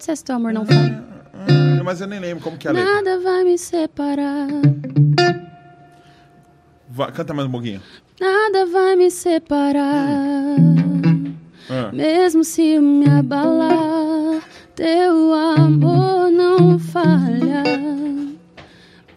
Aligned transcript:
Pode 0.00 0.06
ser 0.06 0.16
se 0.16 0.24
teu 0.24 0.36
amor 0.36 0.54
não 0.54 0.64
falha. 0.64 1.04
Hum, 1.34 1.84
mas 1.84 2.00
eu 2.00 2.06
nem 2.06 2.18
lembro 2.18 2.42
como 2.42 2.56
que 2.56 2.66
é 2.66 2.70
a 2.70 2.72
letra. 2.72 2.94
Nada 2.94 3.20
vai 3.20 3.44
me 3.44 3.58
separar. 3.58 4.48
Vai, 6.88 7.12
canta 7.12 7.34
mais 7.34 7.46
um 7.46 7.52
pouquinho. 7.52 7.82
Nada 8.18 8.64
vai 8.64 8.96
me 8.96 9.10
separar. 9.10 10.56
Ah. 11.68 11.92
Mesmo 11.92 12.42
se 12.42 12.78
me 12.78 13.10
abalar, 13.10 14.42
teu 14.74 15.34
amor 15.34 16.30
não 16.30 16.78
falha. 16.78 17.62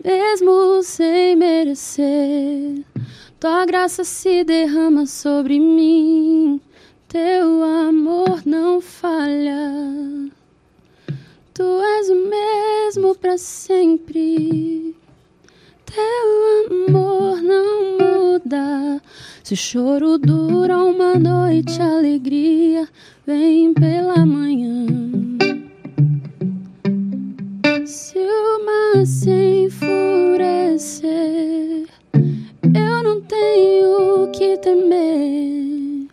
Mesmo 0.03 0.83
sem 0.83 1.37
merecer, 1.37 2.83
tua 3.39 3.65
graça 3.65 4.03
se 4.03 4.43
derrama 4.43 5.05
sobre 5.05 5.61
mim. 5.61 6.59
Teu 7.07 7.63
amor 7.63 8.41
não 8.45 8.81
falha. 8.81 10.03
Tu 11.55 11.61
és 11.61 12.09
o 12.09 12.15
mesmo 12.15 13.13
para 13.13 13.37
sempre. 13.37 14.95
Teu 15.85 16.87
amor 16.89 17.43
não 17.43 17.97
muda. 17.99 18.99
Se 19.43 19.53
o 19.53 19.57
choro 19.57 20.17
dura 20.17 20.79
uma 20.79 21.13
noite, 21.13 21.79
a 21.79 21.97
alegria 21.97 22.89
vem 23.27 23.71
pela 23.71 24.25
manhã. 24.25 24.87
Se 27.85 28.17
o 28.17 28.65
mar 28.65 29.05
se 29.05 29.65
enfurecer, 29.65 31.07
eu 32.63 33.03
não 33.03 33.21
tenho 33.21 34.23
o 34.23 34.31
que 34.31 34.57
temer, 34.57 36.07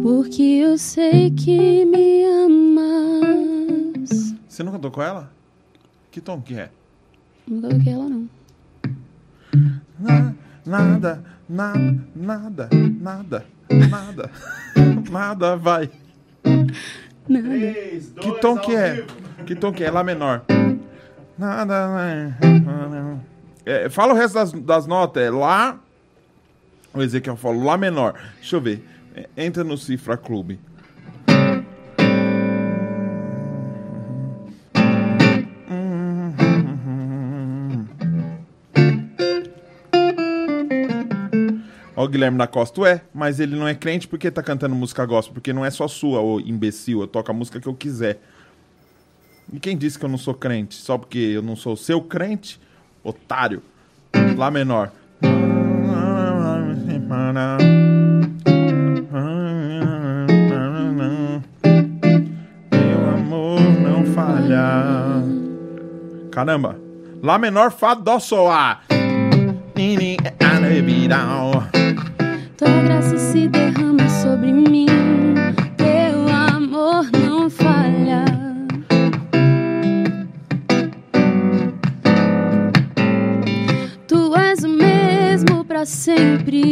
porque 0.00 0.42
eu 0.42 0.78
sei 0.78 1.32
que 1.32 1.84
me 1.84 2.22
amas. 2.22 2.43
Você 4.54 4.62
nunca 4.62 4.78
tocou 4.78 5.02
ela? 5.02 5.32
Que 6.12 6.20
tom 6.20 6.40
que 6.40 6.56
é? 6.56 6.70
Nunca 7.44 7.70
toquei 7.70 7.92
ela, 7.92 8.08
não. 8.08 8.28
Na- 9.98 10.32
Nada, 10.64 11.24
nada, 11.48 12.04
nada, 12.14 12.68
nada, 12.72 13.46
nada, 13.90 14.30
nada 15.10 15.56
vai. 15.56 15.90
Nada. 17.28 17.48
Que 18.20 18.40
tom 18.40 18.56
que 18.58 18.76
é? 18.76 19.04
Que 19.44 19.56
tom 19.56 19.72
que 19.72 19.82
é? 19.82 19.90
Lá 19.90 20.04
menor. 20.04 20.44
Nada. 21.36 22.38
É, 23.66 23.88
fala 23.90 24.14
o 24.14 24.16
resto 24.16 24.34
das, 24.34 24.52
das 24.52 24.86
notas. 24.86 25.24
É 25.24 25.30
Lá. 25.30 25.80
O 26.94 27.02
Ezequiel 27.02 27.36
falou 27.36 27.64
Lá 27.64 27.76
menor. 27.76 28.14
Deixa 28.36 28.54
eu 28.54 28.60
ver. 28.60 28.86
É, 29.16 29.28
Entra 29.36 29.64
no 29.64 29.76
Cifra 29.76 30.16
Clube. 30.16 30.60
O 42.04 42.08
Guilherme 42.08 42.36
da 42.36 42.46
Costa, 42.46 42.82
ué, 42.82 43.00
mas 43.14 43.40
ele 43.40 43.56
não 43.56 43.66
é 43.66 43.74
crente 43.74 44.06
porque 44.06 44.30
tá 44.30 44.42
cantando 44.42 44.74
música 44.74 45.06
gospel, 45.06 45.32
porque 45.32 45.54
não 45.54 45.64
é 45.64 45.70
só 45.70 45.88
sua, 45.88 46.20
ô 46.20 46.38
imbecil, 46.38 47.00
eu 47.00 47.06
toco 47.06 47.30
a 47.30 47.34
música 47.34 47.58
que 47.58 47.66
eu 47.66 47.72
quiser. 47.72 48.20
E 49.50 49.58
quem 49.58 49.74
disse 49.74 49.98
que 49.98 50.04
eu 50.04 50.08
não 50.10 50.18
sou 50.18 50.34
crente? 50.34 50.74
Só 50.74 50.98
porque 50.98 51.18
eu 51.18 51.40
não 51.40 51.56
sou 51.56 51.74
seu 51.78 52.02
crente? 52.02 52.60
Otário. 53.02 53.62
Lá 54.36 54.50
menor. 54.50 54.92
Meu 62.70 63.08
amor 63.14 63.60
não 63.80 64.04
falha. 64.12 65.22
Caramba. 66.30 66.78
Lá 67.22 67.38
menor, 67.38 67.72
Fá, 67.72 67.94
Dó, 67.94 68.18
Sol, 68.18 68.50
A. 68.50 68.82
Tua 71.64 71.83
graça 72.84 73.16
se 73.16 73.48
derrama 73.48 74.06
sobre 74.10 74.52
mim. 74.52 74.86
Teu 75.76 76.28
amor 76.28 77.08
não 77.12 77.48
falha. 77.48 78.24
Tu 84.06 84.36
és 84.36 84.62
o 84.64 84.68
mesmo 84.68 85.64
para 85.64 85.86
sempre. 85.86 86.62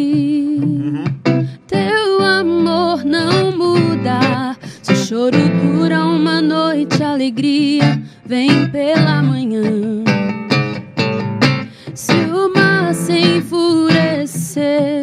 Teu 1.66 2.22
amor 2.22 3.04
não 3.04 3.56
muda. 3.56 4.54
Se 4.82 4.92
o 4.92 4.96
choro 4.96 5.38
dura 5.62 6.04
uma 6.04 6.42
noite, 6.42 7.02
a 7.02 7.12
alegria 7.12 8.02
vem 8.26 8.68
pela 8.70 9.22
manhã. 9.22 9.62
Se 11.94 12.12
o 12.12 12.52
mar 12.54 12.94
se 12.94 13.18
enfurecer, 13.36 15.01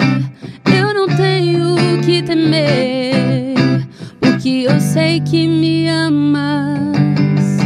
o 2.50 2.52
que 2.52 2.58
temer, 2.58 3.88
porque 4.20 4.66
eu 4.68 4.80
sei 4.80 5.22
que 5.22 5.48
me 5.48 5.88
amas. 5.88 7.60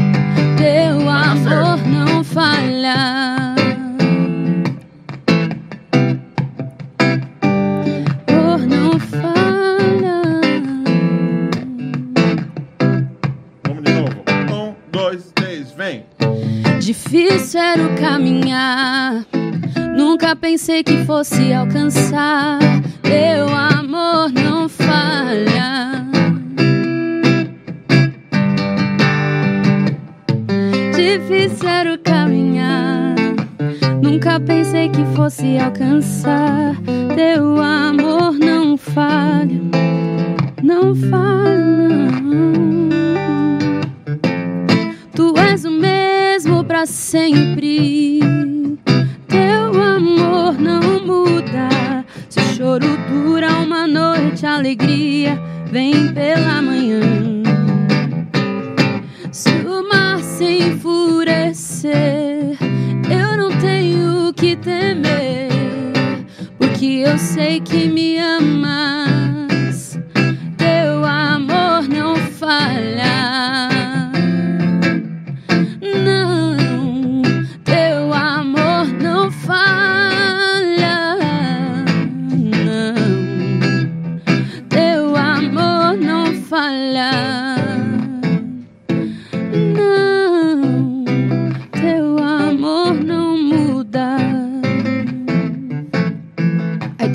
Teu 0.57 1.09
amor 1.09 1.79
não 1.87 2.23
falha. 2.23 3.55
Amor 8.27 8.59
não 8.67 8.99
falha. 8.99 10.21
Vamos 13.63 13.83
de 13.83 13.93
novo. 13.93 14.23
Um, 14.51 14.73
dois, 14.91 15.31
três, 15.33 15.71
vem. 15.71 16.05
Difícil 16.79 17.59
era 17.59 17.83
o 17.83 17.95
caminhar. 17.95 19.25
Nunca 19.95 20.35
pensei 20.35 20.83
que 20.83 21.05
fosse 21.05 21.53
alcançar. 21.53 22.57
Teu 23.03 23.47
amor 23.47 24.31
não 24.31 24.67
falha. 24.67 26.03
Difícil 30.95 31.69
era 31.69 31.93
o 31.93 31.99
caminhar. 31.99 33.15
Nunca 34.01 34.39
pensei 34.39 34.89
que 34.89 35.05
fosse 35.15 35.59
alcançar. 35.59 36.75
Teu 37.15 37.61
amor 37.61 38.33
não 38.33 38.75
falha. 38.75 39.61
Não 40.63 40.95
falha. 40.95 42.09
Tu 45.15 45.33
és 45.37 45.65
o 45.65 45.71
mesmo 45.71 46.63
para 46.63 46.87
sempre. 46.87 48.19
Amor 50.03 50.59
não 50.59 50.99
muda. 51.05 52.03
Se 52.27 52.37
o 52.37 52.43
choro 52.55 52.97
dura 53.07 53.49
uma 53.53 53.87
noite, 53.87 54.45
a 54.45 54.55
alegria 54.55 55.39
vem 55.71 56.13
pela 56.13 56.61
manhã. 56.61 56.99
Se 59.31 59.49
o 59.65 59.87
mar 59.87 60.19
se 60.19 60.59
enfurecer, 60.63 62.57
eu 63.09 63.37
não 63.37 63.57
tenho 63.59 64.27
o 64.27 64.33
que 64.33 64.57
temer, 64.57 65.47
porque 66.57 67.05
eu 67.05 67.17
sei 67.17 67.61
que 67.61 67.87
me 67.87 68.17
amas. 68.17 69.97
Teu 70.57 71.05
amor 71.05 71.87
não 71.87 72.17
falha. 72.17 73.12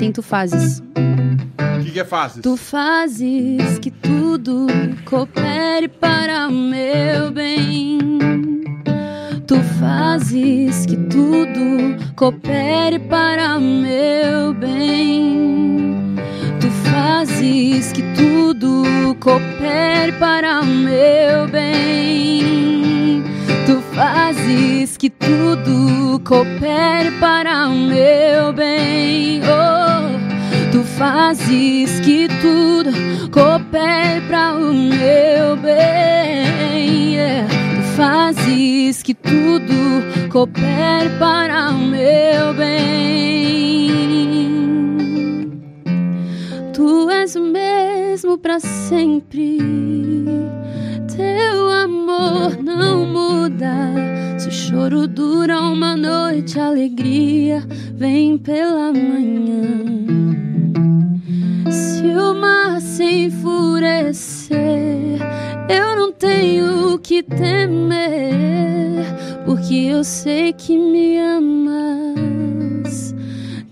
Tem 0.09 0.13
tu 0.13 0.23
fazes. 0.23 0.79
O 0.79 1.83
que, 1.83 1.91
que 1.91 1.99
é 1.99 2.05
fácil? 2.05 2.41
Tu 2.41 2.57
fazes 2.57 3.79
que 3.79 3.91
tudo 3.91 4.67
coopere 5.05 5.87
para 5.87 6.47
o 6.47 6.51
meu 6.51 7.31
bem. 7.31 7.99
Tu 9.45 9.55
fazes 9.79 10.85
que 10.85 10.97
tudo 10.97 11.95
coopere 12.15 12.99
para 12.99 13.57
o 13.57 13.61
meu 13.61 14.53
bem. 14.53 16.15
Tu 16.59 16.69
fazes 16.89 17.91
que 17.91 18.01
tudo 18.15 19.15
coopere 19.19 20.11
para 20.13 20.61
o 20.61 20.65
meu 20.65 21.47
bem. 21.47 23.23
Tu 23.65 23.79
fazes 23.95 24.97
que 24.97 25.09
tudo 25.09 26.19
coopere 26.23 27.11
para 27.19 27.67
o 27.67 27.75
meu 27.75 28.53
bem. 28.53 29.41
Oh, 29.43 29.78
fazes 30.99 32.01
que 32.01 32.27
tudo 32.41 32.91
coopere 33.31 34.19
para 34.27 34.53
o 34.53 34.73
meu 34.73 35.55
bem. 35.55 37.15
Tu 37.77 37.83
fazes 37.95 39.01
que 39.01 39.13
tudo 39.13 40.03
coopere 40.29 41.09
para 41.17 41.69
o 41.69 41.77
meu 41.77 42.53
bem. 42.53 43.87
Tu 46.73 47.09
és 47.09 47.33
o 47.37 47.43
mesmo 47.43 48.37
para 48.37 48.59
sempre. 48.59 49.57
Teu 51.15 51.69
amor 51.71 52.61
não 52.61 53.05
muda. 53.05 53.73
Se 54.37 54.49
o 54.49 54.51
choro 54.51 55.07
dura 55.07 55.61
uma 55.61 55.95
noite, 55.95 56.59
a 56.59 56.67
alegria 56.67 57.63
vem 57.95 58.37
pela 58.37 58.91
manhã. 58.91 60.09
Se 61.71 62.03
o 62.15 62.33
mar 62.33 62.81
se 62.81 63.25
enfurecer, 63.25 64.57
eu 65.69 65.95
não 65.95 66.11
tenho 66.11 66.93
o 66.93 66.99
que 66.99 67.21
temer, 67.21 69.05
porque 69.45 69.75
eu 69.75 70.03
sei 70.03 70.51
que 70.51 70.75
me 70.77 71.17
amas, 71.19 73.13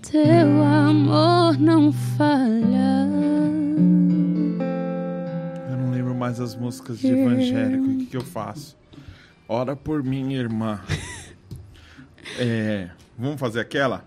teu 0.02 0.62
amor 0.62 1.58
não 1.58 1.92
falha. 1.92 3.08
Eu 5.70 5.76
não 5.76 5.90
lembro 5.90 6.14
mais 6.14 6.40
as 6.40 6.54
músicas 6.54 7.00
de 7.00 7.08
evangélico, 7.08 7.84
o 7.84 7.98
que, 7.98 8.06
que 8.06 8.16
eu 8.16 8.24
faço? 8.24 8.76
Ora 9.48 9.74
por 9.74 10.04
mim, 10.04 10.34
irmã. 10.34 10.80
é, 12.38 12.90
vamos 13.18 13.40
fazer 13.40 13.58
aquela? 13.60 14.04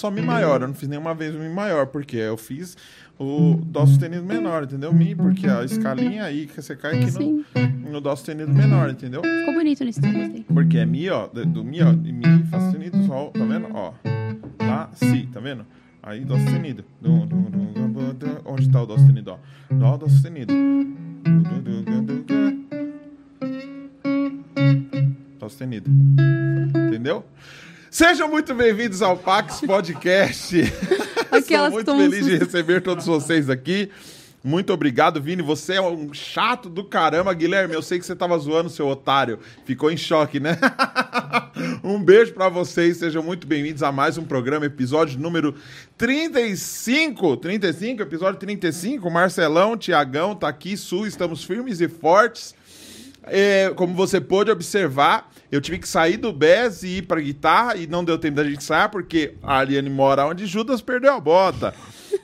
Só 0.00 0.10
Mi 0.10 0.22
maior. 0.22 0.62
Eu 0.62 0.68
não 0.68 0.74
fiz 0.74 0.88
nenhuma 0.88 1.14
vez 1.14 1.34
o 1.34 1.38
Mi 1.38 1.48
maior, 1.48 1.86
porque 1.86 2.16
eu 2.16 2.36
fiz 2.36 2.76
o 3.18 3.60
Dó 3.66 3.84
sustenido 3.84 4.24
menor, 4.24 4.64
entendeu? 4.64 4.92
Mi, 4.92 5.14
porque 5.14 5.46
a 5.46 5.62
escalinha 5.62 6.24
aí 6.24 6.46
que 6.46 6.60
você 6.60 6.74
cai 6.74 6.98
aqui 6.98 7.10
Sim. 7.10 7.44
no, 7.54 7.92
no 7.92 8.00
Dó 8.00 8.16
sustenido 8.16 8.52
menor, 8.52 8.88
entendeu? 8.88 9.20
Ficou 9.22 9.54
bonito 9.54 9.84
nesse 9.84 10.00
tom, 10.00 10.10
gostei. 10.10 10.44
Porque 10.44 10.78
é 10.78 10.86
Mi, 10.86 11.10
ó, 11.10 11.26
do, 11.26 11.62
Mi, 11.62 11.82
ó, 11.82 11.92
Mi, 11.92 12.44
Fá 12.50 12.58
sustenido, 12.60 13.02
Sol, 13.04 13.30
tá 13.30 13.44
vendo? 13.44 13.68
Ó, 13.74 13.92
Lá, 14.58 14.90
Si, 14.94 15.28
tá 15.32 15.38
vendo? 15.38 15.66
Aí 16.02 16.24
Dó 16.24 16.38
sustenido. 16.38 16.82
Onde 18.46 18.70
tá 18.70 18.82
o 18.82 18.86
Dó 18.86 18.96
sustenido, 18.96 19.32
ó? 19.32 19.74
Dó, 19.74 19.96
Dó 19.98 20.08
sustenido. 20.08 20.54
Dó 25.38 25.48
sustenido. 25.48 25.90
Entendeu? 26.88 27.24
Sejam 27.90 28.28
muito 28.28 28.54
bem-vindos 28.54 29.02
ao 29.02 29.16
Pax 29.16 29.62
Podcast. 29.62 30.56
Estou 31.34 31.70
muito 31.70 31.96
feliz 31.96 32.24
de 32.24 32.36
receber 32.36 32.80
todos 32.82 33.04
vocês 33.04 33.50
aqui. 33.50 33.90
Muito 34.44 34.72
obrigado, 34.72 35.20
Vini. 35.20 35.42
Você 35.42 35.74
é 35.74 35.80
um 35.80 36.14
chato 36.14 36.70
do 36.70 36.84
caramba, 36.84 37.34
Guilherme. 37.34 37.74
Eu 37.74 37.82
sei 37.82 37.98
que 37.98 38.06
você 38.06 38.14
tava 38.14 38.38
zoando, 38.38 38.70
seu 38.70 38.86
otário. 38.86 39.40
Ficou 39.64 39.90
em 39.90 39.96
choque, 39.96 40.38
né? 40.38 40.56
um 41.82 42.00
beijo 42.00 42.32
pra 42.32 42.48
vocês. 42.48 42.98
Sejam 42.98 43.24
muito 43.24 43.44
bem-vindos 43.44 43.82
a 43.82 43.90
mais 43.90 44.16
um 44.16 44.24
programa, 44.24 44.66
episódio 44.66 45.18
número 45.18 45.56
35. 45.98 47.38
35, 47.38 48.02
episódio 48.02 48.38
35. 48.38 49.10
Marcelão, 49.10 49.76
Tiagão, 49.76 50.36
tá 50.36 50.46
aqui, 50.46 50.76
Sul. 50.76 51.08
Estamos 51.08 51.42
firmes 51.42 51.80
e 51.80 51.88
fortes. 51.88 52.54
É, 53.24 53.70
como 53.76 53.94
você 53.94 54.20
pôde 54.20 54.50
observar, 54.50 55.30
eu 55.52 55.60
tive 55.60 55.78
que 55.78 55.88
sair 55.88 56.16
do 56.16 56.32
BES 56.32 56.82
e 56.82 56.98
ir 56.98 57.02
pra 57.02 57.20
guitarra 57.20 57.76
e 57.76 57.86
não 57.86 58.04
deu 58.04 58.18
tempo 58.18 58.36
da 58.36 58.44
gente 58.44 58.64
sair 58.64 58.88
porque 58.88 59.34
a 59.42 59.56
Ariane 59.56 59.90
mora 59.90 60.26
onde 60.26 60.46
Judas 60.46 60.80
perdeu 60.80 61.14
a 61.14 61.20
bota. 61.20 61.74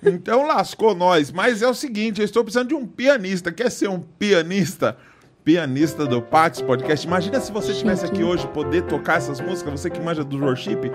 Então 0.02 0.46
lascou 0.46 0.94
nós. 0.94 1.30
Mas 1.30 1.62
é 1.62 1.68
o 1.68 1.74
seguinte, 1.74 2.20
eu 2.20 2.24
estou 2.24 2.42
precisando 2.42 2.68
de 2.68 2.74
um 2.74 2.86
pianista. 2.86 3.52
Quer 3.52 3.70
ser 3.70 3.88
um 3.88 4.00
pianista? 4.00 4.96
Pianista 5.44 6.04
do 6.04 6.20
Pax 6.20 6.60
Podcast. 6.60 7.06
Imagina 7.06 7.38
se 7.40 7.52
você 7.52 7.70
estivesse 7.70 8.04
aqui 8.04 8.24
hoje 8.24 8.48
poder 8.48 8.82
tocar 8.82 9.18
essas 9.18 9.40
músicas, 9.40 9.80
você 9.80 9.88
que 9.88 10.00
manja 10.00 10.24
do 10.24 10.44
worship, 10.44 10.90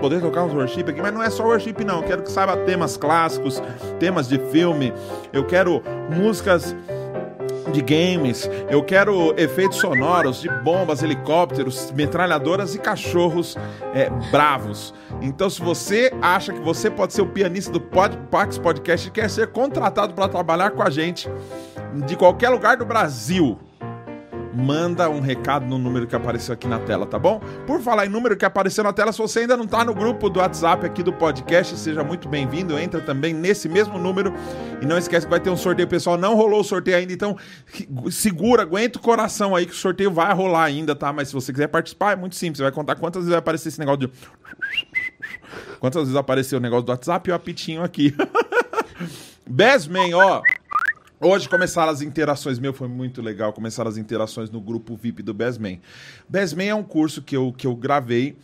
poder 0.00 0.20
tocar 0.20 0.44
uns 0.44 0.54
worship 0.54 0.84
aqui, 0.88 1.02
mas 1.02 1.12
não 1.12 1.20
é 1.20 1.28
só 1.28 1.42
worship 1.42 1.84
não. 1.84 1.96
Eu 1.96 2.04
quero 2.04 2.22
que 2.22 2.30
saiba 2.30 2.56
temas 2.58 2.96
clássicos, 2.96 3.60
temas 3.98 4.28
de 4.28 4.38
filme. 4.52 4.92
Eu 5.32 5.44
quero 5.44 5.82
músicas 6.14 6.76
de 7.70 7.82
games, 7.82 8.48
eu 8.70 8.82
quero 8.82 9.34
efeitos 9.36 9.78
sonoros 9.78 10.40
de 10.40 10.48
bombas, 10.48 11.02
helicópteros, 11.02 11.90
metralhadoras 11.92 12.74
e 12.74 12.78
cachorros 12.78 13.56
é, 13.94 14.10
bravos. 14.30 14.94
Então, 15.20 15.48
se 15.48 15.60
você 15.60 16.12
acha 16.20 16.52
que 16.52 16.60
você 16.60 16.90
pode 16.90 17.12
ser 17.12 17.22
o 17.22 17.26
pianista 17.26 17.72
do 17.72 17.80
Pod, 17.80 18.16
Pax 18.30 18.58
Podcast 18.58 19.08
e 19.08 19.10
quer 19.10 19.28
ser 19.28 19.48
contratado 19.48 20.14
para 20.14 20.28
trabalhar 20.28 20.70
com 20.70 20.82
a 20.82 20.90
gente 20.90 21.28
de 22.06 22.16
qualquer 22.16 22.50
lugar 22.50 22.76
do 22.76 22.84
Brasil, 22.84 23.58
manda 24.58 25.08
um 25.08 25.20
recado 25.20 25.64
no 25.64 25.78
número 25.78 26.06
que 26.06 26.16
apareceu 26.16 26.52
aqui 26.52 26.66
na 26.66 26.80
tela, 26.80 27.06
tá 27.06 27.18
bom? 27.18 27.40
Por 27.66 27.80
falar 27.80 28.06
em 28.06 28.08
número 28.08 28.36
que 28.36 28.44
apareceu 28.44 28.82
na 28.82 28.92
tela, 28.92 29.12
se 29.12 29.18
você 29.18 29.40
ainda 29.40 29.56
não 29.56 29.66
tá 29.66 29.84
no 29.84 29.94
grupo 29.94 30.28
do 30.28 30.40
WhatsApp 30.40 30.84
aqui 30.84 31.02
do 31.02 31.12
podcast, 31.12 31.76
seja 31.78 32.02
muito 32.02 32.28
bem-vindo. 32.28 32.76
Entra 32.78 33.00
também 33.00 33.32
nesse 33.32 33.68
mesmo 33.68 33.98
número 33.98 34.34
e 34.82 34.86
não 34.86 34.98
esquece 34.98 35.26
que 35.26 35.30
vai 35.30 35.38
ter 35.38 35.50
um 35.50 35.56
sorteio, 35.56 35.86
pessoal. 35.86 36.18
Não 36.18 36.34
rolou 36.34 36.60
o 36.60 36.64
sorteio 36.64 36.96
ainda, 36.96 37.12
então 37.12 37.36
segura, 38.10 38.62
aguenta 38.62 38.98
o 38.98 39.02
coração 39.02 39.54
aí 39.54 39.64
que 39.64 39.72
o 39.72 39.76
sorteio 39.76 40.10
vai 40.10 40.34
rolar 40.34 40.64
ainda, 40.64 40.94
tá? 40.94 41.12
Mas 41.12 41.28
se 41.28 41.34
você 41.34 41.52
quiser 41.52 41.68
participar, 41.68 42.12
é 42.12 42.16
muito 42.16 42.34
simples. 42.34 42.58
Você 42.58 42.64
vai 42.64 42.72
contar 42.72 42.96
quantas 42.96 43.20
vezes 43.20 43.30
vai 43.30 43.38
aparecer 43.38 43.68
esse 43.68 43.78
negócio 43.78 44.00
de 44.00 44.12
Quantas 45.78 46.02
vezes 46.02 46.16
apareceu 46.16 46.58
o 46.58 46.62
negócio 46.62 46.84
do 46.84 46.90
WhatsApp 46.90 47.28
e 47.28 47.32
o 47.32 47.34
apitinho 47.36 47.82
aqui. 47.82 48.14
Besman, 49.46 50.14
ó. 50.14 50.42
Hoje 51.20 51.48
começaram 51.48 51.90
as 51.90 52.00
interações, 52.00 52.60
meu, 52.60 52.72
foi 52.72 52.86
muito 52.86 53.20
legal. 53.20 53.52
Começaram 53.52 53.90
as 53.90 53.96
interações 53.96 54.50
no 54.50 54.60
grupo 54.60 54.96
VIP 54.96 55.20
do 55.20 55.34
Besman. 55.34 55.80
Besman 56.28 56.68
é 56.68 56.74
um 56.76 56.84
curso 56.84 57.20
que 57.20 57.36
eu, 57.36 57.52
que 57.52 57.66
eu 57.66 57.74
gravei, 57.74 58.36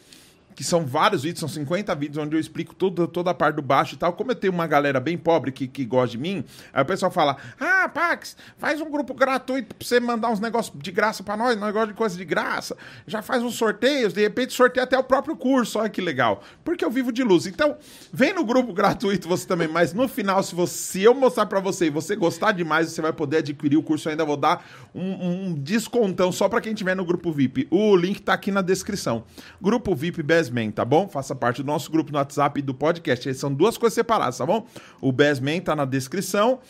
que 0.54 0.64
são 0.64 0.86
vários 0.86 1.22
vídeos, 1.22 1.40
são 1.40 1.48
50 1.48 1.94
vídeos, 1.94 2.18
onde 2.18 2.36
eu 2.36 2.40
explico 2.40 2.74
tudo, 2.74 3.06
toda 3.08 3.30
a 3.30 3.34
parte 3.34 3.56
do 3.56 3.62
baixo 3.62 3.94
e 3.94 3.98
tal. 3.98 4.12
Como 4.12 4.30
eu 4.30 4.34
tenho 4.34 4.52
uma 4.52 4.66
galera 4.66 5.00
bem 5.00 5.18
pobre 5.18 5.52
que, 5.52 5.66
que 5.66 5.84
gosta 5.84 6.10
de 6.10 6.18
mim, 6.18 6.44
aí 6.72 6.82
o 6.82 6.86
pessoal 6.86 7.10
fala: 7.10 7.36
Ah, 7.58 7.88
Pax, 7.88 8.36
faz 8.58 8.80
um 8.80 8.90
grupo 8.90 9.14
gratuito 9.14 9.74
pra 9.74 9.86
você 9.86 10.00
mandar 10.00 10.30
uns 10.30 10.40
negócios 10.40 10.76
de 10.78 10.92
graça 10.92 11.22
pra 11.22 11.36
nós, 11.36 11.56
gostamos 11.56 11.88
de 11.88 11.94
coisa 11.94 12.16
de 12.16 12.24
graça. 12.24 12.76
Já 13.06 13.22
faz 13.22 13.42
uns 13.42 13.54
sorteios, 13.54 14.12
de 14.12 14.20
repente 14.20 14.52
sorteia 14.52 14.84
até 14.84 14.98
o 14.98 15.04
próprio 15.04 15.36
curso, 15.36 15.78
olha 15.78 15.88
que 15.88 16.00
legal. 16.00 16.42
Porque 16.64 16.84
eu 16.84 16.90
vivo 16.90 17.12
de 17.12 17.22
luz. 17.22 17.46
Então, 17.46 17.76
vem 18.12 18.32
no 18.32 18.44
grupo 18.44 18.72
gratuito 18.74 19.28
você 19.28 19.46
também, 19.46 19.68
mas 19.68 19.92
no 19.92 20.08
final, 20.08 20.42
se, 20.42 20.54
você, 20.54 20.74
se 20.74 21.02
eu 21.02 21.14
mostrar 21.14 21.46
pra 21.46 21.60
você 21.60 21.86
e 21.86 21.90
você 21.90 22.16
gostar 22.16 22.52
demais, 22.52 22.90
você 22.90 23.02
vai 23.02 23.12
poder 23.12 23.38
adquirir 23.38 23.76
o 23.76 23.82
curso. 23.82 24.08
Eu 24.08 24.12
ainda 24.12 24.24
vou 24.24 24.36
dar 24.36 24.64
um, 24.94 25.48
um 25.48 25.54
descontão 25.54 26.30
só 26.30 26.48
pra 26.48 26.60
quem 26.60 26.74
tiver 26.74 26.94
no 26.94 27.04
grupo 27.04 27.32
VIP. 27.32 27.66
O 27.70 27.96
link 27.96 28.22
tá 28.22 28.34
aqui 28.34 28.50
na 28.50 28.62
descrição. 28.62 29.24
Grupo 29.60 29.94
VIP 29.94 30.22
Besman, 30.44 30.70
tá 30.70 30.84
bom? 30.84 31.08
Faça 31.08 31.34
parte 31.34 31.62
do 31.62 31.66
nosso 31.66 31.90
grupo 31.90 32.12
no 32.12 32.18
WhatsApp 32.18 32.58
e 32.58 32.62
do 32.62 32.74
podcast. 32.74 33.28
Essas 33.28 33.40
são 33.40 33.52
duas 33.52 33.78
coisas 33.78 33.94
separadas, 33.94 34.38
tá 34.38 34.46
bom? 34.46 34.66
O 35.00 35.10
Besman 35.10 35.60
tá 35.60 35.74
na 35.74 35.84
descrição. 35.84 36.60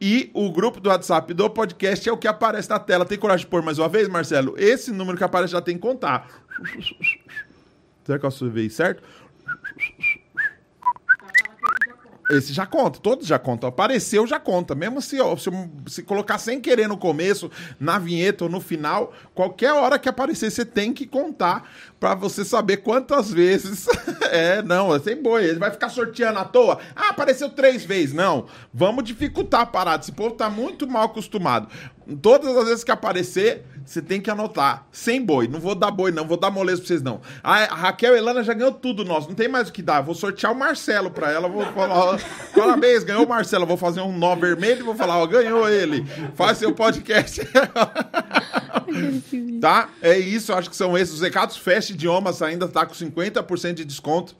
E 0.00 0.30
o 0.34 0.50
grupo 0.50 0.80
do 0.80 0.88
WhatsApp 0.88 1.32
do 1.32 1.48
podcast 1.48 2.08
é 2.08 2.12
o 2.12 2.16
que 2.16 2.26
aparece 2.26 2.68
na 2.68 2.78
tela. 2.78 3.04
Tem 3.04 3.16
coragem 3.16 3.44
de 3.44 3.50
pôr 3.50 3.62
mais 3.62 3.78
uma 3.78 3.88
vez, 3.88 4.08
Marcelo? 4.08 4.54
Esse 4.58 4.90
número 4.90 5.16
que 5.16 5.22
aparece 5.22 5.52
já 5.52 5.60
tem 5.60 5.76
que 5.76 5.80
contar. 5.80 6.28
Será 8.04 8.18
que 8.18 8.26
eu 8.26 8.30
subi 8.30 8.68
certo? 8.68 9.02
Esse 12.32 12.52
já 12.52 12.64
conta, 12.64 12.98
todos 12.98 13.26
já 13.26 13.38
contam. 13.38 13.68
Apareceu, 13.68 14.26
já 14.26 14.40
conta. 14.40 14.74
Mesmo 14.74 15.02
se, 15.02 15.18
se, 15.38 15.50
se 15.86 16.02
colocar 16.02 16.38
sem 16.38 16.60
querer 16.60 16.88
no 16.88 16.96
começo, 16.96 17.50
na 17.78 17.98
vinheta 17.98 18.44
ou 18.44 18.50
no 18.50 18.60
final, 18.60 19.12
qualquer 19.34 19.72
hora 19.72 19.98
que 19.98 20.08
aparecer, 20.08 20.50
você 20.50 20.64
tem 20.64 20.92
que 20.92 21.06
contar 21.06 21.70
pra 22.00 22.14
você 22.14 22.44
saber 22.44 22.78
quantas 22.78 23.30
vezes. 23.32 23.86
é, 24.30 24.62
não, 24.62 24.94
é 24.94 24.98
sem 24.98 25.20
boi. 25.20 25.44
Ele 25.44 25.58
vai 25.58 25.70
ficar 25.70 25.88
sorteando 25.88 26.38
à 26.38 26.44
toa. 26.44 26.78
Ah, 26.96 27.10
apareceu 27.10 27.50
três 27.50 27.84
vezes. 27.84 28.14
Não, 28.14 28.46
vamos 28.72 29.04
dificultar 29.04 29.60
a 29.60 29.66
parada. 29.66 30.02
Esse 30.02 30.12
povo 30.12 30.34
tá 30.34 30.48
muito 30.48 30.88
mal 30.88 31.04
acostumado. 31.04 31.68
Todas 32.20 32.56
as 32.56 32.64
vezes 32.64 32.84
que 32.84 32.90
aparecer, 32.90 33.64
você 33.84 34.02
tem 34.02 34.20
que 34.20 34.30
anotar. 34.30 34.86
Sem 34.90 35.24
boi. 35.24 35.48
Não 35.48 35.60
vou 35.60 35.74
dar 35.74 35.90
boi, 35.90 36.10
não. 36.10 36.26
Vou 36.26 36.36
dar 36.36 36.50
moleza 36.50 36.78
pra 36.78 36.88
vocês, 36.88 37.02
não. 37.02 37.20
A 37.42 37.64
Raquel 37.64 38.16
Elana 38.16 38.42
já 38.42 38.54
ganhou 38.54 38.72
tudo 38.72 39.04
nosso. 39.04 39.28
Não 39.28 39.34
tem 39.34 39.48
mais 39.48 39.68
o 39.68 39.72
que 39.72 39.82
dar. 39.82 40.00
Vou 40.00 40.14
sortear 40.14 40.52
o 40.52 40.56
Marcelo 40.56 41.10
pra 41.10 41.30
ela. 41.30 41.48
Vou 41.48 41.64
falar, 41.66 42.18
parabéns, 42.54 43.04
ganhou 43.04 43.24
o 43.24 43.28
Marcelo. 43.28 43.66
Vou 43.66 43.76
fazer 43.76 44.00
um 44.00 44.16
nó 44.16 44.34
vermelho 44.34 44.80
e 44.80 44.82
vou 44.82 44.94
falar, 44.94 45.18
ó, 45.18 45.26
ganhou 45.26 45.68
ele. 45.68 46.04
Faz 46.34 46.58
seu 46.58 46.72
podcast. 46.72 47.42
tá? 49.60 49.88
É 50.00 50.18
isso. 50.18 50.52
Acho 50.52 50.70
que 50.70 50.76
são 50.76 50.96
esses 50.96 51.14
os 51.14 51.20
recados. 51.20 51.56
Fast 51.56 51.92
Idiomas 51.92 52.42
ainda 52.42 52.68
tá 52.68 52.86
com 52.86 52.94
50% 52.94 53.74
de 53.74 53.84
desconto. 53.84 54.34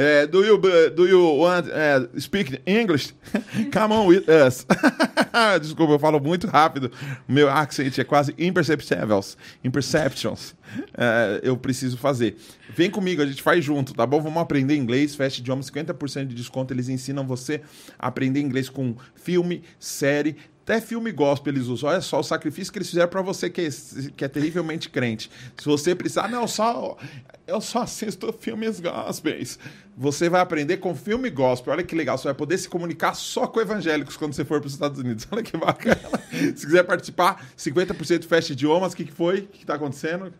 É, 0.00 0.28
do, 0.28 0.44
you, 0.44 0.56
do 0.94 1.08
you 1.08 1.38
want 1.38 1.66
uh, 1.66 2.20
speak 2.20 2.60
English? 2.64 3.12
Come 3.72 3.92
on 3.92 4.06
with 4.06 4.28
us. 4.28 4.64
Desculpa, 5.60 5.94
eu 5.94 5.98
falo 5.98 6.20
muito 6.20 6.46
rápido. 6.46 6.92
Meu 7.26 7.50
accent 7.50 7.98
é 7.98 8.04
quase 8.04 8.32
imperceptíveis. 8.38 9.36
Imperceptions. 9.64 10.54
É, 10.96 11.40
eu 11.42 11.56
preciso 11.56 11.98
fazer. 11.98 12.36
Vem 12.76 12.88
comigo, 12.88 13.22
a 13.22 13.26
gente 13.26 13.42
faz 13.42 13.64
junto, 13.64 13.92
tá 13.92 14.06
bom? 14.06 14.20
Vamos 14.20 14.40
aprender 14.40 14.76
inglês. 14.76 15.16
Fast 15.16 15.40
Idioma, 15.40 15.62
50% 15.62 16.26
de 16.26 16.34
desconto. 16.36 16.72
Eles 16.72 16.88
ensinam 16.88 17.26
você 17.26 17.60
a 17.98 18.06
aprender 18.06 18.40
inglês 18.40 18.68
com 18.68 18.94
filme, 19.16 19.64
série, 19.80 20.36
até 20.68 20.82
filme 20.82 21.10
gospel 21.10 21.52
eles 21.54 21.66
usam. 21.66 21.88
Olha 21.88 22.02
só 22.02 22.20
o 22.20 22.22
sacrifício 22.22 22.70
que 22.70 22.78
eles 22.78 22.88
fizeram 22.90 23.08
pra 23.08 23.22
você 23.22 23.48
que 23.48 23.62
é, 23.62 23.68
que 24.14 24.22
é 24.24 24.28
terrivelmente 24.28 24.90
crente. 24.90 25.30
Se 25.56 25.64
você 25.64 25.94
precisar, 25.94 26.28
não, 26.28 26.46
só 26.46 26.98
eu 27.46 27.58
só 27.62 27.82
assisto 27.82 28.30
filmes 28.38 28.78
gospels. 28.78 29.58
Você 29.96 30.28
vai 30.28 30.42
aprender 30.42 30.76
com 30.76 30.94
filme 30.94 31.30
gospel. 31.30 31.72
Olha 31.72 31.82
que 31.82 31.94
legal, 31.96 32.18
você 32.18 32.24
vai 32.24 32.34
poder 32.34 32.58
se 32.58 32.68
comunicar 32.68 33.14
só 33.14 33.46
com 33.46 33.60
evangélicos 33.60 34.16
quando 34.18 34.34
você 34.34 34.44
for 34.44 34.60
para 34.60 34.66
os 34.66 34.74
Estados 34.74 34.98
Unidos. 34.98 35.26
Olha 35.32 35.42
que 35.42 35.56
bacana. 35.56 35.96
se 36.30 36.66
quiser 36.66 36.82
participar, 36.84 37.46
50% 37.56 38.24
Fast 38.26 38.52
Idiomas. 38.52 38.92
O 38.92 38.96
que, 38.96 39.06
que 39.06 39.12
foi? 39.12 39.38
O 39.40 39.46
que 39.46 39.62
está 39.64 39.74
acontecendo? 39.74 40.34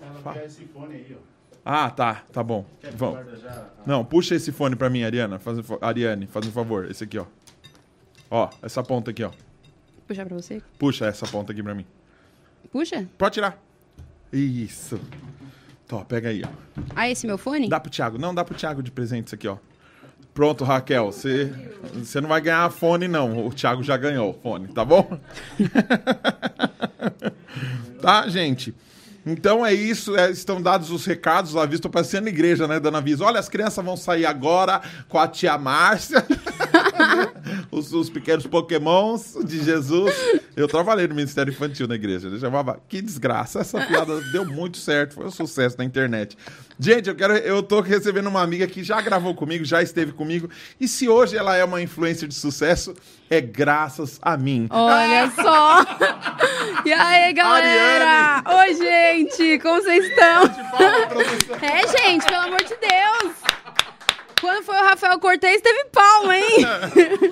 Ela 0.00 0.32
quer 0.34 0.46
esse 0.46 0.64
fone 0.64 0.94
aí, 0.96 1.16
ó. 1.16 1.36
Ah, 1.64 1.90
tá, 1.90 2.24
tá 2.32 2.42
bom. 2.42 2.64
Quer 2.80 2.90
que 2.90 2.96
Vamos. 2.96 3.40
já? 3.40 3.66
Não, 3.84 4.04
puxa 4.04 4.34
esse 4.34 4.50
fone 4.52 4.74
pra 4.76 4.88
mim, 4.90 5.02
Ariana. 5.04 5.38
Faz, 5.38 5.60
fa- 5.60 5.78
Ariane, 5.80 6.26
faz 6.26 6.46
um 6.46 6.52
favor. 6.52 6.88
Esse 6.90 7.02
aqui, 7.04 7.18
ó. 7.18 7.24
Ó, 8.30 8.48
essa 8.62 8.82
ponta 8.82 9.10
aqui, 9.10 9.22
ó. 9.22 9.30
Puxar 10.06 10.26
pra 10.26 10.36
você? 10.36 10.62
Puxa 10.78 11.06
essa 11.06 11.26
ponta 11.26 11.52
aqui 11.52 11.62
pra 11.62 11.74
mim. 11.74 11.86
Puxa? 12.70 13.06
Pode 13.18 13.34
tirar. 13.34 13.60
Isso. 14.32 15.00
Tó, 15.86 16.04
pega 16.04 16.28
aí, 16.28 16.42
ó. 16.44 16.48
Ah, 16.94 17.08
esse 17.08 17.26
meu 17.26 17.38
fone? 17.38 17.68
Dá 17.68 17.78
pro 17.78 17.90
Thiago. 17.90 18.18
Não, 18.18 18.34
dá 18.34 18.44
pro 18.44 18.54
Thiago 18.54 18.82
de 18.82 18.90
presente 18.90 19.26
isso 19.26 19.34
aqui, 19.34 19.46
ó. 19.46 19.56
Pronto, 20.34 20.64
Raquel. 20.64 21.06
Você 21.06 21.52
você 21.94 22.20
não 22.20 22.28
vai 22.28 22.40
ganhar 22.40 22.68
fone, 22.70 23.08
não. 23.08 23.46
O 23.46 23.50
Thiago 23.50 23.82
já 23.82 23.96
ganhou 23.96 24.30
o 24.30 24.34
fone, 24.34 24.68
tá 24.68 24.84
bom? 24.84 25.18
tá, 28.02 28.28
gente? 28.28 28.74
Então 29.26 29.66
é 29.66 29.74
isso, 29.74 30.16
é, 30.16 30.30
estão 30.30 30.62
dados 30.62 30.92
os 30.92 31.04
recados, 31.04 31.50
os 31.50 31.56
avisos. 31.56 31.80
Tô 31.80 31.90
parecendo 31.90 32.28
igreja, 32.28 32.68
né, 32.68 32.78
dando 32.78 32.98
aviso. 32.98 33.24
Olha, 33.24 33.40
as 33.40 33.48
crianças 33.48 33.84
vão 33.84 33.96
sair 33.96 34.24
agora 34.24 34.80
com 35.08 35.18
a 35.18 35.26
tia 35.26 35.58
Márcia, 35.58 36.24
os, 37.70 37.92
os 37.92 38.08
pequenos 38.10 38.46
pokémons 38.46 39.36
de 39.44 39.62
Jesus. 39.62 40.14
Eu 40.56 40.66
trabalhei 40.68 41.06
no 41.06 41.14
Ministério 41.14 41.52
Infantil 41.52 41.86
na 41.86 41.94
igreja. 41.94 42.28
Ele 42.28 42.38
chamava 42.38 42.80
Que 42.88 43.00
desgraça. 43.02 43.60
Essa 43.60 43.84
piada 43.84 44.20
deu 44.32 44.44
muito 44.44 44.78
certo, 44.78 45.14
foi 45.14 45.26
um 45.26 45.30
sucesso 45.30 45.76
na 45.78 45.84
internet. 45.84 46.36
Gente, 46.78 47.08
eu 47.08 47.14
quero. 47.14 47.34
Eu 47.34 47.62
tô 47.62 47.80
recebendo 47.80 48.26
uma 48.26 48.42
amiga 48.42 48.66
que 48.66 48.84
já 48.84 49.00
gravou 49.00 49.34
comigo, 49.34 49.64
já 49.64 49.82
esteve 49.82 50.12
comigo. 50.12 50.48
E 50.78 50.86
se 50.86 51.08
hoje 51.08 51.36
ela 51.36 51.56
é 51.56 51.64
uma 51.64 51.80
influencer 51.80 52.28
de 52.28 52.34
sucesso, 52.34 52.94
é 53.30 53.40
graças 53.40 54.18
a 54.20 54.36
mim. 54.36 54.66
Olha 54.70 55.30
só! 55.36 55.84
E 56.84 56.92
aí, 56.92 57.32
galera? 57.32 58.42
Oi, 58.58 58.74
gente! 58.74 59.58
Como 59.60 59.82
vocês 59.82 60.04
estão? 60.04 60.42
É, 61.62 61.86
gente, 61.86 62.24
pelo 62.26 62.42
amor 62.42 62.62
de 62.62 62.76
Deus! 62.76 63.34
Quando 64.40 64.62
foi 64.64 64.76
o 64.76 64.84
Rafael 64.84 65.18
Cortez, 65.18 65.62
teve 65.62 65.86
palma, 65.86 66.36
hein? 66.36 66.58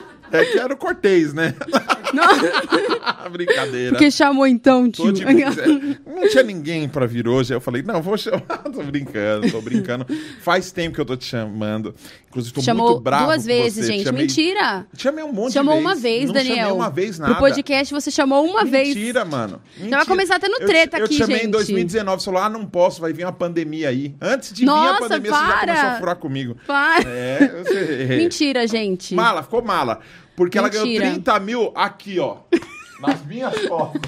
É 0.34 0.44
que 0.44 0.58
era 0.58 0.74
o 0.74 0.76
Cortez, 0.76 1.32
né? 1.32 1.54
Não, 2.14 3.30
Brincadeira. 3.30 3.90
porque 3.90 4.10
chamou 4.10 4.46
então, 4.46 4.90
tio. 4.90 5.12
de 5.12 5.24
brincadeira. 5.24 5.98
Não 6.06 6.28
tinha 6.28 6.42
ninguém 6.44 6.88
pra 6.88 7.06
vir 7.06 7.26
hoje. 7.26 7.52
Aí 7.52 7.56
eu 7.56 7.60
falei, 7.60 7.82
não, 7.82 8.00
vou 8.00 8.16
chamar. 8.16 8.40
tô 8.72 8.82
brincando, 8.84 9.50
tô 9.50 9.60
brincando. 9.60 10.06
Faz 10.40 10.70
tempo 10.70 10.94
que 10.94 11.00
eu 11.00 11.04
tô 11.04 11.16
te 11.16 11.24
chamando. 11.24 11.94
Inclusive, 12.34 12.52
tô 12.54 12.62
Chamou 12.62 12.86
muito 12.88 13.00
bravo 13.00 13.26
duas 13.26 13.42
com 13.42 13.46
vezes, 13.46 13.86
você. 13.86 13.92
gente. 13.92 14.02
Chamei- 14.04 14.22
Mentira! 14.22 14.86
Chamei 14.98 15.22
um 15.22 15.32
monte 15.32 15.52
Chamou 15.52 15.74
de 15.76 15.80
uma 15.82 15.94
vezes. 15.94 16.02
vez, 16.02 16.24
não 16.26 16.32
Daniel. 16.34 16.56
chamei 16.56 16.72
uma 16.72 16.90
vez 16.90 17.18
nada. 17.20 17.32
Pro 17.34 17.40
podcast 17.42 17.94
você 17.94 18.10
chamou 18.10 18.44
uma 18.44 18.64
vez. 18.64 18.88
Mentira, 18.88 19.24
mano. 19.24 19.60
Mentira. 19.76 19.98
vai 19.98 20.06
começar 20.06 20.40
tendo 20.40 20.56
Eu 20.60 20.66
treta 20.66 20.98
eu 20.98 21.04
aqui, 21.04 21.14
te 21.14 21.18
chamei 21.18 21.36
gente. 21.36 21.46
em 21.46 21.50
2019, 21.50 22.20
você 22.20 22.24
falou, 22.24 22.42
ah, 22.42 22.48
não 22.48 22.66
posso, 22.66 23.00
vai 23.00 23.12
vir 23.12 23.24
uma 23.24 23.32
pandemia 23.32 23.88
aí. 23.88 24.16
Antes 24.20 24.52
de 24.52 24.62
vir 24.62 24.66
Nossa, 24.66 24.94
a 24.96 24.98
pandemia, 25.08 25.30
você 25.30 25.36
já 25.38 25.46
para! 25.46 25.60
começou 25.74 25.88
a 25.90 25.98
furar 25.98 26.16
comigo. 26.16 26.56
Para. 26.66 27.08
É, 27.08 27.62
você... 27.64 28.06
Mentira, 28.18 28.66
gente. 28.66 29.14
Mala, 29.14 29.42
ficou 29.44 29.62
mala. 29.62 30.00
Porque 30.34 30.58
ela 30.58 30.68
ganhou 30.68 30.86
Mentira. 30.86 31.10
30 31.12 31.38
mil 31.38 31.72
aqui, 31.76 32.18
ó. 32.18 32.38
Nas 33.00 33.24
minhas 33.26 33.54
fotos. 33.66 34.00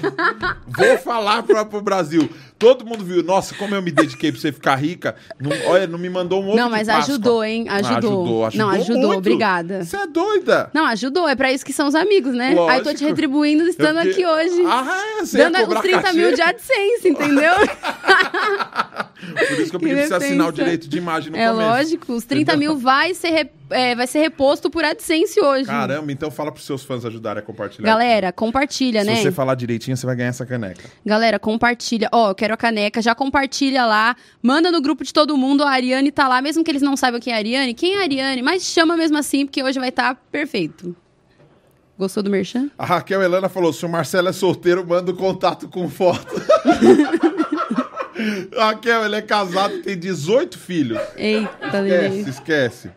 Vou 0.67 0.97
falar 0.97 1.43
pra, 1.43 1.63
pro 1.65 1.81
Brasil. 1.81 2.27
Todo 2.59 2.85
mundo 2.85 3.03
viu. 3.03 3.21
Nossa, 3.23 3.53
como 3.55 3.75
eu 3.75 3.81
me 3.81 3.91
dediquei 3.91 4.31
pra 4.31 4.41
você 4.41 4.51
ficar 4.51 4.75
rica. 4.75 5.15
Não, 5.39 5.51
olha, 5.67 5.85
não 5.85 5.99
me 5.99 6.09
mandou 6.09 6.41
um 6.41 6.47
ovo 6.47 6.57
Não, 6.57 6.69
mas 6.69 6.89
ajudou, 6.89 7.43
hein? 7.43 7.67
Ajudou. 7.69 7.97
ajudou, 7.97 8.45
ajudou 8.45 8.65
Não, 8.67 8.73
ajudou, 8.75 8.97
muito. 9.07 9.17
obrigada. 9.19 9.83
Você 9.83 9.95
é 9.97 10.07
doida. 10.07 10.69
Não, 10.73 10.85
ajudou. 10.87 11.27
É 11.29 11.35
pra 11.35 11.51
isso 11.51 11.63
que 11.65 11.71
são 11.73 11.87
os 11.87 11.93
amigos, 11.95 12.33
né? 12.33 12.55
Aí 12.69 12.77
tô 12.79 12.83
te 12.85 12.87
Lógico. 12.87 13.05
retribuindo 13.09 13.63
estando 13.67 13.99
Eu 13.99 14.11
aqui 14.11 14.25
hoje. 14.25 14.63
Ah, 14.65 15.17
você 15.19 15.37
ia 15.37 15.49
dando 15.51 15.73
os 15.75 15.81
30 15.81 16.01
cachê? 16.01 16.17
mil 16.17 16.33
de 16.33 16.41
AdSense, 16.41 17.07
entendeu? 17.09 17.53
Por 19.47 19.59
isso 19.59 19.69
que 19.69 19.75
eu 19.75 19.79
pedi 19.79 19.95
pra 19.95 20.07
você 20.07 20.13
assinar 20.13 20.47
o 20.47 20.51
direito 20.51 20.87
de 20.87 20.97
imagem 20.97 21.31
no 21.31 21.37
é 21.37 21.47
começo. 21.49 21.67
lógico. 21.69 22.13
Os 22.13 22.23
30 22.23 22.55
mil 22.55 22.77
vai 22.77 23.13
ser, 23.13 23.29
re- 23.29 23.49
é, 23.71 23.95
vai 23.95 24.07
ser 24.07 24.19
reposto 24.19 24.69
por 24.69 24.83
AdSense 24.85 25.39
hoje. 25.41 25.65
Caramba, 25.65 26.11
então 26.11 26.29
fala 26.31 26.51
pros 26.51 26.65
seus 26.65 26.83
fãs 26.83 27.03
ajudarem 27.03 27.39
a 27.41 27.45
compartilhar. 27.45 27.85
Galera, 27.87 28.31
compartilha, 28.31 29.01
Se 29.01 29.07
né? 29.07 29.15
você 29.17 29.31
falar 29.31 29.55
direitinho, 29.55 29.97
você 29.97 30.05
vai 30.05 30.15
ganhar 30.15 30.29
essa 30.29 30.45
caneca. 30.45 30.83
Galera, 31.05 31.39
compartilha. 31.39 32.07
Ó, 32.11 32.29
eu 32.31 32.35
quero 32.35 32.46
a 32.53 32.57
caneca, 32.57 33.01
já 33.01 33.15
compartilha 33.15 33.85
lá. 33.85 34.15
Manda 34.41 34.71
no 34.71 34.81
grupo 34.81 35.03
de 35.03 35.13
todo 35.13 35.37
mundo. 35.37 35.63
A 35.63 35.71
Ariane 35.71 36.11
tá 36.11 36.27
lá, 36.27 36.41
mesmo 36.41 36.63
que 36.63 36.71
eles 36.71 36.81
não 36.81 36.97
saibam 36.97 37.19
quem 37.19 37.33
é 37.33 37.35
a 37.35 37.39
Ariane. 37.39 37.73
Quem 37.73 37.95
é 37.95 37.99
a 37.99 38.01
Ariane? 38.01 38.41
Mas 38.41 38.63
chama 38.63 38.95
mesmo 38.97 39.17
assim, 39.17 39.45
porque 39.45 39.63
hoje 39.63 39.79
vai 39.79 39.89
estar 39.89 40.15
perfeito. 40.31 40.95
Gostou 41.97 42.21
do 42.21 42.29
merchan? 42.29 42.69
A 42.77 42.85
Raquel 42.85 43.21
Helena 43.23 43.49
falou: 43.49 43.73
se 43.73 43.83
o 43.85 43.89
Marcelo 43.89 44.27
é 44.29 44.33
solteiro, 44.33 44.85
manda 44.87 45.11
o 45.11 45.15
contato 45.15 45.67
com 45.67 45.89
foto. 45.89 46.27
Raquel, 48.55 49.05
ele 49.05 49.15
é 49.15 49.21
casado, 49.21 49.81
tem 49.81 49.97
18 49.97 50.57
filhos. 50.57 50.99
Eita, 51.15 51.49
Esquece, 51.79 52.15
Lili. 52.17 52.29
esquece. 52.29 52.91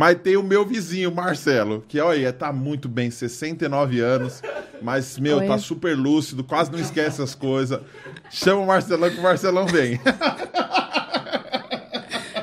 Mas 0.00 0.16
tem 0.18 0.34
o 0.34 0.42
meu 0.42 0.64
vizinho, 0.64 1.14
Marcelo, 1.14 1.84
que 1.86 2.00
olha, 2.00 2.32
tá 2.32 2.50
muito 2.50 2.88
bem, 2.88 3.10
69 3.10 4.00
anos, 4.00 4.40
mas, 4.80 5.18
meu, 5.18 5.36
Olha. 5.36 5.48
tá 5.48 5.58
super 5.58 5.94
lúcido, 5.94 6.42
quase 6.42 6.72
não 6.72 6.78
esquece 6.78 7.20
as 7.20 7.34
coisas. 7.34 7.78
Chama 8.30 8.62
o 8.62 8.66
Marcelão 8.66 9.10
que 9.10 9.18
o 9.18 9.22
Marcelão 9.22 9.66
vem. 9.66 10.00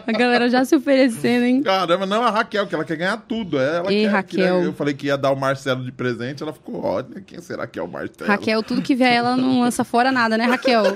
A 0.05 0.11
galera 0.11 0.47
já 0.51 0.63
se 0.63 0.75
oferecendo, 0.75 1.45
hein? 1.45 1.63
Caramba, 1.63 2.05
não 2.05 2.21
a 2.23 2.29
Raquel, 2.29 2.67
que 2.67 2.75
ela 2.75 2.85
quer 2.85 2.95
ganhar 2.95 3.17
tudo. 3.27 3.57
Ela 3.59 3.91
Ei, 3.91 4.03
quer, 4.03 4.11
Raquel. 4.11 4.63
eu 4.63 4.73
falei 4.73 4.93
que 4.93 5.07
ia 5.07 5.17
dar 5.17 5.31
o 5.31 5.35
Marcelo 5.35 5.83
de 5.83 5.91
presente, 5.91 6.43
ela 6.43 6.53
ficou, 6.53 6.85
olha, 6.85 7.21
quem 7.25 7.41
será 7.41 7.65
que 7.65 7.79
é 7.79 7.81
o 7.81 7.87
Marcelo? 7.87 8.29
Raquel, 8.29 8.61
tudo 8.61 8.83
que 8.83 8.93
vier 8.93 9.13
ela 9.13 9.35
não 9.35 9.61
lança 9.61 9.83
fora 9.83 10.11
nada, 10.11 10.37
né, 10.37 10.45
Raquel? 10.45 10.83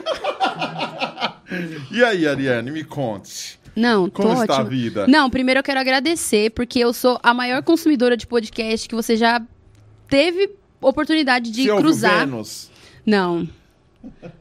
E 1.92 2.02
aí, 2.02 2.26
Ariane, 2.26 2.72
me 2.72 2.82
conte. 2.82 3.60
Não, 3.76 4.10
tô 4.10 4.24
Como 4.24 4.42
está 4.42 4.58
a 4.60 4.64
vida? 4.64 5.08
Não, 5.08 5.30
primeiro 5.30 5.60
eu 5.60 5.64
quero 5.64 5.80
agradecer, 5.80 6.52
porque 6.52 6.80
eu 6.80 6.92
sou 6.94 7.20
a 7.24 7.34
maior 7.34 7.64
consumidora 7.64 8.18
de 8.18 8.28
podcast 8.28 8.88
que 8.88 8.96
você 8.96 9.16
já 9.16 9.42
teve 10.10 10.50
oportunidade 10.82 11.52
de 11.52 11.68
Você 11.70 11.78
cruzar. 11.82 12.20
Vênus? 12.20 12.70
Não. 13.06 13.48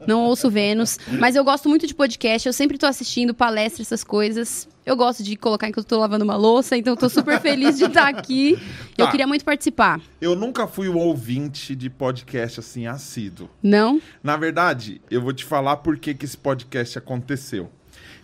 Não 0.07 0.23
ouço 0.25 0.49
Vênus. 0.49 0.97
Mas 1.19 1.35
eu 1.35 1.43
gosto 1.43 1.69
muito 1.69 1.85
de 1.85 1.93
podcast. 1.93 2.47
Eu 2.47 2.53
sempre 2.53 2.77
tô 2.79 2.87
assistindo 2.87 3.31
palestras, 3.33 3.87
essas 3.87 4.03
coisas. 4.03 4.67
Eu 4.83 4.95
gosto 4.95 5.21
de 5.23 5.35
colocar 5.35 5.69
enquanto 5.69 5.85
eu 5.85 5.89
tô 5.89 5.99
lavando 5.99 6.23
uma 6.25 6.35
louça, 6.35 6.75
então 6.75 6.93
eu 6.93 6.97
tô 6.97 7.07
super 7.07 7.39
feliz 7.39 7.77
de 7.77 7.85
estar 7.85 8.07
aqui. 8.07 8.57
Eu 8.97 9.05
Tá. 9.05 9.11
queria 9.11 9.25
muito 9.27 9.45
participar. 9.45 10.01
Eu 10.19 10.35
nunca 10.35 10.67
fui 10.67 10.89
um 10.89 10.97
ouvinte 10.97 11.75
de 11.75 11.89
podcast 11.89 12.59
assim 12.59 12.85
assíduo. 12.87 13.49
Não? 13.63 14.01
Na 14.23 14.35
verdade, 14.37 15.01
eu 15.09 15.21
vou 15.21 15.33
te 15.33 15.43
falar 15.45 15.77
por 15.77 15.97
que, 15.97 16.13
que 16.13 16.25
esse 16.25 16.37
podcast 16.37 16.97
aconteceu. 16.99 17.71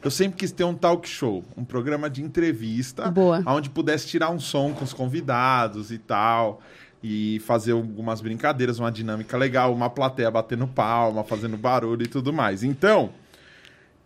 Eu 0.08 0.12
sempre 0.12 0.38
quis 0.38 0.54
ter 0.54 0.64
um 0.64 0.74
talk 0.74 1.06
show, 1.06 1.44
um 1.58 1.66
programa 1.66 2.10
de 2.10 2.24
entrevista, 2.24 3.12
Boa. 3.12 3.44
onde 3.46 3.70
pudesse 3.70 4.08
tirar 4.08 4.30
um 4.30 4.40
som 4.40 4.74
com 4.74 4.86
os 4.86 4.94
convidados 4.94 5.92
e 5.92 5.98
tal, 5.98 6.62
e 7.04 7.42
fazer 7.46 7.74
algumas 7.74 8.22
brincadeiras, 8.22 8.80
uma 8.80 8.90
dinâmica 8.90 9.36
legal, 9.36 9.74
uma 9.74 9.90
plateia 9.90 10.32
batendo 10.32 10.66
palma, 10.66 11.26
fazendo 11.26 11.58
barulho 11.58 12.04
e 12.04 12.08
tudo 12.08 12.32
mais. 12.32 12.64
Então, 12.64 13.10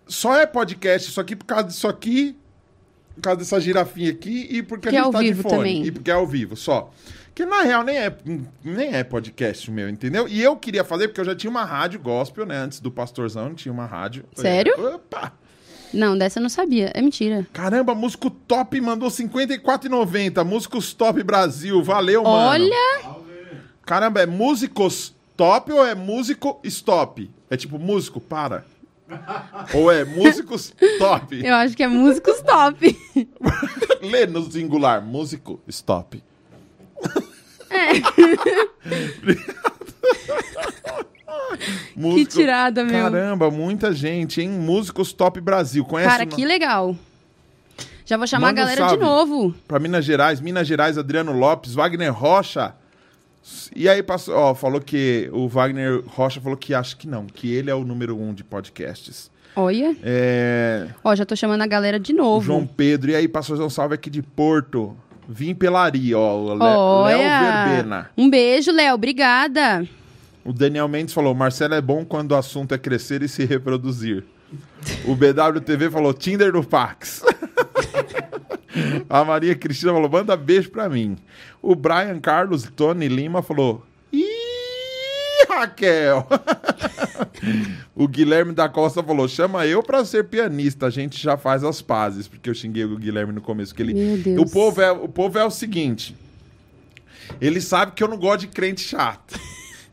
só 0.07 0.35
é 0.35 0.47
podcast 0.47 1.07
isso 1.07 1.21
aqui 1.21 1.35
por 1.35 1.45
causa 1.45 1.65
disso 1.65 1.87
aqui, 1.87 2.35
por 3.13 3.21
causa 3.21 3.37
dessa 3.37 3.61
girafinha 3.61 4.09
aqui 4.09 4.47
e 4.49 4.63
porque 4.63 4.89
Que 4.89 4.95
a 4.95 5.01
é 5.01 5.03
gente 5.03 5.05
ao 5.05 5.11
tá 5.11 5.19
vivo 5.19 5.43
de 5.43 5.43
fone. 5.43 5.55
também. 5.55 5.85
E 5.85 5.91
porque 5.91 6.09
é 6.09 6.15
ao 6.15 6.25
vivo, 6.25 6.55
só. 6.55 6.91
Que 7.35 7.45
na 7.45 7.61
real 7.61 7.83
nem 7.83 7.99
é, 7.99 8.17
nem 8.63 8.95
é 8.95 9.03
podcast 9.03 9.69
meu, 9.69 9.87
entendeu? 9.87 10.27
E 10.27 10.41
eu 10.41 10.55
queria 10.57 10.83
fazer 10.83 11.09
porque 11.09 11.21
eu 11.21 11.25
já 11.25 11.35
tinha 11.35 11.51
uma 11.51 11.63
rádio 11.63 11.99
gospel, 11.99 12.43
né? 12.43 12.57
Antes 12.57 12.79
do 12.79 12.89
Pastorzão, 12.89 13.53
tinha 13.53 13.71
uma 13.71 13.85
rádio. 13.85 14.25
Sério? 14.33 14.73
É, 14.73 14.95
opa! 14.95 15.33
Não, 15.93 16.17
dessa 16.17 16.39
eu 16.39 16.43
não 16.43 16.49
sabia. 16.49 16.91
É 16.93 17.01
mentira. 17.01 17.45
Caramba, 17.53 17.93
Músico 17.93 18.29
Top 18.29 18.79
mandou 18.79 19.09
R$ 19.09 19.15
54,90. 19.15 20.43
Músicos 20.43 20.93
Top 20.93 21.21
Brasil, 21.23 21.81
valeu, 21.83 22.23
mano. 22.23 22.35
Olha! 22.35 23.21
Caramba, 23.85 24.21
é 24.21 24.25
músicos 24.25 25.13
top 25.35 25.71
ou 25.73 25.85
é 25.85 25.93
músico 25.95 26.59
stop? 26.63 27.29
É 27.49 27.57
tipo 27.57 27.77
músico, 27.77 28.21
para. 28.21 28.63
ou 29.73 29.91
é 29.91 30.05
músicos 30.05 30.73
top? 30.97 31.41
Eu 31.43 31.55
acho 31.55 31.75
que 31.75 31.83
é 31.83 31.87
músicos 31.87 32.41
top. 32.41 32.97
Lê 34.01 34.25
no 34.27 34.49
singular, 34.49 35.01
músico 35.01 35.59
stop. 35.67 36.23
É. 37.69 37.91
Que 42.15 42.25
tirada, 42.25 42.83
meu. 42.83 43.03
Caramba, 43.03 43.49
muita 43.51 43.93
gente, 43.93 44.41
hein? 44.41 44.49
Músicos 44.49 45.13
Top 45.13 45.39
Brasil. 45.41 45.83
Conhece 45.85 46.09
Cara, 46.09 46.23
o- 46.23 46.27
que 46.27 46.45
legal. 46.45 46.95
Já 48.05 48.17
vou 48.17 48.27
chamar 48.27 48.47
Manda 48.47 48.61
um 48.61 48.63
a 48.63 48.65
galera 48.67 48.81
de 48.83 48.87
salve. 48.89 49.03
novo. 49.03 49.55
Pra 49.67 49.79
Minas 49.79 50.03
Gerais, 50.03 50.41
Minas 50.41 50.67
Gerais, 50.67 50.97
Adriano 50.97 51.31
Lopes, 51.31 51.73
Wagner 51.73 52.11
Rocha. 52.13 52.73
E 53.75 53.87
aí 53.87 54.03
passou, 54.03 54.35
ó, 54.35 54.53
falou 54.53 54.81
que 54.81 55.29
o 55.33 55.47
Wagner 55.47 56.03
Rocha 56.07 56.41
falou 56.41 56.57
que 56.57 56.73
acha 56.73 56.95
que 56.95 57.07
não, 57.07 57.25
que 57.25 57.51
ele 57.53 57.69
é 57.71 57.75
o 57.75 57.83
número 57.83 58.15
um 58.19 58.33
de 58.33 58.43
podcasts. 58.43 59.31
Olha. 59.55 59.95
É, 60.03 60.87
Ó, 61.03 61.13
já 61.15 61.25
tô 61.25 61.35
chamando 61.35 61.61
a 61.61 61.67
galera 61.67 61.99
de 61.99 62.13
novo. 62.13 62.45
João 62.45 62.65
Pedro, 62.67 63.11
e 63.11 63.15
aí 63.15 63.27
passou 63.27 63.59
um 63.61 63.69
salve 63.69 63.95
aqui 63.95 64.09
de 64.09 64.21
Porto. 64.21 64.95
Vim 65.27 65.53
pelaria, 65.55 66.17
ó, 66.17 66.53
Léo. 66.53 67.05
Verbena. 67.07 68.09
Um 68.17 68.29
beijo, 68.29 68.71
Léo. 68.71 68.95
Obrigada. 68.95 69.87
O 70.43 70.51
Daniel 70.51 70.87
Mendes 70.87 71.13
falou: 71.13 71.33
Marcelo 71.33 71.73
é 71.73 71.81
bom 71.81 72.03
quando 72.03 72.31
o 72.31 72.35
assunto 72.35 72.73
é 72.73 72.77
crescer 72.77 73.21
e 73.21 73.27
se 73.27 73.45
reproduzir. 73.45 74.23
O 75.05 75.15
BWTV 75.15 75.89
falou: 75.89 76.13
Tinder 76.13 76.51
no 76.51 76.63
Pax. 76.63 77.23
A 79.09 79.23
Maria 79.23 79.55
Cristina 79.55 79.91
falou: 79.91 80.09
manda 80.09 80.35
beijo 80.35 80.69
pra 80.71 80.89
mim. 80.89 81.17
O 81.61 81.75
Brian 81.75 82.19
Carlos 82.19 82.63
Tony 82.75 83.07
Lima 83.07 83.41
falou: 83.41 83.85
Ih, 84.11 85.45
Raquel. 85.47 86.27
o 87.95 88.07
Guilherme 88.07 88.53
da 88.53 88.67
Costa 88.67 89.03
falou: 89.03 89.27
chama 89.27 89.67
eu 89.67 89.83
pra 89.83 90.03
ser 90.05 90.25
pianista, 90.25 90.87
a 90.87 90.89
gente 90.89 91.21
já 91.21 91.37
faz 91.37 91.63
as 91.63 91.81
pazes. 91.81 92.27
Porque 92.27 92.49
eu 92.49 92.53
xinguei 92.53 92.85
o 92.85 92.97
Guilherme 92.97 93.33
no 93.33 93.41
começo. 93.41 93.75
Que 93.75 93.83
ele... 93.83 94.39
O, 94.39 94.49
povo 94.49 94.81
é, 94.81 94.91
o 94.91 95.07
povo 95.07 95.37
é 95.37 95.45
o 95.45 95.51
seguinte: 95.51 96.15
ele 97.39 97.61
sabe 97.61 97.91
que 97.91 98.03
eu 98.03 98.07
não 98.07 98.17
gosto 98.17 98.41
de 98.41 98.47
crente 98.47 98.81
chato. 98.81 99.39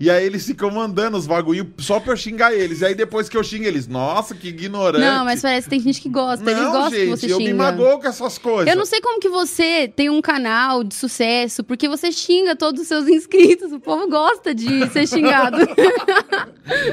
E 0.01 0.09
aí 0.09 0.25
eles 0.25 0.47
ficam 0.47 0.71
mandando 0.71 1.17
os 1.17 1.27
bagulho 1.27 1.73
só 1.79 1.99
pra 1.99 2.13
eu 2.13 2.17
xingar 2.17 2.55
eles. 2.55 2.83
E 2.83 2.87
aí 2.87 2.95
depois 2.95 3.29
que 3.29 3.37
eu 3.37 3.43
xingo 3.43 3.65
eles, 3.65 3.89
nossa, 3.89 4.33
que 4.35 4.49
ignorante. 4.49 5.05
Não, 5.05 5.25
mas 5.25 5.43
parece 5.43 5.65
que 5.65 5.71
tem 5.71 5.81
gente 5.81 6.01
que 6.01 6.09
gosta. 6.09 6.49
Eles 6.49 6.63
Não, 6.63 6.71
gostam 6.73 6.91
gente, 6.91 7.01
que 7.05 7.17
você 7.17 7.33
eu 7.33 7.37
xinga. 7.39 7.51
me 7.51 7.55
magoo 7.55 7.99
com 7.99 8.07
essas 8.07 8.39
coisas. 8.39 8.69
Eu 8.73 8.77
não 8.79 8.85
sei 8.87 9.01
como 9.01 9.19
que 9.19 9.29
você 9.29 9.89
tem 9.97 10.09
um 10.09 10.23
canal 10.23 10.85
de 10.85 10.95
sucesso, 10.95 11.65
porque 11.65 11.89
você 11.89 12.13
xinga 12.13 12.55
todos 12.55 12.83
os 12.83 12.87
seus 12.87 13.07
inscritos. 13.11 13.73
O 13.73 13.81
povo 13.81 14.07
gosta 14.09 14.55
de 14.55 14.89
ser 14.91 15.07
xingado. 15.09 15.59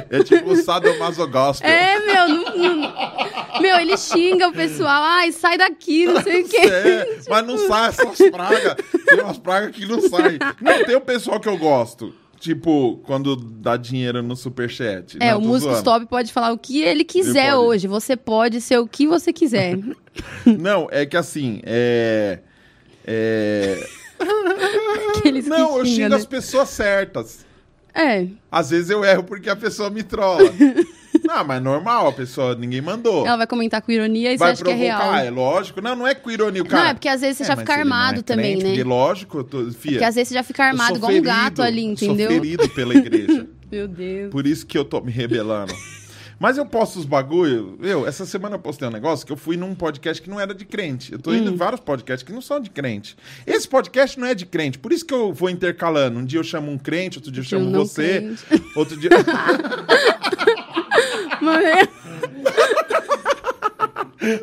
É 0.10 0.24
tipo 0.24 0.52
o 0.52 0.56
sadomasogospel. 0.56 1.70
é, 1.70 2.00
meu, 2.00 2.28
não- 2.30 2.58
não- 2.58 3.62
meu, 3.62 3.78
ele 3.78 3.98
xinga 3.98 4.48
o 4.48 4.54
pessoal. 4.54 5.04
Ai, 5.04 5.32
sai 5.34 5.58
daqui, 5.58 6.06
não 6.06 6.22
sei 6.24 6.44
o 6.44 6.48
quê. 6.48 6.58
É, 6.58 7.20
mas 7.30 7.46
não 7.46 7.58
sai 7.58 7.90
essas 7.90 8.18
pragas. 8.32 8.76
Tem 9.06 9.20
umas 9.22 9.38
pragas 9.38 9.76
que 9.76 9.86
não 9.86 10.02
saem. 10.02 10.40
Não, 10.62 10.84
tem 10.86 10.96
o 10.96 11.02
pessoal 11.02 11.40
que 11.42 11.50
eu 11.50 11.58
gosto. 11.58 12.14
Tipo, 12.40 12.98
quando 13.06 13.36
dá 13.36 13.78
dinheiro 13.78 14.22
no 14.22 14.36
superchat. 14.36 15.18
É, 15.20 15.32
Não, 15.32 15.40
o 15.40 15.42
tô 15.42 15.48
músico 15.48 15.72
zoando. 15.72 15.78
stop 15.80 16.06
pode 16.08 16.32
falar 16.34 16.52
o 16.52 16.58
que 16.58 16.82
ele 16.82 17.04
quiser 17.04 17.54
pode. 17.54 17.66
hoje. 17.66 17.88
Você 17.88 18.16
pode 18.16 18.62
ser 18.62 18.78
o 18.78 18.88
que 18.88 19.08
você 19.08 19.32
quiser. 19.34 19.78
Não, 20.46 20.88
é 20.92 21.06
que 21.06 21.18
assim, 21.18 21.62
é. 21.64 22.40
É. 23.06 23.88
Não, 25.48 25.78
eu 25.80 25.86
xingo 25.86 26.10
né? 26.10 26.16
as 26.16 26.26
pessoas 26.26 26.70
certas. 26.70 27.45
É, 27.96 28.28
Às 28.52 28.70
vezes 28.72 28.90
eu 28.90 29.04
erro 29.06 29.24
porque 29.24 29.50
a 29.50 29.56
pessoa 29.56 29.90
me 29.90 30.04
trola. 30.04 30.52
Não, 31.24 31.44
mas 31.44 31.64
normal, 31.64 32.08
a 32.08 32.12
pessoa, 32.12 32.54
ninguém 32.56 32.82
mandou. 32.82 33.26
ela 33.26 33.38
vai 33.38 33.48
comentar 33.48 33.82
com 33.82 33.92
ironia 33.92 34.34
e 34.34 34.38
Vai 34.38 34.50
você 34.50 34.62
acha 34.62 34.64
que 34.64 34.70
é 34.70 34.76
real. 34.76 35.00
provocar, 35.00 35.26
é 35.26 35.30
lógico. 35.32 35.82
Não, 35.82 35.96
não 35.96 36.06
é 36.06 36.14
com 36.14 36.30
ironia, 36.30 36.62
o 36.62 36.66
cara. 36.68 36.84
Não, 36.84 36.90
é 36.90 36.94
porque 36.94 37.08
às 37.08 37.22
vezes 37.22 37.38
você 37.38 37.44
É, 37.44 37.48
já 37.48 37.56
fica 37.56 37.74
é 37.74 37.80
armado 37.80 38.22
também, 38.22 38.60
crente, 38.60 38.78
né? 38.78 38.84
Lógico, 38.84 39.40
eu 39.40 39.44
tô, 39.44 39.72
fia, 39.72 39.94
Porque 39.94 40.04
às 40.04 40.14
vezes 40.16 40.28
você 40.28 40.34
já 40.36 40.44
fica 40.44 40.62
eu 40.64 40.68
armado 40.68 40.98
igual 40.98 41.12
um 41.12 41.22
gato 41.22 41.62
ferido, 41.62 41.62
ali, 41.64 41.84
entendeu? 41.86 42.30
Sou 42.30 42.40
ferido 42.42 42.70
pela 42.70 42.94
igreja. 42.94 43.48
Meu 43.72 43.88
Deus. 43.88 44.30
Por 44.30 44.46
isso 44.46 44.68
que 44.68 44.78
eu 44.78 44.86
tô 44.86 45.02
me 45.02 45.12
rebelando. 45.12 45.74
Mas 46.40 46.58
eu 46.58 46.66
posto 46.66 47.00
os 47.00 47.06
bagulho. 47.06 47.78
Eu, 47.82 48.06
essa 48.08 48.26
semana 48.26 48.56
eu 48.56 48.60
postei 48.60 48.88
um 48.88 48.92
negócio 48.92 49.26
que 49.26 49.32
eu 49.32 49.38
fui 49.38 49.56
num 49.58 49.74
podcast 49.74 50.22
que 50.22 50.30
não 50.30 50.40
era 50.40 50.54
de 50.54 50.66
crente. 50.66 51.14
Eu 51.14 51.20
tô 51.20 51.34
indo 51.34 51.50
Hum. 51.50 51.54
em 51.54 51.58
vários 51.58 51.80
podcasts 51.80 52.26
que 52.28 52.34
não 52.34 52.42
são 52.42 52.60
de 52.60 52.70
crente. 52.70 53.16
Esse 53.48 53.68
podcast 53.68 54.20
não 54.20 54.28
é 54.28 54.36
de 54.36 54.46
crente, 54.46 54.78
por 54.78 54.92
isso 54.92 55.06
que 55.06 55.14
eu 55.14 55.32
vou 55.34 55.50
intercalando. 55.50 56.20
Um 56.20 56.26
dia 56.26 56.40
eu 56.40 56.44
chamo 56.44 56.72
um 56.72 56.78
crente, 56.78 57.18
outro 57.18 57.32
dia 57.32 57.42
eu 57.42 57.46
eu 57.46 57.50
chamo 57.50 57.70
não 57.70 57.86
você, 57.86 58.36
crente. 58.48 58.64
outro 58.76 58.98
dia. 58.98 59.10
Mas- 61.42 61.88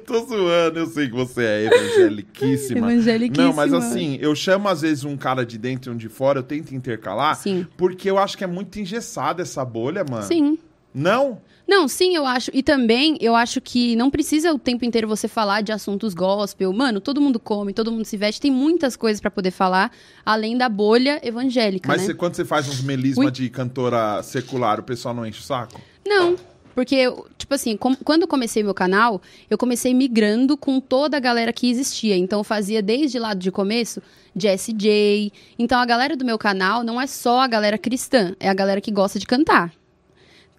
Tô 0.06 0.24
zoando, 0.26 0.78
eu 0.78 0.86
sei 0.86 1.08
que 1.08 1.14
você 1.14 1.42
é 1.42 1.64
evangeliquíssima. 1.66 2.92
Evangeliquíssima. 2.92 3.48
Não, 3.48 3.52
mas 3.54 3.72
assim, 3.72 4.16
eu 4.20 4.34
chamo 4.34 4.68
às 4.68 4.82
vezes 4.82 5.04
um 5.04 5.16
cara 5.16 5.44
de 5.44 5.58
dentro 5.58 5.90
e 5.90 5.94
um 5.94 5.96
de 5.96 6.08
fora, 6.08 6.38
eu 6.38 6.42
tento 6.42 6.74
intercalar. 6.74 7.36
Sim. 7.36 7.66
Porque 7.76 8.08
eu 8.08 8.18
acho 8.18 8.38
que 8.38 8.44
é 8.44 8.46
muito 8.46 8.78
engessada 8.78 9.42
essa 9.42 9.64
bolha, 9.64 10.04
mano. 10.08 10.22
Sim. 10.24 10.58
Não? 10.94 11.40
Não, 11.74 11.88
sim, 11.88 12.14
eu 12.14 12.26
acho. 12.26 12.50
E 12.52 12.62
também, 12.62 13.16
eu 13.18 13.34
acho 13.34 13.58
que 13.58 13.96
não 13.96 14.10
precisa 14.10 14.52
o 14.52 14.58
tempo 14.58 14.84
inteiro 14.84 15.08
você 15.08 15.26
falar 15.26 15.62
de 15.62 15.72
assuntos 15.72 16.12
gospel. 16.12 16.70
Mano, 16.70 17.00
todo 17.00 17.18
mundo 17.18 17.40
come, 17.40 17.72
todo 17.72 17.90
mundo 17.90 18.04
se 18.04 18.14
veste. 18.14 18.42
Tem 18.42 18.50
muitas 18.50 18.94
coisas 18.94 19.22
pra 19.22 19.30
poder 19.30 19.50
falar, 19.52 19.90
além 20.24 20.54
da 20.58 20.68
bolha 20.68 21.18
evangélica, 21.26 21.88
Mas 21.88 22.02
né? 22.02 22.08
você- 22.08 22.14
quando 22.14 22.34
você 22.34 22.44
faz 22.44 22.68
uns 22.68 22.82
melisma 22.82 23.24
Ui. 23.24 23.30
de 23.30 23.48
cantora 23.48 24.22
secular, 24.22 24.80
o 24.80 24.82
pessoal 24.82 25.14
não 25.14 25.24
enche 25.24 25.40
o 25.40 25.42
saco? 25.42 25.80
Não. 26.06 26.36
Porque, 26.74 27.10
tipo 27.38 27.54
assim, 27.54 27.74
com- 27.74 27.96
quando 27.96 28.22
eu 28.22 28.28
comecei 28.28 28.62
meu 28.62 28.74
canal, 28.74 29.22
eu 29.48 29.56
comecei 29.56 29.94
migrando 29.94 30.56
com 30.58 30.78
toda 30.78 31.16
a 31.16 31.20
galera 31.20 31.54
que 31.54 31.70
existia. 31.70 32.16
Então, 32.18 32.40
eu 32.40 32.44
fazia 32.44 32.82
desde 32.82 33.18
lá 33.18 33.32
de 33.32 33.50
começo, 33.50 34.02
Jesse 34.36 34.74
J. 34.74 35.32
Então, 35.58 35.78
a 35.80 35.86
galera 35.86 36.16
do 36.16 36.24
meu 36.24 36.36
canal 36.38 36.84
não 36.84 37.00
é 37.00 37.06
só 37.06 37.40
a 37.40 37.46
galera 37.46 37.78
cristã, 37.78 38.34
é 38.38 38.48
a 38.50 38.54
galera 38.54 38.80
que 38.80 38.90
gosta 38.90 39.18
de 39.18 39.26
cantar. 39.26 39.72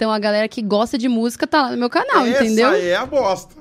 Então, 0.03 0.11
a 0.11 0.19
galera 0.19 0.49
que 0.49 0.61
gosta 0.61 0.97
de 0.97 1.07
música 1.07 1.47
tá 1.47 1.61
lá 1.61 1.71
no 1.71 1.77
meu 1.77 1.89
canal, 1.89 2.25
Essa 2.25 2.43
entendeu? 2.43 2.71
é 2.73 2.93
a 2.95 3.05
bosta. 3.05 3.55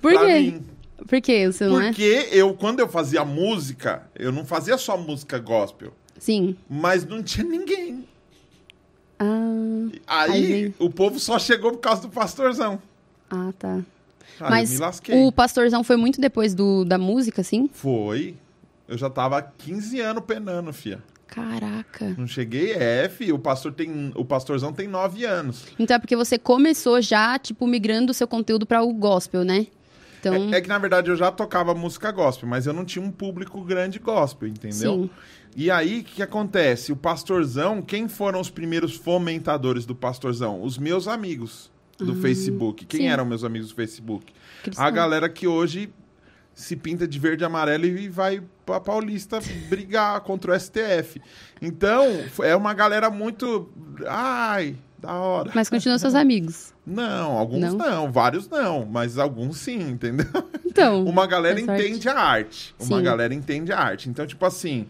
Por 0.00 0.12
pra 0.12 0.26
quê? 0.26 0.38
mim. 0.40 0.62
Por 1.08 1.20
quê? 1.20 1.46
Você 1.50 1.64
não 1.66 1.80
é? 1.80 1.86
Porque 1.88 2.28
eu, 2.30 2.54
quando 2.54 2.78
eu 2.78 2.88
fazia 2.88 3.24
música, 3.24 4.08
eu 4.14 4.30
não 4.30 4.44
fazia 4.44 4.78
só 4.78 4.96
música 4.96 5.38
gospel. 5.40 5.92
Sim. 6.16 6.56
Mas 6.70 7.04
não 7.04 7.20
tinha 7.20 7.44
ninguém. 7.44 8.06
Ah, 9.18 9.88
Aí, 10.06 10.30
Aí 10.32 10.74
o 10.78 10.88
povo 10.88 11.18
só 11.18 11.36
chegou 11.38 11.72
por 11.72 11.78
causa 11.78 12.02
do 12.02 12.08
pastorzão. 12.10 12.80
ah 13.28 13.52
tá. 13.58 13.74
Aí 13.74 13.82
eu 14.40 14.50
Mas 14.50 14.70
me 14.70 14.78
lasquei. 14.78 15.26
o 15.26 15.32
pastorzão 15.32 15.82
foi 15.82 15.96
muito 15.96 16.20
depois 16.20 16.54
do, 16.54 16.84
da 16.84 16.96
música, 16.96 17.40
assim? 17.40 17.68
Foi. 17.72 18.36
Eu 18.86 18.96
já 18.96 19.10
tava 19.10 19.38
há 19.38 19.42
15 19.42 20.00
anos 20.00 20.22
penando, 20.24 20.72
fia. 20.72 21.02
Caraca. 21.28 22.14
Não 22.16 22.26
cheguei, 22.26 22.72
é, 22.72 23.08
fi. 23.08 23.32
O, 23.32 23.38
pastor 23.38 23.72
tem, 23.72 24.12
o 24.14 24.24
pastorzão 24.24 24.72
tem 24.72 24.88
9 24.88 25.24
anos. 25.24 25.66
Então 25.78 25.94
é 25.96 25.98
porque 25.98 26.16
você 26.16 26.38
começou 26.38 27.00
já, 27.00 27.38
tipo, 27.38 27.66
migrando 27.66 28.10
o 28.10 28.14
seu 28.14 28.26
conteúdo 28.26 28.66
pra 28.66 28.82
o 28.82 28.92
gospel, 28.92 29.44
né? 29.44 29.66
Então, 30.20 30.34
É, 30.52 30.56
é 30.56 30.60
que, 30.60 30.68
na 30.68 30.78
verdade, 30.78 31.10
eu 31.10 31.16
já 31.16 31.30
tocava 31.30 31.74
música 31.74 32.10
gospel, 32.10 32.48
mas 32.48 32.66
eu 32.66 32.72
não 32.72 32.84
tinha 32.84 33.04
um 33.04 33.10
público 33.10 33.62
grande 33.62 33.98
gospel, 34.00 34.48
entendeu? 34.48 35.02
Sim. 35.04 35.10
E 35.56 35.70
aí, 35.70 36.00
o 36.00 36.04
que, 36.04 36.14
que 36.16 36.22
acontece? 36.22 36.90
O 36.92 36.96
pastorzão, 36.96 37.80
quem 37.82 38.08
foram 38.08 38.40
os 38.40 38.50
primeiros 38.50 38.96
fomentadores 38.96 39.86
do 39.86 39.94
pastorzão? 39.94 40.62
Os 40.62 40.76
meus 40.76 41.06
amigos 41.06 41.70
do 41.98 42.14
Facebook. 42.16 42.84
Quem 42.86 43.00
Ah, 43.00 43.02
sim. 43.02 43.08
eram 43.08 43.24
meus 43.26 43.44
amigos 43.44 43.68
do 43.68 43.74
Facebook? 43.74 44.32
cristão. 44.62 44.84
A 44.84 44.90
galera 44.90 45.28
que 45.28 45.46
hoje 45.46 45.88
se 46.54 46.74
pinta 46.74 47.06
de 47.06 47.18
verde 47.18 47.44
e 47.44 47.46
amarelo 47.46 47.86
e 47.86 48.08
vai 48.08 48.42
Paulista 48.80 49.40
brigar 49.68 50.20
contra 50.20 50.52
o 50.52 50.60
STF. 50.60 51.20
Então, 51.60 52.06
é 52.42 52.54
uma 52.54 52.74
galera 52.74 53.08
muito. 53.10 53.68
Ai, 54.06 54.76
da 54.98 55.12
hora. 55.14 55.50
Mas 55.54 55.68
continuam 55.70 55.98
seus 55.98 56.14
amigos. 56.14 56.74
Não, 56.86 57.32
alguns 57.38 57.74
Não? 57.74 57.78
não? 57.78 58.12
vários 58.12 58.48
não, 58.48 58.84
mas 58.84 59.18
alguns 59.18 59.58
sim, 59.58 59.80
entendeu? 59.80 60.26
Então. 60.64 61.04
Uma 61.06 61.26
galera 61.26 61.60
parte. 61.64 61.82
entende 61.82 62.08
a 62.08 62.18
arte. 62.18 62.74
Uma 62.78 62.98
Sim. 62.98 63.02
galera 63.04 63.34
entende 63.34 63.72
a 63.72 63.78
arte. 63.78 64.08
Então, 64.08 64.26
tipo 64.26 64.44
assim, 64.44 64.86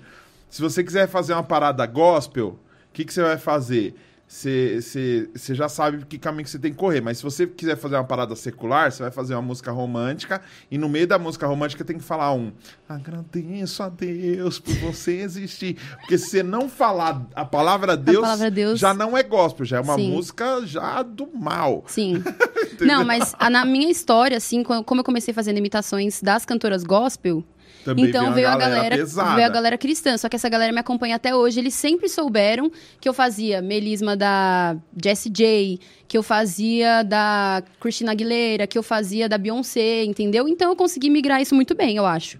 se 0.49 0.61
você 0.63 0.83
quiser 0.85 1.09
fazer 1.09 1.33
uma 1.33 1.43
parada 1.43 1.85
gospel, 1.87 2.49
o 2.49 2.59
que, 2.93 3.05
que 3.05 3.13
você 3.13 3.23
vai 3.23 3.39
fazer? 3.39 3.95
Você 4.29 5.55
já 5.55 5.71
sabe 5.71 6.05
que 6.05 6.19
caminho 6.19 6.45
que 6.45 6.51
você 6.51 6.59
tem 6.59 6.71
que 6.71 6.77
correr. 6.79 7.01
Mas 7.01 7.17
se 7.17 7.23
você 7.25 7.47
quiser 7.47 7.77
fazer 7.77 7.97
uma 7.97 8.05
parada 8.05 8.37
secular, 8.37 8.93
você 8.93 9.03
vai 9.03 9.11
fazer 9.11 9.35
uma 9.35 9.41
música 9.43 9.73
romântica. 9.73 10.43
E 10.71 10.77
no 10.77 10.87
meio 10.89 11.07
da 11.07 11.19
música 11.19 11.47
romântica 11.47 11.83
tem 11.83 11.97
que 11.97 12.05
falar 12.05 12.35
um 12.35 12.53
agradeço 12.87 13.83
a 13.83 13.89
Deus 13.89 14.59
por 14.59 14.75
você 14.77 15.13
existir. 15.21 15.77
Porque 16.01 16.19
se 16.19 16.29
você 16.29 16.43
não 16.43 16.69
falar 16.69 17.27
a 17.35 17.45
palavra 17.45 17.97
Deus, 17.97 18.21
palavra 18.21 18.51
Deus- 18.51 18.79
já 18.79 18.93
não 18.93 19.17
é 19.17 19.23
gospel, 19.23 19.65
já 19.65 19.79
é 19.79 19.81
uma 19.81 19.95
Sim. 19.97 20.11
música 20.11 20.61
já 20.67 21.03
do 21.03 21.27
mal. 21.35 21.85
Sim. 21.87 22.23
Não, 22.81 23.05
mas 23.05 23.35
a- 23.41 23.51
na 23.51 23.65
minha 23.65 23.91
história, 23.91 24.37
assim, 24.37 24.63
como 24.63 25.01
eu 25.01 25.05
comecei 25.05 25.35
fazendo 25.35 25.57
imitações 25.59 26.23
das 26.23 26.45
cantoras 26.45 26.85
gospel, 26.85 27.43
Também 27.89 28.07
então 28.07 28.25
uma 28.25 28.33
veio 28.33 28.49
a 28.49 28.57
galera, 28.57 28.97
pesada. 28.97 29.35
veio 29.35 29.47
a 29.47 29.51
galera 29.51 29.79
cristã. 29.79 30.19
Só 30.19 30.29
que 30.29 30.37
essa 30.37 30.49
galera 30.49 30.73
me 30.73 30.79
acompanha 30.79 31.17
até 31.17 31.35
hoje. 31.35 31.59
Eles 31.59 31.73
sempre 31.73 32.09
souberam 32.09 32.71
que 33.01 33.09
eu 33.09 33.15
fazia 33.15 33.63
melisma 33.63 34.15
da 34.15 34.77
Jessie 35.03 35.33
J, 35.33 35.81
que 36.07 36.19
eu 36.19 36.23
fazia 36.23 37.03
da 37.03 37.63
Christina 37.81 38.13
Aguilera, 38.13 38.67
que 38.67 38.77
eu 38.77 38.83
fazia 38.83 39.29
da 39.29 39.39
Beyoncé, 39.39 40.05
entendeu? 40.05 40.47
Então 40.47 40.69
eu 40.71 40.77
consegui 40.77 41.09
migrar 41.09 41.41
isso 41.41 41.55
muito 41.55 41.75
bem, 41.75 41.97
eu 41.97 42.05
acho. 42.05 42.39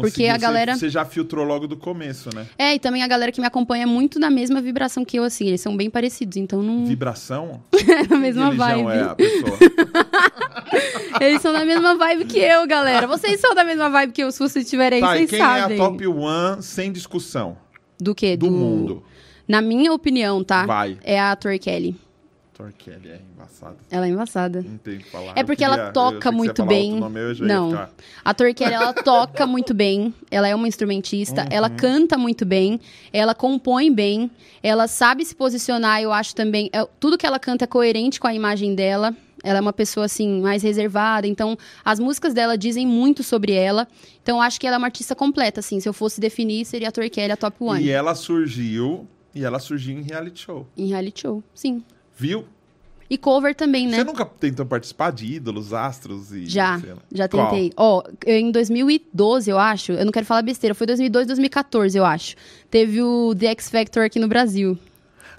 Porque 0.00 0.26
a 0.26 0.36
galera- 0.36 0.76
Você 0.76 0.88
já 0.88 1.04
filtrou 1.04 1.44
logo 1.44 1.66
do 1.66 1.76
começo, 1.76 2.28
né? 2.34 2.46
É, 2.58 2.74
e 2.74 2.78
também 2.78 3.02
a 3.02 3.08
galera 3.08 3.30
que 3.32 3.40
me 3.40 3.46
acompanha 3.46 3.84
é 3.84 3.86
muito 3.86 4.18
na 4.18 4.30
mesma 4.30 4.60
vibração 4.60 5.04
que 5.04 5.18
eu, 5.18 5.24
assim. 5.24 5.46
Eles 5.46 5.60
são 5.60 5.76
bem 5.76 5.88
parecidos, 5.90 6.36
então 6.36 6.62
não 6.62 6.86
Vibração? 6.86 7.62
é 7.74 8.06
na 8.08 8.16
mesma 8.18 8.50
vibe. 8.50 8.88
é 8.88 9.02
a 9.02 9.14
pessoa? 9.14 9.58
Eles 11.20 11.40
são 11.40 11.52
da 11.52 11.64
mesma 11.64 11.96
vibe 11.96 12.24
que 12.26 12.38
eu, 12.38 12.66
galera. 12.66 13.06
Vocês 13.06 13.40
são 13.40 13.54
da 13.54 13.64
mesma 13.64 13.88
vibe 13.88 14.12
que 14.12 14.22
eu, 14.22 14.30
se 14.30 14.38
vocês 14.38 14.64
estiverem 14.64 14.98
aí, 14.98 15.02
tá, 15.02 15.16
vocês 15.16 15.30
quem 15.30 15.38
sabem. 15.38 15.78
é 15.78 15.80
a 15.80 15.84
top 15.84 16.06
one 16.06 16.62
sem 16.62 16.92
discussão 16.92 17.56
Do 17.98 18.14
quê? 18.14 18.36
do, 18.36 18.50
mundo? 18.50 19.02
Na 19.48 19.62
minha 19.62 19.92
opinião, 19.92 20.42
tá? 20.42 20.66
Vai. 20.66 20.98
É 21.02 21.20
a 21.20 21.34
Tori 21.36 21.58
Kelly. 21.58 21.94
Tor 22.56 22.72
Kelly 22.78 23.10
é 23.10 23.20
embaçado. 23.34 23.76
Ela 23.90 24.06
é 24.06 24.08
embaçada. 24.08 24.62
Não 24.62 24.78
tem 24.78 24.96
o 24.96 24.98
que 25.00 25.10
falar. 25.10 25.32
É 25.36 25.44
porque 25.44 25.62
queria- 25.62 25.74
ela 25.82 25.92
toca 25.92 26.32
muito 26.32 26.64
bem. 26.64 26.98
Não. 27.46 27.70
A 28.24 28.32
Tori 28.32 28.54
Kelly, 28.54 28.72
ela 28.72 28.92
toca 28.94 29.46
muito 29.46 29.74
bem. 29.74 30.14
Ela 30.30 30.48
é 30.48 30.54
uma 30.54 30.66
instrumentista. 30.66 31.42
Uhum. 31.42 31.48
Ela 31.50 31.68
canta 31.68 32.16
muito 32.16 32.46
bem. 32.46 32.80
Ela 33.12 33.34
compõe 33.34 33.92
bem. 33.92 34.30
Ela 34.62 34.88
sabe 34.88 35.22
se 35.24 35.34
posicionar, 35.34 36.00
eu 36.00 36.12
acho 36.12 36.34
também. 36.34 36.70
é- 36.72 36.86
tudo 36.98 37.18
que 37.18 37.26
ela 37.26 37.38
canta 37.38 37.64
é 37.64 37.66
coerente 37.66 38.18
com 38.18 38.26
a 38.26 38.32
imagem 38.34 38.74
dela. 38.74 39.14
Ela 39.44 39.58
é 39.58 39.60
uma 39.60 39.72
pessoa, 39.72 40.06
assim, 40.06 40.40
mais 40.40 40.62
reservada. 40.62 41.26
Então, 41.26 41.58
as 41.84 42.00
músicas 42.00 42.32
dela 42.32 42.56
dizem 42.56 42.86
muito 42.86 43.22
sobre 43.22 43.52
ela. 43.52 43.86
Então, 44.22 44.38
eu 44.38 44.42
acho 44.42 44.58
que 44.58 44.66
ela 44.66 44.76
é 44.76 44.78
uma 44.78 44.86
artista 44.86 45.14
completa, 45.14 45.60
assim. 45.60 45.78
Se 45.78 45.86
eu 45.88 45.92
fosse 45.92 46.20
definir, 46.20 46.64
seria 46.64 46.88
a 46.88 46.90
Tori 46.90 47.10
Kelly 47.10 47.32
a 47.32 47.36
top 47.36 47.56
one. 47.60 47.84
E 47.84 47.90
ela 47.90 48.14
surgiu, 48.14 49.06
e 49.34 49.44
ela 49.44 49.58
surgiu 49.58 49.96
em 49.98 50.02
reality 50.02 50.40
show. 50.40 50.66
Em 50.76 50.86
reality 50.86 51.20
show, 51.20 51.44
sim. 51.54 51.84
Viu? 52.16 52.44
E 53.08 53.16
cover 53.16 53.54
também, 53.54 53.86
né? 53.86 53.98
Você 53.98 54.04
nunca 54.04 54.24
tentou 54.24 54.66
participar 54.66 55.12
de 55.12 55.26
ídolos, 55.34 55.72
astros 55.72 56.32
e... 56.32 56.46
Já, 56.46 56.80
já 57.12 57.28
tentei. 57.28 57.72
Ó, 57.76 58.02
eu- 58.24 58.36
em 58.38 58.50
2012, 58.50 59.48
eu 59.48 59.58
acho, 59.58 59.92
eu 59.92 60.04
não 60.04 60.10
quero 60.10 60.26
falar 60.26 60.42
besteira, 60.42 60.74
foi 60.74 60.88
2012, 60.88 61.26
2014, 61.28 61.96
eu 61.96 62.04
acho. 62.04 62.34
Teve 62.68 63.00
o 63.02 63.32
The 63.38 63.46
X 63.52 63.68
Factor 63.70 64.04
aqui 64.04 64.18
no 64.18 64.26
Brasil. 64.26 64.76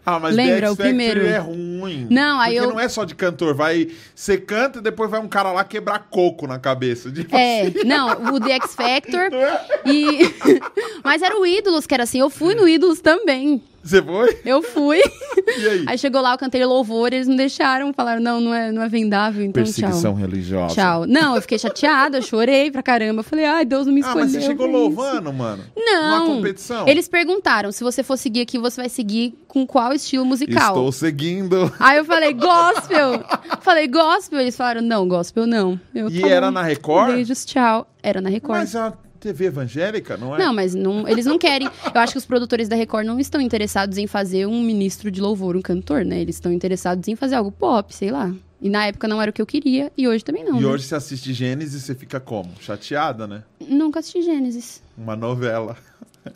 Ah, 0.05 0.17
mas 0.17 0.33
Lembra, 0.33 0.61
The 0.61 0.65
X 0.67 0.71
o 0.73 0.77
primeiro? 0.77 1.25
é 1.25 1.37
ruim. 1.39 2.07
Não, 2.09 2.39
aí 2.39 2.53
Porque 2.55 2.65
eu- 2.67 2.73
não 2.73 2.79
é 2.79 2.87
só 2.87 3.03
de 3.03 3.13
cantor. 3.13 3.53
Vai, 3.53 3.89
você 4.15 4.37
canta 4.37 4.79
e 4.79 4.81
depois 4.81 5.11
vai 5.11 5.19
um 5.19 5.27
cara 5.27 5.51
lá 5.51 5.65
quebrar 5.65 5.99
coco 6.09 6.47
na 6.47 6.57
cabeça. 6.57 7.11
Tipo 7.11 7.35
É, 7.35 7.63
assim. 7.63 7.73
não, 7.83 8.33
o 8.33 8.39
The 8.39 8.51
X 8.53 8.73
Factor 8.75 9.29
é? 9.33 9.65
e... 9.85 10.19
Mas 11.03 11.21
era 11.21 11.37
o 11.37 11.45
Ídolos 11.45 11.85
que 11.85 11.93
era 11.93 12.03
assim, 12.03 12.19
eu 12.21 12.29
fui 12.29 12.55
no 12.55 12.65
Ídolos 12.69 13.01
também. 13.01 13.61
Você 13.87 14.01
foi? 14.03 14.39
Eu 14.45 14.61
fui. 14.61 15.01
E 15.47 15.67
aí? 15.69 15.83
Aí 15.87 15.97
chegou 15.97 16.19
lá, 16.21 16.33
eu 16.33 16.37
cantei 16.37 16.63
louvor, 16.65 17.13
eles 17.13 17.25
não 17.25 17.35
deixaram, 17.35 17.93
falaram, 17.93 18.21
não, 18.21 18.39
não 18.41 18.53
é, 18.53 18.69
não 18.71 18.81
é 18.83 18.89
vendável, 18.89 19.41
então 19.43 19.63
Perseguição 19.63 20.11
tchau. 20.13 20.13
religiosa. 20.15 20.75
Tchau. 20.75 21.05
Não, 21.07 21.35
eu 21.35 21.41
fiquei 21.41 21.57
chateada, 21.57 22.17
eu 22.17 22.21
chorei 22.21 22.69
pra 22.69 22.83
caramba. 22.83 23.21
Eu 23.21 23.23
falei, 23.23 23.45
ai, 23.45 23.63
Deus 23.65 23.87
não 23.87 23.93
me 23.93 24.01
Ah, 24.03 24.07
escolheu. 24.07 24.25
mas 24.25 24.31
você 24.33 24.41
chegou 24.41 24.67
isso. 24.67 24.77
louvando, 24.77 25.31
mano? 25.31 25.63
Não. 25.75 26.25
Numa 26.25 26.35
competição? 26.35 26.85
Eles 26.87 27.07
perguntaram, 27.07 27.71
se 27.71 27.81
você 27.83 28.03
for 28.03 28.17
seguir 28.17 28.41
aqui, 28.41 28.57
você 28.59 28.81
vai 28.81 28.89
seguir 28.89 29.35
com 29.47 29.65
qual 29.65 29.93
estilo 29.93 30.25
musical? 30.25 30.67
Estou 30.75 30.91
seguindo. 30.91 31.73
Aí 31.79 31.97
eu 31.97 32.03
falei, 32.05 32.33
gospel! 32.33 33.23
falei, 33.61 33.87
gospel. 33.87 34.39
Eles 34.41 34.55
falaram, 34.57 34.81
não, 34.81 35.07
gospel 35.07 35.47
não. 35.47 35.79
Eu, 35.95 36.09
E 36.09 36.19
tá 36.21 36.27
era 36.27 36.47
bom. 36.47 36.51
na 36.53 36.61
Record? 36.61 37.13
Beijos, 37.13 37.45
tchau. 37.45 37.87
Era 38.03 38.19
na 38.19 38.29
Record. 38.29 38.59
Mas 38.59 38.75
é 38.75 38.79
uma 38.79 38.97
TV 39.19 39.45
evangélica, 39.45 40.17
não 40.17 40.35
é? 40.35 40.39
Não, 40.39 40.53
mas 40.53 40.73
não, 40.73 41.07
eles 41.07 41.25
não 41.25 41.37
querem. 41.37 41.67
Eu 41.93 42.01
acho 42.01 42.13
que 42.13 42.17
os 42.17 42.25
produtores 42.25 42.67
da 42.67 42.75
Record 42.75 43.05
não 43.05 43.19
estão 43.19 43.41
interessados 43.41 43.97
em 43.97 44.07
fazer 44.07 44.45
um 44.45 44.61
ministro 44.61 45.09
de 45.11 45.19
louvor, 45.21 45.55
um 45.55 45.61
cantor, 45.61 46.05
né? 46.05 46.19
Eles 46.19 46.35
estão 46.35 46.51
interessados 46.51 47.07
em 47.07 47.15
fazer 47.15 47.35
algo 47.35 47.51
pop, 47.51 47.93
sei 47.93 48.11
lá. 48.11 48.33
E 48.61 48.69
na 48.69 48.87
época 48.87 49.07
não 49.07 49.21
era 49.21 49.29
o 49.29 49.33
que 49.33 49.41
eu 49.41 49.45
queria, 49.45 49.91
e 49.95 50.07
hoje 50.07 50.23
também 50.23 50.43
não. 50.43 50.57
E 50.57 50.61
né? 50.61 50.67
hoje 50.67 50.83
você 50.85 50.95
assiste 50.95 51.31
Gênesis 51.31 51.83
e 51.83 51.85
você 51.85 51.93
fica 51.93 52.19
como? 52.19 52.51
Chateada, 52.59 53.27
né? 53.27 53.43
Nunca 53.67 53.99
assisti 53.99 54.23
Gênesis. 54.23 54.81
Uma 54.97 55.15
novela. 55.15 55.77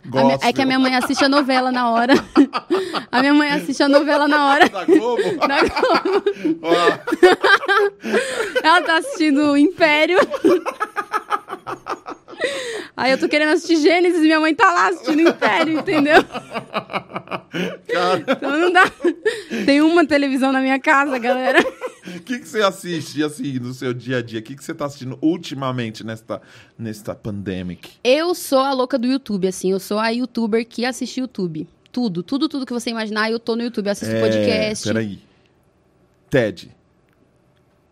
Minha- 0.05 0.37
é 0.41 0.53
que 0.53 0.61
a 0.61 0.65
minha 0.65 0.79
mãe 0.79 0.95
assiste 0.95 1.23
a 1.25 1.29
novela 1.29 1.71
na 1.71 1.89
hora. 1.89 2.13
a 3.11 3.19
minha 3.19 3.33
mãe 3.33 3.51
assiste 3.51 3.81
a 3.83 3.89
novela 3.89 4.27
na 4.27 4.47
hora. 4.47 4.69
Da 4.69 4.85
Globo? 4.85 5.21
Na 5.47 5.61
Globo. 5.63 6.23
Ó, 6.61 6.73
Ela 8.63 8.81
tá 8.83 8.97
assistindo 8.97 9.51
o 9.51 9.57
Império. 9.57 10.17
Aí 12.95 13.11
eu 13.11 13.17
tô 13.17 13.27
querendo 13.29 13.53
assistir 13.53 13.77
Gênesis 13.77 14.19
e 14.19 14.25
minha 14.25 14.39
mãe 14.39 14.53
tá 14.53 14.71
lá 14.71 14.89
assistindo 14.89 15.21
Império, 15.21 15.79
entendeu? 15.79 16.23
cara, 16.23 18.23
Então 18.27 18.59
não 18.59 18.71
dá. 18.71 18.83
Tem 19.65 19.81
uma 19.81 20.05
televisão 20.05 20.51
na 20.51 20.59
minha 20.61 20.79
casa, 20.79 21.17
galera. 21.17 21.59
o 21.61 22.19
que, 22.21 22.39
que 22.39 22.47
você 22.47 22.61
assiste, 22.61 23.23
assim, 23.23 23.59
no 23.59 23.73
seu 23.73 23.93
dia 23.93 24.17
a 24.17 24.21
dia? 24.21 24.39
O 24.39 24.43
que, 24.43 24.55
que 24.55 24.63
você 24.63 24.73
tá 24.73 24.85
assistindo 24.85 25.17
ultimamente 25.21 26.03
nesta, 26.05 26.41
nesta 26.77 27.15
pandemic? 27.15 27.91
Eu 28.03 28.35
sou 28.35 28.59
a 28.59 28.73
louca 28.73 28.97
do 28.99 29.07
YouTube, 29.07 29.47
assim. 29.47 29.71
Eu 29.71 29.79
sou 29.79 29.97
a 29.99 30.09
youtuber 30.09 30.65
que 30.67 30.85
assiste 30.85 31.19
YouTube. 31.19 31.67
Tudo, 31.91 32.23
tudo, 32.23 32.47
tudo 32.47 32.65
que 32.65 32.73
você 32.73 32.89
imaginar, 32.89 33.31
eu 33.31 33.39
tô 33.39 33.55
no 33.55 33.63
YouTube. 33.63 33.87
Eu 33.87 33.91
assisto 33.91 34.15
podcast. 34.15 34.87
É, 34.89 34.93
Peraí. 34.93 35.19
TED. 36.29 36.71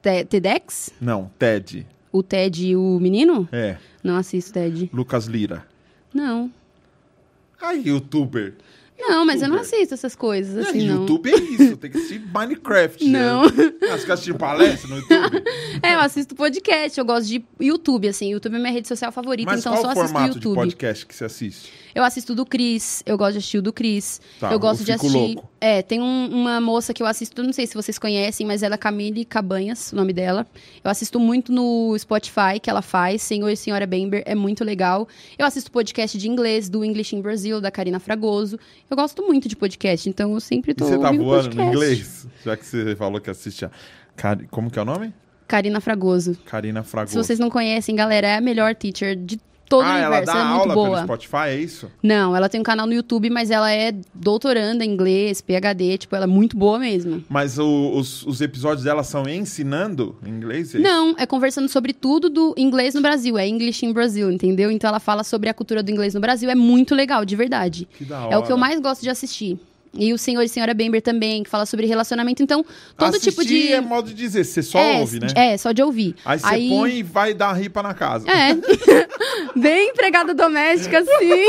Te- 0.01 0.25
TEDx? 0.25 0.91
Não, 1.01 1.29
TED. 1.37 1.85
O 2.11 2.23
Ted 2.23 2.67
e 2.67 2.75
o 2.75 2.99
menino? 2.99 3.47
É. 3.51 3.77
Não 4.03 4.15
assisto 4.17 4.53
TED. 4.53 4.89
Lucas 4.93 5.25
Lira. 5.25 5.65
Não. 6.13 6.51
Ai, 7.61 7.81
youtuber. 7.85 8.55
Não, 9.01 9.25
mas 9.25 9.41
eu 9.41 9.47
não 9.47 9.59
assisto 9.59 9.93
essas 9.93 10.13
coisas, 10.13 10.57
Ah, 10.65 10.69
assim, 10.69 10.85
não. 10.87 11.01
YouTube 11.01 11.31
é 11.31 11.35
isso, 11.37 11.77
tem 11.77 11.89
que 11.89 11.97
assistir 11.97 12.19
Minecraft. 12.33 13.05
Não. 13.07 13.43
né? 13.43 13.73
Ah, 13.89 13.97
você 13.97 14.05
quer 14.05 14.11
assistir 14.11 14.33
palestra 14.37 14.89
no 14.89 14.97
YouTube? 14.97 15.43
É, 15.81 15.95
eu 15.95 15.99
assisto 15.99 16.35
podcast, 16.35 16.99
eu 16.99 17.05
gosto 17.05 17.27
de 17.29 17.41
YouTube, 17.59 18.09
assim. 18.09 18.31
YouTube 18.31 18.55
é 18.55 18.59
minha 18.59 18.71
rede 18.73 18.87
social 18.89 19.11
favorita, 19.13 19.49
Mas 19.49 19.61
então 19.61 19.71
qual 19.71 19.83
eu 19.83 19.89
o 19.89 19.93
só 19.93 19.99
assisto 20.01 20.13
formato 20.13 20.39
de 20.39 20.45
YouTube. 20.47 20.55
podcast 20.55 21.05
que 21.05 21.15
você 21.15 21.23
assiste? 21.25 21.71
Eu 21.93 22.03
assisto 22.03 22.35
do 22.35 22.45
Cris, 22.45 23.01
eu 23.05 23.17
gosto 23.17 23.33
de 23.33 23.37
assistir 23.39 23.57
o 23.57 23.61
do 23.61 23.73
Cris. 23.73 24.21
Tá, 24.39 24.51
eu 24.51 24.59
gosto 24.59 24.81
eu 24.81 24.85
de 24.85 24.91
assistir. 24.91 25.17
louco. 25.35 25.49
É, 25.61 25.81
tem 25.81 26.01
um- 26.01 26.27
uma 26.31 26.61
moça 26.61 26.93
que 26.93 27.01
eu 27.03 27.07
assisto, 27.07 27.41
não 27.43 27.51
sei 27.51 27.65
se 27.67 27.73
vocês 27.73 27.97
conhecem, 27.99 28.45
mas 28.45 28.63
ela 28.63 28.75
é 28.75 28.77
Camille 28.77 29.25
Cabanhas, 29.25 29.91
o 29.91 29.95
nome 29.95 30.13
dela. 30.13 30.45
Eu 30.83 30.89
assisto 30.91 31.19
muito 31.19 31.51
no 31.51 31.97
Spotify 31.97 32.59
que 32.61 32.69
ela 32.69 32.81
faz, 32.81 33.21
Senhor 33.21 33.49
e 33.49 33.55
Senhora 33.57 33.85
Bember, 33.85 34.23
é 34.25 34.35
muito 34.35 34.63
legal. 34.63 35.07
Eu 35.37 35.45
assisto 35.45 35.71
podcast 35.71 36.17
de 36.17 36.27
inglês, 36.29 36.69
do 36.69 36.83
English 36.85 37.15
in 37.15 37.21
Brazil, 37.21 37.59
da 37.59 37.71
Karina 37.71 37.99
Fragoso. 37.99 38.57
Eu 38.89 38.95
gosto 38.95 39.23
muito 39.25 39.47
de 39.49 39.55
podcast, 39.55 40.07
então 40.09 40.33
eu 40.33 40.39
sempre 40.39 40.71
E 40.71 40.75
tô 40.75 40.85
você 40.85 40.97
tá 40.97 41.11
voando 41.11 41.25
podcast. 41.25 41.55
no 41.57 41.63
inglês? 41.65 42.27
Já 42.45 42.55
que 42.55 42.65
você 42.65 42.95
falou 42.95 43.19
que 43.19 43.29
assiste 43.29 43.65
a... 43.65 43.71
Como 44.51 44.69
que 44.69 44.77
é 44.77 44.81
o 44.81 44.85
nome? 44.85 45.13
Karina 45.47 45.81
Fragoso. 45.81 46.37
Karina 46.45 46.83
Fragoso. 46.83 47.13
Se 47.13 47.17
vocês 47.17 47.39
não 47.39 47.49
conhecem, 47.49 47.95
galera, 47.95 48.27
é 48.27 48.35
a 48.37 48.41
melhor 48.41 48.75
teacher 48.75 49.15
de 49.15 49.39
todo 49.69 49.83
ah, 49.85 49.93
o 49.93 49.97
ela 49.97 50.17
universo. 50.17 50.25
dá 50.25 50.31
ela 50.33 50.41
é 50.41 50.47
muito 50.49 50.61
aula 50.61 50.73
boa. 50.73 50.89
pelo 50.89 51.03
Spotify, 51.03 51.47
é 51.49 51.55
isso? 51.61 51.91
Não, 52.03 52.35
ela 52.35 52.49
tem 52.49 52.59
um 52.59 52.63
canal 52.63 52.87
no 52.87 52.93
YouTube, 52.93 53.29
mas 53.29 53.51
ela 53.51 53.71
é 53.71 53.93
doutoranda 54.13 54.83
em 54.83 54.89
inglês, 54.91 55.39
PhD, 55.41 55.97
tipo, 55.99 56.15
ela 56.15 56.25
é 56.25 56.27
muito 56.27 56.57
boa 56.57 56.77
mesmo. 56.79 57.23
Mas 57.29 57.57
o- 57.59 57.91
os, 57.95 58.25
os 58.25 58.41
episódios 58.41 58.83
dela 58.83 59.03
são 59.03 59.23
ensinando 59.29 60.15
inglês? 60.25 60.73
é? 60.75 60.79
Não, 60.79 61.13
é 61.17 61.25
conversando 61.25 61.69
sobre 61.69 61.93
tudo 61.93 62.29
do 62.29 62.53
inglês 62.57 62.93
no 62.95 63.01
Brasil, 63.01 63.37
é 63.37 63.47
English 63.47 63.85
in 63.85 63.93
Brazil, 63.93 64.31
entendeu? 64.31 64.71
Então 64.71 64.87
ela 64.89 64.99
fala 64.99 65.23
sobre 65.23 65.49
a 65.49 65.53
cultura 65.53 65.83
do 65.83 65.91
inglês 65.91 66.13
no 66.13 66.19
Brasil, 66.19 66.49
é 66.49 66.55
muito 66.55 66.95
legal, 66.95 67.23
de 67.23 67.35
verdade. 67.35 67.87
Que 67.97 68.03
da 68.03 68.23
É 68.31 68.37
o 68.37 68.41
que 68.43 68.51
eu 68.51 68.55
hora. 68.55 68.57
mais 68.57 68.79
gosto 68.79 69.01
de 69.01 69.09
assistir. 69.09 69.59
E 69.93 70.13
o 70.13 70.17
senhor 70.17 70.41
e 70.43 70.49
senhora 70.49 70.73
Bember 70.73 71.01
também, 71.01 71.43
que 71.43 71.49
fala 71.49 71.65
sobre 71.65 71.85
relacionamento. 71.87 72.43
Então, 72.43 72.63
todo 72.95 73.09
Assistir 73.09 73.31
tipo 73.31 73.43
de. 73.43 73.73
é 73.73 73.81
modo 73.81 74.09
de 74.09 74.13
dizer, 74.13 74.43
você 74.43 74.61
só 74.61 74.79
é, 74.79 74.99
ouve, 74.99 75.19
né? 75.19 75.27
É, 75.35 75.57
só 75.57 75.71
de 75.71 75.81
ouvir. 75.81 76.15
Aí 76.23 76.39
você 76.39 76.69
põe 76.69 76.97
e 76.97 77.03
vai 77.03 77.33
dar 77.33 77.53
ripa 77.53 77.81
na 77.81 77.93
casa. 77.93 78.25
É. 78.29 78.55
Bem 79.57 79.89
empregada 79.89 80.33
doméstica, 80.33 81.03
sim. 81.03 81.47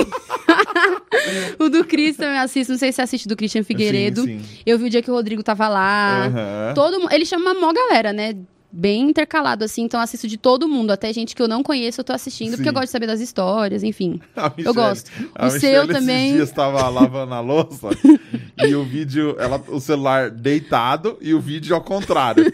o 1.61 1.69
do 1.69 1.85
Cris 1.85 2.17
também 2.17 2.39
assisto. 2.39 2.73
Não 2.73 2.79
sei 2.79 2.93
se 2.93 2.97
você 2.97 3.03
assiste 3.03 3.29
do 3.29 3.37
Christian 3.37 3.63
Figueiredo. 3.63 4.23
Sim, 4.23 4.41
sim. 4.41 4.59
Eu 4.65 4.79
vi 4.79 4.87
o 4.87 4.91
dia 4.91 5.03
que 5.03 5.11
o 5.11 5.15
Rodrigo 5.15 5.43
tava 5.43 5.69
lá. 5.69 6.27
Aham. 6.27 6.75
Todo 6.75 7.13
Ele 7.13 7.27
chama 7.27 7.53
uma 7.53 7.61
mó 7.61 7.73
galera, 7.73 8.13
né? 8.13 8.35
Bem 8.73 9.11
intercalado, 9.11 9.65
assim. 9.65 9.83
Então 9.83 9.99
assisto 10.01 10.29
de 10.29 10.37
todo 10.37 10.69
mundo. 10.69 10.91
Até 10.93 11.13
gente 11.13 11.35
que 11.35 11.43
eu 11.43 11.49
não 11.49 11.63
conheço, 11.63 12.01
eu 12.01 12.05
tô 12.05 12.13
assistindo. 12.13 12.51
Porque 12.51 12.63
Sim. 12.63 12.69
eu 12.69 12.73
gosto 12.73 12.87
de 12.87 12.91
saber 12.93 13.07
das 13.07 13.21
histórias, 13.21 13.83
enfim. 13.83 14.21
A 14.37 14.47
Eu 14.47 14.53
Michelle- 14.57 14.75
gosto. 14.75 15.11
O 15.39 15.51
seu 15.51 15.55
Michelle 15.55 15.93
também. 15.93 16.25
Esses 16.27 16.37
dias 16.37 16.53
tava 16.53 16.89
lavando 16.89 17.35
a 17.35 17.41
louça 17.41 17.89
e 18.65 18.75
o 18.75 18.85
vídeo, 18.85 19.35
ela, 19.39 19.61
o 19.69 19.81
celular 19.81 20.31
deitado 20.31 21.19
e 21.21 21.35
o 21.35 21.41
vídeo 21.41 21.75
ao 21.75 21.83
contrário. 21.83 22.45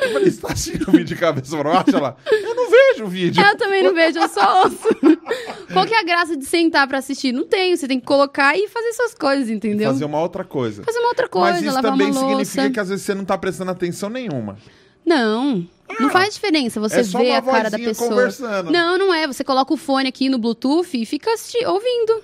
Eu 0.00 0.12
falei, 0.12 0.30
você 0.30 0.40
tá 0.40 0.52
assistindo 0.52 0.88
o 0.88 0.92
vídeo 0.92 1.04
de 1.06 1.16
cabeça 1.16 1.56
pra 1.56 1.72
baixo? 1.72 1.96
Ela, 1.96 2.16
eu 2.30 2.54
não 2.54 2.70
vejo 2.70 3.04
o 3.04 3.08
vídeo. 3.08 3.42
Eu 3.42 3.56
também 3.56 3.82
não 3.82 3.94
vejo, 3.94 4.18
eu 4.18 4.28
só 4.28 4.64
ouço. 4.64 4.78
Qual 5.72 5.86
que 5.86 5.94
é 5.94 6.00
a 6.00 6.04
graça 6.04 6.36
de 6.36 6.44
sentar 6.44 6.86
pra 6.86 6.98
assistir? 6.98 7.32
Não 7.32 7.46
tem. 7.46 7.74
Você 7.74 7.88
tem 7.88 7.98
que 7.98 8.04
colocar 8.06 8.54
e 8.56 8.68
fazer 8.68 8.92
suas 8.92 9.14
coisas, 9.14 9.48
entendeu? 9.48 9.90
Fazer 9.92 10.04
uma 10.04 10.20
outra 10.20 10.44
coisa. 10.44 10.82
Fazer 10.84 10.98
uma 10.98 11.08
outra 11.08 11.28
coisa, 11.28 11.52
Mas 11.60 11.62
isso 11.62 11.82
também 11.82 12.08
louça. 12.12 12.20
significa 12.44 12.70
que 12.70 12.80
às 12.80 12.88
vezes 12.90 13.04
você 13.06 13.14
não 13.14 13.24
tá 13.24 13.38
prestando 13.38 13.70
atenção 13.70 14.10
nenhuma. 14.10 14.58
Não, 15.04 15.66
não 16.00 16.10
faz 16.10 16.34
diferença 16.34 16.80
você 16.80 17.00
é 17.00 17.02
ver 17.02 17.32
a 17.32 17.42
cara 17.42 17.70
da 17.70 17.78
pessoa. 17.78 18.28
Não, 18.64 18.96
não 18.98 19.12
é. 19.12 19.26
Você 19.26 19.44
coloca 19.44 19.72
o 19.72 19.76
fone 19.76 20.08
aqui 20.08 20.28
no 20.28 20.38
Bluetooth 20.38 20.88
e 20.94 21.04
fica 21.04 21.30
ouvindo. 21.66 22.22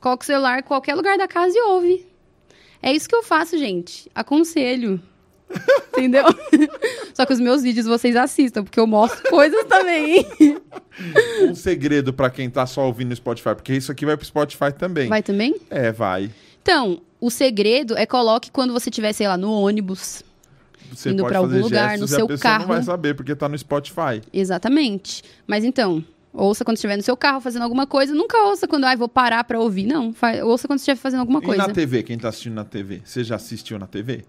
Coloca 0.00 0.22
o 0.22 0.26
celular 0.26 0.60
em 0.60 0.62
qualquer 0.62 0.94
lugar 0.94 1.18
da 1.18 1.28
casa 1.28 1.56
e 1.56 1.60
ouve. 1.60 2.06
É 2.82 2.92
isso 2.92 3.08
que 3.08 3.14
eu 3.14 3.22
faço, 3.22 3.58
gente. 3.58 4.10
Aconselho. 4.14 5.00
Entendeu? 5.92 6.24
Só 7.14 7.24
que 7.24 7.32
os 7.32 7.40
meus 7.40 7.62
vídeos 7.62 7.86
vocês 7.86 8.16
assistam, 8.16 8.64
porque 8.64 8.78
eu 8.78 8.86
mostro 8.86 9.28
coisas 9.30 9.64
também. 9.64 10.26
Um 11.42 11.54
segredo 11.54 12.12
pra 12.12 12.30
quem 12.30 12.50
tá 12.50 12.66
só 12.66 12.86
ouvindo 12.86 13.10
no 13.10 13.16
Spotify, 13.16 13.54
porque 13.54 13.74
isso 13.74 13.92
aqui 13.92 14.04
vai 14.04 14.16
pro 14.16 14.26
Spotify 14.26 14.72
também. 14.76 15.08
Vai 15.08 15.22
também? 15.22 15.54
É, 15.70 15.92
vai. 15.92 16.30
Então, 16.62 17.00
o 17.20 17.30
segredo 17.30 17.96
é 17.96 18.04
coloque 18.06 18.50
quando 18.50 18.72
você 18.72 18.90
estiver, 18.90 19.12
sei 19.12 19.28
lá, 19.28 19.36
no 19.36 19.52
ônibus. 19.52 20.22
Você 20.92 21.10
Indo 21.10 21.24
pra 21.26 21.38
algum 21.38 21.60
lugar, 21.60 21.98
no 21.98 22.04
e 22.04 22.08
seu 22.08 22.26
carro. 22.38 22.60
não 22.60 22.68
vai 22.68 22.82
saber 22.82 23.14
porque 23.14 23.34
tá 23.34 23.48
no 23.48 23.56
Spotify. 23.58 24.20
Exatamente. 24.32 25.22
Mas 25.46 25.64
então, 25.64 26.04
ouça 26.32 26.64
quando 26.64 26.76
estiver 26.76 26.96
no 26.96 27.02
seu 27.02 27.16
carro 27.16 27.40
fazendo 27.40 27.62
alguma 27.62 27.86
coisa. 27.86 28.14
Nunca 28.14 28.38
ouça 28.44 28.66
quando, 28.66 28.84
ai, 28.84 28.96
vou 28.96 29.08
parar 29.08 29.44
pra 29.44 29.58
ouvir. 29.60 29.86
Não, 29.86 30.12
fa- 30.12 30.44
ouça 30.44 30.66
quando 30.66 30.78
estiver 30.78 30.96
fazendo 30.96 31.20
alguma 31.20 31.40
E 31.40 31.42
coisa. 31.42 31.66
na 31.66 31.72
TV, 31.72 32.02
quem 32.02 32.18
tá 32.18 32.28
assistindo 32.28 32.54
na 32.54 32.64
TV? 32.64 33.02
Você 33.04 33.22
já 33.24 33.36
assistiu 33.36 33.78
na 33.78 33.86
TV? 33.86 34.24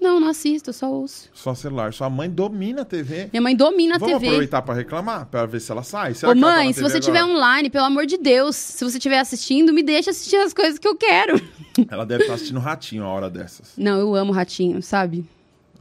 Não, 0.00 0.18
não 0.20 0.28
assisto, 0.28 0.70
eu 0.70 0.74
só 0.74 0.90
ouço. 0.90 1.30
Só 1.32 1.54
celular. 1.54 1.92
Sua 1.94 2.10
mãe 2.10 2.28
domina 2.28 2.82
a 2.82 2.84
TV. 2.84 3.30
Minha 3.32 3.40
mãe 3.40 3.54
domina 3.56 3.94
a 3.94 3.98
Vamos 3.98 4.14
TV. 4.14 4.26
aproveitar 4.26 4.60
pra 4.60 4.74
reclamar, 4.74 5.26
pra 5.26 5.46
ver 5.46 5.60
se 5.60 5.70
ela 5.70 5.82
sai? 5.84 6.12
Será 6.14 6.32
Ô, 6.32 6.34
tá 6.34 6.40
mãe, 6.40 6.72
se 6.72 6.82
você 6.82 6.98
estiver 6.98 7.24
online, 7.24 7.70
pelo 7.70 7.84
amor 7.86 8.04
de 8.04 8.18
Deus, 8.18 8.56
se 8.56 8.84
você 8.84 8.98
estiver 8.98 9.20
assistindo, 9.20 9.72
me 9.72 9.82
deixa 9.84 10.10
assistir 10.10 10.36
as 10.36 10.52
coisas 10.52 10.78
que 10.78 10.86
eu 10.88 10.96
quero. 10.96 11.40
Ela 11.88 12.04
deve 12.04 12.24
estar 12.24 12.34
assistindo 12.34 12.58
Ratinho 12.60 13.04
a 13.04 13.08
hora 13.08 13.30
dessas. 13.30 13.72
Não, 13.78 13.98
eu 13.98 14.14
amo 14.16 14.32
Ratinho, 14.32 14.82
sabe? 14.82 15.24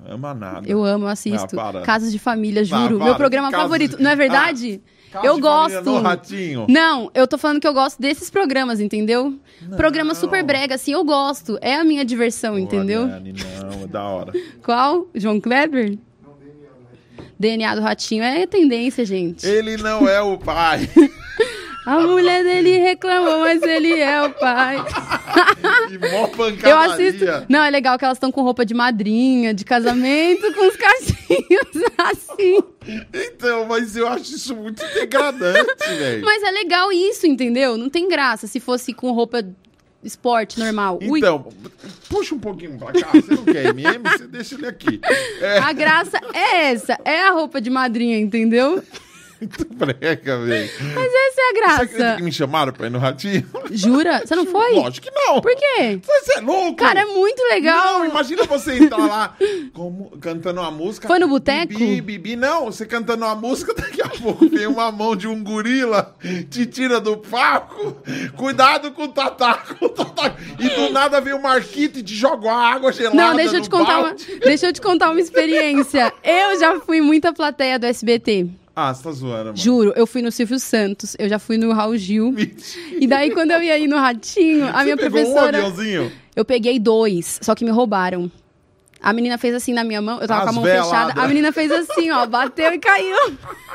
Ama 0.06 0.34
nada. 0.34 0.68
Eu 0.68 0.84
amo, 0.84 1.06
eu 1.06 1.10
assisto. 1.10 1.60
Ah. 1.60 1.82
Casos 1.82 2.12
de 2.12 2.20
Família, 2.20 2.62
Ah, 2.62 2.66
juro. 2.66 2.98
para, 2.98 3.06
Meu 3.06 3.16
programa 3.16 3.50
casos 3.52 3.64
favorito. 3.64 3.98
de- 3.98 4.04
Não 4.04 4.12
é 4.12 4.16
verdade? 4.16 4.82
Caso 5.12 5.26
eu 5.26 5.40
gosto. 5.40 5.84
No 5.84 6.02
Ratinho. 6.02 6.66
Não, 6.68 7.10
eu 7.14 7.28
tô 7.28 7.38
falando 7.38 7.60
que 7.62 7.68
eu 7.68 7.74
gosto 7.74 8.02
desses 8.02 8.30
programas, 8.30 8.80
entendeu? 8.82 9.38
Programa 9.78 10.14
super 10.16 10.44
brega, 10.44 10.76
assim, 10.76 10.92
eu 10.94 11.04
gosto. 11.06 11.58
É 11.62 11.76
a 11.76 11.84
minha 11.84 12.04
diversão, 12.04 12.58
entendeu? 12.58 13.08
Dani, 13.08 13.34
não, 13.34 13.84
é 13.84 13.88
da 13.88 14.04
hora. 14.04 14.34
Qual? 14.64 15.08
João 15.14 15.40
Kleber? 15.40 15.98
DNA 17.40 17.76
do 17.76 17.82
Ratinho 17.82 18.24
é 18.24 18.46
tendência, 18.48 19.04
gente. 19.06 19.46
Ele 19.46 19.78
não 19.78 20.08
é 20.08 20.22
o 20.22 20.38
pai. 20.38 20.90
A 21.86 22.00
mulher 22.00 22.44
dele 22.44 22.78
reclamou, 22.78 23.40
mas 23.40 23.62
ele 23.62 24.00
é 24.00 24.22
o 24.24 24.30
pai. 24.32 24.78
Que 25.88 25.98
mó 25.98 26.28
pancadaria. 26.28 26.70
Eu 26.70 26.78
assisto. 26.78 27.26
Não, 27.50 27.64
é 27.64 27.70
legal 27.70 27.98
que 27.98 28.06
elas 28.06 28.18
estão 28.18 28.32
com 28.32 28.42
roupa 28.42 28.66
de 28.66 28.74
madrinha, 28.74 29.54
de 29.54 29.64
casamento, 29.66 30.54
com 30.54 30.68
os 30.68 30.76
cachinhos 30.76 31.90
assim. 31.98 32.60
Então, 33.14 33.66
mas 33.66 33.96
eu 33.96 34.08
acho 34.08 34.36
isso 34.36 34.56
muito 34.56 34.84
degradante, 34.94 35.74
velho. 35.98 36.24
Mas 36.24 36.44
é 36.44 36.52
legal 36.52 36.92
isso, 36.92 37.26
entendeu? 37.26 37.78
Não 37.78 37.90
tem 37.90 38.08
graça 38.08 38.46
se 38.48 38.60
fosse 38.60 38.94
com 38.94 39.12
roupa 39.12 39.44
esporte 40.04 40.60
normal. 40.60 41.00
Ui, 41.02 41.20
Então, 41.20 41.48
puxa 42.10 42.36
um 42.36 42.40
pouquinho 42.40 42.78
pra 42.78 42.92
cá. 42.92 43.10
Você 43.14 43.34
não 43.36 43.46
quer 43.46 43.66
MM? 43.68 44.00
Você 44.10 44.28
deixa 44.28 44.56
ele 44.56 44.68
aqui. 44.68 45.00
É 45.42 45.60
a 45.60 45.72
graça 45.74 46.20
é 46.34 46.72
essa. 46.72 46.98
É 47.06 47.22
a 47.22 47.32
roupa 47.32 47.60
de 47.62 47.70
madrinha, 47.70 48.18
entendeu? 48.20 48.84
Muito 49.40 49.66
brega, 49.74 50.38
velho. 50.40 50.72
Mas 50.96 51.12
essa 51.14 51.16
é 51.16 51.34
Você 51.34 51.42
a 51.42 51.50
acredita 51.74 51.96
graça. 51.98 52.18
que 52.18 52.24
me 52.24 52.32
chamaram 52.32 52.74
pra 52.74 52.88
ir 52.88 52.90
no 52.90 53.00
ratinho? 53.00 53.46
Jura? 53.72 54.22
Você 54.26 54.36
não 54.36 54.46
foi? 54.46 54.74
Lógico 54.74 55.08
que 55.08 55.14
não. 55.14 55.42
Por 55.42 55.56
quê? 55.56 56.00
Você 56.04 56.40
é 56.40 56.42
louco? 56.42 56.76
Cara, 56.76 57.02
é 57.02 57.06
muito 57.06 57.42
legal. 57.44 58.00
Não, 58.00 58.06
imagina 58.06 58.44
você 58.46 58.78
entrar 58.78 58.98
lá 58.98 59.36
como, 59.74 60.12
cantando 60.20 60.62
uma 60.62 60.72
música. 60.72 61.08
Foi 61.08 61.20
no 61.20 61.28
boteco? 61.28 61.74
Bibi, 61.74 62.02
bibi. 62.02 62.36
Não, 62.36 62.66
você 62.66 62.86
cantando 62.86 63.26
uma 63.26 63.36
música, 63.36 63.74
daqui 63.78 64.02
a 64.02 64.10
pouco 64.10 64.48
vem 64.48 64.68
uma 64.68 64.92
mão 64.92 65.16
de 65.16 65.28
um 65.28 65.44
gorila, 65.44 66.16
te 66.50 66.66
tira 66.66 67.00
do 67.00 67.18
palco. 67.18 67.98
Cuidado 68.36 68.92
com 68.92 69.04
o 69.04 69.08
tataco, 69.08 69.86
o 69.86 69.90
tataco. 69.90 70.38
E 70.60 70.70
do 70.70 70.92
nada 70.92 71.20
vem 71.20 71.34
o 71.34 71.42
Marquito 71.42 72.00
e 72.00 72.04
te 72.04 72.16
joga 72.16 72.48
uma 72.48 72.74
água 72.74 72.92
gelada. 72.92 73.16
Não, 73.16 73.36
deixa 73.36 73.58
eu 73.58 73.62
te 73.62 73.70
contar 73.70 74.00
uma, 74.00 74.08
balde. 74.10 74.40
deixa 74.40 74.68
eu 74.68 74.74
te 74.74 74.82
contar 74.82 75.10
uma 75.12 75.20
experiência. 75.20 76.14
Eu 76.24 76.60
já 76.60 76.80
fui 76.80 77.02
muita 77.02 77.34
plateia 77.34 77.78
do 77.80 77.86
SBT. 77.86 78.63
Ah, 78.76 78.94
você 78.94 79.04
tá 79.04 79.12
zoando, 79.12 79.46
mano. 79.46 79.58
Juro, 79.58 79.94
eu 79.96 80.08
fui 80.08 80.22
no 80.22 80.32
Silvio 80.32 80.60
Santos, 80.60 81.16
eu 81.20 81.30
já 81.30 81.38
fui 81.38 81.58
no 81.58 81.72
Raul 81.74 81.96
Gil. 81.96 82.34
E 83.00 83.06
daí, 83.06 83.32
quando 83.32 83.52
eu 83.52 83.62
ia 83.62 83.78
ir 83.78 83.88
no 83.88 83.98
Ratinho, 83.98 84.66
a 84.68 84.84
minha 84.84 84.96
você 84.96 85.04
pegou 85.04 85.22
professora. 85.22 85.58
um 85.58 85.66
aviãozinho? 85.68 86.12
Eu 86.36 86.44
peguei 86.44 86.80
dois, 86.80 87.40
só 87.44 87.54
que 87.54 87.64
me 87.64 87.70
roubaram. 87.70 88.32
A 89.00 89.12
menina 89.14 89.38
fez 89.38 89.54
assim 89.54 89.74
na 89.74 89.84
minha 89.84 90.02
mão, 90.02 90.20
eu 90.22 90.28
tava 90.28 90.40
As 90.40 90.46
com 90.46 90.50
a 90.50 90.54
mão 90.54 90.64
fechada. 90.64 91.22
A 91.22 91.28
menina 91.28 91.52
fez 91.52 91.72
assim, 91.72 92.10
ó, 92.10 92.26
bateu 92.26 92.74
e 92.74 92.80
caiu. 92.80 93.18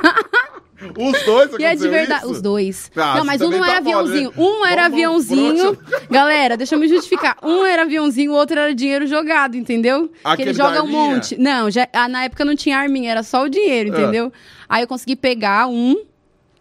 Os 0.97 1.23
dois 1.25 1.51
E 1.59 1.65
é 1.65 1.75
de 1.75 1.89
verdade. 1.89 2.23
isso? 2.23 2.31
Os 2.33 2.41
dois. 2.43 2.91
Ah, 2.97 3.17
não, 3.19 3.25
mas 3.25 3.41
um 3.41 3.51
não 3.51 3.59
tá 3.61 3.71
era 3.71 3.81
mole, 3.81 3.95
aviãozinho. 3.97 4.29
né? 4.31 4.35
Um 4.39 4.67
era 4.67 4.83
mão 4.83 4.93
aviãozinho. 4.93 5.79
Galera, 6.11 6.57
deixa 6.57 6.75
eu 6.75 6.79
me 6.79 6.87
justificar. 6.89 7.37
Um 7.43 7.65
era 7.67 7.83
aviãozinho, 7.83 8.33
o 8.33 8.35
outro 8.35 8.59
era 8.59 8.75
dinheiro 8.75 9.07
jogado, 9.07 9.57
entendeu? 9.57 10.11
que 10.37 10.43
ele 10.43 10.55
joga 10.55 10.83
um 10.83 10.87
monte. 10.89 11.37
Não, 11.37 11.71
já, 11.71 11.89
ah, 11.93 12.09
na 12.09 12.25
época 12.25 12.45
não 12.45 12.55
tinha 12.55 12.79
arminha, 12.79 13.11
era 13.11 13.23
só 13.23 13.45
o 13.45 13.49
dinheiro, 13.49 13.93
Ah. 13.95 14.01
entendeu? 14.01 14.33
Aí 14.69 14.83
eu 14.83 14.87
consegui 14.89 15.17
pegar 15.17 15.67
um. 15.67 15.97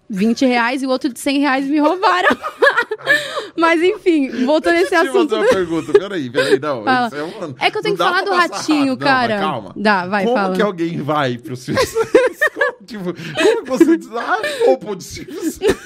20 0.10 0.46
reais 0.46 0.82
e 0.82 0.86
o 0.88 0.90
outro 0.90 1.12
de 1.12 1.20
100 1.20 1.40
reais 1.40 1.66
me 1.68 1.80
roubaram. 1.80 2.30
Mas 3.58 3.82
enfim, 3.84 4.46
voltando 4.46 4.76
a 4.76 4.82
esse 4.82 4.90
Deixa 4.92 5.06
eu 5.06 5.12
te 5.12 5.18
assunto. 5.18 5.30
fazer 5.32 5.42
uma 5.44 5.50
pergunta. 5.54 5.92
Peraí, 6.00 6.30
peraí, 6.30 6.58
não. 6.60 6.84
Fala. 6.86 7.08
Isso 7.08 7.16
é, 7.18 7.24
um- 7.24 7.56
É 7.60 7.72
que 7.72 7.78
eu 7.78 7.82
tenho 7.82 7.98
que 7.98 8.04
falar 8.04 8.22
do 8.24 8.32
ratinho. 8.32 8.86
Não, 8.86 8.98
cara. 8.98 9.38
calma. 9.40 9.74
Dá, 9.76 10.08
vai, 10.08 10.24
como 10.24 10.38
fala. 10.38 10.56
que 10.56 10.62
alguém 10.62 11.02
vai 11.02 11.38
pro 11.38 11.58
Silvio 11.58 11.86
Santos? 11.86 12.40
Tipo, 12.88 13.14
como 13.14 13.66
você 13.66 13.98
diz, 13.98 14.10
ah, 14.16 14.40
pro 14.80 15.02
Silvio 15.02 15.52
Santos? 15.52 15.78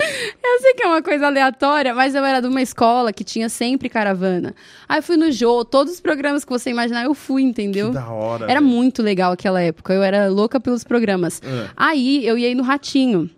Eu 0.00 0.60
sei 0.60 0.74
que 0.74 0.82
é 0.84 0.86
uma 0.86 1.02
coisa 1.02 1.26
aleatória, 1.26 1.94
mas 1.94 2.14
eu 2.14 2.24
era 2.24 2.40
de 2.40 2.46
uma 2.46 2.62
escola 2.62 3.12
que 3.12 3.24
tinha 3.24 3.48
sempre 3.48 3.88
caravana. 3.88 4.54
Aí 4.88 4.98
eu 4.98 5.02
fui 5.02 5.16
no 5.16 5.30
Jô, 5.32 5.64
todos 5.64 5.94
os 5.94 6.00
programas 6.00 6.44
que 6.44 6.50
você 6.50 6.70
imaginar, 6.70 7.04
eu 7.04 7.14
fui, 7.14 7.42
entendeu? 7.42 7.88
Que 7.88 7.94
da 7.94 8.08
hora. 8.08 8.44
Era 8.44 8.60
velho. 8.60 8.72
muito 8.72 9.02
legal 9.02 9.32
aquela 9.32 9.60
época. 9.60 9.92
Eu 9.92 10.02
era 10.02 10.28
louca 10.28 10.60
pelos 10.60 10.84
programas. 10.84 11.40
É. 11.44 11.68
Aí 11.76 12.26
eu 12.26 12.38
ia 12.38 12.50
ir 12.50 12.54
no 12.54 12.62
Ratinho. 12.62 13.28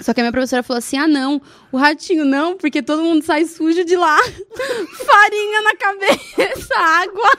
Só 0.00 0.14
que 0.14 0.20
a 0.20 0.22
minha 0.22 0.32
professora 0.32 0.62
falou 0.62 0.78
assim: 0.78 0.96
ah, 0.96 1.08
não, 1.08 1.40
o 1.72 1.76
ratinho 1.76 2.24
não, 2.24 2.56
porque 2.56 2.82
todo 2.82 3.02
mundo 3.02 3.24
sai 3.24 3.44
sujo 3.44 3.84
de 3.84 3.96
lá. 3.96 4.18
Farinha 5.06 5.62
na 5.62 5.76
cabeça, 5.76 6.74
água. 6.78 7.30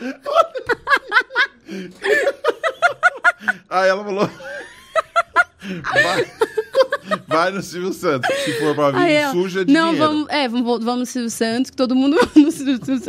Aí 3.70 3.90
ela 3.90 4.04
falou. 4.04 4.30
vai, 6.04 6.32
vai 7.28 7.52
no 7.52 7.62
Silvio 7.62 7.94
Santos. 7.94 8.30
Se 8.44 8.54
for 8.60 8.76
pra 8.76 8.92
vir 8.92 9.10
ela, 9.10 9.34
suja 9.34 9.64
de 9.64 9.72
não, 9.72 9.92
dinheiro. 9.92 10.12
vamos, 10.12 10.30
é, 10.30 10.48
vamos, 10.48 11.00
no 11.00 11.06
Silvio 11.06 11.30
Santos, 11.30 11.72
que 11.72 11.78
todo 11.78 11.96
mundo 11.96 12.18
no 12.36 12.52
Silvio 12.52 12.78
Santos. 12.78 13.06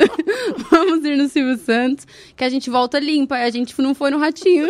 vamos 0.71 1.05
ir 1.05 1.17
no 1.17 1.29
Silvio 1.29 1.59
Santos, 1.59 2.07
que 2.37 2.45
a 2.45 2.49
gente 2.49 2.71
volta 2.71 2.99
limpa. 3.01 3.37
A 3.37 3.51
gente 3.51 3.75
não 3.81 3.95
foi 3.95 4.11
no 4.11 4.19
ratinho. 4.19 4.69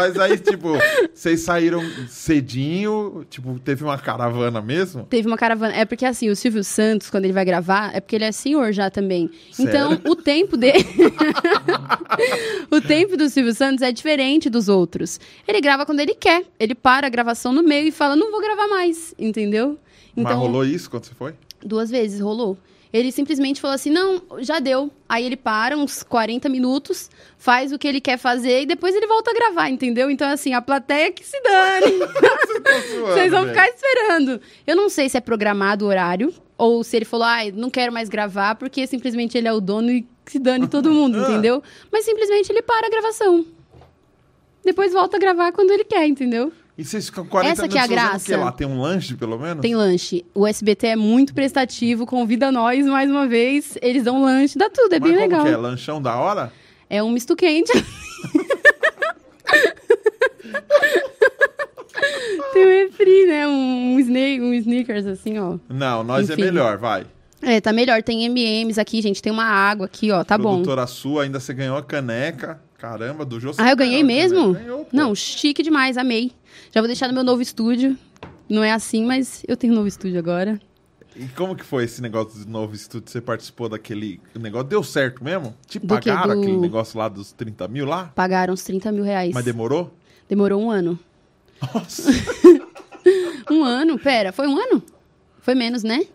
Mas 0.00 0.18
aí, 0.18 0.38
tipo, 0.38 0.68
vocês 1.14 1.40
saíram 1.40 1.82
cedinho, 2.08 3.26
tipo, 3.28 3.58
teve 3.58 3.84
uma 3.84 3.98
caravana 3.98 4.62
mesmo? 4.62 5.04
Teve 5.04 5.26
uma 5.28 5.36
caravana. 5.36 5.74
É 5.74 5.84
porque 5.84 6.06
assim, 6.06 6.30
o 6.30 6.36
Silvio 6.36 6.64
Santos, 6.64 7.10
quando 7.10 7.24
ele 7.24 7.34
vai 7.34 7.44
gravar, 7.44 7.94
é 7.94 8.00
porque 8.00 8.16
ele 8.16 8.24
é 8.24 8.32
senhor 8.32 8.72
já 8.72 8.90
também. 8.90 9.30
Então, 9.58 9.90
Sério? 9.90 10.10
o 10.10 10.16
tempo 10.16 10.56
dele. 10.56 10.84
o 12.70 12.80
tempo 12.80 13.16
do 13.16 13.28
Silvio 13.28 13.54
Santos 13.54 13.82
é 13.82 13.92
diferente 13.92 14.48
dos 14.48 14.68
outros. 14.68 15.20
Ele 15.46 15.60
grava 15.60 15.84
quando 15.84 16.00
ele 16.00 16.14
quer. 16.14 16.44
Ele 16.58 16.74
para 16.74 17.06
a 17.06 17.10
gravação 17.10 17.52
no 17.52 17.62
meio 17.62 17.88
e 17.88 17.92
fala: 17.92 18.16
não 18.16 18.30
vou 18.30 18.40
gravar 18.40 18.68
mais. 18.68 19.14
Entendeu? 19.18 19.78
Mas 20.16 20.34
rolou 20.34 20.64
isso 20.64 20.90
quando 20.90 21.04
você 21.04 21.14
foi? 21.14 21.34
Duas 21.62 21.90
vezes 21.90 22.20
rolou. 22.20 22.56
Ele 22.92 23.12
simplesmente 23.12 23.60
falou 23.60 23.74
assim: 23.74 23.90
não, 23.90 24.20
já 24.38 24.58
deu. 24.58 24.90
Aí 25.08 25.24
ele 25.24 25.36
para 25.36 25.76
uns 25.76 26.02
40 26.02 26.48
minutos, 26.48 27.08
faz 27.38 27.72
o 27.72 27.78
que 27.78 27.86
ele 27.86 28.00
quer 28.00 28.18
fazer 28.18 28.62
e 28.62 28.66
depois 28.66 28.94
ele 28.94 29.06
volta 29.06 29.30
a 29.30 29.34
gravar, 29.34 29.68
entendeu? 29.70 30.10
Então, 30.10 30.28
assim, 30.28 30.52
a 30.52 30.60
plateia 30.60 31.12
que 31.12 31.24
se 31.24 31.40
dane. 31.40 31.98
Vocês 33.06 33.30
vão 33.30 33.46
ficar 33.46 33.68
esperando. 33.68 34.40
Eu 34.66 34.74
não 34.76 34.88
sei 34.88 35.08
se 35.08 35.16
é 35.16 35.20
programado 35.20 35.84
o 35.84 35.88
horário 35.88 36.34
ou 36.58 36.82
se 36.84 36.96
ele 36.96 37.04
falou, 37.04 37.26
ai, 37.26 37.52
não 37.52 37.70
quero 37.70 37.92
mais 37.92 38.08
gravar 38.08 38.54
porque 38.56 38.86
simplesmente 38.86 39.38
ele 39.38 39.48
é 39.48 39.52
o 39.52 39.60
dono 39.60 39.90
e 39.90 40.06
se 40.26 40.38
dane 40.38 40.66
todo 40.68 40.90
mundo, 40.90 41.18
Ah. 41.18 41.22
entendeu? 41.30 41.62
Mas 41.92 42.04
simplesmente 42.04 42.50
ele 42.50 42.62
para 42.62 42.86
a 42.86 42.90
gravação. 42.90 43.46
Depois 44.64 44.92
volta 44.92 45.16
a 45.16 45.20
gravar 45.20 45.52
quando 45.52 45.70
ele 45.70 45.84
quer, 45.84 46.06
entendeu? 46.06 46.52
E 46.80 46.84
vocês 46.84 47.04
ficam 47.06 47.26
40 47.26 47.52
Essa 47.52 47.68
que 47.68 47.76
é 47.76 47.80
a 47.82 47.86
graça. 47.86 48.36
lá? 48.38 48.50
Tem 48.50 48.66
um 48.66 48.80
lanche, 48.80 49.14
pelo 49.14 49.38
menos? 49.38 49.60
Tem 49.60 49.74
lanche. 49.76 50.24
O 50.34 50.46
SBT 50.46 50.86
é 50.86 50.96
muito 50.96 51.34
prestativo, 51.34 52.06
convida 52.06 52.50
nós 52.50 52.86
mais 52.86 53.10
uma 53.10 53.28
vez. 53.28 53.76
Eles 53.82 54.02
dão 54.04 54.22
lanche, 54.22 54.56
dá 54.56 54.70
tudo, 54.70 54.94
é 54.94 54.98
Mas 54.98 55.10
bem 55.10 55.18
como 55.18 55.28
legal. 55.30 55.44
que 55.44 55.50
é? 55.52 55.56
Lanchão 55.58 56.00
da 56.00 56.16
hora? 56.16 56.50
É 56.88 57.02
um 57.02 57.10
misto 57.10 57.36
quente. 57.36 57.70
Tem 62.54 62.64
um 62.66 62.68
refri, 62.68 63.26
né? 63.26 63.46
Um, 63.46 63.94
um, 63.94 64.00
sne- 64.00 64.40
um 64.40 64.54
sneakers, 64.54 65.04
assim, 65.06 65.38
ó. 65.38 65.58
Não, 65.68 66.02
nós 66.02 66.30
Enfim. 66.30 66.40
é 66.40 66.44
melhor, 66.46 66.78
vai. 66.78 67.06
É, 67.42 67.60
tá 67.60 67.72
melhor. 67.74 68.02
Tem 68.02 68.24
M&M's 68.24 68.78
aqui, 68.78 69.00
gente. 69.02 69.20
Tem 69.22 69.30
uma 69.32 69.44
água 69.44 69.86
aqui, 69.86 70.10
ó. 70.10 70.24
Tá 70.24 70.36
bom. 70.38 70.54
Produtora 70.54 70.86
sua, 70.86 71.24
ainda 71.24 71.38
você 71.40 71.52
ganhou 71.54 71.76
a 71.76 71.82
caneca. 71.82 72.60
Caramba, 72.78 73.24
do 73.26 73.38
Jô. 73.38 73.52
Ah, 73.58 73.70
eu 73.70 73.76
ganhei 73.76 74.00
a 74.00 74.04
mesmo? 74.04 74.54
Ganhou. 74.54 74.88
Não, 74.90 75.14
chique 75.14 75.62
demais. 75.62 75.98
Amei. 75.98 76.32
Já 76.72 76.80
vou 76.80 76.86
deixar 76.88 77.08
no 77.08 77.14
meu 77.14 77.24
novo 77.24 77.42
estúdio. 77.42 77.96
Não 78.48 78.62
é 78.64 78.72
assim, 78.72 79.04
mas 79.04 79.42
eu 79.46 79.56
tenho 79.56 79.72
um 79.72 79.76
novo 79.76 79.88
estúdio 79.88 80.18
agora. 80.18 80.60
E 81.16 81.26
como 81.28 81.56
que 81.56 81.64
foi 81.64 81.84
esse 81.84 82.00
negócio 82.00 82.44
do 82.44 82.50
novo 82.50 82.74
estúdio? 82.74 83.10
Você 83.10 83.20
participou 83.20 83.68
daquele 83.68 84.20
o 84.34 84.38
negócio? 84.38 84.68
Deu 84.68 84.82
certo 84.82 85.22
mesmo? 85.24 85.54
Te 85.66 85.78
Do 85.78 85.86
pagaram 85.86 86.34
Do- 86.34 86.40
aquele 86.42 86.56
negócio 86.56 86.98
lá 86.98 87.08
dos 87.08 87.32
30 87.32 87.66
mil 87.68 87.84
lá? 87.86 88.06
Pagaram 88.14 88.54
uns 88.54 88.62
30 88.62 88.92
mil 88.92 89.02
reais. 89.04 89.32
Mas 89.34 89.44
demorou? 89.44 89.92
Demorou 90.28 90.60
um 90.62 90.70
ano. 90.70 90.98
Nossa. 91.74 92.10
Um 93.50 93.64
ano? 93.64 93.98
Pera, 93.98 94.30
foi 94.30 94.46
um 94.46 94.56
ano? 94.56 94.80
Foi 95.40 95.56
menos, 95.56 95.82
né? 95.82 96.06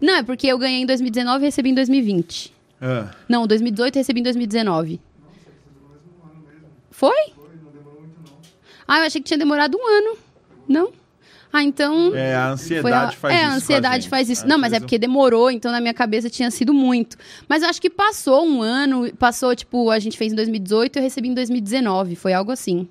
Não, 0.00 0.14
é 0.14 0.22
porque 0.22 0.46
eu 0.46 0.56
ganhei 0.56 0.82
em 0.82 0.86
2019 0.86 1.42
e 1.42 1.46
recebi 1.46 1.70
em 1.70 1.74
2020. 1.74 2.54
Ah, 2.80 3.10
Não, 3.28 3.44
2018 3.44 3.96
e 3.96 3.98
recebi 3.98 4.20
em 4.20 4.22
2019. 4.22 5.00
Foi? 6.92 7.32
Ah, 8.86 9.00
eu 9.00 9.06
achei 9.06 9.20
que 9.20 9.26
tinha 9.26 9.38
demorado 9.38 9.76
um 9.76 9.86
ano. 9.86 10.18
Não? 10.68 10.92
Ah, 11.52 11.62
então. 11.62 12.14
é, 12.14 12.34
a 12.34 12.50
ansiedade 12.50 13.14
a... 13.14 13.18
faz 13.18 13.34
é, 13.34 13.36
isso. 13.38 13.46
a 13.46 13.48
com 13.48 13.56
ansiedade 13.56 14.08
faz 14.08 14.30
isso. 14.30 14.42
Às 14.42 14.48
Não, 14.48 14.58
mas 14.58 14.72
é 14.72 14.80
porque 14.80 14.98
demorou, 14.98 15.50
então 15.50 15.72
na 15.72 15.80
minha 15.80 15.94
cabeça 15.94 16.28
tinha 16.28 16.50
sido 16.50 16.74
muito. 16.74 17.16
Mas 17.48 17.62
eu 17.62 17.68
acho 17.68 17.80
que 17.80 17.88
passou 17.88 18.46
um 18.46 18.60
ano, 18.60 19.10
passou, 19.16 19.54
tipo, 19.56 19.90
a 19.90 19.98
gente 19.98 20.18
fez 20.18 20.32
em 20.32 20.36
2018 20.36 20.96
e 20.96 20.98
eu 20.98 21.02
recebi 21.02 21.28
em 21.28 21.34
2019. 21.34 22.14
Foi 22.16 22.32
algo 22.32 22.52
assim. 22.52 22.86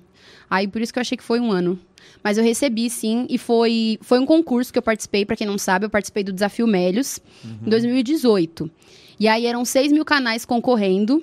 Aí 0.50 0.66
por 0.66 0.80
isso 0.80 0.92
que 0.92 0.98
eu 0.98 1.02
achei 1.02 1.16
que 1.16 1.24
foi 1.24 1.38
um 1.38 1.52
ano. 1.52 1.78
Mas 2.24 2.38
eu 2.38 2.44
recebi, 2.44 2.90
sim, 2.90 3.26
e 3.30 3.38
foi, 3.38 3.98
foi 4.00 4.18
um 4.18 4.26
concurso 4.26 4.72
que 4.72 4.78
eu 4.78 4.82
participei, 4.82 5.24
pra 5.24 5.36
quem 5.36 5.46
não 5.46 5.58
sabe, 5.58 5.86
eu 5.86 5.90
participei 5.90 6.24
do 6.24 6.32
Desafio 6.32 6.66
Melios 6.66 7.20
em 7.64 7.70
2018. 7.70 8.68
E 9.20 9.28
aí 9.28 9.46
eram 9.46 9.64
6 9.64 9.92
mil 9.92 10.04
canais 10.04 10.44
concorrendo 10.44 11.22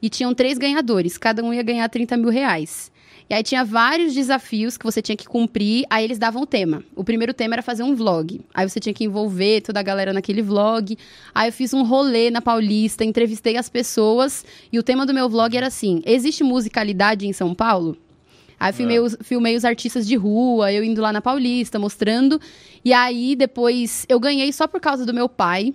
e 0.00 0.08
tinham 0.08 0.32
três 0.32 0.56
ganhadores, 0.56 1.18
cada 1.18 1.42
um 1.42 1.52
ia 1.52 1.62
ganhar 1.62 1.88
30 1.88 2.16
mil 2.16 2.30
reais. 2.30 2.92
E 3.28 3.34
aí 3.34 3.42
tinha 3.42 3.64
vários 3.64 4.12
desafios 4.12 4.76
que 4.76 4.84
você 4.84 5.00
tinha 5.00 5.16
que 5.16 5.26
cumprir, 5.26 5.86
aí 5.88 6.04
eles 6.04 6.18
davam 6.18 6.42
o 6.42 6.46
tema. 6.46 6.84
O 6.94 7.02
primeiro 7.02 7.32
tema 7.32 7.54
era 7.54 7.62
fazer 7.62 7.82
um 7.82 7.94
vlog. 7.94 8.40
Aí 8.52 8.68
você 8.68 8.78
tinha 8.78 8.92
que 8.92 9.04
envolver 9.04 9.62
toda 9.62 9.80
a 9.80 9.82
galera 9.82 10.12
naquele 10.12 10.42
vlog. 10.42 10.96
Aí 11.34 11.48
eu 11.48 11.52
fiz 11.52 11.72
um 11.72 11.82
rolê 11.84 12.30
na 12.30 12.42
Paulista, 12.42 13.02
entrevistei 13.02 13.56
as 13.56 13.68
pessoas, 13.68 14.44
e 14.70 14.78
o 14.78 14.82
tema 14.82 15.06
do 15.06 15.14
meu 15.14 15.28
vlog 15.28 15.56
era 15.56 15.68
assim: 15.68 16.02
existe 16.04 16.44
musicalidade 16.44 17.26
em 17.26 17.32
São 17.32 17.54
Paulo? 17.54 17.96
Aí 18.60 18.70
eu 18.70 18.74
filmei, 18.74 18.96
É. 18.98 19.00
os, 19.00 19.16
filmei 19.22 19.56
os 19.56 19.64
artistas 19.64 20.06
de 20.06 20.16
rua, 20.16 20.70
eu 20.72 20.84
indo 20.84 21.00
lá 21.00 21.12
na 21.12 21.20
Paulista, 21.20 21.78
mostrando. 21.78 22.40
E 22.84 22.92
aí, 22.92 23.34
depois, 23.34 24.04
eu 24.08 24.20
ganhei 24.20 24.52
só 24.52 24.66
por 24.66 24.80
causa 24.80 25.04
do 25.04 25.12
meu 25.14 25.28
pai. 25.28 25.74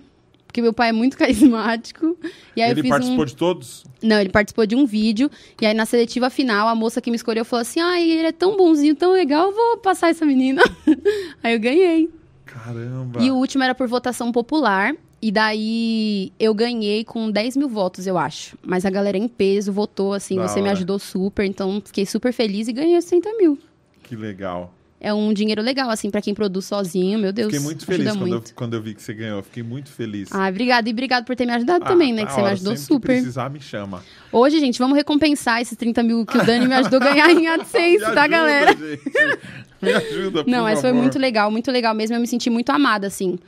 Porque 0.50 0.60
meu 0.60 0.72
pai 0.72 0.88
é 0.88 0.92
muito 0.92 1.16
carismático. 1.16 2.16
E 2.56 2.60
aí 2.60 2.72
Ele 2.72 2.80
eu 2.80 2.82
fiz 2.82 2.90
participou 2.90 3.22
um... 3.22 3.26
de 3.26 3.36
todos? 3.36 3.84
Não, 4.02 4.20
ele 4.20 4.30
participou 4.30 4.66
de 4.66 4.74
um 4.74 4.84
vídeo. 4.84 5.30
E 5.60 5.64
aí, 5.64 5.72
na 5.72 5.86
seletiva 5.86 6.28
final, 6.28 6.66
a 6.66 6.74
moça 6.74 7.00
que 7.00 7.08
me 7.08 7.16
escolheu 7.16 7.44
falou 7.44 7.62
assim: 7.62 7.78
Ai, 7.78 8.02
ele 8.10 8.26
é 8.26 8.32
tão 8.32 8.56
bonzinho, 8.56 8.96
tão 8.96 9.12
legal, 9.12 9.52
vou 9.52 9.76
passar 9.76 10.10
essa 10.10 10.26
menina. 10.26 10.60
aí 11.42 11.54
eu 11.54 11.60
ganhei. 11.60 12.10
Caramba. 12.44 13.22
E 13.22 13.30
o 13.30 13.36
último 13.36 13.62
era 13.62 13.74
por 13.76 13.86
votação 13.86 14.32
popular. 14.32 14.92
E 15.22 15.30
daí 15.30 16.32
eu 16.40 16.52
ganhei 16.54 17.04
com 17.04 17.30
10 17.30 17.56
mil 17.56 17.68
votos, 17.68 18.06
eu 18.06 18.18
acho. 18.18 18.56
Mas 18.62 18.84
a 18.84 18.90
galera 18.90 19.18
em 19.18 19.28
peso 19.28 19.72
votou, 19.72 20.14
assim, 20.14 20.36
Da 20.36 20.48
você 20.48 20.56
me 20.60 20.62
hora. 20.68 20.72
ajudou 20.72 20.98
super. 20.98 21.44
Então 21.44 21.80
fiquei 21.84 22.04
super 22.06 22.32
feliz 22.32 22.66
e 22.66 22.72
ganhei 22.72 23.00
60 23.00 23.34
mil. 23.36 23.56
Que 24.02 24.16
legal. 24.16 24.74
É 25.02 25.14
um 25.14 25.32
dinheiro 25.32 25.62
legal, 25.62 25.88
assim, 25.88 26.10
pra 26.10 26.20
quem 26.20 26.34
produz 26.34 26.66
sozinho, 26.66 27.18
meu 27.18 27.32
Deus. 27.32 27.46
Fiquei 27.50 27.64
muito 27.64 27.86
feliz 27.86 28.06
quando 28.10 28.20
eu, 28.20 28.26
muito. 28.28 28.54
quando 28.54 28.74
eu 28.74 28.82
vi 28.82 28.94
que 28.94 29.02
você 29.02 29.14
ganhou. 29.14 29.42
Fiquei 29.42 29.62
muito 29.62 29.88
feliz. 29.90 30.28
Ah, 30.30 30.46
obrigada. 30.48 30.88
E 30.90 30.92
obrigado 30.92 31.24
por 31.24 31.34
ter 31.34 31.46
me 31.46 31.52
ajudado 31.52 31.84
Ah, 31.84 31.88
também, 31.88 32.12
né? 32.12 32.20
da 32.22 32.26
Que 32.26 32.32
você 32.34 32.38
me 32.40 32.44
hora. 32.44 32.52
ajudou 32.52 32.76
Sempre 32.76 32.86
que 32.86 32.92
super. 32.94 33.06
precisar, 33.16 33.48
me 33.48 33.60
chama. 33.60 34.04
Hoje, 34.30 34.60
gente, 34.60 34.78
vamos 34.78 34.94
recompensar 34.96 35.62
esses 35.62 35.74
30 35.76 36.02
mil 36.02 36.26
que 36.26 36.36
o 36.36 36.44
Dani 36.44 36.68
me 36.68 36.74
ajudou 36.74 37.00
a 37.00 37.04
ganhar 37.04 37.30
em 37.30 37.46
AdSense, 37.48 37.92
Me 37.92 37.98
tá, 38.00 38.08
ajuda, 38.10 38.28
galera? 38.28 38.72
gente. 38.76 39.38
Me 39.80 39.92
ajuda, 39.94 40.44
por 40.44 40.50
Não, 40.50 40.64
mas 40.64 40.80
foi 40.82 40.92
muito 40.92 41.18
legal, 41.18 41.50
muito 41.50 41.70
legal 41.70 41.94
mesmo. 41.94 42.14
Eu 42.16 42.20
me 42.20 42.26
senti 42.26 42.50
muito 42.50 42.68
amada, 42.68 43.06
assim. 43.06 43.38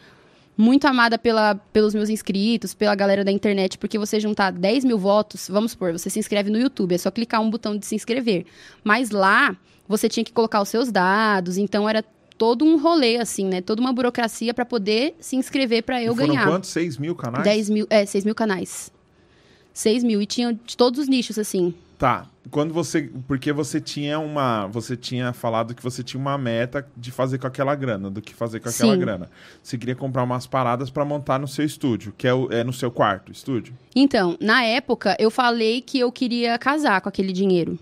Muito 0.57 0.87
amada 0.87 1.19
pela, 1.19 1.55
pelos 1.71 1.95
meus 1.95 2.09
inscritos, 2.09 2.73
pela 2.73 2.95
galera 2.95 3.23
da 3.25 3.31
internet, 3.33 3.77
porque 3.77 3.99
você 3.99 4.19
juntar 4.19 4.51
10 4.53 4.85
mil 4.87 4.99
votos, 4.99 5.49
vamos 5.51 5.73
supor, 5.73 5.93
você 5.93 6.09
se 6.09 6.19
inscreve 6.19 6.51
no 6.51 6.59
YouTube, 6.59 6.95
é 6.95 6.99
só 6.99 7.11
clicar 7.11 7.41
um 7.43 7.51
botão 7.51 7.77
de 7.77 7.85
se 7.87 7.95
inscrever. 7.95 8.45
Mas 8.85 9.11
lá, 9.11 9.55
você 9.89 10.09
tinha 10.09 10.25
que 10.25 10.33
colocar 10.33 10.61
os 10.63 10.69
seus 10.69 10.91
dados, 10.91 11.57
então 11.59 11.89
era 11.89 12.05
todo 12.39 12.65
um 12.65 12.79
rolê, 12.81 13.19
assim, 13.19 13.47
né? 13.47 13.61
Toda 13.61 13.81
uma 13.81 13.93
burocracia 13.93 14.53
pra 14.53 14.65
poder 14.65 15.15
se 15.21 15.37
inscrever 15.37 15.83
pra 15.83 16.03
eu 16.03 16.13
E 16.13 16.17
foram 16.17 16.29
ganhar. 16.35 16.47
quantos? 16.49 16.71
6 16.71 16.99
mil 16.99 17.15
canais? 17.15 17.45
10 17.45 17.71
mil, 17.71 17.87
é, 17.91 18.05
6 18.07 18.25
mil 18.25 18.35
canais. 18.35 18.91
6 19.73 20.05
mil, 20.05 20.21
e 20.21 20.27
tinha 20.27 20.53
de 20.53 20.77
todos 20.77 21.01
os 21.01 21.09
nichos, 21.09 21.39
assim. 21.39 21.75
Tá. 21.99 22.27
Quando 22.51 22.75
você. 22.75 23.09
Porque 23.29 23.53
você 23.53 23.81
tinha 23.81 24.19
uma. 24.19 24.67
Você 24.67 24.97
tinha 24.97 25.33
falado 25.33 25.73
que 25.73 25.83
você 25.83 26.03
tinha 26.03 26.21
uma 26.21 26.37
meta 26.37 26.85
de 26.97 27.13
fazer 27.13 27.39
com 27.39 27.47
aquela 27.47 27.73
grana, 27.77 28.11
do 28.11 28.21
que 28.21 28.35
fazer 28.35 28.59
com 28.59 28.69
aquela 28.69 28.95
Sim. 28.95 28.99
grana. 28.99 29.31
Você 29.63 29.79
queria 29.79 29.95
comprar 29.95 30.25
umas 30.25 30.45
paradas 30.49 30.91
pra 30.91 31.05
montar 31.05 31.39
no 31.39 31.47
seu 31.47 31.65
estúdio, 31.65 32.13
que 32.19 32.27
é, 32.27 32.35
o- 32.35 32.51
é 32.51 32.65
no 32.65 32.73
seu 32.73 32.91
quarto, 32.91 33.31
estúdio. 33.31 33.73
Então, 33.95 34.37
na 34.41 34.65
época, 34.65 35.17
eu 35.21 35.31
falei 35.31 35.81
que 35.81 36.01
eu 36.01 36.11
queria 36.11 36.59
casar 36.59 37.01
com 37.01 37.09
aquele 37.09 37.33
dinheiro. 37.33 37.79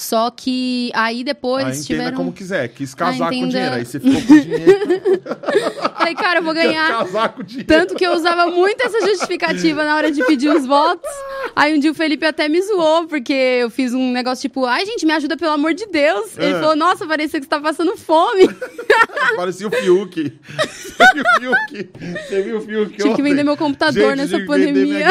Só 0.00 0.30
que 0.30 0.90
aí 0.94 1.22
depois 1.22 1.62
ah, 1.62 1.68
entenda 1.68 1.84
tiveram. 1.84 2.16
como 2.16 2.32
quiser. 2.32 2.68
Quis 2.68 2.94
casar 2.94 3.28
com 3.28 3.34
entenda. 3.34 3.48
dinheiro. 3.50 3.74
Aí 3.74 3.84
você 3.84 4.00
ficou 4.00 4.22
com 4.22 4.40
dinheiro. 4.40 4.80
Falei, 5.94 6.14
cara, 6.14 6.38
eu 6.38 6.42
vou 6.42 6.54
ganhar. 6.54 6.88
casar 6.88 7.28
com 7.34 7.42
dinheiro. 7.42 7.66
Tanto 7.68 7.94
que 7.94 8.06
eu 8.06 8.14
usava 8.14 8.46
muito 8.46 8.80
essa 8.82 8.98
justificativa 9.06 9.84
na 9.84 9.94
hora 9.94 10.10
de 10.10 10.24
pedir 10.24 10.48
os 10.48 10.64
votos. 10.64 11.06
Aí 11.54 11.76
um 11.76 11.78
dia 11.78 11.90
o 11.90 11.94
Felipe 11.94 12.24
até 12.24 12.48
me 12.48 12.62
zoou, 12.62 13.06
porque 13.08 13.34
eu 13.34 13.68
fiz 13.68 13.92
um 13.92 14.10
negócio 14.10 14.40
tipo, 14.40 14.64
ai, 14.64 14.86
gente, 14.86 15.04
me 15.04 15.12
ajuda 15.12 15.36
pelo 15.36 15.52
amor 15.52 15.74
de 15.74 15.84
Deus. 15.84 16.30
Ele 16.38 16.46
É. 16.54 16.60
falou, 16.60 16.74
nossa, 16.74 17.06
parecia 17.06 17.38
que 17.38 17.44
você 17.44 17.50
tá 17.50 17.60
passando 17.60 17.94
fome. 17.98 18.48
Parecia 19.36 19.68
o 19.68 19.70
Fiuk. 19.70 20.32
Você 20.66 21.04
viu 21.14 21.22
o 21.22 21.40
Fiuk? 21.40 21.90
Você 22.26 22.42
viu 22.42 22.56
o 22.58 22.60
Fiuk 22.60 22.90
Tive 22.90 23.02
que 23.02 23.08
ontem? 23.10 23.22
vender 23.22 23.42
meu 23.44 23.56
computador 23.56 24.16
Gente, 24.16 24.16
nessa 24.16 24.40
que 24.40 24.46
pandemia. 24.46 25.06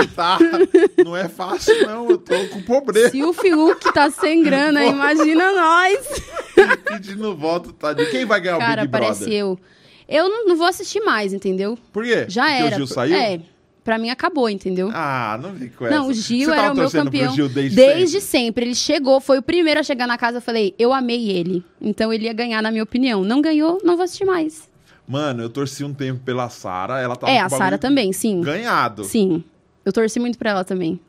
Não 1.03 1.15
é 1.15 1.27
fácil, 1.29 1.87
não. 1.87 2.09
Eu 2.09 2.17
tô 2.17 2.35
com 2.49 2.61
pobreza. 2.63 3.09
Se 3.11 3.23
o 3.23 3.31
Fiuk 3.33 3.93
tá 3.93 4.09
sem 4.11 4.43
grana, 4.43 4.78
imagina 4.87 5.53
nós. 5.53 6.23
Pedindo 6.85 7.35
voto, 7.35 7.71
tá? 7.73 7.93
De 7.93 8.05
quem 8.07 8.25
vai 8.25 8.39
ganhar 8.39 8.57
Cara, 8.57 8.81
o 8.81 8.85
Big 8.85 8.91
Brother? 8.91 9.07
parece 9.09 9.33
eu. 9.33 9.59
Eu 10.07 10.27
não, 10.27 10.47
não 10.47 10.55
vou 10.55 10.65
assistir 10.65 11.01
mais, 11.01 11.33
entendeu? 11.33 11.77
Por 11.93 12.03
quê? 12.03 12.25
Já 12.27 12.45
Porque 12.45 12.61
era. 12.63 12.75
o 12.75 12.77
Gil 12.77 12.87
saiu? 12.87 13.15
É, 13.15 13.39
pra 13.83 13.97
mim 13.97 14.09
acabou, 14.09 14.49
entendeu? 14.49 14.89
Ah, 14.93 15.39
não 15.41 15.53
vi 15.53 15.69
com 15.69 15.85
essa. 15.85 15.95
Não, 15.95 16.07
o 16.07 16.13
Gil 16.13 16.49
Você 16.49 16.55
tava 16.55 16.61
era 16.63 16.73
o 16.73 16.75
meu 16.75 16.89
campeão. 16.91 17.35
Gil 17.35 17.47
desde, 17.47 18.19
sempre. 18.19 18.65
Ele 18.65 18.75
chegou, 18.75 19.21
foi 19.21 19.37
o 19.37 19.41
primeiro 19.41 19.79
a 19.79 19.83
chegar 19.83 20.07
na 20.07 20.17
casa. 20.17 20.37
Eu 20.37 20.41
falei, 20.41 20.73
eu 20.79 20.91
amei 20.91 21.29
ele. 21.29 21.63
Então 21.79 22.11
ele 22.11 22.25
ia 22.25 22.33
ganhar, 22.33 22.61
na 22.61 22.71
minha 22.71 22.83
opinião. 22.83 23.23
Não 23.23 23.39
ganhou, 23.39 23.79
não 23.83 23.95
vou 23.95 24.03
assistir 24.03 24.25
mais. 24.25 24.67
Mano, 25.07 25.43
eu 25.43 25.49
torci 25.49 25.83
um 25.83 25.93
tempo 25.93 26.21
pela 26.23 26.49
Sara. 26.49 26.99
Ela 26.99 27.15
tava 27.15 27.31
é, 27.31 27.39
com 27.39 27.45
a 27.45 27.49
Sara 27.49 27.77
também, 27.77 28.11
sim. 28.11 28.41
Ganhado. 28.41 29.03
Sim. 29.03 29.43
Eu 29.85 29.93
torci 29.93 30.19
muito 30.19 30.37
pra 30.37 30.51
ela 30.51 30.63
também. 30.63 30.99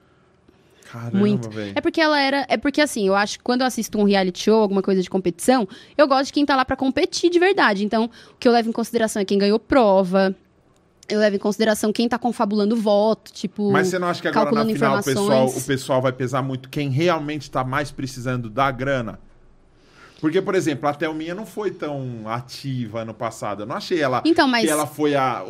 Caramba, 0.91 1.19
Muito. 1.19 1.49
velho. 1.49 1.73
É 1.77 1.81
porque 1.81 2.01
ela 2.01 2.21
era. 2.21 2.45
É 2.49 2.57
porque 2.57 2.81
assim, 2.81 3.07
eu 3.07 3.15
acho 3.15 3.39
que 3.39 3.45
quando 3.45 3.61
eu 3.61 3.67
assisto 3.67 3.97
um 3.97 4.03
reality 4.03 4.45
show, 4.45 4.61
alguma 4.61 4.83
coisa 4.83 5.01
de 5.01 5.09
competição, 5.09 5.69
eu 5.97 6.09
gosto 6.09 6.27
de 6.27 6.33
quem 6.33 6.45
tá 6.45 6.57
lá 6.57 6.65
pra 6.65 6.75
competir 6.75 7.31
de 7.31 7.39
verdade. 7.39 7.85
Então, 7.85 8.11
o 8.33 8.37
que 8.39 8.49
eu 8.49 8.53
levo 8.53 8.69
em 8.69 8.73
consideração 8.73 9.23
é 9.23 9.25
quem 9.25 9.39
ganhou 9.39 9.59
prova. 9.59 10.35
Eu 11.09 11.21
levo 11.21 11.37
em 11.37 11.39
consideração 11.39 11.93
quem 11.93 12.09
tá 12.09 12.19
confabulando 12.19 12.75
voto, 12.75 13.33
tipo. 13.33 13.71
Mas 13.71 13.89
você 13.89 13.99
não 13.99 14.09
acha 14.09 14.21
que 14.21 14.29
agora 14.29 14.53
na 14.53 14.65
final 14.65 14.99
o 14.99 15.03
pessoal, 15.03 15.47
o 15.47 15.63
pessoal 15.63 16.03
vai 16.03 16.13
pesar 16.13 16.43
muito 16.43 16.69
quem 16.69 16.89
realmente 16.89 17.51
tá 17.51 17.63
mais 17.63 17.93
precisando 17.93 18.51
da 18.51 18.71
grana? 18.71 19.21
Porque, 20.21 20.43
por 20.43 20.55
exemplo, 20.55 20.89
a 20.89 20.93
Thelminha 20.95 21.35
não 21.35 21.47
foi 21.47 21.71
tão 21.71 22.23
ativa 22.27 23.05
no 23.05 23.15
passado. 23.15 23.63
Eu 23.63 23.67
não 23.67 23.77
achei 23.77 24.01
ela 24.01 24.23
Então, 24.25 24.47
mas- 24.47 24.69
ela 24.69 24.87
foi 24.87 25.15
a. 25.15 25.43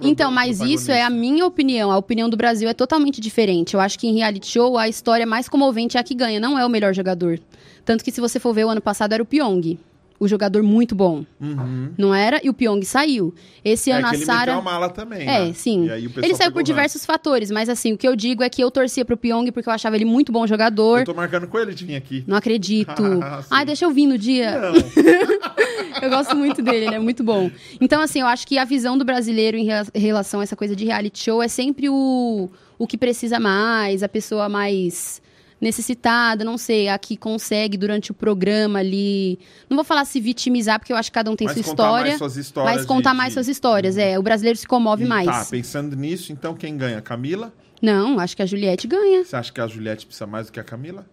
Então, 0.00 0.30
mas 0.30 0.60
isso 0.60 0.90
é 0.90 1.02
a 1.02 1.10
minha 1.10 1.46
opinião. 1.46 1.90
A 1.92 1.96
opinião 1.96 2.28
do 2.28 2.36
Brasil 2.36 2.68
é 2.68 2.74
totalmente 2.74 3.20
diferente. 3.20 3.74
Eu 3.74 3.80
acho 3.80 3.98
que 3.98 4.06
em 4.08 4.14
reality 4.14 4.46
show 4.48 4.76
a 4.76 4.88
história 4.88 5.24
mais 5.26 5.48
comovente 5.48 5.96
é 5.96 6.00
a 6.00 6.02
que 6.04 6.14
ganha, 6.14 6.40
não 6.40 6.58
é 6.58 6.66
o 6.66 6.68
melhor 6.68 6.92
jogador. 6.92 7.38
Tanto 7.84 8.02
que 8.02 8.10
se 8.10 8.20
você 8.20 8.40
for 8.40 8.52
ver 8.52 8.64
o 8.64 8.68
ano 8.68 8.80
passado 8.80 9.12
era 9.12 9.22
o 9.22 9.26
Pyong. 9.26 9.78
O 10.18 10.26
jogador 10.26 10.62
muito 10.62 10.94
bom. 10.94 11.24
Uhum. 11.40 11.90
Não 11.98 12.14
era? 12.14 12.40
E 12.42 12.48
o 12.48 12.54
Pyong 12.54 12.82
saiu. 12.84 13.34
Esse 13.64 13.90
É 13.90 13.94
ano 13.96 14.08
que 14.10 14.16
a 14.16 14.26
Sara. 14.26 14.60
mala 14.60 14.88
também, 14.88 15.22
É, 15.28 15.46
né? 15.46 15.52
sim. 15.54 15.88
Ele 16.22 16.34
saiu 16.34 16.52
por 16.52 16.62
diversos 16.62 17.04
fatores, 17.04 17.50
mas 17.50 17.68
assim, 17.68 17.92
o 17.92 17.98
que 17.98 18.06
eu 18.08 18.16
digo 18.16 18.42
é 18.42 18.48
que 18.48 18.62
eu 18.62 18.70
torcia 18.70 19.04
pro 19.04 19.16
Pyong 19.16 19.50
porque 19.52 19.68
eu 19.68 19.72
achava 19.72 19.94
ele 19.96 20.04
muito 20.04 20.32
bom 20.32 20.46
jogador. 20.46 21.00
Eu 21.00 21.04
tô 21.04 21.14
marcando 21.14 21.46
com 21.46 21.58
ele 21.58 21.74
de 21.74 21.84
vir 21.84 21.96
aqui. 21.96 22.24
Não 22.26 22.36
acredito. 22.36 23.02
Ah. 23.26 23.42
Ai, 23.50 23.64
deixa 23.66 23.84
eu 23.84 23.90
vir 23.90 24.06
no 24.06 24.16
dia. 24.18 24.58
Não. 24.58 24.72
Eu 26.02 26.10
gosto 26.10 26.36
muito 26.36 26.60
dele, 26.62 26.86
ele 26.86 26.94
é 26.94 26.98
muito 26.98 27.24
bom. 27.24 27.50
Então, 27.80 28.00
assim, 28.02 28.20
eu 28.20 28.26
acho 28.26 28.46
que 28.46 28.58
a 28.58 28.64
visão 28.64 28.98
do 28.98 29.04
brasileiro 29.04 29.56
em 29.56 29.66
relação 29.94 30.40
a 30.40 30.42
essa 30.42 30.54
coisa 30.54 30.76
de 30.76 30.84
reality 30.84 31.18
show 31.18 31.42
é 31.42 31.48
sempre 31.48 31.88
o, 31.88 32.50
o 32.78 32.86
que 32.86 32.98
precisa 32.98 33.40
mais, 33.40 34.02
a 34.02 34.08
pessoa 34.08 34.46
mais 34.48 35.22
necessitada, 35.60 36.44
não 36.44 36.58
sei, 36.58 36.88
a 36.88 36.98
que 36.98 37.16
consegue 37.16 37.76
durante 37.76 38.10
o 38.10 38.14
programa 38.14 38.78
ali. 38.78 39.38
Não 39.68 39.76
vou 39.76 39.84
falar 39.84 40.04
se 40.04 40.20
vitimizar, 40.20 40.78
porque 40.78 40.92
eu 40.92 40.96
acho 40.96 41.10
que 41.10 41.14
cada 41.14 41.30
um 41.30 41.36
tem 41.36 41.46
Mas 41.46 41.54
sua 41.56 41.64
contar 41.64 41.82
história. 41.84 42.06
mais 42.08 42.18
suas 42.18 42.36
histórias. 42.36 42.76
Mas 42.76 42.86
contar 42.86 43.10
de- 43.12 43.16
mais 43.16 43.32
suas 43.32 43.48
histórias, 43.48 43.96
é. 43.98 44.18
O 44.18 44.22
brasileiro 44.22 44.58
se 44.58 44.66
comove 44.66 45.04
E 45.04 45.06
mais. 45.06 45.26
Tá, 45.26 45.44
pensando 45.50 45.96
nisso, 45.96 46.32
então 46.32 46.54
quem 46.54 46.76
ganha? 46.76 47.00
Camila? 47.00 47.52
Não, 47.80 48.18
acho 48.18 48.34
que 48.36 48.42
a 48.42 48.46
Juliette 48.46 48.86
ganha. 48.86 49.24
Você 49.24 49.36
acha 49.36 49.52
que 49.52 49.60
a 49.60 49.66
Juliette 49.66 50.06
precisa 50.06 50.26
mais 50.26 50.46
do 50.46 50.52
que 50.52 50.60
a 50.60 50.64
Camila? 50.64 51.06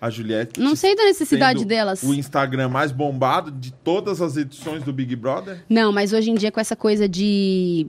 A 0.00 0.08
Juliette. 0.08 0.58
Não 0.58 0.74
sei 0.74 0.96
da 0.96 1.04
necessidade 1.04 1.64
delas. 1.64 2.02
O 2.02 2.14
Instagram 2.14 2.68
mais 2.70 2.90
bombado 2.90 3.50
de 3.50 3.70
todas 3.70 4.22
as 4.22 4.36
edições 4.36 4.82
do 4.82 4.92
Big 4.94 5.14
Brother? 5.14 5.62
Não, 5.68 5.92
mas 5.92 6.12
hoje 6.14 6.30
em 6.30 6.34
dia 6.34 6.50
com 6.50 6.58
essa 6.58 6.74
coisa 6.74 7.06
de 7.06 7.86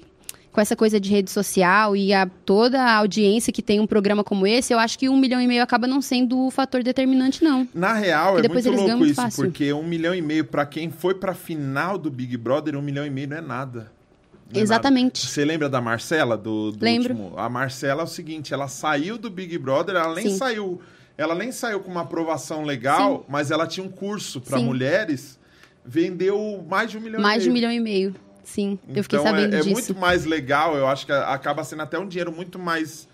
com 0.51 0.59
essa 0.59 0.75
coisa 0.75 0.99
de 0.99 1.09
rede 1.09 1.31
social 1.31 1.95
e 1.95 2.13
a, 2.13 2.25
toda 2.25 2.81
a 2.81 2.95
audiência 2.97 3.53
que 3.53 3.61
tem 3.61 3.79
um 3.79 3.87
programa 3.87 4.23
como 4.23 4.45
esse, 4.45 4.73
eu 4.73 4.79
acho 4.79 4.99
que 4.99 5.07
um 5.07 5.17
milhão 5.17 5.39
e 5.39 5.47
meio 5.47 5.63
acaba 5.63 5.87
não 5.87 6.01
sendo 6.01 6.37
o 6.45 6.51
fator 6.51 6.83
determinante, 6.83 7.43
não. 7.43 7.67
Na 7.73 7.93
real, 7.93 8.37
é 8.37 8.41
depois 8.41 8.65
muito 8.65 8.67
eles 8.67 8.77
louco 8.77 8.85
ganham 8.85 8.99
muito 8.99 9.11
isso, 9.11 9.21
fácil. 9.21 9.43
porque 9.45 9.71
um 9.71 9.83
milhão 9.83 10.13
e 10.13 10.21
meio 10.21 10.43
pra 10.43 10.65
quem 10.65 10.89
foi 10.89 11.13
pra 11.15 11.33
final 11.33 11.97
do 11.97 12.11
Big 12.11 12.35
Brother, 12.35 12.75
um 12.75 12.81
milhão 12.81 13.05
e 13.05 13.09
meio 13.09 13.29
não 13.29 13.37
é 13.37 13.41
nada. 13.41 13.91
Não 14.53 14.59
é 14.59 14.63
Exatamente. 14.63 15.25
Você 15.25 15.45
lembra 15.45 15.69
da 15.69 15.79
Marcela 15.79 16.37
do, 16.37 16.71
do 16.71 16.83
Lembro. 16.83 17.13
último? 17.13 17.39
A 17.39 17.47
Marcela 17.47 18.01
é 18.01 18.03
o 18.03 18.07
seguinte, 18.07 18.53
ela 18.53 18.67
saiu 18.67 19.17
do 19.17 19.29
Big 19.29 19.57
Brother, 19.57 19.95
ela 19.95 20.13
nem 20.13 20.29
Sim. 20.31 20.35
saiu, 20.37 20.81
ela 21.17 21.33
nem 21.33 21.53
saiu 21.53 21.79
com 21.79 21.89
uma 21.89 22.01
aprovação 22.01 22.63
legal, 22.65 23.25
mas 23.29 23.51
ela 23.51 23.65
tinha 23.65 23.85
um 23.85 23.89
curso 23.89 24.41
Sim. 24.43 24.65
mulheres, 24.65 25.39
vendeu 25.85 26.61
mais 26.69 26.91
de 26.91 26.97
um 26.97 27.01
milhão 27.01 27.21
Mais 27.21 27.41
e 27.41 27.45
de 27.45 27.49
um 27.49 27.53
meio. 27.53 27.69
milhão 27.69 27.71
e 27.71 27.79
meio. 27.81 28.15
Sim, 28.43 28.79
eu 28.93 29.03
fiquei 29.03 29.19
Então, 29.19 29.31
sabendo 29.31 29.53
é, 29.53 29.57
é 29.57 29.61
disso. 29.61 29.71
muito 29.71 29.95
mais 29.95 30.25
legal, 30.25 30.75
eu 30.75 30.87
acho 30.87 31.05
que 31.05 31.11
acaba 31.11 31.63
sendo 31.63 31.81
até 31.83 31.97
um 31.99 32.07
dinheiro 32.07 32.31
muito 32.31 32.57
mais 32.59 33.07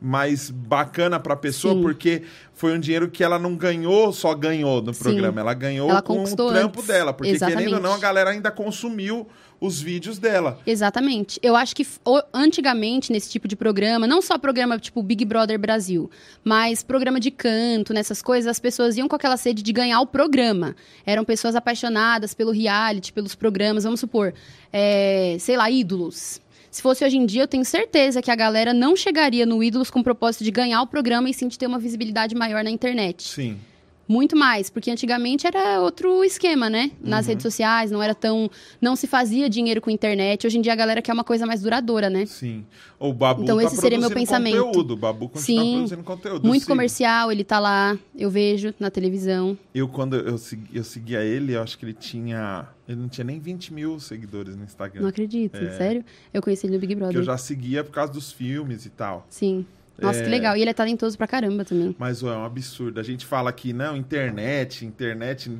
mais 0.00 0.50
bacana 0.50 1.20
pra 1.20 1.36
pessoa, 1.36 1.74
Sim. 1.74 1.82
porque 1.82 2.22
foi 2.54 2.74
um 2.74 2.80
dinheiro 2.80 3.10
que 3.10 3.22
ela 3.22 3.38
não 3.38 3.54
ganhou, 3.54 4.12
só 4.12 4.34
ganhou 4.34 4.80
no 4.80 4.94
Sim. 4.94 5.02
programa, 5.02 5.40
ela 5.40 5.54
ganhou 5.54 5.90
Ela 5.90 6.00
com 6.02 6.22
o 6.22 6.36
trampo 6.36 6.78
antes. 6.80 6.86
dela, 6.86 7.12
porque 7.12 7.32
querendo 7.32 7.42
ou 7.52 7.58
Exatamente. 7.58 7.82
não, 7.82 7.92
a 7.94 7.98
galera 7.98 8.30
ainda 8.30 8.50
consumiu 8.50 9.26
os 9.60 9.78
vídeos 9.78 10.18
dela. 10.18 10.58
Exatamente. 10.66 11.38
Eu 11.42 11.54
acho 11.54 11.76
que 11.76 11.86
antigamente, 12.32 13.12
nesse 13.12 13.28
tipo 13.28 13.46
de 13.46 13.54
programa, 13.54 14.06
não 14.06 14.22
só 14.22 14.38
programa 14.38 14.78
tipo 14.78 15.02
Big 15.02 15.22
Brother 15.24 15.58
Brasil, 15.58 16.10
mas 16.42 16.82
programa 16.82 17.20
de 17.20 17.30
canto, 17.30 17.92
nessas 17.92 18.22
coisas, 18.22 18.50
as 18.50 18.58
pessoas 18.58 18.96
iam 18.96 19.06
com 19.06 19.16
aquela 19.16 19.36
sede 19.36 19.62
de 19.62 19.72
ganhar 19.72 20.00
o 20.00 20.06
programa. 20.06 20.74
Eram 21.04 21.24
pessoas 21.26 21.54
apaixonadas 21.54 22.32
pelo 22.32 22.50
reality, 22.52 23.12
pelos 23.12 23.34
programas, 23.34 23.84
vamos 23.84 24.00
supor, 24.00 24.32
é, 24.72 25.36
sei 25.38 25.58
lá, 25.58 25.70
ídolos. 25.70 26.40
Se 26.70 26.80
fosse 26.80 27.04
hoje 27.04 27.16
em 27.16 27.26
dia, 27.26 27.42
eu 27.42 27.48
tenho 27.48 27.64
certeza 27.64 28.22
que 28.22 28.30
a 28.30 28.36
galera 28.36 28.72
não 28.72 28.94
chegaria 28.94 29.44
no 29.44 29.62
Ídolos 29.62 29.90
com 29.90 30.00
o 30.00 30.04
propósito 30.04 30.44
de 30.44 30.50
ganhar 30.50 30.80
o 30.82 30.86
programa 30.86 31.28
e 31.28 31.34
sim 31.34 31.48
de 31.48 31.58
ter 31.58 31.66
uma 31.66 31.78
visibilidade 31.78 32.34
maior 32.34 32.62
na 32.62 32.70
internet. 32.70 33.22
Sim. 33.24 33.58
Muito 34.10 34.34
mais, 34.36 34.68
porque 34.68 34.90
antigamente 34.90 35.46
era 35.46 35.80
outro 35.80 36.24
esquema, 36.24 36.68
né? 36.68 36.90
Nas 37.00 37.26
Uhum. 37.26 37.28
redes 37.30 37.44
sociais, 37.44 37.92
não 37.92 38.02
era 38.02 38.12
tão. 38.12 38.50
Não 38.80 38.96
se 38.96 39.06
fazia 39.06 39.48
dinheiro 39.48 39.80
com 39.80 39.88
internet. 39.88 40.44
Hoje 40.48 40.58
em 40.58 40.60
dia 40.60 40.72
a 40.72 40.76
galera 40.76 41.00
quer 41.00 41.12
uma 41.12 41.22
coisa 41.22 41.46
mais 41.46 41.62
duradoura, 41.62 42.10
né? 42.10 42.26
Sim. 42.26 42.66
O 42.98 43.12
Babu 43.12 43.44
Então 43.44 43.56
tá 43.58 43.62
esse 43.62 43.76
seria 43.76 44.00
meu 44.00 44.10
pensamento. 44.10 44.64
conteúdo. 44.64 44.94
O 44.94 44.96
Babu 44.96 45.28
continua 45.28 45.62
Sim. 45.64 45.72
produzindo 45.74 46.02
conteúdo. 46.02 46.44
Muito 46.44 46.66
comercial, 46.66 47.30
ele 47.30 47.44
tá 47.44 47.60
lá, 47.60 47.96
eu 48.18 48.28
vejo 48.28 48.74
na 48.80 48.90
televisão. 48.90 49.56
Eu, 49.72 49.86
quando 49.86 50.16
eu, 50.16 50.36
segui, 50.38 50.76
eu 50.76 50.82
seguia 50.82 51.22
ele, 51.22 51.54
eu 51.54 51.62
acho 51.62 51.78
que 51.78 51.84
ele 51.84 51.94
tinha... 51.94 52.66
Ele 52.88 52.98
não 53.00 53.08
tinha 53.08 53.24
nem 53.24 53.38
20 53.38 53.72
mil 53.72 54.00
seguidores 54.00 54.56
no 54.56 54.64
Instagram. 54.64 55.02
Não 55.02 55.08
acredito, 55.08 55.54
É. 55.56 55.70
sério? 55.78 56.04
Eu 56.34 56.42
conheci 56.42 56.66
ele 56.66 56.74
no 56.74 56.80
Big 56.80 56.94
que 56.94 56.98
Brother. 56.98 57.16
eu 57.16 57.22
já 57.22 57.38
seguia 57.38 57.84
por 57.84 57.92
causa 57.92 58.12
dos 58.12 58.32
filmes 58.32 58.84
e 58.84 58.90
tal. 58.90 59.24
Sim. 59.30 59.64
Nossa, 60.00 60.20
É. 60.20 60.22
que 60.24 60.28
legal. 60.30 60.56
E 60.56 60.60
ele 60.62 60.70
é 60.70 60.74
talentoso 60.74 61.16
pra 61.16 61.26
caramba 61.26 61.64
também. 61.64 61.94
Mas 61.98 62.22
ó, 62.22 62.32
é 62.32 62.36
um 62.36 62.44
absurdo. 62.44 62.98
A 63.00 63.02
gente 63.02 63.26
fala 63.26 63.52
que 63.52 63.72
não, 63.72 63.96
internet, 63.96 64.84
internet, 64.86 65.50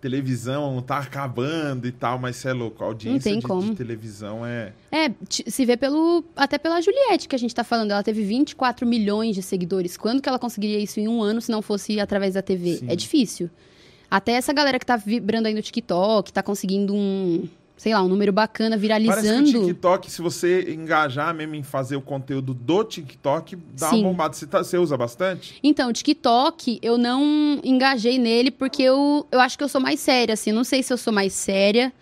televisão 0.00 0.80
tá 0.82 0.98
acabando 0.98 1.86
e 1.86 1.92
tal, 1.92 2.18
mas 2.18 2.36
você 2.36 2.48
é 2.48 2.52
louco. 2.52 2.82
A 2.84 2.86
audiência 2.86 3.34
de, 3.34 3.42
como. 3.42 3.62
de 3.62 3.74
televisão 3.76 4.44
é. 4.46 4.72
É, 4.92 5.10
se 5.28 5.64
vê 5.64 5.76
pelo. 5.76 6.24
Até 6.36 6.58
pela 6.58 6.80
Juliette 6.80 7.28
que 7.28 7.34
a 7.34 7.38
gente 7.38 7.54
tá 7.54 7.64
falando. 7.64 7.90
Ela 7.90 8.02
teve 8.02 8.22
24 8.22 8.86
milhões 8.86 9.34
de 9.34 9.42
seguidores. 9.42 9.96
Quando 9.96 10.20
que 10.22 10.28
ela 10.28 10.38
conseguiria 10.38 10.78
isso 10.78 11.00
em 11.00 11.08
um 11.08 11.22
ano 11.22 11.40
se 11.40 11.50
não 11.50 11.62
fosse 11.62 11.98
através 11.98 12.34
da 12.34 12.42
TV? 12.42 12.76
Sim. 12.76 12.86
É 12.88 12.96
difícil. 12.96 13.50
Até 14.10 14.32
essa 14.32 14.52
galera 14.52 14.78
que 14.78 14.86
tá 14.86 14.96
vibrando 14.96 15.46
aí 15.48 15.54
no 15.54 15.62
TikTok, 15.62 16.32
tá 16.32 16.42
conseguindo 16.42 16.94
um. 16.94 17.48
Sei 17.76 17.92
lá, 17.92 18.02
um 18.02 18.08
número 18.08 18.32
bacana, 18.32 18.70
Parece 18.70 18.80
viralizando. 18.80 19.50
que 19.50 19.56
o 19.58 19.66
TikTok, 19.66 20.10
se 20.10 20.22
você 20.22 20.72
engajar 20.72 21.34
mesmo 21.34 21.54
em 21.54 21.62
fazer 21.62 21.94
o 21.96 22.00
conteúdo 22.00 22.54
do 22.54 22.82
TikTok, 22.82 23.54
dá 23.78 23.90
Sim. 23.90 23.96
uma 24.00 24.08
bombada. 24.10 24.34
Você, 24.34 24.46
tá- 24.46 24.64
você 24.64 24.78
usa 24.78 24.96
bastante? 24.96 25.58
Então, 25.62 25.90
o 25.90 25.92
TikTok, 25.92 26.78
eu 26.80 26.96
não 26.96 27.60
engajei 27.62 28.18
nele 28.18 28.50
porque 28.50 28.82
eu, 28.82 29.26
eu 29.30 29.40
acho 29.40 29.58
que 29.58 29.62
eu 29.64 29.68
sou 29.68 29.80
mais 29.80 30.00
séria, 30.00 30.32
assim. 30.32 30.52
Não 30.52 30.64
sei 30.64 30.82
se 30.82 30.90
eu 30.92 30.96
sou 30.96 31.12
mais 31.12 31.34
séria. 31.34 31.92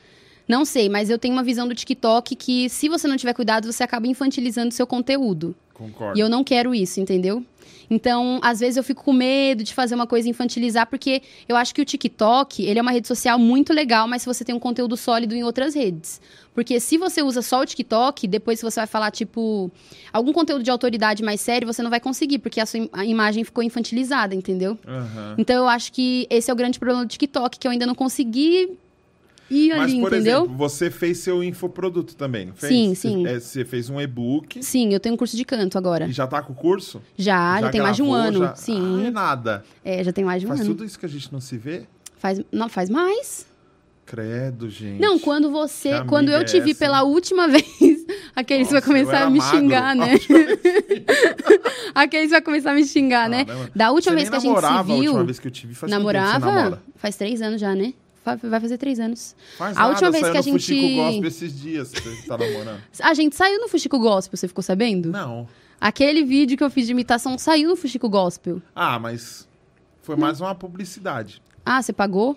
Não 0.47 0.64
sei, 0.64 0.89
mas 0.89 1.09
eu 1.11 1.18
tenho 1.18 1.35
uma 1.35 1.43
visão 1.43 1.66
do 1.66 1.75
TikTok 1.75 2.37
que, 2.37 2.68
se 2.68 2.89
você 2.89 3.09
não 3.09 3.16
tiver 3.16 3.33
cuidado, 3.33 3.70
você 3.72 3.83
acaba 3.83 4.07
infantilizando 4.07 4.72
seu 4.75 4.87
conteúdo. 4.87 5.57
Concordo. 5.72 6.16
E 6.16 6.20
eu 6.20 6.29
não 6.29 6.45
quero 6.45 6.72
isso, 6.75 7.01
entendeu? 7.01 7.43
Então, 7.91 8.39
às 8.43 8.61
vezes 8.61 8.76
eu 8.76 8.82
fico 8.85 9.05
com 9.05 9.12
medo 9.12 9.62
de 9.62 9.74
fazer 9.74 9.95
uma 9.95 10.07
coisa 10.07 10.28
infantilizar, 10.28 10.87
porque 10.87 11.22
eu 11.49 11.57
acho 11.57 11.74
que 11.74 11.82
o 11.82 11.85
TikTok, 11.85 12.62
ele 12.64 12.78
é 12.78 12.82
uma 12.82 12.91
rede 12.91 13.07
social 13.09 13.39
muito 13.39 13.72
legal, 13.72 14.07
mas 14.09 14.22
se 14.22 14.26
você 14.26 14.45
tem 14.45 14.55
um 14.55 14.59
conteúdo 14.59 14.97
sólido 14.97 15.35
em 15.35 15.45
outras 15.45 15.74
redes. 15.74 16.20
Porque 16.55 16.78
se 16.78 16.97
você 16.97 17.20
usa 17.22 17.43
só 17.43 17.61
o 17.61 17.66
TikTok, 17.66 18.28
depois 18.28 18.61
se 18.61 18.64
você 18.64 18.78
vai 18.80 18.87
falar, 18.87 19.11
tipo, 19.11 19.70
algum 20.12 20.32
conteúdo 20.32 20.62
de 20.62 20.70
autoridade 20.70 21.22
mais 21.22 21.41
sério, 21.41 21.66
você 21.66 21.82
não 21.82 21.91
vai 21.91 21.99
conseguir, 22.01 22.39
porque 22.39 22.61
a 22.61 22.66
sua 22.66 22.78
im- 22.78 22.89
a 22.93 23.05
imagem 23.05 23.43
ficou 23.43 23.62
infantilizada, 23.64 24.35
entendeu? 24.35 24.78
Aham. 24.87 25.35
Então 25.37 25.57
eu 25.57 25.68
acho 25.68 25.93
que 25.93 26.26
esse 26.30 26.51
é 26.51 26.53
o 26.53 26.57
grande 26.57 26.78
problema 26.78 27.05
do 27.05 27.09
TikTok, 27.09 27.59
que 27.59 27.66
eu 27.66 27.72
ainda 27.72 27.87
não 27.87 27.95
consegui 27.95 28.78
ir 29.51 29.70
Mas, 29.70 29.90
ali, 29.92 30.01
por 30.01 30.12
entendeu? 30.12 30.38
exemplo, 30.40 30.57
você 30.57 30.90
fez 30.90 31.18
seu 31.18 31.42
infoproduto 31.45 32.14
também, 32.16 32.47
não 32.47 32.55
fez? 32.55 32.72
Sim, 32.72 32.95
Você- 32.95 33.09
sim. 33.09 33.26
é, 33.26 33.38
Você 33.40 33.64
fez 33.64 33.88
um 33.90 34.01
e-book 34.01 34.62
Sim, 34.62 34.92
eu 34.92 35.01
tenho 35.01 35.14
um 35.14 35.18
curso 35.18 35.36
de 35.36 35.45
canto 35.45 35.76
agora. 35.78 36.07
e 36.07 36.12
já 36.12 36.26
tá 36.26 36.42
com 36.42 36.53
o 36.53 36.57
curso? 36.57 37.01
Já, 37.16 37.61
já, 37.61 37.70
tem 37.70 37.80
mais 37.80 37.97
de 37.97 38.03
um 38.03 38.11
gravou, 38.11 38.26
ano. 38.28 38.38
já- 38.40 38.55
Sim. 38.57 39.01
Ah, 39.03 39.07
é 39.07 39.11
nada. 39.11 39.64
É, 39.84 40.03
já 40.05 40.12
tem 40.12 40.24
mais 40.24 40.40
de 40.40 40.47
um 40.47 40.49
Faz 40.51 40.61
ano. 40.61 40.70
tudo 40.70 40.84
isso 40.84 40.99
que 40.99 41.07
a 41.07 41.09
gente 41.09 41.32
não 41.32 41.40
se 41.40 41.57
vê? 41.57 41.82
Faz, 42.16 42.40
não, 42.51 42.68
faz 42.68 42.88
mais. 42.88 43.47
Credo, 44.07 44.68
gente. 44.68 45.01
Não, 45.01 45.18
quando 45.18 45.51
você. 45.51 46.05
Quando 46.05 46.28
eu 46.28 46.45
te 46.45 46.59
é 46.59 46.61
vi 46.61 46.72
essa, 46.72 46.80
pela 46.80 47.03
última 47.05 47.49
vez, 47.49 47.64
aqueles 48.36 48.68
vai 48.70 48.74
Nossa, 48.74 48.76
eu 48.76 48.82
começar 48.82 49.22
a 49.26 49.30
me 49.30 49.38
magro. 49.38 49.59
xingar, 49.59 49.97
né? 49.97 50.07
aqueles 51.95 52.30
vai 52.30 52.42
começar 52.42 52.72
a 52.72 52.74
me 52.74 52.84
xingar, 52.84 53.28
né? 53.28 53.47
Da 53.74 53.90
última 53.90 54.12
Você 54.12 54.16
vez 54.16 54.28
que 54.30 54.36
a 54.36 54.38
gente 54.40 54.49
se 54.49 54.62
namorava 54.62 54.92
a 54.92 54.97
viu. 54.97 55.11
última 55.12 55.24
vez 55.24 55.38
que 55.38 55.47
eu 55.49 55.51
te 55.51 55.66
vi. 55.66 55.74
Faz 55.74 55.90
namorava? 55.90 56.38
Você 56.40 56.53
namora? 56.53 56.82
Faz 56.97 57.16
três 57.16 57.40
anos 57.42 57.61
já, 57.61 57.74
né? 57.74 57.95
Vai 58.25 58.61
fazer 58.61 58.79
três 58.79 58.99
anos. 58.99 59.37
Faz 59.59 59.77
A 59.77 59.81
nada, 59.81 59.91
última 59.93 60.11
vez 60.11 60.31
que 60.31 60.39
a 60.39 60.41
gente- 60.41 60.53
Fuxico 60.55 60.95
Gospel 60.97 61.29
esses 61.29 61.61
dias 61.61 61.89
você 61.91 62.27
tá 62.27 62.39
namorando. 62.39 62.81
A 63.03 63.12
gente 63.14 63.37
saiu 63.37 63.61
no 63.61 63.68
Fuxico 63.68 63.99
Gospel, 63.99 64.37
você 64.37 64.49
ficou 64.49 64.62
sabendo? 64.62 65.11
Não. 65.11 65.47
Aquele 65.81 66.25
vídeo 66.25 66.57
que 66.57 66.64
eu 66.64 66.70
fiz 66.70 66.87
de 66.87 66.93
imitação 66.93 67.37
saiu 67.37 67.68
no 67.68 67.77
Fuxico 67.77 68.09
Gospel. 68.09 68.62
Ah, 68.75 68.99
mas 68.99 69.47
foi 70.03 70.16
mais 70.16 70.41
uma 70.41 70.55
publicidade. 70.55 71.43
Ah, 71.66 71.83
você 71.83 71.93
pagou? 71.93 72.37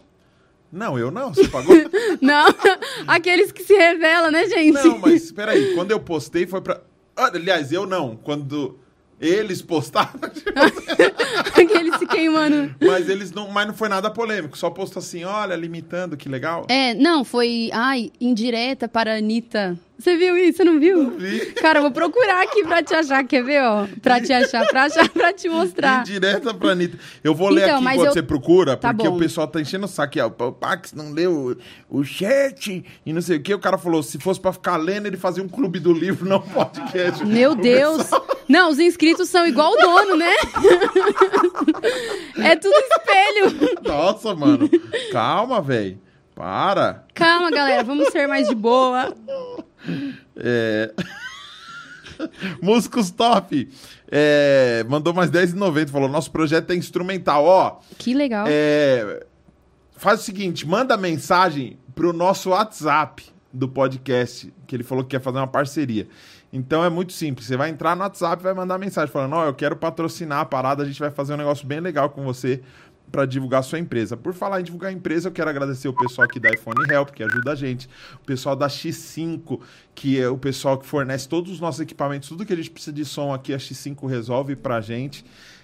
Não, 0.69 0.99
eu 0.99 1.09
não. 1.09 1.33
Você 1.33 1.47
pagou? 1.47 1.73
Não, 2.21 2.47
aqueles 3.07 3.51
que 3.53 3.63
se 3.63 3.73
revelam, 3.73 4.31
né, 4.31 4.47
gente? 4.47 4.73
não, 4.73 4.97
mas 4.99 5.23
espera 5.25 5.51
aí. 5.53 5.73
Quando 5.75 5.91
eu 5.91 5.99
postei 5.99 6.45
foi 6.47 6.59
pra... 6.61 6.81
Aliás, 7.15 7.71
eu 7.71 7.85
não. 7.85 8.15
Quando 8.17 8.77
eles 9.19 9.61
postaram... 9.61 10.19
aqueles 11.55 11.95
se 11.99 12.05
queimando. 12.05 12.75
mas 12.81 13.09
eles 13.09 13.31
não... 13.31 13.49
Mas 13.49 13.67
não 13.67 13.73
foi 13.73 13.89
nada 13.89 14.09
polêmico. 14.09 14.57
Só 14.57 14.69
postou 14.69 14.99
assim, 14.99 15.23
olha, 15.23 15.55
limitando, 15.55 16.15
que 16.15 16.29
legal. 16.29 16.65
É, 16.69 16.93
não, 16.93 17.23
foi. 17.23 17.69
Ai, 17.73 18.11
indireta 18.19 18.87
para 18.87 19.13
a 19.13 19.17
Anitta. 19.17 19.77
Você 19.99 20.15
viu 20.15 20.37
isso? 20.37 20.57
Você 20.57 20.63
não 20.63 20.79
viu? 20.79 21.09
Vi. 21.11 21.39
Cara, 21.53 21.79
eu 21.79 21.83
vou 21.83 21.91
procurar 21.91 22.43
aqui 22.43 22.63
pra 22.63 22.83
te 22.83 22.93
achar, 22.93 23.23
quer 23.23 23.43
ver, 23.43 23.61
ó? 23.63 23.87
Pra 24.01 24.21
te 24.21 24.31
achar, 24.31 24.67
pra 24.67 24.83
achar, 24.83 25.09
pra 25.09 25.33
te 25.33 25.49
mostrar. 25.49 26.01
Indireta 26.01 26.53
pra 26.53 26.69
Anitta. 26.71 26.97
Eu 27.23 27.33
vou 27.33 27.49
ler 27.49 27.63
Então, 27.63 27.77
aqui 27.77 27.85
enquanto 27.93 28.05
eu- 28.07 28.13
você 28.13 28.21
procura, 28.21 28.77
Tá 28.77 28.93
porque 28.93 29.09
bom. 29.09 29.15
o 29.15 29.19
pessoal 29.19 29.47
tá 29.47 29.59
enchendo 29.59 29.85
o 29.85 29.87
saco. 29.87 30.07
aqui, 30.07 30.21
ó. 30.21 30.27
O 30.27 30.51
Pax 30.53 30.93
não 30.93 31.11
leu 31.11 31.57
o, 31.89 31.99
o 31.99 32.03
chat 32.03 32.85
e 33.05 33.11
não 33.11 33.21
sei 33.21 33.37
o 33.37 33.41
que. 33.41 33.53
O 33.53 33.59
cara 33.59 33.77
falou, 33.77 34.03
se 34.03 34.19
fosse 34.19 34.39
pra 34.39 34.53
ficar 34.53 34.77
lendo, 34.77 35.07
ele 35.07 35.17
fazia 35.17 35.43
um 35.43 35.49
clube 35.49 35.79
do 35.79 35.91
livro, 35.91 36.29
não 36.29 36.39
podcast. 36.41 37.25
Meu 37.25 37.51
O 37.53 37.55
Deus! 37.55 37.97
pessoal- 38.03 38.27
Não, 38.47 38.69
os 38.69 38.79
inscritos 38.79 39.27
são 39.29 39.45
igual 39.47 39.73
o 39.73 39.75
dono, 39.77 40.15
né? 40.15 40.33
é 42.43 42.55
tudo 42.55 42.73
espelho. 42.75 43.77
Nossa, 43.83 44.33
mano. 44.35 44.69
Calma, 45.11 45.61
velho. 45.61 45.99
Para. 46.35 47.03
Calma, 47.15 47.49
galera, 47.49 47.83
vamos 47.83 48.09
ser 48.09 48.27
mais 48.27 48.47
de 48.47 48.53
boa. 48.55 49.11
É... 50.35 50.93
Músicos 52.61 53.11
Top. 53.11 53.69
É, 54.09 54.85
Mandou 54.89 55.13
mais 55.13 55.29
10,90. 55.29 55.89
Falou, 55.89 56.09
nosso 56.09 56.31
projeto 56.31 56.71
é 56.71 56.75
instrumental. 56.75 57.45
Ó, 57.45 57.79
Que 57.97 58.13
legal. 58.13 58.45
É, 58.47 59.25
faz 59.95 60.21
o 60.21 60.23
seguinte, 60.23 60.67
manda 60.67 60.95
mensagem 60.97 61.77
pro 61.93 62.13
nosso 62.13 62.51
WhatsApp 62.51 63.23
do 63.51 63.67
podcast, 63.67 64.53
que 64.67 64.75
ele 64.75 64.83
falou 64.83 65.03
que 65.03 65.11
quer 65.11 65.21
fazer 65.21 65.37
uma 65.37 65.47
parceria. 65.47 66.07
Então 66.51 66.83
é 66.83 66.89
muito 66.89 67.11
simples, 67.11 67.47
você 67.47 67.57
vai 67.57 67.69
entrar 67.69 67.95
no 67.95 68.03
WhatsApp 68.03 68.41
e 68.41 68.43
vai 68.43 68.53
mandar 68.53 68.77
mensagem 68.77 69.11
falando, 69.11 69.33
ó, 69.33 69.45
eu 69.45 69.53
quero 69.53 69.75
patrocinar 69.75 70.39
a 70.39 70.45
parada, 70.45 70.83
a 70.83 70.85
gente 70.85 70.99
vai 70.99 71.11
fazer 71.11 71.33
um 71.33 71.37
negócio 71.37 71.67
bem 71.67 71.79
legal 71.79 72.09
com 72.09 72.23
você 72.23 72.61
para 73.11 73.25
divulgar 73.25 73.61
a 73.61 73.63
sua 73.63 73.79
empresa. 73.79 74.17
Por 74.17 74.33
falar 74.33 74.61
em 74.61 74.63
divulgar 74.63 74.89
a 74.89 74.93
empresa, 74.93 75.29
eu 75.29 75.31
quero 75.31 75.49
agradecer 75.49 75.87
o 75.87 75.93
pessoal 75.93 76.25
aqui 76.25 76.39
da 76.39 76.49
iPhone 76.49 76.77
Help, 76.89 77.09
que 77.09 77.23
ajuda 77.23 77.51
a 77.51 77.55
gente, 77.55 77.87
o 78.15 78.25
pessoal 78.25 78.55
da 78.55 78.67
X5, 78.67 79.59
que 79.95 80.19
é 80.19 80.27
o 80.27 80.37
pessoal 80.37 80.77
que 80.77 80.85
fornece 80.85 81.27
todos 81.27 81.51
os 81.51 81.59
nossos 81.59 81.81
equipamentos, 81.81 82.29
tudo 82.29 82.45
que 82.45 82.53
a 82.53 82.55
gente 82.55 82.69
precisa 82.69 82.93
de 82.93 83.05
som 83.05 83.33
aqui, 83.33 83.53
a 83.53 83.57
X5 83.57 84.07
resolve 84.07 84.55
pra 84.55 84.81
gente. 84.81 85.23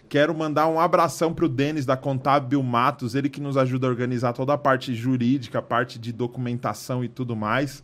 Quero 0.10 0.34
mandar 0.36 0.68
um 0.68 0.80
abração 0.80 1.34
pro 1.34 1.50
Denis 1.50 1.86
da 1.86 1.98
Contábil 1.98 2.62
Matos, 2.62 3.16
ele 3.16 3.30
que 3.30 3.42
nos 3.42 3.58
ajuda 3.58 3.88
a 3.88 3.90
organizar 3.90 4.34
toda 4.34 4.54
a 4.54 4.58
parte 4.58 4.94
jurídica, 4.94 5.60
a 5.60 5.62
parte 5.62 5.98
de 5.98 6.12
documentação 6.12 7.04
e 7.04 7.08
tudo 7.08 7.36
mais. 7.36 7.84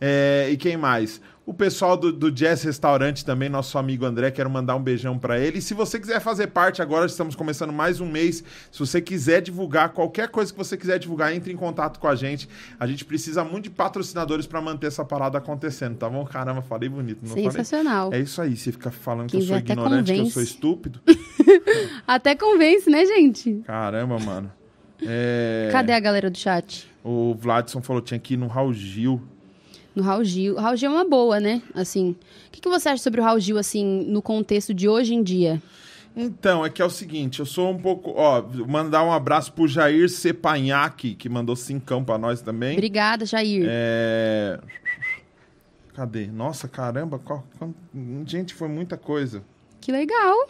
É, 0.00 0.48
e 0.50 0.56
quem 0.56 0.76
mais? 0.76 1.20
O 1.46 1.52
pessoal 1.52 1.94
do, 1.94 2.10
do 2.10 2.30
Jazz 2.30 2.62
Restaurante 2.62 3.22
também, 3.22 3.50
nosso 3.50 3.76
amigo 3.76 4.06
André, 4.06 4.30
quero 4.30 4.48
mandar 4.48 4.76
um 4.76 4.82
beijão 4.82 5.18
pra 5.18 5.38
ele. 5.38 5.58
E 5.58 5.62
se 5.62 5.74
você 5.74 6.00
quiser 6.00 6.18
fazer 6.18 6.46
parte 6.46 6.80
agora, 6.80 7.04
estamos 7.04 7.36
começando 7.36 7.70
mais 7.70 8.00
um 8.00 8.10
mês. 8.10 8.42
Se 8.72 8.78
você 8.78 8.98
quiser 8.98 9.42
divulgar 9.42 9.90
qualquer 9.90 10.28
coisa 10.28 10.50
que 10.50 10.56
você 10.56 10.74
quiser 10.74 10.98
divulgar, 10.98 11.34
entre 11.34 11.52
em 11.52 11.56
contato 11.56 12.00
com 12.00 12.08
a 12.08 12.14
gente. 12.14 12.48
A 12.80 12.86
gente 12.86 13.04
precisa 13.04 13.44
muito 13.44 13.64
de 13.64 13.70
patrocinadores 13.70 14.46
pra 14.46 14.62
manter 14.62 14.86
essa 14.86 15.04
parada 15.04 15.36
acontecendo, 15.36 15.96
tá 15.98 16.08
bom? 16.08 16.24
Caramba, 16.24 16.62
falei 16.62 16.88
bonito, 16.88 17.18
não 17.20 17.28
falei? 17.28 17.44
Sensacional. 17.50 18.10
É 18.14 18.20
isso 18.20 18.40
aí, 18.40 18.56
você 18.56 18.72
fica 18.72 18.90
falando 18.90 19.28
que 19.28 19.36
eu 19.36 19.42
sou 19.42 19.58
ignorante, 19.58 20.04
que 20.04 20.12
eu 20.12 20.16
convence. 20.16 20.32
sou 20.32 20.42
estúpido. 20.42 21.00
Até 22.08 22.34
convence, 22.34 22.88
né, 22.88 23.04
gente? 23.04 23.60
Caramba, 23.66 24.18
mano. 24.18 24.50
É, 25.02 25.68
Cadê 25.70 25.92
a 25.92 26.00
galera 26.00 26.30
do 26.30 26.38
chat? 26.38 26.90
O 27.02 27.34
Vladson 27.34 27.82
falou 27.82 28.00
que 28.00 28.08
tinha 28.08 28.20
que 28.20 28.32
ir 28.32 28.36
no 28.38 28.46
Raul 28.46 28.72
Gil. 28.72 29.20
No 29.94 30.02
Raul 30.02 30.24
Gil. 30.24 30.54
O 30.54 30.60
Raul 30.60 30.76
Gil 30.76 30.90
é 30.90 30.94
uma 30.94 31.08
boa, 31.08 31.38
né? 31.38 31.62
Assim. 31.74 32.16
O 32.48 32.50
que, 32.50 32.60
que 32.60 32.68
você 32.68 32.88
acha 32.88 33.02
sobre 33.02 33.20
o 33.20 33.24
Raul 33.24 33.38
Gil, 33.40 33.58
assim, 33.58 34.04
no 34.08 34.20
contexto 34.20 34.74
de 34.74 34.88
hoje 34.88 35.14
em 35.14 35.22
dia? 35.22 35.62
Então, 36.16 36.64
é 36.64 36.70
que 36.70 36.80
é 36.80 36.84
o 36.84 36.90
seguinte, 36.90 37.40
eu 37.40 37.46
sou 37.46 37.70
um 37.70 37.78
pouco. 37.78 38.12
Ó, 38.16 38.42
mandar 38.68 39.04
um 39.04 39.12
abraço 39.12 39.52
pro 39.52 39.66
Jair 39.66 40.08
Sepanhaque, 40.08 41.14
que 41.14 41.28
mandou 41.28 41.56
cincão 41.56 42.04
pra 42.04 42.16
nós 42.18 42.40
também. 42.40 42.74
Obrigada, 42.74 43.26
Jair. 43.26 43.66
É. 43.68 44.60
Cadê? 45.94 46.26
Nossa, 46.26 46.66
caramba, 46.68 47.18
qual- 47.18 47.44
gente, 48.26 48.52
foi 48.54 48.68
muita 48.68 48.96
coisa. 48.96 49.42
Que 49.80 49.92
legal. 49.92 50.48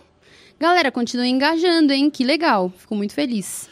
Galera, 0.58 0.90
continue 0.92 1.28
engajando, 1.28 1.92
hein? 1.92 2.08
Que 2.10 2.24
legal. 2.24 2.72
Fico 2.78 2.94
muito 2.94 3.12
feliz. 3.12 3.68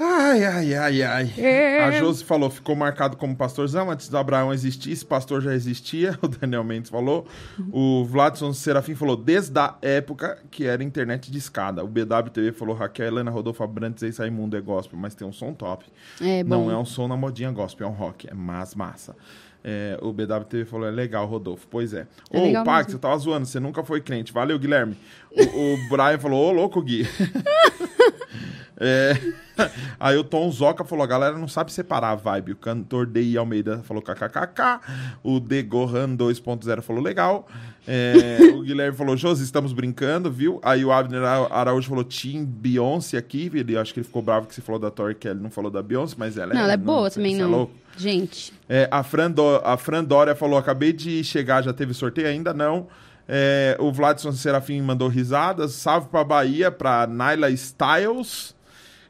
Ai, 0.00 0.44
ai, 0.44 0.74
ai, 0.74 1.02
ai. 1.02 1.32
É. 1.36 1.84
A 1.84 1.90
Josi 1.90 2.24
falou, 2.24 2.48
ficou 2.48 2.76
marcado 2.76 3.16
como 3.16 3.34
pastorzão. 3.34 3.90
Antes 3.90 4.08
do 4.08 4.16
Abraão 4.16 4.52
existir, 4.52 4.92
esse 4.92 5.04
pastor 5.04 5.40
já 5.42 5.54
existia. 5.54 6.16
O 6.22 6.28
Daniel 6.28 6.62
Mendes 6.62 6.90
falou. 6.90 7.26
O 7.72 8.04
Vladson 8.04 8.52
Serafim 8.52 8.94
falou, 8.94 9.16
desde 9.16 9.58
a 9.58 9.76
época 9.80 10.38
que 10.50 10.64
era 10.64 10.84
internet 10.84 11.30
de 11.30 11.38
escada. 11.38 11.82
O 11.82 11.88
BWTV 11.88 12.52
falou, 12.52 12.74
Raquel, 12.74 13.06
Helena, 13.06 13.30
Rodolfo 13.30 13.62
Abrantes, 13.62 14.02
esse 14.02 14.18
Raimundo 14.20 14.56
é 14.56 14.60
gospel, 14.60 14.98
mas 14.98 15.14
tem 15.14 15.26
um 15.26 15.32
som 15.32 15.52
top. 15.54 15.84
É, 16.20 16.44
bom. 16.44 16.64
Não 16.64 16.70
é 16.70 16.76
um 16.76 16.84
som 16.84 17.08
na 17.08 17.16
modinha 17.16 17.50
gospel, 17.50 17.86
é 17.86 17.90
um 17.90 17.94
rock. 17.94 18.28
É 18.28 18.34
mais 18.34 18.74
massa. 18.74 19.16
É, 19.64 19.98
o 20.00 20.12
BWTV 20.12 20.64
falou, 20.64 20.86
é 20.86 20.90
legal, 20.90 21.26
Rodolfo. 21.26 21.66
Pois 21.68 21.92
é. 21.92 22.06
É 22.30 22.38
Ô, 22.38 22.64
Pax, 22.64 22.86
mesmo. 22.86 22.92
você 22.92 22.98
tava 22.98 23.18
zoando, 23.18 23.46
você 23.46 23.58
nunca 23.58 23.82
foi 23.82 24.00
crente. 24.00 24.32
Valeu, 24.32 24.58
Guilherme. 24.58 24.96
O, 25.30 25.42
o 25.74 25.88
Brian 25.88 26.18
falou, 26.18 26.48
ô, 26.48 26.52
louco, 26.52 26.80
Gui. 26.82 27.06
É. 28.80 29.16
Aí 29.98 30.16
o 30.16 30.22
Tom 30.22 30.48
Zoca 30.52 30.84
falou: 30.84 31.02
a 31.02 31.06
galera 31.06 31.36
não 31.36 31.48
sabe 31.48 31.72
separar 31.72 32.10
a 32.10 32.14
vibe. 32.14 32.52
O 32.52 32.56
cantor 32.56 33.06
D.I. 33.06 33.36
Almeida 33.36 33.80
falou 33.82 34.00
kkkk. 34.00 34.80
O 35.22 35.40
D. 35.40 35.62
Gohan 35.64 36.14
2.0 36.16 36.80
falou 36.82 37.02
legal. 37.02 37.48
É, 37.86 38.38
o 38.54 38.62
Guilherme 38.62 38.96
falou: 38.96 39.16
Josi, 39.16 39.42
estamos 39.42 39.72
brincando, 39.72 40.30
viu? 40.30 40.60
Aí 40.62 40.84
o 40.84 40.92
Abner 40.92 41.22
Ara- 41.24 41.52
Araújo 41.52 41.88
falou: 41.88 42.04
Team 42.04 42.44
Beyoncé 42.44 43.16
aqui. 43.18 43.50
Ele, 43.52 43.76
acho 43.76 43.92
que 43.92 43.98
ele 43.98 44.06
ficou 44.06 44.22
bravo 44.22 44.46
que 44.46 44.54
você 44.54 44.60
falou 44.62 44.80
da 44.80 44.90
Tori 44.92 45.14
Kelly, 45.16 45.40
não 45.40 45.50
falou 45.50 45.70
da 45.72 45.82
Beyoncé, 45.82 46.14
mas 46.16 46.36
ela 46.38 46.54
Não, 46.54 46.60
ela 46.60 46.74
é 46.74 46.76
não, 46.76 46.84
boa 46.84 47.10
você- 47.10 47.16
também, 47.16 47.34
você 47.34 47.40
é 47.40 47.44
não. 47.44 47.50
louco. 47.50 47.72
Gente, 47.96 48.52
É, 48.68 48.86
a, 48.92 49.02
Fran 49.02 49.28
Do- 49.28 49.60
a 49.64 49.76
Fran 49.76 50.04
Dória 50.04 50.36
falou: 50.36 50.56
acabei 50.56 50.92
de 50.92 51.24
chegar, 51.24 51.62
já 51.64 51.72
teve 51.72 51.92
sorteio? 51.94 52.28
Ainda 52.28 52.54
não. 52.54 52.86
É, 53.26 53.76
o 53.80 53.90
Vladson 53.92 54.30
Serafim 54.32 54.80
mandou 54.80 55.08
risadas. 55.08 55.72
Salve 55.72 56.08
pra 56.08 56.22
Bahia, 56.22 56.70
pra 56.70 57.08
Naila 57.08 57.50
Styles. 57.50 58.56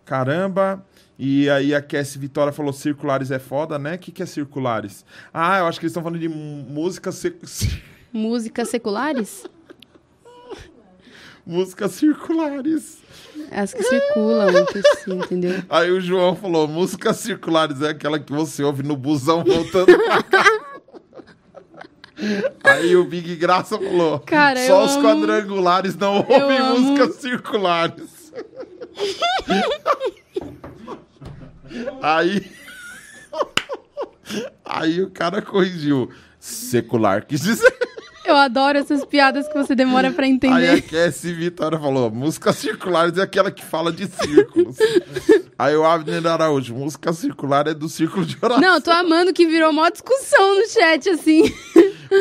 Caramba. 0.09 0.83
E 1.19 1.51
aí 1.51 1.75
a 1.75 1.83
Cassie 1.83 2.19
Vitória 2.19 2.53
falou: 2.53 2.73
circulares 2.73 3.31
é 3.31 3.39
foda, 3.39 3.79
né? 3.79 3.97
O 3.97 3.99
que, 3.99 4.11
que 4.11 4.23
é 4.23 4.27
circulares? 4.27 5.05
Ah, 5.35 5.59
eu 5.59 5.67
acho 5.67 5.79
que 5.79 5.85
eles 5.85 5.91
estão 5.91 6.03
falando 6.03 6.19
de 6.21 6.29
música, 6.29 7.13
cir- 7.13 7.37
músicas 8.13 8.69
seculares? 8.71 9.45
música 11.45 11.89
circulares. 11.89 12.99
As 13.51 13.73
que 13.73 13.83
circulam, 13.83 14.67
que 14.67 14.83
sim, 14.99 15.17
entendeu? 15.19 15.63
Aí 15.69 15.91
o 15.91 16.01
João 16.01 16.35
falou: 16.37 16.67
música 16.69 17.13
circulares 17.13 17.83
é 17.83 17.91
aquela 17.91 18.19
que 18.19 18.33
você 18.33 18.63
ouve 18.63 18.83
no 18.83 18.97
busão 18.97 19.43
voltando 19.45 19.87
pra 19.99 20.23
casa. 20.25 20.69
Aí 22.65 22.95
o 22.97 23.05
Big 23.05 23.37
Graça 23.37 23.79
falou: 23.79 24.21
Cara, 24.21 24.67
só 24.67 24.85
os 24.85 24.93
amo- 24.97 25.03
quadrangulares 25.03 25.97
não 25.97 26.17
ouvem 26.19 26.59
amo- 26.59 26.79
músicas 26.81 27.17
circulares. 27.17 28.18
Aí. 32.03 32.51
Aí 34.65 35.03
o 35.03 35.11
cara 35.11 35.43
corrigiu. 35.43 36.11
Secular 36.41 37.27
quis 37.27 37.41
dizer. 37.41 37.77
Eu 38.25 38.37
adoro 38.37 38.77
essas 38.77 39.05
piadas 39.07 39.49
que 39.49 39.55
você 39.55 39.75
demora 39.75 40.13
pra 40.13 40.25
Aí 40.25 40.31
a 40.31 40.35
entender. 40.35 40.83
Cassie 40.83 41.33
Vitória 41.33 41.79
falou: 41.79 42.11
músicas 42.11 42.57
circulares 42.57 43.17
é 43.17 43.23
aquela 43.23 43.51
que 43.51 43.65
fala 43.65 43.91
de 43.91 44.07
círculos. 44.07 44.77
Aí 45.59 45.75
o 45.75 45.85
Abner 45.85 46.27
Araújo: 46.27 46.75
música 46.75 47.13
circular 47.13 47.67
é 47.67 47.75
do 47.75 47.89
círculo 47.89 48.27
de 48.27 48.37
oração. 48.41 48.61
Não, 48.61 48.75
eu 48.75 48.81
tô 48.83 48.91
amando 48.91 49.33
que 49.33 49.47
virou 49.47 49.71
uma 49.71 49.91
discussão 49.91 50.61
no 50.61 50.69
chat, 50.69 51.09
assim. 51.09 51.53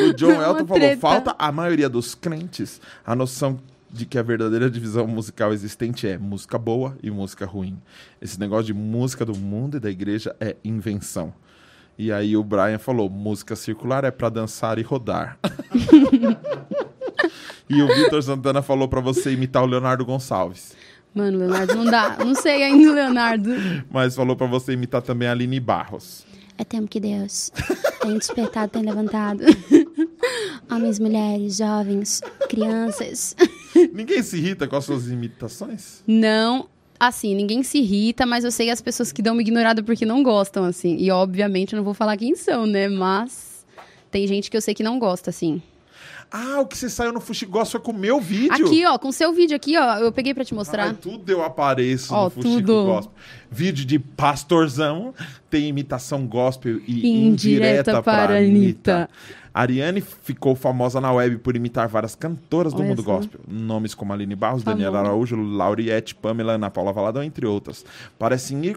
O 0.09 0.13
John 0.13 0.32
Elton 0.41 0.65
falou: 0.65 0.97
falta 0.97 1.36
a 1.38 1.51
maioria 1.51 1.89
dos 1.89 2.15
crentes 2.15 2.80
a 3.05 3.13
noção 3.13 3.59
de 3.92 4.06
que 4.06 4.18
a 4.18 4.24
verdadeira 4.24 4.70
divisão 4.70 5.08
musical 5.08 5.54
existente 5.54 6.08
é 6.08 6.18
música 6.18 6.58
boa 6.58 6.98
e 7.02 7.10
música 7.10 7.46
ruim. 7.46 7.78
Esse 8.22 8.40
negócio 8.40 8.66
de 8.66 8.74
música 8.74 9.26
do 9.26 9.38
mundo 9.38 9.78
e 9.78 9.80
da 9.80 9.90
igreja 9.90 10.36
é 10.40 10.56
invenção. 10.64 11.34
E 11.98 12.12
aí 12.12 12.38
o 12.38 12.44
Brian 12.44 12.78
falou: 12.78 13.10
música 13.10 13.56
circular 13.56 14.04
é 14.04 14.12
pra 14.12 14.30
dançar 14.30 14.78
e 14.78 14.84
rodar. 14.84 15.40
e 17.70 17.82
o 17.82 17.88
Vitor 17.88 18.22
Santana 18.22 18.62
falou 18.62 18.88
pra 18.88 19.02
você 19.02 19.32
imitar 19.32 19.64
o 19.64 19.66
Leonardo 19.66 20.06
Gonçalves. 20.06 20.76
Mano, 21.16 21.40
Leonardo 21.40 21.74
não 21.74 21.86
dá. 21.86 22.18
Não 22.24 22.36
sei 22.36 22.64
ainda, 22.64 22.94
Leonardo. 22.94 23.50
Mas 23.90 24.16
falou 24.16 24.36
pra 24.36 24.46
você 24.46 24.74
imitar 24.74 25.02
também 25.02 25.28
a 25.28 25.32
Aline 25.32 25.60
Barros. 25.60 26.28
É 26.60 26.64
tempo 26.64 26.88
que 26.88 27.00
Deus 27.00 27.52
tem 28.02 28.18
despertado, 28.18 28.72
tem 28.72 28.84
levantado. 28.84 29.44
Homens, 30.70 30.99
mulheres, 30.99 31.58
jovens, 31.58 32.22
crianças. 32.49 33.36
Ninguém 33.93 34.22
se 34.24 34.38
irrita 34.38 34.68
com 34.68 34.76
as 34.76 34.86
suas 34.86 35.08
imitações? 35.08 36.03
Não, 36.08 36.68
assim, 36.99 37.36
ninguém 37.36 37.62
se 37.62 37.78
irrita, 37.78 38.26
mas 38.26 38.43
eu 38.43 38.51
sei 38.51 38.70
as 38.72 38.82
pessoas 38.82 39.12
que 39.12 39.22
dão 39.22 39.34
uma 39.34 39.41
ignorada 39.41 39.84
porque 39.84 40.05
não 40.05 40.24
gostam, 40.24 40.64
assim. 40.64 40.97
E 40.97 41.12
obviamente 41.12 41.74
eu 41.74 41.78
não 41.78 41.84
vou 41.84 41.93
falar 41.93 42.18
quem 42.18 42.36
são, 42.36 42.66
né? 42.66 42.88
Mas 42.88 43.66
tem 44.10 44.26
gente 44.28 44.49
que 44.49 44.58
eu 44.58 44.62
sei 44.62 44.74
que 44.74 44.82
não 44.84 44.97
gosta, 44.97 45.30
assim. 45.30 45.62
Ah, 46.30 46.60
o 46.60 46.66
que 46.66 46.78
você 46.78 46.89
saiu 46.89 47.14
no 47.14 47.22
Fuxigós 47.22 47.72
foi 47.72 47.80
com 47.80 47.91
o 47.91 47.97
meu 47.97 48.20
vídeo? 48.20 48.66
Aqui, 48.66 48.86
ó, 48.86 48.97
com 48.97 49.08
o 49.08 49.14
seu 49.14 49.32
vídeo 49.32 49.55
aqui, 49.55 49.78
ó, 49.78 49.97
eu 49.99 50.12
peguei 50.12 50.34
pra 50.34 50.43
te 50.43 50.53
Ai, 50.53 50.58
mostrar. 50.58 50.93
tudo 50.95 51.32
eu 51.32 51.41
apareço 51.41 52.14
Ó, 52.14 52.26
no 52.26 52.30
Fuxico 52.30 52.55
tudo. 52.55 52.86
Gospel. 52.86 53.14
Vídeo 53.49 53.86
de 53.86 53.97
pastorzão, 53.97 55.14
tem 55.49 55.68
imitação 55.70 56.28
gospel 56.28 56.82
e 56.86 57.08
Indireta 57.08 57.91
indireta 57.91 58.03
para 58.03 58.28
para 58.28 58.38
Anitta. 58.39 58.95
Anitta. 58.95 59.10
Ariane 59.58 60.01
ficou 60.01 60.55
famosa 60.55 61.01
na 61.01 61.12
web 61.12 61.39
por 61.39 61.55
imitar 61.55 61.88
várias 61.88 62.14
cantoras 62.14 62.74
do 62.74 62.80
Olha 62.80 62.89
mundo 62.89 63.01
só. 63.01 63.16
gospel. 63.16 63.41
Nomes 63.47 63.95
como 63.95 64.14
Aline 64.14 64.36
Barros. 64.36 64.62
Daniela 64.62 64.99
Araújo, 64.99 65.36
Lauriette, 65.36 66.14
Pamela, 66.14 66.53
Ana 66.53 66.70
Paula 66.70 66.93
Valadão, 66.93 67.24
entre 67.24 67.47
outras. 67.47 67.84
Parecem 68.20 68.76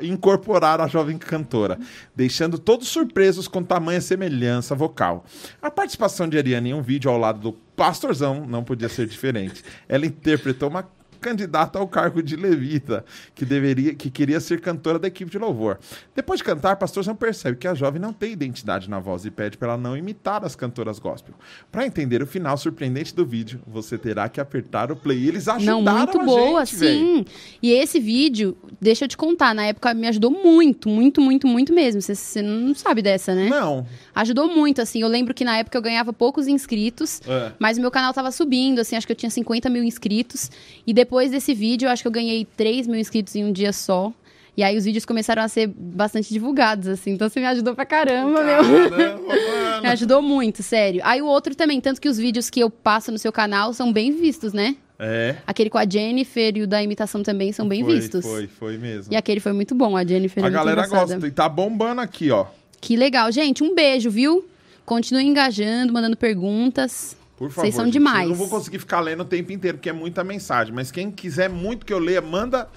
incorporar 0.00 0.80
a 0.80 0.86
jovem 0.86 1.18
cantora, 1.18 1.78
deixando 2.16 2.58
todos 2.58 2.88
surpresos 2.88 3.46
com 3.46 3.62
tamanha 3.62 4.00
semelhança 4.00 4.74
vocal. 4.74 5.26
A 5.60 5.70
participação 5.70 6.26
de 6.26 6.38
Ariane 6.38 6.70
em 6.70 6.74
um 6.74 6.80
vídeo 6.80 7.10
ao 7.10 7.18
lado 7.18 7.40
do 7.40 7.52
pastorzão 7.76 8.46
não 8.46 8.64
podia 8.64 8.88
ser 8.88 9.06
diferente. 9.06 9.62
Ela 9.86 10.06
interpretou 10.06 10.70
uma 10.70 10.88
candidata 11.22 11.78
ao 11.78 11.86
cargo 11.88 12.22
de 12.22 12.36
levita, 12.36 13.04
que 13.34 13.44
deveria, 13.44 13.94
que 13.94 14.10
queria 14.10 14.40
ser 14.40 14.60
cantora 14.60 14.98
da 14.98 15.08
equipe 15.08 15.30
de 15.30 15.38
louvor. 15.38 15.78
Depois 16.14 16.38
de 16.38 16.44
cantar, 16.44 16.76
pastorzão 16.76 17.14
percebe 17.14 17.56
que 17.56 17.68
a 17.68 17.74
jovem 17.74 18.00
não 18.00 18.12
tem 18.12 18.32
identidade 18.32 18.90
na 18.90 18.98
voz 18.98 19.24
e 19.24 19.30
pede 19.30 19.56
para 19.56 19.68
ela 19.68 19.76
não 19.78 19.96
imitar 19.96 20.44
as 20.44 20.56
cantoras 20.56 20.98
gospel. 20.98 21.34
Para 21.70 21.86
entender 21.86 22.22
o 22.22 22.26
final 22.26 22.56
surpreendente 22.58 23.14
do 23.14 23.24
vídeo, 23.24 23.60
você 23.66 23.96
terá 23.96 24.28
que 24.28 24.40
apertar 24.40 24.90
o 24.90 24.96
play. 24.96 25.28
Eles 25.28 25.46
ajudaram 25.48 25.80
Não, 25.82 25.96
muito 25.96 26.20
a 26.20 26.24
boa, 26.24 26.64
gente, 26.64 26.76
sim. 26.78 27.24
E 27.62 27.70
esse 27.70 28.00
vídeo, 28.00 28.56
deixa 28.80 29.04
eu 29.04 29.08
te 29.08 29.16
contar, 29.16 29.54
na 29.54 29.64
época 29.66 29.94
me 29.94 30.08
ajudou 30.08 30.30
muito, 30.30 30.88
muito, 30.88 31.20
muito, 31.20 31.46
muito 31.46 31.72
mesmo. 31.72 32.00
Você- 32.02 32.14
Você 32.14 32.42
não 32.42 32.74
sabe 32.74 33.02
dessa, 33.02 33.34
né? 33.34 33.48
Não. 33.48 33.86
Ajudou 34.14 34.48
muito, 34.48 34.80
assim. 34.80 35.00
Eu 35.02 35.08
lembro 35.08 35.34
que 35.34 35.44
na 35.44 35.58
época 35.58 35.76
eu 35.78 35.82
ganhava 35.82 36.12
poucos 36.12 36.48
inscritos, 36.48 37.20
É. 37.26 37.52
mas 37.58 37.78
o 37.78 37.80
meu 37.80 37.90
canal 37.90 38.12
tava 38.12 38.30
subindo, 38.32 38.80
assim, 38.80 38.96
acho 38.96 39.06
que 39.06 39.12
eu 39.12 39.16
tinha 39.16 39.30
50 39.30 39.68
mil 39.68 39.84
inscritos. 39.84 40.50
E 40.86 40.92
depois 40.92 41.11
desse 41.30 41.54
vídeo, 41.54 41.86
eu 41.86 41.90
acho 41.90 42.02
que 42.02 42.08
eu 42.08 42.12
ganhei 42.12 42.46
3 42.56 42.86
mil 42.86 42.98
inscritos 42.98 43.34
em 43.36 43.44
um 43.44 43.52
dia 43.52 43.72
só. 43.72 44.12
E 44.56 44.62
aí 44.62 44.76
os 44.76 44.84
vídeos 44.84 45.06
começaram 45.06 45.42
a 45.42 45.48
ser 45.48 45.66
bastante 45.66 46.28
divulgados, 46.28 46.86
assim. 46.86 47.12
Então 47.12 47.28
você 47.28 47.40
me 47.40 47.46
ajudou 47.46 47.74
pra 47.74 47.86
caramba, 47.86 48.42
meu. 48.42 48.90
Caramba. 48.90 49.32
Me 49.82 49.88
ajudou 49.88 50.22
muito, 50.22 50.62
sério. 50.62 51.00
Aí 51.02 51.20
o 51.20 51.26
outro 51.26 51.56
também, 51.56 51.80
tanto 51.80 52.00
que 52.00 52.08
os 52.08 52.16
vídeos 52.16 52.48
que 52.48 52.60
eu 52.60 52.70
passo 52.70 53.10
no 53.10 53.18
seu 53.18 53.32
canal 53.32 53.72
são 53.72 53.92
bem 53.92 54.12
vistos, 54.12 54.52
né? 54.52 54.76
É. 54.96 55.34
Aquele 55.44 55.68
com 55.68 55.78
a 55.78 55.84
Jennifer 55.84 56.56
e 56.56 56.62
o 56.62 56.66
da 56.68 56.80
imitação 56.80 57.24
também 57.24 57.50
são 57.50 57.66
bem 57.66 57.82
foi, 57.82 57.94
vistos. 57.96 58.24
Foi, 58.24 58.46
foi 58.46 58.78
mesmo. 58.78 59.12
E 59.12 59.16
aquele 59.16 59.40
foi 59.40 59.52
muito 59.52 59.74
bom, 59.74 59.96
a 59.96 60.04
Jennifer 60.04 60.44
é 60.44 60.46
A 60.46 60.50
galera 60.50 60.82
engraçada. 60.86 61.14
gosta. 61.14 61.26
E 61.26 61.30
tá 61.32 61.48
bombando 61.48 62.00
aqui, 62.00 62.30
ó. 62.30 62.46
Que 62.80 62.94
legal. 62.94 63.32
Gente, 63.32 63.64
um 63.64 63.74
beijo, 63.74 64.08
viu? 64.08 64.44
Continue 64.86 65.24
engajando, 65.24 65.92
mandando 65.92 66.16
perguntas. 66.16 67.16
Por 67.42 67.50
favor. 67.50 67.62
Vocês 67.62 67.74
são 67.74 67.86
gente. 67.86 67.94
demais. 67.94 68.22
Eu 68.22 68.28
não 68.28 68.36
vou 68.36 68.48
conseguir 68.48 68.78
ficar 68.78 69.00
lendo 69.00 69.22
o 69.22 69.24
tempo 69.24 69.50
inteiro, 69.50 69.76
porque 69.76 69.88
é 69.88 69.92
muita 69.92 70.22
mensagem. 70.22 70.72
Mas 70.72 70.92
quem 70.92 71.10
quiser 71.10 71.50
muito 71.50 71.84
que 71.84 71.92
eu 71.92 71.98
leia, 71.98 72.20
manda 72.20 72.68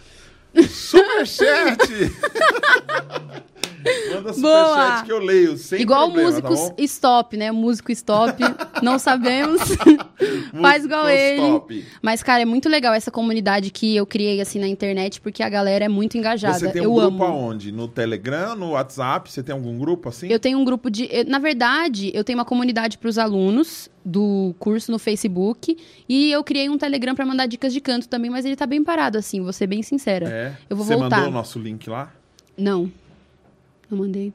superchat. 0.67 1.87
manda 4.13 4.33
superchat 4.33 5.05
que 5.05 5.11
eu 5.11 5.19
leio, 5.19 5.57
sem 5.57 5.81
igual 5.81 6.11
problema, 6.11 6.29
músicos 6.29 6.69
tá 6.69 6.75
stop, 6.79 7.37
né? 7.37 7.51
Músico 7.51 7.91
stop. 7.91 8.41
não 8.81 8.97
sabemos. 8.99 9.61
Faz 10.61 10.85
igual 10.85 11.05
Músicos 11.05 11.69
ele. 11.69 11.85
Mas, 12.01 12.23
cara, 12.23 12.41
é 12.41 12.45
muito 12.45 12.69
legal 12.69 12.93
essa 12.93 13.11
comunidade 13.11 13.71
que 13.71 13.95
eu 13.95 14.05
criei, 14.05 14.41
assim, 14.41 14.59
na 14.59 14.67
internet, 14.67 15.21
porque 15.21 15.43
a 15.43 15.49
galera 15.49 15.85
é 15.85 15.89
muito 15.89 16.17
engajada. 16.17 16.59
Você 16.59 16.71
tem 16.71 16.81
um 16.81 16.85
eu 16.85 16.93
grupo 16.95 17.23
amo. 17.23 17.23
aonde? 17.23 17.71
No 17.71 17.87
Telegram, 17.87 18.55
no 18.55 18.71
WhatsApp? 18.71 19.31
Você 19.31 19.43
tem 19.43 19.53
algum 19.53 19.77
grupo 19.77 20.09
assim? 20.09 20.27
Eu 20.27 20.39
tenho 20.39 20.59
um 20.59 20.65
grupo 20.65 20.89
de. 20.89 21.09
na 21.27 21.39
verdade, 21.39 22.11
eu 22.13 22.23
tenho 22.23 22.37
uma 22.39 22.45
comunidade 22.45 22.97
para 22.97 23.09
os 23.09 23.17
alunos 23.17 23.89
do 24.05 24.53
curso 24.59 24.91
no 24.91 24.99
Facebook. 24.99 25.75
E 26.07 26.31
eu 26.31 26.43
criei 26.43 26.69
um 26.69 26.77
Telegram 26.77 27.15
para 27.15 27.25
mandar 27.25 27.47
dicas 27.47 27.73
de 27.73 27.81
canto 27.81 28.07
também, 28.07 28.29
mas 28.29 28.45
ele 28.45 28.55
tá 28.55 28.67
bem 28.67 28.83
parado, 28.83 29.17
assim, 29.17 29.41
vou 29.41 29.51
ser 29.51 29.67
bem 29.67 29.81
sincera. 29.81 30.29
É. 30.29 30.57
Eu 30.69 30.77
vou 30.77 30.85
Você 30.85 30.95
voltar. 30.95 31.17
mandou 31.17 31.31
o 31.31 31.33
nosso 31.33 31.57
link 31.57 31.89
lá? 31.89 32.13
Não. 32.57 32.91
Não 33.89 33.97
mandei. 33.97 34.33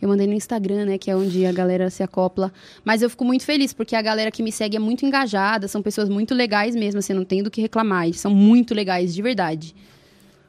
Eu 0.00 0.08
mandei 0.08 0.26
no 0.26 0.32
Instagram, 0.32 0.86
né? 0.86 0.98
Que 0.98 1.10
é 1.10 1.16
onde 1.16 1.46
a 1.46 1.52
galera 1.52 1.88
se 1.88 2.02
acopla. 2.02 2.52
Mas 2.84 3.02
eu 3.02 3.08
fico 3.08 3.24
muito 3.24 3.44
feliz, 3.44 3.72
porque 3.72 3.94
a 3.94 4.02
galera 4.02 4.32
que 4.32 4.42
me 4.42 4.50
segue 4.50 4.76
é 4.76 4.80
muito 4.80 5.06
engajada, 5.06 5.68
são 5.68 5.80
pessoas 5.80 6.08
muito 6.08 6.34
legais 6.34 6.74
mesmo, 6.74 6.98
assim, 6.98 7.12
não 7.12 7.24
tem 7.24 7.40
do 7.42 7.50
que 7.50 7.60
reclamar. 7.60 8.06
Eles 8.06 8.18
são 8.18 8.32
muito 8.34 8.74
legais, 8.74 9.14
de 9.14 9.22
verdade. 9.22 9.74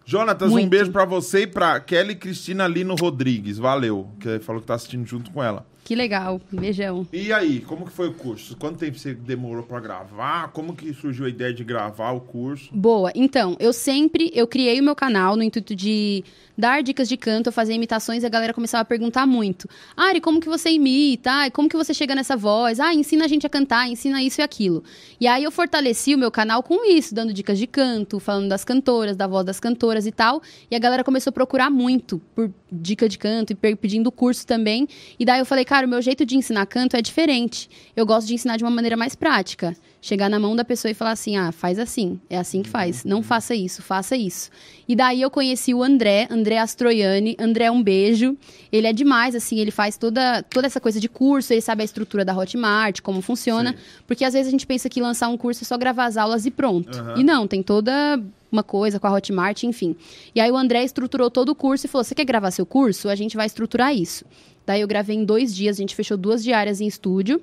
Jonatas, 0.05 0.49
um 0.49 0.53
Muito. 0.53 0.69
beijo 0.69 0.91
pra 0.91 1.05
você 1.05 1.43
e 1.43 1.47
pra 1.47 1.79
Kelly 1.79 2.15
Cristina 2.15 2.67
Lino 2.67 2.95
Rodrigues. 2.95 3.57
Valeu. 3.57 4.09
Que 4.19 4.39
falou 4.39 4.59
que 4.61 4.67
tá 4.67 4.73
assistindo 4.73 5.05
junto 5.05 5.31
com 5.31 5.41
ela. 5.41 5.65
Que 5.84 5.95
legal. 5.95 6.39
Beijão. 6.51 7.05
E 7.11 7.34
aí, 7.34 7.59
como 7.59 7.86
que 7.86 7.91
foi 7.91 8.07
o 8.07 8.13
curso? 8.13 8.55
Quanto 8.55 8.79
tempo 8.79 8.97
você 8.97 9.13
demorou 9.13 9.63
pra 9.63 9.79
gravar? 9.79 10.49
Como 10.53 10.75
que 10.75 10.93
surgiu 10.93 11.25
a 11.25 11.29
ideia 11.29 11.53
de 11.53 11.63
gravar 11.63 12.11
o 12.11 12.21
curso? 12.21 12.69
Boa. 12.73 13.11
Então, 13.13 13.57
eu 13.59 13.73
sempre, 13.73 14.31
eu 14.34 14.47
criei 14.47 14.79
o 14.79 14.84
meu 14.84 14.95
canal 14.95 15.36
no 15.36 15.43
intuito 15.43 15.75
de 15.75 16.23
dar 16.57 16.81
dicas 16.84 17.09
de 17.09 17.17
canto, 17.17 17.51
fazia 17.51 17.75
imitações 17.75 18.23
e 18.23 18.25
a 18.25 18.29
galera 18.29 18.53
começava 18.53 18.81
a 18.81 18.86
perguntar 18.86 19.25
muito. 19.25 19.67
Ari, 19.97 20.21
como 20.21 20.39
que 20.39 20.47
você 20.47 20.69
imita? 20.69 21.31
Ai, 21.31 21.51
como 21.51 21.67
que 21.67 21.75
você 21.75 21.93
chega 21.93 22.15
nessa 22.15 22.38
voz? 22.38 22.79
Ah, 22.79 22.93
ensina 22.93 23.25
a 23.25 23.27
gente 23.27 23.45
a 23.45 23.49
cantar, 23.49 23.89
ensina 23.89 24.23
isso 24.23 24.39
e 24.39 24.43
aquilo. 24.43 24.84
E 25.19 25.27
aí 25.27 25.43
eu 25.43 25.51
fortaleci 25.51 26.15
o 26.15 26.17
meu 26.17 26.31
canal 26.31 26.63
com 26.63 26.86
isso, 26.86 27.13
dando 27.13 27.34
dicas 27.34 27.57
de 27.57 27.67
canto, 27.67 28.19
falando 28.19 28.47
das 28.47 28.63
cantoras, 28.63 29.17
da 29.17 29.27
voz 29.27 29.45
das 29.45 29.59
cantoras 29.59 30.05
e 30.05 30.11
tal. 30.11 30.41
E 30.69 30.75
a 30.75 30.79
galera 30.79 31.03
começou 31.03 31.31
a 31.31 31.34
procurar 31.34 31.69
muito 31.69 32.21
por 32.36 32.51
dica 32.74 33.07
de 33.07 33.17
canto 33.17 33.51
e 33.53 33.76
pedindo 33.76 34.11
curso 34.11 34.45
também. 34.45 34.88
E 35.19 35.26
daí 35.26 35.39
eu 35.39 35.45
falei, 35.45 35.63
cara, 35.63 35.86
o 35.86 35.89
meu 35.89 36.01
jeito 36.01 36.26
de 36.26 36.36
ensinar 36.36 36.65
canto 36.65 36.97
é 36.97 37.01
diferente. 37.01 37.69
Eu 37.95 38.05
gosto 38.05 38.28
de 38.28 38.34
ensinar 38.34 38.57
de 38.57 38.63
uma 38.63 38.71
maneira 38.71 38.97
mais 38.97 39.15
prática. 39.15 39.76
Chegar 40.01 40.30
na 40.30 40.38
mão 40.38 40.53
da 40.53 40.65
pessoa 40.65 40.91
e 40.91 40.93
falar 40.93 41.11
assim: 41.11 41.38
ah, 41.38 41.53
faz 41.53 41.80
assim, 41.80 42.19
é 42.30 42.38
assim 42.38 42.61
que 42.61 42.69
faz. 42.69 43.05
Não 43.05 43.24
faça 43.24 43.55
isso, 43.55 43.82
faça 43.82 44.17
isso. 44.17 44.49
E 44.86 44.97
daí 44.97 45.21
eu 45.21 45.32
conheci 45.32 45.74
o 45.74 45.82
André, 45.82 46.28
André 46.30 46.57
Astroiani. 46.57 47.38
André, 47.39 47.71
um 47.71 47.82
beijo. 47.82 48.38
Ele 48.69 48.86
é 48.86 48.91
demais, 48.91 49.34
assim, 49.34 49.59
ele 49.59 49.71
faz 49.71 49.95
toda, 49.95 50.43
toda 50.43 50.67
essa 50.67 50.82
coisa 50.82 50.99
de 50.99 51.07
curso, 51.07 51.53
ele 51.53 51.61
sabe 51.61 51.84
a 51.84 51.86
estrutura 51.86 52.26
da 52.26 52.36
Hotmart, 52.36 52.99
como 52.99 53.21
funciona. 53.21 53.71
Sim. 53.71 53.78
Porque 54.05 54.26
às 54.26 54.34
vezes 54.34 54.49
a 54.49 54.51
gente 54.51 54.67
pensa 54.67 54.89
que 54.89 54.99
lançar 54.99 55.30
um 55.30 55.38
curso 55.38 55.63
é 55.63 55.65
só 55.65 55.78
gravar 55.78 56.05
as 56.05 56.17
aulas 56.17 56.45
e 56.45 56.51
pronto. 56.51 56.97
Aham. 56.97 57.15
E 57.17 57.24
não, 57.24 57.47
tem 57.47 57.63
toda 57.63 58.21
uma 58.54 58.64
coisa 58.64 58.99
com 58.99 59.08
a 59.08 59.12
Hotmart, 59.12 59.64
enfim. 59.64 59.95
E 60.34 60.39
aí 60.39 60.51
o 60.51 60.56
André 60.56 60.84
estruturou 60.84 61.30
todo 61.30 61.49
o 61.49 61.56
curso 61.56 61.86
e 61.86 61.89
falou: 61.89 62.04
você 62.04 62.16
quer 62.16 62.26
gravar 62.26 62.51
seu 62.51 62.66
curso? 62.66 63.10
A 63.10 63.16
gente 63.16 63.36
vai 63.36 63.45
estruturar 63.45 63.93
isso. 63.93 64.26
Daí 64.66 64.82
eu 64.82 64.88
gravei 64.88 65.18
em 65.18 65.26
dois 65.26 65.54
dias, 65.54 65.76
a 65.76 65.82
gente 65.82 65.95
fechou 65.95 66.16
duas 66.16 66.43
diárias 66.43 66.80
em 66.80 66.88
estúdio. 66.88 67.41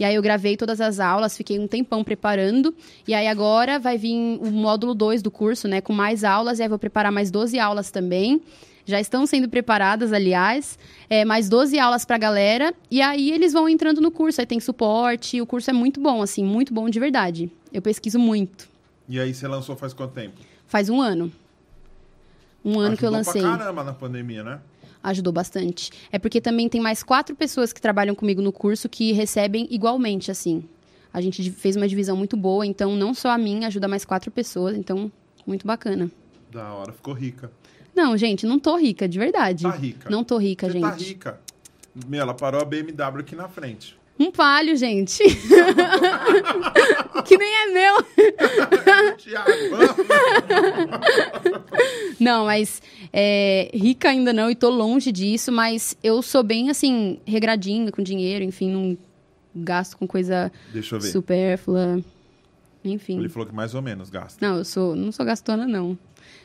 E 0.00 0.04
aí 0.04 0.14
eu 0.14 0.22
gravei 0.22 0.56
todas 0.56 0.80
as 0.80 0.98
aulas, 0.98 1.36
fiquei 1.36 1.58
um 1.58 1.66
tempão 1.66 2.02
preparando. 2.02 2.74
E 3.06 3.12
aí 3.12 3.28
agora 3.28 3.78
vai 3.78 3.98
vir 3.98 4.16
o 4.40 4.50
módulo 4.50 4.94
2 4.94 5.20
do 5.20 5.30
curso, 5.30 5.68
né? 5.68 5.80
Com 5.80 5.92
mais 5.92 6.24
aulas, 6.24 6.58
e 6.58 6.62
aí 6.62 6.68
vou 6.68 6.78
preparar 6.78 7.12
mais 7.12 7.30
12 7.30 7.58
aulas 7.58 7.90
também. 7.90 8.40
Já 8.84 9.00
estão 9.00 9.26
sendo 9.26 9.48
preparadas, 9.48 10.12
aliás. 10.12 10.78
É, 11.08 11.24
mais 11.24 11.48
12 11.48 11.78
aulas 11.78 12.04
pra 12.04 12.18
galera. 12.18 12.74
E 12.90 13.00
aí 13.00 13.30
eles 13.30 13.52
vão 13.52 13.68
entrando 13.68 14.00
no 14.00 14.10
curso. 14.10 14.40
Aí 14.40 14.46
tem 14.46 14.58
suporte. 14.58 15.40
O 15.40 15.46
curso 15.46 15.70
é 15.70 15.72
muito 15.72 16.00
bom, 16.00 16.20
assim, 16.20 16.42
muito 16.42 16.74
bom 16.74 16.88
de 16.88 16.98
verdade. 16.98 17.50
Eu 17.72 17.80
pesquiso 17.80 18.18
muito. 18.18 18.68
E 19.08 19.20
aí 19.20 19.32
você 19.32 19.46
lançou 19.46 19.76
faz 19.76 19.92
quanto 19.92 20.14
tempo? 20.14 20.40
Faz 20.72 20.88
um 20.88 21.02
ano. 21.02 21.30
Um 22.64 22.80
ano 22.80 22.96
que 22.96 23.04
eu 23.04 23.10
Ajudou 23.10 23.18
lancei. 23.18 23.42
pra 23.42 23.58
caramba 23.58 23.84
na 23.84 23.92
pandemia, 23.92 24.42
né? 24.42 24.58
Ajudou 25.02 25.30
bastante. 25.30 25.90
É 26.10 26.18
porque 26.18 26.40
também 26.40 26.66
tem 26.66 26.80
mais 26.80 27.02
quatro 27.02 27.36
pessoas 27.36 27.74
que 27.74 27.80
trabalham 27.80 28.14
comigo 28.14 28.40
no 28.40 28.50
curso 28.50 28.88
que 28.88 29.12
recebem 29.12 29.68
igualmente, 29.70 30.30
assim. 30.30 30.64
A 31.12 31.20
gente 31.20 31.50
fez 31.50 31.76
uma 31.76 31.86
divisão 31.86 32.16
muito 32.16 32.38
boa, 32.38 32.64
então 32.64 32.96
não 32.96 33.12
só 33.12 33.28
a 33.28 33.36
mim, 33.36 33.66
ajuda 33.66 33.86
mais 33.86 34.06
quatro 34.06 34.30
pessoas, 34.30 34.74
então 34.74 35.12
muito 35.46 35.66
bacana. 35.66 36.10
Da 36.50 36.72
hora, 36.72 36.90
ficou 36.90 37.12
rica. 37.12 37.52
Não, 37.94 38.16
gente, 38.16 38.46
não 38.46 38.58
tô 38.58 38.74
rica, 38.78 39.06
de 39.06 39.18
verdade. 39.18 39.64
Tá 39.64 39.72
rica. 39.72 40.08
Não 40.08 40.24
tô 40.24 40.38
rica, 40.38 40.68
Você 40.68 40.72
gente. 40.72 40.82
tá 40.84 40.94
rica. 40.94 41.40
Meu, 42.08 42.22
ela 42.22 42.32
parou 42.32 42.62
a 42.62 42.64
BMW 42.64 43.20
aqui 43.20 43.36
na 43.36 43.46
frente. 43.46 43.94
Um 44.18 44.30
palio, 44.30 44.76
gente. 44.76 45.22
que 47.24 47.38
nem 47.38 47.54
é 47.54 47.66
meu. 47.72 47.94
Não, 52.20 52.44
mas 52.44 52.82
é, 53.12 53.70
rica 53.74 54.10
ainda 54.10 54.32
não 54.32 54.50
e 54.50 54.54
tô 54.54 54.70
longe 54.70 55.10
disso, 55.10 55.50
mas 55.50 55.96
eu 56.02 56.22
sou 56.22 56.42
bem, 56.42 56.70
assim, 56.70 57.18
regradinha 57.26 57.90
com 57.90 58.02
dinheiro, 58.02 58.44
enfim, 58.44 58.70
não 58.70 58.98
gasto 59.54 59.96
com 59.96 60.06
coisa 60.06 60.52
supérflua. 61.10 62.00
Enfim. 62.84 63.18
Ele 63.18 63.28
falou 63.28 63.46
que 63.46 63.54
mais 63.54 63.74
ou 63.74 63.82
menos 63.82 64.10
gasta. 64.10 64.44
Não, 64.44 64.58
eu 64.58 64.64
sou, 64.64 64.96
não 64.96 65.12
sou 65.12 65.24
gastona, 65.24 65.66
não. 65.66 65.96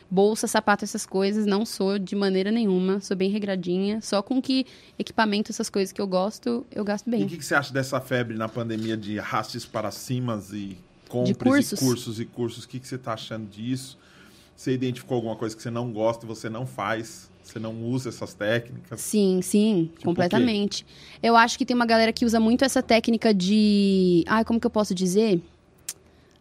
Bolsa, 0.10 0.48
sapato, 0.48 0.86
essas 0.86 1.06
coisas, 1.06 1.46
não 1.46 1.66
sou 1.66 2.00
de 2.00 2.16
maneira 2.16 2.50
nenhuma. 2.52 3.00
Sou 3.02 3.16
bem 3.18 3.30
regradinha. 3.30 4.00
Só 4.02 4.22
com 4.22 4.42
que 4.42 4.66
equipamento, 4.98 5.52
essas 5.52 5.70
coisas 5.70 5.92
que 5.92 6.00
eu 6.02 6.08
gosto, 6.08 6.66
eu 6.72 6.84
gasto 6.86 7.08
E 7.08 7.12
bem. 7.12 7.24
o 7.26 7.28
que, 7.28 7.38
que 7.38 7.46
você 7.46 7.56
acha 7.56 7.74
dessa 7.74 8.00
febre 8.00 8.38
na 8.38 8.48
pandemia 8.48 8.96
de 8.96 9.20
arrastes 9.20 9.66
para 9.66 9.92
cimas 9.92 10.54
e 10.54 10.78
compras 11.10 11.38
cursos? 11.38 11.80
e 11.82 11.86
cursos 11.86 12.20
e 12.22 12.26
cursos? 12.26 12.64
O 12.64 12.68
que, 12.70 12.80
que 12.80 12.88
você 12.88 12.98
tá 12.98 13.14
achando 13.14 13.48
disso? 13.50 13.98
Você 14.56 14.74
identificou 14.74 15.16
alguma 15.18 15.36
coisa 15.36 15.56
que 15.56 15.62
você 15.62 15.70
não 15.70 15.92
gosta 15.92 16.26
e 16.26 16.28
você 16.28 16.50
não 16.50 16.66
faz? 16.66 17.30
Você 17.44 17.60
não 17.60 17.82
usa 17.84 18.10
essas 18.10 18.34
técnicas? 18.34 19.00
Sim, 19.00 19.42
sim, 19.42 19.90
Tipo 19.94 20.06
completamente. 20.06 20.86
Eu 21.24 21.36
acho 21.38 21.58
que 21.58 21.66
tem 21.66 21.76
uma 21.76 21.86
galera 21.86 22.12
que 22.12 22.26
usa 22.26 22.40
muito 22.40 22.66
essa 22.66 22.82
técnica 22.82 23.34
de. 23.34 24.24
Ai, 24.28 24.44
como 24.44 24.60
que 24.60 24.66
eu 24.68 24.72
posso 24.72 24.94
dizer? 24.96 25.42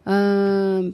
Ahn, 0.05 0.93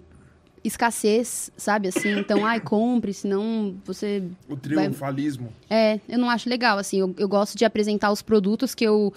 escassez, 0.63 1.51
sabe? 1.57 1.89
Assim, 1.89 2.19
então, 2.19 2.45
ai, 2.45 2.59
compre, 2.59 3.13
senão 3.13 3.75
você 3.85 4.23
O 4.47 4.55
triunfalismo. 4.55 5.51
É, 5.69 5.99
eu 6.07 6.17
não 6.17 6.29
acho 6.29 6.49
legal, 6.49 6.77
assim, 6.77 6.99
eu, 6.99 7.13
eu 7.17 7.27
gosto 7.27 7.57
de 7.57 7.65
apresentar 7.65 8.11
os 8.11 8.21
produtos 8.21 8.73
que 8.73 8.85
eu... 8.85 9.13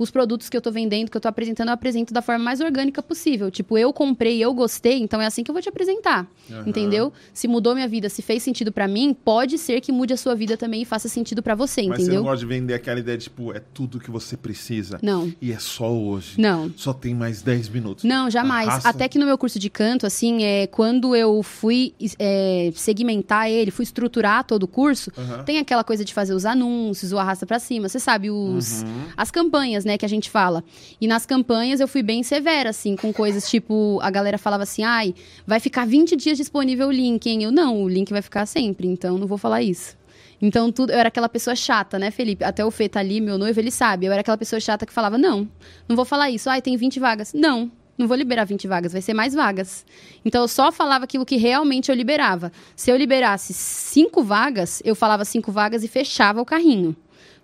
Os 0.00 0.10
produtos 0.10 0.48
que 0.48 0.56
eu 0.56 0.62
tô 0.62 0.70
vendendo, 0.72 1.10
que 1.10 1.16
eu 1.16 1.20
tô 1.20 1.28
apresentando, 1.28 1.68
eu 1.68 1.74
apresento 1.74 2.14
da 2.14 2.22
forma 2.22 2.42
mais 2.42 2.60
orgânica 2.62 3.02
possível. 3.02 3.50
Tipo, 3.50 3.76
eu 3.76 3.92
comprei, 3.92 4.42
eu 4.42 4.54
gostei, 4.54 4.98
então 5.02 5.20
é 5.20 5.26
assim 5.26 5.44
que 5.44 5.50
eu 5.50 5.52
vou 5.52 5.60
te 5.60 5.68
apresentar. 5.68 6.26
Aham. 6.50 6.62
Entendeu? 6.66 7.12
Se 7.34 7.46
mudou 7.46 7.74
minha 7.74 7.86
vida, 7.86 8.08
se 8.08 8.22
fez 8.22 8.42
sentido 8.42 8.72
pra 8.72 8.88
mim, 8.88 9.12
pode 9.14 9.58
ser 9.58 9.82
que 9.82 9.92
mude 9.92 10.14
a 10.14 10.16
sua 10.16 10.34
vida 10.34 10.56
também 10.56 10.80
e 10.80 10.84
faça 10.86 11.06
sentido 11.06 11.42
pra 11.42 11.54
você, 11.54 11.82
Mas 11.82 11.98
você 11.98 12.02
entendeu? 12.04 12.22
não 12.22 12.30
gosta 12.30 12.38
de 12.38 12.46
vender 12.46 12.72
aquela 12.72 12.98
ideia 12.98 13.18
de, 13.18 13.24
tipo, 13.24 13.52
é 13.52 13.60
tudo 13.60 14.00
que 14.00 14.10
você 14.10 14.38
precisa. 14.38 14.98
Não, 15.02 15.30
E 15.40 15.52
é 15.52 15.58
só 15.58 15.92
hoje. 15.92 16.40
não. 16.40 16.72
Só 16.76 16.94
tem 16.94 17.14
mais 17.14 17.42
10 17.42 17.68
minutos. 17.68 18.02
Não, 18.04 18.30
jamais. 18.30 18.68
Arrasta. 18.68 18.88
Até 18.88 19.06
que 19.06 19.18
no 19.18 19.26
meu 19.26 19.36
curso 19.36 19.58
de 19.58 19.68
canto, 19.68 20.06
assim, 20.06 20.42
é, 20.44 20.66
quando 20.66 21.14
eu 21.14 21.42
fui 21.42 21.92
é, 22.18 22.70
segmentar 22.74 23.50
ele, 23.50 23.70
fui 23.70 23.82
estruturar 23.82 24.44
todo 24.44 24.62
o 24.62 24.66
curso, 24.68 25.12
Aham. 25.18 25.44
tem 25.44 25.58
aquela 25.58 25.84
coisa 25.84 26.04
de 26.04 26.14
fazer 26.14 26.32
os 26.32 26.46
anúncios, 26.46 27.12
o 27.12 27.18
arrasta 27.18 27.44
pra 27.44 27.58
cima, 27.58 27.86
você 27.88 28.00
sabe, 28.00 28.30
os, 28.30 28.82
Uhum. 28.82 29.04
as 29.16 29.30
campanhas, 29.30 29.84
né, 29.84 29.89
que 29.98 30.04
a 30.04 30.08
gente 30.08 30.30
fala. 30.30 30.64
E 31.00 31.06
nas 31.06 31.26
campanhas 31.26 31.80
eu 31.80 31.88
fui 31.88 32.02
bem 32.02 32.22
severa, 32.22 32.70
assim, 32.70 32.96
com 32.96 33.12
coisas 33.12 33.48
tipo, 33.48 33.98
a 34.02 34.10
galera 34.10 34.38
falava 34.38 34.62
assim, 34.62 34.82
ai, 34.82 35.14
vai 35.46 35.60
ficar 35.60 35.86
20 35.86 36.16
dias 36.16 36.38
disponível 36.38 36.88
o 36.88 36.92
link, 36.92 37.26
hein? 37.28 37.42
Eu, 37.44 37.52
não, 37.52 37.82
o 37.82 37.88
link 37.88 38.10
vai 38.10 38.22
ficar 38.22 38.46
sempre, 38.46 38.86
então 38.86 39.18
não 39.18 39.26
vou 39.26 39.38
falar 39.38 39.62
isso. 39.62 39.98
Então, 40.42 40.72
tudo, 40.72 40.90
eu 40.90 40.98
era 40.98 41.08
aquela 41.08 41.28
pessoa 41.28 41.54
chata, 41.54 41.98
né, 41.98 42.10
Felipe? 42.10 42.44
Até 42.44 42.64
o 42.64 42.70
Fê 42.70 42.88
tá 42.88 43.00
ali, 43.00 43.20
meu 43.20 43.36
noivo, 43.36 43.60
ele 43.60 43.70
sabe. 43.70 44.06
Eu 44.06 44.12
era 44.12 44.22
aquela 44.22 44.38
pessoa 44.38 44.58
chata 44.58 44.86
que 44.86 44.92
falava, 44.92 45.18
não, 45.18 45.46
não 45.86 45.94
vou 45.94 46.04
falar 46.04 46.30
isso. 46.30 46.48
Ai, 46.48 46.62
tem 46.62 46.76
20 46.76 46.98
vagas. 46.98 47.34
Não, 47.34 47.70
não 47.98 48.08
vou 48.08 48.16
liberar 48.16 48.44
20 48.44 48.66
vagas, 48.66 48.92
vai 48.92 49.02
ser 49.02 49.12
mais 49.12 49.34
vagas. 49.34 49.84
Então, 50.24 50.40
eu 50.40 50.48
só 50.48 50.72
falava 50.72 51.04
aquilo 51.04 51.26
que 51.26 51.36
realmente 51.36 51.90
eu 51.90 51.94
liberava. 51.94 52.50
Se 52.74 52.90
eu 52.90 52.96
liberasse 52.96 53.52
cinco 53.52 54.22
vagas, 54.22 54.80
eu 54.82 54.94
falava 54.94 55.26
cinco 55.26 55.52
vagas 55.52 55.84
e 55.84 55.88
fechava 55.88 56.40
o 56.40 56.46
carrinho. 56.46 56.96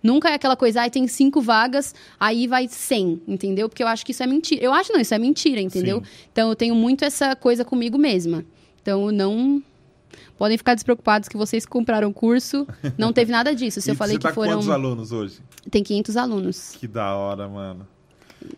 Nunca 0.02 0.30
é 0.30 0.34
aquela 0.34 0.56
coisa, 0.56 0.82
ai, 0.82 0.90
tem 0.90 1.06
cinco 1.08 1.40
vagas, 1.40 1.94
aí 2.18 2.46
vai 2.46 2.68
100, 2.68 3.22
entendeu? 3.26 3.68
Porque 3.68 3.82
eu 3.82 3.88
acho 3.88 4.04
que 4.04 4.12
isso 4.12 4.22
é 4.22 4.26
mentira. 4.26 4.62
Eu 4.62 4.72
acho 4.72 4.92
não, 4.92 5.00
isso 5.00 5.14
é 5.14 5.18
mentira, 5.18 5.60
entendeu? 5.60 5.98
Sim. 5.98 6.10
Então, 6.32 6.48
eu 6.48 6.56
tenho 6.56 6.74
muito 6.74 7.04
essa 7.04 7.34
coisa 7.34 7.64
comigo 7.64 7.98
mesma. 7.98 8.44
Então, 8.82 9.10
não... 9.10 9.62
Podem 10.38 10.58
ficar 10.58 10.74
despreocupados 10.74 11.28
que 11.28 11.36
vocês 11.36 11.64
que 11.64 11.70
compraram 11.70 12.08
o 12.08 12.12
curso. 12.12 12.66
Não 12.98 13.12
teve 13.12 13.32
nada 13.32 13.54
disso. 13.54 13.80
Se 13.80 13.90
eu 13.90 13.94
falei 13.94 14.18
tá 14.18 14.28
que 14.28 14.34
foram... 14.34 14.52
quantos 14.52 14.68
alunos 14.68 15.10
hoje? 15.10 15.40
Tem 15.70 15.82
500 15.82 16.16
alunos. 16.16 16.76
Que 16.78 16.86
da 16.86 17.14
hora, 17.14 17.48
mano. 17.48 17.88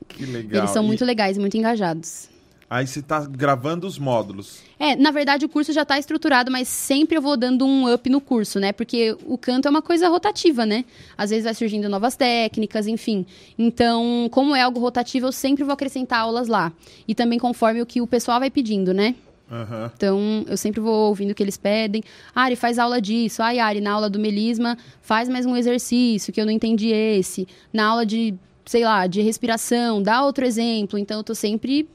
Que 0.09 0.27
legal. 0.27 0.63
Eles 0.63 0.71
são 0.71 0.83
E 0.83 0.87
muito 0.87 1.05
legais 1.05 1.37
e 1.37 1.41
muito 1.41 1.57
engajados. 1.57 2.29
Aí 2.71 2.87
você 2.87 3.01
tá 3.01 3.25
gravando 3.25 3.87
os 3.87 3.99
módulos. 3.99 4.61
É, 4.79 4.95
na 4.95 5.11
verdade 5.11 5.47
o 5.47 5.49
curso 5.49 5.73
já 5.73 5.83
está 5.83 5.99
estruturado, 5.99 6.51
mas 6.51 6.69
sempre 6.69 7.17
eu 7.17 7.23
vou 7.23 7.35
dando 7.35 7.65
um 7.65 7.93
up 7.93 8.11
no 8.11 8.21
curso, 8.21 8.61
né? 8.61 8.73
Porque 8.73 9.17
o 9.25 9.39
canto 9.39 9.67
é 9.67 9.71
uma 9.71 9.81
coisa 9.81 10.09
rotativa, 10.09 10.67
né? 10.67 10.85
Às 11.17 11.31
vezes 11.31 11.45
vai 11.45 11.55
surgindo 11.55 11.89
novas 11.89 12.15
técnicas, 12.15 12.87
enfim. 12.87 13.25
Então, 13.59 14.29
como 14.31 14.55
é 14.55 14.61
algo 14.61 14.79
rotativo, 14.81 15.27
eu 15.27 15.33
sempre 15.33 15.65
vou 15.65 15.73
acrescentar 15.73 16.21
aulas 16.21 16.47
lá. 16.47 16.71
E 17.07 17.15
também 17.15 17.39
conforme 17.39 17.81
o 17.81 17.87
que 17.87 18.03
o 18.03 18.07
pessoal 18.07 18.39
vai 18.39 18.51
pedindo, 18.51 18.93
né? 18.93 19.15
Aham. 19.51 19.91
Então, 19.97 20.45
eu 20.47 20.57
sempre 20.59 20.79
vou 20.79 21.09
ouvindo 21.09 21.31
o 21.31 21.35
que 21.35 21.43
eles 21.43 21.57
pedem. 21.57 22.03
Ari, 22.35 22.55
faz 22.55 22.79
aula 22.79 23.01
disso. 23.01 23.43
Ai, 23.43 23.59
Ari, 23.59 23.81
na 23.81 23.93
aula 23.93 24.11
do 24.11 24.19
melisma, 24.19 24.77
faz 25.01 25.27
mais 25.27 25.47
um 25.47 25.57
exercício, 25.57 26.35
que 26.35 26.41
eu 26.41 26.45
não 26.45 26.53
entendi 26.53 26.89
esse. 26.89 27.49
Na 27.73 27.87
aula 27.87 28.05
de, 28.05 28.35
sei 28.67 28.85
lá, 28.85 29.07
de 29.07 29.23
respiração, 29.23 30.03
dá 30.03 30.23
outro 30.23 30.45
exemplo. 30.45 30.99
Então, 30.99 31.17
eu 31.17 31.25
tô 31.25 31.35
sempre 31.35 31.89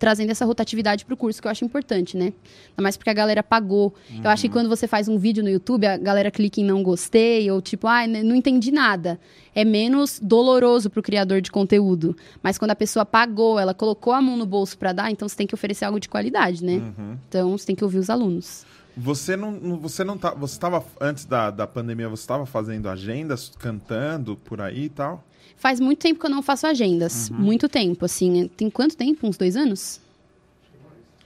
trazendo 0.00 0.30
essa 0.30 0.44
rotatividade 0.44 1.04
pro 1.04 1.16
curso, 1.16 1.40
que 1.40 1.46
eu 1.46 1.50
acho 1.52 1.64
importante, 1.64 2.16
né? 2.16 2.32
Ainda 2.70 2.82
mais 2.82 2.96
porque 2.96 3.10
a 3.10 3.12
galera 3.14 3.42
pagou. 3.42 3.94
Eu 4.24 4.30
acho 4.30 4.42
que 4.42 4.48
quando 4.48 4.68
você 4.68 4.88
faz 4.88 5.06
um 5.06 5.18
vídeo 5.18 5.44
no 5.44 5.48
YouTube, 5.50 5.86
a 5.86 5.96
galera 5.96 6.30
clica 6.30 6.58
em 6.60 6.64
não 6.64 6.82
gostei, 6.82 7.48
ou 7.50 7.60
tipo, 7.60 7.86
ai, 7.86 8.08
não 8.08 8.34
entendi 8.34 8.72
nada. 8.72 9.20
É 9.54 9.64
menos 9.64 10.18
doloroso 10.20 10.88
pro 10.90 11.02
criador 11.02 11.40
de 11.42 11.50
conteúdo. 11.52 12.16
Mas 12.42 12.56
quando 12.58 12.70
a 12.72 12.74
pessoa 12.76 13.04
pagou, 13.04 13.58
ela 13.58 13.74
colocou 13.74 14.12
a 14.12 14.22
mão 14.22 14.36
no 14.36 14.46
bolso 14.46 14.76
para 14.78 14.92
dar, 14.92 15.10
então 15.10 15.28
você 15.28 15.36
tem 15.36 15.46
que 15.46 15.54
oferecer 15.54 15.84
algo 15.84 16.00
de 16.00 16.08
qualidade, 16.08 16.64
né? 16.64 16.76
Uhum. 16.98 17.16
Então, 17.28 17.56
você 17.58 17.66
tem 17.66 17.76
que 17.76 17.84
ouvir 17.84 17.98
os 17.98 18.08
alunos. 18.08 18.64
Você 18.96 19.36
não, 19.36 19.52
não- 19.52 19.78
você 19.78 20.02
não 20.02 20.16
tá, 20.18 20.32
você 20.34 20.54
estava 20.54 20.84
antes 21.00 21.24
da, 21.24 21.50
da 21.50 21.66
pandemia, 21.66 22.08
você 22.08 22.22
estava 22.22 22.44
fazendo 22.46 22.88
agendas, 22.88 23.52
cantando 23.58 24.34
por 24.36 24.60
aí 24.60 24.84
e 24.84 24.88
tal? 24.88 25.22
Faz 25.60 25.78
muito 25.78 25.98
tempo 25.98 26.18
que 26.18 26.24
eu 26.24 26.30
não 26.30 26.40
faço 26.40 26.66
agendas. 26.66 27.28
Uhum. 27.28 27.36
Muito 27.36 27.68
tempo, 27.68 28.06
assim. 28.06 28.48
Tem 28.56 28.70
quanto 28.70 28.96
tempo? 28.96 29.26
Uns 29.28 29.36
dois 29.36 29.56
anos? 29.56 30.00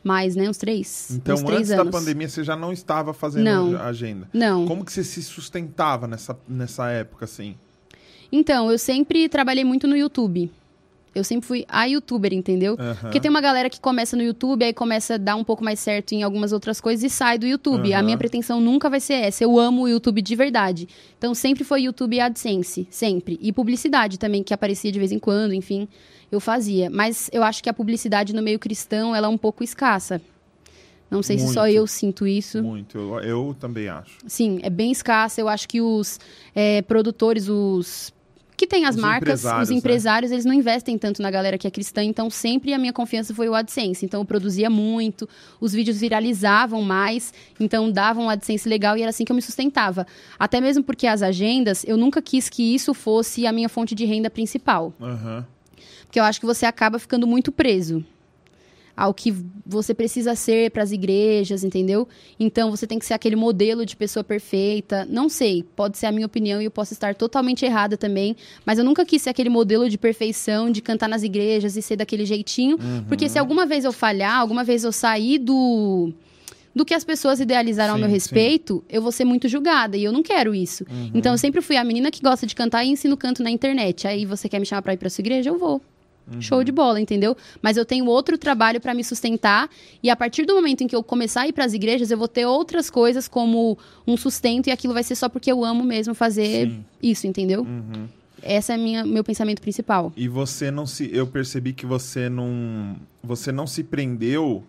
Mais, 0.02 0.34
né? 0.34 0.50
Uns 0.50 0.56
três. 0.58 1.12
Então, 1.12 1.36
Uns 1.36 1.42
três 1.44 1.60
antes 1.60 1.70
anos. 1.70 1.84
da 1.92 1.98
pandemia, 1.98 2.28
você 2.28 2.42
já 2.42 2.56
não 2.56 2.72
estava 2.72 3.14
fazendo 3.14 3.44
Não. 3.44 3.80
agenda. 3.80 4.28
Não. 4.34 4.66
Como 4.66 4.84
que 4.84 4.92
você 4.92 5.04
se 5.04 5.22
sustentava 5.22 6.08
nessa, 6.08 6.36
nessa 6.48 6.90
época, 6.90 7.26
assim? 7.26 7.54
Então, 8.32 8.72
eu 8.72 8.76
sempre 8.76 9.28
trabalhei 9.28 9.62
muito 9.62 9.86
no 9.86 9.96
YouTube. 9.96 10.50
Eu 11.14 11.22
sempre 11.22 11.46
fui 11.46 11.64
a 11.68 11.84
youtuber, 11.84 12.32
entendeu? 12.32 12.76
Aham. 12.78 12.96
Porque 13.00 13.20
tem 13.20 13.30
uma 13.30 13.40
galera 13.40 13.70
que 13.70 13.80
começa 13.80 14.16
no 14.16 14.22
YouTube, 14.22 14.64
aí 14.64 14.72
começa 14.72 15.14
a 15.14 15.16
dar 15.16 15.36
um 15.36 15.44
pouco 15.44 15.62
mais 15.62 15.78
certo 15.78 16.12
em 16.12 16.22
algumas 16.22 16.52
outras 16.52 16.80
coisas 16.80 17.04
e 17.04 17.14
sai 17.14 17.38
do 17.38 17.46
YouTube. 17.46 17.92
A 17.92 17.98
Aham. 17.98 18.04
minha 18.04 18.18
pretensão 18.18 18.60
nunca 18.60 18.90
vai 18.90 19.00
ser 19.00 19.14
essa. 19.14 19.44
Eu 19.44 19.58
amo 19.58 19.82
o 19.82 19.88
YouTube 19.88 20.20
de 20.20 20.34
verdade. 20.34 20.88
Então 21.16 21.34
sempre 21.34 21.62
foi 21.64 21.82
YouTube 21.82 22.16
e 22.16 22.20
AdSense, 22.20 22.86
sempre. 22.90 23.38
E 23.40 23.52
publicidade 23.52 24.18
também, 24.18 24.42
que 24.42 24.52
aparecia 24.52 24.90
de 24.90 24.98
vez 24.98 25.12
em 25.12 25.18
quando, 25.18 25.54
enfim, 25.54 25.88
eu 26.32 26.40
fazia. 26.40 26.90
Mas 26.90 27.30
eu 27.32 27.42
acho 27.42 27.62
que 27.62 27.68
a 27.70 27.74
publicidade 27.74 28.34
no 28.34 28.42
meio 28.42 28.58
cristão, 28.58 29.14
ela 29.14 29.26
é 29.26 29.30
um 29.30 29.38
pouco 29.38 29.62
escassa. 29.62 30.20
Não 31.10 31.22
sei 31.22 31.38
se 31.38 31.52
só 31.52 31.62
Muito. 31.62 31.76
eu 31.76 31.86
sinto 31.86 32.26
isso. 32.26 32.62
Muito, 32.62 32.98
eu, 32.98 33.20
eu 33.20 33.56
também 33.60 33.88
acho. 33.88 34.18
Sim, 34.26 34.58
é 34.62 34.70
bem 34.70 34.90
escassa. 34.90 35.40
Eu 35.40 35.48
acho 35.48 35.68
que 35.68 35.80
os 35.80 36.18
é, 36.54 36.82
produtores, 36.82 37.48
os 37.48 38.12
que 38.64 38.66
tem 38.66 38.86
as 38.86 38.96
Os 38.96 39.00
marcas, 39.00 39.40
empresários, 39.40 39.68
os 39.68 39.70
né? 39.70 39.76
empresários, 39.76 40.32
eles 40.32 40.44
não 40.44 40.54
investem 40.54 40.96
tanto 40.96 41.20
na 41.20 41.30
galera 41.30 41.58
que 41.58 41.66
é 41.66 41.70
cristã, 41.70 42.02
então 42.02 42.30
sempre 42.30 42.72
a 42.72 42.78
minha 42.78 42.92
confiança 42.92 43.34
foi 43.34 43.48
o 43.48 43.54
AdSense. 43.54 44.04
Então 44.04 44.20
eu 44.20 44.24
produzia 44.24 44.70
muito, 44.70 45.28
os 45.60 45.72
vídeos 45.72 46.00
viralizavam 46.00 46.80
mais, 46.82 47.32
então 47.60 47.90
davam 47.90 48.24
um 48.24 48.30
AdSense 48.30 48.68
legal 48.68 48.96
e 48.96 49.02
era 49.02 49.10
assim 49.10 49.24
que 49.24 49.30
eu 49.30 49.36
me 49.36 49.42
sustentava. 49.42 50.06
Até 50.38 50.60
mesmo 50.60 50.82
porque 50.82 51.06
as 51.06 51.22
agendas, 51.22 51.84
eu 51.86 51.96
nunca 51.96 52.22
quis 52.22 52.48
que 52.48 52.74
isso 52.74 52.94
fosse 52.94 53.46
a 53.46 53.52
minha 53.52 53.68
fonte 53.68 53.94
de 53.94 54.04
renda 54.04 54.30
principal. 54.30 54.92
Aham. 55.00 55.46
Porque 56.06 56.18
eu 56.18 56.24
acho 56.24 56.40
que 56.40 56.46
você 56.46 56.64
acaba 56.64 56.98
ficando 56.98 57.26
muito 57.26 57.52
preso 57.52 58.04
ao 58.96 59.12
que 59.12 59.34
você 59.66 59.92
precisa 59.94 60.34
ser 60.34 60.70
para 60.70 60.82
as 60.82 60.92
igrejas, 60.92 61.64
entendeu? 61.64 62.06
Então 62.38 62.70
você 62.70 62.86
tem 62.86 62.98
que 62.98 63.06
ser 63.06 63.14
aquele 63.14 63.36
modelo 63.36 63.84
de 63.84 63.96
pessoa 63.96 64.22
perfeita. 64.22 65.06
Não 65.08 65.28
sei, 65.28 65.64
pode 65.74 65.98
ser 65.98 66.06
a 66.06 66.12
minha 66.12 66.26
opinião 66.26 66.60
e 66.60 66.64
eu 66.64 66.70
posso 66.70 66.92
estar 66.92 67.14
totalmente 67.14 67.64
errada 67.64 67.96
também, 67.96 68.36
mas 68.64 68.78
eu 68.78 68.84
nunca 68.84 69.04
quis 69.04 69.22
ser 69.22 69.30
aquele 69.30 69.48
modelo 69.50 69.88
de 69.88 69.98
perfeição, 69.98 70.70
de 70.70 70.80
cantar 70.80 71.08
nas 71.08 71.22
igrejas 71.22 71.76
e 71.76 71.82
ser 71.82 71.96
daquele 71.96 72.24
jeitinho, 72.24 72.78
porque 73.08 73.28
se 73.28 73.38
alguma 73.38 73.66
vez 73.66 73.84
eu 73.84 73.92
falhar, 73.92 74.38
alguma 74.38 74.64
vez 74.64 74.84
eu 74.84 74.92
sair 74.92 75.38
do 75.38 76.12
do 76.74 76.84
que 76.84 76.92
as 76.92 77.04
pessoas 77.04 77.38
idealizaram 77.38 77.92
ao 77.92 77.96
Sim, 77.96 78.00
meu 78.00 78.08
sim. 78.10 78.14
respeito, 78.14 78.84
eu 78.88 79.00
vou 79.00 79.12
ser 79.12 79.24
muito 79.24 79.46
julgada 79.48 79.96
e 79.96 80.02
eu 80.02 80.10
não 80.12 80.24
quero 80.24 80.52
isso. 80.52 80.84
Então 81.14 81.32
eu 81.32 81.38
sempre 81.38 81.60
fui 81.60 81.76
a 81.76 81.84
menina 81.84 82.10
que 82.10 82.20
gosta 82.20 82.46
de 82.46 82.54
cantar 82.54 82.84
e 82.84 82.88
ensino 82.88 83.16
canto 83.16 83.44
na 83.44 83.50
internet. 83.50 84.08
Aí 84.08 84.26
você 84.26 84.48
quer 84.48 84.58
me 84.58 84.66
chamar 84.66 84.82
pra 84.82 84.92
ir 84.92 84.96
pra 84.96 85.08
sua 85.08 85.22
igreja? 85.22 85.50
Eu 85.50 85.56
vou. 85.56 85.80
Show 86.40 86.64
de 86.64 86.72
bola, 86.72 87.00
entendeu? 87.00 87.36
Mas 87.60 87.76
eu 87.76 87.84
tenho 87.84 88.06
outro 88.06 88.38
trabalho 88.38 88.80
pra 88.80 88.94
me 88.94 89.04
sustentar 89.04 89.68
e 90.02 90.08
a 90.08 90.16
partir 90.16 90.46
do 90.46 90.54
momento 90.54 90.82
em 90.82 90.86
que 90.86 90.96
eu 90.96 91.02
começar 91.02 91.42
a 91.42 91.48
ir 91.48 91.52
pras 91.52 91.74
igrejas, 91.74 92.10
eu 92.10 92.16
vou 92.16 92.28
ter 92.28 92.46
outras 92.46 92.88
coisas 92.88 93.28
como 93.28 93.76
um 94.06 94.16
sustento 94.16 94.68
e 94.68 94.70
aquilo 94.70 94.94
vai 94.94 95.02
ser 95.02 95.16
só 95.16 95.28
porque 95.28 95.52
eu 95.52 95.64
amo 95.64 95.84
mesmo 95.84 96.14
fazer 96.14 96.68
Sim. 96.70 96.84
isso, 97.02 97.26
entendeu? 97.26 97.60
Uhum. 97.62 98.08
Esse 98.42 98.72
é 98.72 98.76
minha, 98.76 99.04
meu 99.04 99.22
pensamento 99.24 99.60
principal. 99.60 100.12
E 100.16 100.28
você 100.28 100.70
não 100.70 100.86
se. 100.86 101.08
Eu 101.14 101.26
percebi 101.26 101.72
que 101.72 101.86
você 101.86 102.28
não. 102.28 102.96
Você 103.22 103.50
não 103.50 103.66
se 103.66 103.82
prendeu 103.82 104.62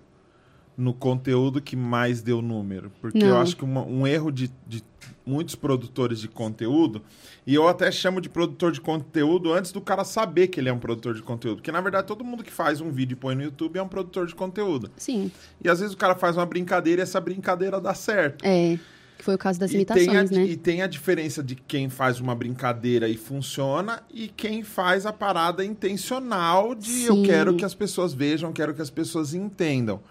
no 0.78 0.94
conteúdo 0.94 1.62
que 1.62 1.76
mais 1.76 2.22
deu 2.22 2.42
número. 2.42 2.92
Porque 3.02 3.18
eu 3.24 3.30
Não. 3.30 3.42
acho 3.42 3.56
que 3.56 3.64
uma- 3.64 3.84
um 3.86 4.06
erro 4.06 4.32
de, 4.32 4.50
de 4.68 4.82
muitos 5.26 5.56
produtores 5.56 6.20
de 6.20 6.28
conteúdo, 6.28 7.02
e 7.46 7.54
eu 7.56 7.68
até 7.68 7.92
chamo 7.92 8.22
de 8.22 8.30
produtor 8.30 8.72
de 8.72 8.80
conteúdo 8.82 9.52
antes 9.54 9.72
do 9.72 9.82
cara 9.82 10.04
saber 10.04 10.48
que 10.48 10.60
ele 10.60 10.70
é 10.70 10.74
um 10.74 10.80
produtor 10.80 11.14
de 11.16 11.22
conteúdo. 11.22 11.58
Porque, 11.58 11.72
na 11.72 11.82
verdade, 11.82 12.08
todo 12.08 12.24
mundo 12.24 12.44
que 12.44 12.52
faz 12.52 12.82
um 12.82 12.92
vídeo 12.92 13.14
e 13.14 13.18
põe 13.18 13.36
no 13.36 13.44
YouTube 13.44 13.78
é 13.78 13.82
um 13.82 13.88
produtor 13.88 14.28
de 14.28 14.36
conteúdo. 14.36 14.92
Sim, 14.98 15.32
E 15.64 15.70
às 15.70 15.80
vezes 15.80 15.94
o 15.94 15.98
cara 15.98 16.16
faz 16.16 16.38
uma 16.38 16.46
brincadeira 16.46 17.02
e 17.02 17.04
essa 17.04 17.20
brincadeira 17.20 17.80
dá 17.82 17.94
certo. 17.94 18.46
é. 18.46 18.78
Que 19.18 19.24
foi 19.24 19.36
o 19.36 19.38
caso 19.38 19.58
das 19.58 19.72
E 19.72 19.86
tem, 19.86 20.10
a, 20.10 20.12
imitações, 20.12 20.32
né? 20.32 20.44
e 20.44 20.58
tem 20.58 20.82
a 20.82 20.88
diferença 20.88 21.42
de 21.42 21.56
quem 21.56 21.90
faz 21.90 22.20
uma 22.20 22.36
brincadeira 22.36 23.08
e 23.08 23.16
funciona 23.16 24.04
e 24.14 24.28
quem 24.28 24.62
faz 24.62 25.06
a 25.06 25.14
parada 25.14 25.64
intencional 25.64 26.76
de 26.76 27.06
eu 27.06 27.16
Sim. 27.16 27.24
quero 27.24 27.56
que 27.56 27.64
as 27.64 27.74
pessoas 27.74 28.14
vejam, 28.14 28.52
quero 28.52 28.74
que 28.74 28.82
as 28.82 28.90
pessoas 28.90 29.34
entendam. 29.34 30.02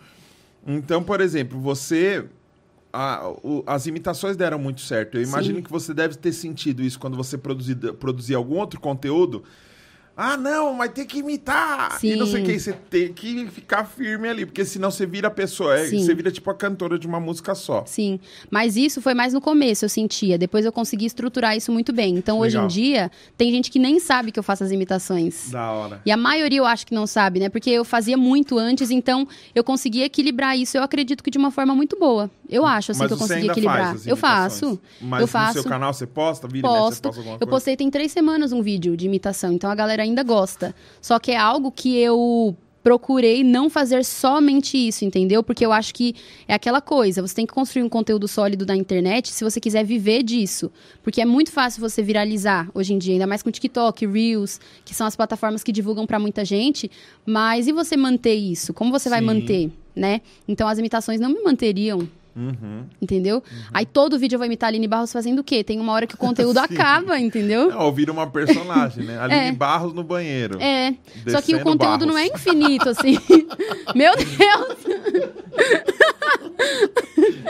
Então, 0.66 1.02
por 1.02 1.20
exemplo, 1.20 1.60
você. 1.60 2.24
A- 2.94 3.28
o- 3.42 3.62
as 3.66 3.86
imitações 3.86 4.36
deram 4.36 4.58
muito 4.58 4.80
certo. 4.80 5.16
Eu 5.16 5.22
imagino 5.22 5.56
Sim. 5.56 5.62
que 5.62 5.70
você 5.70 5.92
deve 5.92 6.14
ter 6.16 6.32
sentido 6.32 6.82
isso 6.82 6.98
quando 6.98 7.16
você 7.16 7.36
produzir, 7.36 7.74
produzir 7.94 8.34
algum 8.34 8.56
outro 8.56 8.80
conteúdo. 8.80 9.42
Ah, 10.16 10.36
não, 10.36 10.72
mas 10.74 10.92
tem 10.92 11.04
que 11.04 11.18
imitar. 11.18 11.98
E 12.02 12.14
não 12.14 12.26
sei 12.26 12.42
o 12.42 12.46
Sim. 12.46 12.52
que. 12.52 12.60
Você 12.60 12.72
tem 12.72 13.12
que 13.12 13.46
ficar 13.48 13.84
firme 13.84 14.28
ali, 14.28 14.46
porque 14.46 14.64
senão 14.64 14.90
você 14.90 15.04
vira 15.04 15.26
a 15.28 15.30
pessoa. 15.30 15.76
é, 15.78 15.86
Sim. 15.88 15.98
Você 16.04 16.14
vira 16.14 16.30
tipo 16.30 16.48
a 16.50 16.54
cantora 16.54 16.96
de 16.98 17.06
uma 17.06 17.18
música 17.18 17.54
só. 17.54 17.84
Sim, 17.86 18.20
mas 18.50 18.76
isso 18.76 19.02
foi 19.02 19.12
mais 19.14 19.32
no 19.32 19.40
começo, 19.40 19.84
eu 19.84 19.88
sentia. 19.88 20.38
Depois 20.38 20.64
eu 20.64 20.70
consegui 20.72 21.04
estruturar 21.06 21.56
isso 21.56 21.72
muito 21.72 21.92
bem. 21.92 22.14
Então, 22.14 22.38
hoje 22.38 22.54
Legal. 22.54 22.64
em 22.64 22.68
dia, 22.72 23.10
tem 23.36 23.50
gente 23.50 23.70
que 23.70 23.78
nem 23.78 23.98
sabe 23.98 24.30
que 24.30 24.38
eu 24.38 24.42
faço 24.42 24.62
as 24.62 24.70
imitações. 24.70 25.50
Da 25.50 25.72
hora. 25.72 26.00
E 26.06 26.12
a 26.12 26.16
maioria 26.16 26.58
eu 26.58 26.66
acho 26.66 26.86
que 26.86 26.94
não 26.94 27.06
sabe, 27.06 27.40
né? 27.40 27.48
Porque 27.48 27.70
eu 27.70 27.84
fazia 27.84 28.16
muito 28.16 28.56
antes, 28.58 28.90
então 28.90 29.26
eu 29.54 29.64
consegui 29.64 30.02
equilibrar 30.02 30.56
isso. 30.56 30.76
Eu 30.76 30.82
acredito 30.84 31.24
que 31.24 31.30
de 31.30 31.38
uma 31.38 31.50
forma 31.50 31.74
muito 31.74 31.98
boa. 31.98 32.30
Eu 32.48 32.64
acho, 32.64 32.92
assim, 32.92 33.00
Mas 33.00 33.08
que 33.08 33.14
eu 33.14 33.18
consegui 33.18 33.48
equilibrar. 33.48 33.96
eu 34.06 34.16
faço. 34.16 34.78
Mas 35.00 35.20
eu 35.20 35.22
no 35.22 35.26
faço. 35.26 35.52
seu 35.54 35.64
canal 35.64 35.92
você 35.92 36.06
posta? 36.06 36.46
Vira 36.46 36.68
e 36.68 36.70
mexe, 36.70 36.78
você 36.84 36.88
Posto. 36.90 37.02
posta 37.02 37.20
alguma 37.20 37.38
Eu 37.40 37.46
postei 37.46 37.76
tem 37.76 37.90
três 37.90 38.12
semanas 38.12 38.52
um 38.52 38.62
vídeo 38.62 38.96
de 38.96 39.06
imitação, 39.06 39.52
então 39.52 39.68
a 39.70 39.74
galera 39.74 40.03
ainda 40.04 40.22
gosta. 40.22 40.74
Só 41.00 41.18
que 41.18 41.32
é 41.32 41.36
algo 41.36 41.70
que 41.70 41.96
eu 41.96 42.56
procurei 42.84 43.42
não 43.42 43.70
fazer 43.70 44.04
somente 44.04 44.76
isso, 44.76 45.06
entendeu? 45.06 45.42
Porque 45.42 45.64
eu 45.64 45.72
acho 45.72 45.94
que 45.94 46.14
é 46.46 46.52
aquela 46.52 46.82
coisa, 46.82 47.22
você 47.22 47.34
tem 47.34 47.46
que 47.46 47.54
construir 47.54 47.82
um 47.82 47.88
conteúdo 47.88 48.28
sólido 48.28 48.66
na 48.66 48.76
internet 48.76 49.32
se 49.32 49.42
você 49.42 49.58
quiser 49.58 49.84
viver 49.84 50.22
disso. 50.22 50.70
Porque 51.02 51.22
é 51.22 51.24
muito 51.24 51.50
fácil 51.50 51.80
você 51.80 52.02
viralizar 52.02 52.68
hoje 52.74 52.92
em 52.92 52.98
dia, 52.98 53.14
ainda 53.14 53.26
mais 53.26 53.42
com 53.42 53.50
TikTok, 53.50 54.06
Reels, 54.06 54.60
que 54.84 54.94
são 54.94 55.06
as 55.06 55.16
plataformas 55.16 55.64
que 55.64 55.72
divulgam 55.72 56.06
pra 56.06 56.18
muita 56.18 56.44
gente. 56.44 56.90
Mas 57.24 57.66
e 57.66 57.72
você 57.72 57.96
manter 57.96 58.34
isso? 58.34 58.74
Como 58.74 58.92
você 58.92 59.08
vai 59.08 59.20
Sim. 59.20 59.26
manter, 59.26 59.72
né? 59.96 60.20
Então 60.46 60.68
as 60.68 60.78
imitações 60.78 61.18
não 61.18 61.30
me 61.30 61.42
manteriam 61.42 62.06
Uhum. 62.36 62.84
Entendeu? 63.00 63.42
Aí 63.72 63.86
todo 63.86 64.18
vídeo 64.18 64.34
eu 64.34 64.38
vou 64.40 64.46
imitar 64.46 64.66
a 64.66 64.70
Aline 64.70 64.88
Barros 64.88 65.12
fazendo 65.12 65.38
o 65.38 65.44
quê? 65.44 65.62
Tem 65.62 65.78
uma 65.78 65.92
hora 65.92 66.06
que 66.06 66.14
o 66.16 66.18
conteúdo 66.18 66.58
acaba, 66.60 67.18
entendeu? 67.18 67.70
Não, 67.70 67.80
ouvir 67.82 68.10
uma 68.10 68.26
personagem, 68.28 69.04
né? 69.04 69.18
Aline 69.22 69.48
É. 69.48 69.52
Barros 69.52 69.92
no 69.92 70.02
banheiro. 70.02 70.60
É. 70.60 70.94
Só 71.28 71.40
que 71.40 71.54
o 71.54 71.60
conteúdo 71.60 72.04
não 72.06 72.18
é 72.18 72.26
Barros. 72.28 72.40
infinito, 72.46 72.88
assim. 72.90 73.18
Meu 73.94 74.12
Deus! 74.16 74.76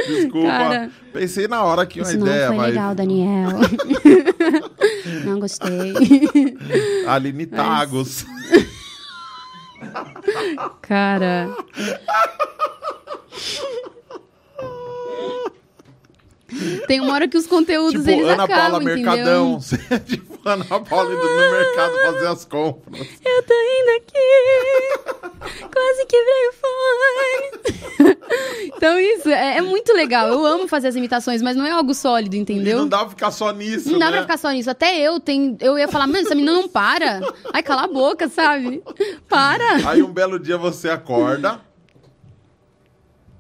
Desculpa. 0.07 0.49
Cara. 0.49 0.91
Pensei 1.13 1.49
na 1.49 1.63
hora 1.63 1.87
que 1.87 2.01
uma 2.01 2.09
Isso 2.09 2.19
não 2.19 2.27
ideia, 2.27 2.47
foi 2.49 2.57
mas 2.57 2.67
legal, 2.69 2.95
Daniel. 2.95 3.49
não 5.25 5.41
gostei. 5.41 5.95
Aline 7.07 7.47
Tagos. 7.47 8.27
Cara. 10.83 11.49
Tem 16.87 17.01
uma 17.01 17.15
hora 17.15 17.27
que 17.29 17.37
os 17.37 17.47
conteúdos 17.47 17.93
tipo, 18.05 18.11
eles 18.11 18.27
Ana 18.29 18.45
acabam, 18.45 18.71
Paula 18.71 18.83
entendeu? 18.83 19.05
Mercadão. 19.15 19.61
É 19.91 19.99
tipo 20.05 20.39
Ana 20.49 20.65
Paula 20.65 21.13
indo 21.13 21.23
no 21.23 21.51
mercado 21.51 21.95
fazer 22.13 22.27
as 22.29 22.45
compras. 22.45 23.07
Eu 23.25 23.43
tô 23.43 23.55
indo 23.55 23.91
aqui. 23.97 25.35
Quase 25.73 26.07
quebrei 26.07 26.49
o 26.49 26.53
fone. 26.61 28.17
então, 28.77 28.99
isso 28.99 29.29
é, 29.29 29.57
é 29.59 29.61
muito 29.63 29.93
legal. 29.93 30.29
Eu 30.29 30.45
amo 30.45 30.69
fazer 30.69 30.89
as 30.89 30.97
imitações, 30.97 31.41
mas 31.43 31.57
não 31.57 31.65
é 31.65 31.71
algo 31.71 31.95
sólido, 31.95 32.35
E 32.35 32.39
entendeu? 32.39 32.79
não 32.79 32.89
dá 32.89 32.99
pra 32.99 33.09
ficar 33.11 33.31
só 33.31 33.51
nisso, 33.53 33.91
Não 33.91 33.99
dá 33.99 34.07
né? 34.07 34.13
pra 34.13 34.23
ficar 34.23 34.37
só 34.39 34.51
nisso. 34.51 34.71
Até 34.71 34.99
eu 35.01 35.19
tenho. 35.21 35.57
Eu 35.61 35.79
ia 35.79 35.89
falar, 35.89 36.07
mano, 36.07 36.19
essa 36.19 36.35
menina 36.35 36.53
não 36.53 36.69
para. 36.69 37.21
Ai, 37.53 37.63
cala 37.63 37.85
a 37.85 37.89
boca, 37.89 38.29
sabe? 38.29 38.83
Para. 39.29 39.89
Aí 39.89 40.03
um 40.03 40.13
belo 40.13 40.39
dia 40.39 40.57
você 40.59 40.89
acorda, 40.91 41.61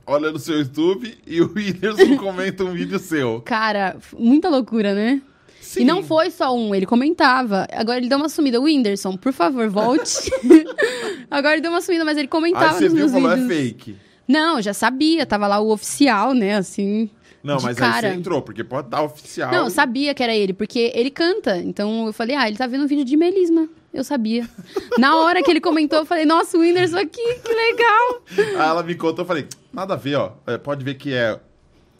olha 0.06 0.30
no 0.30 0.38
seu 0.38 0.58
YouTube 0.58 1.16
e 1.26 1.40
o 1.40 1.52
Whindersson 1.54 2.16
comenta 2.18 2.64
um 2.64 2.72
vídeo 2.72 2.98
seu. 2.98 3.40
Cara, 3.42 3.96
muita 4.18 4.48
loucura, 4.48 4.94
né? 4.94 5.20
Sim. 5.60 5.80
E 5.80 5.84
não 5.84 6.02
foi 6.02 6.30
só 6.30 6.54
um, 6.54 6.74
ele 6.74 6.86
comentava. 6.86 7.66
Agora 7.72 7.98
ele 7.98 8.08
deu 8.08 8.18
uma 8.18 8.28
sumida. 8.28 8.60
O 8.60 8.64
Whindersson, 8.64 9.16
por 9.16 9.32
favor, 9.32 9.68
volte. 9.68 10.30
Agora 11.30 11.54
ele 11.54 11.62
deu 11.62 11.70
uma 11.70 11.80
sumida, 11.80 12.04
mas 12.04 12.16
ele 12.16 12.24
Aí 12.26 12.28
comentava 12.28 12.74
você 12.74 12.84
nos 12.84 12.92
viu 12.92 13.00
meus 13.00 13.12
falou, 13.12 13.30
é 13.32 13.36
vídeos. 13.36 13.56
fake. 13.58 13.96
Não, 14.28 14.60
já 14.62 14.72
sabia. 14.72 15.26
Tava 15.26 15.46
lá 15.46 15.58
o 15.60 15.70
oficial, 15.70 16.32
né? 16.34 16.56
Assim. 16.56 17.10
Não, 17.44 17.60
mas 17.60 17.76
cara. 17.76 18.08
aí 18.08 18.14
você 18.14 18.18
entrou, 18.18 18.40
porque 18.40 18.64
pode 18.64 18.86
estar 18.86 19.02
oficial. 19.02 19.52
Não, 19.52 19.64
eu 19.64 19.70
sabia 19.70 20.14
que 20.14 20.22
era 20.22 20.34
ele, 20.34 20.54
porque 20.54 20.90
ele 20.94 21.10
canta. 21.10 21.58
Então 21.58 22.06
eu 22.06 22.12
falei, 22.12 22.34
ah, 22.34 22.48
ele 22.48 22.56
tá 22.56 22.66
vendo 22.66 22.84
um 22.84 22.86
vídeo 22.86 23.04
de 23.04 23.18
melisma. 23.18 23.68
Eu 23.92 24.02
sabia. 24.02 24.48
Na 24.98 25.18
hora 25.18 25.42
que 25.42 25.50
ele 25.50 25.60
comentou, 25.60 25.98
eu 25.98 26.06
falei, 26.06 26.24
nossa, 26.24 26.56
o 26.56 26.60
Whindersson 26.62 26.96
aqui, 26.96 27.34
que 27.44 27.52
legal. 27.52 28.22
Aí 28.58 28.68
ela 28.68 28.82
me 28.82 28.94
contou, 28.94 29.24
eu 29.24 29.28
falei, 29.28 29.46
nada 29.70 29.92
a 29.92 29.96
ver, 29.96 30.16
ó. 30.16 30.32
É, 30.46 30.56
pode 30.56 30.82
ver 30.82 30.94
que 30.94 31.12
é 31.12 31.38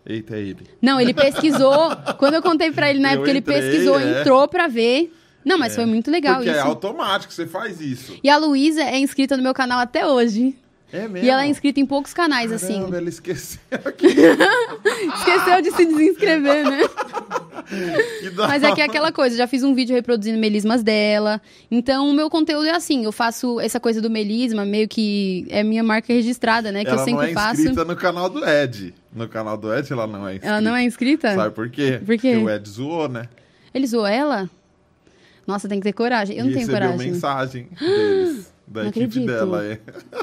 Eita, 0.07 0.37
é 0.37 0.41
ele. 0.41 0.67
Não, 0.83 1.01
ele 1.01 1.15
pesquisou. 1.15 1.95
Quando 2.19 2.35
eu 2.35 2.43
contei 2.43 2.71
pra 2.73 2.91
ele 2.91 2.99
na 2.99 3.11
Eu 3.11 3.15
época, 3.17 3.31
ele 3.31 3.39
entrei, 3.41 3.61
pesquisou, 3.61 3.99
é. 3.99 4.21
entrou 4.21 4.49
pra 4.49 4.67
ver. 4.67 5.13
Não, 5.45 5.59
mas 5.59 5.75
foi 5.75 5.85
muito 5.85 6.11
legal 6.11 6.37
Porque 6.37 6.51
isso. 6.51 6.59
é 6.59 6.63
automático, 6.63 7.33
você 7.33 7.47
faz 7.47 7.79
isso. 7.81 8.19
E 8.23 8.31
a 8.31 8.37
Luísa 8.39 8.83
é 8.83 8.99
inscrita 8.99 9.37
no 9.37 9.43
meu 9.43 9.53
canal 9.53 9.79
até 9.79 10.07
hoje. 10.07 10.57
É 10.95 11.09
mesmo. 11.09 11.27
E 11.27 11.29
ela 11.29 11.43
é 11.43 11.47
inscrita 11.49 11.81
em 11.81 11.87
poucos 11.87 12.15
canais, 12.15 12.53
assim. 12.53 12.75
Caramba, 12.75 12.99
ela 12.99 13.09
esqueceu 13.09 13.59
aqui. 13.85 14.07
Esqueceu 14.07 15.61
de 15.61 15.73
se 15.73 15.85
desinscrever, 15.87 16.65
né? 16.71 16.81
Mas 18.37 18.63
é 18.63 18.73
que 18.73 18.81
é 18.81 18.85
aquela 18.85 19.11
coisa, 19.11 19.37
já 19.37 19.49
fiz 19.49 19.65
um 19.65 19.75
vídeo 19.75 19.93
reproduzindo 19.93 20.39
melismas 20.39 20.85
dela. 20.85 21.41
Então, 21.69 22.09
o 22.09 22.13
meu 22.13 22.31
conteúdo 22.31 22.67
é 22.67 22.71
assim, 22.71 23.05
eu 23.05 23.11
faço 23.11 23.59
essa 23.59 23.81
coisa 23.81 24.01
do 24.01 24.09
melisma, 24.09 24.65
meio 24.65 24.87
que 24.87 25.47
é 25.51 25.65
minha 25.65 25.83
marca 25.83 26.13
registrada, 26.13 26.71
né? 26.71 26.85
Que 26.85 26.91
ela 26.91 27.01
eu 27.01 27.05
sempre 27.05 27.23
não 27.25 27.31
é 27.31 27.33
faço. 27.33 27.61
inscrita 27.63 27.85
no 27.85 27.97
canal 27.97 28.31
do 28.31 28.49
Ed. 28.49 28.95
No 29.13 29.29
canal 29.29 29.57
do 29.57 29.75
Ed 29.75 29.93
ela 29.93 30.07
não 30.07 30.29
é 30.29 30.35
inscrita. 30.35 30.49
Ela 30.49 30.61
não 30.61 30.77
é 30.77 30.85
inscrita? 30.85 31.35
Sabe 31.35 31.55
por 31.55 31.69
quê? 31.69 32.01
Por 32.05 32.17
quê? 32.19 32.33
Porque 32.35 32.37
o 32.37 32.51
Ed 32.51 32.69
zoou, 32.69 33.09
né? 33.09 33.29
Ele 33.75 33.87
zoou 33.87 34.07
ela? 34.07 34.49
Nossa, 35.45 35.69
tem 35.69 35.81
que 35.81 35.85
ter 35.85 35.93
coragem. 35.93 36.37
Eu 36.37 36.45
não 36.45 36.51
e 36.53 36.55
tenho 36.55 36.67
recebeu 36.67 36.89
coragem. 36.89 37.11
mensagem 37.13 37.69
deles. 37.81 38.54
Da 38.67 38.83
Não 38.83 38.89
equipe 38.89 39.05
acredito. 39.05 39.27
dela. 39.27 39.65
É. 39.65 39.79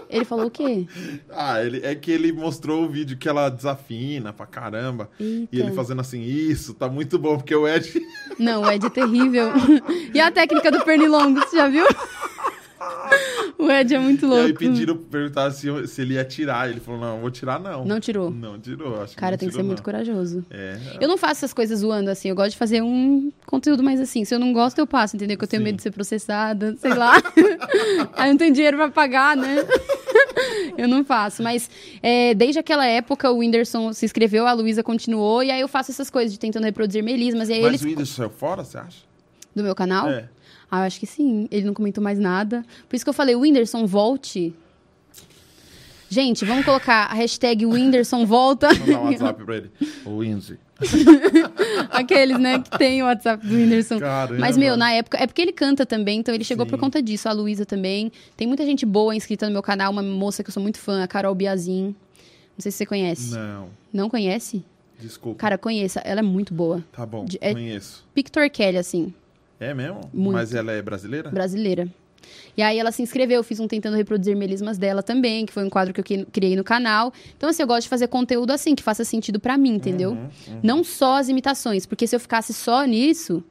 Ele 0.09 0.25
falou 0.25 0.47
o 0.47 0.51
quê? 0.51 0.87
Ah, 1.29 1.63
ele, 1.63 1.79
é 1.83 1.93
que 1.95 2.11
ele 2.11 2.31
mostrou 2.31 2.83
o 2.83 2.89
vídeo 2.89 3.17
que 3.17 3.27
ela 3.29 3.49
desafina 3.49 4.33
pra 4.33 4.45
caramba. 4.45 5.09
Eita. 5.19 5.47
E 5.55 5.59
ele 5.59 5.71
fazendo 5.71 6.01
assim, 6.01 6.21
isso, 6.21 6.73
tá 6.73 6.89
muito 6.89 7.17
bom, 7.17 7.37
porque 7.37 7.55
o 7.55 7.67
Ed. 7.67 8.01
Não, 8.37 8.63
o 8.63 8.71
Ed 8.71 8.85
é 8.85 8.89
terrível. 8.89 9.49
e 10.13 10.19
a 10.19 10.31
técnica 10.31 10.71
do 10.71 10.83
pernilongo, 10.83 11.39
você 11.39 11.57
já 11.57 11.67
viu? 11.67 11.85
o 13.57 13.69
Ed 13.69 13.93
é 13.93 13.99
muito 13.99 14.25
E 14.25 14.29
louco. 14.29 14.45
aí 14.45 14.53
pediram, 14.53 14.97
perguntaram 14.97 15.51
se, 15.51 15.67
eu- 15.67 15.87
se 15.87 16.01
ele 16.01 16.15
ia 16.15 16.23
tirar. 16.25 16.69
Ele 16.69 16.79
falou, 16.79 16.99
não, 16.99 17.19
vou 17.19 17.29
tirar 17.31 17.59
não. 17.59 17.85
Não 17.85 17.99
tirou. 17.99 18.31
Não 18.31 18.59
tirou, 18.59 19.01
acho 19.01 19.15
Cara, 19.15 19.31
não 19.31 19.37
tem 19.37 19.47
que 19.49 19.53
ser 19.53 19.57
tirou, 19.59 19.65
muito 19.67 19.79
não. 19.79 19.83
corajoso. 19.85 20.45
É, 20.49 20.77
Eu 20.99 21.07
não 21.07 21.17
faço 21.17 21.33
essas 21.33 21.53
coisas 21.53 21.79
zoando, 21.79 22.09
assim. 22.09 22.29
Eu 22.29 22.35
gosto 22.35 22.51
de 22.51 22.57
fazer 22.57 22.81
um 22.81 23.31
conteúdo 23.45 23.83
mais 23.83 23.99
assim. 23.99 24.25
Se 24.25 24.33
eu 24.33 24.39
não 24.39 24.51
gosto, 24.53 24.79
eu 24.79 24.87
passo, 24.87 25.15
entendeu? 25.15 25.37
Que 25.37 25.43
eu 25.43 25.47
tenho 25.47 25.61
Sim. 25.61 25.65
medo 25.65 25.75
de 25.77 25.83
ser 25.83 25.91
processada, 25.91 26.75
sei 26.77 26.93
lá. 26.93 27.13
Aí 28.17 28.29
não 28.29 28.37
tem 28.37 28.51
dinheiro 28.51 28.77
pra 28.77 28.89
pagar, 28.89 29.35
né? 29.37 29.57
eu 30.77 30.87
não 30.87 31.03
faço. 31.05 31.43
Mas 31.43 31.69
é, 32.01 32.33
desde 32.33 32.59
aquela 32.59 32.85
época, 32.85 33.29
o 33.31 33.37
Whindersson 33.39 33.93
se 33.93 34.05
inscreveu, 34.05 34.47
a 34.47 34.53
Luísa 34.53 34.83
continuou. 34.83 35.43
E 35.43 35.51
aí 35.51 35.61
eu 35.61 35.67
faço 35.67 35.91
essas 35.91 36.09
coisas 36.09 36.31
de 36.33 36.39
tentando 36.39 36.63
reproduzir 36.63 37.03
melismas. 37.03 37.49
E 37.49 37.53
aí 37.53 37.61
Mas 37.61 37.69
eles... 37.69 37.81
o 37.81 37.85
Whindersson 37.85 38.15
saiu 38.15 38.29
fora, 38.29 38.63
você 38.63 38.77
acha? 38.77 38.99
Do 39.55 39.63
meu 39.63 39.75
canal? 39.75 40.07
É. 40.09 40.29
Ah, 40.71 40.79
eu 40.79 40.83
acho 40.85 40.99
que 40.99 41.05
sim. 41.05 41.47
Ele 41.51 41.65
não 41.65 41.73
comentou 41.73 42.01
mais 42.01 42.17
nada. 42.17 42.65
Por 42.87 42.95
isso 42.95 43.03
que 43.05 43.09
eu 43.09 43.13
falei, 43.13 43.35
Whindersson, 43.35 43.85
volte. 43.85 44.53
Gente, 46.09 46.43
vamos 46.45 46.65
colocar 46.65 47.05
a 47.05 47.13
hashtag 47.13 47.65
Whindersson 47.65 48.25
volta. 48.25 48.67
Mandar 48.73 48.99
um 49.01 49.05
WhatsApp 49.05 49.43
pra 49.45 49.57
ele. 49.57 49.71
O 50.05 50.19
Windsor. 50.19 50.57
Aqueles, 51.89 52.39
né, 52.39 52.59
que 52.59 52.77
tem 52.77 53.01
o 53.01 53.05
WhatsApp 53.05 53.45
do 53.45 53.53
Whindersson. 53.55 53.99
Caramba. 53.99 54.39
Mas, 54.39 54.57
meu, 54.57 54.75
na 54.75 54.91
época. 54.91 55.17
É 55.21 55.27
porque 55.27 55.41
ele 55.41 55.51
canta 55.51 55.85
também, 55.85 56.19
então 56.19 56.33
ele 56.33 56.43
chegou 56.43 56.65
Sim. 56.65 56.69
por 56.71 56.79
conta 56.79 57.01
disso. 57.01 57.29
A 57.29 57.31
Luísa 57.31 57.65
também. 57.65 58.11
Tem 58.35 58.47
muita 58.47 58.65
gente 58.65 58.85
boa 58.85 59.15
inscrita 59.15 59.45
no 59.45 59.51
meu 59.53 59.61
canal. 59.61 59.91
Uma 59.91 60.01
moça 60.03 60.43
que 60.43 60.49
eu 60.49 60.53
sou 60.53 60.61
muito 60.63 60.79
fã, 60.79 61.03
a 61.03 61.07
Carol 61.07 61.35
Biazin. 61.35 61.87
Não 62.57 62.59
sei 62.59 62.71
se 62.71 62.79
você 62.79 62.85
conhece. 62.85 63.31
Não, 63.33 63.69
Não 63.93 64.09
conhece? 64.09 64.63
desculpa. 64.99 65.39
Cara, 65.39 65.57
conheça. 65.57 65.99
Ela 66.01 66.19
é 66.19 66.23
muito 66.23 66.53
boa. 66.53 66.83
Tá 66.91 67.05
bom, 67.05 67.25
de- 67.25 67.37
é- 67.41 67.53
conheço. 67.53 68.05
Pictor 68.13 68.49
Kelly, 68.51 68.77
assim, 68.77 69.13
É 69.61 69.75
mesmo? 69.75 70.01
Muito. 70.11 70.33
Mas 70.33 70.55
ela 70.55 70.71
é 70.71 70.81
brasileira? 70.81 71.29
brasileira. 71.29 71.87
E 72.57 72.61
aí 72.63 72.79
ela 72.79 72.91
se 72.91 73.01
inscreveu, 73.01 73.37
eu 73.37 73.43
fiz 73.43 73.59
um 73.59 73.67
tentando 73.67 73.95
reproduzir 73.95 74.35
melismas 74.35 74.77
dela 74.77 75.03
também, 75.03 75.45
que 75.45 75.53
foi 75.53 75.63
um 75.63 75.69
quadro 75.69 75.93
que 75.93 76.01
eu 76.01 76.25
criei 76.31 76.55
no 76.55 76.63
canal. 76.63 77.13
Então, 77.37 77.47
assim, 77.47 77.61
eu 77.61 77.67
gosto 77.67 77.83
de 77.83 77.89
fazer 77.89 78.07
conteúdo 78.07 78.51
assim, 78.51 78.73
que 78.73 78.81
faça 78.81 79.05
sentido 79.05 79.39
pra 79.39 79.57
mim, 79.57 79.75
entendeu? 79.75 80.11
Uhum, 80.11 80.29
uhum. 80.47 80.59
Não 80.63 80.83
só 80.83 81.17
as 81.17 81.29
imitações, 81.29 81.85
porque 81.85 82.07
se 82.07 82.15
eu 82.15 82.19
ficasse 82.19 82.53
só 82.53 82.83
nisso, 82.85 83.43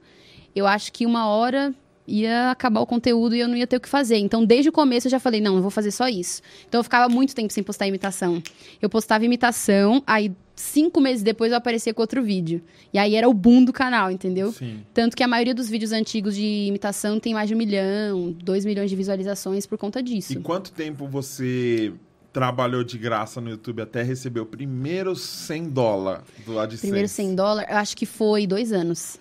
eu 0.54 0.66
acho 0.66 0.92
que 0.92 1.06
uma 1.06 1.28
hora 1.28 1.72
ia 2.06 2.50
acabar 2.50 2.80
o 2.80 2.86
conteúdo 2.86 3.36
e 3.36 3.40
eu 3.40 3.46
não 3.46 3.56
ia 3.56 3.66
ter 3.66 3.76
o 3.76 3.80
que 3.80 3.88
fazer. 3.88 4.18
Então, 4.18 4.44
desde 4.44 4.68
o 4.68 4.72
começo 4.72 5.06
eu 5.06 5.10
já 5.10 5.20
falei, 5.20 5.40
não, 5.40 5.56
eu 5.56 5.62
vou 5.62 5.70
fazer 5.70 5.92
só 5.92 6.08
isso. 6.08 6.42
Então, 6.68 6.80
eu 6.80 6.84
ficava 6.84 7.08
muito 7.08 7.34
tempo 7.34 7.52
sem 7.52 7.62
postar 7.62 7.86
imitação. 7.86 8.42
Eu 8.82 8.90
postava 8.90 9.24
imitação, 9.24 10.02
aí 10.04 10.32
cinco 10.60 11.00
meses 11.00 11.22
depois 11.22 11.50
eu 11.50 11.58
aparecia 11.58 11.92
com 11.92 12.00
outro 12.00 12.22
vídeo. 12.22 12.62
E 12.92 12.98
aí 12.98 13.14
era 13.14 13.28
o 13.28 13.34
boom 13.34 13.64
do 13.64 13.72
canal, 13.72 14.10
entendeu? 14.10 14.52
Sim. 14.52 14.80
Tanto 14.92 15.16
que 15.16 15.22
a 15.22 15.28
maioria 15.28 15.54
dos 15.54 15.68
vídeos 15.68 15.92
antigos 15.92 16.34
de 16.34 16.66
imitação 16.68 17.18
tem 17.18 17.34
mais 17.34 17.48
de 17.48 17.54
um 17.54 17.58
milhão, 17.58 18.32
dois 18.42 18.64
milhões 18.64 18.90
de 18.90 18.96
visualizações 18.96 19.66
por 19.66 19.78
conta 19.78 20.02
disso. 20.02 20.32
E 20.32 20.36
quanto 20.36 20.70
tempo 20.72 21.06
você 21.06 21.92
trabalhou 22.32 22.84
de 22.84 22.96
graça 22.96 23.40
no 23.40 23.50
YouTube 23.50 23.82
até 23.82 24.02
receber 24.02 24.40
o 24.40 24.46
primeiro 24.46 25.16
100 25.16 25.68
dólares 25.70 26.24
do 26.46 26.58
AdSense? 26.58 26.82
Primeiro 26.82 27.08
100 27.08 27.34
dólares, 27.34 27.70
eu 27.70 27.76
acho 27.76 27.96
que 27.96 28.06
foi 28.06 28.46
dois 28.46 28.72
anos. 28.72 29.18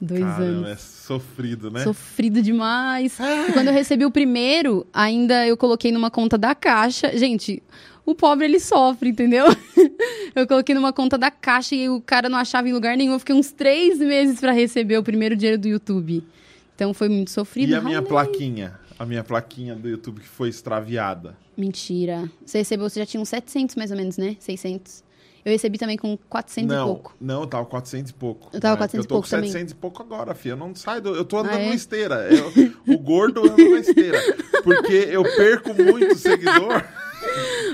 Dois 0.00 0.20
Caramba, 0.20 0.42
anos. 0.42 0.70
é 0.70 0.76
sofrido, 0.76 1.70
né? 1.70 1.82
Sofrido 1.82 2.42
demais. 2.42 3.16
Quando 3.54 3.68
eu 3.68 3.72
recebi 3.72 4.04
o 4.04 4.10
primeiro, 4.10 4.86
ainda 4.92 5.46
eu 5.46 5.56
coloquei 5.56 5.90
numa 5.90 6.10
conta 6.10 6.36
da 6.36 6.54
Caixa. 6.54 7.16
Gente, 7.16 7.62
o 8.06 8.14
pobre 8.14 8.44
ele 8.46 8.60
sofre, 8.60 9.10
entendeu? 9.10 9.44
eu 10.34 10.46
coloquei 10.46 10.74
numa 10.74 10.92
conta 10.92 11.18
da 11.18 11.30
Caixa 11.30 11.74
e 11.74 11.88
o 11.88 12.00
cara 12.00 12.28
não 12.28 12.38
achava 12.38 12.68
em 12.68 12.72
lugar 12.72 12.96
nenhum. 12.96 13.12
Eu 13.14 13.18
fiquei 13.18 13.34
uns 13.34 13.50
três 13.52 13.98
meses 13.98 14.40
pra 14.40 14.52
receber 14.52 14.96
o 14.98 15.02
primeiro 15.02 15.36
dinheiro 15.36 15.60
do 15.60 15.68
YouTube. 15.68 16.22
Então 16.74 16.94
foi 16.94 17.08
muito 17.08 17.30
sofrido. 17.30 17.70
E 17.70 17.74
a 17.74 17.80
minha 17.80 17.96
Ralei. 17.96 18.08
plaquinha? 18.08 18.78
A 18.98 19.04
minha 19.04 19.22
plaquinha 19.24 19.74
do 19.74 19.88
YouTube 19.88 20.20
que 20.20 20.28
foi 20.28 20.48
extraviada. 20.48 21.36
Mentira. 21.56 22.30
Você 22.44 22.58
recebeu, 22.58 22.88
você 22.88 23.00
já 23.00 23.06
tinha 23.06 23.20
uns 23.20 23.28
700 23.28 23.74
mais 23.76 23.90
ou 23.90 23.96
menos, 23.96 24.16
né? 24.16 24.36
600. 24.38 25.04
Eu 25.44 25.52
recebi 25.52 25.78
também 25.78 25.96
com 25.96 26.16
400 26.28 26.68
não, 26.76 26.82
e 26.84 26.86
pouco. 26.86 27.16
não, 27.20 27.40
eu 27.42 27.46
tava 27.46 27.64
400 27.66 28.10
e 28.10 28.14
pouco. 28.14 28.50
Eu 28.52 28.60
tava 28.60 28.72
Na 28.74 28.78
400 28.78 29.04
época. 29.04 29.06
e 29.06 29.08
pouco 29.08 29.26
Eu 29.26 29.30
tô 29.30 29.30
com 29.30 29.36
também. 29.36 29.50
700 29.52 29.72
e 29.72 29.74
pouco 29.76 30.02
agora, 30.02 30.34
filho. 30.34 30.52
Eu 30.54 30.56
não 30.56 30.74
saio 30.74 31.00
do... 31.00 31.14
Eu 31.14 31.24
tô 31.24 31.38
andando 31.38 31.54
Ah, 31.54 31.60
é? 31.60 31.68
na 31.68 31.74
esteira. 31.74 32.28
Eu- 32.28 32.94
o 32.94 32.98
gordo 32.98 33.42
anda 33.44 33.56
na 33.56 33.78
esteira. 33.78 34.18
Porque 34.64 34.92
eu 35.08 35.22
perco 35.22 35.72
muito 35.72 36.16
seguidor. 36.18 36.84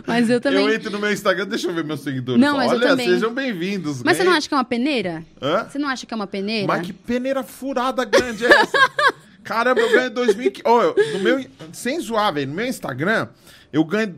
Mas 0.06 0.28
eu 0.30 0.40
também. 0.40 0.66
Eu 0.66 0.74
entro 0.74 0.90
no 0.90 0.98
meu 0.98 1.12
Instagram, 1.12 1.46
deixa 1.46 1.68
eu 1.68 1.74
ver 1.74 1.84
meus 1.84 2.00
seguidores. 2.00 2.40
Não, 2.40 2.56
mas 2.56 2.70
eu 2.72 2.78
Olha, 2.78 2.88
também. 2.88 3.08
sejam 3.08 3.32
bem-vindos. 3.32 4.02
Mas 4.02 4.16
você 4.16 4.24
não 4.24 4.32
acha 4.32 4.48
que 4.48 4.54
é 4.54 4.56
uma 4.56 4.64
peneira? 4.64 5.24
Hã? 5.40 5.64
Você 5.68 5.78
não 5.78 5.88
acha 5.88 6.06
que 6.06 6.12
é 6.12 6.16
uma 6.16 6.26
peneira? 6.26 6.66
Mas 6.66 6.86
que 6.86 6.92
peneira 6.92 7.42
furada 7.42 8.04
grande 8.04 8.44
é 8.46 8.50
essa? 8.50 8.78
Caramba, 9.44 9.80
eu 9.80 9.90
ganho 9.90 10.10
2.000... 10.12 10.60
Ó, 10.64 10.82
eu- 10.82 10.94
no 11.14 11.18
meu... 11.18 11.44
Sem 11.72 11.98
zoar, 12.00 12.32
velho. 12.32 12.46
No 12.48 12.54
meu 12.54 12.66
Instagram, 12.66 13.28
eu 13.72 13.84
ganho... 13.84 14.14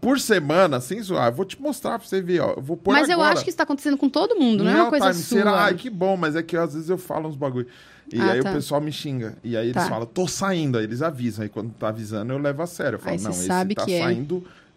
Por 0.00 0.20
semana, 0.20 0.80
sem 0.80 1.02
zoar, 1.02 1.26
eu 1.28 1.32
vou 1.32 1.44
te 1.44 1.60
mostrar 1.60 1.98
pra 1.98 2.06
você 2.06 2.22
ver, 2.22 2.38
ó. 2.40 2.54
Eu 2.56 2.62
vou 2.62 2.76
pôr 2.76 2.92
Mas 2.92 3.08
eu 3.08 3.14
agora. 3.14 3.32
acho 3.34 3.42
que 3.42 3.50
isso 3.50 3.56
tá 3.56 3.64
acontecendo 3.64 3.96
com 3.98 4.08
todo 4.08 4.36
mundo, 4.36 4.62
não 4.62 4.70
é 4.70 4.74
Real 4.74 4.84
uma 4.84 4.90
coisa 4.90 5.10
time, 5.10 5.22
sua. 5.24 5.38
Será? 5.38 5.64
Ai, 5.64 5.74
que 5.74 5.90
bom, 5.90 6.16
mas 6.16 6.36
é 6.36 6.42
que 6.44 6.56
às 6.56 6.74
vezes 6.74 6.88
eu 6.88 6.96
falo 6.96 7.28
uns 7.28 7.34
bagulho. 7.34 7.66
E 8.12 8.20
Ah, 8.20 8.32
aí 8.32 8.40
tá. 8.40 8.50
o 8.50 8.54
pessoal 8.54 8.80
me 8.80 8.92
xinga. 8.92 9.36
E 9.42 9.56
aí 9.56 9.66
eles 9.70 9.74
Tá. 9.82 9.88
falam, 9.88 10.06
tô 10.06 10.28
saindo. 10.28 10.78
Aí 10.78 10.84
eles 10.84 11.02
avisam. 11.02 11.42
Aí 11.42 11.48
quando 11.48 11.72
tá 11.72 11.88
avisando, 11.88 12.32
eu 12.32 12.38
levo 12.38 12.62
a 12.62 12.66
sério. 12.68 12.96
Eu 12.96 13.00
falo, 13.00 13.12
Aí 13.14 13.18
você 13.18 13.24
não, 13.24 13.30
esse 13.32 13.46
sabe 13.46 13.74
tá 13.74 13.84
que 13.84 13.92
é. 13.94 13.98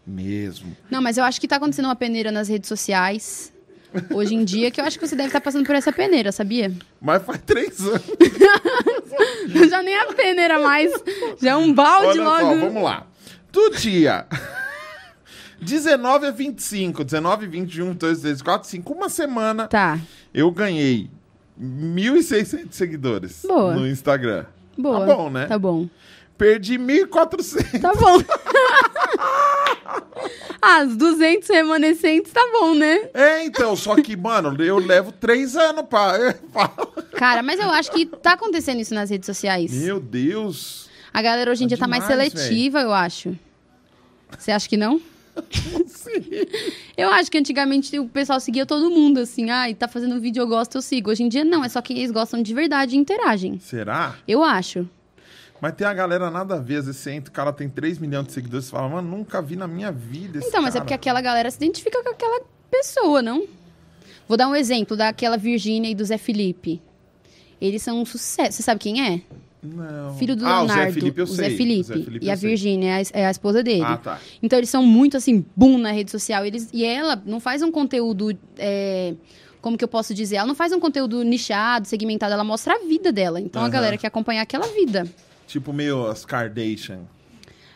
Mesmo. 0.05 0.75
Não, 0.89 1.01
mas 1.01 1.17
eu 1.17 1.23
acho 1.23 1.39
que 1.39 1.47
tá 1.47 1.55
acontecendo 1.57 1.85
uma 1.85 1.95
peneira 1.95 2.31
nas 2.31 2.47
redes 2.47 2.67
sociais. 2.67 3.51
Hoje 4.11 4.33
em 4.33 4.43
dia, 4.43 4.71
que 4.71 4.81
eu 4.81 4.85
acho 4.85 4.97
que 4.97 5.07
você 5.07 5.15
deve 5.15 5.29
estar 5.29 5.39
passando 5.39 5.65
por 5.67 5.75
essa 5.75 5.91
peneira, 5.93 6.31
sabia? 6.31 6.71
Mas 6.99 7.21
faz 7.23 7.39
três 7.45 7.79
anos. 7.79 8.01
Já 9.69 9.83
nem 9.83 9.93
é 9.95 10.05
peneira 10.13 10.59
mais. 10.59 10.91
Já 11.39 11.51
é 11.51 11.55
um 11.55 11.71
balde 11.71 12.19
Olha 12.19 12.23
logo. 12.23 12.39
só, 12.41 12.55
vamos 12.65 12.83
lá. 12.83 13.05
Do 13.51 13.69
dia 13.69 14.25
19 15.61 16.25
a 16.25 16.31
25, 16.31 17.03
19, 17.03 17.45
21, 17.47 17.93
2, 17.93 18.19
3, 18.19 18.41
4, 18.41 18.67
5, 18.69 18.93
uma 18.93 19.09
semana, 19.09 19.67
Tá, 19.67 19.99
eu 20.33 20.49
ganhei 20.49 21.07
1.600 21.61 22.67
seguidores 22.71 23.41
Boa. 23.47 23.75
no 23.75 23.87
Instagram. 23.87 24.45
boa. 24.75 24.99
Tá 25.05 25.05
bom, 25.15 25.29
né? 25.29 25.45
Tá 25.45 25.59
bom. 25.59 25.87
Perdi 26.35 26.79
1.400. 26.79 27.79
Tá 27.79 27.93
bom. 27.93 28.17
As 30.61 30.95
200 30.95 31.47
remanescentes 31.49 32.31
tá 32.31 32.41
bom, 32.53 32.73
né? 32.73 33.09
É, 33.13 33.43
então, 33.45 33.75
só 33.75 33.95
que, 33.95 34.15
mano, 34.15 34.61
eu 34.63 34.77
levo 34.77 35.11
três 35.11 35.55
anos 35.55 35.85
pra. 35.89 36.35
Cara, 37.15 37.43
mas 37.43 37.59
eu 37.59 37.69
acho 37.69 37.91
que 37.91 38.05
tá 38.05 38.33
acontecendo 38.33 38.79
isso 38.79 38.93
nas 38.93 39.09
redes 39.09 39.25
sociais. 39.25 39.71
Meu 39.73 39.99
Deus. 39.99 40.89
A 41.13 41.21
galera 41.21 41.51
hoje 41.51 41.63
em 41.63 41.67
Tá 41.67 41.75
dia 41.75 41.77
tá 41.77 41.87
mais 41.87 42.07
demais, 42.07 42.31
seletiva, 42.33 42.81
eu 42.81 42.93
acho. 42.93 43.37
Você 44.37 44.51
acha 44.51 44.67
que 44.67 44.77
não? 44.77 44.99
Eu 46.95 47.09
acho 47.09 47.31
que 47.31 47.37
antigamente 47.37 47.97
o 47.97 48.07
pessoal 48.07 48.39
seguia 48.39 48.65
todo 48.67 48.89
mundo, 48.89 49.19
assim, 49.19 49.49
ai, 49.49 49.73
tá 49.73 49.87
fazendo 49.87 50.19
vídeo, 50.19 50.41
eu 50.41 50.47
gosto, 50.47 50.75
eu 50.77 50.81
sigo. 50.81 51.09
Hoje 51.09 51.23
em 51.23 51.27
dia 51.29 51.43
não, 51.43 51.63
é 51.65 51.69
só 51.69 51.81
que 51.81 51.91
eles 51.93 52.11
gostam 52.11 52.41
de 52.41 52.53
verdade 52.53 52.95
e 52.95 52.99
interagem. 52.99 53.59
Será? 53.59 54.15
Eu 54.27 54.43
acho. 54.43 54.87
Mas 55.63 55.75
tem 55.75 55.87
a 55.87 55.93
galera 55.93 56.29
nada 56.29 56.55
a 56.55 56.59
ver. 56.59 56.75
Às 56.75 56.87
vezes 56.87 56.99
você 56.99 57.11
entra, 57.11 57.31
o 57.31 57.33
cara 57.33 57.53
tem 57.53 57.69
3 57.69 57.97
milhões 57.97 58.27
de 58.27 58.33
seguidores, 58.33 58.65
você 58.65 58.71
fala, 58.71 58.89
mano, 58.89 59.09
nunca 59.09 59.41
vi 59.41 59.55
na 59.55 59.65
minha 59.65 59.93
vida 59.93 60.39
esse 60.39 60.49
Então, 60.49 60.61
mas 60.61 60.75
é 60.75 60.81
porque 60.81 60.93
aquela 60.93 61.21
galera 61.21 61.49
se 61.49 61.55
identifica 61.55 62.03
com 62.03 62.09
aquela 62.09 62.41
pessoa, 62.69 63.21
não? 63.21 63.47
Vou 64.27 64.35
dar 64.35 64.49
um 64.49 64.55
exemplo 64.57 64.97
daquela 64.97 65.37
Virgínia 65.37 65.89
e 65.89 65.95
do 65.95 66.03
Zé 66.03 66.17
Felipe. 66.17 66.81
Eles 67.61 67.81
são 67.81 68.01
um 68.01 68.05
sucesso. 68.05 68.57
Você 68.57 68.61
sabe 68.61 68.81
quem 68.81 69.07
é? 69.07 69.21
Não. 69.63 70.17
Filho 70.17 70.35
do 70.35 70.45
ah, 70.45 70.63
Leonardo. 70.63 70.81
o 70.81 70.85
Zé 70.85 70.91
Felipe 70.91 71.21
eu 71.21 71.23
o 71.23 71.27
sei. 71.27 71.49
Zé 71.49 71.55
Felipe. 71.55 71.83
Zé 71.83 71.93
Felipe 71.93 72.25
e 72.25 72.29
a. 72.29 72.35
Virgínia 72.35 72.99
é 72.99 73.01
a 73.01 73.21
é 73.21 73.25
a 73.27 73.31
esposa 73.31 73.63
dele. 73.63 73.85
Ah, 73.85 73.95
tá. 73.95 74.19
Então 74.41 74.59
eles 74.59 74.69
são 74.69 74.85
muito 74.85 75.15
assim, 75.15 75.45
boom 75.55 75.77
na 75.77 75.93
rede 75.93 76.11
social. 76.11 76.45
Eles, 76.45 76.67
e 76.73 76.83
ela 76.83 77.23
não 77.25 77.39
faz 77.39 77.61
um 77.61 77.71
conteúdo. 77.71 78.37
é, 78.57 79.13
como 79.61 79.77
que 79.77 79.83
eu 79.85 79.87
posso 79.87 80.13
dizer? 80.13 80.35
Ela 80.35 80.47
não 80.47 80.55
faz 80.55 80.73
um 80.73 80.79
conteúdo 80.81 81.23
nichado, 81.23 81.87
segmentado, 81.87 82.33
ela 82.33 82.43
mostra 82.43 82.73
a 82.73 82.79
vida 82.79 83.13
dela. 83.13 83.39
Então 83.39 83.61
a 83.61 83.65
Aham. 83.65 83.71
galera 83.71 83.97
quer 83.97 84.07
acompanhar 84.07 84.41
aquela 84.41 84.67
vida. 84.67 85.07
Tipo 85.47 85.71
meio 85.73 86.07
as 86.07 86.25
Kardashian. 86.25 87.01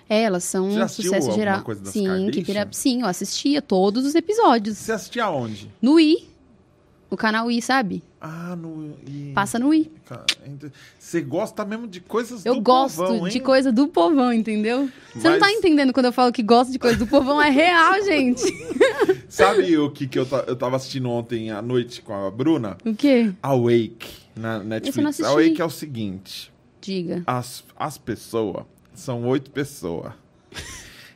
É, 0.09 0.23
elas 0.23 0.43
são 0.45 0.69
Você 0.71 0.77
já 0.77 0.85
um 0.85 0.87
sucesso 0.87 1.15
alguma 1.15 1.35
geral. 1.35 1.61
coisa 1.63 1.81
das 1.81 1.91
Sim, 1.91 2.29
que 2.31 2.43
pira- 2.43 2.67
sim, 2.71 3.01
eu 3.01 3.07
assistia 3.07 3.61
todos 3.61 4.05
os 4.05 4.15
episódios. 4.15 4.77
Você 4.77 4.91
assistia 4.93 5.25
aonde? 5.25 5.69
No 5.81 5.99
I. 5.99 6.27
No 7.11 7.15
canal 7.17 7.49
I, 7.49 7.61
sabe? 7.61 8.03
Ah, 8.19 8.55
no. 8.57 8.93
e- 9.07 9.31
Passa 9.33 9.57
no 9.59 9.73
I. 9.73 9.89
Você 10.99 11.21
gosta 11.21 11.63
mesmo 11.63 11.87
de 11.87 12.01
coisas 12.01 12.45
Eu 12.45 12.55
do 12.55 12.61
gosto 12.61 12.97
povão, 12.97 13.27
de 13.29 13.37
hein? 13.37 13.43
coisa 13.43 13.71
do 13.71 13.87
povão, 13.87 14.33
entendeu? 14.33 14.89
Você 15.15 15.29
não 15.29 15.39
tá 15.39 15.45
Mas- 15.47 15.57
entendendo 15.57 15.93
quando 15.93 16.07
eu 16.07 16.11
falo 16.13 16.31
que 16.33 16.43
gosto 16.43 16.71
de 16.71 16.79
coisa 16.79 16.97
do 16.97 17.07
povão? 17.07 17.41
É 17.41 17.49
real, 17.49 17.93
gente. 18.03 18.43
Sabe 19.29 19.77
o 19.77 19.89
que, 19.91 20.07
que 20.07 20.19
eu, 20.19 20.27
eu 20.47 20.55
tava 20.55 20.75
assistindo 20.77 21.09
ontem 21.09 21.49
à 21.51 21.61
noite 21.61 22.01
com 22.01 22.13
a 22.13 22.29
Bruna? 22.31 22.77
O 22.85 22.93
quê? 22.93 23.31
Awake, 23.41 24.07
na 24.35 24.49
Esse 24.49 24.57
eu 24.57 24.59
não 24.59 24.65
Netflix. 24.65 25.07
assisti. 25.07 25.23
Awake 25.31 25.61
é 25.61 25.65
o 25.65 25.69
seguinte: 25.69 26.51
Diga. 26.87 27.21
as, 27.27 27.63
as 27.75 27.97
pessoas 27.97 28.63
são 28.93 29.25
oito 29.27 29.51
pessoas. 29.51 30.13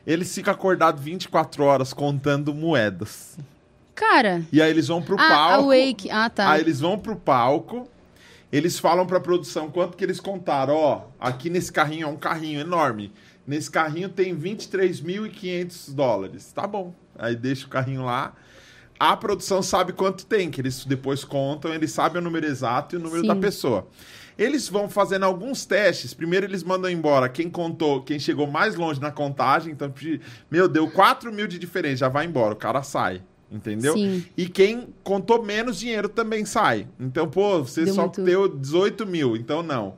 Eles 0.06 0.34
ficam 0.34 0.52
acordados 0.52 1.02
24 1.02 1.64
horas 1.64 1.92
contando 1.94 2.52
moedas. 2.52 3.38
Cara. 3.94 4.44
E 4.52 4.60
aí 4.60 4.70
eles 4.70 4.88
vão 4.88 5.00
pro 5.00 5.14
Ah, 5.18 5.28
palco. 5.28 5.64
Awake. 5.64 6.10
Ah, 6.10 6.28
tá. 6.28 6.50
Aí 6.50 6.60
eles 6.60 6.80
vão 6.80 6.98
pro 6.98 7.16
palco, 7.16 7.88
eles 8.50 8.78
falam 8.78 9.06
pra 9.06 9.18
produção 9.20 9.70
quanto 9.70 9.96
que 9.96 10.04
eles 10.04 10.20
contaram. 10.20 10.74
Ó, 10.74 11.02
aqui 11.18 11.48
nesse 11.48 11.72
carrinho 11.72 12.04
é 12.04 12.10
um 12.10 12.16
carrinho 12.16 12.60
enorme. 12.60 13.12
Nesse 13.46 13.70
carrinho 13.70 14.08
tem 14.08 14.36
23.500 14.36 15.94
dólares. 15.94 16.52
Tá 16.52 16.66
bom. 16.66 16.92
Aí 17.18 17.34
deixa 17.34 17.66
o 17.66 17.70
carrinho 17.70 18.04
lá. 18.04 18.34
A 18.98 19.16
produção 19.16 19.62
sabe 19.62 19.92
quanto 19.92 20.26
tem, 20.26 20.50
que 20.50 20.60
eles 20.60 20.84
depois 20.84 21.24
contam, 21.24 21.72
eles 21.74 21.90
sabem 21.92 22.20
o 22.20 22.24
número 22.24 22.46
exato 22.46 22.94
e 22.94 22.98
o 22.98 23.00
número 23.00 23.22
Sim. 23.22 23.26
da 23.28 23.34
pessoa. 23.36 23.88
Eles 24.38 24.68
vão 24.68 24.88
fazendo 24.88 25.24
alguns 25.24 25.64
testes. 25.66 26.14
Primeiro 26.14 26.46
eles 26.46 26.62
mandam 26.62 26.90
embora 26.90 27.28
quem 27.28 27.50
contou, 27.50 28.02
quem 28.02 28.18
chegou 28.18 28.46
mais 28.46 28.74
longe 28.74 29.00
na 29.00 29.10
contagem. 29.10 29.72
Então, 29.72 29.92
meu, 30.50 30.68
deu 30.68 30.90
4 30.90 31.32
mil 31.32 31.46
de 31.46 31.58
diferença, 31.58 31.96
já 31.98 32.08
vai 32.08 32.26
embora, 32.26 32.54
o 32.54 32.56
cara 32.56 32.82
sai. 32.82 33.22
Entendeu? 33.50 33.92
Sim. 33.92 34.24
E 34.34 34.48
quem 34.48 34.88
contou 35.04 35.42
menos 35.42 35.78
dinheiro 35.78 36.08
também 36.08 36.44
sai. 36.46 36.88
Então, 36.98 37.28
pô, 37.28 37.62
você 37.62 37.84
Deu 37.84 37.94
só 37.94 38.02
muito. 38.02 38.22
deu 38.22 38.48
18 38.48 39.06
mil, 39.06 39.36
então 39.36 39.62
não. 39.62 39.94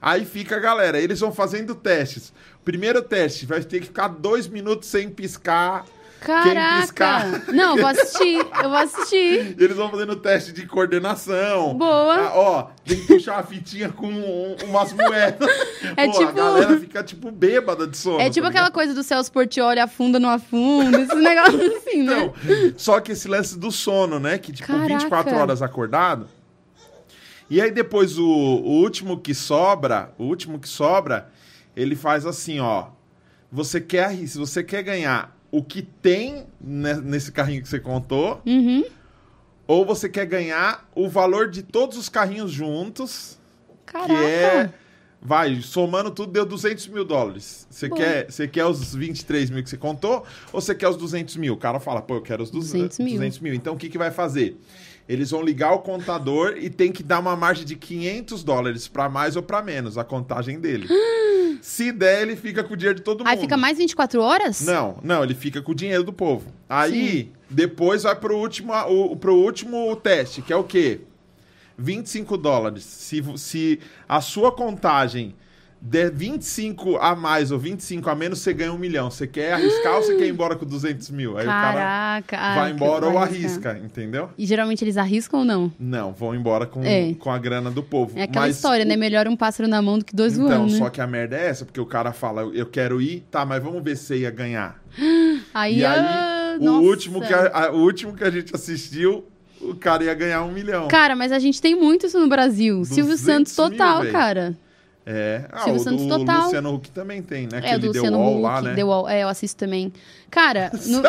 Aí 0.00 0.24
fica 0.26 0.56
a 0.56 0.60
galera, 0.60 1.00
eles 1.00 1.18
vão 1.18 1.32
fazendo 1.32 1.74
testes. 1.74 2.32
Primeiro 2.64 3.02
teste, 3.02 3.46
vai 3.46 3.62
ter 3.62 3.80
que 3.80 3.86
ficar 3.86 4.08
dois 4.08 4.46
minutos 4.46 4.88
sem 4.88 5.08
piscar. 5.08 5.86
Caraca! 6.20 7.42
Não, 7.52 7.76
eu 7.76 7.82
vou 7.82 7.86
assistir. 7.90 8.36
Eu 8.38 8.68
vou 8.68 8.78
assistir. 8.78 9.54
Eles 9.58 9.76
vão 9.76 9.90
fazendo 9.90 10.16
teste 10.16 10.52
de 10.52 10.66
coordenação. 10.66 11.74
Boa. 11.74 12.14
Ah, 12.16 12.32
ó, 12.34 12.62
tem 12.84 12.98
que 13.00 13.06
puxar 13.06 13.38
a 13.38 13.42
fitinha 13.42 13.88
com 13.90 14.06
um- 14.08 14.56
umas 14.64 14.92
moedas. 14.92 15.48
É 15.96 16.06
Pô, 16.06 16.10
a 16.10 16.18
tipo- 16.18 16.32
galera 16.32 16.78
fica 16.80 17.02
tipo 17.02 17.30
bêbada 17.30 17.86
de 17.86 17.96
sono. 17.96 18.20
É 18.20 18.28
tipo 18.30 18.44
tá 18.46 18.50
aquela 18.50 18.70
coisa 18.70 18.92
do 18.94 19.02
Celso 19.02 19.30
Portioli, 19.32 19.80
afunda, 19.80 20.18
não 20.18 20.28
afunda, 20.30 21.00
esse 21.00 21.14
negócio 21.16 21.76
assim, 21.76 22.02
né? 22.02 22.24
Então, 22.24 22.34
só 22.76 23.00
que 23.00 23.12
esse 23.12 23.28
lance 23.28 23.58
do 23.58 23.70
sono, 23.70 24.18
né? 24.18 24.38
Que 24.38 24.52
tipo, 24.52 24.66
Caraca. 24.66 24.86
24 24.98 25.36
horas 25.36 25.62
acordado. 25.62 26.28
E 27.50 27.60
aí 27.62 27.70
depois 27.70 28.18
o, 28.18 28.26
o 28.26 28.80
último 28.82 29.18
que 29.18 29.34
sobra, 29.34 30.12
o 30.18 30.24
último 30.24 30.58
que 30.58 30.68
sobra, 30.68 31.30
ele 31.76 31.96
faz 31.96 32.26
assim, 32.26 32.60
ó. 32.60 32.88
Você 33.50 33.80
quer, 33.80 34.14
se 34.26 34.36
você 34.36 34.62
quer 34.62 34.82
ganhar 34.82 35.34
o 35.50 35.62
que 35.62 35.82
tem 35.82 36.46
ne- 36.60 37.00
nesse 37.00 37.32
carrinho 37.32 37.62
que 37.62 37.68
você 37.68 37.80
contou, 37.80 38.40
Uhum. 38.46 38.84
ou 39.66 39.84
você 39.86 40.08
quer 40.08 40.26
ganhar 40.26 40.88
o 40.94 41.08
valor 41.08 41.50
de 41.50 41.62
todos 41.62 41.96
os 41.96 42.08
carrinhos 42.08 42.50
juntos, 42.50 43.38
Caraca. 43.86 44.08
que 44.08 44.14
é 44.24 44.72
Vai, 45.20 45.60
somando 45.62 46.12
tudo, 46.12 46.30
deu 46.30 46.46
200 46.46 46.86
mil 46.86 47.04
dólares. 47.04 47.66
Você 47.68 47.90
quer, 47.90 48.30
você 48.30 48.46
quer 48.46 48.64
os 48.66 48.94
23 48.94 49.50
mil 49.50 49.64
que 49.64 49.68
você 49.68 49.76
contou 49.76 50.24
ou 50.52 50.60
você 50.60 50.76
quer 50.76 50.86
os 50.88 50.96
200 50.96 51.34
mil? 51.34 51.54
O 51.54 51.56
cara 51.56 51.80
fala, 51.80 52.00
pô, 52.00 52.14
eu 52.14 52.22
quero 52.22 52.40
os 52.40 52.52
200, 52.52 52.98
200 52.98 52.98
mil. 53.00 53.14
200 53.14 53.38
mil. 53.40 53.52
Então, 53.52 53.74
o 53.74 53.76
que, 53.76 53.88
que 53.88 53.98
vai 53.98 54.12
fazer? 54.12 54.56
Eles 55.08 55.30
vão 55.30 55.42
ligar 55.42 55.72
o 55.72 55.78
contador 55.78 56.56
e 56.58 56.68
tem 56.68 56.92
que 56.92 57.02
dar 57.02 57.18
uma 57.18 57.34
margem 57.34 57.64
de 57.64 57.74
500 57.74 58.44
dólares 58.44 58.86
para 58.86 59.08
mais 59.08 59.36
ou 59.36 59.42
para 59.42 59.62
menos, 59.62 59.96
a 59.96 60.04
contagem 60.04 60.60
dele. 60.60 60.86
Se 61.62 61.90
der, 61.90 62.22
ele 62.22 62.36
fica 62.36 62.62
com 62.62 62.74
o 62.74 62.76
dinheiro 62.76 62.98
de 62.98 63.02
todo 63.02 63.20
mundo. 63.20 63.28
Aí 63.28 63.38
fica 63.38 63.56
mais 63.56 63.78
24 63.78 64.20
horas? 64.20 64.60
Não, 64.60 64.98
não, 65.02 65.24
ele 65.24 65.34
fica 65.34 65.60
com 65.60 65.72
o 65.72 65.74
dinheiro 65.74 66.04
do 66.04 66.12
povo. 66.12 66.52
Aí, 66.68 67.32
depois 67.50 68.04
vai 68.04 68.14
pro 68.14 68.36
último, 68.36 68.72
o, 68.74 69.16
pro 69.16 69.34
último 69.34 69.96
teste, 69.96 70.40
que 70.40 70.52
é 70.52 70.56
o 70.56 70.62
quê? 70.62 71.00
25 71.76 72.36
dólares. 72.36 72.84
Se, 72.84 73.24
se 73.36 73.80
a 74.08 74.20
sua 74.20 74.52
contagem 74.52 75.34
der 75.80 76.10
25 76.10 76.96
a 76.96 77.14
mais 77.14 77.50
ou 77.52 77.58
25 77.58 78.10
a 78.10 78.14
menos, 78.14 78.40
você 78.40 78.52
ganha 78.52 78.72
um 78.72 78.78
milhão. 78.78 79.10
Você 79.10 79.26
quer 79.26 79.52
arriscar 79.52 79.94
ou 79.96 80.02
você 80.02 80.16
quer 80.16 80.26
ir 80.26 80.30
embora 80.30 80.56
com 80.56 80.66
200 80.66 81.10
mil? 81.10 81.38
Aí 81.38 81.44
o 81.44 81.48
cara 81.48 81.72
Caraca. 81.72 82.36
ah, 82.38 82.54
vai 82.56 82.70
embora 82.72 83.06
ou 83.06 83.16
arriscar. 83.18 83.74
arrisca, 83.76 83.86
entendeu? 83.86 84.30
E 84.36 84.44
geralmente 84.44 84.82
eles 84.84 84.96
arriscam 84.96 85.40
ou 85.40 85.44
não? 85.44 85.72
Não, 85.78 86.12
vão 86.12 86.34
embora 86.34 86.66
com, 86.66 86.82
É. 86.84 87.14
com 87.14 87.30
a 87.30 87.38
grana 87.38 87.70
do 87.70 87.82
povo. 87.82 88.18
É 88.18 88.24
aquela 88.24 88.46
Mas 88.46 88.56
história, 88.56 88.84
o- 88.84 88.88
né? 88.88 88.96
Melhor 88.96 89.28
um 89.28 89.36
pássaro 89.36 89.68
na 89.68 89.80
mão 89.80 89.98
do 89.98 90.04
que 90.04 90.14
dois 90.14 90.34
Então, 90.36 90.48
voando, 90.48 90.72
né? 90.72 90.78
só 90.78 90.90
que 90.90 91.00
a 91.00 91.06
merda 91.06 91.36
é 91.36 91.46
essa, 91.46 91.64
porque 91.64 91.80
o 91.80 91.86
cara 91.86 92.12
fala, 92.12 92.42
eu 92.52 92.66
quero 92.66 93.00
ir, 93.00 93.24
tá, 93.30 93.44
mas 93.46 93.62
vamos 93.62 93.82
ver 93.82 93.96
se 93.96 94.04
você 94.04 94.16
ia 94.18 94.30
ganhar. 94.30 94.82
Aí, 95.54 95.78
E 95.78 95.84
aí, 95.84 95.98
ah, 95.98 96.56
o, 96.60 96.64
nossa. 96.64 96.86
último 96.86 97.20
que 97.20 97.32
a, 97.32 97.66
a- 97.66 97.72
o 97.72 97.78
último 97.78 98.14
que 98.14 98.24
a 98.24 98.30
gente 98.30 98.54
assistiu, 98.54 99.24
o 99.60 99.74
cara 99.74 100.04
ia 100.04 100.14
ganhar 100.14 100.42
um 100.42 100.52
milhão. 100.52 100.88
Cara, 100.88 101.14
mas 101.16 101.32
a 101.32 101.38
gente 101.38 101.60
tem 101.62 101.74
muito 101.74 102.06
isso 102.06 102.18
no 102.18 102.28
Brasil. 102.28 102.84
Silvio 102.84 103.14
200 103.16 103.52
Santos 103.52 103.56
mil, 103.56 103.70
total, 103.78 104.00
velho. 104.00 104.12
cara. 104.12 104.56
É. 105.10 105.46
Ah, 105.50 105.60
Silvio 105.60 105.80
o 105.80 105.84
Santos 105.84 106.04
do 106.06 106.18
total. 106.18 106.44
Luciano 106.44 106.74
Huck 106.74 106.90
também 106.90 107.22
tem, 107.22 107.46
né? 107.50 107.60
É, 107.62 107.78
do 107.78 107.80
The 107.92 107.98
Luciano 108.00 108.30
Huck, 108.30 108.42
lá, 108.42 108.60
né? 108.60 108.74
The 108.74 108.84
Wall. 108.84 109.08
É, 109.08 109.22
eu 109.22 109.28
assisto 109.28 109.56
também. 109.58 109.90
Cara, 110.30 110.70
no- 110.86 111.00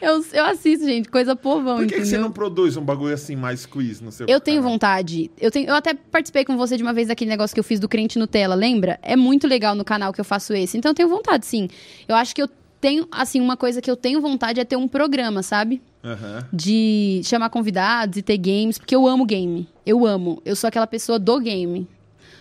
eu, 0.00 0.24
eu 0.32 0.44
assisto, 0.46 0.84
gente, 0.84 1.08
coisa 1.08 1.34
povão, 1.36 1.76
Por 1.78 1.86
que, 1.86 1.94
que 1.96 2.04
você 2.06 2.18
não 2.18 2.30
produz 2.30 2.76
um 2.76 2.82
bagulho 2.84 3.14
assim 3.14 3.36
mais 3.36 3.64
quiz 3.66 4.00
no 4.00 4.10
seu 4.10 4.26
Eu 4.28 4.40
tenho 4.40 4.58
canal? 4.58 4.72
vontade. 4.72 5.30
Eu, 5.40 5.50
tenho, 5.50 5.68
eu 5.68 5.74
até 5.74 5.94
participei 5.94 6.44
com 6.44 6.56
você 6.56 6.76
de 6.76 6.82
uma 6.82 6.92
vez 6.92 7.08
daquele 7.08 7.30
negócio 7.30 7.54
que 7.54 7.60
eu 7.60 7.64
fiz 7.64 7.78
do 7.80 7.88
crente 7.88 8.18
Nutella, 8.18 8.54
lembra? 8.54 8.98
É 9.02 9.16
muito 9.16 9.46
legal 9.46 9.74
no 9.74 9.84
canal 9.84 10.12
que 10.12 10.20
eu 10.20 10.24
faço 10.24 10.52
esse. 10.54 10.76
Então 10.76 10.90
eu 10.90 10.94
tenho 10.94 11.08
vontade, 11.08 11.46
sim. 11.46 11.68
Eu 12.08 12.16
acho 12.16 12.34
que 12.34 12.42
eu 12.42 12.48
tenho, 12.80 13.06
assim, 13.12 13.40
uma 13.40 13.56
coisa 13.56 13.80
que 13.80 13.90
eu 13.90 13.96
tenho 13.96 14.20
vontade 14.20 14.58
é 14.60 14.64
ter 14.64 14.76
um 14.76 14.88
programa, 14.88 15.42
sabe? 15.42 15.80
Aham. 16.04 16.46
De 16.52 17.20
chamar 17.24 17.48
convidados 17.50 18.16
e 18.18 18.22
ter 18.22 18.36
games, 18.38 18.78
porque 18.78 18.94
eu 18.94 19.06
amo 19.06 19.24
game. 19.24 19.68
Eu 19.86 20.06
amo. 20.06 20.40
Eu 20.44 20.56
sou 20.56 20.68
aquela 20.68 20.86
pessoa 20.86 21.18
do 21.18 21.38
game. 21.40 21.86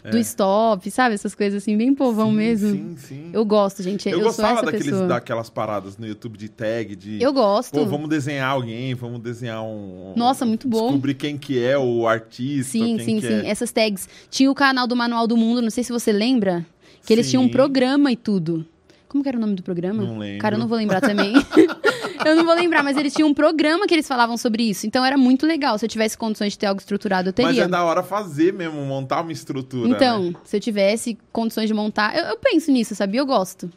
Do 0.10 0.18
É. 0.18 0.22
stop, 0.22 0.90
sabe? 0.90 1.14
Essas 1.14 1.36
coisas 1.36 1.62
assim, 1.62 1.78
bem 1.78 1.94
povão 1.94 2.32
Sim, 2.32 2.36
mesmo. 2.36 2.72
Sim, 2.72 2.96
sim. 2.98 3.30
Eu 3.32 3.46
gosto, 3.46 3.84
gente. 3.84 4.10
Eu 4.10 4.14
Eu, 4.14 4.18
sou 4.32 4.44
gostava 4.44 4.64
daqueles, 4.64 4.88
pessoa. 4.88 5.08
daquelas 5.08 5.48
paradas 5.48 5.96
no 5.96 6.08
YouTube 6.08 6.40
de 6.40 6.50
tag, 6.50 6.96
de... 6.96 7.22
Eu 7.22 7.32
gosto. 7.32 7.72
Pô, 7.74 7.86
vamos 7.86 8.10
desenhar 8.10 8.50
alguém, 8.50 8.96
vamos 8.96 9.20
desenhar 9.22 9.64
um... 9.64 10.14
Nossa, 10.16 10.44
muito 10.44 10.68
bom. 10.68 10.86
Descobrir 10.88 11.14
quem 11.14 11.38
que 11.38 11.64
é 11.64 11.78
o 11.78 12.08
artista, 12.08 12.72
Sim, 12.72 12.98
sim, 12.98 13.22
sim. 13.22 13.28
é. 13.28 13.48
Essas 13.48 13.72
tags. 13.72 14.10
Tinha 14.32 14.50
o 14.50 14.56
canal 14.56 14.88
do 14.88 14.96
Manual 14.96 15.28
do 15.28 15.38
Mundo, 15.38 15.62
não 15.62 15.70
sei 15.70 15.84
se 15.84 15.92
você 15.92 16.12
lembra. 16.12 16.66
Que 17.06 17.14
eles 17.14 17.30
tinham 17.30 17.44
um 17.44 17.50
programa 17.50 18.12
e 18.12 18.16
tudo. 18.16 18.66
Como 19.12 19.22
que 19.22 19.28
era 19.28 19.38
o 19.38 19.42
nome 19.42 19.56
do 19.56 19.62
programa? 19.62 20.02
Não 20.02 20.18
lembro. 20.18 20.40
Cara, 20.40 20.56
eu 20.56 20.60
não 20.60 20.70
vou 20.70 20.78
lembrar 20.78 21.02
também. 21.02 21.34
eu 22.26 22.34
não 22.34 22.46
vou 22.46 22.56
lembrar, 22.56 22.82
mas 22.82 22.96
eles 22.96 23.14
tinham 23.14 23.28
um 23.28 23.34
programa 23.34 23.86
que 23.86 23.94
eles 23.94 24.08
falavam 24.08 24.38
sobre 24.38 24.64
isso. 24.64 24.88
Então 24.88 25.04
era 25.04 25.18
muito 25.18 25.46
legal. 25.46 25.78
Se 25.78 25.84
eu 25.84 25.90
tivesse 25.90 26.18
condições 26.18 26.54
de 26.54 26.60
ter 26.60 26.68
algo 26.68 26.80
estruturado, 26.80 27.28
eu 27.28 27.34
Mas 27.38 27.48
teria. 27.48 27.64
é 27.64 27.68
da 27.68 27.84
hora 27.84 28.04
fazer 28.04 28.54
mesmo, 28.54 28.82
montar 28.86 29.20
uma 29.20 29.34
estrutura, 29.34 29.90
Então, 29.90 30.32
né? 30.32 30.34
se 30.46 30.56
eu 30.56 30.62
tivesse 30.62 31.18
condições 31.30 31.68
de 31.68 31.74
montar, 31.74 32.16
eu, 32.18 32.24
eu 32.24 32.38
penso 32.38 32.72
nisso, 32.72 32.96
sabia? 32.96 33.20
Eu 33.20 33.26
gosto. 33.26 33.70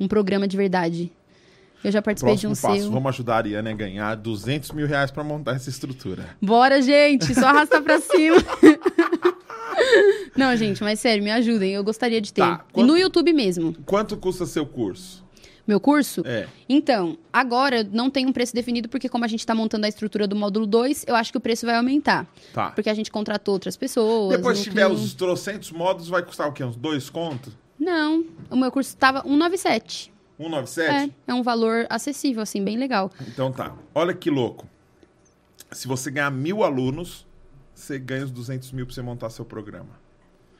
Um 0.00 0.08
programa 0.08 0.48
de 0.48 0.56
verdade. 0.56 1.12
Eu 1.84 1.92
já 1.92 2.00
participei 2.00 2.32
Próximo 2.34 2.54
de 2.54 2.58
um 2.58 2.62
passo, 2.62 2.82
seu. 2.82 2.90
vamos 2.90 3.08
ajudar 3.10 3.34
a 3.34 3.36
Ariane 3.36 3.68
a 3.68 3.74
ganhar 3.74 4.14
200 4.14 4.70
mil 4.72 4.86
reais 4.86 5.10
pra 5.10 5.22
montar 5.22 5.56
essa 5.56 5.68
estrutura. 5.68 6.24
Bora, 6.40 6.80
gente! 6.80 7.34
Só 7.34 7.48
arrastar 7.48 7.82
pra 7.82 8.00
cima. 8.00 8.36
Não, 10.36 10.54
gente, 10.56 10.82
mas 10.82 11.00
sério, 11.00 11.22
me 11.22 11.30
ajudem. 11.30 11.72
Eu 11.72 11.84
gostaria 11.84 12.20
de 12.20 12.32
ter. 12.32 12.42
Tá, 12.42 12.64
E 12.68 12.72
quanto- 12.72 12.86
no 12.86 12.96
YouTube 12.96 13.32
mesmo. 13.32 13.74
Quanto 13.84 14.16
custa 14.16 14.46
seu 14.46 14.64
curso? 14.66 15.24
Meu 15.66 15.78
curso? 15.78 16.22
É. 16.26 16.48
Então, 16.68 17.16
agora 17.32 17.84
não 17.84 18.10
tem 18.10 18.26
um 18.26 18.32
preço 18.32 18.52
definido, 18.52 18.88
porque 18.88 19.08
como 19.08 19.24
a 19.24 19.28
gente 19.28 19.46
tá 19.46 19.54
montando 19.54 19.86
a 19.86 19.88
estrutura 19.88 20.26
do 20.26 20.34
módulo 20.34 20.66
2, 20.66 21.04
eu 21.06 21.14
acho 21.14 21.30
que 21.30 21.38
o 21.38 21.40
preço 21.40 21.64
vai 21.64 21.76
aumentar. 21.76 22.26
Tá. 22.52 22.70
Porque 22.72 22.90
a 22.90 22.94
gente 22.94 23.10
contratou 23.10 23.54
outras 23.54 23.76
pessoas. 23.76 24.36
Depois 24.36 24.58
se 24.58 24.64
tiver 24.64 24.88
os 24.88 25.14
trocentos 25.14 25.70
modos, 25.70 26.08
vai 26.08 26.22
custar 26.22 26.48
o 26.48 26.52
quê? 26.52 26.64
Uns 26.64 26.74
dois 26.76 27.08
contos? 27.08 27.52
Não, 27.78 28.24
o 28.50 28.56
meu 28.56 28.72
curso 28.72 28.96
tava 28.96 29.22
197. 29.22 30.12
197? 30.38 31.12
É, 31.28 31.30
é 31.30 31.34
um 31.34 31.42
valor 31.42 31.86
acessível, 31.88 32.42
assim, 32.42 32.64
bem 32.64 32.76
legal. 32.76 33.10
Então 33.28 33.52
tá. 33.52 33.72
Olha 33.94 34.12
que 34.12 34.28
louco. 34.30 34.66
Se 35.70 35.86
você 35.86 36.10
ganhar 36.10 36.30
mil 36.30 36.64
alunos, 36.64 37.24
você 37.80 37.98
ganha 37.98 38.24
os 38.24 38.30
200 38.30 38.72
mil 38.72 38.86
pra 38.86 38.94
você 38.94 39.02
montar 39.02 39.30
seu 39.30 39.44
programa. 39.44 39.98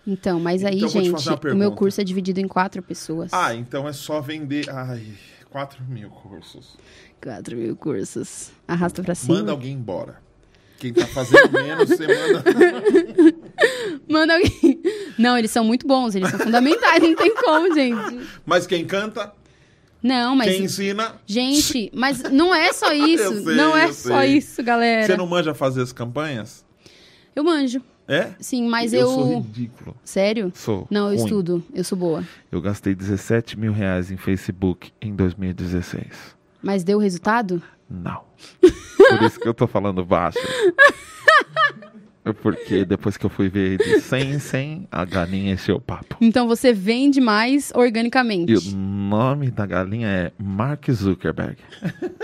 Então, 0.06 0.40
mas 0.40 0.64
aí, 0.64 0.78
Então, 0.78 0.88
gente, 0.88 1.28
o 1.52 1.56
meu 1.56 1.72
curso 1.72 2.00
é 2.00 2.04
dividido 2.04 2.40
em 2.40 2.48
quatro 2.48 2.82
pessoas. 2.82 3.32
Ah, 3.32 3.54
então 3.54 3.86
é 3.86 3.92
só 3.92 4.20
vender. 4.20 4.68
Ai, 4.70 5.06
4 5.50 5.84
mil 5.84 6.08
cursos. 6.10 6.76
Quatro 7.22 7.56
mil 7.56 7.76
cursos. 7.76 8.50
Arrasta 8.66 9.02
pra 9.02 9.14
cima. 9.14 9.34
Manda 9.36 9.52
alguém 9.52 9.72
embora. 9.74 10.16
Quem 10.78 10.94
tá 10.94 11.06
fazendo 11.06 11.52
menos, 11.52 11.88
você 11.90 12.06
manda. 12.06 12.44
Manda 14.08 14.34
alguém. 14.34 14.80
Não, 15.18 15.36
eles 15.36 15.50
são 15.50 15.62
muito 15.64 15.86
bons, 15.86 16.14
eles 16.14 16.30
são 16.30 16.38
fundamentais, 16.38 17.02
não 17.02 17.14
tem 17.14 17.34
como, 17.34 17.74
gente. 17.74 18.26
Mas 18.46 18.66
quem 18.66 18.86
canta, 18.86 19.32
Não, 20.02 20.34
mas. 20.34 20.48
quem 20.50 20.64
ensina. 20.64 21.16
Gente, 21.26 21.90
mas 21.94 22.22
não 22.22 22.54
é 22.54 22.72
só 22.72 22.90
isso. 22.94 23.44
Sei, 23.44 23.54
não 23.54 23.76
é 23.76 23.92
só 23.92 24.20
sei. 24.20 24.38
isso, 24.38 24.62
galera. 24.62 25.06
Você 25.06 25.16
não 25.18 25.26
manja 25.26 25.52
fazer 25.54 25.82
as 25.82 25.92
campanhas? 25.92 26.64
Eu 27.34 27.44
manjo. 27.44 27.82
É? 28.10 28.32
Sim, 28.40 28.68
mas 28.68 28.92
eu. 28.92 29.06
sou 29.06 29.40
ridículo. 29.40 29.96
Sério? 30.02 30.50
Sou. 30.52 30.84
Não, 30.90 31.12
eu 31.12 31.16
ruim. 31.16 31.24
estudo. 31.24 31.62
Eu 31.72 31.84
sou 31.84 31.96
boa. 31.96 32.24
Eu 32.50 32.60
gastei 32.60 32.92
17 32.92 33.56
mil 33.56 33.72
reais 33.72 34.10
em 34.10 34.16
Facebook 34.16 34.90
em 35.00 35.14
2016. 35.14 36.06
Mas 36.60 36.82
deu 36.82 36.98
resultado? 36.98 37.62
Não. 37.88 38.22
Por 38.60 39.22
isso 39.22 39.38
que 39.38 39.46
eu 39.46 39.54
tô 39.54 39.68
falando 39.68 40.04
baixo. 40.04 40.38
É 42.24 42.32
Porque 42.42 42.84
depois 42.84 43.16
que 43.16 43.24
eu 43.24 43.30
fui 43.30 43.48
ver 43.48 43.78
de 43.78 44.00
100 44.00 44.30
em 44.30 44.38
100, 44.40 44.88
a 44.90 45.04
galinha 45.04 45.54
encheu 45.54 45.76
o 45.76 45.80
papo. 45.80 46.16
Então 46.20 46.48
você 46.48 46.72
vende 46.72 47.20
mais 47.20 47.72
organicamente. 47.76 48.52
E 48.52 48.56
o 48.56 48.76
nome 48.76 49.52
da 49.52 49.64
galinha 49.64 50.08
é 50.08 50.32
Mark 50.36 50.90
Zuckerberg. 50.90 51.58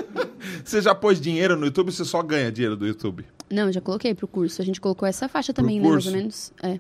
você 0.64 0.82
já 0.82 0.94
pôs 0.96 1.20
dinheiro 1.20 1.56
no 1.56 1.66
YouTube 1.66 1.86
ou 1.86 1.92
você 1.92 2.04
só 2.04 2.22
ganha 2.22 2.50
dinheiro 2.50 2.76
do 2.76 2.86
YouTube? 2.86 3.24
Não, 3.50 3.70
já 3.70 3.80
coloquei 3.80 4.14
pro 4.14 4.26
curso. 4.26 4.60
A 4.60 4.64
gente 4.64 4.80
colocou 4.80 5.06
essa 5.06 5.28
faixa 5.28 5.52
também, 5.52 5.80
né? 5.80 5.88
Mais 5.88 6.06
ou 6.06 6.12
menos. 6.12 6.52
É. 6.62 6.78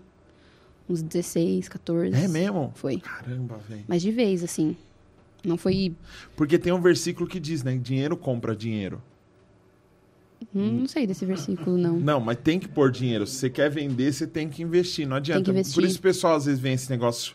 Uns 0.88 1.02
16, 1.02 1.68
14. 1.68 2.14
É 2.14 2.28
mesmo? 2.28 2.72
Foi. 2.74 2.98
Caramba, 2.98 3.58
velho. 3.68 3.84
Mas 3.86 4.02
de 4.02 4.10
vez, 4.10 4.42
assim. 4.42 4.76
Não 5.44 5.56
foi. 5.56 5.94
Porque 6.34 6.58
tem 6.58 6.72
um 6.72 6.80
versículo 6.80 7.28
que 7.28 7.38
diz, 7.38 7.62
né? 7.62 7.76
Dinheiro 7.76 8.16
compra 8.16 8.54
dinheiro. 8.54 9.00
Hum, 10.54 10.80
não 10.80 10.88
sei 10.88 11.06
desse 11.06 11.24
versículo, 11.24 11.78
não. 11.78 11.98
Não, 11.98 12.20
mas 12.20 12.38
tem 12.38 12.58
que 12.58 12.68
pôr 12.68 12.90
dinheiro. 12.90 13.26
Se 13.26 13.36
você 13.36 13.50
quer 13.50 13.70
vender, 13.70 14.12
você 14.12 14.26
tem 14.26 14.48
que 14.48 14.62
investir. 14.62 15.06
Não 15.06 15.16
adianta. 15.16 15.50
investir. 15.50 15.74
Por 15.74 15.84
isso 15.84 15.98
o 15.98 16.02
pessoal 16.02 16.36
às 16.36 16.44
vezes 16.46 16.60
vê 16.60 16.72
esse 16.72 16.90
negócio 16.90 17.34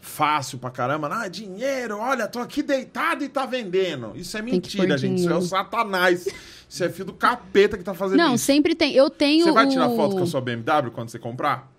fácil 0.00 0.58
pra 0.58 0.70
caramba. 0.70 1.08
Ah, 1.12 1.28
dinheiro, 1.28 1.98
olha, 1.98 2.26
tô 2.26 2.38
aqui 2.40 2.62
deitado 2.62 3.22
e 3.24 3.28
tá 3.28 3.46
vendendo. 3.46 4.12
Isso 4.14 4.36
é 4.36 4.42
mentira, 4.42 4.96
gente. 4.98 5.20
Isso 5.20 5.28
é 5.28 5.32
o 5.32 5.38
dinheiro. 5.40 5.42
satanás. 5.42 6.26
Isso 6.68 6.84
é 6.84 6.88
filho 6.88 7.06
do 7.06 7.12
capeta 7.14 7.76
que 7.76 7.82
tá 7.84 7.94
fazendo 7.94 8.18
Não, 8.18 8.34
isso. 8.34 8.44
sempre 8.44 8.74
tem. 8.74 8.92
Eu 8.94 9.10
tenho. 9.10 9.44
Você 9.44 9.52
vai 9.52 9.66
tirar 9.68 9.88
o... 9.88 9.96
foto 9.96 10.16
com 10.16 10.22
a 10.22 10.26
sua 10.26 10.40
BMW 10.40 10.90
quando 10.92 11.08
você 11.08 11.18
comprar? 11.18 11.70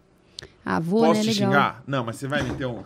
Ah, 0.65 0.79
vou, 0.79 1.01
Posso 1.05 1.25
né? 1.25 1.31
te 1.33 1.39
Legal. 1.39 1.51
xingar? 1.51 1.83
Não, 1.87 2.03
mas 2.03 2.17
você 2.17 2.27
vai 2.27 2.43
meter 2.43 2.65
um. 2.67 2.83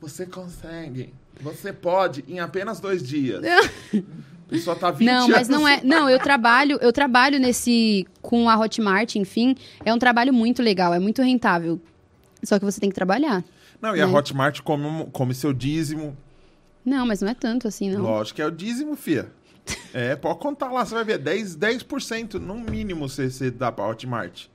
Você 0.00 0.26
consegue. 0.26 1.12
Você 1.40 1.72
pode 1.72 2.24
em 2.28 2.40
apenas 2.40 2.80
dois 2.80 3.02
dias. 3.02 3.40
Pessoa 4.48 4.74
tá 4.74 4.90
20 4.90 5.06
Não, 5.06 5.28
mas 5.28 5.48
não 5.48 5.64
anos- 5.64 5.82
é. 5.82 5.86
Não, 5.86 6.10
eu 6.10 6.18
trabalho, 6.18 6.76
eu 6.82 6.92
trabalho 6.92 7.38
nesse. 7.38 8.04
com 8.20 8.50
a 8.50 8.58
Hotmart, 8.58 9.14
enfim. 9.14 9.54
É 9.84 9.94
um 9.94 9.98
trabalho 9.98 10.34
muito 10.34 10.60
legal, 10.60 10.92
é 10.92 10.98
muito 10.98 11.22
rentável. 11.22 11.80
Só 12.42 12.58
que 12.58 12.64
você 12.64 12.80
tem 12.80 12.88
que 12.88 12.94
trabalhar. 12.96 13.44
Não, 13.80 13.96
e 13.96 14.00
a 14.00 14.06
né? 14.06 14.12
Hotmart 14.12 14.60
come, 14.60 15.06
come 15.12 15.34
seu 15.34 15.52
dízimo. 15.52 16.16
Não, 16.84 17.06
mas 17.06 17.20
não 17.20 17.28
é 17.28 17.34
tanto 17.34 17.68
assim, 17.68 17.90
não. 17.90 18.02
Lógico 18.02 18.36
que 18.36 18.42
é 18.42 18.46
o 18.46 18.50
dízimo, 18.50 18.96
fia. 18.96 19.30
É, 19.92 20.16
pode 20.16 20.38
contar 20.38 20.70
lá, 20.70 20.84
você 20.84 20.94
vai 20.94 21.04
ver. 21.04 21.18
10%, 21.18 21.56
10% 21.56 22.34
no 22.34 22.54
mínimo 22.56 23.08
você, 23.08 23.30
você 23.30 23.50
dá 23.50 23.70
pra 23.70 23.86
Hotmart. 23.86 24.46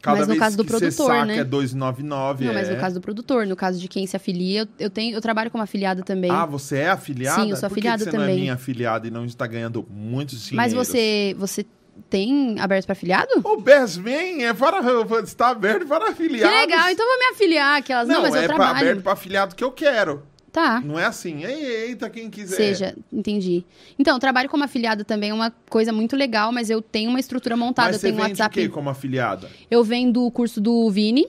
Cada 0.00 0.18
Mas 0.18 0.28
no 0.28 0.34
vez 0.34 0.38
caso 0.38 0.56
do 0.58 0.64
você 0.64 0.68
produtor, 0.68 1.06
saca 1.06 1.24
né? 1.24 1.38
é 1.38 1.44
2,99. 1.44 2.40
Não, 2.40 2.52
mas 2.52 2.68
é... 2.68 2.74
no 2.74 2.80
caso 2.80 2.94
do 2.96 3.00
produtor, 3.00 3.46
no 3.46 3.56
caso 3.56 3.80
de 3.80 3.88
quem 3.88 4.06
se 4.06 4.14
afilia, 4.14 4.60
eu, 4.60 4.68
eu 4.78 4.90
tenho, 4.90 5.14
eu 5.16 5.20
trabalho 5.20 5.50
como 5.50 5.64
afiliada 5.64 6.02
também. 6.02 6.30
Ah, 6.30 6.44
você 6.44 6.76
é 6.76 6.90
afiliada? 6.90 7.42
Sim, 7.42 7.50
eu 7.50 7.56
sou 7.56 7.70
Por 7.70 7.76
que 7.76 7.80
que 7.80 7.88
afiliada 7.88 8.10
você 8.10 8.16
não 8.16 8.24
é 8.24 8.26
também. 8.26 8.40
minha 8.40 8.52
afiliada 8.52 9.06
e 9.08 9.10
não 9.10 9.24
está 9.24 9.46
ganhando 9.46 9.86
muitos 9.90 10.44
dinheiros? 10.44 10.56
mas 10.56 10.74
você, 10.74 11.34
você 11.38 11.64
tem 12.10 12.58
aberto 12.60 12.86
para 12.86 12.92
afiliado? 12.92 13.28
O 13.44 13.56
BES 13.60 13.96
vem, 13.96 14.44
é 14.44 14.52
para, 14.54 14.80
está 15.22 15.48
aberto 15.48 15.86
para 15.86 16.06
Que 16.06 16.12
afiliados. 16.12 16.58
legal, 16.60 16.88
então 16.90 17.06
vou 17.06 17.18
me 17.18 17.24
afiliar 17.34 17.78
aquelas. 17.78 18.06
Não, 18.08 18.16
Não, 18.16 18.22
mas 18.22 18.34
é 18.34 18.38
eu 18.44 18.46
pra- 18.46 18.54
trabalho. 18.56 18.78
aberto 18.78 19.02
para 19.02 19.12
afiliado 19.12 19.54
que 19.54 19.64
eu 19.64 19.72
quero. 19.72 20.22
Tá. 20.52 20.80
Não 20.80 20.96
é 20.96 21.04
assim, 21.04 21.44
eita, 21.44 22.08
quem 22.08 22.30
quiser. 22.30 22.54
Seja, 22.56 22.96
entendi. 23.12 23.64
Então, 23.98 24.16
trabalho 24.20 24.48
como 24.48 24.62
afiliada 24.62 25.02
também 25.04 25.30
é 25.30 25.34
uma 25.34 25.52
coisa 25.68 25.92
muito 25.92 26.14
legal, 26.14 26.52
mas 26.52 26.70
eu 26.70 26.80
tenho 26.80 27.10
uma 27.10 27.18
estrutura 27.18 27.56
montada, 27.56 27.88
Mas 27.88 27.96
eu 27.96 28.00
você 28.00 28.06
tenho 28.12 28.18
um 28.18 28.28
WhatsApp. 28.28 28.54
quê 28.54 28.68
como 28.68 28.88
afiliada? 28.88 29.50
Eu 29.68 29.82
vendo 29.82 30.24
o 30.24 30.30
curso 30.30 30.60
do 30.60 30.88
Vini, 30.92 31.26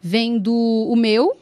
vendo 0.00 0.52
o 0.54 0.96
meu 0.96 1.36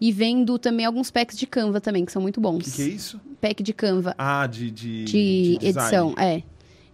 e 0.00 0.10
vendo 0.10 0.58
também 0.58 0.86
alguns 0.86 1.10
packs 1.10 1.36
de 1.36 1.46
Canva 1.46 1.80
também, 1.80 2.04
que 2.04 2.12
são 2.12 2.22
muito 2.22 2.40
bons. 2.40 2.64
que, 2.64 2.70
que 2.72 2.82
é 2.82 2.86
isso? 2.86 3.20
Pack 3.40 3.62
de 3.62 3.72
Canva 3.74 4.14
Ah, 4.16 4.46
de, 4.46 4.70
de, 4.70 5.04
de, 5.04 5.58
design. 5.58 5.68
edição, 5.68 6.14
é. 6.16 6.42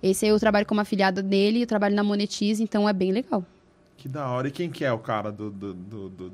Esse 0.03 0.25
aí 0.25 0.31
eu 0.31 0.39
trabalho 0.41 0.67
como 0.67 0.81
afiliada 0.81 1.23
dele, 1.23 1.63
eu 1.63 1.67
trabalho 1.67 1.95
na 1.95 2.03
Monetize, 2.05 2.63
então 2.63 2.89
é 2.89 2.93
bem 2.93 3.13
legal. 3.13 3.45
Que 3.97 4.09
da 4.09 4.27
hora. 4.31 4.49
E 4.49 4.51
quem 4.51 4.71
que 4.71 4.83
é 4.83 4.91
o 4.91 4.99
cara 4.99 5.31
do, 5.31 5.51
do, 5.51 5.75
do, 5.75 6.09
do, 6.09 6.31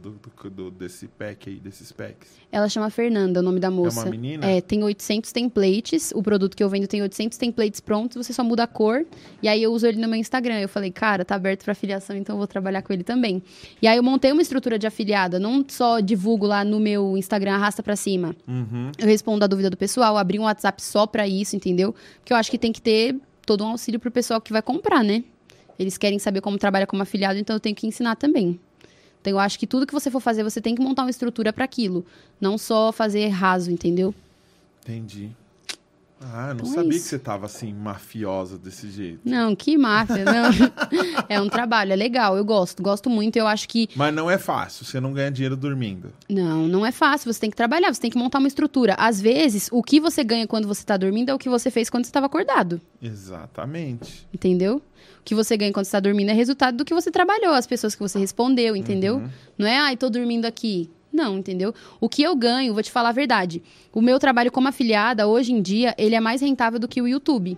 do- 0.50 0.70
desse 0.70 1.08
pack 1.08 1.50
aí, 1.50 1.56
desses 1.56 1.90
packs? 1.90 2.28
Ela 2.52 2.68
chama 2.68 2.88
Fernanda, 2.90 3.40
o 3.40 3.42
nome 3.42 3.58
da 3.58 3.72
moça. 3.72 4.02
uma 4.02 4.08
menina? 4.08 4.46
É, 4.46 4.60
tem 4.60 4.84
800 4.84 5.32
templates. 5.32 6.12
O 6.14 6.22
produto 6.22 6.56
que 6.56 6.62
eu 6.62 6.68
vendo 6.68 6.86
tem 6.86 7.02
800 7.02 7.36
templates 7.36 7.80
prontos. 7.80 8.24
Você 8.24 8.32
só 8.32 8.44
muda 8.44 8.62
a 8.62 8.66
cor. 8.68 9.04
E 9.42 9.48
aí 9.48 9.60
eu 9.64 9.72
uso 9.72 9.84
ele 9.84 10.00
no 10.00 10.06
meu 10.06 10.14
Instagram. 10.16 10.60
Eu 10.60 10.68
falei, 10.68 10.92
cara, 10.92 11.24
tá 11.24 11.34
aberto 11.34 11.64
pra 11.64 11.72
afiliação, 11.72 12.14
então 12.16 12.34
eu 12.34 12.38
vou 12.38 12.46
trabalhar 12.46 12.82
com 12.82 12.92
ele 12.92 13.02
também. 13.02 13.42
E 13.82 13.88
aí 13.88 13.96
eu 13.96 14.02
montei 14.04 14.30
uma 14.30 14.42
estrutura 14.42 14.78
de 14.78 14.86
afiliada. 14.86 15.40
Não 15.40 15.64
só 15.66 15.98
divulgo 15.98 16.46
lá 16.46 16.62
no 16.64 16.78
meu 16.78 17.16
Instagram, 17.16 17.54
arrasta 17.54 17.82
pra 17.82 17.96
cima. 17.96 18.36
Uhum. 18.46 18.92
Eu 18.96 19.08
respondo 19.08 19.44
a 19.44 19.48
dúvida 19.48 19.70
do 19.70 19.76
pessoal. 19.76 20.16
Abri 20.16 20.38
um 20.38 20.44
WhatsApp 20.44 20.80
só 20.80 21.04
pra 21.04 21.26
isso, 21.26 21.56
entendeu? 21.56 21.92
Porque 22.20 22.32
eu 22.32 22.36
acho 22.36 22.48
que 22.48 22.58
tem 22.58 22.70
que 22.70 22.80
ter 22.80 23.16
todo 23.46 23.64
um 23.64 23.68
auxílio 23.68 24.00
pro 24.00 24.10
pessoal 24.10 24.40
que 24.40 24.52
vai 24.52 24.60
comprar, 24.60 25.02
né? 25.02 25.24
Eles 25.78 25.96
querem 25.96 26.18
saber 26.18 26.40
como 26.40 26.58
trabalha 26.58 26.86
como 26.86 27.02
afiliado, 27.02 27.38
então 27.38 27.54
eu 27.56 27.60
tenho 27.60 27.76
que 27.76 27.86
ensinar 27.86 28.16
também. 28.16 28.58
Então 29.20 29.30
eu 29.30 29.38
acho 29.38 29.58
que 29.58 29.66
tudo 29.66 29.86
que 29.86 29.92
você 29.92 30.10
for 30.10 30.20
fazer, 30.20 30.42
você 30.42 30.60
tem 30.60 30.74
que 30.74 30.82
montar 30.82 31.02
uma 31.02 31.10
estrutura 31.10 31.52
pra 31.52 31.64
aquilo. 31.64 32.04
Não 32.40 32.58
só 32.58 32.92
fazer 32.92 33.28
raso, 33.28 33.70
entendeu? 33.70 34.14
Entendi. 34.82 35.30
Ah, 36.20 36.48
eu 36.48 36.54
não 36.54 36.60
Então 36.64 36.70
é 36.70 36.74
sabia 36.74 36.90
que 36.90 36.96
isso. 36.96 37.08
você 37.08 37.18
tava 37.18 37.44
assim, 37.46 37.74
mafiosa 37.74 38.56
desse 38.56 38.90
jeito. 38.90 39.20
Não, 39.24 39.54
que 39.54 39.76
máfia, 39.76 40.24
não. 40.24 40.50
é 41.28 41.38
um 41.40 41.48
trabalho, 41.48 41.92
é 41.92 41.96
legal, 41.96 42.36
eu 42.36 42.44
gosto, 42.44 42.82
gosto 42.82 43.10
muito. 43.10 43.36
Eu 43.36 43.46
acho 43.46 43.68
que 43.68 43.88
Mas 43.94 44.14
não 44.14 44.30
é 44.30 44.38
fácil, 44.38 44.84
você 44.86 44.98
não 44.98 45.12
ganha 45.12 45.30
dinheiro 45.30 45.56
dormindo. 45.56 46.12
não, 46.28 46.66
não 46.66 46.86
é 46.86 46.90
fácil, 46.90 47.32
você 47.32 47.40
tem 47.40 47.50
que 47.50 47.56
trabalhar, 47.56 47.92
você 47.92 48.00
tem 48.00 48.10
que 48.10 48.16
montar 48.18 48.38
uma 48.38 48.48
estrutura. 48.48 48.94
Às 48.98 49.20
vezes, 49.20 49.68
o 49.70 49.82
que 49.82 50.00
você 50.00 50.24
ganha 50.24 50.46
quando 50.46 50.66
você 50.66 50.84
tá 50.84 50.96
dormindo 50.96 51.28
é 51.30 51.34
o 51.34 51.38
que 51.38 51.48
você 51.50 51.70
fez 51.70 51.90
quando 51.90 52.04
você 52.04 52.08
estava 52.10 52.26
acordado. 52.26 52.80
Exatamente. 53.02 54.26
Entendeu? 54.32 54.76
O 55.20 55.24
que 55.24 55.34
você 55.34 55.56
ganha 55.56 55.72
quando 55.72 55.84
você 55.84 55.92
tá 55.92 56.00
dormindo 56.00 56.30
é 56.30 56.32
resultado 56.32 56.76
do 56.76 56.84
que 56.84 56.94
você 56.94 57.10
trabalhou, 57.10 57.52
as 57.52 57.66
pessoas 57.66 57.94
que 57.94 58.00
você 58.00 58.18
respondeu, 58.18 58.74
entendeu? 58.76 59.16
Uhum. 59.16 59.28
Não 59.58 59.66
é, 59.66 59.76
ai, 59.78 59.96
tô 59.96 60.08
dormindo 60.08 60.44
aqui. 60.46 60.88
Não, 61.16 61.38
entendeu? 61.38 61.74
O 61.98 62.10
que 62.10 62.22
eu 62.22 62.36
ganho, 62.36 62.74
vou 62.74 62.82
te 62.82 62.90
falar 62.90 63.08
a 63.08 63.12
verdade. 63.12 63.62
O 63.90 64.02
meu 64.02 64.18
trabalho 64.18 64.52
como 64.52 64.68
afiliada, 64.68 65.26
hoje 65.26 65.50
em 65.50 65.62
dia, 65.62 65.94
ele 65.96 66.14
é 66.14 66.20
mais 66.20 66.42
rentável 66.42 66.78
do 66.78 66.86
que 66.86 67.00
o 67.00 67.08
YouTube. 67.08 67.56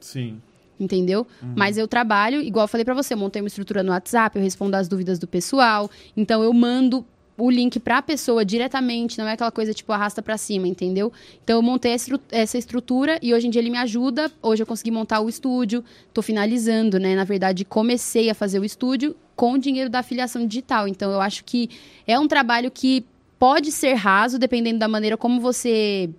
Sim. 0.00 0.40
Entendeu? 0.80 1.26
Mas 1.54 1.76
eu 1.76 1.86
trabalho, 1.86 2.40
igual 2.40 2.64
eu 2.64 2.68
falei 2.68 2.86
pra 2.86 2.94
você, 2.94 3.12
eu 3.12 3.18
montei 3.18 3.42
uma 3.42 3.48
estrutura 3.48 3.82
no 3.82 3.90
WhatsApp, 3.90 4.38
eu 4.38 4.42
respondo 4.42 4.74
as 4.74 4.88
dúvidas 4.88 5.18
do 5.18 5.26
pessoal. 5.26 5.90
Então 6.16 6.42
eu 6.42 6.52
mando 6.54 7.04
o 7.38 7.48
link 7.48 7.78
pra 7.78 8.02
pessoa 8.02 8.44
diretamente, 8.44 9.16
não 9.16 9.28
é 9.28 9.34
aquela 9.34 9.52
coisa 9.52 9.72
tipo 9.72 9.92
arrasta 9.92 10.20
pra 10.20 10.36
cima, 10.36 10.66
entendeu? 10.66 11.12
Então 11.44 11.56
eu 11.56 11.62
montei 11.62 11.94
essa 12.32 12.58
estrutura 12.58 13.16
e 13.22 13.32
hoje 13.32 13.46
em 13.46 13.50
dia 13.50 13.62
ele 13.62 13.70
me 13.70 13.78
ajuda. 13.78 14.30
Hoje 14.42 14.64
eu 14.64 14.66
consegui 14.66 14.90
montar 14.90 15.20
o 15.20 15.28
estúdio, 15.28 15.84
tô 16.12 16.20
finalizando, 16.20 16.98
né? 16.98 17.14
Na 17.14 17.22
verdade, 17.22 17.64
comecei 17.64 18.28
a 18.28 18.34
fazer 18.34 18.58
o 18.58 18.64
estúdio 18.64 19.14
com 19.36 19.52
o 19.52 19.58
dinheiro 19.58 19.88
da 19.88 20.00
afiliação 20.00 20.44
digital. 20.44 20.88
Então 20.88 21.12
eu 21.12 21.20
acho 21.20 21.44
que 21.44 21.70
é 22.06 22.18
um 22.18 22.26
trabalho 22.26 22.72
que 22.72 23.06
pode 23.38 23.70
ser 23.70 23.94
raso, 23.94 24.36
dependendo 24.36 24.80
da 24.80 24.88
maneira 24.88 25.16
como 25.16 25.40
você 25.40 26.10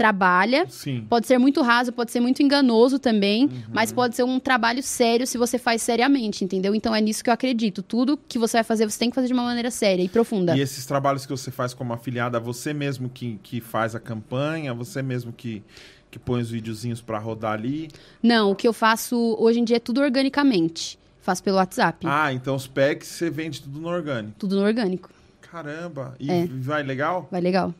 trabalha. 0.00 0.64
Sim. 0.70 1.04
Pode 1.10 1.26
ser 1.26 1.36
muito 1.36 1.60
raso, 1.60 1.92
pode 1.92 2.10
ser 2.10 2.20
muito 2.20 2.42
enganoso 2.42 2.98
também, 2.98 3.44
Uhum. 3.44 3.62
mas 3.70 3.92
pode 3.92 4.16
ser 4.16 4.22
um 4.22 4.40
trabalho 4.40 4.82
sério 4.82 5.26
se 5.26 5.36
você 5.36 5.58
faz 5.58 5.82
seriamente, 5.82 6.42
entendeu? 6.42 6.74
Então 6.74 6.94
é 6.94 7.02
nisso 7.02 7.22
que 7.22 7.28
eu 7.28 7.34
acredito. 7.34 7.82
Tudo 7.82 8.16
que 8.16 8.38
você 8.38 8.56
vai 8.56 8.64
fazer, 8.64 8.88
você 8.88 8.98
tem 8.98 9.10
que 9.10 9.14
fazer 9.14 9.26
de 9.26 9.34
uma 9.34 9.42
maneira 9.42 9.70
séria 9.70 10.02
e 10.02 10.08
profunda. 10.08 10.56
E 10.56 10.60
esses 10.60 10.86
trabalhos 10.86 11.26
que 11.26 11.32
você 11.32 11.50
faz 11.50 11.74
como 11.74 11.92
afiliada, 11.92 12.40
você 12.40 12.72
mesmo 12.72 13.10
que, 13.10 13.38
que 13.42 13.60
faz 13.60 13.94
a 13.94 14.00
campanha, 14.00 14.72
você 14.72 15.02
mesmo 15.02 15.34
que, 15.34 15.62
que 16.10 16.18
põe 16.18 16.40
os 16.40 16.50
videozinhos 16.50 17.02
pra 17.02 17.18
rodar 17.18 17.52
ali. 17.52 17.88
Não, 18.22 18.52
o 18.52 18.54
que 18.56 18.66
eu 18.66 18.72
faço 18.72 19.36
hoje 19.38 19.60
em 19.60 19.64
dia 19.64 19.76
é 19.76 19.80
tudo 19.80 20.00
organicamente. 20.00 20.98
Faço 21.20 21.42
pelo 21.42 21.58
WhatsApp. 21.58 22.06
Ah, 22.08 22.32
então 22.32 22.56
os 22.56 22.66
packs 22.66 23.06
você 23.06 23.28
vende 23.28 23.60
tudo 23.60 23.78
no 23.78 23.88
orgânico. 23.88 24.34
Tudo 24.38 24.56
no 24.56 24.62
orgânico. 24.62 25.10
Caramba. 25.42 26.14
E 26.18 26.30
É. 26.30 26.46
vai 26.50 26.82
legal? 26.82 27.28
Vai 27.30 27.42
legal. 27.42 27.74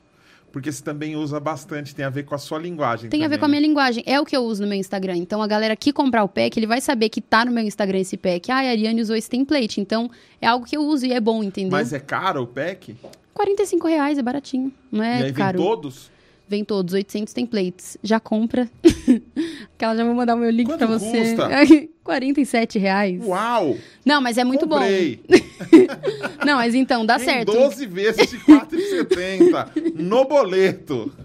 Porque 0.53 0.71
você 0.73 0.83
também 0.83 1.17
usa 1.17 1.39
bastante, 1.39 1.95
tem 1.95 2.05
a 2.05 2.11
ver 2.11 2.25
com 2.25 2.35
a 2.35 2.39
sua 2.39 2.59
linguagem. 2.59 3.09
Tem 3.09 3.25
a 3.25 3.29
ver 3.29 3.37
também, 3.37 3.39
com 3.39 3.45
a 3.45 3.49
minha 3.49 3.61
né? 3.61 3.67
linguagem. 3.67 4.03
É 4.07 4.21
o 4.21 4.25
que 4.25 4.37
eu 4.37 4.43
uso 4.43 4.63
no 4.63 4.69
meu 4.69 4.79
Instagram. 4.79 5.17
Então, 5.17 5.41
a 5.41 5.47
galera 5.47 5.77
que 5.77 5.93
comprar 5.93 6.25
o 6.25 6.29
pack, 6.29 6.59
ele 6.59 6.67
vai 6.67 6.81
saber 6.81 7.09
que 7.09 7.21
tá 7.21 7.45
no 7.45 7.53
meu 7.53 7.63
Instagram 7.63 7.99
esse 8.01 8.17
pack. 8.17 8.51
Ah, 8.51 8.57
a 8.57 8.71
Ariane 8.71 9.01
usou 9.01 9.15
esse 9.15 9.31
template. 9.31 9.81
Então, 9.81 10.11
é 10.41 10.47
algo 10.47 10.67
que 10.67 10.77
eu 10.77 10.83
uso 10.83 11.07
e 11.07 11.13
é 11.13 11.21
bom, 11.21 11.43
entendeu? 11.45 11.71
Mas 11.73 11.93
é 11.93 12.01
caro 12.01 12.43
o 12.43 12.47
pack? 12.47 12.97
45 13.33 13.87
reais, 13.87 14.19
é 14.19 14.23
baratinho. 14.23 14.73
Não 14.91 15.05
e 15.05 15.07
é 15.07 15.15
aí 15.15 15.23
vem 15.25 15.33
caro. 15.35 15.59
todos? 15.59 16.11
Vem 16.49 16.65
todos, 16.65 16.95
800 16.95 17.33
templates. 17.33 17.97
Já 18.03 18.19
compra. 18.19 18.69
Aquela 19.77 19.97
já 19.97 20.05
vou 20.05 20.15
mandar 20.15 20.35
o 20.35 20.39
meu 20.39 20.51
link 20.51 20.67
Quanto 20.67 20.79
pra 20.79 20.87
você. 20.89 21.21
custa? 21.37 21.49
47 22.03 22.79
reais. 22.79 23.25
Uau! 23.25 23.79
Não, 24.05 24.21
mas 24.21 24.37
é 24.37 24.43
muito 24.43 24.67
Comprei. 24.67 25.21
bom. 25.29 25.37
Não, 26.45 26.57
mas 26.57 26.75
então, 26.75 27.05
dá 27.05 27.17
Em 27.17 27.25
certo. 27.25 27.53
12 27.53 27.87
vezes 27.87 28.31
de 28.31 28.39
4,70 28.39 29.95
no 29.95 30.25
boleto. 30.25 31.13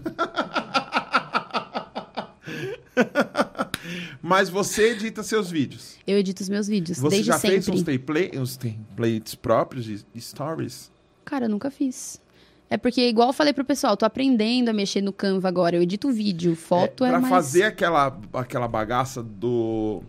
Mas 4.22 4.48
você 4.48 4.90
edita 4.90 5.22
seus 5.22 5.50
vídeos. 5.50 5.96
Eu 6.04 6.18
edito 6.18 6.42
os 6.42 6.48
meus 6.48 6.66
vídeos, 6.66 6.98
Você 6.98 7.10
desde 7.10 7.26
já 7.28 7.38
sempre. 7.38 7.62
fez 7.62 7.68
uns, 7.68 7.82
template, 7.84 8.38
uns 8.38 8.56
templates 8.56 9.36
próprios 9.36 9.84
de 9.84 10.04
stories? 10.18 10.90
Cara, 11.24 11.44
eu 11.44 11.48
nunca 11.48 11.70
fiz. 11.70 12.20
É 12.68 12.76
porque, 12.76 13.08
igual 13.08 13.28
eu 13.28 13.32
falei 13.32 13.52
pro 13.52 13.64
pessoal, 13.64 13.96
tô 13.96 14.04
aprendendo 14.04 14.68
a 14.68 14.72
mexer 14.72 15.00
no 15.00 15.12
Canva 15.12 15.46
agora. 15.46 15.76
Eu 15.76 15.82
edito 15.82 16.10
vídeo, 16.10 16.56
foto 16.56 17.04
é, 17.04 17.10
pra 17.10 17.20
mais... 17.20 17.30
fazer 17.30 17.62
aquela, 17.62 18.18
aquela 18.32 18.66
bagaça 18.66 19.22
do. 19.22 20.02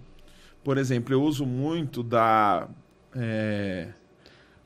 Por 0.64 0.80
exemplo, 0.80 1.14
eu 1.14 1.22
uso 1.22 1.45
muito 1.45 2.02
da 2.02 2.68
é, 3.16 3.90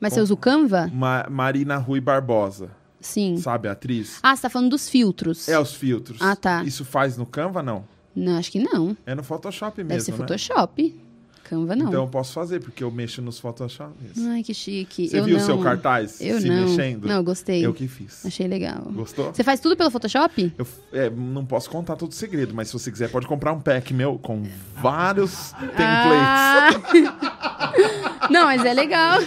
Mas 0.02 0.14
você 0.14 0.20
usa 0.20 0.34
o 0.34 0.36
Canva? 0.36 0.90
Ma- 0.92 1.28
Marina 1.30 1.76
Rui 1.76 2.00
Barbosa, 2.00 2.70
Sim. 3.00 3.36
sabe, 3.36 3.68
a 3.68 3.72
atriz? 3.72 4.18
Ah, 4.20 4.34
você 4.34 4.42
tá 4.42 4.50
falando 4.50 4.70
dos 4.70 4.88
filtros. 4.88 5.48
É 5.48 5.56
os 5.56 5.74
filtros. 5.74 6.20
Ah, 6.20 6.34
tá. 6.34 6.64
Isso 6.64 6.84
faz 6.84 7.16
no 7.16 7.24
Canva, 7.24 7.62
não? 7.62 7.84
Não, 8.12 8.36
acho 8.36 8.50
que 8.50 8.58
não. 8.58 8.96
É 9.06 9.14
no 9.14 9.22
Photoshop 9.22 9.78
mesmo, 9.78 9.88
Deve 9.90 10.00
ser 10.02 10.10
né? 10.10 10.18
Canva 11.52 11.76
não. 11.76 11.88
Então 11.88 12.04
eu 12.04 12.08
posso 12.08 12.32
fazer, 12.32 12.60
porque 12.60 12.82
eu 12.82 12.90
mexo 12.90 13.20
nos 13.20 13.38
Photoshop. 13.38 13.92
Ai, 14.28 14.42
que 14.42 14.54
chique. 14.54 15.06
Você 15.06 15.18
eu 15.18 15.24
viu 15.24 15.36
o 15.36 15.40
seu 15.40 15.58
cartaz 15.58 16.18
Eu 16.18 16.40
se 16.40 16.48
não. 16.48 16.62
mexendo? 16.62 17.06
Não, 17.06 17.16
eu 17.16 17.22
gostei. 17.22 17.66
Eu 17.66 17.74
que 17.74 17.86
fiz. 17.86 18.24
Achei 18.24 18.48
legal. 18.48 18.80
Gostou? 18.90 19.34
Você 19.34 19.44
faz 19.44 19.60
tudo 19.60 19.76
pelo 19.76 19.90
Photoshop? 19.90 20.50
Eu 20.56 20.66
é, 20.94 21.10
não 21.10 21.44
posso 21.44 21.68
contar 21.68 21.96
todo 21.96 22.10
o 22.10 22.14
segredo, 22.14 22.54
mas 22.54 22.68
se 22.68 22.72
você 22.72 22.90
quiser, 22.90 23.10
pode 23.10 23.26
comprar 23.26 23.52
um 23.52 23.60
pack 23.60 23.92
meu 23.92 24.18
com 24.18 24.42
vários 24.80 25.52
templates. 25.76 25.82
Ah! 25.84 26.70
não, 28.30 28.46
mas 28.46 28.64
é 28.64 28.72
legal. 28.72 29.18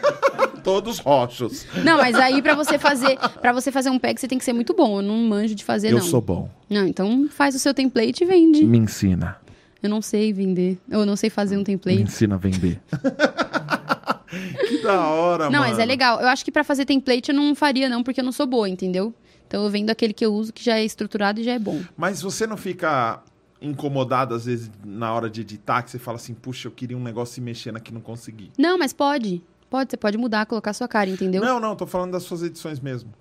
Todos 0.64 0.98
roxos. 1.00 1.66
Não, 1.84 1.98
mas 1.98 2.16
aí 2.16 2.40
pra 2.40 2.54
você 2.54 2.78
fazer, 2.78 3.18
para 3.42 3.52
você 3.52 3.70
fazer 3.70 3.90
um 3.90 3.98
pack, 3.98 4.18
você 4.18 4.26
tem 4.26 4.38
que 4.38 4.44
ser 4.44 4.54
muito 4.54 4.72
bom. 4.72 5.00
Eu 5.00 5.02
não 5.02 5.16
manjo 5.16 5.54
de 5.54 5.64
fazer 5.64 5.88
eu 5.88 5.98
não. 5.98 6.02
sou 6.02 6.22
bom. 6.22 6.48
Não, 6.70 6.86
então 6.86 7.28
faz 7.30 7.54
o 7.54 7.58
seu 7.58 7.74
template 7.74 8.24
e 8.24 8.26
vende. 8.26 8.64
Me 8.64 8.78
ensina. 8.78 9.36
Eu 9.82 9.88
não 9.88 10.02
sei 10.02 10.32
vender. 10.32 10.78
Eu 10.88 11.06
não 11.06 11.16
sei 11.16 11.30
fazer 11.30 11.56
um 11.56 11.60
Me 11.60 11.64
template. 11.64 12.02
ensina 12.02 12.34
a 12.34 12.38
vender. 12.38 12.80
que 14.68 14.82
da 14.82 15.06
hora, 15.06 15.44
Não, 15.50 15.60
mano. 15.60 15.70
mas 15.70 15.78
é 15.78 15.84
legal. 15.84 16.20
Eu 16.20 16.28
acho 16.28 16.44
que 16.44 16.50
pra 16.52 16.64
fazer 16.64 16.84
template 16.84 17.30
eu 17.30 17.34
não 17.34 17.54
faria 17.54 17.88
não, 17.88 18.02
porque 18.02 18.20
eu 18.20 18.24
não 18.24 18.32
sou 18.32 18.46
boa, 18.46 18.68
entendeu? 18.68 19.14
Então 19.46 19.64
eu 19.64 19.70
vendo 19.70 19.90
aquele 19.90 20.12
que 20.12 20.24
eu 20.24 20.34
uso 20.34 20.52
que 20.52 20.62
já 20.62 20.78
é 20.78 20.84
estruturado 20.84 21.40
e 21.40 21.44
já 21.44 21.52
é 21.52 21.58
bom. 21.58 21.80
Mas 21.96 22.20
você 22.20 22.46
não 22.46 22.56
fica 22.56 23.22
incomodado, 23.60 24.34
às 24.34 24.44
vezes, 24.44 24.70
na 24.84 25.12
hora 25.12 25.28
de 25.30 25.40
editar, 25.40 25.82
que 25.82 25.90
você 25.90 25.98
fala 25.98 26.16
assim, 26.16 26.34
puxa, 26.34 26.68
eu 26.68 26.72
queria 26.72 26.96
um 26.96 27.02
negócio 27.02 27.34
se 27.34 27.40
mexendo 27.40 27.76
aqui 27.76 27.90
e 27.90 27.94
não 27.94 28.00
consegui. 28.00 28.50
Não, 28.58 28.78
mas 28.78 28.92
pode. 28.92 29.42
Pode, 29.70 29.90
você 29.90 29.96
pode 29.96 30.16
mudar, 30.16 30.46
colocar 30.46 30.72
sua 30.72 30.86
cara, 30.88 31.10
entendeu? 31.10 31.42
Não, 31.42 31.58
não, 31.58 31.74
tô 31.74 31.86
falando 31.86 32.12
das 32.12 32.22
suas 32.22 32.42
edições 32.42 32.78
mesmo. 32.80 33.12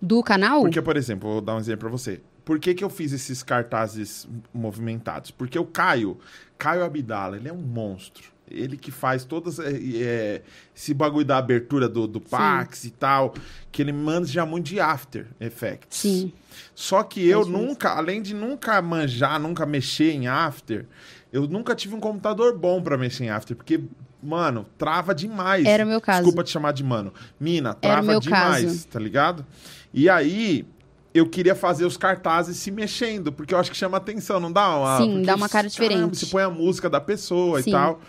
Do 0.00 0.22
canal? 0.22 0.62
Porque, 0.62 0.80
por 0.82 0.96
exemplo, 0.96 1.30
vou 1.32 1.40
dar 1.40 1.54
um 1.54 1.58
exemplo 1.58 1.80
pra 1.80 1.90
você. 1.90 2.20
Por 2.44 2.58
que, 2.58 2.74
que 2.74 2.82
eu 2.82 2.90
fiz 2.90 3.12
esses 3.12 3.42
cartazes 3.42 4.28
movimentados? 4.52 5.30
Porque 5.30 5.58
o 5.58 5.64
Caio, 5.64 6.18
Caio 6.58 6.84
Abdala, 6.84 7.36
ele 7.36 7.48
é 7.48 7.52
um 7.52 7.62
monstro. 7.62 8.32
Ele 8.50 8.76
que 8.76 8.90
faz 8.90 9.24
todas 9.24 9.58
é, 9.58 10.42
esse 10.76 10.92
bagulho 10.92 11.24
da 11.24 11.38
abertura 11.38 11.88
do, 11.88 12.06
do 12.06 12.20
Pax 12.20 12.84
e 12.84 12.90
tal, 12.90 13.34
que 13.70 13.80
ele 13.80 13.92
manda 13.92 14.26
já 14.26 14.44
muito 14.44 14.66
de 14.66 14.80
After 14.80 15.26
Effects. 15.40 15.98
Sim. 15.98 16.32
Só 16.74 17.02
que 17.02 17.26
eu 17.26 17.46
nunca, 17.46 17.90
além 17.90 18.20
de 18.20 18.34
nunca 18.34 18.80
manjar, 18.82 19.40
nunca 19.40 19.64
mexer 19.64 20.12
em 20.12 20.26
After, 20.26 20.84
eu 21.32 21.46
nunca 21.48 21.74
tive 21.74 21.94
um 21.94 22.00
computador 22.00 22.58
bom 22.58 22.82
pra 22.82 22.98
mexer 22.98 23.24
em 23.24 23.30
After, 23.30 23.56
porque, 23.56 23.80
mano, 24.22 24.66
trava 24.76 25.14
demais. 25.14 25.64
Era 25.64 25.84
o 25.84 25.88
meu 25.88 26.00
caso. 26.00 26.18
Desculpa 26.18 26.44
te 26.44 26.50
chamar 26.50 26.72
de 26.72 26.84
mano. 26.84 27.14
Mina, 27.40 27.72
trava 27.72 28.20
demais, 28.20 28.64
caso. 28.64 28.88
tá 28.88 28.98
ligado? 28.98 29.46
E 29.94 30.10
aí, 30.10 30.66
eu 31.14 31.26
queria 31.26 31.54
fazer 31.54 31.84
os 31.84 31.96
cartazes 31.96 32.56
se 32.56 32.70
mexendo, 32.70 33.32
porque 33.32 33.54
eu 33.54 33.58
acho 33.58 33.70
que 33.70 33.76
chama 33.76 33.96
atenção, 33.98 34.40
não 34.40 34.50
dá 34.50 34.76
uma... 34.76 34.96
Sim, 34.98 35.10
porque 35.12 35.26
dá 35.26 35.34
uma 35.34 35.48
cara 35.48 35.68
caramba, 35.68 35.70
diferente. 35.70 36.18
Você 36.18 36.26
põe 36.26 36.42
a 36.42 36.50
música 36.50 36.88
da 36.88 37.00
pessoa 37.00 37.60
Sim. 37.60 37.70
e 37.70 37.72
tal. 37.72 38.00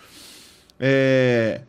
É... 0.80 1.62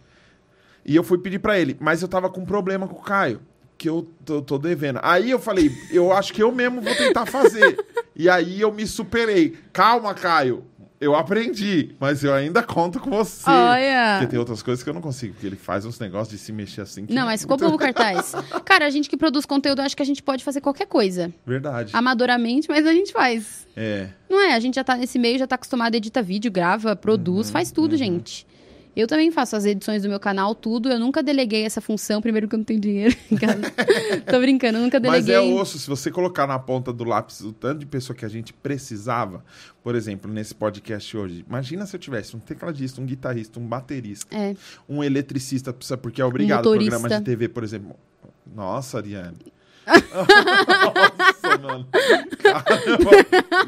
E 0.85 0.95
eu 0.95 1.03
fui 1.03 1.19
pedir 1.19 1.39
pra 1.39 1.59
ele, 1.59 1.77
mas 1.81 2.03
eu 2.03 2.09
tava 2.09 2.29
com 2.29 2.43
um 2.43 2.45
problema 2.45 2.87
com 2.87 2.97
o 2.97 3.03
Caio, 3.03 3.41
que 3.79 3.89
eu 3.89 4.07
tô, 4.25 4.43
tô 4.43 4.59
devendo. 4.59 5.01
Aí 5.03 5.31
eu 5.31 5.39
falei, 5.39 5.73
eu 5.91 6.13
acho 6.13 6.33
que 6.33 6.43
eu 6.43 6.53
mesmo 6.53 6.81
vou 6.81 6.95
tentar 6.95 7.27
fazer. 7.27 7.83
e 8.15 8.29
aí 8.29 8.61
eu 8.61 8.71
me 8.71 8.87
superei. 8.87 9.57
Calma, 9.73 10.15
Caio. 10.15 10.65
Eu 11.01 11.15
aprendi, 11.15 11.95
mas 11.99 12.23
eu 12.23 12.33
ainda 12.33 12.63
conto 12.63 13.01
com 13.01 13.11
você. 13.11 13.49
Olha. 13.51 14.17
Porque 14.19 14.31
tem 14.31 14.39
outras 14.39 14.63
coisas 14.63 14.83
que 14.83 14.89
eu 14.89 14.95
não 14.95 15.01
consigo, 15.01 15.35
porque 15.35 15.47
ele 15.47 15.57
faz 15.57 15.85
uns 15.85 15.99
negócios 15.99 16.29
de 16.29 16.39
se 16.39 16.53
mexer 16.53 16.83
assim. 16.83 17.07
Não, 17.11 17.27
mas 17.27 17.43
ficou 17.43 17.57
bom 17.57 17.75
o 17.75 17.79
cartaz. 17.79 18.33
Cara, 18.65 18.87
a 18.87 18.91
gente 18.91 19.09
que 19.09 19.17
produz 19.17 19.45
conteúdo, 19.45 19.81
eu 19.81 19.85
acho 19.85 19.97
que 19.97 20.03
a 20.03 20.07
gente 20.07 20.23
pode 20.23 20.45
fazer 20.45 20.61
qualquer 20.61 20.87
coisa. 20.87 21.33
Verdade. 21.45 21.91
Amadoramente, 21.93 22.69
mas 22.69 22.87
a 22.87 22.93
gente 22.93 23.13
faz. 23.13 23.67
É. 23.77 24.09
Não 24.31 24.41
é? 24.41 24.55
A 24.55 24.61
gente 24.61 24.77
já 24.77 24.85
tá 24.85 24.97
nesse 24.97 25.19
meio, 25.19 25.39
já 25.39 25.47
tá 25.47 25.57
acostumado 25.57 25.95
a 25.95 25.97
editar 25.97 26.23
vídeo, 26.23 26.51
grava, 26.51 26.95
produz, 26.95 27.49
Uhum, 27.49 27.53
faz 27.53 27.71
tudo, 27.73 27.97
gente. 27.97 28.47
Eu 28.97 29.07
também 29.07 29.31
faço 29.31 29.57
as 29.57 29.65
edições 29.65 30.03
do 30.03 30.09
meu 30.09 30.21
canal, 30.21 30.55
tudo. 30.55 30.89
Eu 30.89 30.99
nunca 30.99 31.23
deleguei 31.23 31.65
essa 31.65 31.81
função, 31.81 32.21
primeiro 32.23 32.49
que 32.49 32.55
eu 32.55 32.59
não 32.59 32.65
tenho 32.65 32.81
dinheiro. 32.81 33.15
Tô 34.31 34.39
brincando, 34.41 34.79
nunca 34.79 35.01
Mas 35.01 35.25
deleguei. 35.25 35.35
é 35.57 35.61
osso, 35.61 35.79
se 35.79 35.89
você 35.89 36.11
colocar 36.11 36.47
na 36.47 36.59
ponta 36.59 36.93
do 36.93 37.05
lápis 37.05 37.41
o 37.41 37.53
tanto 37.53 37.81
de 37.81 37.87
pessoa 37.87 38.17
que 38.17 38.25
a 38.25 38.29
gente 38.29 38.53
precisava, 38.53 39.45
por 39.83 39.95
exemplo, 39.95 40.31
nesse 40.33 40.55
podcast 40.55 41.17
hoje, 41.17 41.45
imagina 41.49 41.87
se 41.87 41.97
eu 41.97 42.01
tivesse 42.01 42.37
um 42.37 42.39
tecladista, 42.41 43.01
um 43.01 43.07
guitarrista, 43.07 43.59
um 43.59 43.67
baterista, 43.67 44.35
É. 44.37 44.55
um 44.89 45.03
eletricista, 45.03 45.73
porque 46.01 46.21
é 46.23 46.25
obrigado 46.25 46.59
motorista. 46.65 46.91
programa 46.99 47.19
de 47.21 47.25
TV, 47.25 47.49
por 47.49 47.65
exemplo. 47.65 47.97
Nossa, 48.55 48.99
Ariane. 48.99 49.37
Nossa, 49.87 51.59
mano. 51.59 51.87
Caramba, 52.43 53.11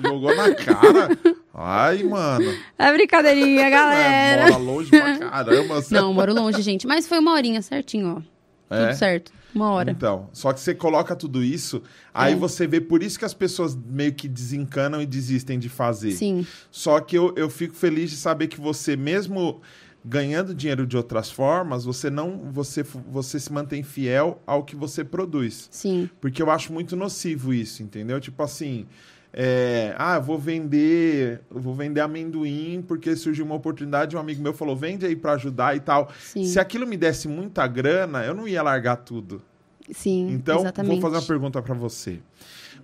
jogou 0.02 0.34
na 0.36 0.54
cara. 0.54 1.08
Ai, 1.54 2.02
mano. 2.02 2.54
É 2.78 2.92
brincadeirinha, 2.92 3.66
É, 3.66 3.70
galera. 3.70 4.42
mora 4.50 4.56
longe 4.56 4.90
pra 4.90 5.18
caramba. 5.18 5.74
você- 5.74 5.94
Não, 5.94 6.12
moro 6.12 6.34
longe, 6.34 6.62
gente. 6.62 6.86
Mas 6.86 7.06
foi 7.06 7.18
uma 7.18 7.32
horinha 7.32 7.62
certinho, 7.62 8.22
ó. 8.70 8.74
É? 8.74 8.86
Tudo 8.88 8.98
certo. 8.98 9.32
Uma 9.54 9.70
hora. 9.70 9.90
Então, 9.90 10.28
só 10.34 10.52
que 10.52 10.60
você 10.60 10.74
coloca 10.74 11.16
tudo 11.16 11.42
isso, 11.42 11.82
aí 12.12 12.34
É. 12.34 12.36
você 12.36 12.66
vê, 12.66 12.78
por 12.80 13.02
isso 13.02 13.18
que 13.18 13.24
as 13.24 13.32
pessoas 13.32 13.74
meio 13.74 14.12
que 14.12 14.28
desencanam 14.28 15.00
e 15.00 15.06
desistem 15.06 15.58
de 15.58 15.70
fazer. 15.70 16.10
Sim. 16.12 16.46
Só 16.70 17.00
que 17.00 17.16
eu, 17.16 17.32
eu 17.36 17.48
fico 17.48 17.74
feliz 17.74 18.10
de 18.10 18.16
saber 18.16 18.48
que 18.48 18.60
você, 18.60 18.96
mesmo 18.96 19.62
ganhando 20.08 20.54
dinheiro 20.54 20.86
de 20.86 20.96
outras 20.96 21.30
formas, 21.30 21.84
você 21.84 22.08
não 22.08 22.38
você, 22.52 22.84
você 22.84 23.40
se 23.40 23.52
mantém 23.52 23.82
fiel 23.82 24.40
ao 24.46 24.62
que 24.62 24.76
você 24.76 25.04
produz. 25.04 25.68
Sim. 25.70 26.08
Porque 26.20 26.40
eu 26.40 26.48
acho 26.48 26.72
muito 26.72 26.94
nocivo 26.94 27.52
isso, 27.52 27.82
entendeu? 27.82 28.20
Tipo 28.20 28.40
assim, 28.44 28.86
é, 29.32 29.94
ah, 29.98 30.14
eu 30.14 30.22
vou 30.22 30.38
vender, 30.38 31.40
eu 31.52 31.60
vou 31.60 31.74
vender 31.74 32.00
amendoim 32.00 32.84
porque 32.86 33.16
surgiu 33.16 33.44
uma 33.44 33.56
oportunidade, 33.56 34.16
um 34.16 34.20
amigo 34.20 34.40
meu 34.40 34.54
falou, 34.54 34.76
vende 34.76 35.04
aí 35.04 35.16
pra 35.16 35.32
ajudar 35.32 35.76
e 35.76 35.80
tal. 35.80 36.08
Sim. 36.20 36.44
Se 36.44 36.60
aquilo 36.60 36.86
me 36.86 36.96
desse 36.96 37.26
muita 37.26 37.66
grana, 37.66 38.24
eu 38.24 38.32
não 38.32 38.46
ia 38.46 38.62
largar 38.62 38.96
tudo. 38.98 39.42
Sim. 39.90 40.28
Então, 40.30 40.60
exatamente. 40.60 40.92
vou 40.92 41.00
fazer 41.00 41.16
uma 41.16 41.26
pergunta 41.26 41.60
para 41.60 41.74
você. 41.74 42.20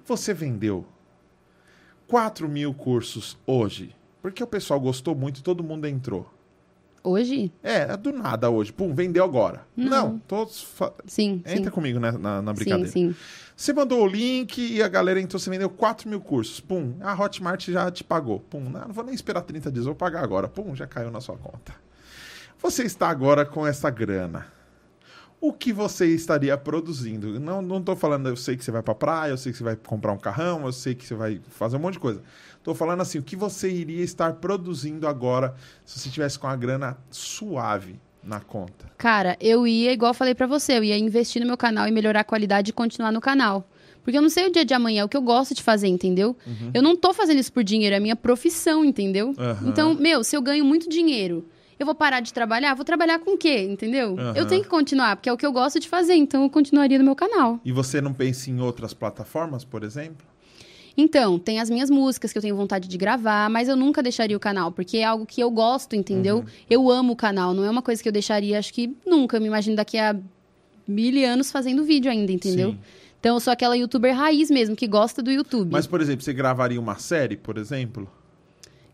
Você 0.05 0.35
vendeu 0.35 0.85
4 2.09 2.49
mil 2.49 2.75
cursos 2.75 3.39
hoje? 3.47 3.95
Porque 4.21 4.43
o 4.43 4.47
pessoal 4.47 4.81
gostou 4.81 5.15
muito 5.15 5.39
e 5.39 5.43
todo 5.43 5.63
mundo 5.63 5.87
entrou. 5.87 6.32
Hoje? 7.05 7.53
É, 7.63 7.97
do 7.97 8.13
nada 8.13 8.49
hoje. 8.49 8.73
Pum, 8.73 8.95
vendeu 8.95 9.25
agora. 9.25 9.67
Não. 9.77 10.19
todos. 10.21 10.63
fa- 10.63 10.93
Sim. 11.05 11.43
Entra 11.47 11.65
sim. 11.65 11.71
comigo 11.71 11.99
né, 11.99 12.13
na, 12.13 12.41
na 12.41 12.53
brincadeira. 12.53 12.89
Sim, 12.91 13.11
sim. 13.11 13.17
Você 13.57 13.73
mandou 13.73 14.03
o 14.03 14.07
link 14.07 14.59
e 14.59 14.83
a 14.83 14.89
galera 14.89 15.21
entrou, 15.21 15.39
você 15.39 15.51
vendeu 15.51 15.69
4 15.69 16.09
mil 16.09 16.21
cursos. 16.21 16.61
Pum, 16.61 16.95
a 17.01 17.13
Hotmart 17.21 17.69
já 17.71 17.91
te 17.91 18.03
pagou. 18.05 18.41
Pum, 18.41 18.61
não, 18.61 18.87
não 18.87 18.93
vou 18.93 19.05
nem 19.05 19.15
esperar 19.15 19.43
30 19.43 19.71
dias, 19.71 19.85
vou 19.85 19.95
pagar 19.95 20.23
agora. 20.23 20.49
Pum, 20.49 20.75
já 20.75 20.87
caiu 20.87 21.11
na 21.11 21.21
sua 21.21 21.37
conta. 21.37 21.75
Você 22.61 22.85
está 22.85 23.09
agora 23.09 23.45
com 23.45 23.67
essa 23.67 23.91
grana. 23.91 24.47
O 25.41 25.53
que 25.53 25.73
você 25.73 26.07
estaria 26.07 26.57
produzindo? 26.57 27.41
Não, 27.41 27.61
não 27.61 27.83
tô 27.83 27.97
falando, 27.97 28.29
eu 28.29 28.37
sei 28.37 28.57
que 28.57 28.65
você 28.65 28.71
vai 28.71 28.81
pra 28.81 28.95
praia, 28.95 29.33
eu 29.33 29.37
sei 29.37 29.51
que 29.51 29.59
você 29.59 29.65
vai 29.65 29.75
comprar 29.75 30.13
um 30.13 30.19
carrão, 30.19 30.65
eu 30.65 30.73
sei 30.73 30.95
que 30.95 31.05
você 31.05 31.17
vai 31.17 31.41
fazer 31.51 31.77
um 31.77 31.81
monte 31.81 31.95
de 31.95 31.99
coisa. 31.99 32.23
Tô 32.63 32.75
falando 32.75 33.01
assim, 33.01 33.19
o 33.19 33.23
que 33.23 33.35
você 33.35 33.71
iria 33.71 34.05
estar 34.05 34.35
produzindo 34.35 35.09
agora 35.09 35.55
se 35.85 35.99
você 35.99 36.09
tivesse 36.09 36.39
com 36.39 36.47
a 36.47 36.55
grana 36.55 36.97
suave 37.11 37.99
na 38.23 38.39
conta? 38.41 38.87
Cara, 38.97 39.37
eu 39.41 39.67
ia, 39.67 39.93
igual 39.93 40.11
eu 40.11 40.15
falei 40.15 40.35
pra 40.35 40.47
você, 40.47 40.79
eu 40.79 40.85
ia 40.85 40.97
investir 40.97 41.41
no 41.41 41.47
meu 41.47 41.57
canal 41.57 41.89
e 41.89 41.91
melhorar 41.91 42.21
a 42.21 42.25
qualidade 42.25 42.71
e 42.71 42.73
continuar 42.73 43.11
no 43.11 43.21
canal. 43.21 43.69
Porque 44.05 44.19
eu 44.19 44.23
não 44.23 44.29
sei 44.29 44.47
o 44.49 44.53
dia 44.53 44.65
de 44.65 44.75
amanhã, 44.75 45.03
é 45.03 45.05
o 45.05 45.09
que 45.09 45.17
eu 45.17 45.23
gosto 45.23 45.55
de 45.55 45.63
fazer, 45.63 45.87
entendeu? 45.89 46.37
Eu 46.75 46.83
não 46.83 46.97
tô 46.97 47.13
fazendo 47.15 47.39
isso 47.39 47.53
por 47.53 47.63
dinheiro, 47.63 47.95
é 47.95 47.99
a 47.99 48.01
minha 48.01 48.17
profissão, 48.17 48.85
entendeu? 48.85 49.29
Uhum. 49.29 49.69
Então, 49.69 49.95
meu, 49.95 50.25
se 50.25 50.37
eu 50.37 50.43
ganho 50.43 50.65
muito 50.65 50.89
dinheiro, 50.89 51.45
eu 51.79 51.87
vou 51.87 51.95
parar 51.95 52.21
de 52.21 52.33
trabalhar? 52.33 52.75
Vou 52.75 52.85
trabalhar 52.85 53.19
com 53.21 53.35
o 53.35 53.39
quê, 53.39 53.63
entendeu? 53.63 54.17
Aham. 54.19 54.33
Eu 54.37 54.47
tenho 54.47 54.63
que 54.63 54.69
continuar, 54.69 55.17
porque 55.17 55.29
é 55.29 55.33
o 55.33 55.37
que 55.37 55.47
eu 55.47 55.53
gosto 55.53 55.79
de 55.79 55.89
fazer, 55.89 56.15
então 56.15 56.43
eu 56.43 56.51
continuaria 56.51 56.99
no 56.99 57.05
meu 57.05 57.15
canal. 57.15 57.61
E 57.65 57.71
você 57.71 58.01
não 58.01 58.13
pensa 58.13 58.51
em 58.51 58.61
outras 58.61 58.93
plataformas, 58.93 59.65
por 59.65 59.85
exemplo? 59.85 60.27
Então, 60.97 61.39
tem 61.39 61.61
as 61.61 61.71
minhas 61.71 61.91
músicas 61.91 62.33
que 62.33 62.39
eu 62.39 62.43
tenho 62.43 62.57
vontade 62.57 62.89
de 62.89 62.97
gravar, 62.99 63.49
mas 63.49 63.69
eu 63.69 63.77
nunca 63.77 64.03
deixaria 64.03 64.37
o 64.37 64.41
canal, 64.41 64.71
porque 64.71 64.99
é 64.99 65.05
algo 65.05 65.25
que 65.25 65.41
eu 65.41 65.51
gosto, 65.51 65.97
entendeu? 65.97 66.39
Uhum. 66.39 66.45
Eu 66.69 66.91
amo 66.91 67.13
o 67.15 67.17
canal, 67.17 67.55
não 67.55 67.65
é 67.65 67.71
uma 67.71 67.83
coisa 67.83 68.03
que 68.03 68.09
eu 68.09 68.13
deixaria, 68.13 68.59
acho 68.59 68.73
que 68.73 68.95
nunca. 69.07 69.37
Eu 69.37 69.41
me 69.41 69.47
imagino 69.47 69.77
daqui 69.77 69.99
a 69.99 70.17
mil 70.87 71.29
anos 71.29 71.51
fazendo 71.51 71.85
vídeo 71.85 72.11
ainda, 72.11 72.33
entendeu? 72.33 72.73
Sim. 72.73 72.79
Então, 73.21 73.37
eu 73.37 73.41
sou 73.41 73.53
aquela 73.53 73.77
youtuber 73.77 74.15
raiz 74.17 74.51
mesmo, 74.51 74.75
que 74.75 74.87
gosta 74.87 75.23
do 75.23 75.31
YouTube. 75.31 75.71
Mas, 75.71 75.87
por 75.87 76.01
exemplo, 76.01 76.23
você 76.25 76.33
gravaria 76.33 76.81
uma 76.81 76.99
série, 76.99 77.37
por 77.37 77.57
exemplo? 77.57 78.11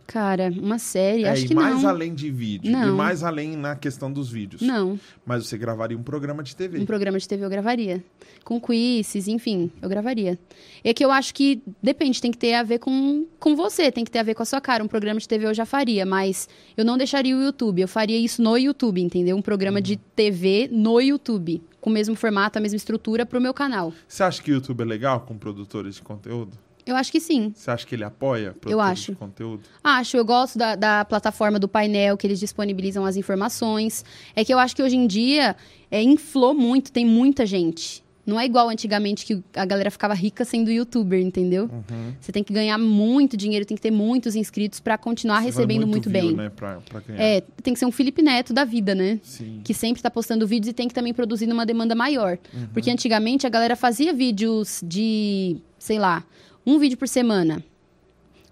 Cara, 0.08 0.50
uma 0.58 0.78
série, 0.78 1.24
é, 1.24 1.28
acho 1.28 1.44
e 1.44 1.48
que 1.48 1.54
mais 1.54 1.82
não. 1.82 1.90
além 1.90 2.14
de 2.14 2.30
vídeo. 2.30 2.66
E 2.70 2.72
Não. 2.72 2.96
mais 2.96 3.22
além 3.22 3.54
na 3.54 3.76
questão 3.76 4.10
dos 4.10 4.30
vídeos. 4.30 4.62
Não, 4.62 4.98
Mas 5.24 5.46
você 5.46 5.58
gravaria 5.58 5.98
um 5.98 6.02
programa 6.02 6.42
de 6.42 6.56
TV. 6.56 6.78
um 6.78 6.86
programa 6.86 7.18
de 7.18 7.28
TV 7.28 7.44
eu 7.44 7.50
gravaria. 7.50 8.02
Com 8.42 8.58
quizzes, 8.58 9.28
enfim, 9.28 9.70
eu 9.82 9.86
gravaria. 9.88 10.38
É 10.82 10.94
que 10.94 11.04
eu 11.04 11.10
acho 11.10 11.34
que 11.34 11.62
depende, 11.82 12.22
tem 12.22 12.30
que 12.30 12.38
ter 12.38 12.54
a 12.54 12.62
ver 12.62 12.78
com, 12.78 13.26
com 13.38 13.54
você, 13.54 13.92
tem 13.92 14.02
que 14.02 14.10
ter 14.10 14.20
a 14.20 14.22
ver 14.22 14.34
com 14.34 14.42
a 14.42 14.46
sua 14.46 14.62
cara. 14.62 14.82
Um 14.82 14.88
programa 14.88 15.20
de 15.20 15.28
TV 15.28 15.44
eu 15.44 15.52
já 15.52 15.66
faria, 15.66 16.06
mas 16.06 16.48
eu 16.74 16.86
não 16.86 16.96
deixaria 16.96 17.36
o 17.36 17.42
YouTube. 17.42 17.82
Eu 17.82 17.88
faria 17.88 18.16
isso 18.16 18.40
no 18.40 18.56
YouTube, 18.56 19.02
entendeu? 19.02 19.36
Um 19.36 19.42
programa 19.42 19.78
de 19.82 19.98
TV 19.98 20.70
no 20.72 21.02
YouTube. 21.02 21.62
Com 21.82 21.90
o 21.90 21.92
mesmo 21.92 22.14
formato, 22.14 22.58
a 22.58 22.62
mesma 22.62 22.76
estrutura 22.76 23.26
pro 23.26 23.42
meu 23.42 23.52
canal. 23.52 23.92
Você 24.08 24.22
acha 24.22 24.42
que 24.42 24.50
o 24.50 24.54
YouTube 24.54 24.80
é 24.80 24.84
legal 24.86 25.20
com 25.20 25.36
produtores 25.36 25.96
de 25.96 26.02
conteúdo? 26.02 26.56
Eu 26.88 26.96
acho 26.96 27.12
que 27.12 27.20
sim. 27.20 27.52
Você 27.54 27.70
acha 27.70 27.86
que 27.86 27.94
ele 27.94 28.02
apoia 28.02 28.54
produtores 28.58 28.92
acho. 28.92 29.12
de 29.12 29.18
conteúdo? 29.18 29.62
Acho, 29.84 30.16
eu 30.16 30.24
gosto 30.24 30.56
da, 30.56 30.74
da 30.74 31.04
plataforma 31.04 31.58
do 31.58 31.68
painel, 31.68 32.16
que 32.16 32.26
eles 32.26 32.40
disponibilizam 32.40 33.04
as 33.04 33.14
informações. 33.14 34.06
É 34.34 34.42
que 34.42 34.54
eu 34.54 34.58
acho 34.58 34.74
que 34.74 34.82
hoje 34.82 34.96
em 34.96 35.06
dia 35.06 35.54
é, 35.90 36.02
inflou 36.02 36.54
muito, 36.54 36.90
tem 36.90 37.04
muita 37.04 37.44
gente. 37.44 38.02
Não 38.24 38.40
é 38.40 38.46
igual 38.46 38.70
antigamente 38.70 39.24
que 39.24 39.42
a 39.54 39.64
galera 39.66 39.90
ficava 39.90 40.14
rica 40.14 40.46
sendo 40.46 40.70
youtuber, 40.70 41.20
entendeu? 41.20 41.64
Uhum. 41.64 42.12
Você 42.20 42.32
tem 42.32 42.42
que 42.42 42.52
ganhar 42.52 42.78
muito 42.78 43.36
dinheiro, 43.36 43.66
tem 43.66 43.74
que 43.74 43.82
ter 43.82 43.90
muitos 43.90 44.34
inscritos 44.34 44.80
pra 44.80 44.96
continuar 44.96 45.40
Você 45.40 45.46
recebendo 45.46 45.86
muito, 45.86 46.08
view, 46.10 46.22
bem. 46.22 46.34
Né, 46.34 46.50
pra, 46.50 46.78
pra. 46.90 47.02
É, 47.16 47.42
tem 47.62 47.72
que 47.72 47.80
ser 47.80 47.86
um 47.86 47.92
Felipe 47.92 48.20
Neto 48.20 48.52
da 48.52 48.64
vida, 48.64 48.94
né? 48.94 49.18
Sim. 49.22 49.62
Que 49.64 49.72
sempre 49.72 50.02
tá 50.02 50.10
postando 50.10 50.46
vídeos 50.46 50.70
e 50.70 50.72
tem 50.74 50.88
que 50.88 50.94
também 50.94 51.14
produzir 51.14 51.46
numa 51.46 51.64
demanda 51.64 51.94
maior. 51.94 52.38
Uhum. 52.52 52.66
Porque 52.72 52.90
antigamente 52.90 53.46
a 53.46 53.50
galera 53.50 53.74
fazia 53.74 54.12
vídeos 54.12 54.82
de, 54.86 55.56
sei 55.78 55.98
lá, 55.98 56.22
um 56.68 56.78
vídeo 56.78 56.98
por 56.98 57.08
semana. 57.08 57.64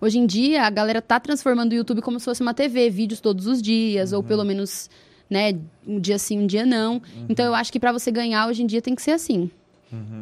Hoje 0.01 0.19
em 0.19 0.27
dia, 0.27 0.63
a 0.63 0.71
galera 0.71 1.01
tá 1.03 1.19
transformando 1.21 1.73
o 1.73 1.75
YouTube 1.75 2.01
como 2.03 2.19
se 2.19 2.25
fosse 2.25 2.43
uma 2.43 2.55
TV, 2.55 2.91
vídeos 2.91 3.21
todos 3.21 3.47
os 3.47 3.61
dias, 3.63 4.13
Uhum. 4.13 4.19
ou 4.19 4.23
pelo 4.25 4.45
menos, 4.45 4.91
né, 5.29 5.55
um 5.87 5.99
dia 6.01 6.19
sim, 6.19 6.39
um 6.39 6.47
dia 6.47 6.65
não. 6.67 6.95
Uhum. 6.95 7.27
Então 7.29 7.45
eu 7.47 7.55
acho 7.55 7.73
que 7.73 7.81
pra 7.81 7.93
você 7.93 8.11
ganhar 8.11 8.47
hoje 8.49 8.63
em 8.63 8.67
dia 8.67 8.81
tem 8.83 8.95
que 8.95 9.03
ser 9.03 9.13
assim. 9.13 9.51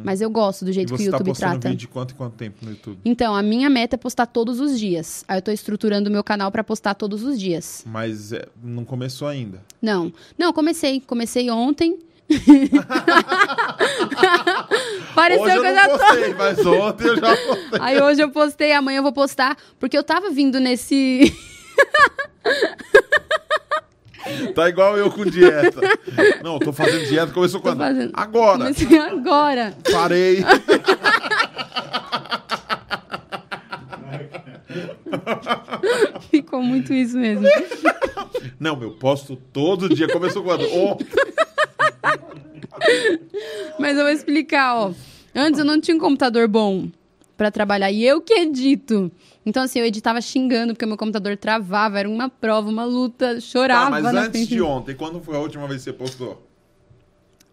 Mas 0.03 0.21
eu 0.21 0.29
gosto 0.29 0.63
do 0.63 0.71
jeito 0.71 0.89
que 0.89 0.93
o 0.93 0.97
tá 0.97 1.03
YouTube 1.17 1.27
postando 1.27 1.51
trata. 1.53 1.69
vídeo 1.69 1.79
de 1.79 1.87
quanto 1.87 2.13
em 2.13 2.17
quanto 2.17 2.33
tempo 2.35 2.63
no 2.63 2.69
YouTube? 2.71 2.99
Então, 3.03 3.35
a 3.35 3.41
minha 3.41 3.69
meta 3.69 3.95
é 3.95 3.97
postar 3.97 4.27
todos 4.27 4.59
os 4.61 4.79
dias. 4.79 5.25
Aí 5.27 5.39
eu 5.39 5.41
tô 5.41 5.51
estruturando 5.51 6.07
o 6.07 6.13
meu 6.13 6.23
canal 6.23 6.51
pra 6.51 6.63
postar 6.63 6.93
todos 6.93 7.23
os 7.23 7.37
dias. 7.37 7.83
Mas 7.85 8.31
é, 8.31 8.45
não 8.63 8.85
começou 8.85 9.27
ainda. 9.27 9.61
Não. 9.81 10.13
Não, 10.37 10.53
comecei. 10.53 11.01
Comecei 11.01 11.49
ontem. 11.49 11.97
Pareceu 15.15 15.43
Hoje 15.43 15.61
que 15.61 15.67
eu 15.67 15.75
já 15.75 15.87
tô. 15.89 15.97
postei, 15.99 16.33
mas 16.33 16.65
ontem 16.65 17.07
eu 17.07 17.15
já 17.17 17.37
postei. 17.37 17.79
Aí 17.79 18.01
hoje 18.01 18.21
eu 18.21 18.29
postei, 18.31 18.71
amanhã 18.73 18.97
eu 18.99 19.03
vou 19.03 19.13
postar, 19.13 19.55
porque 19.79 19.97
eu 19.97 20.03
tava 20.03 20.29
vindo 20.31 20.59
nesse. 20.59 21.31
Tá 24.55 24.67
igual 24.67 24.97
eu 24.97 25.11
com 25.11 25.23
dieta. 25.23 25.79
Não, 26.43 26.57
tô 26.57 26.73
fazendo 26.73 27.05
dieta, 27.05 27.31
começou 27.31 27.61
quando? 27.61 27.77
fazendo- 27.77 28.11
Agora. 28.15 28.57
Comecei 28.57 28.97
agora. 29.05 29.71
Parei. 29.91 30.43
Ficou 36.31 36.61
muito 36.61 36.93
isso 36.93 37.17
mesmo. 37.17 37.45
Não, 38.59 38.81
eu 38.81 38.91
posto 38.91 39.35
todo 39.35 39.89
dia. 39.93 40.07
Começou 40.07 40.43
quando? 40.43 40.63
Ontem. 40.73 41.07
Mas 43.79 43.97
eu 43.97 44.03
vou 44.03 44.11
explicar, 44.13 44.75
ó. 44.75 44.93
Antes 45.33 45.59
eu 45.59 45.65
não 45.65 45.79
tinha 45.79 45.95
um 45.95 45.99
computador 45.99 46.47
bom 46.47 46.89
pra 47.35 47.51
trabalhar. 47.51 47.91
E 47.91 48.03
eu 48.05 48.21
que 48.21 48.33
edito. 48.33 49.11
Então, 49.45 49.63
assim, 49.63 49.79
eu 49.79 49.85
editava 49.85 50.19
xingando, 50.21 50.73
porque 50.73 50.85
meu 50.85 50.97
computador 50.97 51.37
travava, 51.37 51.99
era 51.99 52.09
uma 52.09 52.29
prova, 52.29 52.69
uma 52.69 52.83
luta, 52.85 53.35
Tá, 53.35 53.39
chorava 53.41 53.89
mas 53.91 54.03
na 54.03 54.21
antes 54.21 54.31
frente. 54.31 54.47
de 54.47 54.61
ontem, 54.61 54.95
quando 54.95 55.21
foi 55.21 55.35
a 55.35 55.39
última 55.39 55.67
vez 55.67 55.81
que 55.83 55.91
você 55.91 55.93
postou? 55.93 56.47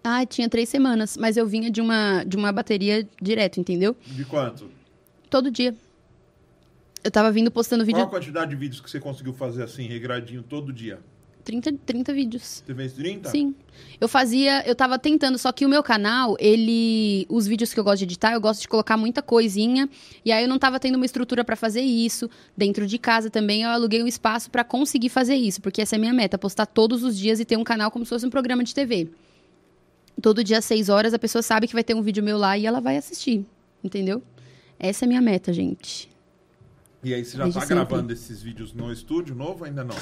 Ai, 0.05 0.27
tinha 0.27 0.49
três 0.49 0.69
semanas, 0.69 1.17
mas 1.17 1.37
eu 1.37 1.47
vinha 1.47 1.71
de 1.71 1.81
uma, 1.81 2.25
de 2.25 2.37
uma 2.37 2.51
bateria 2.51 3.07
direto, 3.21 3.61
entendeu? 3.61 3.95
De 4.07 4.25
quanto? 4.25 4.69
Todo 5.29 5.51
dia. 5.51 5.75
Eu 7.05 7.11
tava 7.11 7.31
vindo 7.31 7.51
postando 7.51 7.83
Qual 7.85 7.87
vídeo, 7.87 8.03
a 8.03 8.07
quantidade 8.07 8.51
de 8.51 8.57
vídeos 8.57 8.81
que 8.81 8.91
você 8.91 8.99
conseguiu 8.99 9.33
fazer 9.33 9.63
assim, 9.63 9.87
regradinho, 9.87 10.43
todo 10.43 10.73
dia? 10.73 10.99
30, 11.45 11.75
30 11.85 12.13
vídeos. 12.13 12.63
Você 12.65 12.75
fez 12.75 12.93
30? 12.93 13.29
Sim. 13.31 13.55
Eu 14.01 14.09
fazia, 14.09 14.67
eu 14.67 14.75
tava 14.75 14.99
tentando, 14.99 15.39
só 15.39 15.53
que 15.53 15.65
o 15.65 15.69
meu 15.69 15.83
canal, 15.83 16.37
ele. 16.39 17.27
Os 17.29 17.47
vídeos 17.47 17.73
que 17.73 17.81
eu 17.81 17.85
gosto 17.85 17.99
de 17.99 18.05
editar, 18.05 18.33
eu 18.33 18.41
gosto 18.41 18.61
de 18.63 18.69
colocar 18.69 18.97
muita 18.97 19.23
coisinha. 19.23 19.89
E 20.25 20.33
aí 20.33 20.45
eu 20.45 20.49
não 20.49 20.59
tava 20.59 20.79
tendo 20.81 20.97
uma 20.97 21.07
estrutura 21.07 21.45
pra 21.45 21.57
fazer 21.57 21.81
isso. 21.81 22.29
Dentro 22.57 22.87
de 22.87 22.99
casa 22.99 23.31
também 23.31 23.63
eu 23.63 23.71
aluguei 23.71 24.03
um 24.03 24.07
espaço 24.07 24.51
pra 24.51 24.65
conseguir 24.65 25.09
fazer 25.09 25.35
isso. 25.35 25.61
Porque 25.61 25.83
essa 25.83 25.95
é 25.95 25.99
a 25.99 26.01
minha 26.01 26.13
meta, 26.13 26.37
postar 26.39 26.67
todos 26.67 27.03
os 27.03 27.17
dias 27.17 27.41
e 27.41 27.45
ter 27.45 27.57
um 27.57 27.65
canal 27.65 27.91
como 27.91 28.05
se 28.05 28.09
fosse 28.11 28.27
um 28.27 28.31
programa 28.31 28.63
de 28.65 28.75
TV. 28.75 29.09
Todo 30.21 30.45
dia 30.45 30.59
às 30.59 30.65
6 30.65 30.89
horas 30.89 31.15
a 31.15 31.19
pessoa 31.19 31.43
sabe 31.43 31.67
que 31.67 31.73
vai 31.73 31.83
ter 31.83 31.95
um 31.95 32.03
vídeo 32.03 32.23
meu 32.23 32.39
lá 32.39 32.57
e 32.57 32.67
ela 32.67 32.81
vai 32.81 32.97
assistir. 32.97 33.45
Entendeu? 33.83 34.23
Essa 34.79 35.05
é 35.05 35.07
a 35.07 35.09
minha 35.09 35.21
meta, 35.21 35.53
gente. 35.53 36.11
E 37.05 37.13
aí 37.13 37.25
você 37.25 37.37
já 37.37 37.45
Desde 37.45 37.59
tá 37.61 37.67
sempre. 37.67 37.85
gravando 37.85 38.13
esses 38.13 38.43
vídeos 38.43 38.73
no 38.73 38.93
estúdio 38.93 39.35
novo 39.35 39.61
ou 39.61 39.65
ainda 39.65 39.83
não? 39.83 39.97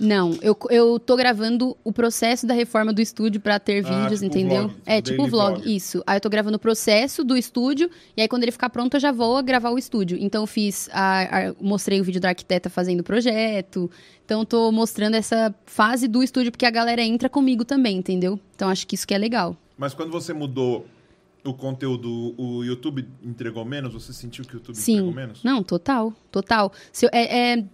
Não, 0.00 0.36
eu, 0.42 0.56
eu 0.70 0.98
tô 0.98 1.14
gravando 1.16 1.76
o 1.84 1.92
processo 1.92 2.46
da 2.46 2.54
reforma 2.54 2.92
do 2.92 3.00
estúdio 3.00 3.40
pra 3.40 3.58
ter 3.60 3.84
Ah, 3.86 4.00
vídeos, 4.02 4.20
tipo 4.20 4.24
entendeu? 4.38 4.62
vlog, 4.68 4.74
é, 4.86 5.00
tipo 5.02 5.26
vlog, 5.28 5.54
vlog. 5.60 5.76
isso. 5.76 6.02
Aí 6.06 6.16
eu 6.16 6.20
tô 6.20 6.28
gravando 6.30 6.56
o 6.56 6.58
processo 6.58 7.22
do 7.22 7.36
estúdio, 7.36 7.90
e 8.16 8.22
aí 8.22 8.26
quando 8.28 8.42
ele 8.42 8.52
ficar 8.52 8.70
pronto 8.70 8.94
eu 8.94 9.00
já 9.00 9.12
vou 9.12 9.42
gravar 9.42 9.70
o 9.70 9.78
estúdio. 9.78 10.16
Então 10.20 10.42
eu 10.42 10.46
fiz, 10.46 10.88
a, 10.92 11.48
a- 11.50 11.54
mostrei 11.60 12.00
o 12.00 12.04
vídeo 12.04 12.20
da 12.20 12.28
arquiteta 12.30 12.70
fazendo 12.70 13.00
o 13.00 13.04
projeto, 13.04 13.90
então 14.24 14.44
tô 14.44 14.72
mostrando 14.72 15.14
essa 15.14 15.54
fase 15.66 16.08
do 16.08 16.22
estúdio, 16.22 16.50
porque 16.50 16.66
a 16.66 16.70
galera 16.70 17.02
entra 17.02 17.28
comigo 17.28 17.64
também, 17.64 17.98
entendeu? 17.98 18.40
Então 18.56 18.68
acho 18.70 18.86
que 18.86 18.94
isso 18.94 19.06
que 19.06 19.14
é 19.14 19.18
legal. 19.18 19.56
Mas 19.76 19.92
quando 19.94 20.10
você 20.10 20.32
mudou 20.32 20.86
o 21.44 21.52
conteúdo, 21.52 22.34
o 22.38 22.62
YouTube 22.64 23.06
entregou 23.22 23.64
menos? 23.64 23.92
Você 23.92 24.12
sentiu 24.12 24.44
que 24.44 24.54
o 24.54 24.56
YouTube 24.56 24.76
Sim. 24.76 24.92
entregou 24.94 25.12
menos? 25.14 25.42
Não, 25.44 25.62
total, 25.62 26.12
total. 26.30 26.72
Eu- 27.02 27.10
é, 27.12 27.52
é 27.58 27.64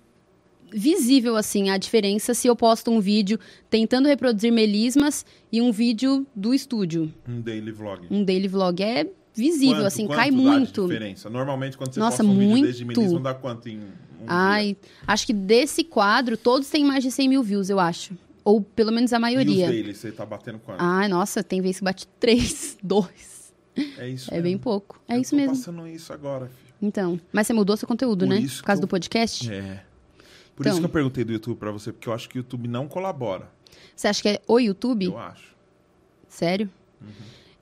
visível, 0.73 1.37
assim, 1.37 1.71
a 1.71 1.77
diferença 1.79 2.35
se 2.35 2.47
eu 2.49 2.55
posto 2.57 2.91
um 2.91 3.01
vídeo 3.01 3.39
tentando 3.71 4.07
reproduzir 4.09 4.53
melismas 4.53 5.25
e 5.51 5.61
um 5.61 5.73
vídeo 5.73 6.27
do 6.35 6.53
estúdio. 6.55 7.13
Um 7.29 7.41
daily 7.41 7.71
vlog. 7.73 8.07
Um 8.11 8.23
daily 8.25 8.49
vlog. 8.49 8.83
É 8.83 9.07
visível, 9.35 9.77
Quanto- 9.77 9.87
assim, 9.87 10.07
quanto 10.07 10.17
cai 10.17 10.31
muito. 10.31 10.87
diferença? 10.87 11.31
Normalmente, 11.31 11.77
quando 11.79 11.93
você 11.95 12.01
Nossa, 12.01 12.19
posta 12.19 12.33
um 12.33 12.37
vídeo 12.39 12.49
muito. 12.51 12.65
desde 12.65 12.85
Milismo, 12.85 13.21
dá 13.21 13.35
quanto 13.35 13.69
em 13.69 13.79
um 13.79 14.25
Ai, 14.27 14.77
acho 15.07 15.27
que 15.27 15.33
desse 15.33 15.85
quadro, 15.85 16.37
todos 16.37 16.69
têm 16.69 16.85
mais 16.85 17.05
de 17.05 17.11
100 17.11 17.29
mil 17.29 17.43
views, 17.43 17.71
eu 17.71 17.79
acho. 17.79 18.15
Ou 18.45 18.61
pelo 18.61 18.91
menos 18.91 19.13
a 19.13 19.19
dia? 19.19 19.29
E 19.29 19.37
os 19.37 19.45
maioria. 19.45 19.67
daily, 19.69 19.95
você 19.95 20.11
tá 20.11 20.25
batendo 20.27 20.59
quanto? 20.59 20.81
Ai, 20.81 21.07
nossa, 21.07 21.43
tem 21.45 21.61
vezes 21.61 21.79
que 21.79 21.85
bate 21.85 22.07
3, 22.19 22.79
2. 22.83 23.53
é 23.99 24.09
isso 24.09 24.29
É 24.31 24.35
mesmo. 24.35 24.43
bem 24.43 24.59
pouco. 24.59 25.01
É 25.07 25.17
Eu 25.17 25.21
isso 25.21 25.37
mesmo. 25.37 25.55
passando 25.57 25.87
isso 25.87 26.13
agora, 26.13 26.47
filho. 26.47 26.69
Então. 26.83 27.21
Mas 27.33 27.47
você 27.47 27.53
mudou 27.53 27.77
seu 27.77 27.87
conteúdo, 27.87 28.21
Por 28.27 28.29
né? 28.35 28.41
isso 28.41 28.59
Por 28.61 28.67
causa 28.67 28.81
eu- 28.81 28.87
do 28.87 28.89
podcast? 28.89 29.53
É. 29.53 29.85
Por 30.59 30.63
Então. 30.63 30.73
isso 30.73 30.81
que 30.81 30.87
eu 30.87 30.91
perguntei 30.93 31.23
do 31.23 31.33
YouTube 31.33 31.57
pra 31.57 31.71
você, 31.71 31.93
porque 31.93 32.09
eu 32.09 32.13
acho 32.13 32.29
que 32.29 32.37
o 32.37 32.41
YouTube 32.41 32.67
não 32.67 32.89
colabora. 32.89 33.49
Você 33.95 34.09
acha 34.09 34.21
que 34.21 34.29
é 34.29 34.43
o 34.45 34.59
YouTube? 34.59 35.05
Eu 35.05 35.17
acho. 35.17 35.55
Sério? 36.29 36.69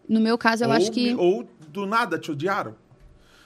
No 0.09 0.19
meu 0.19 0.39
caso, 0.39 0.65
eu 0.65 0.69
ou, 0.71 0.75
acho 0.75 0.91
que. 0.91 1.15
ou 1.15 1.47
do 1.69 1.85
nada 1.85 2.19
te 2.19 2.31
odiaram. 2.31 2.75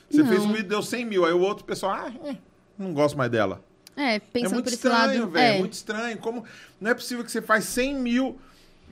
Você 0.09 0.22
Não. 0.22 0.28
fez 0.28 0.44
um 0.44 0.52
vídeo 0.52 0.68
deu 0.68 0.81
100 0.85 1.05
mil, 1.05 1.24
aí 1.24 1.32
o 1.32 1.40
outro 1.40 1.64
pessoal, 1.64 1.94
ah, 1.94 2.12
é, 2.28 2.36
não 2.78 2.94
gosto 2.94 3.18
mais 3.18 3.28
dela. 3.28 3.60
É, 3.97 4.14
é 4.14 4.20
pensando 4.20 4.52
muito 4.55 4.66
por 4.66 4.68
esse 4.72 4.77
estranho, 4.77 5.22
lado. 5.22 5.31
velho. 5.32 5.44
É. 5.44 5.56
é. 5.56 5.59
muito 5.59 5.72
estranho. 5.72 6.18
Como 6.18 6.44
não 6.81 6.93
é 6.93 6.94
possível 6.94 7.24
que 7.24 7.32
você 7.32 7.43
faz 7.43 7.64
100 7.64 7.94
mil 7.97 8.39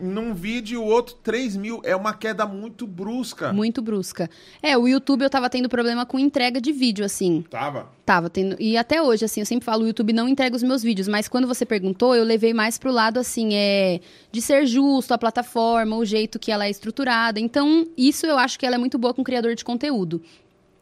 num 0.00 0.34
vídeo, 0.34 0.82
o 0.82 0.86
outro 0.86 1.16
3 1.22 1.56
mil. 1.56 1.80
É 1.84 1.94
uma 1.94 2.14
queda 2.14 2.46
muito 2.46 2.86
brusca. 2.86 3.52
Muito 3.52 3.82
brusca. 3.82 4.28
É, 4.62 4.76
o 4.76 4.86
YouTube 4.86 5.22
eu 5.22 5.30
tava 5.30 5.50
tendo 5.50 5.68
problema 5.68 6.06
com 6.06 6.18
entrega 6.18 6.60
de 6.60 6.72
vídeo, 6.72 7.04
assim. 7.04 7.44
Tava. 7.50 7.88
Tava 8.04 8.30
tendo. 8.30 8.56
E 8.58 8.76
até 8.76 9.02
hoje, 9.02 9.24
assim, 9.24 9.40
eu 9.40 9.46
sempre 9.46 9.64
falo, 9.64 9.84
o 9.84 9.86
YouTube 9.86 10.12
não 10.12 10.28
entrega 10.28 10.56
os 10.56 10.62
meus 10.62 10.82
vídeos, 10.82 11.08
mas 11.08 11.28
quando 11.28 11.46
você 11.46 11.66
perguntou, 11.66 12.14
eu 12.14 12.24
levei 12.24 12.54
mais 12.54 12.78
pro 12.78 12.92
lado, 12.92 13.18
assim, 13.18 13.54
é. 13.54 14.00
De 14.30 14.40
ser 14.40 14.66
justo, 14.66 15.12
a 15.12 15.18
plataforma, 15.18 15.96
o 15.96 16.04
jeito 16.04 16.38
que 16.38 16.50
ela 16.50 16.66
é 16.66 16.70
estruturada. 16.70 17.40
Então, 17.40 17.86
isso 17.96 18.26
eu 18.26 18.38
acho 18.38 18.58
que 18.58 18.66
ela 18.66 18.76
é 18.76 18.78
muito 18.78 18.98
boa 18.98 19.14
com 19.14 19.24
criador 19.24 19.54
de 19.54 19.64
conteúdo. 19.64 20.22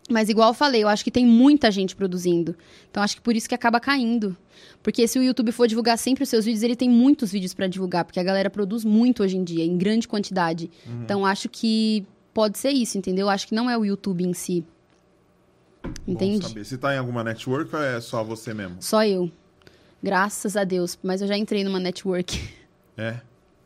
Mas 0.09 0.29
igual 0.29 0.51
eu 0.51 0.55
falei, 0.55 0.83
eu 0.83 0.89
acho 0.89 1.03
que 1.03 1.11
tem 1.11 1.27
muita 1.27 1.71
gente 1.71 1.97
produzindo. 1.97 2.55
Então 2.91 3.03
acho 3.03 3.17
que 3.17 3.23
por 3.23 3.35
isso 3.35 3.49
que 3.49 3.55
acaba 3.55 3.81
caindo. 3.81 4.37
Porque 4.83 5.07
se 5.09 5.19
o 5.19 5.23
YouTube 5.23 5.51
for 5.51 5.67
divulgar 5.67 5.99
sempre 5.99 6.23
os 6.23 6.29
seus 6.29 6.45
vídeos, 6.45 6.63
ele 6.63 6.77
tem 6.77 6.89
muitos 6.89 7.33
vídeos 7.33 7.53
pra 7.53 7.67
divulgar, 7.67 8.05
porque 8.05 8.21
a 8.21 8.23
galera 8.23 8.49
produz 8.49 8.85
muito 8.85 9.23
hoje 9.23 9.37
em 9.37 9.43
dia, 9.43 9.65
em 9.65 9.77
grande 9.77 10.07
quantidade. 10.07 10.71
Então 11.03 11.27
acho 11.27 11.49
que 11.49 12.07
pode 12.33 12.57
ser 12.57 12.71
isso, 12.71 12.97
entendeu? 12.97 13.29
Acho 13.29 13.49
que 13.49 13.55
não 13.55 13.69
é 13.69 13.77
o 13.77 13.85
YouTube 13.85 14.25
em 14.25 14.33
si. 14.33 14.65
Entende? 16.07 16.65
Você 16.65 16.79
tá 16.79 16.95
em 16.95 16.99
alguma 16.99 17.25
network 17.25 17.75
ou 17.75 17.83
é 17.83 18.01
só 18.01 18.23
você 18.23 18.55
mesmo? 18.55 18.77
Só 18.81 19.05
eu. 19.05 19.31
Graças 20.03 20.57
a 20.57 20.65
Deus. 20.65 20.99
Mas 21.03 21.21
eu 21.21 21.29
já 21.29 21.37
entrei 21.37 21.65
numa 21.65 21.81
network. 21.81 22.41
É. 22.97 23.17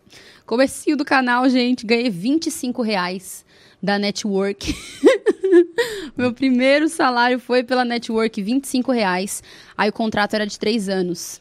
Comecinho 0.46 0.96
do 0.96 1.04
canal, 1.04 1.48
gente. 1.48 1.86
Ganhei 1.86 2.10
25 2.10 2.82
reais 2.82 3.44
da 3.82 3.98
network. 3.98 4.74
Meu 6.16 6.32
primeiro 6.32 6.88
salário 6.88 7.38
foi 7.38 7.62
pela 7.62 7.84
network, 7.84 8.42
25 8.42 8.92
reais. 8.92 9.42
Aí 9.76 9.88
o 9.88 9.92
contrato 9.92 10.34
era 10.34 10.46
de 10.46 10.58
três 10.58 10.88
anos. 10.88 11.40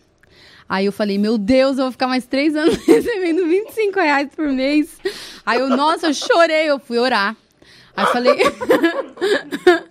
Aí 0.68 0.86
eu 0.86 0.92
falei, 0.92 1.18
meu 1.18 1.36
Deus, 1.36 1.78
eu 1.78 1.86
vou 1.86 1.92
ficar 1.92 2.08
mais 2.08 2.28
três 2.28 2.56
anos 2.56 2.76
recebendo 2.86 3.48
25 3.48 4.00
reais 4.00 4.30
por 4.36 4.48
mês. 4.50 5.00
Aí 5.44 5.60
eu, 5.60 5.68
nossa, 5.68 6.08
eu 6.08 6.14
chorei, 6.14 6.70
eu 6.70 6.78
fui 6.80 7.00
orar. 7.00 7.36
Aí 7.96 8.06
eu 8.06 8.12
falei. 8.12 8.36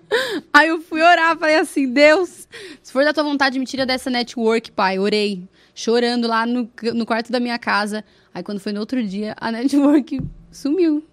Aí 0.54 0.68
eu 0.68 0.80
fui 0.80 1.02
orar, 1.02 1.36
falei 1.36 1.56
assim, 1.56 1.92
Deus, 1.92 2.48
se 2.82 2.92
for 2.92 3.04
da 3.04 3.12
tua 3.12 3.24
vontade, 3.24 3.58
me 3.58 3.66
tira 3.66 3.84
dessa 3.84 4.08
network, 4.08 4.70
pai. 4.70 4.98
Orei, 4.98 5.42
chorando 5.74 6.28
lá 6.28 6.46
no, 6.46 6.70
no 6.94 7.04
quarto 7.04 7.32
da 7.32 7.40
minha 7.40 7.58
casa. 7.58 8.04
Aí 8.32 8.42
quando 8.42 8.60
foi 8.60 8.72
no 8.72 8.80
outro 8.80 9.02
dia, 9.02 9.34
a 9.38 9.50
network 9.50 10.20
sumiu. 10.50 11.04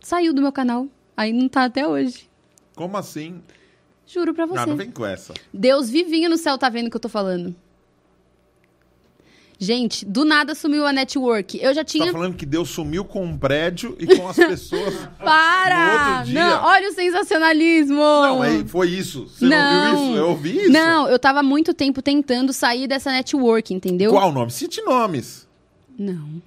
Saiu 0.00 0.32
do 0.32 0.42
meu 0.42 0.52
canal. 0.52 0.86
Aí 1.16 1.32
não 1.32 1.48
tá 1.48 1.64
até 1.64 1.86
hoje. 1.86 2.28
Como 2.74 2.96
assim? 2.96 3.40
Juro 4.06 4.34
pra 4.34 4.46
você. 4.46 4.58
Ah, 4.60 4.66
não 4.66 4.76
vem 4.76 4.90
com 4.90 5.04
essa. 5.04 5.34
Deus 5.52 5.88
vivinho 5.90 6.28
no 6.30 6.36
céu 6.36 6.56
tá 6.58 6.68
vendo 6.68 6.86
o 6.86 6.90
que 6.90 6.96
eu 6.96 7.00
tô 7.00 7.08
falando. 7.08 7.54
Gente, 9.62 10.06
do 10.06 10.24
nada 10.24 10.54
sumiu 10.54 10.86
a 10.86 10.92
network. 10.92 11.58
Eu 11.62 11.74
já 11.74 11.82
Você 11.82 11.84
tinha. 11.98 12.06
tá 12.06 12.12
falando 12.12 12.34
que 12.34 12.46
Deus 12.46 12.70
sumiu 12.70 13.04
com 13.04 13.22
um 13.22 13.36
prédio 13.36 13.94
e 13.98 14.06
com 14.16 14.26
as 14.26 14.36
pessoas. 14.40 14.94
Para! 15.18 16.24
Não, 16.26 16.64
olha 16.64 16.88
o 16.88 16.92
sensacionalismo! 16.94 17.96
Não, 17.98 18.66
foi 18.66 18.88
isso. 18.88 19.28
Você 19.28 19.44
não. 19.44 19.90
ouviu 19.90 20.08
isso? 20.08 20.16
Eu 20.18 20.28
ouvi 20.30 20.56
isso. 20.62 20.72
Não, 20.72 21.08
eu 21.08 21.18
tava 21.18 21.42
muito 21.42 21.74
tempo 21.74 22.00
tentando 22.00 22.54
sair 22.54 22.88
dessa 22.88 23.12
network, 23.12 23.74
entendeu? 23.74 24.12
Qual 24.12 24.32
nome? 24.32 24.50
Cite 24.50 24.80
nomes. 24.80 25.46
Não. 26.00 26.40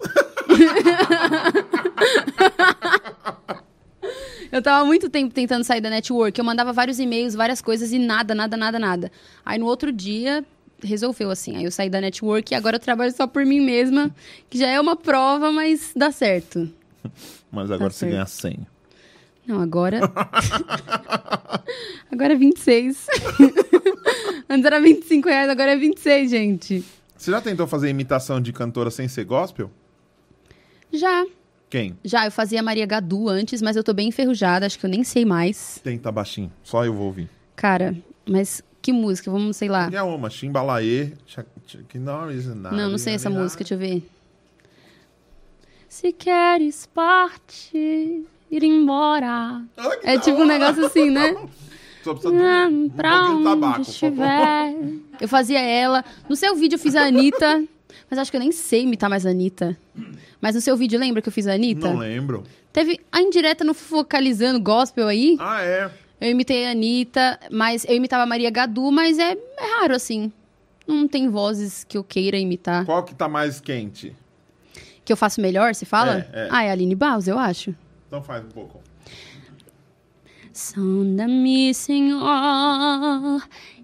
eu 4.52 4.62
tava 4.62 4.86
muito 4.86 5.10
tempo 5.10 5.34
tentando 5.34 5.64
sair 5.64 5.82
da 5.82 5.90
network. 5.90 6.38
Eu 6.38 6.46
mandava 6.46 6.72
vários 6.74 7.00
e-mails, 7.00 7.34
várias 7.36 7.62
coisas 7.62 7.92
e 7.92 8.00
nada, 8.00 8.34
nada, 8.36 8.56
nada, 8.58 8.80
nada. 8.80 9.12
Aí 9.46 9.58
no 9.60 9.66
outro 9.66 9.92
dia 9.92 10.44
resolveu 10.84 11.30
assim. 11.32 11.56
Aí 11.56 11.64
eu 11.64 11.72
saí 11.72 11.90
da 11.90 12.02
network 12.02 12.52
e 12.52 12.56
agora 12.56 12.76
eu 12.78 12.80
trabalho 12.80 13.12
só 13.16 13.26
por 13.28 13.46
mim 13.46 13.60
mesma, 13.62 14.12
que 14.50 14.58
já 14.58 14.68
é 14.68 14.80
uma 14.80 14.96
prova, 14.96 15.52
mas 15.52 15.92
dá 15.96 16.12
certo. 16.12 16.70
Mas 17.52 17.70
agora 17.72 17.90
Tá 17.90 17.96
você 17.96 18.00
certo. 18.00 18.12
ganha 18.14 18.26
100. 18.26 18.60
Não, 19.46 19.62
agora. 19.62 20.00
agora 22.12 22.34
é 22.34 22.36
26. 22.36 23.08
Antes 24.50 24.66
era 24.66 24.80
25 24.82 25.28
reais, 25.30 25.50
agora 25.50 25.72
é 25.74 25.78
26, 25.78 26.30
gente. 26.32 26.84
Você 27.24 27.32
já 27.32 27.40
tentou 27.40 27.66
fazer 27.66 27.88
imitação 27.88 28.42
de 28.42 28.52
cantora 28.52 28.92
sem 28.92 29.08
ser 29.08 29.24
gospel? 29.24 29.72
Já. 30.92 31.26
Quem? 31.70 31.98
Já, 32.04 32.26
eu 32.26 32.32
fazia 32.32 32.62
Maria 32.62 32.86
Gadu 32.86 33.30
antes, 33.30 33.62
mas 33.62 33.78
eu 33.78 33.84
tô 33.84 33.94
bem 33.94 34.10
enferrujada, 34.10 34.66
acho 34.66 34.78
que 34.78 34.86
eu 34.86 34.90
nem 34.90 35.06
sei 35.06 35.24
mais. 35.24 35.80
Tenta 35.82 36.12
baixinho. 36.12 36.52
Só 36.62 36.84
eu 36.84 36.94
vou 36.94 37.06
ouvir. 37.06 37.30
Cara, 37.56 37.96
mas 38.30 38.62
que 38.82 38.92
música? 38.92 39.32
Vamos, 39.32 39.56
sei 39.56 39.70
lá. 39.70 39.90
É 39.94 40.02
uma, 40.04 40.30
Chimbalaê. 40.30 41.12
Nada, 42.58 42.76
Não, 42.76 42.90
não 42.90 42.98
sei 42.98 43.14
essa 43.14 43.30
música, 43.30 43.64
deixa 43.64 43.76
eu 43.76 43.78
ver. 43.78 44.06
Se 45.88 46.12
queres 46.12 46.88
partir, 46.88 48.26
ir 48.52 48.64
embora. 48.66 49.64
É 50.04 50.20
tipo 50.20 50.42
um 50.42 50.46
negócio 50.46 50.86
assim, 50.86 51.10
né? 51.10 51.38
Só 52.04 52.14
precisa 52.14 52.34
Ah, 52.36 52.68
um 52.68 52.90
pra 52.90 53.10
pouquinho 53.18 53.42
de 53.42 53.48
onde 53.48 53.62
tabaco. 53.62 53.82
estiver. 53.82 54.76
Eu 55.22 55.28
fazia 55.28 55.60
ela. 55.62 56.04
No 56.28 56.36
seu 56.36 56.56
vídeo 56.56 56.76
eu 56.76 56.80
fiz 56.80 56.96
a 56.96 57.04
Anitta. 57.06 57.64
Mas 58.10 58.20
acho 58.20 58.32
que 58.32 58.38
eu 58.38 58.42
nem 58.42 58.52
sei 58.52 58.82
imitar 58.84 59.10
mais 59.10 59.26
a 59.26 59.30
Anitta. 59.30 59.78
Mas 60.42 60.56
no 60.56 60.62
seu 60.62 60.76
vídeo, 60.76 61.00
lembra 61.00 61.22
que 61.22 61.30
eu 61.30 61.34
fiz 61.34 61.48
a 61.48 61.54
Anitta? 61.54 61.88
Não 61.92 61.98
lembro. 62.00 62.44
Teve 62.72 63.00
a 63.12 63.22
indireta 63.22 63.64
no 63.64 63.74
Focalizando 63.74 64.60
Gospel 64.60 65.08
aí. 65.08 65.38
Ah, 65.40 65.62
é. 65.62 65.90
Eu 66.20 66.30
imitei 66.32 66.66
a 66.66 66.72
Anitta, 66.72 67.40
mas 67.52 67.86
eu 67.86 67.96
imitava 67.96 68.24
a 68.24 68.26
Maria 68.26 68.50
Gadu, 68.50 68.92
mas 68.92 69.20
é, 69.20 69.32
é 69.34 69.80
raro, 69.80 69.94
assim. 69.96 70.32
Não 70.88 71.08
tem 71.08 71.30
vozes 71.30 71.84
que 71.84 71.98
eu 71.98 72.04
queira 72.04 72.38
imitar. 72.38 72.86
Qual 72.86 73.04
que 73.04 73.14
tá 73.16 73.28
mais 73.30 73.60
quente? 73.62 74.14
Que 75.06 75.14
eu 75.14 75.18
faço 75.18 75.40
melhor, 75.40 75.74
você 75.76 75.86
fala? 75.86 76.28
É, 76.34 76.46
é. 76.46 76.48
Ah, 76.52 76.64
é 76.64 76.70
a 76.70 76.72
Aline 76.74 76.96
Baus, 76.96 77.28
eu 77.28 77.38
acho. 77.38 77.76
Então 78.08 78.22
faz 78.22 78.44
um 78.44 78.50
pouco. 78.50 78.80
Sonda-me, 80.54 81.74
Senhor, 81.74 83.42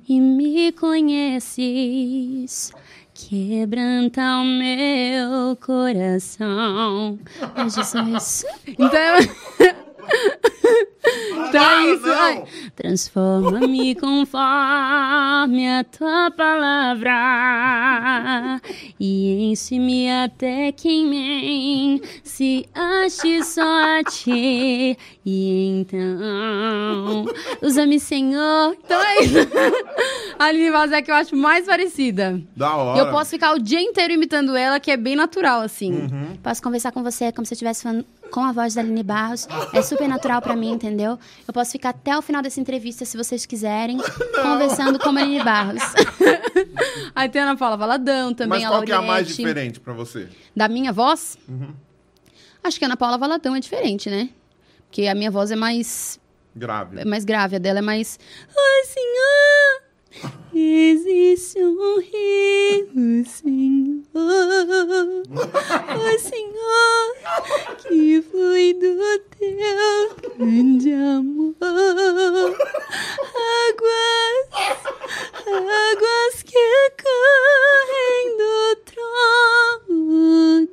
e 0.07 0.21
me 0.21 0.71
conheces. 0.71 2.71
Quebranta 3.11 4.21
o 4.37 4.45
meu 4.45 5.55
coração. 5.59 7.17
É 7.55 7.63
Jesus. 7.63 8.45
Então, 8.77 9.17
então 11.05 11.61
Ah, 11.63 11.83
é 11.85 11.93
isso. 11.93 12.11
ai. 12.11 12.43
Transforma-me 12.75 13.95
conforme 13.95 15.67
a 15.67 15.83
tua 15.83 16.31
palavra 16.31 17.11
e 18.99 19.51
enche-me 19.51 20.11
até 20.11 20.71
que 20.71 20.89
em 20.89 21.05
mim 21.07 22.01
se 22.23 22.65
ache 22.73 23.43
só 23.43 23.99
a 23.99 24.03
ti. 24.03 24.97
E 25.25 25.67
então, 25.79 27.25
usa-me, 27.61 27.99
Senhor. 27.99 28.75
Então 28.83 29.01
é 29.01 29.23
isso. 29.23 29.37
A 30.37 30.45
Aline 30.45 30.69
é 30.93 31.01
que 31.01 31.11
eu 31.11 31.15
acho 31.15 31.35
mais 31.35 31.65
parecida. 31.65 32.41
Da 32.55 32.75
hora. 32.75 32.99
eu 32.99 33.11
posso 33.11 33.31
ficar 33.31 33.53
o 33.53 33.59
dia 33.59 33.81
inteiro 33.81 34.13
imitando 34.13 34.55
ela, 34.55 34.79
que 34.79 34.89
é 34.89 34.97
bem 34.97 35.15
natural, 35.15 35.61
assim. 35.61 35.91
Uhum. 35.93 36.37
Posso 36.41 36.61
conversar 36.63 36.91
com 36.91 37.03
você 37.03 37.31
como 37.31 37.45
se 37.45 37.53
eu 37.53 37.55
estivesse 37.55 37.83
falando 37.83 38.05
com 38.31 38.41
a 38.41 38.51
voz 38.51 38.73
da 38.75 38.81
Aline 38.81 39.03
Barros. 39.03 39.47
É 39.73 39.81
super 39.81 40.07
natural 40.07 40.41
pra 40.41 40.55
mim, 40.55 40.71
entendeu? 40.71 40.88
Eu 41.47 41.53
posso 41.53 41.71
ficar 41.71 41.89
até 41.89 42.17
o 42.17 42.21
final 42.21 42.41
dessa 42.41 42.59
entrevista, 42.59 43.05
se 43.05 43.17
vocês 43.17 43.45
quiserem, 43.45 43.97
conversando 44.41 44.99
com 44.99 45.09
a 45.09 45.21
Aline 45.21 45.43
Barros. 45.43 45.81
Aí 47.15 47.27
tem 47.29 47.41
a 47.41 47.45
Ana 47.45 47.57
Paula 47.57 47.77
Valadão 47.77 48.33
também, 48.33 48.61
Mas 48.61 48.67
a 48.67 48.69
qual 48.69 48.83
que 48.83 48.91
é 48.91 48.95
a 48.95 49.01
mais 49.01 49.27
diferente 49.27 49.79
pra 49.79 49.93
você? 49.93 50.29
Da 50.55 50.67
minha 50.67 50.91
voz? 50.91 51.37
Acho 52.63 52.77
que 52.77 52.85
a 52.85 52.87
Ana 52.87 52.97
Paula 52.97 53.17
Valadão 53.17 53.55
é 53.55 53.59
diferente, 53.59 54.09
né? 54.09 54.29
Porque 54.87 55.07
a 55.07 55.15
minha 55.15 55.29
voz 55.29 55.51
é 55.51 55.55
mais 55.55 56.19
Grave. 56.55 56.99
é 56.99 57.05
mais 57.05 57.23
grave, 57.23 57.55
a 57.55 57.59
dela 57.59 57.79
é 57.79 57.81
mais. 57.81 58.19
Ai, 58.49 58.85
Senhor! 58.85 59.88
Existe 60.53 61.59
um 61.63 61.99
rio, 61.99 63.25
Senhor. 63.25 64.03
Ai, 65.87 66.19
Senhor, 66.19 67.15
que 67.77 68.21
flui 68.21 68.73
do 68.73 69.19
teu 69.37 70.15
grande 70.37 70.91
amor. 70.91 71.55
Águas, 73.69 74.79
águas 75.47 76.43
que 76.43 76.91
correm 77.03 78.37
do 78.37 78.75
trono. 78.85 80.67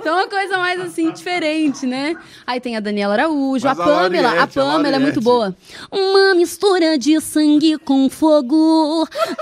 Então, 0.00 0.14
uma 0.16 0.26
coisa 0.26 0.58
mais 0.58 0.80
assim, 0.80 1.12
diferente, 1.12 1.86
né? 1.86 2.16
Aí 2.44 2.60
tem 2.60 2.76
a 2.76 2.80
Daniela 2.80 3.12
Araújo, 3.14 3.64
Mas 3.64 3.78
a 3.78 3.84
Pamela. 3.84 4.30
A 4.30 4.42
a 4.42 4.46
Pamela 4.48 4.96
é 4.96 4.98
muito 4.98 5.20
boa. 5.20 5.54
Uma 5.92 6.34
mistura 6.34 6.98
de 6.98 7.20
sangue 7.20 7.78
com 7.78 8.10
fogo. 8.10 8.31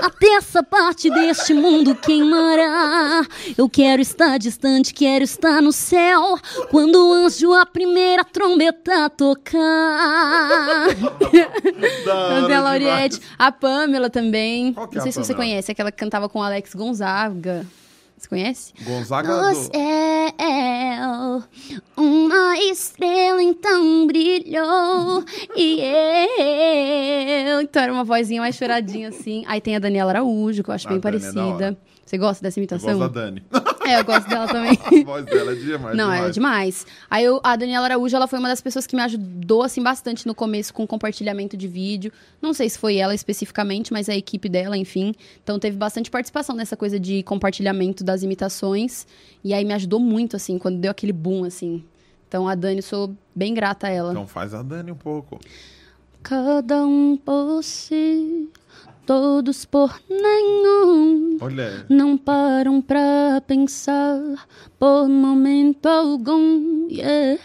Até 0.01 0.35
essa 0.35 0.63
parte 0.63 1.11
deste 1.11 1.55
mundo 1.55 1.95
queimará. 1.95 3.27
Eu 3.57 3.69
quero 3.69 4.03
estar 4.03 4.39
distante, 4.39 4.93
quero 4.93 5.23
estar 5.23 5.61
no 5.61 5.73
céu. 5.73 6.39
Quando 6.71 6.97
o 6.97 7.13
anjo 7.13 7.53
a 7.53 7.67
primeira 7.67 8.25
trombeta 8.25 9.09
tocar. 9.11 9.61
Da 12.05 12.15
hora 12.15 12.39
Então 12.39 12.47
tem 12.47 12.57
a 12.57 12.61
Lauriette, 12.61 13.21
a 13.39 13.53
Pamela 13.53 14.11
também. 14.11 14.75
É 14.77 14.95
Não 14.95 15.03
sei 15.03 15.13
se 15.13 15.19
você 15.19 15.35
conhece, 15.35 15.71
aquela 15.71 15.93
que 15.93 15.99
cantava 15.99 16.29
com 16.29 16.39
o 16.39 16.43
Alex 16.43 16.75
Gonzaga. 16.75 17.67
Você 18.21 18.29
conhece? 18.29 18.75
Gonzaga 18.83 19.29
Nossa, 19.29 19.71
do... 19.71 19.77
é, 19.79 20.35
uma 21.97 22.59
estrela 22.59 23.43
então 23.43 24.07
brilhou 24.07 25.25
e 25.57 25.81
eu. 27.49 27.63
Então 27.63 27.83
era 27.83 27.91
uma 27.91 28.05
vozinha 28.05 28.43
mais 28.43 28.57
choradinha 28.57 29.09
assim. 29.09 29.43
Aí 29.47 29.59
tem 29.59 29.75
a 29.75 29.79
Daniela 29.79 30.11
Araújo, 30.11 30.63
que 30.63 30.69
eu 30.69 30.75
acho 30.75 30.87
A 30.87 30.91
bem 30.91 30.99
é 30.99 31.01
da 31.01 31.03
parecida. 31.03 31.79
Você 32.11 32.19
gosta 32.19 32.43
dessa 32.43 32.59
Eu 32.59 32.63
imitação? 32.63 32.99
gosto 32.99 33.13
da 33.13 33.21
Dani. 33.21 33.43
É, 33.83 33.99
eu 33.99 34.05
gosto 34.05 34.29
dela 34.29 34.47
também. 34.47 34.79
A 35.03 35.05
voz 35.05 35.25
dela 35.25 35.53
é 35.53 35.55
demais. 35.57 35.97
Não, 35.97 36.11
demais. 36.11 36.29
é 36.29 36.31
demais. 36.31 36.87
Aí 37.11 37.25
eu, 37.25 37.41
a 37.43 37.57
Daniela 37.57 37.87
Araújo, 37.87 38.15
ela 38.15 38.29
foi 38.29 38.39
uma 38.39 38.49
das 38.49 38.61
pessoas 38.61 38.87
que 38.87 38.95
me 38.95 39.03
ajudou, 39.03 39.63
assim, 39.63 39.83
bastante 39.83 40.29
no 40.29 40.35
começo 40.35 40.73
com 40.73 40.87
compartilhamento 40.87 41.57
de 41.57 41.67
vídeo. 41.67 42.13
Não 42.41 42.53
sei 42.53 42.69
se 42.69 42.79
foi 42.79 42.99
ela 42.99 43.15
especificamente, 43.15 43.93
mas 43.93 44.09
a 44.09 44.15
equipe 44.15 44.49
dela, 44.49 44.77
enfim. 44.77 45.13
Então 45.43 45.59
teve 45.59 45.77
bastante 45.77 46.09
participação 46.09 46.55
nessa 46.55 46.77
coisa 46.77 47.01
de 47.01 47.25
compartilhamento 47.25 48.05
das 48.05 48.23
imitações. 48.23 49.09
E 49.43 49.53
aí 49.53 49.65
me 49.65 49.73
ajudou 49.73 49.99
muito, 49.99 50.37
assim, 50.37 50.57
quando 50.57 50.79
deu 50.79 50.91
aquele 50.93 51.13
boom, 51.13 51.43
assim. 51.45 51.83
Então 52.29 52.47
a 52.47 52.55
Dani, 52.55 52.83
sou 52.83 53.13
bem 53.35 53.55
grata 53.55 53.89
a 53.89 53.91
ela. 53.91 54.11
Então 54.13 54.27
faz 54.27 54.55
a 54.55 54.63
Dani 54.63 54.93
um 54.93 54.97
pouco. 54.97 55.41
Cada 56.23 56.85
um 56.87 57.17
por 57.17 57.63
si, 57.65 58.49
todos 59.11 59.65
por 59.65 60.01
nenhum. 60.09 61.37
Olha, 61.41 61.85
Não 61.89 62.17
param 62.17 62.81
pra 62.81 63.43
pensar 63.45 64.21
por 64.79 65.09
momento 65.09 65.87
algum. 65.87 66.87
Yeah. 66.89 67.41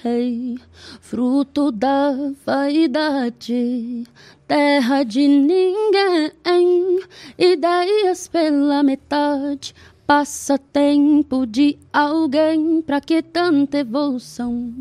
Fruto 1.02 1.72
da 1.72 2.12
vaidade, 2.46 4.04
terra 4.48 5.02
de 5.02 5.28
ninguém. 5.28 7.00
Ideias 7.36 8.28
pela 8.28 8.84
metade, 8.84 9.74
passatempo 10.06 11.46
de 11.46 11.78
alguém. 11.92 12.82
Pra 12.82 13.02
que 13.02 13.22
tanta 13.22 13.80
evolução? 13.80 14.74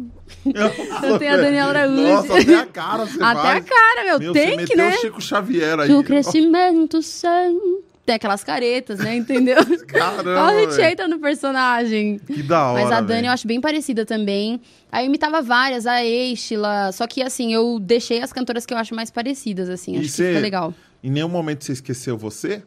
Eu 0.45 1.19
tenho 1.19 1.35
a 1.35 1.37
Daniela 1.37 1.71
Araújo. 1.71 2.03
Nossa, 2.03 2.39
até 2.39 2.55
a 2.57 2.67
cara 2.67 3.07
você 3.07 3.19
Até 3.23 3.43
faz. 3.43 3.57
a 3.57 3.61
cara, 3.69 4.05
meu, 4.05 4.19
Meu, 4.19 4.33
tem 4.33 4.59
você 4.59 4.67
que, 4.67 4.77
né? 4.77 4.89
o 4.91 5.01
Chico 5.01 5.21
Xavier 5.21 5.79
aí. 5.81 5.89
Que 5.89 5.95
o 5.95 6.03
crescimento 6.05 7.03
sem. 7.03 7.83
Tem 8.07 8.17
aquelas 8.17 8.45
caretas, 8.45 8.99
né? 8.99 9.17
Entendeu? 9.17 9.57
Caramba, 9.89 10.45
a 10.45 10.61
gente 10.61 10.79
entra 10.83 11.09
no 11.09 11.19
personagem. 11.19 12.19
Que 12.19 12.43
da 12.43 12.71
hora, 12.73 12.83
Mas 12.83 12.93
a 12.93 13.01
Dani 13.01 13.07
velho. 13.15 13.27
eu 13.29 13.33
acho 13.33 13.47
bem 13.49 13.63
parecida 13.63 14.05
também. 14.05 14.61
Aí 14.93 15.05
eu 15.05 15.09
imitava 15.09 15.41
várias, 15.41 15.87
a 15.87 16.05
Estila. 16.05 16.93
Só 16.93 17.07
que 17.07 17.23
assim, 17.23 17.55
eu 17.55 17.79
deixei 17.81 18.21
as 18.21 18.31
cantoras 18.31 18.67
que 18.67 18.75
eu 18.75 18.79
acho 18.79 18.95
mais 18.95 19.11
parecidas, 19.11 19.71
assim. 19.71 19.95
E 19.97 20.01
acho 20.01 20.09
cê- 20.11 20.23
que 20.25 20.29
fica 20.29 20.41
legal. 20.41 20.75
Em 21.03 21.11
nenhum 21.11 21.31
momento 21.31 21.65
você 21.65 21.73
esqueceu 21.73 22.19
você? 22.19 22.63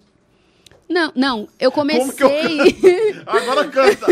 Não, 0.90 1.12
não, 1.16 1.48
eu 1.60 1.72
Como 1.72 1.92
comecei. 1.92 2.74
que 2.74 2.86
eu 2.88 3.24
Agora 3.28 3.68
canta. 3.68 4.06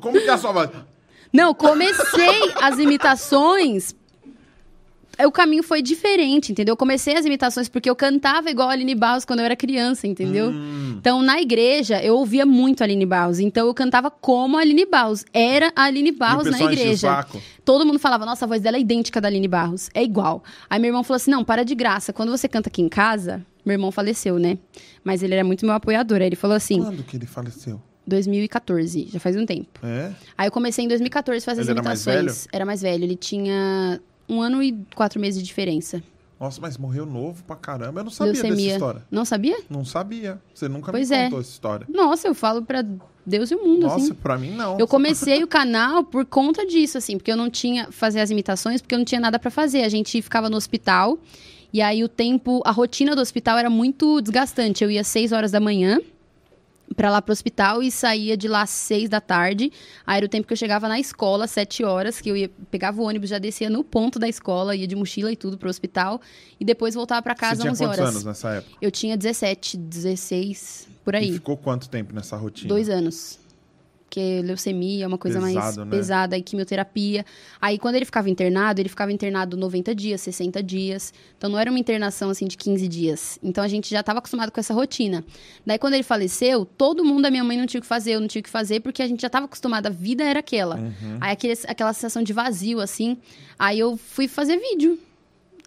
Como 0.00 0.20
que 0.20 0.28
é 0.28 0.32
a 0.32 0.38
sua 0.38 0.52
voz? 0.52 0.70
Não, 1.32 1.54
comecei 1.54 2.52
as 2.60 2.78
imitações. 2.78 3.94
O 5.24 5.30
caminho 5.30 5.62
foi 5.62 5.82
diferente, 5.82 6.52
entendeu? 6.52 6.72
Eu 6.72 6.76
comecei 6.76 7.14
as 7.16 7.24
imitações 7.24 7.68
porque 7.68 7.88
eu 7.88 7.94
cantava 7.94 8.50
igual 8.50 8.68
a 8.70 8.72
Aline 8.72 8.94
Barros 8.94 9.24
quando 9.24 9.40
eu 9.40 9.44
era 9.44 9.54
criança, 9.54 10.06
entendeu? 10.06 10.48
Hum. 10.50 10.96
Então, 10.98 11.22
na 11.22 11.40
igreja, 11.40 12.02
eu 12.02 12.16
ouvia 12.16 12.44
muito 12.46 12.80
a 12.80 12.84
Aline 12.84 13.04
Barros. 13.06 13.38
Então, 13.38 13.66
eu 13.66 13.74
cantava 13.74 14.10
como 14.10 14.56
a 14.56 14.62
Aline 14.62 14.86
Barros. 14.86 15.24
Era 15.32 15.70
a 15.76 15.84
Aline 15.84 16.12
Barros 16.12 16.46
na 16.46 16.58
igreja. 16.60 17.24
Todo 17.64 17.84
mundo 17.86 17.98
falava, 17.98 18.24
nossa, 18.24 18.46
a 18.46 18.48
voz 18.48 18.62
dela 18.62 18.78
é 18.78 18.80
idêntica 18.80 19.20
da 19.20 19.28
Aline 19.28 19.46
Barros. 19.48 19.90
É 19.94 20.02
igual. 20.02 20.42
Aí 20.68 20.80
meu 20.80 20.88
irmão 20.88 21.04
falou 21.04 21.16
assim: 21.16 21.30
não, 21.30 21.44
para 21.44 21.62
de 21.62 21.74
graça. 21.74 22.12
Quando 22.12 22.30
você 22.30 22.48
canta 22.48 22.68
aqui 22.68 22.82
em 22.82 22.88
casa, 22.88 23.44
meu 23.64 23.74
irmão 23.74 23.90
faleceu, 23.92 24.38
né? 24.38 24.58
Mas 25.04 25.22
ele 25.22 25.34
era 25.34 25.44
muito 25.44 25.64
meu 25.64 25.74
apoiador. 25.74 26.20
Aí 26.20 26.26
ele 26.26 26.36
falou 26.36 26.56
assim: 26.56 26.80
Quando 26.82 27.02
que 27.02 27.16
ele 27.16 27.26
faleceu? 27.26 27.80
2014, 28.06 29.08
já 29.12 29.20
faz 29.20 29.36
um 29.36 29.46
tempo. 29.46 29.80
É? 29.84 30.12
Aí 30.36 30.48
eu 30.48 30.52
comecei 30.52 30.84
em 30.84 30.88
2014 30.88 31.42
a 31.42 31.46
fazer 31.46 31.60
Ele 31.62 31.70
as 31.70 31.76
era 31.76 31.82
mais 31.84 32.06
imitações. 32.06 32.48
Era 32.52 32.64
mais 32.66 32.82
velho, 32.82 33.04
ele 33.04 33.16
tinha 33.16 34.00
um 34.28 34.40
ano 34.42 34.62
e 34.62 34.76
quatro 34.94 35.20
meses 35.20 35.40
de 35.40 35.46
diferença. 35.46 36.02
Nossa, 36.40 36.60
mas 36.60 36.76
morreu 36.76 37.06
novo 37.06 37.44
pra 37.44 37.54
caramba. 37.54 38.00
Eu 38.00 38.04
não 38.04 38.10
sabia 38.10 38.32
dessa 38.32 38.46
Leucemia. 38.48 38.72
história. 38.72 39.02
Não 39.08 39.24
sabia? 39.24 39.58
Não 39.70 39.84
sabia. 39.84 40.40
Você 40.52 40.68
nunca 40.68 40.90
Pois 40.90 41.10
me 41.10 41.16
é. 41.16 41.24
contou 41.24 41.40
essa 41.40 41.50
história. 41.50 41.86
Nossa, 41.88 42.26
eu 42.26 42.34
falo 42.34 42.62
pra 42.62 42.84
Deus 43.24 43.52
e 43.52 43.54
o 43.54 43.64
mundo, 43.64 43.82
Nossa, 43.82 43.96
assim. 44.06 44.14
pra 44.14 44.36
mim 44.36 44.50
não. 44.50 44.76
Eu 44.76 44.88
comecei 44.88 45.44
o 45.44 45.46
canal 45.46 46.02
por 46.02 46.26
conta 46.26 46.66
disso, 46.66 46.98
assim, 46.98 47.16
porque 47.16 47.30
eu 47.30 47.36
não 47.36 47.48
tinha 47.48 47.92
fazer 47.92 48.18
as 48.18 48.30
imitações, 48.30 48.82
porque 48.82 48.96
eu 48.96 48.98
não 48.98 49.04
tinha 49.04 49.20
nada 49.20 49.38
pra 49.38 49.52
fazer. 49.52 49.84
A 49.84 49.88
gente 49.88 50.20
ficava 50.20 50.50
no 50.50 50.56
hospital 50.56 51.16
e 51.72 51.80
aí 51.80 52.04
o 52.04 52.08
tempo, 52.08 52.60
a 52.64 52.70
rotina 52.70 53.14
do 53.16 53.20
hospital 53.22 53.58
era 53.58 53.70
muito 53.70 54.20
desgastante. 54.20 54.84
Eu 54.84 54.90
ia 54.90 55.00
às 55.00 55.06
6 55.08 55.32
horas 55.32 55.50
da 55.50 55.60
manhã 55.60 56.00
pra 56.94 57.10
lá 57.10 57.22
pro 57.22 57.32
hospital 57.32 57.82
e 57.82 57.90
saía 57.90 58.36
de 58.36 58.46
lá 58.46 58.62
às 58.62 58.70
6 58.70 59.08
da 59.08 59.18
tarde. 59.20 59.72
Aí 60.06 60.18
era 60.18 60.26
o 60.26 60.28
tempo 60.28 60.46
que 60.46 60.52
eu 60.52 60.56
chegava 60.56 60.86
na 60.88 61.00
escola, 61.00 61.46
7 61.46 61.82
horas, 61.84 62.20
que 62.20 62.28
eu 62.28 62.36
ia 62.36 62.50
pegava 62.70 63.00
o 63.00 63.04
ônibus, 63.06 63.30
já 63.30 63.38
descia 63.38 63.70
no 63.70 63.82
ponto 63.82 64.18
da 64.18 64.28
escola, 64.28 64.76
ia 64.76 64.86
de 64.86 64.94
mochila 64.94 65.32
e 65.32 65.36
tudo 65.36 65.56
pro 65.56 65.70
hospital 65.70 66.20
e 66.60 66.64
depois 66.64 66.94
voltava 66.94 67.22
pra 67.22 67.34
Você 67.34 67.40
casa 67.40 67.60
tinha 67.62 67.72
11 67.72 67.82
quantos 67.84 67.98
horas. 67.98 68.10
anos 68.10 68.24
nessa 68.24 68.50
época? 68.50 68.76
Eu 68.82 68.90
tinha 68.90 69.16
17, 69.16 69.78
16, 69.78 70.88
por 71.02 71.14
E 71.14 71.18
aí. 71.18 71.32
ficou 71.32 71.56
quanto 71.56 71.88
tempo 71.88 72.14
nessa 72.14 72.36
rotina? 72.36 72.68
Dois 72.68 72.90
anos. 72.90 73.38
Porque 74.12 74.42
leucemia 74.42 75.06
é 75.06 75.08
uma 75.08 75.16
coisa 75.16 75.40
mais 75.40 75.54
Pesado, 75.54 75.84
né? 75.86 75.90
pesada, 75.90 76.36
e 76.36 76.42
quimioterapia. 76.42 77.24
Aí, 77.58 77.78
quando 77.78 77.94
ele 77.94 78.04
ficava 78.04 78.28
internado, 78.28 78.78
ele 78.78 78.90
ficava 78.90 79.10
internado 79.10 79.56
90 79.56 79.94
dias, 79.94 80.20
60 80.20 80.62
dias. 80.62 81.14
Então, 81.38 81.48
não 81.48 81.58
era 81.58 81.70
uma 81.70 81.78
internação, 81.78 82.28
assim, 82.28 82.46
de 82.46 82.58
15 82.58 82.86
dias. 82.88 83.38
Então, 83.42 83.64
a 83.64 83.68
gente 83.68 83.88
já 83.88 84.00
estava 84.00 84.18
acostumado 84.18 84.52
com 84.52 84.60
essa 84.60 84.74
rotina. 84.74 85.24
Daí, 85.64 85.78
quando 85.78 85.94
ele 85.94 86.02
faleceu, 86.02 86.66
todo 86.66 87.02
mundo 87.02 87.22
da 87.22 87.30
minha 87.30 87.42
mãe 87.42 87.56
não 87.56 87.64
tinha 87.64 87.78
o 87.78 87.80
que 87.80 87.88
fazer, 87.88 88.12
eu 88.12 88.20
não 88.20 88.28
tinha 88.28 88.40
o 88.40 88.42
que 88.42 88.50
fazer, 88.50 88.80
porque 88.80 89.02
a 89.02 89.06
gente 89.06 89.22
já 89.22 89.28
estava 89.28 89.46
acostumado, 89.46 89.86
a 89.86 89.90
vida 89.90 90.22
era 90.22 90.40
aquela. 90.40 90.76
Uhum. 90.76 91.16
Aí, 91.18 91.32
aquele, 91.32 91.54
aquela 91.66 91.94
sensação 91.94 92.22
de 92.22 92.34
vazio, 92.34 92.80
assim. 92.80 93.16
Aí, 93.58 93.78
eu 93.78 93.96
fui 93.96 94.28
fazer 94.28 94.58
vídeo. 94.58 94.98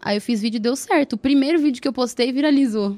Aí, 0.03 0.17
eu 0.17 0.21
fiz 0.21 0.39
vídeo 0.39 0.57
e 0.57 0.61
deu 0.61 0.75
certo. 0.75 1.13
O 1.13 1.17
primeiro 1.17 1.57
vídeo 1.57 1.81
que 1.81 1.87
eu 1.87 1.93
postei 1.93 2.31
viralizou. 2.31 2.95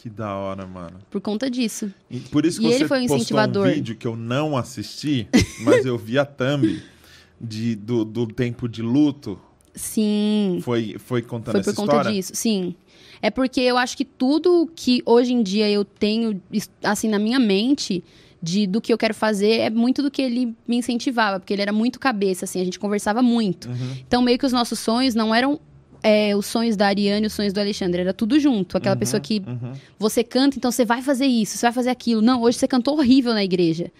Que 0.00 0.08
da 0.08 0.34
hora, 0.34 0.66
mano. 0.66 0.98
Por 1.10 1.20
conta 1.20 1.50
disso. 1.50 1.92
E 2.10 2.20
por 2.20 2.46
isso 2.46 2.58
que 2.58 2.66
E 2.66 2.70
você 2.70 2.76
ele 2.76 2.88
foi 2.88 2.98
um 2.98 3.02
postou 3.02 3.16
incentivador. 3.18 3.66
um 3.68 3.72
vídeo 3.72 3.94
que 3.96 4.06
eu 4.06 4.16
não 4.16 4.56
assisti, 4.56 5.28
mas 5.62 5.84
eu 5.84 5.98
vi 5.98 6.18
a 6.18 6.24
thumb 6.24 6.82
de, 7.38 7.74
do, 7.76 8.02
do 8.04 8.26
tempo 8.26 8.66
de 8.66 8.80
luto. 8.80 9.38
Sim. 9.74 10.58
Foi, 10.62 10.96
foi 10.98 11.20
contando 11.20 11.52
Foi 11.52 11.60
essa 11.60 11.72
por 11.72 11.76
conta 11.82 11.96
história? 11.96 12.12
disso, 12.12 12.32
sim. 12.34 12.74
É 13.20 13.30
porque 13.30 13.60
eu 13.60 13.76
acho 13.76 13.94
que 13.94 14.04
tudo 14.06 14.70
que 14.74 15.02
hoje 15.04 15.34
em 15.34 15.42
dia 15.42 15.68
eu 15.70 15.84
tenho, 15.84 16.40
assim, 16.82 17.06
na 17.08 17.18
minha 17.18 17.38
mente, 17.38 18.02
de, 18.42 18.66
do 18.66 18.80
que 18.80 18.90
eu 18.92 18.96
quero 18.96 19.12
fazer, 19.14 19.58
é 19.58 19.70
muito 19.70 20.02
do 20.02 20.10
que 20.10 20.22
ele 20.22 20.54
me 20.66 20.76
incentivava, 20.76 21.38
porque 21.38 21.52
ele 21.52 21.60
era 21.60 21.72
muito 21.72 22.00
cabeça, 22.00 22.46
assim, 22.46 22.58
a 22.60 22.64
gente 22.64 22.78
conversava 22.78 23.20
muito. 23.20 23.68
Uhum. 23.68 23.96
Então, 24.06 24.22
meio 24.22 24.38
que 24.38 24.46
os 24.46 24.52
nossos 24.52 24.78
sonhos 24.78 25.14
não 25.14 25.34
eram 25.34 25.60
é, 26.02 26.34
os 26.36 26.46
sonhos 26.46 26.76
da 26.76 26.86
Ariane 26.86 27.24
e 27.24 27.26
os 27.26 27.32
sonhos 27.32 27.52
do 27.52 27.60
Alexandre, 27.60 28.00
era 28.00 28.12
tudo 28.14 28.38
junto. 28.40 28.76
Aquela 28.76 28.96
pessoa 28.96 29.20
que 29.20 29.42
Uhum. 29.46 29.72
você 29.98 30.22
canta, 30.24 30.56
então 30.56 30.70
você 30.72 30.84
vai 30.84 31.02
fazer 31.02 31.26
isso, 31.26 31.56
você 31.58 31.66
vai 31.66 31.72
fazer 31.72 31.90
aquilo. 31.90 32.22
Não, 32.22 32.42
hoje 32.42 32.58
você 32.58 32.68
cantou 32.68 32.96
horrível 32.98 33.32
na 33.34 33.44
igreja. 33.44 33.90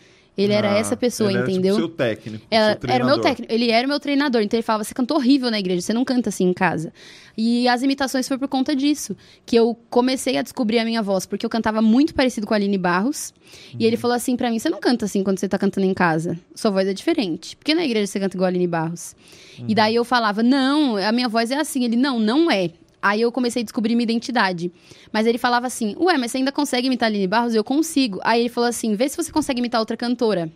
Ele 0.45 0.53
era 0.53 0.73
Ah, 0.73 0.79
essa 0.79 0.97
pessoa, 0.97 1.31
ele 1.31 1.39
era, 1.39 1.51
entendeu? 1.51 1.75
Tipo, 1.77 1.87
seu 1.87 1.97
técnico, 1.97 2.45
Era, 2.51 2.79
seu 2.81 2.91
era 2.91 3.05
o 3.05 3.07
meu 3.07 3.21
técnico, 3.21 3.53
ele 3.53 3.71
era 3.71 3.87
o 3.87 3.89
meu 3.91 4.01
treinador, 4.01 4.43
então 4.43 4.57
ele 4.57 4.62
falava, 4.62 4.85
você 4.85 4.95
cantou 4.95 5.17
horrível 5.17 5.51
na 5.51 5.59
igreja, 5.59 5.81
você 5.81 5.93
não 5.93 6.05
canta 6.05 6.29
assim 6.29 6.45
em 6.45 6.53
casa. 6.53 6.93
E 7.37 7.67
as 7.69 7.83
imitações 7.83 8.27
foi 8.29 8.37
por 8.39 8.49
conta 8.49 8.75
disso, 8.77 9.17
que 9.47 9.57
eu 9.57 9.79
comecei 9.89 10.37
a 10.37 10.43
descobrir 10.43 10.79
a 10.79 10.85
minha 10.85 11.03
voz, 11.03 11.25
porque 11.27 11.47
eu 11.47 11.51
cantava 11.51 11.81
muito 11.81 12.15
parecido 12.15 12.47
com 12.47 12.55
a 12.55 12.57
Aline 12.57 12.77
Barros, 12.79 13.33
e 13.73 13.77
Uhum. 13.77 13.81
ele 13.81 13.97
falou 13.97 14.15
assim 14.17 14.37
pra 14.37 14.51
mim, 14.51 14.59
você 14.59 14.69
não 14.71 14.81
canta 14.81 15.05
assim 15.07 15.23
quando 15.25 15.39
você 15.39 15.49
tá 15.49 15.59
cantando 15.59 15.87
em 15.87 15.95
casa, 15.95 16.39
sua 16.55 16.71
voz 16.71 16.87
é 16.87 16.93
diferente, 16.93 17.57
porque 17.57 17.75
na 17.75 17.85
igreja 17.85 18.07
você 18.07 18.21
canta 18.21 18.37
igual 18.37 18.47
a 18.47 18.49
Aline 18.51 18.67
Barros. 18.67 19.15
Uhum. 19.59 19.67
E 19.69 19.75
daí 19.75 19.95
eu 19.95 20.05
falava, 20.05 20.43
não, 20.43 20.97
a 20.97 21.12
minha 21.12 21.29
voz 21.29 21.51
é 21.51 21.57
assim, 21.57 21.85
ele, 21.85 21.97
não, 21.97 22.19
não 22.19 22.51
é. 22.51 22.71
Aí 23.03 23.23
eu 23.23 23.33
comecei 23.33 23.63
a 23.63 23.65
descobrir 23.65 23.95
minha 23.95 24.05
identidade. 24.05 24.71
Mas 25.13 25.27
ele 25.27 25.39
falava 25.39 25.67
assim, 25.67 25.97
ué, 25.99 26.19
mas 26.19 26.31
você 26.33 26.39
ainda 26.39 26.53
consegue 26.53 26.87
imitar 26.87 27.07
a 27.07 27.11
Aline 27.11 27.27
Barros? 27.27 27.55
Eu 27.55 27.65
consigo. 27.65 28.21
Aí 28.23 28.41
ele 28.41 28.49
falou 28.49 28.69
assim, 28.69 28.95
vê 28.95 29.09
se 29.09 29.17
você 29.17 29.33
consegue 29.33 29.59
imitar 29.61 29.81
outra 29.81 29.97
cantora. 29.97 30.51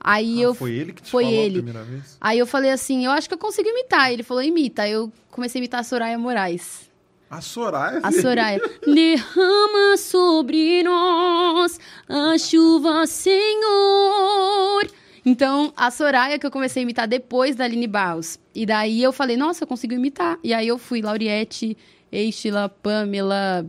Aí 0.00 0.38
Ah, 0.38 0.42
eu 0.44 0.54
foi 0.54 0.72
ele 0.72 0.92
que 0.92 1.02
te 1.02 1.10
foi 1.10 1.24
falou 1.24 1.38
ele. 1.38 1.58
a 1.58 1.62
primeira 1.62 1.82
vez? 1.84 2.16
Aí 2.20 2.38
eu 2.38 2.46
falei 2.46 2.70
assim, 2.70 3.04
eu 3.04 3.10
acho 3.10 3.28
que 3.28 3.34
eu 3.34 3.38
consigo 3.38 3.68
imitar. 3.68 4.12
Ele 4.12 4.22
falou, 4.22 4.42
imita. 4.42 4.82
Aí 4.82 4.92
eu 4.92 5.12
comecei 5.30 5.58
a 5.58 5.60
imitar 5.60 5.80
a 5.80 5.84
Soraya 5.84 6.18
Moraes. 6.18 6.86
A 7.28 7.40
Soraya? 7.40 8.00
A 8.04 8.12
Soraya. 8.12 8.60
Derrama 8.86 9.96
sobre 9.98 10.82
nós 10.84 11.80
a 12.08 12.38
chuva, 12.38 13.04
Senhor. 13.06 14.86
Então, 15.28 15.72
a 15.76 15.90
Soraya 15.90 16.38
que 16.38 16.46
eu 16.46 16.52
comecei 16.52 16.82
a 16.82 16.84
imitar 16.84 17.08
depois 17.08 17.56
da 17.56 17.64
Aline 17.64 17.88
Barros. 17.88 18.38
E 18.54 18.64
daí 18.64 19.02
eu 19.02 19.12
falei, 19.12 19.36
nossa, 19.36 19.64
eu 19.64 19.66
consigo 19.66 19.92
imitar. 19.92 20.38
E 20.42 20.54
aí 20.54 20.68
eu 20.68 20.78
fui 20.78 21.02
Lauriette, 21.02 21.76
Estila, 22.12 22.68
Pamela, 22.68 23.68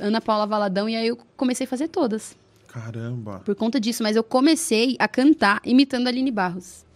Ana 0.00 0.18
Paula 0.18 0.46
Valadão. 0.46 0.88
E 0.88 0.96
aí 0.96 1.08
eu 1.08 1.18
comecei 1.36 1.66
a 1.66 1.68
fazer 1.68 1.88
todas. 1.88 2.34
Caramba. 2.68 3.40
Por 3.44 3.54
conta 3.54 3.78
disso. 3.78 4.02
Mas 4.02 4.16
eu 4.16 4.24
comecei 4.24 4.96
a 4.98 5.06
cantar 5.06 5.60
imitando 5.62 6.06
a 6.06 6.10
Aline 6.10 6.30
Barros. 6.30 6.86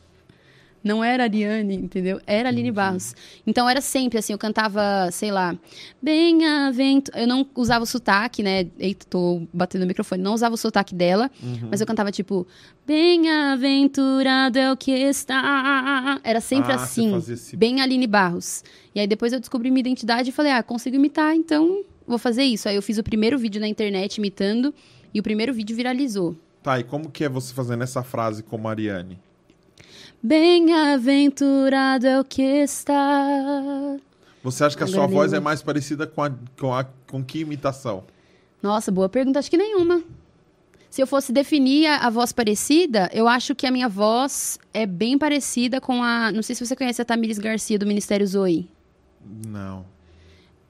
Não 0.84 1.02
era 1.04 1.22
Ariane, 1.24 1.76
entendeu? 1.76 2.20
Era 2.26 2.48
Aline 2.48 2.72
Barros. 2.72 3.14
Então 3.46 3.68
era 3.68 3.80
sempre 3.80 4.18
assim, 4.18 4.32
eu 4.32 4.38
cantava, 4.38 5.08
sei 5.12 5.30
lá, 5.30 5.56
bem-aventurado. 6.02 7.22
Eu 7.22 7.28
não 7.28 7.46
usava 7.54 7.84
o 7.84 7.86
sotaque, 7.86 8.42
né? 8.42 8.66
Eita, 8.78 9.06
tô 9.08 9.42
batendo 9.52 9.82
no 9.82 9.86
microfone. 9.86 10.22
Não 10.22 10.34
usava 10.34 10.54
o 10.54 10.58
sotaque 10.58 10.94
dela, 10.94 11.30
Uhum. 11.42 11.68
mas 11.70 11.80
eu 11.80 11.86
cantava 11.86 12.10
tipo, 12.10 12.46
bem-aventurado 12.86 14.58
é 14.58 14.72
o 14.72 14.76
que 14.76 14.90
está. 14.90 16.20
Era 16.24 16.40
sempre 16.40 16.72
Ah, 16.72 16.76
assim, 16.76 17.14
esse- 17.16 17.56
bem 17.56 17.80
Aline 17.80 18.06
Barros. 18.06 18.64
E 18.94 19.00
aí 19.00 19.06
depois 19.06 19.32
eu 19.32 19.40
descobri 19.40 19.70
minha 19.70 19.80
identidade 19.80 20.30
e 20.30 20.32
falei, 20.32 20.52
ah, 20.52 20.62
consigo 20.62 20.96
imitar, 20.96 21.34
então 21.34 21.82
vou 22.06 22.18
fazer 22.18 22.42
isso. 22.44 22.68
Aí 22.68 22.76
eu 22.76 22.82
fiz 22.82 22.98
o 22.98 23.02
primeiro 23.02 23.38
vídeo 23.38 23.60
na 23.60 23.68
internet 23.68 24.16
imitando 24.18 24.74
e 25.14 25.20
o 25.20 25.22
primeiro 25.22 25.52
vídeo 25.54 25.74
viralizou. 25.76 26.36
Tá, 26.62 26.78
e 26.78 26.84
como 26.84 27.10
que 27.10 27.24
é 27.24 27.28
você 27.28 27.52
fazendo 27.52 27.82
essa 27.82 28.02
frase 28.02 28.42
como 28.42 28.68
Ariane? 28.68 29.18
Bem-aventurado 30.22 32.06
é 32.06 32.20
o 32.20 32.24
que 32.24 32.42
está. 32.42 33.96
Você 34.42 34.64
acha 34.64 34.76
que 34.76 34.84
a 34.84 34.86
sua 34.86 35.00
Galinha. 35.00 35.16
voz 35.18 35.32
é 35.32 35.40
mais 35.40 35.62
parecida 35.62 36.06
com, 36.06 36.22
a, 36.22 36.32
com, 36.58 36.72
a, 36.72 36.84
com 37.10 37.24
que 37.24 37.40
imitação? 37.40 38.04
Nossa, 38.62 38.90
boa 38.92 39.08
pergunta. 39.08 39.38
Acho 39.38 39.50
que 39.50 39.56
nenhuma. 39.56 40.02
Se 40.88 41.02
eu 41.02 41.06
fosse 41.06 41.32
definir 41.32 41.86
a, 41.86 42.06
a 42.06 42.10
voz 42.10 42.32
parecida, 42.32 43.10
eu 43.12 43.26
acho 43.26 43.54
que 43.54 43.66
a 43.66 43.70
minha 43.70 43.88
voz 43.88 44.58
é 44.72 44.86
bem 44.86 45.18
parecida 45.18 45.80
com 45.80 46.02
a. 46.02 46.30
Não 46.30 46.42
sei 46.42 46.54
se 46.54 46.64
você 46.64 46.76
conhece 46.76 47.02
a 47.02 47.04
Tamires 47.04 47.38
Garcia 47.38 47.78
do 47.78 47.86
Ministério 47.86 48.26
Zoe. 48.26 48.68
Não, 49.48 49.84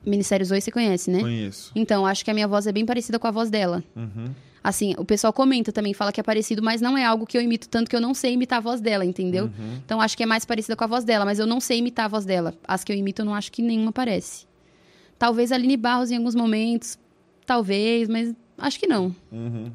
Ministério 0.04 0.44
Zoe 0.44 0.60
você 0.60 0.70
conhece, 0.70 1.10
né? 1.10 1.20
conheço. 1.20 1.72
Então, 1.74 2.04
acho 2.04 2.24
que 2.24 2.30
a 2.30 2.34
minha 2.34 2.48
voz 2.48 2.66
é 2.66 2.72
bem 2.72 2.84
parecida 2.84 3.18
com 3.18 3.26
a 3.26 3.30
voz 3.30 3.50
dela. 3.50 3.82
Uhum. 3.94 4.30
Assim, 4.64 4.94
o 4.96 5.04
pessoal 5.04 5.32
comenta 5.32 5.72
também, 5.72 5.92
fala 5.92 6.12
que 6.12 6.20
é 6.20 6.22
parecido, 6.22 6.62
mas 6.62 6.80
não 6.80 6.96
é 6.96 7.04
algo 7.04 7.26
que 7.26 7.36
eu 7.36 7.42
imito 7.42 7.68
tanto 7.68 7.90
que 7.90 7.96
eu 7.96 8.00
não 8.00 8.14
sei 8.14 8.34
imitar 8.34 8.58
a 8.58 8.60
voz 8.60 8.80
dela, 8.80 9.04
entendeu? 9.04 9.46
Uhum. 9.46 9.80
Então, 9.84 10.00
acho 10.00 10.16
que 10.16 10.22
é 10.22 10.26
mais 10.26 10.44
parecida 10.44 10.76
com 10.76 10.84
a 10.84 10.86
voz 10.86 11.02
dela, 11.04 11.24
mas 11.24 11.38
eu 11.40 11.46
não 11.46 11.60
sei 11.60 11.78
imitar 11.78 12.04
a 12.04 12.08
voz 12.08 12.24
dela. 12.24 12.54
As 12.66 12.84
que 12.84 12.92
eu 12.92 12.96
imito, 12.96 13.22
eu 13.22 13.26
não 13.26 13.34
acho 13.34 13.50
que 13.50 13.60
nenhuma 13.60 13.90
parece. 13.90 14.46
Talvez 15.18 15.50
a 15.50 15.56
Aline 15.56 15.76
Barros 15.76 16.10
em 16.12 16.16
alguns 16.16 16.34
momentos, 16.36 16.96
talvez, 17.44 18.08
mas 18.08 18.32
acho 18.58 18.78
que 18.78 18.86
não. 18.86 19.14
Uhum. 19.32 19.72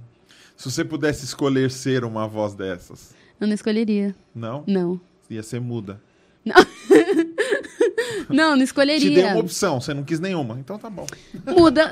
Se 0.55 0.71
você 0.71 0.83
pudesse 0.85 1.25
escolher 1.25 1.69
ser 1.69 2.03
uma 2.05 2.27
voz 2.27 2.53
dessas, 2.55 3.13
Eu 3.39 3.47
não 3.47 3.53
escolheria. 3.53 4.15
não? 4.33 4.63
Não. 4.65 4.99
Ia 5.29 5.43
ser 5.43 5.59
muda. 5.59 6.01
Não, 6.45 6.55
não 8.29 8.53
Te 8.53 8.57
dei 8.57 8.63
escolheria. 8.63 9.27
uma 9.27 9.39
opção, 9.39 9.79
você 9.81 9.93
não 9.93 10.03
quis 10.03 10.19
nenhuma. 10.19 10.57
Então 10.59 10.77
tá 10.77 10.89
bom. 10.89 11.05
Muda. 11.45 11.91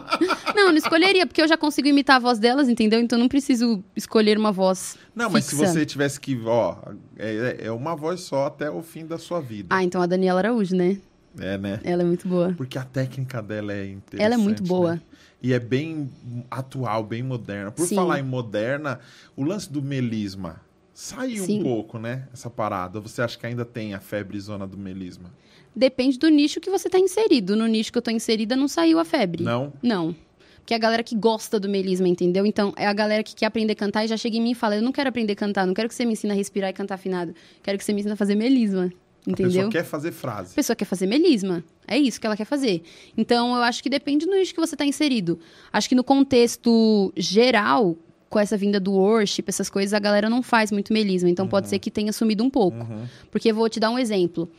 não, 0.54 0.68
não 0.68 0.76
escolheria, 0.76 1.26
porque 1.26 1.42
eu 1.42 1.48
já 1.48 1.56
consigo 1.56 1.88
imitar 1.88 2.16
a 2.16 2.18
voz 2.18 2.38
delas, 2.38 2.68
entendeu? 2.68 3.00
Então 3.00 3.18
não 3.18 3.28
preciso 3.28 3.82
escolher 3.96 4.38
uma 4.38 4.52
voz. 4.52 4.96
Não, 5.14 5.30
mas 5.30 5.44
se 5.44 5.56
fixa. 5.56 5.72
você 5.72 5.86
tivesse 5.86 6.20
que, 6.20 6.38
ó, 6.44 6.76
é, 7.18 7.66
é 7.66 7.70
uma 7.70 7.94
voz 7.94 8.20
só 8.20 8.46
até 8.46 8.70
o 8.70 8.82
fim 8.82 9.06
da 9.06 9.18
sua 9.18 9.40
vida. 9.40 9.68
Ah, 9.70 9.82
então 9.82 10.00
a 10.02 10.06
Daniela 10.06 10.40
Araújo, 10.40 10.74
né? 10.74 10.98
É, 11.38 11.58
né? 11.58 11.80
Ela 11.82 12.02
é 12.02 12.04
muito 12.04 12.28
boa. 12.28 12.54
Porque 12.56 12.78
a 12.78 12.84
técnica 12.84 13.42
dela 13.42 13.72
é 13.72 13.86
interessante. 13.86 14.22
Ela 14.24 14.34
é 14.34 14.38
muito 14.38 14.62
boa. 14.62 14.94
né? 14.94 15.00
E 15.42 15.52
é 15.52 15.58
bem 15.58 16.10
atual, 16.50 17.04
bem 17.04 17.22
moderna. 17.22 17.70
Por 17.70 17.86
Sim. 17.86 17.96
falar 17.96 18.18
em 18.18 18.22
moderna, 18.22 19.00
o 19.36 19.44
lance 19.44 19.70
do 19.70 19.82
melisma 19.82 20.60
saiu 20.94 21.44
Sim. 21.44 21.60
um 21.60 21.62
pouco, 21.64 21.98
né? 21.98 22.28
Essa 22.32 22.48
parada. 22.48 23.00
Você 23.00 23.20
acha 23.20 23.36
que 23.36 23.44
ainda 23.44 23.64
tem 23.64 23.92
a 23.94 24.00
febre 24.00 24.38
zona 24.40 24.66
do 24.66 24.78
melisma? 24.78 25.30
Depende 25.74 26.18
do 26.18 26.28
nicho 26.28 26.60
que 26.60 26.70
você 26.70 26.88
tá 26.88 26.98
inserido. 26.98 27.56
No 27.56 27.66
nicho 27.66 27.90
que 27.92 27.98
eu 27.98 28.02
tô 28.02 28.10
inserida, 28.10 28.54
não 28.56 28.68
saiu 28.68 28.98
a 28.98 29.04
febre. 29.04 29.42
Não? 29.42 29.72
Não. 29.82 30.14
Porque 30.60 30.72
é 30.72 30.76
a 30.76 30.80
galera 30.80 31.02
que 31.02 31.14
gosta 31.14 31.60
do 31.60 31.68
melisma, 31.68 32.08
entendeu? 32.08 32.46
Então, 32.46 32.72
é 32.76 32.86
a 32.86 32.92
galera 32.92 33.22
que 33.22 33.34
quer 33.34 33.46
aprender 33.46 33.74
a 33.74 33.76
cantar 33.76 34.04
e 34.04 34.08
já 34.08 34.16
chega 34.16 34.36
em 34.36 34.40
mim 34.40 34.52
e 34.52 34.54
fala: 34.54 34.76
Eu 34.76 34.82
não 34.82 34.92
quero 34.92 35.08
aprender 35.10 35.34
a 35.34 35.36
cantar, 35.36 35.66
não 35.66 35.74
quero 35.74 35.88
que 35.88 35.94
você 35.94 36.06
me 36.06 36.12
ensine 36.14 36.32
a 36.32 36.36
respirar 36.36 36.70
e 36.70 36.72
cantar 36.72 36.94
afinado. 36.94 37.34
Quero 37.62 37.76
que 37.76 37.84
você 37.84 37.92
me 37.92 37.98
ensine 38.00 38.14
a 38.14 38.16
fazer 38.16 38.34
melisma. 38.34 38.90
A 39.26 39.30
Entendeu? 39.30 39.52
pessoa 39.52 39.70
quer 39.70 39.84
fazer 39.84 40.08
A 40.10 40.12
frase. 40.12 40.54
pessoa 40.54 40.76
quer 40.76 40.84
fazer 40.84 41.06
melisma. 41.06 41.64
É 41.86 41.98
isso 41.98 42.20
que 42.20 42.26
ela 42.26 42.36
quer 42.36 42.44
fazer. 42.44 42.82
Então, 43.16 43.56
eu 43.56 43.62
acho 43.62 43.82
que 43.82 43.88
depende 43.90 44.26
do 44.26 44.32
nicho 44.34 44.54
que 44.54 44.60
você 44.60 44.74
está 44.74 44.84
inserido. 44.86 45.38
Acho 45.72 45.88
que 45.88 45.94
no 45.94 46.04
contexto 46.04 47.12
geral, 47.16 47.96
com 48.28 48.38
essa 48.38 48.56
vinda 48.56 48.78
do 48.80 48.92
worship, 48.92 49.44
essas 49.46 49.70
coisas, 49.70 49.92
a 49.94 49.98
galera 49.98 50.28
não 50.28 50.42
faz 50.42 50.70
muito 50.70 50.92
melisma. 50.92 51.28
Então, 51.30 51.46
pode 51.48 51.68
ser 51.68 51.78
que 51.78 51.90
tenha 51.90 52.12
sumido 52.12 52.44
um 52.44 52.50
pouco. 52.50 52.78
Uhum. 52.78 53.04
Porque 53.30 53.50
eu 53.50 53.54
vou 53.54 53.68
te 53.68 53.80
dar 53.80 53.90
um 53.90 53.98
exemplo. 53.98 54.50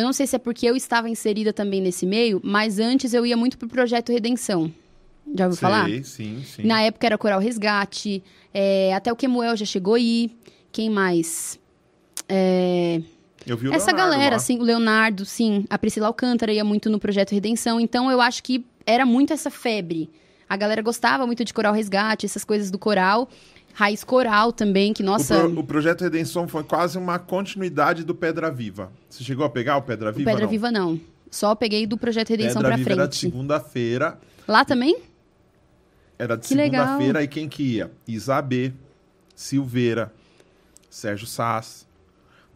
Eu 0.00 0.06
não 0.06 0.12
sei 0.12 0.26
se 0.26 0.34
é 0.36 0.38
porque 0.38 0.66
eu 0.66 0.74
estava 0.74 1.08
inserida 1.08 1.52
também 1.52 1.80
nesse 1.80 2.06
meio, 2.06 2.40
mas 2.42 2.78
antes 2.78 3.12
eu 3.14 3.24
ia 3.26 3.36
muito 3.36 3.56
pro 3.58 3.68
Projeto 3.68 4.10
Redenção. 4.12 4.72
Já 5.36 5.44
ouviu 5.46 5.58
falar? 5.60 5.84
Sei, 5.88 6.02
sim, 6.02 6.42
sim. 6.44 6.66
Na 6.66 6.82
época 6.82 7.06
era 7.06 7.16
Coral 7.18 7.38
Resgate, 7.40 8.22
é, 8.52 8.92
até 8.94 9.12
o 9.12 9.16
Kemuel 9.16 9.56
já 9.56 9.64
chegou 9.64 9.94
aí. 9.94 10.30
Quem 10.72 10.88
mais? 10.90 11.58
É, 12.28 13.00
Eu 13.46 13.56
vi 13.56 13.68
o 13.68 13.74
essa 13.74 13.86
Leonardo 13.86 14.12
galera, 14.12 14.30
lá. 14.30 14.36
assim, 14.36 14.58
o 14.58 14.62
Leonardo, 14.62 15.24
sim, 15.24 15.64
a 15.68 15.78
Priscila 15.78 16.06
Alcântara 16.06 16.52
ia 16.52 16.64
muito 16.64 16.88
no 16.88 16.98
Projeto 16.98 17.32
Redenção, 17.32 17.80
então 17.80 18.10
eu 18.10 18.20
acho 18.20 18.42
que 18.42 18.64
era 18.86 19.04
muito 19.04 19.32
essa 19.32 19.50
febre. 19.50 20.08
A 20.48 20.56
galera 20.56 20.82
gostava 20.82 21.26
muito 21.26 21.44
de 21.44 21.54
Coral 21.54 21.72
Resgate, 21.74 22.26
essas 22.26 22.44
coisas 22.44 22.70
do 22.70 22.78
coral. 22.78 23.28
Raiz 23.74 24.04
coral 24.04 24.52
também, 24.52 24.92
que, 24.92 25.02
O, 25.02 25.06
nossa, 25.06 25.38
pro- 25.38 25.60
o 25.60 25.64
projeto 25.64 26.02
Redenção 26.02 26.46
foi 26.48 26.62
quase 26.64 26.98
uma 26.98 27.18
continuidade 27.18 28.04
do 28.04 28.14
Pedra 28.14 28.50
Viva. 28.50 28.90
Você 29.08 29.24
chegou 29.24 29.44
a 29.44 29.50
pegar 29.50 29.76
o 29.76 29.82
Pedra 29.82 30.10
o 30.10 30.12
Viva? 30.12 30.30
Pedra 30.30 30.44
não? 30.44 30.50
Viva 30.50 30.70
não. 30.70 31.00
Só 31.30 31.54
peguei 31.54 31.86
do 31.86 31.96
Projeto 31.96 32.30
Redenção 32.30 32.60
pra 32.60 32.76
Viva 32.76 32.92
era 32.92 33.06
de 33.08 33.16
frente. 33.18 33.32
segunda-feira. 33.32 34.18
Lá 34.48 34.64
também? 34.64 34.98
Era 36.18 36.36
de 36.36 36.42
Que 36.42 36.48
segunda-feira. 36.48 37.22
E 37.22 37.28
quem 37.28 37.48
que 37.48 37.62
ia? 37.76 37.90
Isabê, 38.06 38.72
Silveira, 39.34 40.12
Sérgio 40.90 41.26
Sass, 41.26 41.86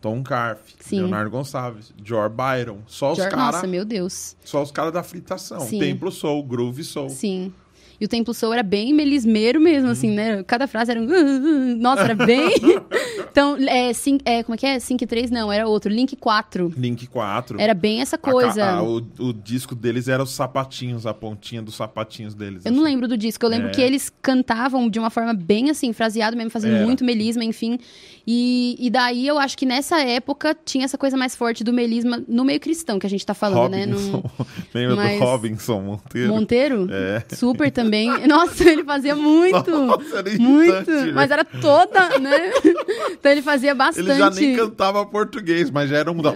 Tom 0.00 0.22
Carf, 0.22 0.74
Sim. 0.80 0.98
Leonardo 0.98 1.30
Gonçalves, 1.30 1.94
George 2.04 2.34
Byron. 2.34 2.80
Só 2.86 3.12
os 3.12 3.18
Jor- 3.18 3.30
caras 3.30 3.54
Nossa, 3.54 3.66
meu 3.66 3.84
Deus. 3.84 4.36
só 4.44 4.62
os 4.62 4.70
cara 4.70 4.90
da 4.92 5.02
fritação. 5.02 5.60
Sim. 5.60 5.78
Templo 5.78 6.10
Soul, 6.12 6.42
Groove 6.44 6.84
Soul. 6.84 7.08
Sim. 7.08 7.52
E 8.00 8.04
o 8.04 8.08
Templo 8.08 8.34
Soul 8.34 8.52
era 8.54 8.62
bem 8.62 8.92
melismeiro 8.92 9.60
mesmo, 9.60 9.88
assim, 9.90 10.10
né? 10.10 10.42
Cada 10.42 10.66
frase 10.66 10.90
era 10.90 11.00
um... 11.00 11.76
Nossa, 11.76 12.02
era 12.02 12.14
bem... 12.14 12.50
então, 13.30 13.56
é, 13.68 13.92
cin- 13.92 14.18
é, 14.24 14.42
como 14.42 14.54
é 14.54 14.58
que 14.58 14.66
é? 14.66 14.78
Sync 14.80 15.06
3? 15.06 15.30
Não, 15.30 15.50
era 15.52 15.66
outro. 15.68 15.90
Link 15.92 16.16
4. 16.16 16.72
Link 16.76 17.06
4. 17.06 17.60
Era 17.60 17.72
bem 17.72 18.00
essa 18.00 18.16
A 18.16 18.18
ca- 18.18 18.30
coisa. 18.32 18.64
a- 18.64 18.82
o, 18.82 18.96
o 19.18 19.32
disco 19.32 19.74
deles 19.74 20.08
era 20.08 20.22
os 20.22 20.30
sapatinhos, 20.30 21.06
a 21.06 21.14
pontinha 21.14 21.62
dos 21.62 21.76
sapatinhos 21.76 22.34
deles. 22.34 22.64
Eu 22.64 22.72
não 22.72 22.82
assim. 22.82 22.90
lembro 22.92 23.06
do 23.08 23.16
disco. 23.16 23.44
Eu 23.46 23.50
lembro 23.50 23.68
É. 23.68 23.70
que 23.70 23.80
eles 23.80 24.12
cantavam 24.20 24.88
de 24.90 24.98
uma 24.98 25.10
forma 25.10 25.32
bem 25.32 25.70
assim, 25.70 25.92
fraseado 25.92 26.36
mesmo, 26.36 26.50
fazendo 26.50 26.76
Era. 26.76 26.84
muito 26.86 27.04
melisma, 27.04 27.44
enfim. 27.44 27.78
E, 28.26 28.76
e 28.78 28.90
daí 28.90 29.26
eu 29.26 29.38
acho 29.38 29.56
que 29.56 29.66
nessa 29.66 30.00
época 30.00 30.56
tinha 30.64 30.84
essa 30.84 30.98
coisa 30.98 31.16
mais 31.16 31.36
forte 31.36 31.62
do 31.62 31.72
melisma 31.72 32.22
no 32.26 32.44
meio 32.44 32.58
cristão 32.58 32.98
que 32.98 33.06
a 33.06 33.10
gente 33.10 33.24
tá 33.24 33.34
falando, 33.34 33.70
né? 33.72 33.84
Robinson. 33.86 34.10
No... 34.38 34.46
Lembra 34.74 34.96
Mas- 34.96 35.18
do 35.20 35.24
Robinson 35.24 35.80
Monteiro? 35.82 36.32
Monteiro? 36.34 36.88
É. 36.90 37.22
Super 37.34 37.70
também. 37.70 37.84
Nossa, 38.28 38.68
ele 38.68 38.84
fazia 38.84 39.14
muito. 39.14 39.70
Nossa, 39.70 40.18
era 40.18 40.30
muito. 40.38 40.90
né? 40.90 41.12
Mas 41.12 41.30
era 41.30 41.44
toda, 41.44 42.18
né? 42.18 42.52
então 43.12 43.32
ele 43.32 43.42
fazia 43.42 43.74
bastante. 43.74 44.10
Ele 44.10 44.18
já 44.18 44.30
nem 44.30 44.56
cantava 44.56 45.04
português, 45.06 45.70
mas 45.70 45.90
já 45.90 45.98
era 45.98 46.10
um 46.10 46.20
da. 46.20 46.32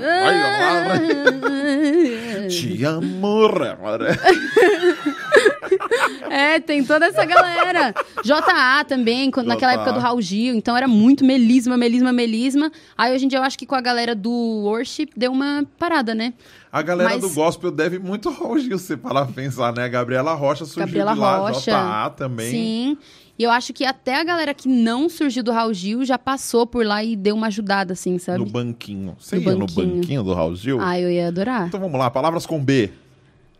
Te 2.48 2.84
amo. 2.84 3.18
É, 6.30 6.60
tem 6.60 6.84
toda 6.84 7.06
essa 7.06 7.24
galera. 7.24 7.94
JA 8.24 8.84
também, 8.86 9.30
quando- 9.30 9.46
naquela 9.46 9.72
época 9.74 9.92
do 9.92 10.00
Raul 10.00 10.20
Gil. 10.20 10.54
Então 10.54 10.76
era 10.76 10.86
muito 10.86 11.24
melisma, 11.24 11.76
melisma, 11.76 12.12
melisma. 12.12 12.70
Aí 12.96 13.14
hoje 13.14 13.24
em 13.24 13.28
dia 13.28 13.38
eu 13.38 13.42
acho 13.42 13.58
que 13.58 13.66
com 13.66 13.74
a 13.74 13.80
galera 13.80 14.14
do 14.14 14.30
worship 14.30 15.08
deu 15.16 15.32
uma 15.32 15.64
parada, 15.78 16.14
né? 16.14 16.34
A 16.70 16.82
galera 16.82 17.10
Mas- 17.10 17.20
do 17.22 17.30
gospel 17.30 17.70
deve 17.70 17.98
muito 17.98 18.28
ao 18.28 18.34
Raul 18.34 18.58
Gil, 18.58 18.78
se 18.78 18.96
parar 18.96 19.26
pensar, 19.26 19.72
né? 19.72 19.84
A 19.84 19.88
Gabriela 19.88 20.34
Rocha 20.34 20.64
surgiu 20.64 20.84
Gabriela 20.86 21.14
de 21.14 21.18
lá, 21.20 21.38
Rocha. 21.38 21.70
JA 21.70 22.10
também. 22.10 22.50
Sim. 22.50 22.98
E 23.38 23.44
eu 23.44 23.50
acho 23.50 23.72
que 23.72 23.84
até 23.84 24.20
a 24.20 24.24
galera 24.24 24.52
que 24.52 24.68
não 24.68 25.08
surgiu 25.08 25.42
do 25.44 25.52
Raul 25.52 25.72
Gil 25.72 26.04
já 26.04 26.18
passou 26.18 26.66
por 26.66 26.84
lá 26.84 27.02
e 27.04 27.14
deu 27.16 27.36
uma 27.36 27.46
ajudada, 27.46 27.92
assim, 27.92 28.18
sabe? 28.18 28.38
No 28.38 28.46
banquinho. 28.46 29.16
Você 29.18 29.36
No 29.36 29.42
ia 29.42 29.52
no 29.52 29.58
banquinho. 29.60 29.94
banquinho 29.96 30.22
do 30.24 30.34
Raul 30.34 30.56
Gil? 30.56 30.78
Ah, 30.80 30.98
eu 31.00 31.08
ia 31.10 31.28
adorar. 31.28 31.68
Então 31.68 31.78
vamos 31.80 31.98
lá, 31.98 32.10
palavras 32.10 32.44
com 32.44 32.62
B. 32.62 32.90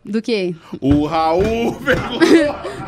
Do 0.05 0.21
quê? 0.21 0.55
O 0.79 1.05
Raul 1.05 1.75
perguntou. 1.83 2.19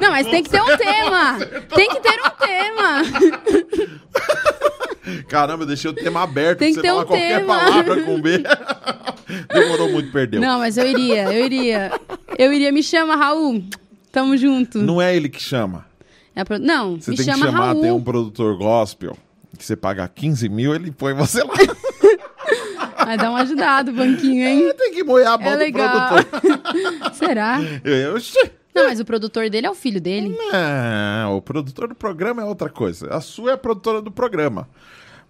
Não, 0.01 0.09
mas 0.11 0.27
tem 0.27 0.41
que 0.43 0.49
ter 0.49 0.61
um 0.61 0.77
tema. 0.77 1.37
Tem 1.75 1.89
que 1.89 1.99
ter 1.99 2.19
um 2.19 2.29
tema. 2.39 3.03
Caramba, 5.27 5.63
eu 5.63 5.67
deixei 5.67 5.89
o 5.89 5.93
tema 5.93 6.21
aberto 6.23 6.59
Tem 6.59 6.73
que 6.73 6.81
ter 6.81 6.87
falar 6.89 7.01
um 7.01 7.05
qualquer 7.05 7.39
tema. 7.39 7.59
palavra 7.59 8.03
com 8.03 8.21
B. 8.21 8.43
Demorou 9.53 9.91
muito, 9.91 10.11
perdeu. 10.11 10.39
Não, 10.39 10.59
mas 10.59 10.77
eu 10.77 10.87
iria, 10.87 11.33
eu 11.33 11.45
iria. 11.45 11.91
Eu 12.37 12.53
iria. 12.53 12.71
Me 12.71 12.83
chama, 12.83 13.15
Raul. 13.15 13.63
Tamo 14.11 14.35
junto. 14.37 14.77
Não 14.79 15.01
é 15.01 15.15
ele 15.15 15.29
que 15.29 15.41
chama. 15.41 15.85
É 16.35 16.43
pro- 16.43 16.59
Não, 16.59 16.99
Você 16.99 17.11
me 17.11 17.17
tem 17.17 17.25
chama 17.25 17.45
que 17.45 17.51
chamar, 17.51 17.65
Raul. 17.67 17.81
tem 17.81 17.91
um 17.91 18.01
produtor 18.03 18.57
gospel 18.57 19.17
que 19.57 19.65
você 19.65 19.75
paga 19.75 20.07
15 20.07 20.47
mil, 20.49 20.73
ele 20.73 20.91
põe 20.91 21.13
você 21.13 21.43
lá. 21.43 21.53
Vai 23.05 23.17
dar 23.17 23.29
uma 23.29 23.41
ajudada 23.41 23.91
o 23.91 23.93
banquinho, 23.93 24.45
hein? 24.47 24.73
tem 24.77 24.93
que 24.93 25.03
moer 25.03 25.27
a 25.27 25.33
É 25.33 25.51
do 25.51 25.57
legal. 25.57 26.07
produtor. 26.09 27.13
Será? 27.13 27.59
Eu, 27.83 28.15
oxi. 28.15 28.37
Não, 28.73 28.85
mas 28.85 28.99
o 28.99 29.05
produtor 29.05 29.49
dele 29.49 29.67
é 29.67 29.69
o 29.69 29.75
filho 29.75 29.99
dele. 29.99 30.35
Não, 30.51 31.35
o 31.37 31.41
produtor 31.41 31.89
do 31.89 31.95
programa 31.95 32.41
é 32.41 32.45
outra 32.45 32.69
coisa. 32.69 33.13
A 33.13 33.19
sua 33.19 33.51
é 33.51 33.53
a 33.53 33.57
produtora 33.57 34.01
do 34.01 34.11
programa. 34.11 34.69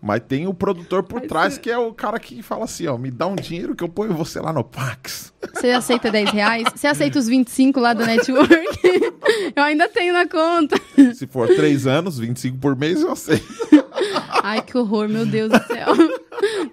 Mas 0.02 0.22
tem 0.28 0.48
o 0.48 0.54
produtor 0.54 1.04
por 1.04 1.20
Mas 1.20 1.28
trás, 1.30 1.54
você- 1.54 1.60
que 1.60 1.70
é 1.70 1.78
o 1.78 1.94
cara 1.94 2.20
que 2.20 2.42
fala 2.42 2.66
assim, 2.66 2.88
ó, 2.88 2.98
me 2.98 3.12
dá 3.12 3.28
um 3.28 3.36
dinheiro 3.36 3.76
que 3.76 3.84
eu 3.84 3.90
ponho 3.90 4.14
você 4.14 4.40
lá 4.40 4.52
no 4.52 4.64
Pax. 4.64 5.32
Você 5.54 5.72
aceita 5.72 6.10
10 6.12 6.30
reais? 6.32 6.64
Você 6.76 6.88
aceita 6.88 7.20
os 7.20 7.28
25 7.28 7.80
lá 7.80 7.94
do 7.94 8.06
network? 8.06 8.54
Eu 9.56 9.64
ainda 9.64 9.88
tenho 9.90 10.14
na 10.14 10.28
conta. 10.28 10.76
Se 11.14 11.28
for 11.28 11.48
três 11.48 11.86
anos, 11.86 12.18
25 12.20 12.58
por 12.58 12.76
mês, 12.76 13.02
eu 13.02 13.16
sei. 13.16 13.42
Ai, 14.44 14.62
que 14.62 14.78
horror, 14.78 15.08
meu 15.10 15.26
Deus 15.26 15.52
do 15.52 15.64
céu. 15.68 15.88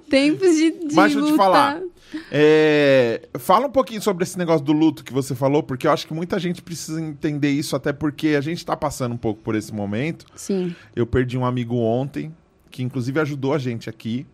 Tempos 0.08 0.54
de, 0.56 0.70
de 0.70 0.94
Mas 0.94 1.12
deixa 1.12 1.18
eu 1.18 1.32
te 1.32 1.36
falar. 1.36 1.80
É, 2.30 3.28
fala 3.38 3.66
um 3.66 3.70
pouquinho 3.70 4.00
sobre 4.00 4.24
esse 4.24 4.38
negócio 4.38 4.64
do 4.64 4.72
luto 4.72 5.04
que 5.04 5.12
você 5.12 5.34
falou, 5.34 5.62
porque 5.62 5.86
eu 5.86 5.90
acho 5.92 6.06
que 6.06 6.14
muita 6.14 6.38
gente 6.38 6.62
precisa 6.62 7.00
entender 7.00 7.50
isso, 7.50 7.74
até 7.76 7.92
porque 7.92 8.28
a 8.28 8.40
gente 8.40 8.64
tá 8.64 8.76
passando 8.76 9.12
um 9.14 9.18
pouco 9.18 9.42
por 9.42 9.54
esse 9.54 9.72
momento. 9.74 10.24
Sim, 10.34 10.74
Eu 10.96 11.06
perdi 11.06 11.36
um 11.36 11.44
amigo 11.44 11.76
ontem, 11.76 12.34
que 12.78 12.82
inclusive 12.84 13.18
ajudou 13.18 13.54
a 13.54 13.58
gente 13.58 13.90
aqui. 13.90 14.24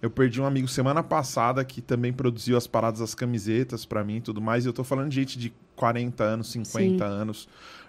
Eu 0.00 0.08
perdi 0.08 0.40
um 0.40 0.46
amigo 0.46 0.68
semana 0.68 1.02
passada 1.02 1.64
que 1.64 1.80
também 1.80 2.12
produziu 2.12 2.56
as 2.56 2.64
paradas 2.64 3.00
das 3.00 3.12
camisetas 3.12 3.84
pra 3.84 4.04
mim 4.04 4.18
e 4.18 4.20
tudo 4.20 4.40
mais. 4.40 4.64
E 4.64 4.68
eu 4.68 4.72
tô 4.72 4.84
falando 4.84 5.08
de 5.08 5.16
gente 5.16 5.36
de 5.36 5.52
40 5.74 6.22
anos, 6.22 6.52
50 6.52 7.04
anos. 7.04 7.48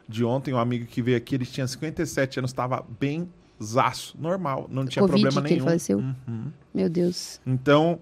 De 0.10 0.24
ontem, 0.24 0.52
um 0.52 0.58
amigo 0.58 0.88
que 0.88 1.00
veio 1.00 1.16
aqui, 1.16 1.36
ele 1.36 1.46
tinha 1.46 1.68
57 1.68 2.40
anos, 2.40 2.52
tava 2.52 2.84
bem 3.00 3.30
zaço, 3.64 4.18
normal, 4.20 4.68
não 4.70 4.86
tinha 4.86 5.04
Covid 5.04 5.22
problema 5.22 5.42
que 5.42 5.54
ele 5.54 5.56
nenhum. 5.60 5.66
faleceu? 5.66 6.00
Uhum. 6.00 6.52
meu 6.74 6.90
Deus. 6.90 7.40
Então, 7.46 8.00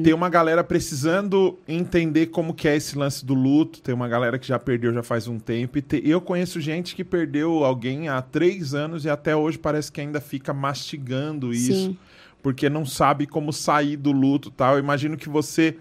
Tem 0.00 0.12
uma 0.14 0.28
galera 0.28 0.62
precisando 0.64 1.58
entender 1.66 2.26
como 2.26 2.54
que 2.54 2.66
é 2.68 2.76
esse 2.76 2.96
lance 2.96 3.24
do 3.26 3.34
luto. 3.34 3.80
Tem 3.82 3.94
uma 3.94 4.08
galera 4.08 4.38
que 4.38 4.46
já 4.46 4.58
perdeu 4.58 4.92
já 4.92 5.02
faz 5.02 5.26
um 5.28 5.38
tempo. 5.38 5.76
E 5.78 5.82
te- 5.82 6.02
eu 6.04 6.20
conheço 6.20 6.60
gente 6.60 6.94
que 6.94 7.02
perdeu 7.04 7.64
alguém 7.64 8.08
há 8.08 8.22
três 8.22 8.72
anos 8.74 9.04
e 9.04 9.10
até 9.10 9.34
hoje 9.36 9.58
parece 9.58 9.90
que 9.92 10.00
ainda 10.00 10.20
fica 10.20 10.54
mastigando 10.54 11.52
isso. 11.52 11.72
Sim, 11.90 11.98
Porque 12.42 12.68
não 12.70 12.84
sabe 12.86 13.26
como 13.26 13.52
sair 13.52 13.96
do 13.96 14.12
luto 14.12 14.50
tal. 14.50 14.74
Eu 14.74 14.78
imagino 14.80 15.16
que 15.16 15.28
você 15.28 15.76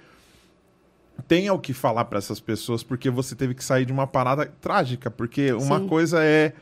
tenha 1.27 1.53
o 1.53 1.59
que 1.59 1.73
falar 1.73 2.05
para 2.05 2.17
essas 2.17 2.39
pessoas 2.39 2.83
porque 2.83 3.09
você 3.09 3.35
teve 3.35 3.53
que 3.53 3.63
sair 3.63 3.85
de 3.85 3.93
uma 3.93 4.07
parada 4.07 4.45
trágica. 4.59 5.09
Porque 5.09 5.51
uma 5.53 5.79
Sim. 5.79 5.87
coisa 5.87 6.23
é 6.23 6.53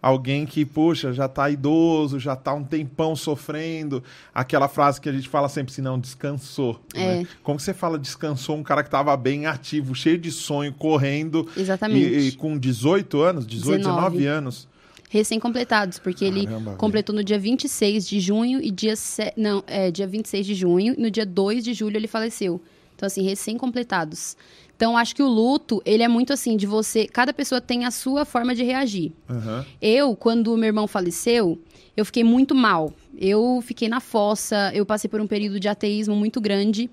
alguém 0.00 0.46
que, 0.46 0.64
puxa, 0.64 1.12
já 1.12 1.28
tá 1.28 1.50
idoso, 1.50 2.18
já 2.18 2.34
tá 2.34 2.54
um 2.54 2.64
tempão 2.64 3.14
sofrendo. 3.14 4.02
Aquela 4.34 4.68
frase 4.68 5.00
que 5.00 5.08
a 5.08 5.12
gente 5.12 5.28
fala 5.28 5.48
sempre 5.48 5.72
assim, 5.72 5.82
não, 5.82 5.98
descansou. 5.98 6.80
É. 6.94 7.20
né? 7.20 7.26
Como 7.42 7.58
que 7.58 7.62
você 7.62 7.74
fala 7.74 7.98
descansou 7.98 8.56
um 8.56 8.62
cara 8.62 8.82
que 8.82 8.90
tava 8.90 9.16
bem 9.16 9.46
ativo, 9.46 9.94
cheio 9.94 10.18
de 10.18 10.30
sonho, 10.30 10.72
correndo, 10.72 11.48
exatamente. 11.56 12.08
e, 12.08 12.28
e 12.28 12.32
com 12.32 12.56
18 12.58 13.20
anos, 13.20 13.46
18, 13.46 13.78
19, 13.78 14.18
19 14.18 14.26
anos. 14.26 14.68
Recém-completados, 15.10 15.98
porque 15.98 16.24
ele 16.24 16.44
Caramba, 16.44 16.64
velho. 16.66 16.76
completou 16.76 17.14
no 17.14 17.24
dia 17.24 17.38
26 17.38 18.08
de 18.08 18.20
junho 18.20 18.62
e 18.62 18.70
dia... 18.70 18.94
Se... 18.94 19.32
Não, 19.36 19.62
é, 19.66 19.90
dia 19.90 20.06
26 20.06 20.46
de 20.46 20.54
junho 20.54 20.94
e 20.96 21.00
no 21.00 21.10
dia 21.10 21.26
2 21.26 21.64
de 21.64 21.74
julho 21.74 21.96
ele 21.96 22.06
faleceu. 22.06 22.60
Então, 22.94 23.06
assim, 23.08 23.22
recém-completados. 23.22 24.36
Então, 24.80 24.96
acho 24.96 25.14
que 25.14 25.22
o 25.22 25.28
luto, 25.28 25.82
ele 25.84 26.02
é 26.02 26.08
muito 26.08 26.32
assim, 26.32 26.56
de 26.56 26.66
você... 26.66 27.06
Cada 27.06 27.34
pessoa 27.34 27.60
tem 27.60 27.84
a 27.84 27.90
sua 27.90 28.24
forma 28.24 28.54
de 28.54 28.64
reagir. 28.64 29.12
Aham. 29.28 29.66
Eu, 29.78 30.16
quando 30.16 30.54
o 30.54 30.56
meu 30.56 30.68
irmão 30.68 30.86
faleceu, 30.86 31.60
eu 31.94 32.02
fiquei 32.02 32.24
muito 32.24 32.54
mal. 32.54 32.90
Eu 33.14 33.60
fiquei 33.62 33.90
na 33.90 34.00
fossa, 34.00 34.70
eu 34.72 34.86
passei 34.86 35.10
por 35.10 35.20
um 35.20 35.26
período 35.26 35.60
de 35.60 35.68
ateísmo 35.68 36.16
muito 36.16 36.40
grande, 36.40 36.88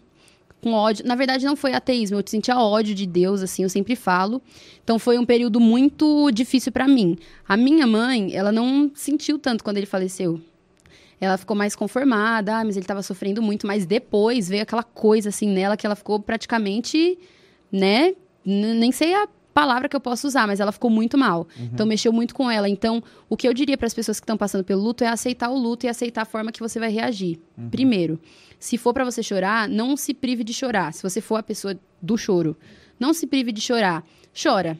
com 0.62 0.74
ódio. 0.74 1.08
Na 1.08 1.16
verdade, 1.16 1.46
não 1.46 1.56
foi 1.56 1.74
ateísmo, 1.74 2.18
eu 2.20 2.24
sentia 2.26 2.60
ódio 2.60 2.94
de 2.94 3.06
Deus, 3.06 3.42
assim, 3.42 3.64
eu 3.64 3.70
sempre 3.70 3.96
falo. 3.96 4.42
Então 4.84 5.00
foi 5.00 5.18
um 5.18 5.26
período 5.26 5.58
muito 5.58 6.30
difícil 6.32 6.74
pra 6.74 6.90
mim. 6.90 7.18
A 7.48 7.56
minha 7.56 7.88
mãe, 7.88 8.36
ela 8.36 8.52
não 8.52 8.92
sentiu 8.94 9.40
tanto 9.40 9.64
quando 9.64 9.78
ele 9.78 9.86
faleceu. 9.86 10.42
Ela 11.22 11.38
ficou 11.38 11.56
mais 11.56 11.74
conformada, 11.74 12.58
ah, 12.58 12.66
mas 12.66 12.76
ele 12.76 12.86
tava 12.86 13.02
sofrendo 13.02 13.42
muito, 13.42 13.66
mas 13.66 13.86
depois 13.86 14.50
veio 14.50 14.64
aquela 14.64 14.84
coisa 14.84 15.30
assim 15.30 15.48
nela 15.48 15.78
que 15.78 15.86
ela 15.86 15.96
ficou 15.96 16.20
praticamente, 16.20 17.18
né? 17.72 18.14
N- 18.46 18.74
nem 18.76 18.92
sei 18.92 19.14
a 19.14 19.28
palavra 19.54 19.90
que 19.90 19.96
eu 19.96 20.00
posso 20.00 20.28
usar, 20.28 20.46
mas 20.48 20.60
ela 20.60 20.72
ficou 20.72 20.90
muito 20.90 21.18
mal. 21.18 21.48
Então 21.74 21.86
mexeu 21.86 22.14
muito 22.14 22.36
com 22.36 22.50
ela. 22.50 22.70
Então, 22.70 23.04
o 23.28 23.36
que 23.36 23.48
eu 23.48 23.54
diria 23.54 23.76
para 23.78 23.88
as 23.88 23.94
pessoas 23.94 24.20
que 24.20 24.24
estão 24.24 24.38
passando 24.38 24.64
pelo 24.64 24.82
luto 24.84 25.04
é 25.04 25.08
aceitar 25.08 25.50
o 25.50 25.58
luto 25.58 25.86
e 25.86 25.90
aceitar 25.90 26.22
a 26.22 26.26
forma 26.26 26.52
que 26.52 26.60
você 26.60 26.80
vai 26.80 26.92
reagir. 26.92 27.40
Primeiro, 27.72 28.20
se 28.60 28.78
for 28.78 28.94
para 28.94 29.04
você 29.04 29.24
chorar, 29.24 29.68
não 29.68 29.98
se 29.98 30.14
prive 30.14 30.44
de 30.44 30.54
chorar. 30.54 30.94
Se 30.94 31.02
você 31.02 31.20
for 31.22 31.38
a 31.38 31.44
pessoa 31.44 31.76
do 32.02 32.16
choro, 32.18 32.56
não 33.00 33.14
se 33.14 33.26
prive 33.26 33.52
de 33.52 33.60
chorar. 33.62 34.04
Chora. 34.32 34.80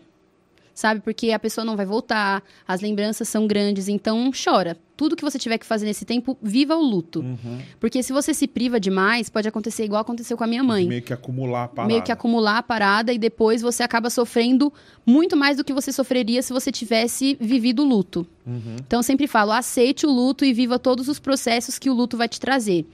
Sabe? 0.78 1.02
Porque 1.02 1.32
a 1.32 1.40
pessoa 1.40 1.66
não 1.66 1.76
vai 1.76 1.88
voltar, 1.88 2.44
as 2.68 2.82
lembranças 2.82 3.28
são 3.28 3.48
grandes, 3.48 3.88
então 3.88 4.30
chora. 4.32 4.78
Tudo 4.96 5.16
que 5.16 5.24
você 5.24 5.40
tiver 5.40 5.58
que 5.58 5.66
fazer 5.66 5.88
nesse 5.88 6.06
tempo, 6.06 6.38
viva 6.40 6.76
o 6.76 6.84
luto. 6.84 7.22
Uhum. 7.22 7.60
Porque 7.80 8.04
se 8.04 8.14
você 8.14 8.32
se 8.32 8.48
priva 8.48 8.80
demais, 8.80 9.28
pode 9.28 9.48
acontecer 9.48 9.86
igual 9.86 10.02
aconteceu 10.02 10.38
com 10.38 10.44
a 10.44 10.48
minha 10.48 10.64
mãe 10.64 10.86
Meio 10.88 11.02
que 11.02 11.12
acumular 11.12 11.64
a 11.64 11.68
parada. 11.68 11.92
meio 11.92 12.04
que 12.04 12.12
acumular 12.12 12.60
a 12.60 12.62
parada 12.64 13.12
e 13.12 13.18
depois 13.18 13.64
você 13.64 13.82
acaba 13.82 14.12
sofrendo 14.12 14.72
muito 15.04 15.36
mais 15.36 15.58
do 15.58 15.64
que 15.64 15.74
você 15.74 15.92
sofreria 15.92 16.44
se 16.44 16.54
você 16.54 16.72
tivesse 16.72 17.36
vivido 17.42 17.82
o 17.82 17.88
luto. 17.88 18.28
Uhum. 18.46 18.76
Então 18.80 19.00
eu 19.00 19.04
sempre 19.04 19.26
falo, 19.26 19.54
aceite 19.54 20.06
o 20.06 20.12
luto 20.12 20.46
e 20.46 20.54
viva 20.54 20.78
todos 20.78 21.08
os 21.08 21.18
processos 21.18 21.80
que 21.80 21.90
o 21.90 21.94
luto 21.96 22.16
vai 22.16 22.30
te 22.30 22.40
trazer. 22.40 22.86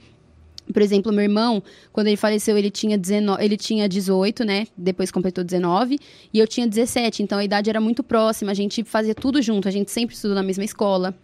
Por 0.72 0.82
exemplo, 0.82 1.12
meu 1.12 1.22
irmão, 1.22 1.62
quando 1.92 2.06
ele 2.06 2.16
faleceu, 2.16 2.56
ele 2.56 2.70
tinha, 2.70 2.96
19, 2.96 3.44
ele 3.44 3.56
tinha 3.56 3.88
18, 3.88 4.44
né? 4.44 4.66
Depois 4.76 5.10
completou 5.10 5.44
19. 5.44 5.98
E 6.32 6.38
eu 6.38 6.46
tinha 6.46 6.66
17. 6.66 7.22
Então 7.22 7.38
a 7.38 7.44
idade 7.44 7.68
era 7.68 7.80
muito 7.80 8.02
próxima. 8.02 8.50
A 8.50 8.54
gente 8.54 8.82
fazia 8.82 9.14
tudo 9.14 9.42
junto. 9.42 9.68
A 9.68 9.70
gente 9.70 9.90
sempre 9.90 10.14
estudou 10.14 10.34
na 10.34 10.42
mesma 10.42 10.64
escola. 10.64 11.14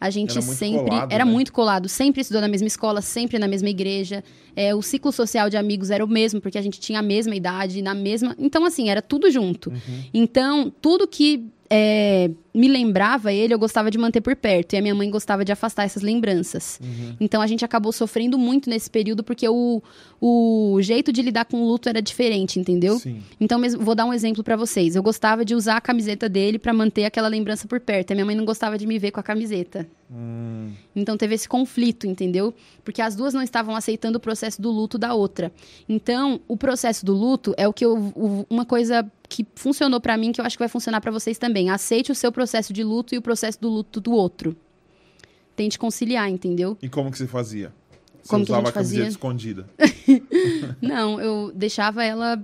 A 0.00 0.10
gente 0.10 0.32
Era 0.32 0.42
sempre. 0.42 0.90
colado, 0.90 1.12
era 1.12 1.24
né? 1.24 1.30
muito 1.30 1.52
colado. 1.52 1.88
Sempre 1.88 2.20
estudou 2.20 2.42
na 2.42 2.48
mesma 2.48 2.66
escola, 2.66 3.00
sempre 3.00 3.38
na 3.38 3.48
mesma 3.48 3.70
igreja. 3.70 4.22
É, 4.54 4.74
o 4.74 4.82
ciclo 4.82 5.10
social 5.10 5.48
de 5.48 5.56
amigos 5.56 5.90
era 5.90 6.04
o 6.04 6.08
mesmo, 6.08 6.42
porque 6.42 6.58
a 6.58 6.62
gente 6.62 6.78
tinha 6.78 6.98
a 6.98 7.02
mesma 7.02 7.34
idade, 7.34 7.80
na 7.80 7.94
mesma. 7.94 8.34
Então, 8.38 8.66
assim, 8.66 8.90
era 8.90 9.00
tudo 9.00 9.30
junto. 9.30 9.70
Uhum. 9.70 10.04
Então, 10.12 10.72
tudo 10.82 11.08
que 11.08 11.46
é, 11.76 12.30
me 12.54 12.68
lembrava 12.68 13.32
ele, 13.32 13.52
eu 13.52 13.58
gostava 13.58 13.90
de 13.90 13.98
manter 13.98 14.20
por 14.20 14.36
perto. 14.36 14.74
E 14.74 14.76
a 14.76 14.82
minha 14.82 14.94
mãe 14.94 15.10
gostava 15.10 15.44
de 15.44 15.50
afastar 15.50 15.82
essas 15.82 16.04
lembranças. 16.04 16.78
Uhum. 16.80 17.16
Então 17.20 17.42
a 17.42 17.48
gente 17.48 17.64
acabou 17.64 17.90
sofrendo 17.90 18.38
muito 18.38 18.70
nesse 18.70 18.88
período 18.88 19.24
porque 19.24 19.48
o, 19.48 19.82
o 20.26 20.80
jeito 20.80 21.12
de 21.12 21.20
lidar 21.20 21.44
com 21.44 21.62
o 21.62 21.68
luto 21.68 21.86
era 21.86 22.00
diferente, 22.00 22.58
entendeu? 22.58 22.98
Sim. 22.98 23.22
Então, 23.38 23.58
mesmo, 23.58 23.84
vou 23.84 23.94
dar 23.94 24.06
um 24.06 24.12
exemplo 24.14 24.42
pra 24.42 24.56
vocês. 24.56 24.96
Eu 24.96 25.02
gostava 25.02 25.44
de 25.44 25.54
usar 25.54 25.76
a 25.76 25.80
camiseta 25.82 26.30
dele 26.30 26.58
pra 26.58 26.72
manter 26.72 27.04
aquela 27.04 27.28
lembrança 27.28 27.68
por 27.68 27.78
perto. 27.78 28.12
A 28.12 28.14
minha 28.14 28.24
mãe 28.24 28.34
não 28.34 28.46
gostava 28.46 28.78
de 28.78 28.86
me 28.86 28.98
ver 28.98 29.10
com 29.10 29.20
a 29.20 29.22
camiseta. 29.22 29.86
Hum, 30.10 30.70
Então 30.96 31.18
teve 31.18 31.34
esse 31.34 31.46
conflito, 31.46 32.06
entendeu? 32.06 32.54
Porque 32.82 33.02
as 33.02 33.14
duas 33.14 33.34
não 33.34 33.42
estavam 33.42 33.76
aceitando 33.76 34.16
o 34.16 34.20
processo 34.20 34.62
do 34.62 34.70
luto 34.70 34.96
da 34.96 35.12
outra. 35.12 35.52
Então, 35.86 36.40
o 36.48 36.56
processo 36.56 37.04
do 37.04 37.12
luto 37.12 37.52
é 37.58 37.68
o 37.68 37.72
que 37.72 37.84
eu, 37.84 37.94
o- 38.16 38.46
uma 38.48 38.64
coisa 38.64 39.06
que 39.28 39.44
funcionou 39.54 40.00
pra 40.00 40.16
mim 40.16 40.32
que 40.32 40.40
eu 40.40 40.44
acho 40.46 40.56
que 40.56 40.62
vai 40.62 40.68
funcionar 40.68 41.02
pra 41.02 41.10
vocês 41.10 41.36
também. 41.36 41.68
Aceite 41.68 42.10
o 42.10 42.14
seu 42.14 42.32
processo 42.32 42.72
de 42.72 42.82
luto 42.82 43.14
e 43.14 43.18
o 43.18 43.22
processo 43.22 43.60
do 43.60 43.68
luto 43.68 44.00
do 44.00 44.12
outro. 44.12 44.56
Tente 45.56 45.78
conciliar, 45.78 46.28
entendeu? 46.30 46.76
E 46.82 46.88
como 46.88 47.10
que 47.12 47.18
você 47.18 47.26
fazia? 47.26 47.72
Você 48.24 48.30
Como 48.30 48.44
que 48.46 48.52
a 48.52 48.54
usava 48.54 48.66
gente 48.66 48.74
camiseta 48.74 48.96
fazia? 49.02 49.10
escondida. 49.10 49.66
Não, 50.80 51.20
eu 51.20 51.52
deixava 51.54 52.02
ela, 52.02 52.42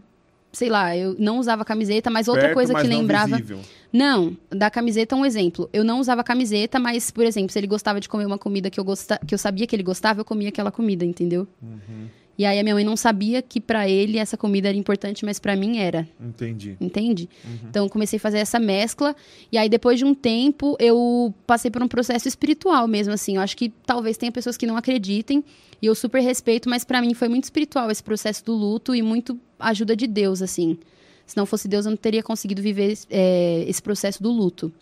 sei 0.52 0.68
lá, 0.68 0.94
eu 0.96 1.16
não 1.18 1.38
usava 1.38 1.64
camiseta, 1.64 2.10
mas 2.10 2.28
outra 2.28 2.42
Perto, 2.44 2.54
coisa 2.54 2.72
mas 2.74 2.82
que 2.82 2.88
não 2.88 2.98
lembrava. 2.98 3.36
visível. 3.36 3.60
Não, 3.92 4.36
da 4.50 4.70
camiseta 4.70 5.16
um 5.16 5.24
exemplo. 5.24 5.68
Eu 5.72 5.82
não 5.82 5.98
usava 5.98 6.22
camiseta, 6.22 6.78
mas, 6.78 7.10
por 7.10 7.24
exemplo, 7.24 7.50
se 7.50 7.58
ele 7.58 7.66
gostava 7.66 7.98
de 7.98 8.08
comer 8.08 8.26
uma 8.26 8.38
comida 8.38 8.68
que 8.70 8.78
eu, 8.78 8.84
gosta... 8.84 9.18
que 9.26 9.34
eu 9.34 9.38
sabia 9.38 9.66
que 9.66 9.74
ele 9.74 9.82
gostava, 9.82 10.20
eu 10.20 10.24
comia 10.24 10.50
aquela 10.50 10.70
comida, 10.70 11.04
entendeu? 11.04 11.48
Uhum. 11.62 12.06
E 12.40 12.46
aí 12.46 12.58
a 12.58 12.62
minha 12.62 12.74
mãe 12.74 12.82
não 12.82 12.96
sabia 12.96 13.42
que 13.42 13.60
pra 13.60 13.86
ele 13.86 14.16
essa 14.16 14.34
comida 14.34 14.70
era 14.70 14.78
importante, 14.78 15.26
mas 15.26 15.38
pra 15.38 15.54
mim 15.54 15.76
era, 15.76 16.08
Entendi. 16.18 16.74
entende? 16.80 17.28
Uhum. 17.44 17.68
Então 17.68 17.84
eu 17.84 17.90
comecei 17.90 18.16
a 18.16 18.20
fazer 18.20 18.38
essa 18.38 18.58
mescla 18.58 19.14
e 19.52 19.58
aí 19.58 19.68
depois 19.68 19.98
de 19.98 20.06
um 20.06 20.14
tempo 20.14 20.74
eu 20.80 21.34
passei 21.46 21.70
por 21.70 21.82
um 21.82 21.86
processo 21.86 22.26
espiritual 22.26 22.88
mesmo 22.88 23.12
assim. 23.12 23.36
Eu 23.36 23.42
acho 23.42 23.54
que 23.54 23.68
talvez 23.84 24.16
tenha 24.16 24.32
pessoas 24.32 24.56
que 24.56 24.66
não 24.66 24.74
acreditem 24.74 25.44
e 25.82 25.84
eu 25.84 25.94
super 25.94 26.22
respeito, 26.22 26.66
mas 26.66 26.82
pra 26.82 27.02
mim 27.02 27.12
foi 27.12 27.28
muito 27.28 27.44
espiritual 27.44 27.90
esse 27.90 28.02
processo 28.02 28.42
do 28.42 28.54
luto 28.54 28.94
e 28.94 29.02
muito 29.02 29.38
ajuda 29.58 29.94
de 29.94 30.06
Deus 30.06 30.40
assim. 30.40 30.78
Se 31.26 31.36
não 31.36 31.44
fosse 31.44 31.68
Deus 31.68 31.84
eu 31.84 31.90
não 31.90 31.98
teria 31.98 32.22
conseguido 32.22 32.62
viver 32.62 32.98
é, 33.10 33.66
esse 33.68 33.82
processo 33.82 34.22
do 34.22 34.30
luto. 34.30 34.72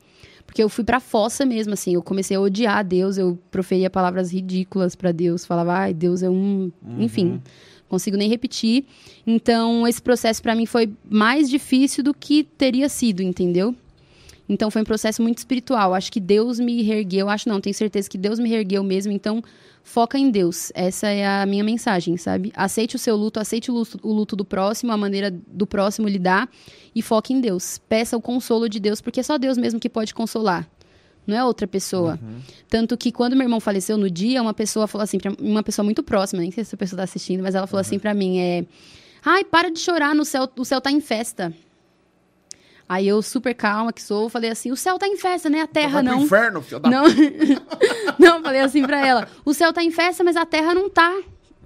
Porque 0.48 0.62
eu 0.62 0.68
fui 0.70 0.82
pra 0.82 0.98
fossa 0.98 1.44
mesmo, 1.44 1.74
assim. 1.74 1.92
Eu 1.92 2.02
comecei 2.02 2.34
a 2.34 2.40
odiar 2.40 2.82
Deus, 2.82 3.18
eu 3.18 3.38
proferia 3.50 3.90
palavras 3.90 4.32
ridículas 4.32 4.96
pra 4.96 5.12
Deus. 5.12 5.44
Falava, 5.44 5.74
ai, 5.74 5.92
Deus 5.92 6.22
é 6.22 6.30
um. 6.30 6.72
Enfim, 6.98 7.32
não 7.32 7.42
consigo 7.86 8.16
nem 8.16 8.30
repetir. 8.30 8.86
Então, 9.26 9.86
esse 9.86 10.00
processo 10.00 10.42
pra 10.42 10.54
mim 10.54 10.64
foi 10.64 10.90
mais 11.08 11.50
difícil 11.50 12.02
do 12.02 12.14
que 12.14 12.44
teria 12.44 12.88
sido, 12.88 13.22
entendeu? 13.22 13.74
Então, 14.48 14.70
foi 14.70 14.82
um 14.82 14.84
processo 14.84 15.20
muito 15.22 15.38
espiritual. 15.38 15.94
Acho 15.94 16.10
que 16.10 16.20
Deus 16.20 16.58
me 16.58 16.82
reergueu. 16.82 17.28
Acho 17.28 17.48
não, 17.48 17.60
tenho 17.60 17.74
certeza 17.74 18.08
que 18.08 18.16
Deus 18.16 18.38
me 18.38 18.48
reergueu 18.48 18.82
mesmo. 18.82 19.12
Então, 19.12 19.42
foca 19.82 20.18
em 20.18 20.30
Deus. 20.30 20.70
Essa 20.74 21.08
é 21.08 21.26
a 21.26 21.46
minha 21.46 21.64
mensagem, 21.64 22.16
sabe? 22.16 22.52
Aceite 22.54 22.96
o 22.96 22.98
seu 22.98 23.16
luto, 23.16 23.40
aceite 23.40 23.70
o 23.70 23.74
luto, 23.74 23.98
o 24.02 24.12
luto 24.12 24.36
do 24.36 24.44
próximo, 24.44 24.92
a 24.92 24.96
maneira 24.96 25.30
do 25.30 25.66
próximo 25.66 26.08
lidar 26.08 26.48
e 26.94 27.02
foque 27.02 27.32
em 27.32 27.40
Deus. 27.40 27.78
Peça 27.88 28.16
o 28.16 28.20
consolo 28.20 28.68
de 28.68 28.80
Deus, 28.80 29.00
porque 29.00 29.20
é 29.20 29.22
só 29.22 29.38
Deus 29.38 29.56
mesmo 29.56 29.80
que 29.80 29.88
pode 29.88 30.14
consolar. 30.14 30.68
não 31.26 31.36
é 31.36 31.44
outra 31.44 31.66
pessoa. 31.66 32.18
Uhum. 32.22 32.40
Tanto 32.70 32.96
que 32.96 33.12
quando 33.12 33.36
meu 33.36 33.44
irmão 33.44 33.60
faleceu 33.60 33.98
no 33.98 34.10
dia, 34.10 34.40
uma 34.40 34.54
pessoa 34.54 34.86
falou 34.86 35.04
assim, 35.04 35.18
pra, 35.18 35.30
uma 35.38 35.62
pessoa 35.62 35.84
muito 35.84 36.02
próxima, 36.02 36.40
nem 36.40 36.50
sei 36.50 36.64
se 36.64 36.70
essa 36.70 36.76
pessoa 36.76 36.96
tá 36.96 37.04
assistindo, 37.04 37.42
mas 37.42 37.54
ela 37.54 37.66
falou 37.66 37.82
assim 37.82 37.98
pra 37.98 38.14
mim, 38.14 38.38
é... 38.38 38.64
Ai, 39.22 39.44
para 39.44 39.70
de 39.70 39.78
chorar, 39.78 40.14
no 40.14 40.24
céu, 40.24 40.48
o 40.56 40.64
céu 40.64 40.80
tá 40.80 40.90
em 40.90 41.00
festa. 41.00 41.52
Aí 42.88 43.06
eu, 43.06 43.20
super 43.20 43.54
calma 43.54 43.92
que 43.92 44.00
sou, 44.00 44.30
falei 44.30 44.50
assim, 44.50 44.72
o 44.72 44.76
céu 44.76 44.98
tá 44.98 45.06
em 45.06 45.16
festa, 45.16 45.50
né? 45.50 45.60
A 45.60 45.66
terra 45.66 46.02
Vai 46.02 46.04
pro 46.04 46.12
não. 46.12 46.22
inferno, 46.22 46.62
filho 46.62 46.80
da 46.80 46.88
Não, 46.88 47.04
não, 48.18 48.42
falei 48.42 48.62
assim 48.62 48.82
pra 48.82 49.06
ela. 49.06 49.28
O 49.44 49.52
céu 49.52 49.72
tá 49.72 49.82
em 49.82 49.90
festa, 49.90 50.24
mas 50.24 50.36
a 50.36 50.46
terra 50.46 50.74
não 50.74 50.88
tá. 50.88 51.10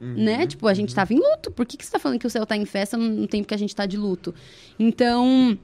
Uhum. 0.01 0.15
Né? 0.16 0.47
Tipo, 0.49 0.66
a 0.66 0.74
gente 0.74 0.93
tava 0.93 1.15
em 1.15 1.19
luto. 1.19 1.53
Por 1.53 1.65
que, 1.65 1.77
que 1.77 1.86
você 1.86 1.93
tá 1.93 1.99
falando 2.01 2.19
que 2.19 2.27
o 2.27 2.31
céu 2.31 2.44
tá 2.44 2.57
em 2.57 2.65
festa 2.65 2.97
no 2.97 3.28
tempo 3.28 3.47
que 3.47 3.55
a 3.55 3.57
gente 3.59 3.74
tá 3.74 3.86
de 3.86 3.97
luto? 3.97 4.35
Então, 4.77 5.57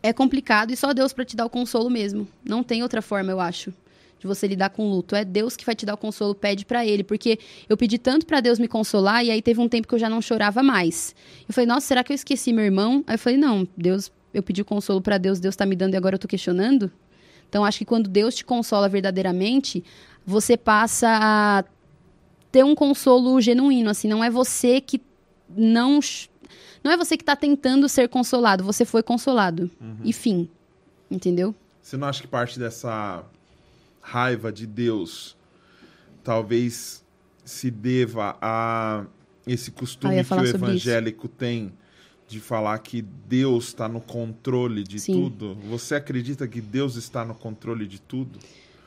é 0.00 0.12
complicado 0.12 0.70
e 0.70 0.76
só 0.76 0.92
Deus 0.92 1.12
pra 1.12 1.24
te 1.24 1.34
dar 1.34 1.44
o 1.44 1.50
consolo 1.50 1.90
mesmo. 1.90 2.28
Não 2.44 2.62
tem 2.62 2.84
outra 2.84 3.02
forma, 3.02 3.32
eu 3.32 3.40
acho, 3.40 3.74
de 4.20 4.28
você 4.28 4.46
lidar 4.46 4.70
com 4.70 4.88
luto. 4.88 5.16
É 5.16 5.24
Deus 5.24 5.56
que 5.56 5.66
vai 5.66 5.74
te 5.74 5.84
dar 5.84 5.94
o 5.94 5.98
consolo, 5.98 6.36
pede 6.36 6.64
pra 6.64 6.86
ele. 6.86 7.02
Porque 7.02 7.40
eu 7.68 7.76
pedi 7.76 7.98
tanto 7.98 8.26
pra 8.26 8.38
Deus 8.40 8.60
me 8.60 8.68
consolar 8.68 9.24
e 9.24 9.30
aí 9.32 9.42
teve 9.42 9.60
um 9.60 9.68
tempo 9.68 9.88
que 9.88 9.94
eu 9.96 9.98
já 9.98 10.08
não 10.08 10.22
chorava 10.22 10.62
mais. 10.62 11.16
Eu 11.48 11.52
falei, 11.52 11.66
nossa, 11.66 11.84
será 11.84 12.04
que 12.04 12.12
eu 12.12 12.14
esqueci 12.14 12.52
meu 12.52 12.64
irmão? 12.64 13.02
Aí 13.08 13.14
eu 13.14 13.18
falei, 13.18 13.36
não, 13.36 13.66
Deus, 13.76 14.12
eu 14.38 14.42
pedi 14.42 14.62
o 14.62 14.64
consolo 14.64 15.00
pra 15.00 15.18
Deus, 15.18 15.40
Deus 15.40 15.56
tá 15.56 15.66
me 15.66 15.76
dando 15.76 15.94
e 15.94 15.96
agora 15.96 16.14
eu 16.14 16.18
tô 16.18 16.28
questionando? 16.28 16.90
Então, 17.48 17.64
acho 17.64 17.78
que 17.78 17.84
quando 17.84 18.08
Deus 18.08 18.34
te 18.34 18.44
consola 18.44 18.88
verdadeiramente, 18.88 19.82
você 20.24 20.56
passa 20.56 21.08
a 21.08 21.64
ter 22.52 22.64
um 22.64 22.74
consolo 22.74 23.40
genuíno, 23.40 23.90
assim, 23.90 24.08
não 24.08 24.22
é 24.22 24.30
você 24.30 24.80
que 24.80 25.00
não 25.48 26.00
não 26.82 26.92
é 26.92 26.96
você 26.96 27.16
que 27.16 27.24
tá 27.24 27.34
tentando 27.34 27.88
ser 27.88 28.08
consolado, 28.08 28.62
você 28.64 28.84
foi 28.84 29.02
consolado. 29.02 29.70
E 30.04 30.12
fim. 30.12 30.48
Entendeu? 31.10 31.54
Você 31.80 31.96
não 31.96 32.06
acha 32.06 32.20
que 32.20 32.28
parte 32.28 32.58
dessa 32.58 33.24
raiva 34.00 34.52
de 34.52 34.66
Deus 34.66 35.36
talvez 36.22 37.04
se 37.44 37.70
deva 37.70 38.36
a 38.40 39.06
esse 39.46 39.70
Ah, 39.70 39.78
costume 39.78 40.14
ia 40.16 40.24
que 40.24 40.34
o 40.34 40.46
evangélico 40.46 41.26
tem 41.26 41.72
de 42.28 42.38
falar 42.40 42.78
que 42.78 43.00
Deus 43.02 43.68
está 43.68 43.88
no 43.88 44.00
controle 44.00 44.84
de 44.84 45.00
Sim. 45.00 45.14
tudo? 45.14 45.56
Você 45.68 45.94
acredita 45.94 46.46
que 46.46 46.60
Deus 46.60 46.94
está 46.96 47.24
no 47.24 47.34
controle 47.34 47.86
de 47.86 47.98
tudo? 48.00 48.38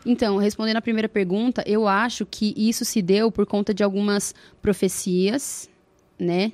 Então, 0.05 0.37
respondendo 0.37 0.77
a 0.77 0.81
primeira 0.81 1.09
pergunta, 1.09 1.63
eu 1.65 1.87
acho 1.87 2.25
que 2.25 2.53
isso 2.55 2.85
se 2.85 3.01
deu 3.01 3.31
por 3.31 3.45
conta 3.45 3.73
de 3.73 3.83
algumas 3.83 4.33
profecias, 4.61 5.69
né? 6.17 6.51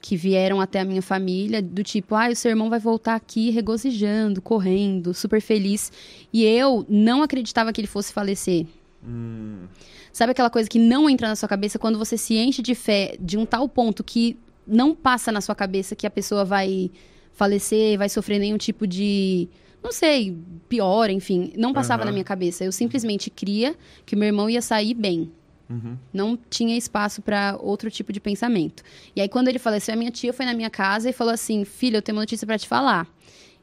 Que 0.00 0.16
vieram 0.16 0.60
até 0.60 0.80
a 0.80 0.84
minha 0.84 1.02
família, 1.02 1.60
do 1.60 1.82
tipo, 1.82 2.14
ah, 2.14 2.28
o 2.28 2.36
seu 2.36 2.50
irmão 2.50 2.70
vai 2.70 2.78
voltar 2.78 3.14
aqui 3.14 3.50
regozijando, 3.50 4.40
correndo, 4.40 5.12
super 5.12 5.40
feliz. 5.40 5.90
E 6.32 6.44
eu 6.44 6.86
não 6.88 7.22
acreditava 7.22 7.72
que 7.72 7.80
ele 7.80 7.88
fosse 7.88 8.12
falecer. 8.12 8.66
Hum, 9.04 9.66
Sabe 10.12 10.32
aquela 10.32 10.50
coisa 10.50 10.68
que 10.68 10.78
não 10.78 11.08
entra 11.08 11.28
na 11.28 11.36
sua 11.36 11.48
cabeça 11.48 11.78
quando 11.78 11.98
você 11.98 12.16
se 12.16 12.36
enche 12.36 12.60
de 12.60 12.74
fé 12.74 13.16
de 13.20 13.38
um 13.38 13.46
tal 13.46 13.68
ponto 13.68 14.02
que 14.02 14.36
não 14.68 14.94
passa 14.94 15.32
na 15.32 15.40
sua 15.40 15.54
cabeça 15.54 15.96
que 15.96 16.06
a 16.06 16.10
pessoa 16.10 16.44
vai 16.44 16.90
falecer, 17.32 17.96
vai 17.96 18.08
sofrer 18.08 18.38
nenhum 18.38 18.58
tipo 18.58 18.86
de. 18.86 19.48
Não 19.82 19.92
sei, 19.92 20.36
pior, 20.68 21.08
enfim. 21.08 21.52
Não 21.56 21.72
passava 21.72 22.02
Aham. 22.02 22.06
na 22.06 22.12
minha 22.12 22.24
cabeça. 22.24 22.64
Eu 22.64 22.72
simplesmente 22.72 23.30
cria 23.30 23.76
que 24.04 24.16
meu 24.16 24.26
irmão 24.26 24.50
ia 24.50 24.60
sair 24.60 24.92
bem. 24.92 25.30
uhum. 25.70 25.96
Não 26.12 26.36
tinha 26.50 26.76
espaço 26.76 27.22
para 27.22 27.56
outro 27.60 27.88
tipo 27.90 28.12
de 28.12 28.18
pensamento. 28.20 28.82
E 29.14 29.20
aí, 29.20 29.28
quando 29.28 29.48
ele 29.48 29.58
faleceu, 29.58 29.94
a 29.94 29.96
minha 29.96 30.10
tia 30.10 30.32
foi 30.32 30.44
na 30.44 30.52
minha 30.52 30.68
casa 30.68 31.08
e 31.08 31.12
falou 31.12 31.32
assim: 31.32 31.64
Filha, 31.64 31.98
eu 31.98 32.02
tenho 32.02 32.16
uma 32.16 32.22
notícia 32.22 32.46
para 32.46 32.58
te 32.58 32.66
falar. 32.66 33.06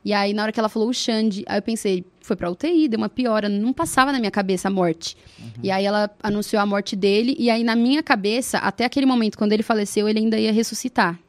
E 0.06 0.14
aí, 0.14 0.36
na 0.36 0.44
hora 0.44 0.52
que 0.52 0.60
ela 0.60 0.70
falou 0.70 0.88
o 0.88 0.94
Xande, 0.94 1.44
aí 1.48 1.58
eu 1.58 1.64
pensei: 1.64 2.06
foi 2.22 2.36
pra 2.36 2.52
UTI, 2.52 2.88
deu 2.88 3.00
uma 3.00 3.10
piora. 3.10 3.50
Não 3.50 3.74
passava 3.74 4.12
na 4.12 4.20
minha 4.20 4.30
cabeça 4.30 4.68
a 4.68 4.72
morte. 4.72 5.18
E 5.64 5.72
aí, 5.72 5.84
ela 5.84 6.12
anunciou 6.22 6.62
a 6.62 6.66
morte 6.66 6.96
dele. 6.96 7.36
E 7.40 7.50
aí, 7.50 7.64
na 7.64 7.76
minha 7.76 8.04
cabeça, 8.04 8.60
até 8.60 8.86
aquele 8.86 9.08
momento, 9.08 9.36
quando 9.36 9.52
ele 9.54 9.64
faleceu, 9.64 10.08
ele 10.08 10.20
ainda 10.20 10.38
ia 10.40 10.54
ressuscitar. 10.54 11.20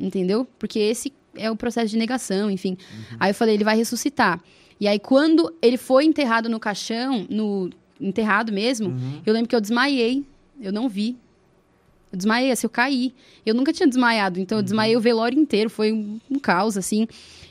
Entendeu? 0.00 0.46
Porque 0.56 0.78
esse 0.78 1.12
é 1.34 1.50
o 1.50 1.56
processo 1.56 1.88
de 1.88 1.96
negação, 1.98 2.48
enfim. 2.48 2.78
Aí 3.18 3.30
eu 3.30 3.34
falei: 3.34 3.54
ele 3.54 3.64
vai 3.64 3.76
ressuscitar. 3.76 4.40
E 4.78 4.86
aí, 4.86 5.00
quando 5.00 5.52
ele 5.60 5.76
foi 5.76 6.04
enterrado 6.04 6.48
no 6.48 6.60
caixão, 6.60 7.26
no 7.28 7.70
enterrado 8.00 8.52
mesmo, 8.52 8.94
eu 9.26 9.32
lembro 9.32 9.48
que 9.48 9.56
eu 9.56 9.60
desmaiei. 9.60 10.24
Eu 10.60 10.72
não 10.72 10.88
vi. 10.88 11.16
Eu 12.12 12.16
desmaiei, 12.16 12.50
assim, 12.50 12.66
eu 12.66 12.70
caí. 12.70 13.14
Eu 13.44 13.54
nunca 13.54 13.72
tinha 13.72 13.86
desmaiado, 13.86 14.38
então 14.40 14.58
eu 14.58 14.62
desmaiei 14.62 14.96
o 14.96 15.00
velório 15.00 15.38
inteiro. 15.38 15.68
Foi 15.68 15.92
um, 15.92 16.20
um 16.30 16.38
caos, 16.38 16.76
assim. 16.76 17.06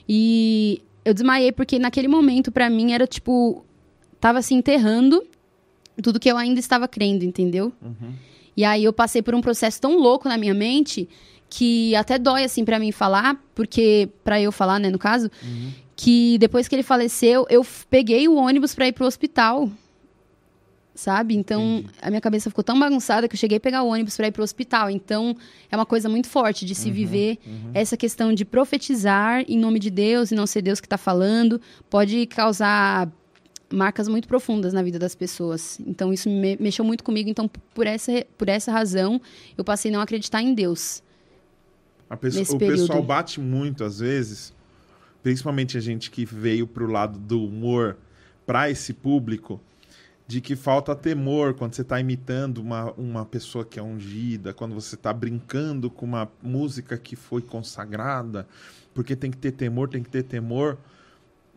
E 0.07 0.81
eu 1.03 1.13
desmaiei 1.13 1.51
porque 1.51 1.77
naquele 1.77 2.07
momento, 2.07 2.51
pra 2.51 2.69
mim, 2.69 2.93
era 2.93 3.05
tipo. 3.05 3.63
Tava 4.19 4.41
se 4.41 4.53
enterrando 4.53 5.23
tudo 6.01 6.19
que 6.19 6.29
eu 6.29 6.37
ainda 6.37 6.59
estava 6.59 6.87
crendo, 6.87 7.23
entendeu? 7.23 7.71
E 8.57 8.63
aí 8.63 8.83
eu 8.83 8.93
passei 8.93 9.21
por 9.21 9.35
um 9.35 9.41
processo 9.41 9.79
tão 9.79 9.97
louco 9.97 10.27
na 10.27 10.37
minha 10.37 10.53
mente 10.53 11.07
que 11.49 11.95
até 11.95 12.17
dói, 12.17 12.43
assim, 12.43 12.65
pra 12.65 12.79
mim 12.79 12.91
falar, 12.91 13.39
porque. 13.53 14.09
Pra 14.23 14.41
eu 14.41 14.51
falar, 14.51 14.79
né, 14.79 14.89
no 14.89 14.97
caso, 14.97 15.29
que 15.95 16.37
depois 16.39 16.67
que 16.67 16.75
ele 16.75 16.83
faleceu, 16.83 17.45
eu 17.49 17.65
peguei 17.89 18.27
o 18.27 18.35
ônibus 18.35 18.73
pra 18.73 18.87
ir 18.87 18.93
pro 18.93 19.05
hospital. 19.05 19.69
Sabe? 20.95 21.35
Então, 21.35 21.83
a 22.01 22.09
minha 22.09 22.21
cabeça 22.21 22.49
ficou 22.49 22.63
tão 22.63 22.79
bagunçada 22.79 23.27
que 23.27 23.35
eu 23.35 23.37
cheguei 23.37 23.57
a 23.57 23.59
pegar 23.59 23.83
o 23.83 23.87
ônibus 23.89 24.15
pra 24.15 24.27
ir 24.27 24.31
pro 24.31 24.41
hospital. 24.41 24.89
Então, 24.89 25.35
é 25.69 25.75
uma 25.75 25.85
coisa 25.85 26.07
muito 26.07 26.29
forte 26.29 26.65
de 26.65 26.73
se 26.73 26.89
viver 26.89 27.37
essa 27.73 27.97
questão 27.97 28.33
de 28.33 28.45
profetizar 28.45 29.43
em 29.45 29.59
nome 29.59 29.77
de 29.77 29.89
Deus 29.89 30.31
e 30.31 30.35
não 30.35 30.47
ser 30.47 30.61
Deus 30.61 30.79
que 30.79 30.87
tá 30.87 30.97
falando, 30.97 31.59
pode 31.89 32.25
causar 32.27 33.11
marcas 33.73 34.07
muito 34.07 34.25
profundas 34.25 34.71
na 34.71 34.81
vida 34.81 34.97
das 34.97 35.13
pessoas. 35.15 35.81
Então, 35.85 36.13
isso 36.13 36.29
me 36.29 36.55
mexeu 36.61 36.85
muito 36.85 37.03
comigo. 37.03 37.29
Então, 37.29 37.49
por 37.73 37.85
essa, 37.85 38.25
por 38.37 38.47
essa 38.47 38.71
razão, 38.71 39.19
eu 39.57 39.65
passei 39.65 39.91
a 39.91 39.93
não 39.95 39.99
acreditar 40.01 40.41
em 40.41 40.53
Deus. 40.53 41.03
Pessoa- 42.39 42.55
o 42.55 42.59
período. 42.59 42.79
pessoal 42.81 43.03
bate 43.03 43.41
muito 43.41 43.83
às 43.83 43.99
vezes, 43.99 44.53
principalmente 45.21 45.77
a 45.77 45.81
gente 45.81 46.09
que 46.09 46.23
veio 46.23 46.65
pro 46.67 46.89
lado 46.89 47.19
do 47.19 47.43
humor 47.43 47.97
para 48.45 48.69
esse 48.69 48.93
público, 48.93 49.59
de 50.27 50.41
que 50.41 50.55
falta 50.55 50.95
temor 50.95 51.53
quando 51.53 51.73
você 51.75 51.81
está 51.83 51.99
imitando 51.99 52.57
uma, 52.59 52.91
uma 52.93 53.25
pessoa 53.25 53.63
que 53.63 53.79
é 53.79 53.83
ungida, 53.83 54.53
quando 54.53 54.73
você 54.73 54.95
está 54.95 55.13
brincando 55.13 55.89
com 55.89 56.05
uma 56.05 56.27
música 56.41 56.97
que 56.97 57.15
foi 57.15 57.41
consagrada, 57.41 58.47
porque 58.93 59.15
tem 59.15 59.29
que 59.29 59.37
ter 59.37 59.51
temor, 59.51 59.87
tem 59.89 60.01
que 60.01 60.09
ter 60.09 60.23
temor. 60.23 60.77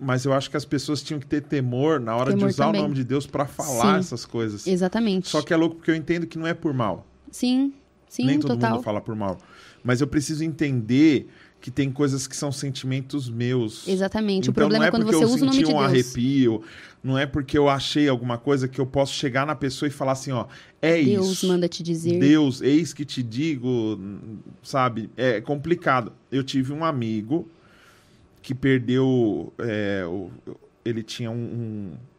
Mas 0.00 0.24
eu 0.24 0.32
acho 0.32 0.48
que 0.50 0.56
as 0.56 0.64
pessoas 0.64 1.02
tinham 1.02 1.18
que 1.18 1.26
ter 1.26 1.40
temor 1.40 1.98
na 1.98 2.14
hora 2.14 2.30
de 2.30 2.36
Temor 2.36 2.50
usar 2.50 2.66
também. 2.66 2.80
o 2.80 2.84
nome 2.84 2.94
de 2.94 3.02
Deus 3.04 3.26
para 3.26 3.46
falar 3.46 3.94
Sim. 3.94 3.98
essas 4.00 4.24
coisas. 4.24 4.64
Exatamente. 4.66 5.28
Só 5.28 5.42
que 5.42 5.52
é 5.52 5.56
louco 5.56 5.76
porque 5.76 5.90
eu 5.90 5.96
entendo 5.96 6.26
que 6.26 6.38
não 6.38 6.46
é 6.46 6.54
por 6.54 6.72
mal. 6.72 7.04
Sim, 7.32 7.72
sim, 8.08 8.24
Nem 8.24 8.38
todo 8.38 8.52
total. 8.54 8.72
mundo 8.74 8.82
fala 8.84 9.00
por 9.00 9.16
mal. 9.16 9.38
Mas 9.82 10.00
eu 10.00 10.06
preciso 10.06 10.44
entender 10.44 11.28
que 11.60 11.70
tem 11.72 11.90
coisas 11.90 12.28
que 12.28 12.36
são 12.36 12.52
sentimentos 12.52 13.28
meus. 13.28 13.88
Exatamente. 13.88 14.48
o 14.48 14.50
Então 14.50 14.54
problema 14.54 14.78
não 14.78 14.84
é 14.84 14.88
é 14.88 14.90
quando 14.92 15.04
você 15.06 15.16
eu 15.16 15.28
usa 15.28 15.42
o 15.42 15.46
nome 15.46 15.58
de 15.58 15.64
um 15.64 15.68
Deus. 15.70 15.82
arrepio, 15.82 16.62
não 17.02 17.16
é 17.16 17.26
porque 17.26 17.56
eu 17.56 17.68
achei 17.68 18.08
alguma 18.08 18.36
coisa 18.38 18.66
que 18.68 18.80
eu 18.80 18.86
posso 18.86 19.12
chegar 19.14 19.46
na 19.46 19.54
pessoa 19.54 19.86
e 19.86 19.90
falar 19.90 20.12
assim, 20.12 20.32
ó, 20.32 20.46
é 20.82 21.02
Deus 21.02 21.28
isso. 21.32 21.48
manda 21.48 21.68
te 21.68 21.82
dizer. 21.82 22.18
Deus, 22.18 22.60
eis 22.60 22.92
que 22.92 23.04
te 23.04 23.22
digo, 23.22 23.98
sabe? 24.62 25.08
É 25.16 25.40
complicado. 25.40 26.12
Eu 26.30 26.42
tive 26.42 26.72
um 26.72 26.84
amigo 26.84 27.48
que 28.42 28.54
perdeu. 28.54 29.52
é, 29.58 30.04
o- 30.06 30.30
ele 30.84 31.02
tinha 31.02 31.30
um, 31.30 31.34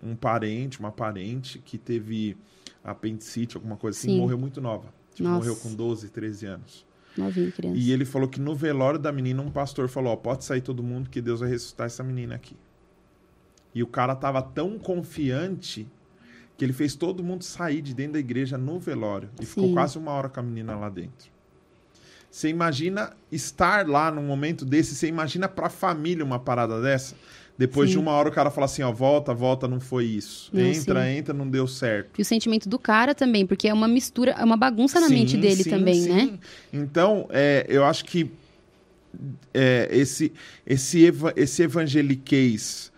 um, 0.04 0.12
um 0.12 0.16
parente, 0.16 0.80
uma 0.80 0.92
parente 0.92 1.58
que 1.60 1.76
teve 1.78 2.38
apendicite, 2.84 3.56
alguma 3.58 3.76
coisa 3.76 3.98
assim, 3.98 4.10
Sim. 4.10 4.18
morreu 4.20 4.38
muito 4.38 4.62
nova. 4.62 4.94
Tipo, 5.14 5.28
Nossa. 5.28 5.40
morreu 5.40 5.56
com 5.56 5.74
12, 5.74 6.10
13 6.10 6.46
anos. 6.46 6.86
Novinha 7.18 7.52
criança. 7.52 7.76
E 7.78 7.92
ele 7.92 8.06
falou 8.06 8.28
que 8.30 8.40
no 8.40 8.54
velório 8.56 9.00
da 9.00 9.12
menina, 9.12 9.42
um 9.42 9.50
pastor 9.50 9.90
falou: 9.90 10.14
Ó, 10.14 10.16
pode 10.16 10.46
sair 10.46 10.62
todo 10.62 10.84
mundo 10.84 11.10
que 11.10 11.20
Deus 11.20 11.40
vai 11.40 11.50
ressuscitar 11.50 11.88
essa 11.88 12.04
menina 12.04 12.36
aqui. 12.36 12.56
E 13.74 13.84
o 13.84 13.88
cara 13.88 14.16
tava 14.16 14.42
tão 14.42 14.78
confiante 14.80 15.88
que 16.58 16.66
ele 16.66 16.74
fez 16.74 16.96
todo 16.96 17.24
mundo 17.24 17.44
sair 17.44 17.82
de 17.82 17.94
dentro 17.94 18.14
da 18.14 18.20
igreja 18.20 18.58
no 18.58 18.80
velório. 18.80 19.30
E 19.40 19.46
ficou 19.46 19.68
Sim. 19.68 19.74
quase 19.74 19.98
uma 19.98 20.12
hora 20.12 20.28
com 20.28 20.40
a 20.40 20.44
menina 20.44 20.76
lá 20.76 20.90
dentro. 20.90 21.30
Você 22.30 22.50
imagina 22.50 23.12
estar 23.32 23.88
lá 23.88 24.12
num 24.12 24.24
momento 24.24 24.66
desse, 24.66 24.94
você 24.94 25.08
imagina 25.08 25.48
pra 25.48 25.70
família 25.70 26.24
uma 26.24 26.38
parada 26.38 26.82
dessa? 26.82 27.16
Depois 27.58 27.90
Sim. 27.90 27.94
de 27.96 28.00
uma 28.00 28.12
hora 28.12 28.30
o 28.30 28.32
cara 28.32 28.50
fala 28.52 28.66
assim, 28.66 28.82
ó, 28.84 28.92
volta, 28.92 29.34
volta, 29.34 29.68
não 29.68 29.80
foi 29.80 30.06
isso. 30.06 30.50
Não, 30.54 30.62
entra, 30.62 31.04
sim. 31.04 31.10
entra, 31.18 31.34
não 31.34 31.50
deu 31.50 31.68
certo. 31.68 32.18
E 32.18 32.22
o 32.22 32.26
sentimento 32.26 32.70
do 32.70 32.78
cara 32.80 33.14
também, 33.16 33.46
porque 33.46 33.68
é 33.68 33.74
uma 33.74 33.88
mistura, 33.88 34.32
é 34.32 34.44
uma 34.44 34.56
bagunça 34.56 35.00
na 35.00 35.08
Sim, 35.08 35.14
mente 35.14 35.38
dele 35.38 35.64
também, 35.64 36.02
sim. 36.04 36.10
né? 36.14 36.40
Então, 36.72 37.28
é, 37.32 37.66
eu 37.68 37.84
acho 37.84 38.06
que 38.06 38.32
é, 39.54 39.90
esse, 39.92 40.32
esse, 40.66 41.06
eva- 41.06 41.34
esse 41.36 41.64
evangeliquez 41.64 42.92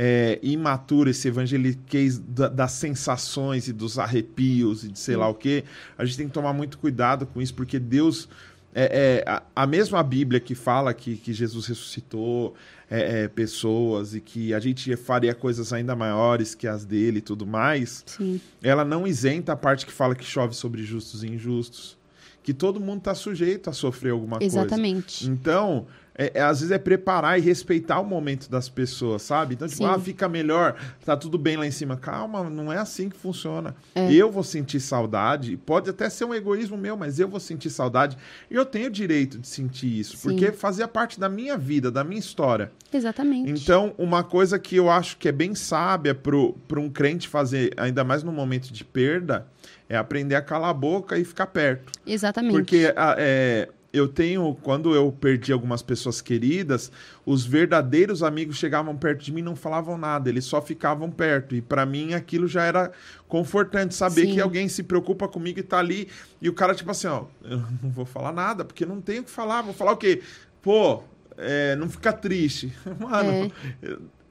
é, 0.00 0.38
imaturo, 0.44 1.10
esse 1.10 1.26
evangeliquez 1.26 2.20
da- 2.20 2.48
das 2.48 2.70
sensações 2.70 3.66
e 3.66 3.72
dos 3.72 3.98
arrepios 3.98 4.84
e 4.84 4.88
de 4.88 4.98
sei 4.98 5.16
lá 5.16 5.28
o 5.28 5.34
quê, 5.34 5.64
a 5.98 6.04
gente 6.04 6.16
tem 6.16 6.28
que 6.28 6.32
tomar 6.32 6.52
muito 6.52 6.78
cuidado 6.78 7.26
com 7.26 7.42
isso, 7.42 7.52
porque 7.52 7.80
Deus 7.80 8.28
é, 8.72 9.24
é, 9.26 9.42
a, 9.56 9.66
mesma 9.66 10.00
Bíblia 10.04 10.38
que 10.38 10.54
fala 10.54 10.94
que, 10.94 11.16
que 11.16 11.32
Jesus 11.32 11.66
ressuscitou 11.66 12.54
é, 12.88 13.24
é, 13.24 13.28
pessoas 13.28 14.14
e 14.14 14.20
que 14.20 14.54
a 14.54 14.60
gente 14.60 14.94
faria 14.94 15.34
coisas 15.34 15.72
ainda 15.72 15.96
maiores 15.96 16.54
que 16.54 16.68
as 16.68 16.84
dele 16.84 17.18
e 17.18 17.22
tudo 17.22 17.44
mais, 17.44 18.04
Sim. 18.06 18.40
ela 18.62 18.84
não 18.84 19.04
isenta 19.04 19.52
a 19.52 19.56
parte 19.56 19.84
que 19.84 19.90
fala 19.92 20.14
que 20.14 20.24
chove 20.24 20.54
sobre 20.54 20.84
justos 20.84 21.24
e 21.24 21.26
injustos. 21.26 21.98
Que 22.40 22.54
todo 22.54 22.78
mundo 22.78 22.98
está 22.98 23.14
sujeito 23.14 23.68
a 23.68 23.72
sofrer 23.72 24.12
alguma 24.12 24.38
coisa. 24.38 24.60
Exatamente. 24.60 25.28
Então, 25.28 25.86
é, 26.18 26.32
é, 26.34 26.42
às 26.42 26.58
vezes 26.58 26.72
é 26.72 26.78
preparar 26.78 27.38
e 27.38 27.40
respeitar 27.42 28.00
o 28.00 28.04
momento 28.04 28.50
das 28.50 28.68
pessoas, 28.68 29.22
sabe? 29.22 29.54
Então, 29.54 29.68
tipo, 29.68 29.78
Sim. 29.84 29.88
ah, 29.88 29.98
fica 30.00 30.28
melhor, 30.28 30.74
tá 31.04 31.16
tudo 31.16 31.38
bem 31.38 31.56
lá 31.56 31.64
em 31.64 31.70
cima. 31.70 31.96
Calma, 31.96 32.50
não 32.50 32.72
é 32.72 32.76
assim 32.78 33.08
que 33.08 33.16
funciona. 33.16 33.76
É. 33.94 34.12
Eu 34.12 34.28
vou 34.30 34.42
sentir 34.42 34.80
saudade, 34.80 35.56
pode 35.56 35.88
até 35.88 36.10
ser 36.10 36.24
um 36.24 36.34
egoísmo 36.34 36.76
meu, 36.76 36.96
mas 36.96 37.20
eu 37.20 37.28
vou 37.28 37.38
sentir 37.38 37.70
saudade. 37.70 38.18
E 38.50 38.54
eu 38.56 38.64
tenho 38.66 38.88
o 38.88 38.90
direito 38.90 39.38
de 39.38 39.46
sentir 39.46 40.00
isso, 40.00 40.16
Sim. 40.16 40.28
porque 40.30 40.50
fazia 40.50 40.88
parte 40.88 41.20
da 41.20 41.28
minha 41.28 41.56
vida, 41.56 41.88
da 41.90 42.02
minha 42.02 42.18
história. 42.18 42.72
Exatamente. 42.92 43.52
Então, 43.52 43.94
uma 43.96 44.24
coisa 44.24 44.58
que 44.58 44.74
eu 44.74 44.90
acho 44.90 45.16
que 45.18 45.28
é 45.28 45.32
bem 45.32 45.54
sábia 45.54 46.14
para 46.16 46.80
um 46.80 46.90
crente 46.90 47.28
fazer, 47.28 47.72
ainda 47.76 48.02
mais 48.02 48.24
no 48.24 48.32
momento 48.32 48.72
de 48.72 48.84
perda, 48.84 49.46
é 49.88 49.96
aprender 49.96 50.34
a 50.34 50.42
calar 50.42 50.70
a 50.70 50.74
boca 50.74 51.16
e 51.16 51.24
ficar 51.24 51.46
perto. 51.46 51.92
Exatamente. 52.06 52.52
Porque 52.52 52.92
a- 52.96 53.14
é, 53.18 53.68
eu 53.92 54.06
tenho, 54.06 54.54
quando 54.62 54.94
eu 54.94 55.10
perdi 55.10 55.52
algumas 55.52 55.80
pessoas 55.80 56.20
queridas, 56.20 56.92
os 57.24 57.46
verdadeiros 57.46 58.22
amigos 58.22 58.56
chegavam 58.56 58.94
perto 58.96 59.24
de 59.24 59.32
mim 59.32 59.40
e 59.40 59.42
não 59.42 59.56
falavam 59.56 59.96
nada, 59.96 60.28
eles 60.28 60.44
só 60.44 60.60
ficavam 60.60 61.10
perto. 61.10 61.54
E 61.54 61.62
para 61.62 61.86
mim 61.86 62.12
aquilo 62.12 62.46
já 62.46 62.64
era 62.64 62.92
confortante, 63.26 63.94
saber 63.94 64.26
Sim. 64.26 64.34
que 64.34 64.40
alguém 64.40 64.68
se 64.68 64.82
preocupa 64.82 65.26
comigo 65.26 65.58
e 65.58 65.62
tá 65.62 65.78
ali. 65.78 66.08
E 66.40 66.48
o 66.48 66.52
cara, 66.52 66.74
tipo 66.74 66.90
assim, 66.90 67.06
ó, 67.06 67.24
eu 67.42 67.58
não 67.82 67.90
vou 67.90 68.04
falar 68.04 68.32
nada, 68.32 68.64
porque 68.64 68.84
não 68.84 69.00
tenho 69.00 69.22
o 69.22 69.24
que 69.24 69.30
falar. 69.30 69.62
Vou 69.62 69.72
falar 69.72 69.92
o 69.92 69.96
quê? 69.96 70.22
Pô, 70.60 71.02
é, 71.38 71.74
não 71.76 71.88
fica 71.88 72.12
triste. 72.12 72.72
Mano, 73.00 73.50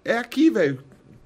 é, 0.06 0.18
aqui, 0.18 0.50
velho. 0.52 0.84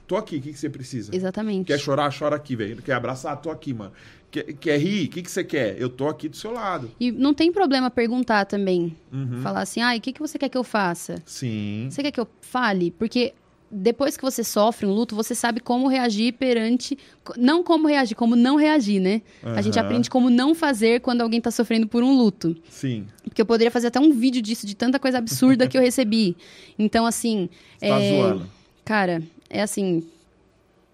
Tô 0.08 0.18
aqui, 0.18 0.38
o 0.38 0.42
que, 0.42 0.52
que 0.52 0.60
você 0.60 0.70
precisa? 0.70 1.16
Exatamente. 1.16 1.68
Quer 1.68 1.80
chorar, 1.80 2.14
chora 2.18 2.36
aqui, 2.36 2.54
velho. 2.54 2.82
Quer 2.82 2.94
abraçar? 2.94 3.40
Tô 3.40 3.50
aqui, 3.50 3.74
mano. 3.74 3.94
Quer, 4.32 4.54
quer 4.54 4.78
rir? 4.80 5.08
O 5.08 5.10
que, 5.10 5.22
que 5.22 5.30
você 5.30 5.44
quer? 5.44 5.80
Eu 5.80 5.90
tô 5.90 6.08
aqui 6.08 6.30
do 6.30 6.38
seu 6.38 6.52
lado. 6.52 6.90
E 6.98 7.12
não 7.12 7.34
tem 7.34 7.52
problema 7.52 7.92
perguntar 7.92 8.46
também. 8.46 8.96
Uhum. 9.12 9.42
Falar 9.42 9.62
assim, 9.62 9.82
ai, 9.82 9.98
o 9.98 10.02
que, 10.02 10.14
que 10.14 10.22
você 10.22 10.40
quer 10.40 10.48
que 10.48 10.58
eu 10.58 10.64
faça? 10.64 11.22
Sim. 11.26 11.88
Você 11.92 12.02
quer 12.02 12.12
que 12.12 12.20
eu 12.20 12.28
fale? 12.40 12.92
Porque 12.92 13.34
depois 13.72 14.18
que 14.18 14.24
você 14.24 14.44
sofre 14.44 14.86
um 14.86 14.92
luto, 14.92 15.16
você 15.16 15.34
sabe 15.34 15.60
como 15.62 15.88
reagir 15.88 16.34
perante. 16.34 16.98
Não 17.38 17.64
como 17.64 17.88
reagir, 17.88 18.16
como 18.16 18.36
não 18.36 18.56
reagir, 18.56 19.00
né? 19.00 19.22
A 19.44 19.62
gente 19.62 19.80
aprende 19.80 20.10
como 20.10 20.30
não 20.30 20.54
fazer 20.54 21.00
quando 21.00 21.22
alguém 21.22 21.40
tá 21.40 21.50
sofrendo 21.52 21.88
por 21.88 22.04
um 22.04 22.16
luto. 22.18 22.56
Sim. 22.70 23.08
Porque 23.24 23.42
eu 23.42 23.46
poderia 23.46 23.72
fazer 23.72 23.88
até 23.88 24.00
um 24.00 24.12
vídeo 24.12 24.42
disso, 24.42 24.68
de 24.68 24.76
tanta 24.76 25.00
coisa 25.00 25.18
absurda 25.18 25.68
que 25.68 25.78
eu 25.78 25.82
recebi. 25.82 26.36
Então, 26.80 27.06
assim. 27.06 27.48
Você 27.78 27.88
tá 27.88 28.00
é, 28.00 28.18
zoando. 28.18 28.50
Cara, 28.84 29.22
é 29.50 29.62
assim. 29.62 30.04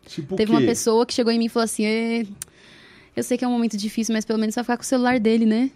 Tipo 0.05 0.35
Teve 0.35 0.51
uma 0.51 0.61
pessoa 0.61 1.05
que 1.05 1.14
chegou 1.14 1.31
em 1.31 1.39
mim 1.39 1.45
e 1.45 1.49
falou 1.49 1.64
assim: 1.64 1.85
"É, 1.85 2.26
Eu 3.18 3.23
sei 3.23 3.38
que 3.38 3.44
é 3.44 3.48
um 3.48 3.52
momento 3.52 3.76
difícil, 3.76 4.14
mas 4.14 4.23
pelo 4.23 4.38
menos 4.39 4.53
vai 4.56 4.64
ficar 4.64 4.77
com 4.77 4.84
o 4.84 4.85
celular 4.85 5.19
dele, 5.19 5.45
né? 5.45 5.72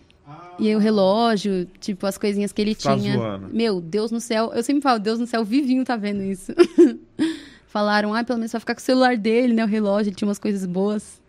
E 0.60 0.68
aí 0.68 0.76
o 0.76 0.80
relógio, 0.80 1.68
tipo, 1.80 2.06
as 2.06 2.18
coisinhas 2.18 2.52
que 2.52 2.62
ele 2.62 2.76
Tá 2.76 2.96
tinha. 2.96 3.14
zoando. 3.18 3.50
Meu, 3.52 3.82
Deus 3.82 4.12
no 4.12 4.20
céu. 4.22 4.52
Eu 4.54 4.62
sempre 4.64 4.82
falo, 4.82 5.00
Deus 5.00 5.18
no 5.20 5.26
céu, 5.26 5.44
vivinho 5.44 5.84
tá 5.84 5.96
vendo 5.98 6.22
isso. 6.24 6.54
Falaram, 7.68 8.14
ah, 8.14 8.24
pelo 8.24 8.38
menos 8.38 8.52
vai 8.52 8.60
ficar 8.60 8.76
com 8.76 8.80
o 8.82 8.84
celular 8.84 9.18
dele, 9.18 9.54
né? 9.54 9.64
O 9.64 9.68
relógio, 9.68 10.10
ele 10.10 10.16
tinha 10.16 10.28
umas 10.28 10.38
coisas 10.40 10.66
boas. 10.66 11.20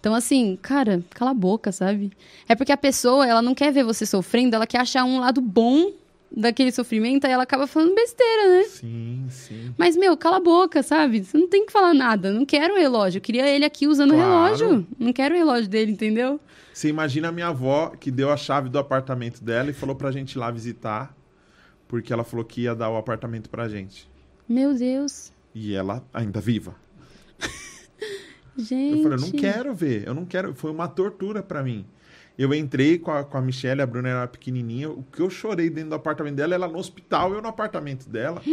Então, 0.00 0.14
assim, 0.14 0.58
cara, 0.60 1.02
cala 1.10 1.30
a 1.30 1.34
boca, 1.34 1.70
sabe? 1.72 2.10
É 2.48 2.54
porque 2.54 2.72
a 2.72 2.76
pessoa, 2.76 3.26
ela 3.26 3.40
não 3.40 3.54
quer 3.54 3.72
ver 3.72 3.84
você 3.84 4.04
sofrendo, 4.04 4.56
ela 4.56 4.66
quer 4.66 4.80
achar 4.80 5.04
um 5.04 5.20
lado 5.20 5.40
bom 5.40 5.92
daquele 6.36 6.72
sofrimento, 6.72 7.24
aí 7.26 7.32
ela 7.32 7.44
acaba 7.44 7.66
falando 7.66 7.94
besteira, 7.94 8.48
né? 8.58 8.64
Sim, 8.64 9.26
sim. 9.30 9.74
Mas, 9.78 9.96
meu, 9.96 10.16
cala 10.16 10.36
a 10.38 10.40
boca, 10.40 10.82
sabe? 10.82 11.24
Você 11.24 11.38
não 11.38 11.48
tem 11.48 11.64
que 11.64 11.72
falar 11.72 11.94
nada. 11.94 12.32
Não 12.32 12.44
quero 12.44 12.74
o 12.74 12.76
relógio. 12.76 13.18
Eu 13.18 13.22
queria 13.22 13.48
ele 13.48 13.64
aqui 13.64 13.86
usando 13.86 14.10
o 14.10 14.14
Claro. 14.14 14.30
relógio. 14.56 14.86
Não 14.98 15.12
quero 15.12 15.34
o 15.34 15.38
relógio 15.38 15.68
dele, 15.68 15.92
entendeu? 15.92 16.40
Você 16.72 16.88
imagina 16.88 17.28
a 17.28 17.32
minha 17.32 17.46
avó 17.48 17.90
que 17.90 18.10
deu 18.10 18.30
a 18.32 18.36
chave 18.36 18.68
do 18.68 18.78
apartamento 18.78 19.42
dela 19.44 19.70
e 19.70 19.72
falou 19.72 19.94
pra 19.94 20.10
gente 20.10 20.32
ir 20.32 20.38
lá 20.38 20.50
visitar, 20.50 21.16
porque 21.86 22.12
ela 22.12 22.24
falou 22.24 22.44
que 22.44 22.62
ia 22.62 22.74
dar 22.74 22.90
o 22.90 22.96
apartamento 22.96 23.48
pra 23.48 23.68
gente. 23.68 24.08
Meu 24.48 24.74
Deus. 24.74 25.32
E 25.54 25.72
ela 25.74 26.02
ainda 26.12 26.40
viva. 26.40 26.74
Gente. 28.56 28.98
Eu 28.98 29.02
falei, 29.02 29.18
eu 29.18 29.20
não 29.20 29.30
quero 29.32 29.74
ver, 29.74 30.06
eu 30.06 30.14
não 30.14 30.24
quero. 30.24 30.54
Foi 30.54 30.70
uma 30.70 30.86
tortura 30.88 31.42
pra 31.42 31.62
mim. 31.62 31.84
Eu 32.36 32.52
entrei 32.52 32.98
com 32.98 33.10
a, 33.12 33.22
com 33.22 33.38
a 33.38 33.40
Michelle, 33.40 33.80
a 33.80 33.86
Bruna 33.86 34.08
era 34.08 34.26
pequenininha. 34.26 34.90
O 34.90 35.04
que 35.04 35.20
eu 35.20 35.30
chorei 35.30 35.70
dentro 35.70 35.90
do 35.90 35.94
apartamento 35.94 36.34
dela, 36.34 36.54
ela 36.54 36.68
no 36.68 36.78
hospital, 36.78 37.32
eu 37.32 37.40
no 37.40 37.48
apartamento 37.48 38.08
dela. 38.08 38.42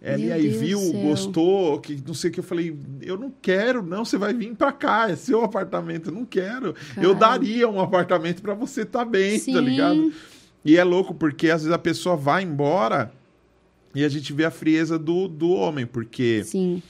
Ela 0.00 0.18
e 0.20 0.26
Meu 0.26 0.34
aí 0.34 0.42
Deus 0.42 0.60
viu, 0.60 0.92
gostou, 1.02 1.80
que 1.80 2.00
não 2.06 2.14
sei 2.14 2.30
o 2.30 2.32
que. 2.32 2.38
Eu 2.38 2.44
falei, 2.44 2.78
eu 3.02 3.18
não 3.18 3.32
quero, 3.42 3.82
não. 3.82 4.04
Você 4.04 4.16
vai 4.16 4.32
vir 4.32 4.54
pra 4.54 4.70
cá, 4.70 5.10
é 5.10 5.16
seu 5.16 5.42
apartamento, 5.42 6.10
eu 6.10 6.14
não 6.14 6.24
quero. 6.24 6.72
Eu 6.96 7.16
daria 7.16 7.68
um 7.68 7.80
apartamento 7.80 8.40
pra 8.40 8.54
você 8.54 8.84
tá 8.84 9.04
bem, 9.04 9.40
Sim. 9.40 9.54
tá 9.54 9.60
ligado? 9.60 10.12
E 10.64 10.76
é 10.76 10.84
louco, 10.84 11.12
porque 11.12 11.50
às 11.50 11.62
vezes 11.62 11.74
a 11.74 11.78
pessoa 11.78 12.16
vai 12.16 12.44
embora 12.44 13.12
e 13.92 14.04
a 14.04 14.08
gente 14.08 14.32
vê 14.32 14.44
a 14.44 14.50
frieza 14.50 14.98
do, 14.98 15.26
do 15.26 15.50
homem, 15.50 15.84
porque 15.84 16.44
Sim. 16.44 16.80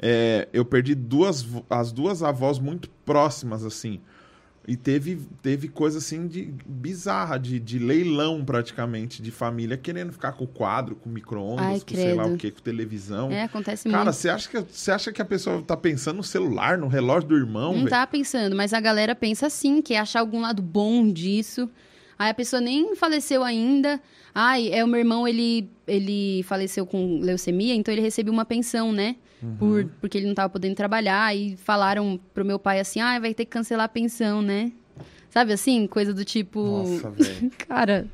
é, 0.00 0.48
eu 0.52 0.64
perdi 0.64 0.94
duas, 0.94 1.46
as 1.68 1.92
duas 1.92 2.20
avós 2.20 2.58
muito 2.58 2.90
próximas, 3.04 3.64
assim. 3.64 4.00
E 4.68 4.76
teve, 4.76 5.18
teve 5.42 5.68
coisa 5.68 5.98
assim 5.98 6.28
de 6.28 6.52
bizarra, 6.66 7.38
de, 7.38 7.58
de 7.58 7.78
leilão 7.78 8.44
praticamente, 8.44 9.22
de 9.22 9.30
família 9.30 9.76
querendo 9.76 10.12
ficar 10.12 10.32
com 10.32 10.44
o 10.44 10.46
quadro, 10.46 10.94
com 10.94 11.08
micro-ondas, 11.08 11.82
com 11.82 11.94
sei 11.94 12.14
lá 12.14 12.24
credo. 12.24 12.34
o 12.34 12.38
que, 12.38 12.50
com 12.50 12.60
televisão. 12.60 13.30
É, 13.32 13.44
acontece 13.44 13.88
Cara, 13.88 14.04
muito. 14.04 14.16
você 14.16 14.28
acha, 14.28 14.48
que, 14.48 14.60
você 14.60 14.92
acha 14.92 15.12
que 15.12 15.22
a 15.22 15.24
pessoa 15.24 15.62
tá 15.62 15.76
pensando 15.76 16.18
no 16.18 16.22
celular, 16.22 16.76
no 16.76 16.88
relógio 16.88 17.30
do 17.30 17.36
irmão, 17.36 17.72
Não 17.72 17.78
velho? 17.80 17.90
tá 17.90 18.06
pensando, 18.06 18.54
mas 18.54 18.74
a 18.74 18.80
galera 18.80 19.14
pensa 19.14 19.46
assim, 19.46 19.80
que 19.80 19.94
é 19.94 19.98
achar 19.98 20.20
algum 20.20 20.40
lado 20.40 20.62
bom 20.62 21.10
disso. 21.10 21.68
Aí 22.18 22.30
a 22.30 22.34
pessoa 22.34 22.60
nem 22.60 22.94
faleceu 22.94 23.42
ainda. 23.42 23.98
Ai, 24.34 24.68
é 24.68 24.84
o 24.84 24.86
meu 24.86 25.00
irmão, 25.00 25.26
ele, 25.26 25.70
ele 25.88 26.42
faleceu 26.42 26.84
com 26.84 27.18
leucemia, 27.18 27.74
então 27.74 27.92
ele 27.92 28.02
recebeu 28.02 28.32
uma 28.32 28.44
pensão, 28.44 28.92
né? 28.92 29.16
Uhum. 29.42 29.56
Por, 29.56 29.84
porque 30.00 30.18
ele 30.18 30.26
não 30.26 30.34
tava 30.34 30.48
podendo 30.50 30.74
trabalhar. 30.74 31.34
E 31.34 31.56
falaram 31.56 32.18
pro 32.34 32.44
meu 32.44 32.58
pai 32.58 32.80
assim, 32.80 33.00
ah, 33.00 33.18
vai 33.18 33.32
ter 33.34 33.44
que 33.44 33.50
cancelar 33.50 33.86
a 33.86 33.88
pensão, 33.88 34.42
né? 34.42 34.70
Sabe 35.30 35.52
assim? 35.52 35.86
Coisa 35.86 36.12
do 36.12 36.24
tipo. 36.24 36.60
Nossa, 36.62 37.10
velho. 37.16 37.50
Cara, 37.68 38.06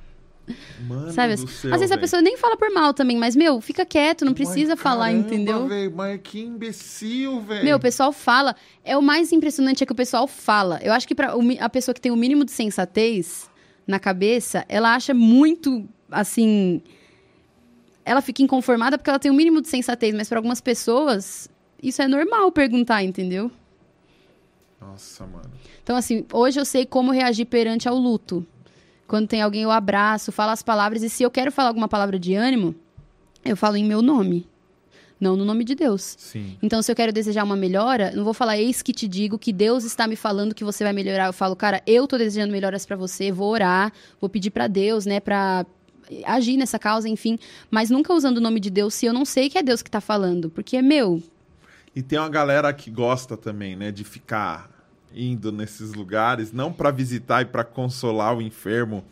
Mano 0.86 1.10
sabe 1.12 1.32
assim? 1.32 1.46
céu, 1.48 1.72
Às 1.74 1.80
vezes 1.80 1.90
a 1.90 1.96
velho. 1.96 2.00
pessoa 2.02 2.22
nem 2.22 2.36
fala 2.36 2.56
por 2.56 2.70
mal 2.70 2.94
também, 2.94 3.16
mas, 3.16 3.34
meu, 3.34 3.60
fica 3.60 3.84
quieto, 3.84 4.24
não 4.24 4.30
Mas 4.30 4.48
precisa 4.48 4.76
falar, 4.76 5.06
caramba, 5.06 5.26
entendeu? 5.26 5.66
velho, 5.66 5.92
mas 5.96 6.20
que 6.22 6.40
imbecil, 6.40 7.40
velho. 7.40 7.64
Meu, 7.64 7.76
o 7.78 7.80
pessoal 7.80 8.12
fala. 8.12 8.54
É 8.84 8.96
o 8.96 9.02
mais 9.02 9.32
impressionante 9.32 9.82
é 9.82 9.86
que 9.86 9.92
o 9.92 9.96
pessoal 9.96 10.28
fala. 10.28 10.78
Eu 10.82 10.92
acho 10.92 11.08
que 11.08 11.14
pra 11.14 11.36
mi- 11.38 11.58
a 11.58 11.68
pessoa 11.68 11.92
que 11.94 12.00
tem 12.00 12.12
o 12.12 12.16
mínimo 12.16 12.44
de 12.44 12.52
sensatez 12.52 13.50
na 13.86 13.98
cabeça, 13.98 14.64
ela 14.68 14.94
acha 14.94 15.12
muito 15.14 15.88
assim. 16.10 16.80
Ela 18.06 18.22
fica 18.22 18.40
inconformada 18.40 18.96
porque 18.96 19.10
ela 19.10 19.18
tem 19.18 19.32
o 19.32 19.34
mínimo 19.34 19.60
de 19.60 19.66
sensatez, 19.66 20.14
mas 20.14 20.28
para 20.28 20.38
algumas 20.38 20.60
pessoas 20.60 21.50
isso 21.82 22.00
é 22.00 22.06
normal 22.06 22.52
perguntar, 22.52 23.02
entendeu? 23.02 23.50
Nossa, 24.80 25.26
mano. 25.26 25.50
Então, 25.82 25.96
assim, 25.96 26.24
hoje 26.32 26.60
eu 26.60 26.64
sei 26.64 26.86
como 26.86 27.10
reagir 27.10 27.46
perante 27.46 27.88
ao 27.88 27.96
luto. 27.96 28.46
Quando 29.08 29.26
tem 29.26 29.42
alguém, 29.42 29.62
eu 29.62 29.72
abraço, 29.72 30.30
falo 30.30 30.52
as 30.52 30.62
palavras, 30.62 31.02
e 31.02 31.10
se 31.10 31.24
eu 31.24 31.30
quero 31.30 31.50
falar 31.50 31.68
alguma 31.68 31.88
palavra 31.88 32.16
de 32.18 32.34
ânimo, 32.34 32.76
eu 33.44 33.56
falo 33.56 33.76
em 33.76 33.84
meu 33.84 34.00
nome. 34.00 34.46
Não 35.18 35.34
no 35.34 35.44
nome 35.44 35.64
de 35.64 35.74
Deus. 35.74 36.14
Sim. 36.18 36.56
Então, 36.62 36.82
se 36.82 36.92
eu 36.92 36.96
quero 36.96 37.12
desejar 37.12 37.42
uma 37.42 37.56
melhora, 37.56 38.12
não 38.14 38.22
vou 38.22 38.34
falar, 38.34 38.58
eis 38.58 38.82
que 38.82 38.92
te 38.92 39.08
digo 39.08 39.38
que 39.38 39.52
Deus 39.52 39.82
está 39.82 40.06
me 40.06 40.14
falando 40.14 40.54
que 40.54 40.62
você 40.62 40.84
vai 40.84 40.92
melhorar. 40.92 41.26
Eu 41.26 41.32
falo, 41.32 41.56
cara, 41.56 41.82
eu 41.86 42.06
tô 42.06 42.18
desejando 42.18 42.52
melhoras 42.52 42.86
pra 42.86 42.96
você, 42.96 43.32
vou 43.32 43.50
orar, 43.50 43.92
vou 44.20 44.28
pedir 44.28 44.50
pra 44.50 44.68
Deus, 44.68 45.06
né, 45.06 45.18
pra 45.18 45.66
agir 46.24 46.56
nessa 46.56 46.78
causa, 46.78 47.08
enfim. 47.08 47.38
Mas 47.70 47.90
nunca 47.90 48.12
usando 48.12 48.38
o 48.38 48.40
nome 48.40 48.60
de 48.60 48.70
Deus 48.70 48.94
se 48.94 49.06
eu 49.06 49.12
não 49.12 49.24
sei 49.24 49.48
que 49.50 49.58
é 49.58 49.62
Deus 49.62 49.82
que 49.82 49.90
tá 49.90 50.00
falando. 50.00 50.48
Porque, 50.50 50.80
meu, 50.82 51.22
E 51.94 52.02
tem 52.02 52.18
uma 52.18 52.28
galera 52.28 52.72
que 52.72 52.90
gosta 52.90 53.36
também, 53.36 53.74
né, 53.76 53.90
de 53.90 54.04
ficar 54.04 54.70
indo 55.14 55.50
nesses 55.50 55.94
lugares, 55.94 56.52
não 56.52 56.70
pra 56.72 56.90
visitar 56.90 57.40
e 57.42 57.46
pra 57.46 57.64
consolar 57.64 58.36
o 58.36 58.42
enfermo 58.42 59.02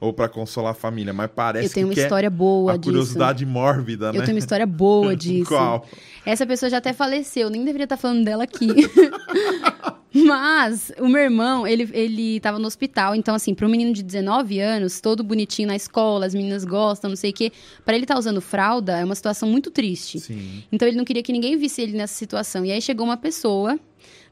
ou 0.00 0.10
pra 0.14 0.26
consolar 0.30 0.70
a 0.70 0.74
família, 0.74 1.12
mas 1.12 1.30
parece 1.34 1.66
eu 1.68 1.72
tenho 1.74 1.86
uma 1.88 1.92
que 1.92 2.00
quer 2.00 2.06
história 2.06 2.30
boa 2.30 2.72
a 2.72 2.76
disso. 2.78 2.84
curiosidade 2.90 3.44
mórbida, 3.44 4.10
né? 4.10 4.18
Eu 4.18 4.22
tenho 4.24 4.34
uma 4.34 4.38
história 4.38 4.64
boa 4.66 5.14
disso. 5.16 5.48
Qual? 5.50 5.86
Essa 6.24 6.46
pessoa 6.46 6.70
já 6.70 6.78
até 6.78 6.94
faleceu, 6.94 7.50
nem 7.50 7.62
deveria 7.62 7.84
estar 7.84 7.98
falando 7.98 8.24
dela 8.24 8.44
aqui. 8.44 8.68
Mas 10.12 10.92
o 10.98 11.08
meu 11.08 11.22
irmão, 11.22 11.66
ele, 11.66 11.88
ele 11.92 12.40
tava 12.40 12.58
no 12.58 12.66
hospital, 12.66 13.14
então 13.14 13.34
assim, 13.34 13.54
para 13.54 13.66
um 13.66 13.70
menino 13.70 13.92
de 13.92 14.02
19 14.02 14.58
anos, 14.58 15.00
todo 15.00 15.22
bonitinho 15.22 15.68
na 15.68 15.76
escola, 15.76 16.26
as 16.26 16.34
meninas 16.34 16.64
gostam, 16.64 17.10
não 17.10 17.16
sei 17.16 17.30
o 17.30 17.34
quê, 17.34 17.52
para 17.84 17.94
ele 17.94 18.04
estar 18.04 18.18
usando 18.18 18.40
fralda 18.40 18.98
é 18.98 19.04
uma 19.04 19.14
situação 19.14 19.48
muito 19.48 19.70
triste. 19.70 20.18
Sim. 20.18 20.64
Então 20.72 20.88
ele 20.88 20.96
não 20.96 21.04
queria 21.04 21.22
que 21.22 21.32
ninguém 21.32 21.56
visse 21.56 21.80
ele 21.80 21.96
nessa 21.96 22.14
situação. 22.14 22.64
E 22.64 22.72
aí 22.72 22.82
chegou 22.82 23.06
uma 23.06 23.16
pessoa 23.16 23.78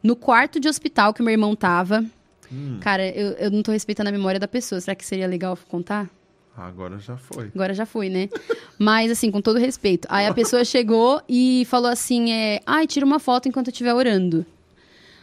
no 0.03 0.17
quarto 0.17 0.59
de 0.59 0.69
hospital 0.69 1.15
que 1.15 1.21
o 1.21 1.25
meu 1.25 1.33
irmão 1.33 1.55
tava, 1.55 2.05
Hum. 2.53 2.79
Cara, 2.81 3.07
eu, 3.07 3.33
eu 3.33 3.51
não 3.51 3.63
tô 3.63 3.73
respeitando 3.73 4.09
a 4.09 4.13
memória 4.13 4.41
da 4.41 4.49
pessoa. 4.49 4.81
Será 4.81 4.95
que 4.95 5.05
seria 5.05 5.27
legal 5.27 5.57
contar? 5.69 6.09
Agora 6.57 6.99
já 6.99 7.17
foi. 7.17 7.51
Agora 7.55 7.73
já 7.73 7.87
foi, 7.87 8.09
né? 8.09 8.29
Mas, 8.79 9.11
assim, 9.11 9.31
com 9.31 9.41
todo 9.41 9.59
respeito. 9.59 10.09
Aí 10.11 10.27
a 10.27 10.35
pessoa 10.35 10.65
chegou 10.65 11.23
e 11.29 11.65
falou 11.67 11.91
assim: 11.91 12.33
é, 12.33 12.61
ai, 12.67 12.87
tira 12.87 13.07
uma 13.07 13.19
foto 13.19 13.49
enquanto 13.49 13.69
eu 13.69 13.73
estiver 13.73 13.95
orando. 13.95 14.45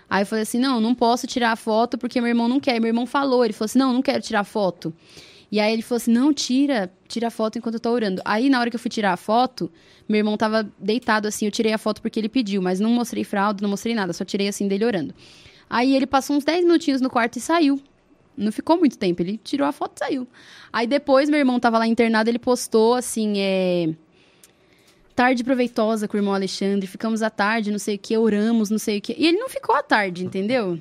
Aí 0.10 0.22
eu 0.22 0.26
falei 0.26 0.44
assim: 0.44 0.60
não, 0.60 0.80
não 0.80 0.94
posso 0.94 1.28
tirar 1.28 1.52
a 1.52 1.56
foto 1.56 1.98
porque 1.98 2.20
meu 2.22 2.30
irmão 2.30 2.48
não 2.48 2.60
quer. 2.60 2.80
Meu 2.80 2.90
irmão 2.90 3.06
falou, 3.06 3.44
ele 3.44 3.54
falou 3.54 3.66
assim: 3.66 3.80
não, 3.80 3.94
não 3.94 4.02
quero 4.02 4.22
tirar 4.22 4.44
foto. 4.44 4.94
E 5.52 5.60
aí 5.60 5.72
ele 5.72 5.82
falou 5.82 5.98
assim: 5.98 6.12
não, 6.12 6.34
tira, 6.34 6.92
tira 7.08 7.28
a 7.28 7.32
foto 7.32 7.58
enquanto 7.58 7.76
eu 7.76 7.80
tô 7.80 7.92
orando. 7.92 8.22
Aí 8.26 8.50
na 8.50 8.60
hora 8.60 8.70
que 8.70 8.76
eu 8.76 8.80
fui 8.80 8.90
tirar 8.90 9.14
a 9.14 9.18
foto, 9.18 9.72
meu 10.08 10.20
irmão 10.20 10.38
tava 10.38 10.70
deitado 10.80 11.28
assim, 11.28 11.46
eu 11.46 11.52
tirei 11.52 11.74
a 11.74 11.78
foto 11.78 12.02
porque 12.02 12.20
ele 12.20 12.30
pediu, 12.30 12.62
mas 12.62 12.80
não 12.80 12.90
mostrei 12.90 13.24
fralda, 13.24 13.62
não 13.62 13.70
mostrei 13.70 13.96
nada, 13.96 14.14
só 14.14 14.24
tirei 14.24 14.48
assim 14.48 14.68
dele 14.68 14.86
orando. 14.86 15.14
Aí 15.70 15.96
ele 15.96 16.06
passou 16.06 16.36
uns 16.36 16.44
10 16.44 16.66
minutinhos 16.66 17.02
no 17.02 17.10
quarto 17.10 17.38
e 17.38 17.42
saiu. 17.42 17.82
Não 18.38 18.52
ficou 18.52 18.78
muito 18.78 18.98
tempo, 18.98 19.22
ele 19.22 19.40
tirou 19.44 19.68
a 19.68 19.72
foto 19.72 19.94
e 19.96 20.00
saiu. 20.00 20.28
Aí 20.72 20.86
depois 20.86 21.30
meu 21.30 21.40
irmão 21.40 21.60
tava 21.60 21.78
lá 21.80 21.88
internado, 21.88 22.30
ele 22.30 22.40
postou 22.40 22.94
assim, 22.94 23.34
é. 23.38 23.90
Tarde 25.16 25.46
proveitosa 25.46 26.10
com 26.10 26.18
o 26.18 26.20
irmão 26.20 26.34
Alexandre, 26.34 26.86
ficamos 26.86 27.22
à 27.22 27.30
tarde, 27.30 27.72
não 27.72 27.80
sei 27.80 27.96
o 27.96 28.00
que, 28.00 28.18
oramos, 28.18 28.70
não 28.70 28.78
sei 28.78 28.98
o 28.98 29.02
que. 29.02 29.16
E 29.18 29.28
ele 29.28 29.38
não 29.38 29.48
ficou 29.48 29.74
à 29.74 29.82
tarde, 29.82 30.26
entendeu? 30.26 30.78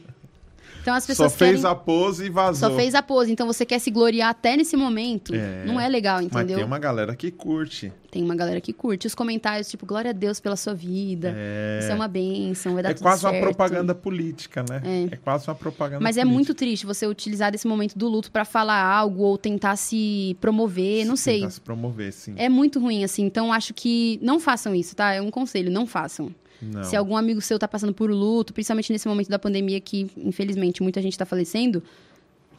Então 0.85 0.95
as 0.95 1.05
Só 1.05 1.07
pessoas 1.09 1.35
fez 1.35 1.63
querem... 1.63 1.71
a 1.71 1.75
pose 1.75 2.27
e 2.27 2.29
vazou. 2.29 2.69
Só 2.69 2.77
fez 2.77 2.95
a 2.95 3.03
pose. 3.03 3.33
Então 3.33 3.47
você 3.47 3.65
quer 3.65 3.79
se 3.79 3.91
gloriar 3.91 4.29
até 4.29 4.55
nesse 4.55 4.77
momento. 4.77 5.35
É. 5.35 5.65
Não 5.65 5.81
é 5.81 5.89
legal, 5.89 6.17
Mas 6.17 6.27
entendeu? 6.27 6.59
tem 6.59 6.65
uma 6.67 6.79
galera 6.79 7.17
que 7.17 7.31
curte. 7.31 7.91
Tem 8.11 8.23
uma 8.23 8.37
galera 8.37 8.61
que 8.61 8.71
curte. 8.71 9.07
Os 9.07 9.15
comentários, 9.15 9.67
tipo, 9.71 9.87
glória 9.87 10.11
a 10.11 10.13
Deus 10.13 10.39
pela 10.41 10.57
sua 10.57 10.75
vida. 10.75 11.35
É, 11.35 11.79
Isso 11.81 11.91
é 11.91 11.95
uma 11.95 12.07
bênção, 12.07 12.75
vai 12.75 12.83
dar 12.83 12.91
é 12.91 12.95
quase 12.95 13.25
uma 13.25 13.31
certo. 13.31 13.45
propaganda 13.45 13.95
política, 13.95 14.63
né? 14.69 15.09
É, 15.11 15.17
quase 15.17 15.49
uma 15.49 15.55
propaganda 15.55 16.03
Mas 16.03 16.19
é 16.19 16.21
política. 16.21 16.35
muito 16.35 16.55
triste 16.55 16.85
você 16.85 17.07
utilizar 17.07 17.51
desse 17.51 17.67
momento 17.67 17.99
do 17.99 18.07
luto 18.07 18.31
pra 18.31 18.45
falar 18.45 18.85
algo 18.85 19.23
ou 19.23 19.39
tentar 19.39 19.77
se 19.77 20.37
promover, 20.39 21.07
não 21.07 21.17
sei. 21.17 21.39
Tentar 21.41 21.51
se 21.51 21.61
promover, 21.63 22.13
sim. 22.13 22.35
É 22.37 22.51
muito 22.51 22.79
ruim, 22.79 23.03
assim. 23.03 23.25
Então, 23.25 23.51
acho 23.51 23.73
que 23.73 24.19
não 24.23 24.39
façam 24.39 24.75
isso, 24.75 24.95
tá? 24.95 25.15
É 25.15 25.23
um 25.23 25.31
conselho, 25.31 25.73
não 25.73 25.87
façam. 25.87 26.31
Não. 26.73 26.85
Se 26.85 26.97
algum 26.97 27.17
amigo 27.17 27.41
seu 27.41 27.59
tá 27.59 27.69
passando 27.69 27.93
por 27.93 28.11
luto, 28.11 28.53
principalmente 28.53 28.93
nesse 28.93 29.09
momento 29.09 29.29
da 29.29 29.39
pandemia 29.39 29.81
que, 29.81 30.11
infelizmente, 30.17 30.83
muita 30.83 31.01
gente 31.03 31.17
tá 31.17 31.25
falecendo, 31.25 31.83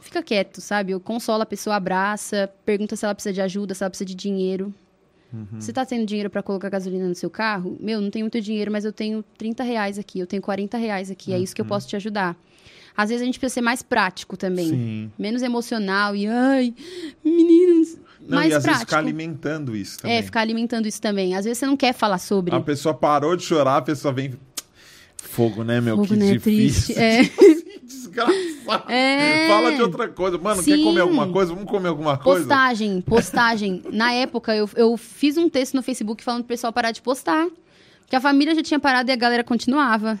fica 0.00 0.22
quieto, 0.22 0.60
sabe? 0.60 0.98
Consola 1.00 1.42
a 1.42 1.46
pessoa, 1.46 1.76
abraça, 1.76 2.50
pergunta 2.64 2.96
se 2.96 3.04
ela 3.04 3.14
precisa 3.14 3.32
de 3.32 3.40
ajuda, 3.40 3.74
se 3.74 3.82
ela 3.82 3.90
precisa 3.90 4.06
de 4.06 4.14
dinheiro. 4.14 4.72
Uhum. 5.32 5.60
Você 5.60 5.72
tá 5.72 5.84
tendo 5.84 6.06
dinheiro 6.06 6.30
pra 6.30 6.42
colocar 6.42 6.68
gasolina 6.68 7.08
no 7.08 7.14
seu 7.14 7.28
carro? 7.28 7.76
Meu, 7.80 8.00
não 8.00 8.10
tenho 8.10 8.24
muito 8.24 8.40
dinheiro, 8.40 8.70
mas 8.70 8.84
eu 8.84 8.92
tenho 8.92 9.24
30 9.36 9.62
reais 9.64 9.98
aqui, 9.98 10.20
eu 10.20 10.26
tenho 10.26 10.40
40 10.40 10.78
reais 10.78 11.10
aqui, 11.10 11.32
é 11.32 11.38
isso 11.38 11.54
que 11.54 11.60
eu 11.60 11.66
posso 11.66 11.88
te 11.88 11.96
ajudar. 11.96 12.36
Às 12.96 13.10
vezes 13.10 13.22
a 13.22 13.26
gente 13.26 13.38
precisa 13.38 13.54
ser 13.54 13.60
mais 13.60 13.82
prático 13.82 14.36
também. 14.36 14.70
Uhum. 14.70 14.76
Sim. 14.76 15.12
Menos 15.18 15.42
emocional 15.42 16.16
e, 16.16 16.26
ai, 16.26 16.74
meninos, 17.22 17.98
Não, 18.20 18.38
mais 18.38 18.50
e 18.50 18.54
às 18.54 18.62
vezes 18.62 18.64
prático. 18.64 18.86
ficar 18.86 18.98
alimentando 18.98 19.76
isso 19.76 19.98
também. 19.98 20.16
É, 20.16 20.22
ficar 20.22 20.40
alimentando 20.40 20.86
isso 20.88 21.00
também. 21.00 21.34
Às 21.34 21.44
vezes 21.44 21.58
você 21.58 21.66
não 21.66 21.76
quer 21.76 21.92
falar 21.92 22.18
sobre. 22.18 22.54
A 22.54 22.60
pessoa 22.60 22.94
parou 22.94 23.36
de 23.36 23.42
chorar, 23.42 23.78
a 23.78 23.82
pessoa 23.82 24.12
vem. 24.12 24.34
Fogo, 25.16 25.64
né, 25.64 25.80
meu? 25.80 25.96
Fogo, 25.96 26.08
que 26.08 26.16
né? 26.16 26.32
difícil. 26.32 26.94
Triste. 26.94 26.98
É. 26.98 27.22
Desgraçado. 27.82 28.90
É. 28.90 29.48
Fala 29.48 29.72
de 29.74 29.82
outra 29.82 30.08
coisa. 30.08 30.38
Mano, 30.38 30.62
quer 30.62 30.76
Sim. 30.76 30.84
comer 30.84 31.00
alguma 31.00 31.28
coisa? 31.28 31.52
Vamos 31.52 31.70
comer 31.70 31.88
alguma 31.88 32.16
coisa? 32.18 32.40
Postagem, 32.40 33.00
postagem. 33.00 33.82
Na 33.92 34.12
época, 34.12 34.54
eu, 34.54 34.68
eu 34.74 34.96
fiz 34.96 35.36
um 35.36 35.48
texto 35.48 35.74
no 35.74 35.82
Facebook 35.82 36.22
falando 36.24 36.42
pro 36.42 36.48
pessoal 36.48 36.72
parar 36.72 36.90
de 36.90 37.02
postar. 37.02 37.46
Porque 38.00 38.16
a 38.16 38.20
família 38.20 38.54
já 38.54 38.62
tinha 38.62 38.80
parado 38.80 39.10
e 39.10 39.12
a 39.12 39.16
galera 39.16 39.44
continuava. 39.44 40.18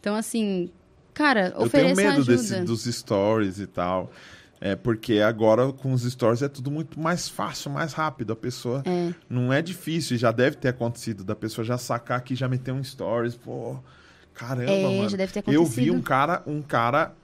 Então, 0.00 0.14
assim, 0.14 0.70
cara, 1.14 1.46
Eu 1.56 1.68
tenho 1.68 1.90
ofereça 1.90 1.94
medo 2.02 2.12
ajuda. 2.20 2.36
desse, 2.36 2.60
dos 2.60 2.84
stories 2.84 3.58
e 3.58 3.66
tal. 3.66 4.12
É 4.60 4.74
porque 4.74 5.20
agora 5.20 5.70
com 5.72 5.92
os 5.92 6.02
stories 6.02 6.40
é 6.42 6.48
tudo 6.48 6.70
muito 6.70 6.98
mais 6.98 7.28
fácil, 7.28 7.70
mais 7.70 7.92
rápido. 7.92 8.32
A 8.32 8.36
pessoa 8.36 8.82
É. 8.86 9.12
não 9.28 9.52
é 9.52 9.60
difícil, 9.60 10.16
já 10.16 10.32
deve 10.32 10.56
ter 10.56 10.68
acontecido 10.68 11.22
da 11.24 11.34
pessoa 11.36 11.64
já 11.64 11.76
sacar 11.76 12.18
aqui, 12.18 12.34
já 12.34 12.48
meter 12.48 12.72
um 12.72 12.82
stories, 12.82 13.36
pô. 13.36 13.76
Caramba, 14.34 14.70
É, 14.70 14.96
mano. 14.96 15.08
já 15.08 15.16
deve 15.16 15.32
ter 15.32 15.44
Eu 15.46 15.62
acontecido. 15.62 15.84
vi 15.84 15.90
um 15.90 16.00
cara, 16.02 16.42
um 16.46 16.62
cara 16.62 17.14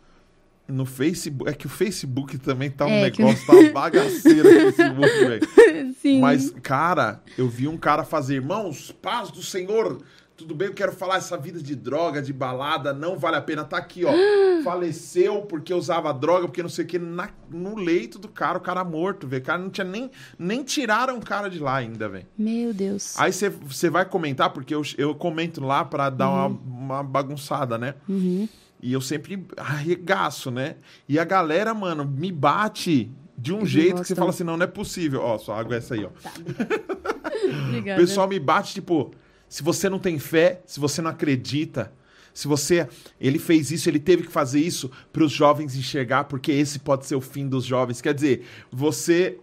no 0.68 0.86
Facebook, 0.86 1.50
é 1.50 1.54
que 1.54 1.66
o 1.66 1.68
Facebook 1.68 2.38
também 2.38 2.70
tá 2.70 2.86
um 2.86 2.90
É, 2.90 3.10
que- 3.10 3.22
negócio, 3.22 3.44
tá 3.46 3.52
uma 3.52 3.70
bagaceira 3.72 4.48
o 4.48 4.72
Facebook, 4.72 5.24
velho. 5.26 5.94
Sim. 6.00 6.20
Mas, 6.20 6.50
cara, 6.62 7.20
eu 7.36 7.48
vi 7.48 7.66
um 7.68 7.76
cara 7.76 8.04
fazer, 8.04 8.36
irmãos, 8.36 8.92
paz 8.92 9.30
do 9.30 9.42
Senhor. 9.42 10.00
Tudo 10.36 10.54
bem, 10.54 10.68
eu 10.68 10.74
quero 10.74 10.92
falar 10.92 11.16
essa 11.16 11.36
vida 11.36 11.62
de 11.62 11.76
droga, 11.76 12.22
de 12.22 12.32
balada, 12.32 12.92
não 12.92 13.18
vale 13.18 13.36
a 13.36 13.42
pena. 13.42 13.64
Tá 13.64 13.76
aqui, 13.76 14.04
ó. 14.04 14.12
Faleceu 14.64 15.42
porque 15.42 15.72
usava 15.72 16.12
droga, 16.12 16.46
porque 16.46 16.62
não 16.62 16.68
sei 16.70 16.84
o 16.84 16.88
que. 16.88 16.98
Na, 16.98 17.28
no 17.50 17.76
leito 17.76 18.18
do 18.18 18.28
cara, 18.28 18.58
o 18.58 18.60
cara 18.60 18.82
morto, 18.82 19.26
velho. 19.26 19.42
O 19.42 19.46
cara 19.46 19.58
não 19.58 19.70
tinha 19.70 19.84
nem. 19.84 20.10
Nem 20.38 20.62
tiraram 20.64 21.18
o 21.18 21.24
cara 21.24 21.48
de 21.48 21.58
lá 21.58 21.76
ainda, 21.76 22.08
velho. 22.08 22.26
Meu 22.36 22.72
Deus. 22.72 23.18
Aí 23.18 23.32
você 23.32 23.90
vai 23.90 24.04
comentar, 24.04 24.50
porque 24.50 24.74
eu, 24.74 24.82
eu 24.96 25.14
comento 25.14 25.60
lá 25.64 25.84
pra 25.84 26.10
dar 26.10 26.30
uma, 26.30 26.46
uma 26.46 27.02
bagunçada, 27.02 27.76
né? 27.76 27.94
Uhum. 28.08 28.48
E 28.80 28.92
eu 28.92 29.00
sempre 29.00 29.46
arregaço, 29.56 30.50
né? 30.50 30.76
E 31.08 31.18
a 31.18 31.24
galera, 31.24 31.72
mano, 31.72 32.04
me 32.04 32.32
bate 32.32 33.12
de 33.38 33.52
um 33.52 33.58
Eles 33.58 33.70
jeito 33.70 34.02
que 34.02 34.08
você 34.08 34.14
fala 34.14 34.30
assim: 34.30 34.44
não, 34.44 34.56
não 34.56 34.64
é 34.64 34.68
possível. 34.68 35.20
Ó, 35.20 35.38
sua 35.38 35.58
água 35.58 35.74
é 35.74 35.78
essa 35.78 35.94
aí, 35.94 36.04
ó. 36.04 36.10
O 37.42 37.68
Obrigada. 37.68 38.00
pessoal 38.00 38.28
me 38.28 38.38
bate, 38.38 38.74
tipo, 38.74 39.12
se 39.52 39.62
você 39.62 39.86
não 39.90 39.98
tem 39.98 40.18
fé, 40.18 40.62
se 40.64 40.80
você 40.80 41.02
não 41.02 41.10
acredita, 41.10 41.92
se 42.32 42.48
você. 42.48 42.88
Ele 43.20 43.38
fez 43.38 43.70
isso, 43.70 43.86
ele 43.86 43.98
teve 43.98 44.22
que 44.22 44.32
fazer 44.32 44.60
isso 44.60 44.90
para 45.12 45.22
os 45.22 45.30
jovens 45.30 45.76
enxergar, 45.76 46.24
porque 46.24 46.50
esse 46.50 46.78
pode 46.78 47.04
ser 47.04 47.16
o 47.16 47.20
fim 47.20 47.46
dos 47.46 47.62
jovens. 47.66 48.00
Quer 48.00 48.14
dizer, 48.14 48.46
você, 48.72 49.36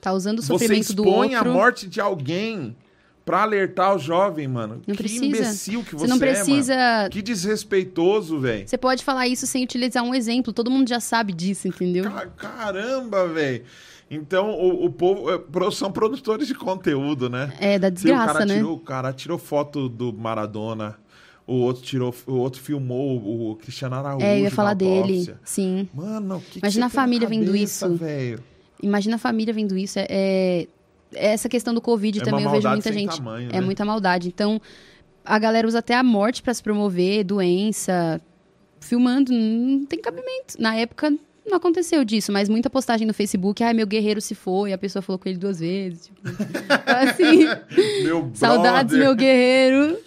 Tá 0.00 0.14
usando 0.14 0.38
o 0.38 0.42
você 0.42 0.46
sofrimento 0.48 0.94
do 0.94 1.04
expõe 1.04 1.34
outro. 1.34 1.50
a 1.50 1.52
morte 1.52 1.86
de 1.86 2.00
alguém 2.00 2.74
pra 3.22 3.42
alertar 3.42 3.94
o 3.94 3.98
jovem, 3.98 4.48
mano. 4.48 4.80
Não 4.86 4.94
que 4.94 5.02
precisa. 5.02 5.26
imbecil 5.26 5.84
que 5.84 5.94
você, 5.94 6.06
Você 6.06 6.06
não 6.06 6.16
é, 6.16 6.18
precisa. 6.20 7.08
Que 7.10 7.20
desrespeitoso, 7.20 8.40
velho. 8.40 8.66
Você 8.66 8.78
pode 8.78 9.04
falar 9.04 9.28
isso 9.28 9.46
sem 9.46 9.62
utilizar 9.62 10.02
um 10.02 10.14
exemplo. 10.14 10.54
Todo 10.54 10.70
mundo 10.70 10.88
já 10.88 11.00
sabe 11.00 11.34
disso, 11.34 11.68
entendeu? 11.68 12.04
Ca- 12.10 12.26
Caramba, 12.28 13.28
velho. 13.28 13.62
Então, 14.10 14.50
o, 14.50 14.86
o 14.86 14.90
povo 14.90 15.30
é, 15.30 15.70
são 15.70 15.92
produtores 15.92 16.46
de 16.48 16.54
conteúdo, 16.54 17.28
né? 17.28 17.52
É, 17.60 17.78
da 17.78 17.88
Se 17.88 17.92
o 17.92 17.94
desgraça, 17.96 18.32
cara 18.32 18.46
né? 18.46 18.54
tirou, 18.56 18.74
o 18.74 18.80
cara 18.80 19.12
tirou 19.12 19.38
foto 19.38 19.88
do 19.88 20.12
Maradona, 20.12 20.96
o 21.46 21.54
outro 21.56 21.82
tirou, 21.82 22.14
o 22.26 22.34
outro 22.34 22.60
filmou 22.60 23.50
o 23.50 23.56
Cristiano 23.56 23.96
Araújo. 23.96 24.24
É, 24.24 24.38
eu 24.38 24.44
ia 24.44 24.50
falar 24.50 24.74
dele. 24.74 25.34
Sim. 25.44 25.88
Mano, 25.92 26.36
o 26.36 26.40
que 26.40 26.52
que 26.52 26.58
Imagina 26.60 26.88
você 26.88 26.96
a 26.96 27.00
família 27.02 27.28
vendo 27.28 27.46
cabeça, 27.46 27.86
isso. 27.86 27.96
velho? 27.96 28.42
Imagina 28.82 29.16
a 29.16 29.18
família 29.18 29.52
vendo 29.52 29.76
isso. 29.76 29.98
É, 29.98 30.06
é- 30.08 30.66
essa 31.12 31.48
questão 31.48 31.74
do 31.74 31.80
Covid 31.80 32.20
É 32.20 32.22
também 32.22 32.44
eu 32.44 32.50
vejo 32.50 32.68
muita 32.68 32.92
gente. 32.92 33.16
tamanho, 33.16 33.50
é 33.50 33.54
né? 33.54 33.60
muita 33.60 33.84
maldade. 33.84 34.28
Então, 34.28 34.60
a 35.24 35.38
galera 35.38 35.66
usa 35.68 35.80
até 35.80 35.94
a 35.94 36.02
morte 36.02 36.42
pra 36.42 36.54
se 36.54 36.62
promover, 36.62 37.24
doença, 37.24 38.20
filmando, 38.80 39.32
não 39.32 39.84
tem 39.84 39.98
cabimento. 40.00 40.54
Na 40.58 40.74
época 40.76 41.12
não 41.48 41.56
aconteceu 41.56 42.04
disso, 42.04 42.30
mas 42.32 42.48
muita 42.48 42.68
postagem 42.70 43.06
no 43.06 43.14
Facebook, 43.14 43.62
ai, 43.62 43.72
meu 43.74 43.86
guerreiro 43.86 44.20
se 44.20 44.34
foi, 44.34 44.72
a 44.72 44.78
pessoa 44.78 45.02
falou 45.02 45.18
com 45.18 45.28
ele 45.28 45.38
duas 45.38 45.60
vezes. 45.60 46.06
Tipo, 46.06 46.20
assim, 46.86 47.44
Meu 48.04 48.30
saudades, 48.34 48.96
meu 48.96 49.14
guerreiro. 49.14 49.98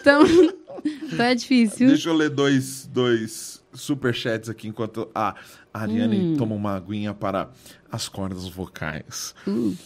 Então, 0.00 0.22
então 0.84 1.24
é 1.24 1.34
difícil. 1.34 1.88
Deixa 1.88 2.08
eu 2.08 2.14
ler 2.14 2.30
dois, 2.30 2.86
dois 2.86 3.62
superchats 3.72 4.48
aqui 4.48 4.68
enquanto 4.68 5.08
a 5.14 5.34
Ariane 5.72 6.18
Hum. 6.18 6.36
toma 6.36 6.54
uma 6.54 6.74
aguinha 6.76 7.14
para 7.14 7.50
as 7.90 8.08
cordas 8.08 8.48
vocais. 8.48 9.34
Uh. 9.46 9.76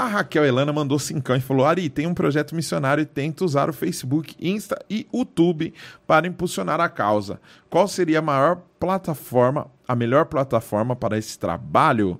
A 0.00 0.06
Raquel 0.06 0.46
Elana 0.46 0.72
mandou 0.72 0.98
cincão 0.98 1.36
e 1.36 1.42
falou: 1.42 1.66
Ari, 1.66 1.90
tem 1.90 2.06
um 2.06 2.14
projeto 2.14 2.54
missionário 2.54 3.02
e 3.02 3.04
tenta 3.04 3.44
usar 3.44 3.68
o 3.68 3.72
Facebook, 3.74 4.34
Insta 4.40 4.82
e 4.88 5.06
YouTube 5.12 5.74
para 6.06 6.26
impulsionar 6.26 6.80
a 6.80 6.88
causa. 6.88 7.38
Qual 7.68 7.86
seria 7.86 8.20
a 8.20 8.22
maior 8.22 8.62
plataforma, 8.78 9.70
a 9.86 9.94
melhor 9.94 10.24
plataforma 10.24 10.96
para 10.96 11.18
esse 11.18 11.38
trabalho? 11.38 12.18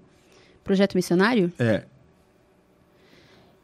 Projeto 0.62 0.94
missionário? 0.94 1.50
É, 1.58 1.84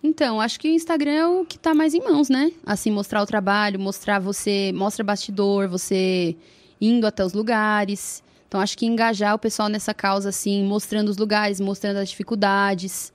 Então, 0.02 0.40
acho 0.40 0.58
que 0.60 0.68
o 0.68 0.72
Instagram 0.72 1.12
é 1.12 1.26
o 1.26 1.44
que 1.44 1.58
tá 1.58 1.74
mais 1.74 1.92
em 1.92 2.00
mãos, 2.00 2.30
né? 2.30 2.52
Assim, 2.64 2.90
mostrar 2.90 3.20
o 3.20 3.26
trabalho, 3.26 3.78
mostrar 3.78 4.18
você, 4.18 4.72
mostra 4.74 5.04
bastidor, 5.04 5.68
você 5.68 6.34
indo 6.80 7.06
até 7.06 7.22
os 7.22 7.34
lugares. 7.34 8.22
Então, 8.48 8.62
acho 8.62 8.78
que 8.78 8.86
engajar 8.86 9.34
o 9.34 9.38
pessoal 9.38 9.68
nessa 9.68 9.92
causa, 9.92 10.30
assim, 10.30 10.64
mostrando 10.64 11.10
os 11.10 11.18
lugares, 11.18 11.60
mostrando 11.60 11.98
as 11.98 12.08
dificuldades. 12.08 13.12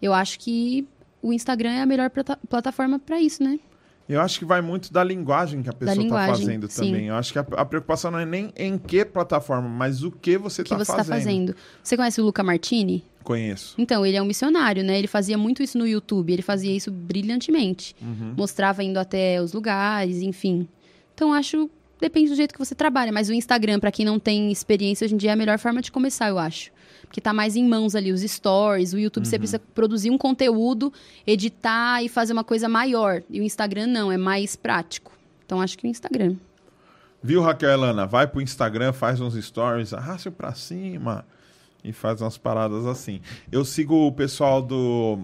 Eu 0.00 0.12
acho 0.12 0.38
que 0.38 0.86
o 1.22 1.32
Instagram 1.32 1.70
é 1.70 1.82
a 1.82 1.86
melhor 1.86 2.10
plata- 2.10 2.38
plataforma 2.48 2.98
para 2.98 3.20
isso, 3.20 3.42
né? 3.42 3.58
eu 4.08 4.20
acho 4.20 4.40
que 4.40 4.44
vai 4.44 4.60
muito 4.60 4.92
da 4.92 5.04
linguagem 5.04 5.62
que 5.62 5.70
a 5.70 5.72
pessoa 5.72 6.02
está 6.02 6.26
fazendo 6.26 6.68
sim. 6.68 6.82
também. 6.82 7.06
Eu 7.06 7.14
acho 7.14 7.32
que 7.32 7.38
a, 7.38 7.46
a 7.56 7.64
preocupação 7.64 8.10
não 8.10 8.18
é 8.18 8.26
nem 8.26 8.52
em 8.56 8.76
que 8.76 9.04
plataforma, 9.04 9.68
mas 9.68 10.02
o 10.02 10.10
que 10.10 10.36
você 10.36 10.62
O 10.62 10.64
que 10.64 10.72
está 10.74 10.84
você 10.84 10.92
fazendo. 10.92 11.06
tá 11.06 11.14
fazendo. 11.14 11.56
Você 11.80 11.96
conhece 11.96 12.20
o 12.20 12.24
Luca 12.24 12.42
Martini? 12.42 13.04
Conheço. 13.22 13.76
Então, 13.78 14.04
ele 14.04 14.16
é 14.16 14.22
um 14.22 14.24
missionário, 14.24 14.82
né? 14.82 14.98
Ele 14.98 15.06
fazia 15.06 15.38
muito 15.38 15.62
isso 15.62 15.78
no 15.78 15.86
YouTube, 15.86 16.32
ele 16.32 16.42
fazia 16.42 16.74
isso 16.74 16.90
brilhantemente. 16.90 17.94
Uhum. 18.02 18.34
Mostrava 18.36 18.82
indo 18.82 18.98
até 18.98 19.40
os 19.40 19.52
lugares, 19.52 20.22
enfim. 20.22 20.66
Então, 21.14 21.32
acho 21.32 21.70
depende 22.00 22.30
do 22.30 22.34
jeito 22.34 22.52
que 22.52 22.58
você 22.58 22.74
trabalha. 22.74 23.12
Mas 23.12 23.28
o 23.28 23.32
Instagram, 23.32 23.78
para 23.78 23.92
quem 23.92 24.04
não 24.04 24.18
tem 24.18 24.50
experiência 24.50 25.04
hoje 25.04 25.14
em 25.14 25.18
dia, 25.18 25.30
é 25.30 25.32
a 25.34 25.36
melhor 25.36 25.58
forma 25.58 25.80
de 25.80 25.92
começar, 25.92 26.28
eu 26.28 26.38
acho. 26.38 26.72
Porque 27.10 27.20
tá 27.20 27.32
mais 27.32 27.56
em 27.56 27.68
mãos 27.68 27.96
ali, 27.96 28.12
os 28.12 28.20
stories, 28.20 28.92
o 28.92 28.98
YouTube 28.98 29.26
você 29.26 29.36
precisa 29.36 29.58
produzir 29.58 30.10
um 30.10 30.16
conteúdo, 30.16 30.92
editar 31.26 32.04
e 32.04 32.08
fazer 32.08 32.32
uma 32.32 32.44
coisa 32.44 32.68
maior. 32.68 33.20
E 33.28 33.40
o 33.40 33.42
Instagram 33.42 33.88
não, 33.88 34.12
é 34.12 34.16
mais 34.16 34.54
prático. 34.54 35.10
Então 35.44 35.60
acho 35.60 35.76
que 35.76 35.88
o 35.88 35.90
Instagram. 35.90 36.36
Viu, 37.20 37.42
Raquel 37.42 37.68
Elana? 37.68 38.06
Vai 38.06 38.28
pro 38.28 38.40
Instagram, 38.40 38.92
faz 38.92 39.20
uns 39.20 39.34
stories, 39.34 39.92
arrasta 39.92 40.30
pra 40.30 40.54
cima 40.54 41.26
e 41.82 41.92
faz 41.92 42.20
umas 42.20 42.38
paradas 42.38 42.86
assim. 42.86 43.20
Eu 43.50 43.64
sigo 43.64 44.06
o 44.06 44.12
pessoal 44.12 44.62
do 44.62 45.18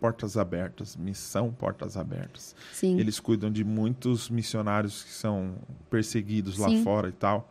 Portas 0.00 0.36
Abertas, 0.36 0.96
Missão 0.96 1.52
Portas 1.52 1.96
Abertas. 1.96 2.56
Sim. 2.72 2.98
Eles 2.98 3.20
cuidam 3.20 3.48
de 3.48 3.62
muitos 3.62 4.28
missionários 4.28 5.04
que 5.04 5.12
são 5.12 5.54
perseguidos 5.88 6.58
lá 6.58 6.68
Sim. 6.68 6.82
fora 6.82 7.10
e 7.10 7.12
tal. 7.12 7.48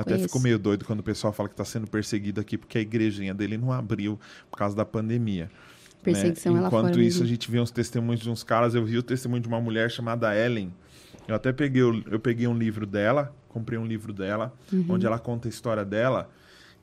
Eu 0.00 0.14
até 0.14 0.18
fico 0.18 0.40
meio 0.40 0.58
doido 0.58 0.84
quando 0.84 1.00
o 1.00 1.02
pessoal 1.02 1.32
fala 1.32 1.48
que 1.48 1.54
está 1.54 1.64
sendo 1.64 1.86
perseguido 1.86 2.40
aqui 2.40 2.56
porque 2.58 2.78
a 2.78 2.80
igrejinha 2.80 3.34
dele 3.34 3.56
não 3.56 3.72
abriu 3.72 4.18
por 4.50 4.56
causa 4.56 4.74
da 4.76 4.84
pandemia. 4.84 5.50
Perseguição 6.02 6.52
né? 6.54 6.58
é 6.58 6.62
lá 6.62 6.68
Enquanto 6.68 6.86
fora 6.86 7.02
isso, 7.02 7.18
mesmo. 7.18 7.24
a 7.24 7.28
gente 7.28 7.50
vê 7.50 7.60
uns 7.60 7.70
testemunhos 7.70 8.20
de 8.20 8.30
uns 8.30 8.42
caras. 8.42 8.74
Eu 8.74 8.84
vi 8.84 8.96
o 8.96 9.02
testemunho 9.02 9.42
de 9.42 9.48
uma 9.48 9.60
mulher 9.60 9.90
chamada 9.90 10.34
Ellen. 10.34 10.72
Eu 11.28 11.34
até 11.34 11.52
peguei, 11.52 11.82
eu 11.82 12.18
peguei 12.18 12.46
um 12.46 12.56
livro 12.56 12.86
dela, 12.86 13.34
comprei 13.48 13.78
um 13.78 13.86
livro 13.86 14.12
dela, 14.12 14.52
Uhum. 14.72 14.86
onde 14.88 15.06
ela 15.06 15.18
conta 15.18 15.46
a 15.46 15.50
história 15.50 15.84
dela, 15.84 16.30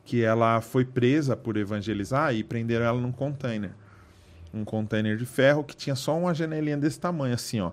que 0.05 0.21
ela 0.23 0.61
foi 0.61 0.85
presa 0.85 1.35
por 1.35 1.57
evangelizar 1.57 2.33
e 2.35 2.43
prenderam 2.43 2.85
ela 2.85 3.01
num 3.01 3.11
container. 3.11 3.71
Um 4.53 4.63
container 4.63 5.17
de 5.17 5.25
ferro 5.25 5.63
que 5.63 5.75
tinha 5.75 5.95
só 5.95 6.17
uma 6.17 6.33
janelinha 6.33 6.77
desse 6.77 6.99
tamanho, 6.99 7.33
assim, 7.33 7.59
ó. 7.59 7.71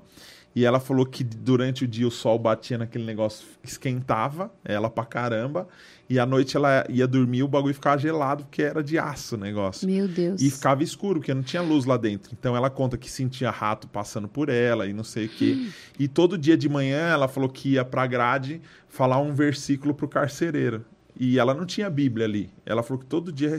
E 0.55 0.65
ela 0.65 0.79
falou 0.79 1.05
que 1.05 1.25
durante 1.25 1.85
o 1.85 1.89
dia 1.89 2.07
o 2.07 2.11
sol 2.11 2.39
batia 2.39 2.79
naquele 2.79 3.05
negócio, 3.05 3.45
esquentava 3.63 4.53
ela 4.65 4.89
pra 4.89 5.05
caramba. 5.05 5.67
E 6.09 6.19
à 6.19 6.25
noite 6.25 6.57
ela 6.57 6.87
ia 6.89 7.09
dormir 7.09 7.43
o 7.43 7.49
bagulho 7.49 7.75
ficava 7.75 7.99
gelado, 7.99 8.45
porque 8.45 8.63
era 8.63 8.83
de 8.83 8.97
aço 8.97 9.35
o 9.35 9.39
negócio. 9.39 9.89
Meu 9.89 10.07
Deus. 10.07 10.41
E 10.41 10.51
ficava 10.51 10.83
escuro, 10.83 11.19
porque 11.19 11.35
não 11.35 11.43
tinha 11.43 11.61
luz 11.61 11.85
lá 11.87 11.97
dentro. 11.97 12.31
Então 12.39 12.57
ela 12.57 12.71
conta 12.71 12.97
que 12.97 13.11
sentia 13.11 13.51
rato 13.51 13.89
passando 13.89 14.29
por 14.29 14.49
ela 14.49 14.87
e 14.87 14.93
não 14.93 15.03
sei 15.03 15.27
o 15.27 15.29
quê. 15.29 15.69
E 15.99 16.07
todo 16.07 16.39
dia 16.39 16.57
de 16.57 16.69
manhã 16.69 17.09
ela 17.09 17.27
falou 17.27 17.49
que 17.49 17.71
ia 17.71 17.85
pra 17.85 18.07
grade 18.07 18.61
falar 18.89 19.19
um 19.19 19.35
versículo 19.35 19.93
pro 19.93 20.07
carcereiro. 20.07 20.85
E 21.19 21.39
ela 21.39 21.55
não 21.55 21.65
tinha 21.65 21.89
Bíblia 21.89 22.27
ali. 22.27 22.51
Ela 22.67 22.83
falou 22.83 23.01
que 23.01 23.07
todo 23.07 23.33
dia 23.33 23.51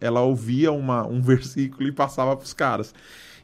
ela 0.00 0.20
ouvia 0.20 0.72
uma, 0.72 1.06
um 1.06 1.20
versículo 1.22 1.88
e 1.88 1.92
passava 1.92 2.36
pros 2.36 2.54
caras. 2.54 2.94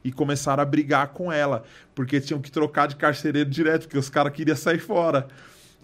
E 0.05 0.13
começaram 0.13 0.63
a 0.63 0.67
brigar 0.67 1.09
com 1.09 1.31
ela, 1.33 1.65
porque 1.95 2.21
tinham 2.21 2.41
que 2.41 2.51
trocar 2.51 2.87
de 2.87 2.97
carcereiro 2.97 3.51
direto, 3.51 3.83
porque 3.83 3.99
os 3.99 4.09
caras 4.11 4.33
queriam 4.33 4.57
sair 4.57 4.79
fora. 4.79 5.27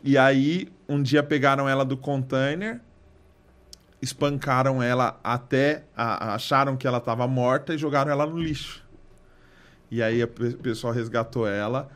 E 0.05 0.17
aí, 0.19 0.69
um 0.89 1.03
dia 1.03 1.23
pegaram 1.23 1.69
ela 1.69 1.85
do 1.85 1.97
container, 1.97 2.81
espancaram 4.01 4.83
ela 4.83 5.19
até 5.23 5.85
a- 5.97 6.35
acharam 6.35 6.77
que 6.77 6.87
ela 6.87 6.99
estava 6.99 7.27
morta 7.27 7.75
e 7.75 7.79
jogaram 7.79 8.11
ela 8.11 8.27
no 8.27 8.39
lixo. 8.39 8.83
E 9.91 10.03
aí 10.03 10.23
o 10.23 10.29
pe- 10.29 10.55
pessoal 10.55 10.93
resgatou 10.93 11.47
ela, 11.47 11.89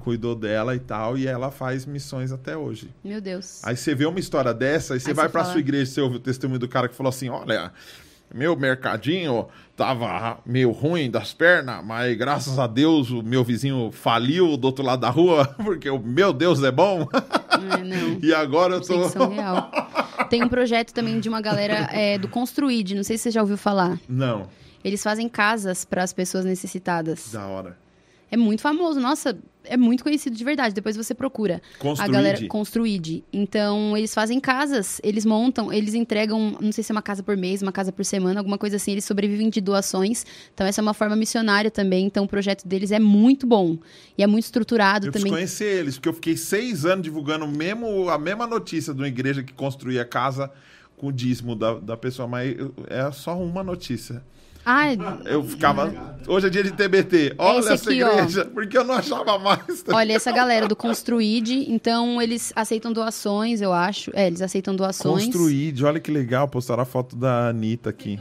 cuidou 0.00 0.34
dela 0.36 0.74
e 0.76 0.78
tal, 0.78 1.16
e 1.16 1.26
ela 1.26 1.50
faz 1.50 1.84
missões 1.86 2.30
até 2.30 2.56
hoje. 2.56 2.94
Meu 3.02 3.20
Deus. 3.20 3.64
Aí 3.64 3.76
você 3.76 3.94
vê 3.94 4.06
uma 4.06 4.20
história 4.20 4.52
dessa, 4.54 4.94
aí 4.94 5.00
você 5.00 5.08
Aí 5.10 5.14
vai 5.14 5.28
pra 5.28 5.40
fala- 5.42 5.52
sua 5.52 5.60
igreja, 5.60 5.90
você 5.90 6.00
ouve 6.00 6.16
o 6.16 6.20
testemunho 6.20 6.60
do 6.60 6.68
cara 6.68 6.88
que 6.88 6.94
falou 6.94 7.08
assim: 7.10 7.28
olha. 7.28 7.72
Meu 8.34 8.54
mercadinho 8.56 9.46
tava 9.76 10.38
meio 10.44 10.70
ruim 10.70 11.10
das 11.10 11.32
pernas, 11.32 11.84
mas 11.84 12.16
graças 12.16 12.58
a 12.58 12.66
Deus 12.66 13.10
o 13.10 13.22
meu 13.22 13.42
vizinho 13.42 13.90
faliu 13.92 14.56
do 14.56 14.66
outro 14.66 14.84
lado 14.84 15.00
da 15.00 15.10
rua, 15.10 15.46
porque 15.64 15.88
o 15.88 15.98
meu 15.98 16.32
Deus 16.32 16.62
é 16.62 16.70
bom. 16.70 17.08
É, 17.12 17.82
não. 17.82 18.18
e 18.22 18.34
agora 18.34 18.74
eu 18.74 18.80
tô. 18.80 19.28
Real. 19.28 19.70
Tem 20.28 20.44
um 20.44 20.48
projeto 20.48 20.92
também 20.92 21.18
de 21.20 21.28
uma 21.28 21.40
galera 21.40 21.88
é, 21.92 22.18
do 22.18 22.28
Construid, 22.28 22.94
não 22.94 23.02
sei 23.02 23.16
se 23.16 23.24
você 23.24 23.30
já 23.30 23.40
ouviu 23.40 23.56
falar. 23.56 23.98
Não, 24.08 24.48
Eles 24.84 25.02
fazem 25.02 25.28
casas 25.28 25.84
para 25.84 26.02
as 26.02 26.12
pessoas 26.12 26.44
necessitadas. 26.44 27.32
da 27.32 27.46
hora. 27.46 27.76
É 28.30 28.36
muito 28.36 28.60
famoso, 28.60 29.00
nossa, 29.00 29.38
é 29.64 29.76
muito 29.76 30.04
conhecido 30.04 30.36
de 30.36 30.44
verdade. 30.44 30.74
Depois 30.74 30.96
você 30.96 31.14
procura. 31.14 31.62
Construid. 31.78 32.10
A 32.10 32.12
galera 32.12 32.46
Construid. 32.46 33.24
Então, 33.32 33.96
eles 33.96 34.12
fazem 34.14 34.38
casas, 34.38 35.00
eles 35.02 35.24
montam, 35.24 35.72
eles 35.72 35.94
entregam, 35.94 36.56
não 36.60 36.70
sei 36.72 36.84
se 36.84 36.92
é 36.92 36.94
uma 36.94 37.00
casa 37.02 37.22
por 37.22 37.36
mês, 37.36 37.62
uma 37.62 37.72
casa 37.72 37.90
por 37.90 38.04
semana, 38.04 38.40
alguma 38.40 38.58
coisa 38.58 38.76
assim. 38.76 38.92
Eles 38.92 39.04
sobrevivem 39.04 39.48
de 39.48 39.60
doações. 39.60 40.26
Então, 40.52 40.66
essa 40.66 40.80
é 40.80 40.82
uma 40.82 40.94
forma 40.94 41.16
missionária 41.16 41.70
também. 41.70 42.04
Então, 42.06 42.24
o 42.24 42.28
projeto 42.28 42.66
deles 42.68 42.90
é 42.92 42.98
muito 43.00 43.46
bom. 43.46 43.78
E 44.16 44.22
é 44.22 44.26
muito 44.26 44.44
estruturado 44.44 45.06
Eu 45.06 45.12
também. 45.12 45.32
preciso 45.32 45.34
conhecer 45.64 45.80
eles, 45.80 45.94
porque 45.96 46.08
eu 46.08 46.14
fiquei 46.14 46.36
seis 46.36 46.84
anos 46.84 47.02
divulgando 47.02 47.46
mesmo, 47.48 48.08
a 48.10 48.18
mesma 48.18 48.46
notícia 48.46 48.92
de 48.92 49.00
uma 49.00 49.08
igreja 49.08 49.42
que 49.42 49.52
construía 49.54 50.04
casa 50.04 50.50
com 50.96 51.06
o 51.06 51.12
dízimo 51.12 51.54
da, 51.54 51.74
da 51.74 51.96
pessoa, 51.96 52.26
mas 52.28 52.58
eu- 52.58 52.74
é 52.88 53.10
só 53.12 53.38
uma 53.40 53.62
notícia. 53.62 54.22
Ah, 54.64 54.86
Eu 55.24 55.42
ficava. 55.42 56.16
Hoje 56.26 56.46
é 56.46 56.50
dia 56.50 56.62
de 56.62 56.72
TBT. 56.72 57.34
Olha 57.38 57.58
Esse 57.60 57.72
essa 57.72 57.90
aqui, 57.90 58.02
ó. 58.02 58.12
igreja, 58.12 58.44
porque 58.44 58.76
eu 58.76 58.84
não 58.84 58.94
achava 58.96 59.38
mais. 59.38 59.82
olha, 59.90 60.12
essa 60.12 60.30
galera 60.30 60.68
do 60.68 60.76
Construid, 60.76 61.64
então 61.72 62.20
eles 62.20 62.52
aceitam 62.54 62.92
doações, 62.92 63.62
eu 63.62 63.72
acho. 63.72 64.10
É, 64.14 64.26
eles 64.26 64.42
aceitam 64.42 64.76
doações. 64.76 65.24
Construid, 65.24 65.82
olha 65.84 65.98
que 65.98 66.10
legal, 66.10 66.46
postaram 66.46 66.82
a 66.82 66.86
foto 66.86 67.16
da 67.16 67.48
Anitta 67.48 67.88
aqui. 67.88 68.20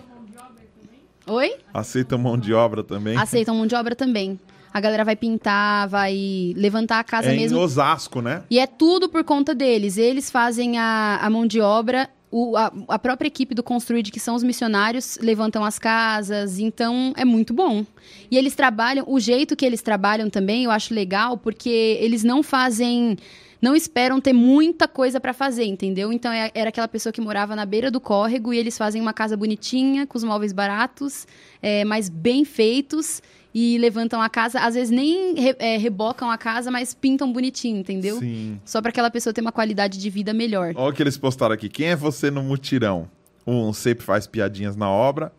Oi? 1.28 1.56
Aceita 1.74 2.18
mão 2.18 2.38
de 2.38 2.54
obra 2.54 2.82
também. 2.84 3.18
Aceitam 3.18 3.56
mão 3.56 3.68
de 3.68 3.76
obra 3.76 3.94
também. 3.96 4.40
A 4.74 4.80
galera 4.80 5.04
vai 5.04 5.16
pintar, 5.16 5.88
vai 5.90 6.54
levantar 6.56 7.00
a 7.00 7.04
casa 7.04 7.32
é 7.32 7.36
mesmo. 7.36 7.58
em 7.58 7.62
Osasco, 7.62 8.22
né? 8.22 8.44
E 8.50 8.60
é 8.60 8.68
tudo 8.68 9.10
por 9.10 9.24
conta 9.24 9.54
deles. 9.54 9.98
Eles 9.98 10.30
fazem 10.30 10.78
a, 10.78 11.20
a 11.22 11.30
mão 11.30 11.46
de 11.46 11.60
obra, 11.60 12.10
o- 12.32 12.58
a, 12.58 12.72
a 12.90 13.00
própria 13.00 13.28
equipe 13.28 13.56
do 13.56 13.64
Construid, 13.64 14.12
que 14.12 14.20
são 14.20 14.36
os 14.36 14.44
missionários, 14.44 15.18
levantam 15.22 15.64
as 15.64 15.80
casas. 15.80 16.60
Então, 16.60 17.14
é 17.16 17.24
muito 17.26 17.54
bom. 17.54 17.86
E 18.30 18.38
eles 18.38 18.56
trabalham, 18.56 19.06
o 19.08 19.20
jeito 19.20 19.56
que 19.56 19.66
eles 19.66 19.82
trabalham 19.82 20.30
também, 20.30 20.66
eu 20.66 20.72
acho 20.72 20.94
legal, 20.94 21.38
porque 21.38 21.98
eles 22.02 22.24
não 22.24 22.44
fazem. 22.44 23.18
Não 23.60 23.76
esperam 23.76 24.22
ter 24.22 24.34
muita 24.34 24.88
coisa 24.88 25.20
pra 25.20 25.34
fazer, 25.34 25.66
entendeu? 25.66 26.14
Então 26.14 26.32
é- 26.32 26.52
era 26.54 26.70
aquela 26.70 26.88
pessoa 26.88 27.12
que 27.12 27.20
morava 27.20 27.56
na 27.56 27.66
beira 27.66 27.90
do 27.90 28.00
córrego 28.00 28.54
e 28.54 28.58
eles 28.60 28.78
fazem 28.78 29.02
uma 29.02 29.14
casa 29.14 29.36
bonitinha, 29.36 30.06
com 30.06 30.16
os 30.16 30.24
móveis 30.24 30.54
baratos, 30.54 31.26
é, 31.60 31.84
mas 31.84 32.08
bem 32.08 32.46
feitos, 32.46 33.20
e 33.54 33.78
levantam 33.78 34.22
a 34.22 34.30
casa. 34.30 34.60
Às 34.60 34.76
vezes 34.76 34.90
nem 34.90 35.34
re- 35.36 35.56
é, 35.60 35.78
rebocam 35.78 36.30
a 36.30 36.38
casa, 36.38 36.70
mas 36.72 36.94
pintam 36.94 37.32
bonitinho, 37.32 37.78
entendeu? 37.80 38.20
Sim. 38.20 38.60
Só 38.66 38.82
pra 38.82 38.90
aquela 38.90 39.10
pessoa 39.10 39.34
ter 39.34 39.42
uma 39.42 39.52
qualidade 39.52 39.98
de 39.98 40.10
vida 40.10 40.34
melhor. 40.34 40.74
Olha 40.76 40.90
o 40.92 40.94
que 40.94 41.02
eles 41.02 41.18
postaram 41.18 41.54
aqui. 41.54 41.70
Quem 41.70 41.88
é 41.88 41.96
você 41.96 42.30
no 42.30 42.44
mutirão? 42.44 43.10
Um, 43.46 43.72
sempre 43.74 44.04
faz 44.06 44.28
piadinhas 44.28 44.76
na 44.76 44.90
obra. 44.90 45.32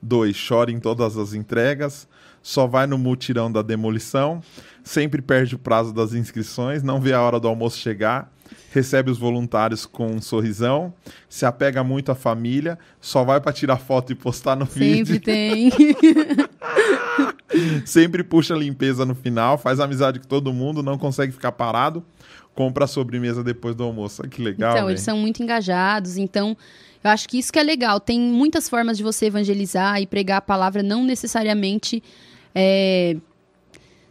Dois, 0.00 0.36
chora 0.46 0.70
em 0.70 0.78
todas 0.78 1.16
as 1.16 1.32
entregas. 1.32 2.06
Só 2.42 2.66
vai 2.66 2.86
no 2.86 2.98
mutirão 2.98 3.50
da 3.50 3.62
demolição. 3.62 4.42
Sempre 4.82 5.22
perde 5.22 5.54
o 5.54 5.58
prazo 5.58 5.94
das 5.94 6.12
inscrições. 6.12 6.82
Não 6.82 7.00
vê 7.00 7.14
a 7.14 7.22
hora 7.22 7.40
do 7.40 7.48
almoço 7.48 7.78
chegar. 7.78 8.30
Recebe 8.74 9.08
os 9.08 9.18
voluntários 9.18 9.86
com 9.86 10.06
um 10.06 10.20
sorrisão. 10.20 10.92
Se 11.28 11.46
apega 11.46 11.84
muito 11.84 12.10
à 12.10 12.14
família. 12.16 12.76
Só 13.00 13.22
vai 13.22 13.40
para 13.40 13.52
tirar 13.52 13.76
foto 13.76 14.10
e 14.10 14.16
postar 14.16 14.56
no 14.56 14.66
Sempre 14.66 15.04
vídeo. 15.04 15.20
tem. 15.20 15.70
Sempre 17.86 18.24
puxa 18.24 18.52
a 18.52 18.58
limpeza 18.58 19.06
no 19.06 19.14
final. 19.14 19.56
Faz 19.56 19.78
amizade 19.78 20.18
com 20.18 20.26
todo 20.26 20.52
mundo. 20.52 20.82
Não 20.82 20.98
consegue 20.98 21.30
ficar 21.30 21.52
parado. 21.52 22.04
Compra 22.52 22.86
a 22.86 22.88
sobremesa 22.88 23.44
depois 23.44 23.76
do 23.76 23.84
almoço. 23.84 24.22
Olha 24.22 24.28
que 24.28 24.42
legal. 24.42 24.72
então, 24.72 24.82
velho. 24.86 24.90
eles 24.90 25.02
são 25.02 25.16
muito 25.18 25.40
engajados. 25.40 26.16
Então, 26.16 26.56
eu 27.04 27.10
acho 27.12 27.28
que 27.28 27.38
isso 27.38 27.52
que 27.52 27.60
é 27.60 27.62
legal. 27.62 28.00
Tem 28.00 28.18
muitas 28.18 28.68
formas 28.68 28.96
de 28.96 29.04
você 29.04 29.26
evangelizar 29.26 30.02
e 30.02 30.06
pregar 30.08 30.38
a 30.38 30.42
palavra, 30.42 30.82
não 30.82 31.04
necessariamente 31.04 32.02
é, 32.52 33.18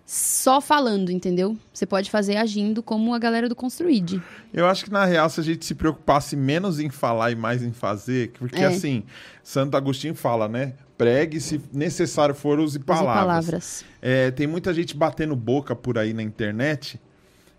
só 0.06 0.60
falando, 0.60 1.12
entendeu? 1.12 1.58
Você 1.74 1.86
pode 1.86 2.12
fazer 2.12 2.36
agindo 2.38 2.84
como 2.84 3.14
a 3.14 3.20
galera 3.20 3.48
do 3.48 3.56
Construid. 3.56 4.22
Eu 4.54 4.66
acho 4.68 4.84
que, 4.86 4.92
na 4.92 5.06
real, 5.06 5.30
se 5.30 5.40
a 5.40 5.44
gente 5.44 5.66
se 5.66 5.74
preocupasse 5.74 6.36
menos 6.36 6.80
em 6.80 6.90
falar 6.90 7.32
e 7.32 7.36
mais 7.36 7.64
em 7.64 7.72
fazer, 7.72 8.32
porque, 8.38 8.62
É. 8.62 8.66
assim, 8.66 9.04
Santo 9.42 9.78
Agostinho 9.78 10.14
fala, 10.14 10.48
né? 10.48 10.74
Pregue, 10.98 11.40
se 11.40 11.60
necessário 11.72 12.36
for, 12.36 12.60
use 12.60 12.78
Use 12.78 12.80
palavras. 12.80 13.16
palavras. 13.16 13.86
É, 14.02 14.30
tem 14.32 14.46
muita 14.46 14.74
gente 14.74 14.96
batendo 14.96 15.36
boca 15.36 15.76
por 15.76 15.98
aí 15.98 16.14
na 16.14 16.22
internet 16.22 17.00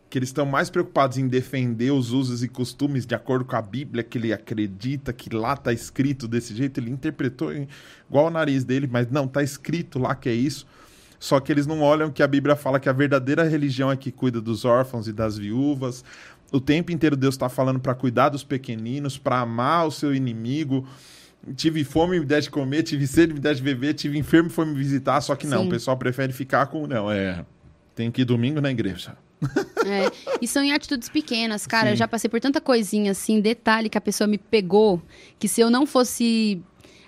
que 0.08 0.18
eles 0.18 0.28
estão 0.28 0.46
mais 0.46 0.70
preocupados 0.70 1.18
em 1.18 1.26
defender 1.26 1.90
os 1.90 2.12
usos 2.12 2.44
e 2.44 2.46
costumes 2.48 3.04
de 3.04 3.16
acordo 3.16 3.44
com 3.44 3.56
a 3.56 3.62
Bíblia, 3.62 4.04
que 4.04 4.16
ele 4.16 4.32
acredita 4.32 5.12
que 5.12 5.34
lá 5.34 5.56
tá 5.56 5.72
escrito 5.72 6.28
desse 6.28 6.54
jeito, 6.54 6.78
ele 6.78 6.90
interpretou 6.90 7.52
igual 8.08 8.26
o 8.26 8.30
nariz 8.30 8.62
dele, 8.62 8.86
mas 8.88 9.10
não, 9.10 9.26
tá 9.26 9.42
escrito 9.42 9.98
lá 9.98 10.14
que 10.14 10.28
é 10.28 10.32
isso. 10.34 10.64
Só 11.18 11.40
que 11.40 11.50
eles 11.50 11.66
não 11.66 11.80
olham 11.80 12.10
que 12.10 12.22
a 12.22 12.26
Bíblia 12.26 12.56
fala 12.56 12.78
que 12.78 12.88
a 12.88 12.92
verdadeira 12.92 13.44
religião 13.44 13.90
é 13.90 13.96
que 13.96 14.12
cuida 14.12 14.40
dos 14.40 14.64
órfãos 14.64 15.08
e 15.08 15.12
das 15.12 15.38
viúvas. 15.38 16.04
O 16.52 16.60
tempo 16.60 16.92
inteiro 16.92 17.16
Deus 17.16 17.34
está 17.34 17.48
falando 17.48 17.80
para 17.80 17.94
cuidar 17.94 18.28
dos 18.28 18.44
pequeninos, 18.44 19.18
para 19.18 19.40
amar 19.40 19.86
o 19.86 19.90
seu 19.90 20.14
inimigo. 20.14 20.86
Tive 21.56 21.84
fome, 21.84 22.20
me 22.20 22.24
deste 22.24 22.48
de 22.48 22.52
comer, 22.52 22.82
tive 22.82 23.06
sede, 23.06 23.34
me 23.34 23.40
deste 23.40 23.62
de 23.62 23.64
beber, 23.64 23.94
tive 23.94 24.18
enfermo, 24.18 24.48
foi 24.48 24.64
me 24.64 24.74
visitar. 24.74 25.20
Só 25.20 25.34
que 25.34 25.46
não, 25.46 25.62
Sim. 25.62 25.66
o 25.68 25.70
pessoal 25.70 25.96
prefere 25.96 26.32
ficar 26.32 26.66
com. 26.66 26.86
Não, 26.86 27.10
é. 27.10 27.44
Tem 27.94 28.10
que 28.10 28.22
ir 28.22 28.24
domingo 28.24 28.60
na 28.60 28.70
igreja. 28.70 29.16
É, 29.84 30.10
e 30.40 30.48
são 30.48 30.62
em 30.62 30.72
atitudes 30.72 31.08
pequenas, 31.08 31.66
cara. 31.66 31.90
Eu 31.90 31.96
já 31.96 32.08
passei 32.08 32.30
por 32.30 32.40
tanta 32.40 32.60
coisinha 32.60 33.10
assim, 33.10 33.40
detalhe 33.40 33.88
que 33.88 33.98
a 33.98 34.00
pessoa 34.00 34.26
me 34.26 34.38
pegou, 34.38 35.02
que 35.38 35.46
se 35.46 35.60
eu 35.60 35.70
não 35.70 35.84
fosse 35.84 36.62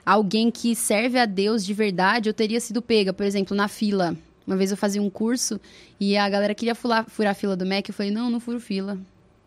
alguém 0.06 0.50
que 0.50 0.74
serve 0.76 1.18
a 1.18 1.26
Deus 1.26 1.66
de 1.66 1.74
verdade, 1.74 2.28
eu 2.30 2.34
teria 2.34 2.60
sido 2.60 2.80
pega. 2.80 3.12
Por 3.12 3.26
exemplo, 3.26 3.56
na 3.56 3.66
fila. 3.66 4.16
Uma 4.46 4.56
vez 4.56 4.70
eu 4.70 4.76
fazia 4.76 5.02
um 5.02 5.10
curso 5.10 5.60
e 5.98 6.16
a 6.16 6.28
galera 6.28 6.54
queria 6.54 6.74
furar, 6.74 7.04
furar 7.10 7.32
a 7.32 7.34
fila 7.34 7.56
do 7.56 7.66
MEC. 7.66 7.90
Eu 7.90 7.94
falei, 7.94 8.12
não, 8.12 8.30
não 8.30 8.38
furo 8.38 8.60
fila. 8.60 8.96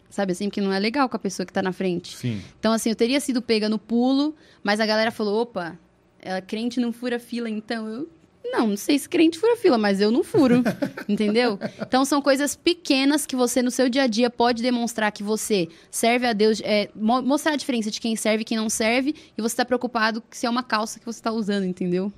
Sabe 0.10 0.32
assim, 0.32 0.50
porque 0.50 0.60
não 0.60 0.74
é 0.74 0.80
legal 0.80 1.08
com 1.08 1.16
a 1.16 1.20
pessoa 1.20 1.46
que 1.46 1.54
tá 1.54 1.62
na 1.62 1.72
frente. 1.72 2.18
Sim. 2.18 2.42
Então, 2.60 2.74
assim, 2.74 2.90
eu 2.90 2.96
teria 2.96 3.20
sido 3.20 3.42
pega 3.42 3.70
no 3.70 3.78
pulo, 3.78 4.36
mas 4.64 4.80
a 4.80 4.86
galera 4.86 5.12
falou: 5.12 5.42
opa, 5.42 5.78
ela 6.20 6.42
crente 6.42 6.80
não 6.80 6.92
fura 6.92 7.20
fila, 7.20 7.50
então 7.50 7.88
eu. 7.88 8.10
Não, 8.52 8.68
não 8.68 8.78
sei 8.78 8.98
se 8.98 9.08
crente 9.08 9.38
fura 9.40 9.56
fila, 9.58 9.78
mas 9.78 10.02
eu 10.02 10.10
não 10.12 10.24
furo. 10.24 10.64
entendeu? 11.08 11.60
Então 11.82 12.04
são 12.06 12.22
coisas 12.22 12.56
pequenas 12.56 13.26
que 13.26 13.36
você 13.36 13.62
no 13.62 13.70
seu 13.72 13.90
dia 13.90 14.04
a 14.04 14.08
dia 14.08 14.30
pode 14.30 14.62
demonstrar 14.62 15.12
que 15.12 15.24
você 15.24 15.68
serve 15.92 16.26
a 16.28 16.34
Deus, 16.34 16.62
é, 16.64 16.90
mo- 16.96 17.22
mostrar 17.22 17.54
a 17.54 17.56
diferença 17.56 17.90
de 17.92 18.00
quem 18.02 18.16
serve 18.16 18.42
e 18.42 18.46
quem 18.46 18.58
não 18.58 18.70
serve, 18.70 19.14
e 19.38 19.42
você 19.42 19.56
tá 19.56 19.66
preocupado 19.66 20.24
se 20.32 20.46
é 20.46 20.50
uma 20.50 20.64
calça 20.64 21.00
que 21.00 21.06
você 21.06 21.22
tá 21.22 21.32
usando, 21.32 21.64
entendeu? 21.66 22.12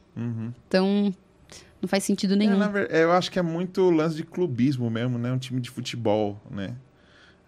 Então, 0.68 1.14
não 1.82 1.88
faz 1.88 2.04
sentido 2.04 2.34
É, 2.34 2.38
nenhum. 2.38 2.72
ver- 2.72 2.90
eu 2.94 3.12
acho 3.12 3.32
que 3.32 3.40
é 3.40 3.42
muito 3.42 3.90
lance 3.90 4.16
de 4.16 4.24
clubismo 4.24 4.90
mesmo, 4.90 5.18
né? 5.18 5.32
Um 5.32 5.38
time 5.38 5.60
de 5.60 5.70
futebol, 5.70 6.40
né? 6.50 6.76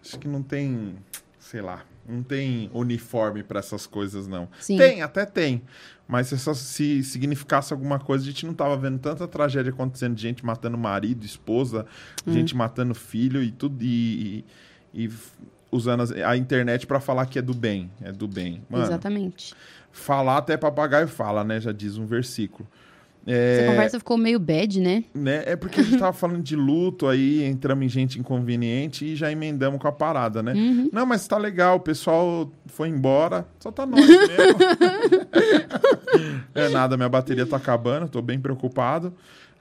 Acho 0.04 0.18
que 0.18 0.28
não 0.28 0.42
tem, 0.42 0.96
sei 1.38 1.60
lá, 1.62 1.84
não 2.08 2.22
tem 2.22 2.70
uniforme 2.72 3.42
pra 3.42 3.60
essas 3.60 3.86
coisas, 3.86 4.26
não. 4.26 4.48
Sim. 4.60 4.76
Tem, 4.76 5.02
até 5.02 5.24
tem. 5.24 5.62
Mas 6.06 6.26
se, 6.28 6.38
se 6.54 7.02
significasse 7.02 7.72
alguma 7.72 7.98
coisa, 7.98 8.22
a 8.24 8.26
gente 8.26 8.44
não 8.44 8.52
tava 8.54 8.76
vendo 8.76 8.98
tanta 8.98 9.26
tragédia 9.26 9.70
acontecendo 9.72 10.14
de 10.14 10.20
gente 10.22 10.44
matando 10.44 10.76
marido, 10.76 11.24
esposa, 11.24 11.86
Hum. 12.26 12.32
gente 12.32 12.54
matando 12.54 12.94
filho 12.94 13.42
e 13.42 13.50
tudo. 13.50 13.82
E, 13.82 14.44
e- 14.94 15.04
e 15.06 15.10
usando 15.72 16.04
a 16.24 16.36
internet 16.36 16.86
pra 16.86 17.00
falar 17.00 17.26
que 17.26 17.38
é 17.38 17.42
do 17.42 17.54
bem. 17.54 17.90
É 18.00 18.12
do 18.12 18.28
bem. 18.28 18.62
Mano, 18.70 18.84
Exatamente. 18.84 19.54
falar 19.90 20.38
até 20.38 20.56
papagaio 20.56 21.08
fala, 21.08 21.42
né? 21.42 21.58
Já 21.60 21.72
diz 21.72 21.96
um 21.96 22.06
versículo. 22.06 22.68
É, 23.26 23.58
Essa 23.58 23.70
conversa 23.70 23.98
ficou 23.98 24.18
meio 24.18 24.38
bad, 24.38 24.80
né? 24.80 25.04
né? 25.14 25.42
É 25.46 25.56
porque 25.56 25.80
a 25.80 25.82
gente 25.82 25.98
tava 25.98 26.12
falando 26.12 26.42
de 26.42 26.54
luto 26.54 27.06
aí, 27.06 27.42
entramos 27.42 27.84
em 27.84 27.88
gente 27.88 28.18
inconveniente 28.18 29.04
e 29.04 29.16
já 29.16 29.32
emendamos 29.32 29.80
com 29.80 29.88
a 29.88 29.92
parada, 29.92 30.42
né? 30.42 30.52
Uhum. 30.52 30.90
Não, 30.92 31.06
mas 31.06 31.26
tá 31.26 31.38
legal, 31.38 31.76
o 31.76 31.80
pessoal 31.80 32.50
foi 32.66 32.88
embora, 32.88 33.46
só 33.58 33.70
tá 33.70 33.86
nós 33.86 34.06
mesmo. 34.06 34.28
é 36.54 36.68
nada, 36.68 36.96
minha 36.96 37.08
bateria 37.08 37.46
tá 37.46 37.56
acabando, 37.56 38.08
tô 38.08 38.20
bem 38.20 38.38
preocupado. 38.38 39.12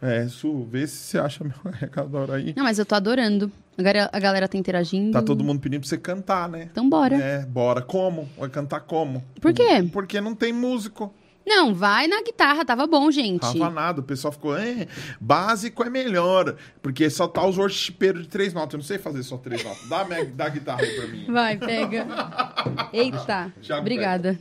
É, 0.02 0.28
Su, 0.28 0.68
vê 0.70 0.86
se 0.86 0.98
você 0.98 1.18
acha 1.18 1.46
meu 1.46 1.54
carregador 1.64 2.32
aí. 2.32 2.54
Não, 2.58 2.66
mas 2.66 2.78
eu 2.78 2.86
tô 2.86 2.94
adorando. 2.94 3.50
Agora 3.78 4.10
a 4.12 4.20
galera 4.20 4.50
tá 4.50 4.58
interagindo. 4.58 5.14
Tá 5.14 5.22
todo 5.22 5.46
mundo 5.46 5.62
pedindo 5.62 5.80
pra 5.80 5.90
você 5.90 5.98
cantar, 5.98 6.50
né? 6.50 6.68
Então 6.70 6.90
bora. 6.90 7.16
É, 7.16 7.46
bora. 7.46 7.82
Como? 7.82 8.28
Vai 8.38 8.50
cantar 8.50 8.82
como? 8.82 9.24
Por 9.40 9.54
quê? 9.54 9.88
Porque 9.94 10.20
não 10.20 10.36
tem 10.36 10.52
músico. 10.52 11.14
Não, 11.46 11.74
vai 11.74 12.08
na 12.08 12.22
guitarra, 12.24 12.64
tava 12.64 12.88
bom, 12.88 13.12
gente. 13.12 13.42
Tava 13.42 13.70
nada, 13.70 14.00
o 14.00 14.04
pessoal 14.04 14.32
ficou, 14.32 14.58
é, 14.58 14.88
básico 15.20 15.84
é 15.84 15.90
melhor, 15.90 16.56
porque 16.82 17.10
só 17.10 17.28
tá 17.28 17.46
os 17.46 17.58
worshipeiros 17.58 18.22
de 18.24 18.28
três 18.30 18.54
notas. 18.54 18.74
Eu 18.74 18.78
não 18.78 18.86
sei 18.86 18.98
fazer 18.98 19.24
só 19.24 19.38
três 19.38 19.62
notas. 19.64 19.88
Dá, 19.90 20.02
a 20.02 20.06
minha- 20.06 20.26
dá 20.26 20.46
a 20.46 20.50
guitarra 20.50 20.82
aí 20.82 20.96
pra 20.96 21.08
mim. 21.08 21.26
Vai, 21.28 21.58
pega. 21.58 22.08
Eita, 22.94 23.54
Já 23.62 23.78
obrigada. 23.80 24.40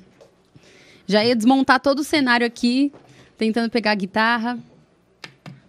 Já 1.07 1.25
ia 1.25 1.35
desmontar 1.35 1.81
todo 1.81 1.99
o 1.99 2.05
cenário 2.05 2.47
aqui, 2.47 2.93
tentando 3.37 3.69
pegar 3.69 3.91
a 3.91 3.97
guitarra. 3.97 4.59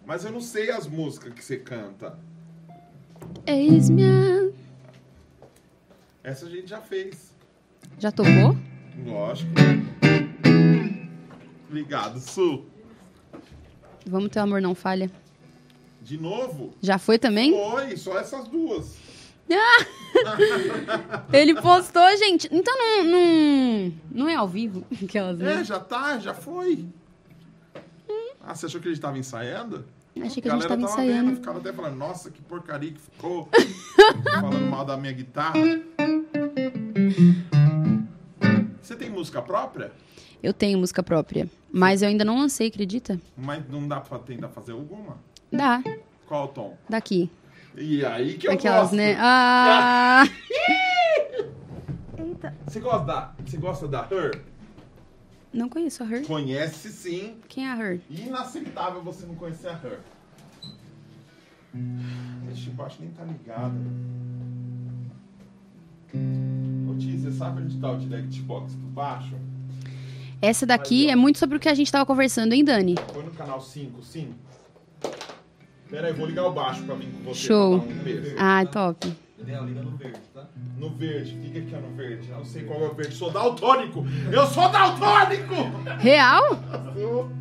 Mas 0.06 0.24
eu 0.26 0.32
não 0.32 0.42
sei 0.42 0.70
as 0.70 0.86
músicas 0.88 1.34
que 1.34 1.44
você 1.44 1.58
canta. 1.58 2.16
Eis-me. 3.48 4.04
a- 4.04 4.52
Essa 6.24 6.46
a 6.46 6.50
gente 6.50 6.68
já 6.68 6.80
fez. 6.82 7.34
Já 7.98 8.12
tocou? 8.12 8.56
Lógico. 9.06 9.52
Obrigado, 11.78 12.20
Su. 12.20 12.66
Vamos 14.06 14.30
ter 14.30 14.38
o 14.40 14.44
amor 14.44 14.62
não 14.62 14.76
falha. 14.76 15.10
De 16.04 16.20
novo? 16.20 16.72
Já 16.80 17.00
foi 17.00 17.18
também? 17.18 17.52
Foi, 17.52 17.98
só 17.98 18.20
essas 18.20 18.48
duas. 18.48 18.96
Ele 21.34 21.60
postou, 21.60 22.08
gente. 22.18 22.48
Então 22.52 22.78
não, 22.78 23.04
não, 23.06 23.94
não 24.12 24.30
é 24.30 24.36
ao 24.36 24.48
vivo 24.48 24.86
aquelas, 25.04 25.42
É, 25.42 25.44
né? 25.44 25.64
já 25.64 25.80
tá, 25.80 26.20
já 26.20 26.36
foi. 26.36 26.86
Ah, 28.40 28.54
você 28.54 28.68
achou 28.68 28.80
que 28.80 28.88
a 28.90 28.92
gente 28.92 29.02
tava 29.02 29.18
ensaiando? 29.18 29.84
Achei 30.22 30.44
que 30.44 30.48
a 30.48 30.52
gente 30.52 30.68
galera 30.68 30.70
tava 30.70 30.76
Vendo, 30.76 30.90
ensaiando. 30.92 31.36
ficava 31.38 31.58
até 31.58 31.74
falando, 31.74 31.96
nossa, 31.96 32.30
que 32.30 32.40
porcaria 32.44 32.92
que 32.92 33.00
ficou. 33.02 33.50
falando 34.40 34.70
mal 34.70 34.86
da 34.86 34.96
minha 34.96 35.12
guitarra. 35.14 35.56
Você 38.80 38.96
tem 38.96 39.10
música 39.10 39.42
própria? 39.42 39.92
Eu 40.44 40.54
tenho 40.54 40.78
música 40.78 41.02
própria, 41.02 41.48
mas 41.72 42.02
eu 42.02 42.10
ainda 42.10 42.26
não 42.26 42.38
lancei, 42.38 42.68
acredita? 42.68 43.18
Mas 43.38 43.64
não 43.70 43.88
dá 43.88 44.02
pra 44.02 44.20
tentar 44.20 44.50
fazer 44.50 44.74
alguma? 44.74 45.18
Dá, 45.52 45.82
Qual 46.28 46.46
o 46.46 46.48
tom? 46.50 46.78
daqui. 46.90 47.32
E 47.78 48.06
aí 48.06 48.38
que 48.38 48.48
eu 48.48 48.52
Aquelas, 48.52 48.82
gosto. 48.92 48.96
né? 48.96 49.16
Ah! 49.20 50.24
Você 52.68 52.80
gosta 52.82 53.06
da, 53.06 53.34
você 53.46 53.58
gosta 53.58 53.88
da 53.88 54.06
Her? 54.12 54.42
Não 55.54 55.70
conheço 55.70 56.04
a 56.04 56.06
Her. 56.06 56.26
Conhece 56.28 56.90
sim. 56.92 57.38
Quem 57.48 57.66
é 57.66 57.72
a 57.72 57.78
Her? 57.78 58.02
Inaceitável 58.10 59.02
você 59.02 59.26
não 59.26 59.36
conhecer 59.36 59.70
a 59.70 59.80
Her. 59.82 60.00
Esse 62.52 62.70
baixo 62.72 62.98
nem 63.00 63.12
tá 63.12 63.24
ligado. 63.24 63.76
Ô 66.90 66.96
Ti, 66.98 67.18
você 67.18 67.32
sabe 67.32 67.62
onde 67.62 67.78
tá 67.80 67.92
o 67.92 67.98
direct 67.98 68.42
box 68.42 68.74
do 68.74 68.88
baixo? 68.88 69.36
Essa 70.44 70.66
daqui 70.66 71.10
é 71.10 71.16
muito 71.16 71.40
sobre 71.40 71.56
o 71.56 71.60
que 71.60 71.70
a 71.70 71.74
gente 71.74 71.90
tava 71.90 72.06
conversando, 72.06 72.52
hein, 72.52 72.66
Dani? 72.66 72.96
Põe 73.14 73.24
no 73.24 73.32
canal 73.32 73.62
5, 73.62 74.04
sim. 74.04 74.34
Pera 75.90 76.08
aí, 76.08 76.14
vou 76.14 76.26
ligar 76.26 76.44
o 76.48 76.52
baixo 76.52 76.84
pra 76.84 76.96
vir 76.96 77.08
com 77.08 77.24
você. 77.24 77.48
Show. 77.48 77.76
um. 77.76 77.84
Ah, 78.38 78.66
top. 78.66 79.10
Daniel, 79.38 79.64
liga 79.64 79.82
no 79.82 79.96
verde, 79.96 80.20
tá? 80.34 80.46
No 80.78 80.90
verde, 80.90 81.38
fica 81.42 81.60
aqui 81.60 81.74
ó, 81.74 81.80
no 81.80 81.96
verde. 81.96 82.30
Eu 82.30 82.38
não 82.40 82.44
sei 82.44 82.64
qual 82.64 82.82
é 82.82 82.90
o 82.90 82.94
verde. 82.94 83.16
Sou 83.16 83.32
daltônico! 83.32 84.06
Eu 84.30 84.46
sou 84.48 84.68
daltônico! 84.70 85.56
Real? 86.00 86.60
Eu, 86.98 87.32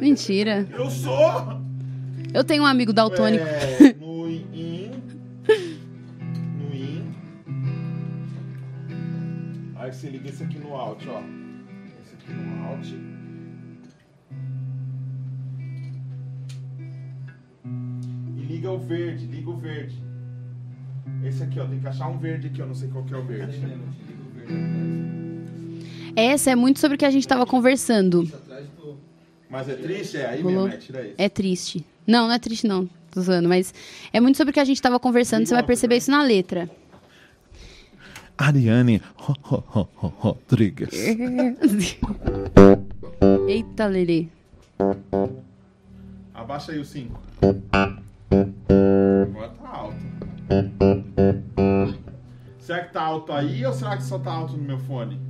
Mentira. 0.00 0.66
eu 0.72 0.90
sou! 0.90 1.60
Eu 2.32 2.42
tenho 2.42 2.62
um 2.62 2.66
amigo 2.66 2.94
daltônico. 2.94 3.44
É, 3.44 3.91
Aí 9.92 9.98
você 9.98 10.08
liga 10.08 10.30
esse 10.30 10.42
aqui 10.42 10.58
no 10.58 10.74
out, 10.74 11.06
ó. 11.06 11.20
Esse 12.00 12.14
aqui 12.14 12.32
no 12.32 12.64
out. 12.64 12.96
E 18.38 18.40
liga 18.40 18.70
o 18.70 18.78
verde, 18.78 19.26
liga 19.26 19.50
o 19.50 19.56
verde. 19.58 20.02
Esse 21.22 21.42
aqui, 21.42 21.60
ó, 21.60 21.66
tem 21.66 21.78
que 21.78 21.86
achar 21.86 22.08
um 22.08 22.16
verde 22.16 22.46
aqui, 22.46 22.60
eu 22.60 22.66
não 22.68 22.74
sei 22.74 22.88
qual 22.88 23.04
que 23.04 23.12
é 23.12 23.18
o 23.18 23.22
verde. 23.22 23.60
Essa 26.16 26.52
é 26.52 26.56
muito 26.56 26.80
sobre 26.80 26.94
o 26.94 26.98
que 26.98 27.04
a 27.04 27.10
gente 27.10 27.28
tava 27.28 27.44
conversando. 27.44 28.22
Isso. 28.22 28.96
Mas 29.50 29.68
é 29.68 29.74
triste? 29.74 30.16
É 30.16 30.26
aí 30.26 30.42
mesmo, 30.42 30.68
é, 30.68 30.76
tira 30.78 31.06
esse. 31.06 31.14
É 31.18 31.28
triste. 31.28 31.84
Não, 32.06 32.28
não 32.28 32.34
é 32.34 32.38
triste, 32.38 32.66
não. 32.66 32.88
Tô 33.10 33.20
zoando, 33.20 33.46
mas 33.46 33.74
é 34.10 34.20
muito 34.20 34.38
sobre 34.38 34.52
o 34.52 34.54
que 34.54 34.60
a 34.60 34.64
gente 34.64 34.80
tava 34.80 34.98
conversando. 34.98 35.44
Você 35.44 35.52
vai 35.52 35.62
perceber 35.62 35.98
isso 35.98 36.10
na 36.10 36.22
letra. 36.22 36.70
Ariane 38.38 39.00
Rodrigues. 39.16 40.90
Eita, 43.48 43.86
Lelê. 43.86 44.28
Abaixa 46.34 46.72
aí 46.72 46.78
o 46.80 46.84
5. 46.84 47.20
Agora 49.30 49.48
tá 49.48 49.68
alto. 49.68 49.96
Será 52.58 52.84
que 52.84 52.92
tá 52.92 53.02
alto 53.02 53.32
aí 53.32 53.64
ou 53.64 53.72
será 53.72 53.96
que 53.96 54.02
só 54.02 54.18
tá 54.18 54.32
alto 54.32 54.56
no 54.56 54.64
meu 54.64 54.78
fone? 54.78 55.20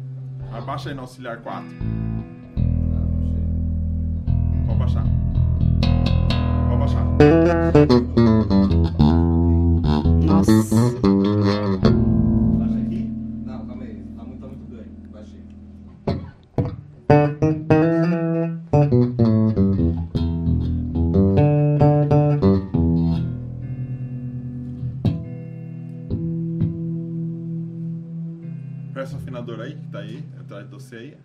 Abaixa 0.52 0.88
aí 0.90 0.94
no 0.94 1.02
auxiliar 1.02 1.38
4. 1.38 1.64
Pode 4.66 4.78
baixar. 4.78 5.04
Pode 6.68 6.78
baixar. 6.78 7.04
Nossa. 10.24 10.91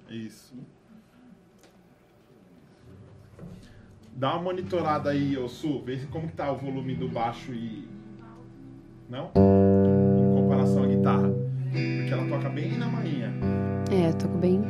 Isso. 0.10 0.56
Dá 4.16 4.34
uma 4.34 4.44
monitorada 4.44 5.12
aí, 5.12 5.38
ô 5.38 5.48
Su, 5.48 5.82
vê 5.84 5.98
como 6.10 6.28
que 6.28 6.34
tá 6.34 6.52
o 6.52 6.58
volume 6.58 6.96
do 6.96 7.08
baixo 7.08 7.52
e. 7.54 7.88
Não? 9.10 9.32
Em 9.36 10.42
comparação 10.42 10.84
à 10.84 10.88
guitarra. 10.88 11.30
Porque 11.72 12.12
ela 12.12 12.28
toca 12.28 12.50
bem 12.50 12.78
na 12.78 12.88
manhinha. 12.88 13.32
É, 13.92 14.10
eu 14.10 14.18
toco 14.18 14.38
bem. 14.38 14.62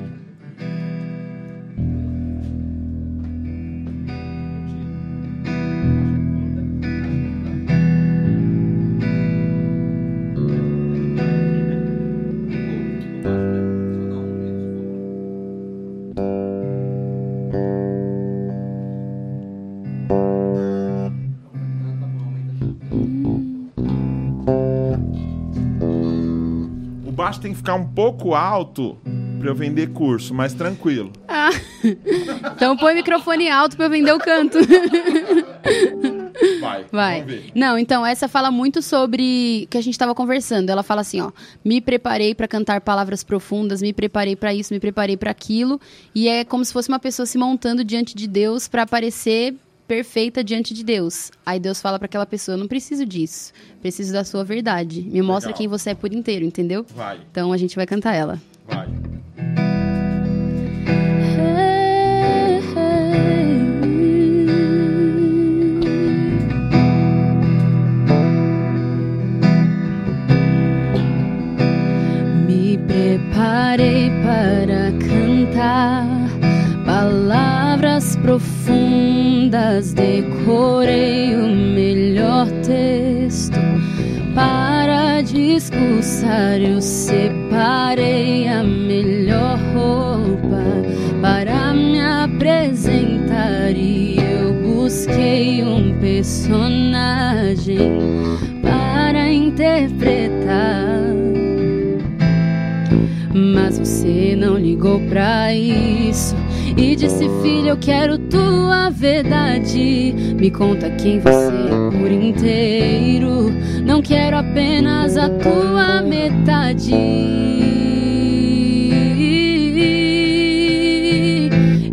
O 27.28 27.30
baixo 27.30 27.42
tem 27.42 27.52
que 27.52 27.58
ficar 27.58 27.76
um 27.76 27.86
pouco 27.86 28.34
alto 28.34 28.98
pra 29.38 29.50
eu 29.50 29.54
vender 29.54 29.88
curso, 29.88 30.34
mas 30.34 30.54
tranquilo. 30.54 31.12
Ah, 31.28 31.50
então 32.56 32.78
põe 32.78 32.94
o 32.94 32.96
microfone 32.96 33.50
alto 33.50 33.76
pra 33.76 33.88
eu 33.88 33.90
vender 33.90 34.14
o 34.14 34.18
canto. 34.18 34.58
Vai, 36.62 36.86
Vai. 36.90 37.52
Não, 37.54 37.78
então 37.78 38.06
essa 38.06 38.30
fala 38.30 38.50
muito 38.50 38.82
sobre 38.82 39.68
que 39.70 39.78
a 39.78 39.82
gente 39.82 39.98
tava 40.00 40.16
conversando. 40.16 40.70
Ela 40.70 40.84
fala 40.84 41.02
assim, 41.02 41.20
ó: 41.20 41.34
"Me 41.66 41.82
preparei 41.82 42.34
pra 42.34 42.48
cantar 42.48 42.80
palavras 42.80 43.26
profundas, 43.26 43.82
me 43.82 43.92
preparei 43.92 44.38
pra 44.38 44.54
isso, 44.54 44.74
me 44.74 44.80
preparei 44.80 45.18
pra 45.18 45.32
aquilo", 45.32 45.82
e 46.16 46.30
é 46.30 46.46
como 46.46 46.64
se 46.64 46.72
fosse 46.72 46.88
uma 46.88 46.98
pessoa 46.98 47.26
se 47.26 47.38
montando 47.38 47.84
diante 47.84 48.16
de 48.16 48.26
Deus 48.26 48.70
pra 48.70 48.84
aparecer 48.84 49.54
perfeita 49.88 50.44
diante 50.44 50.74
de 50.74 50.84
Deus. 50.84 51.32
Aí 51.46 51.60
Deus 51.60 51.80
fala 51.82 51.98
pra 51.98 52.06
aquela 52.06 52.26
pessoa: 52.26 52.56
"Eu 52.56 52.60
não 52.60 52.68
preciso 52.68 53.06
disso. 53.06 53.54
Preciso 53.82 54.12
da 54.14 54.24
sua 54.24 54.44
verdade. 54.44 55.02
Me 55.02 55.22
mostra 55.22 55.50
Legal. 55.50 55.58
quem 55.58 55.68
você 55.68 55.92
é 55.92 55.96
por 55.96 56.14
inteiro", 56.14 56.44
entendeu? 56.46 56.86
Vai, 56.96 57.20
Então 57.32 57.52
a 57.54 57.58
gente 57.58 57.76
vai 57.76 57.86
cantar 57.86 58.14
ela. 58.14 58.42
vai. 58.68 58.88
Me 72.48 72.78
preparei 72.88 74.10
para 74.24 74.92
cantar 75.08 76.27
palavras 76.98 78.16
profundas, 78.24 79.94
decorei 79.94 81.36
o 81.36 81.48
melhor 81.48 82.48
texto 82.66 83.60
para 84.34 85.22
discursar. 85.22 86.60
Eu 86.60 86.82
separei 86.82 88.48
a 88.48 88.64
melhor 88.64 89.60
roupa 89.76 90.64
para 91.22 91.72
me 91.76 92.02
apresentar 92.02 93.70
e 93.76 94.18
eu 94.18 94.54
busquei 94.64 95.64
um 95.64 96.00
personagem 96.00 97.92
para 98.64 99.32
interpretar. 99.32 100.98
Mas 103.54 103.78
você 103.78 104.36
não 104.36 104.58
ligou 104.58 105.00
pra 105.02 105.54
isso 105.54 106.36
e 106.78 106.96
disse, 106.96 107.28
filho, 107.42 107.70
eu 107.70 107.78
quero 107.78 108.18
tua 108.18 108.90
verdade. 108.92 110.14
Me 110.40 110.52
conta 110.52 110.92
quem 110.92 111.20
você 111.20 111.32
é 111.32 112.00
por 112.00 112.12
inteiro. 112.12 113.52
Não 113.84 114.02
quero 114.02 114.38
apenas 114.38 115.18
a 115.18 115.28
tua 115.30 116.02
metade. 116.04 116.94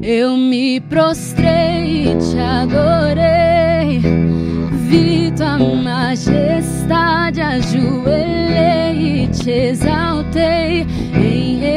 Eu 0.03 0.37
me 0.37 0.81
prostrei 0.81 2.13
e 2.13 2.17
te 2.17 2.39
adorei. 2.39 4.01
Vi 4.87 5.33
tua 5.33 5.57
majestade, 5.59 7.41
ajoelhei 7.41 9.25
e 9.25 9.29
te 9.29 9.51
exaltei. 9.51 10.84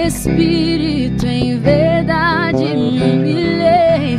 Espírito, 0.07 1.25
em 1.27 1.59
verdade, 1.59 2.63
me 2.63 3.01
humilhei. 3.01 4.17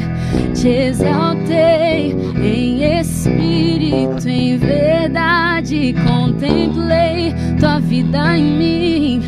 Te 0.55 0.69
exaltei 0.69 2.15
em 2.37 3.01
espírito, 3.01 4.29
em 4.29 4.59
verdade. 4.59 5.95
Contemplei 6.07 7.33
tua 7.59 7.81
vida 7.81 8.37
em 8.37 8.45
mim. 8.59 9.23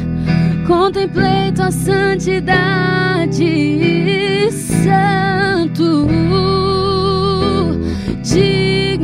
Contemplei 0.67 1.51
tua 1.53 1.71
santidade, 1.71 3.41
santo, 4.53 6.07
digno, 8.23 9.00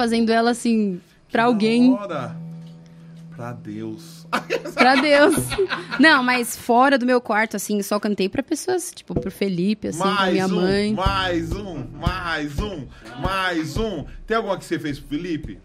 fazendo 0.00 0.30
ela 0.30 0.52
assim 0.52 0.98
pra 1.30 1.44
alguém, 1.44 1.90
Bora. 1.90 2.34
Pra 3.36 3.52
Deus. 3.52 4.26
pra 4.72 4.96
Deus. 4.96 5.34
Não, 5.98 6.22
mas 6.22 6.56
fora 6.56 6.96
do 6.96 7.04
meu 7.04 7.20
quarto, 7.20 7.56
assim, 7.56 7.82
só 7.82 8.00
cantei 8.00 8.26
pra 8.26 8.42
pessoas, 8.42 8.92
tipo, 8.94 9.18
pro 9.18 9.30
Felipe, 9.30 9.88
assim, 9.88 9.98
pra 9.98 10.10
mais 10.10 10.32
minha 10.32 10.46
um, 10.46 10.50
mãe. 10.50 10.94
mais 10.94 11.52
um, 11.52 11.84
mais 12.00 12.58
um, 12.58 12.86
mais 13.20 13.76
um. 13.76 14.06
Tem 14.26 14.38
alguma 14.38 14.56
que 14.56 14.64
você 14.64 14.78
fez 14.78 14.98
pro 14.98 15.18
Felipe? 15.18 15.58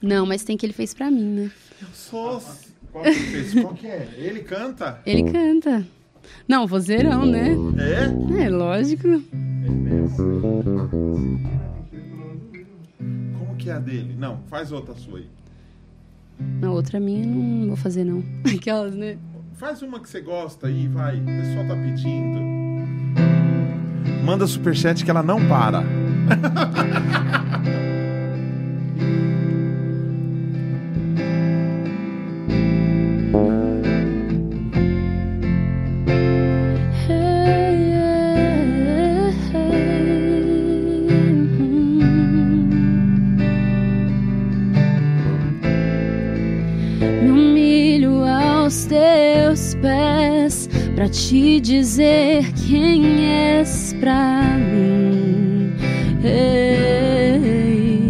Não, 0.00 0.24
mas 0.24 0.42
tem 0.44 0.56
que 0.56 0.64
ele 0.64 0.72
fez 0.72 0.94
pra 0.94 1.10
mim, 1.10 1.24
né? 1.24 1.50
Eu 1.82 1.88
sou. 1.92 2.42
Qual 2.90 3.04
que 3.04 3.10
ele 3.10 3.20
fez? 3.20 3.54
Qual 3.54 3.74
que 3.74 3.86
é? 3.86 4.08
Ele 4.16 4.40
canta? 4.40 5.00
Ele 5.04 5.30
canta. 5.30 5.86
Não, 6.48 6.66
vozeirão, 6.66 7.26
né? 7.26 7.54
É? 7.78 8.44
É, 8.44 8.48
lógico. 8.48 9.08
Que 13.64 13.70
é 13.70 13.72
a 13.72 13.78
dele? 13.78 14.14
Não, 14.18 14.40
faz 14.48 14.70
outra 14.70 14.94
sua 14.94 15.18
aí. 15.18 15.26
Na 16.60 16.70
outra 16.70 17.00
minha, 17.00 17.26
não 17.26 17.68
vou 17.68 17.76
fazer, 17.76 18.04
não. 18.04 18.22
Aquelas, 18.54 18.94
né? 18.94 19.16
Faz 19.54 19.80
uma 19.80 20.00
que 20.00 20.08
você 20.08 20.20
gosta 20.20 20.66
aí, 20.66 20.86
vai. 20.86 21.18
O 21.18 21.24
pessoal 21.24 21.66
tá 21.66 21.74
pedindo. 21.74 22.40
Manda 24.22 24.46
superchat 24.46 25.02
que 25.02 25.10
ela 25.10 25.22
não 25.22 25.48
para. 25.48 25.82
pés 51.04 51.08
pra 51.08 51.08
te 51.08 51.60
dizer 51.60 52.52
quem 52.66 53.26
és 53.26 53.94
pra 54.00 54.56
mim. 54.56 55.72
Ei. 56.24 58.00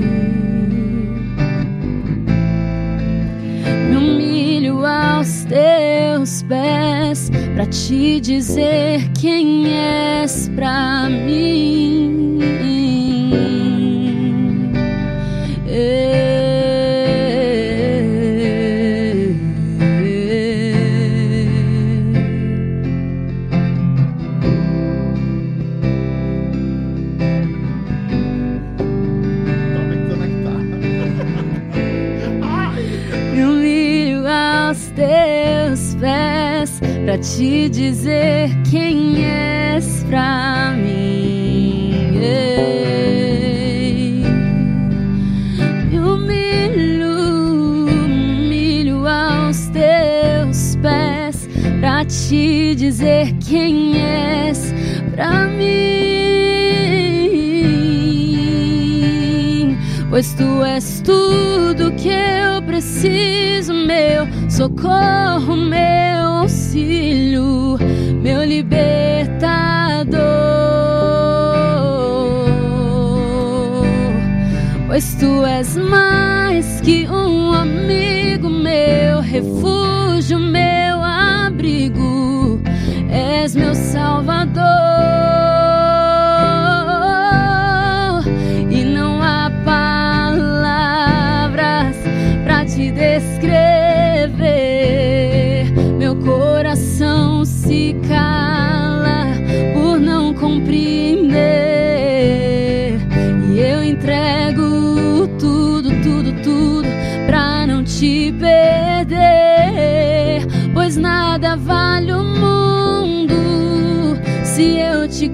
Me 3.89 3.97
humilho 3.97 4.85
aos 4.85 5.45
teus 5.45 6.43
pés 6.43 7.31
pra 7.55 7.67
te 7.67 8.21
dizer 8.21 9.11
quem 9.21 9.67
és 9.67 10.49
pra 10.55 11.09
mim. 11.09 12.24
Pra 37.15 37.23
te 37.23 37.69
dizer 37.69 38.51
quem 38.69 39.25
és 39.25 40.03
pra 40.09 40.75
mim. 40.77 41.93
Me 45.93 45.99
humilho, 46.01 47.87
humilho 47.87 49.07
aos 49.07 49.69
teus 49.69 50.75
pés 50.83 51.49
pra 51.79 52.05
te 52.05 52.75
dizer 52.75 53.33
quem 53.35 53.97
és 54.03 54.75
pra 55.15 55.47
mim. 55.47 55.63
Pois 60.11 60.35
tu 60.35 60.65
és 60.65 61.01
tudo 61.01 61.93
que 61.93 62.09
eu 62.09 62.61
preciso, 62.63 63.73
meu 63.73 64.27
socorro, 64.51 65.55
meu 65.55 66.14
auxílio, 66.75 67.79
meu 68.21 68.43
libertador. 68.45 68.75
Pois 74.89 75.15
tu 75.15 75.45
és 75.45 75.77
mais 75.77 76.81
que 76.81 77.07
um 77.09 77.53
amigo, 77.53 78.51
meu 78.51 79.21
refúgio, 79.21 80.39
meu 80.41 81.03
abrigo, 81.03 82.61
és 83.09 83.55
meu 83.55 83.75
salvador. 83.75 84.34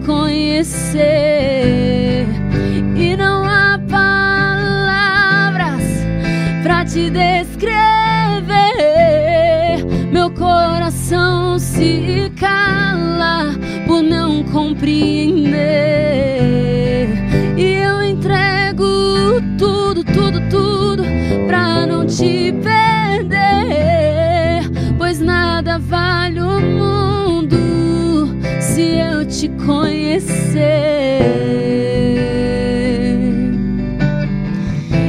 Conhecer. 0.01 1.01
E 2.97 3.17
não 3.17 3.45
há 3.45 3.79
palavras 3.89 5.83
pra 6.63 6.85
te 6.85 7.11
descrever. 7.11 7.71
Meu 10.13 10.31
coração 10.31 11.59
se 11.59 12.33
cala 12.39 13.55
por 13.87 14.03
não 14.03 14.43
compreender. 14.45 15.90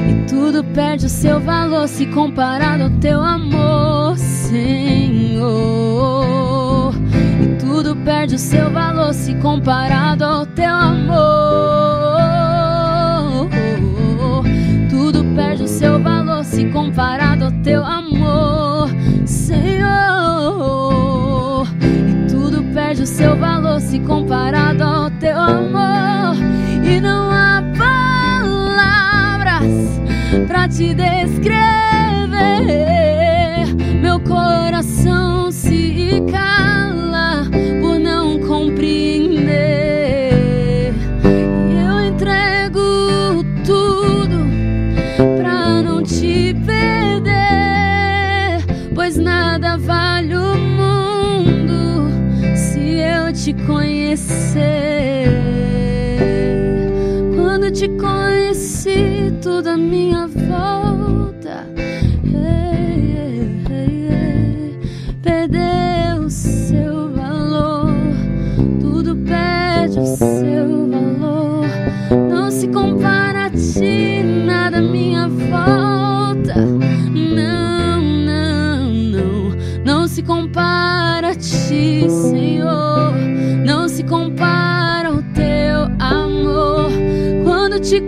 E 0.09 0.25
tudo 0.27 0.63
perde 0.63 1.05
o 1.05 1.09
seu 1.09 1.39
valor 1.39 1.87
se 1.87 2.05
comparado 2.07 2.83
ao 2.83 2.89
teu 2.99 3.21
amor, 3.21 4.17
Senhor. 4.17 5.41
E 7.41 7.47
tudo 7.59 7.95
perde 7.97 8.35
o 8.35 8.39
seu 8.39 8.69
valor 8.71 9.13
se 9.13 9.35
comparado 9.35 10.23
ao 10.23 10.45
teu 10.45 10.73
amor. 10.73 11.91
Tudo 14.89 15.23
perde 15.35 15.63
o 15.63 15.67
seu 15.67 15.99
valor 16.01 16.43
se 16.43 16.65
comparado 16.65 17.45
ao 17.45 17.51
teu 17.63 17.83
amor, 17.83 18.89
Senhor. 19.25 20.10
O 23.01 23.05
seu 23.05 23.35
valor 23.35 23.81
se 23.81 23.99
comparado 23.99 24.83
ao 24.83 25.09
teu 25.09 25.35
amor. 25.35 26.35
E 26.83 27.01
não 27.01 27.31
há 27.31 27.63
palavras 27.75 29.65
pra 30.47 30.67
te 30.67 30.93
descrever. 30.93 31.80
Te 57.81 57.87
conheci, 57.97 59.33
à 59.65 59.75
minha 59.75 60.20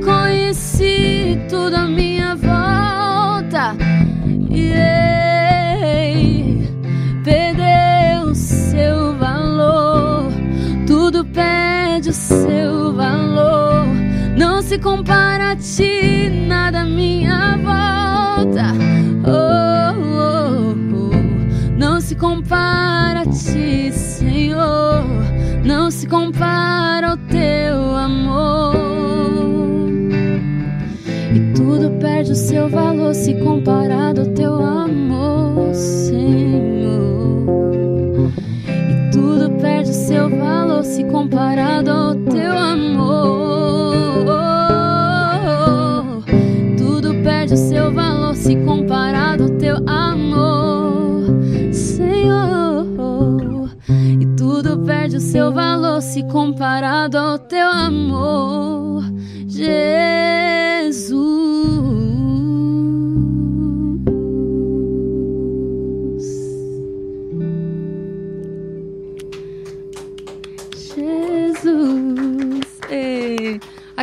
conheci, 0.04 1.40
tudo 1.50 1.76
à 1.76 1.88
minha 1.88 2.36
volta. 2.36 3.76
Yeah. 4.50 5.04
Perdeu 7.24 8.32
o 8.32 8.36
seu 8.36 9.16
valor. 9.18 10.32
Tudo 10.86 11.26
perde 11.26 12.10
o 12.10 12.14
seu 12.14 12.94
valor. 12.94 13.86
Não 14.38 14.62
se 14.62 14.78
compara 14.78 15.52
a 15.52 15.56
ti, 15.56 16.30
nada 16.48 16.82
à 16.82 16.86
minha 16.86 17.58
volta. 17.58 18.74
Oh, 19.26 19.94
oh, 20.20 20.76
oh. 20.96 21.78
Não 21.78 22.02
se 22.02 22.16
compara 22.16 23.22
a 23.22 23.26
ti, 23.26 23.92
Senhor. 23.92 25.04
Não 25.64 25.90
se 25.90 26.06
compara 26.08 27.12
ao 27.12 27.18
valor 32.74 33.14
se 33.14 33.36
comparado 33.36 34.22
ao 34.22 34.28
teu 34.28 34.56
amor, 34.56 35.74
Senhor. 35.74 36.34
E 38.68 39.12
tudo 39.12 39.52
perde 39.62 39.92
o 39.92 39.94
seu 39.94 40.30
valor 40.30 40.84
se 40.84 41.04
comparado 41.04 41.92
ao 41.92 42.16
teu 42.16 42.58
amor. 42.58 43.04
Tudo 46.78 47.14
perde 47.24 47.54
o 47.54 47.58
seu 47.58 47.94
valor 47.94 48.36
se 48.36 48.56
comparado 48.66 49.44
ao 49.44 49.50
teu 49.50 49.78
amor, 49.88 51.26
Senhor. 51.72 52.88
E 54.20 54.26
tudo 54.36 54.80
perde 54.80 55.18
o 55.18 55.22
seu 55.22 55.52
valor 55.54 56.02
se 56.02 56.24
comparado 56.24 57.18
ao 57.18 57.38
teu 57.38 57.70
amor. 57.70 58.53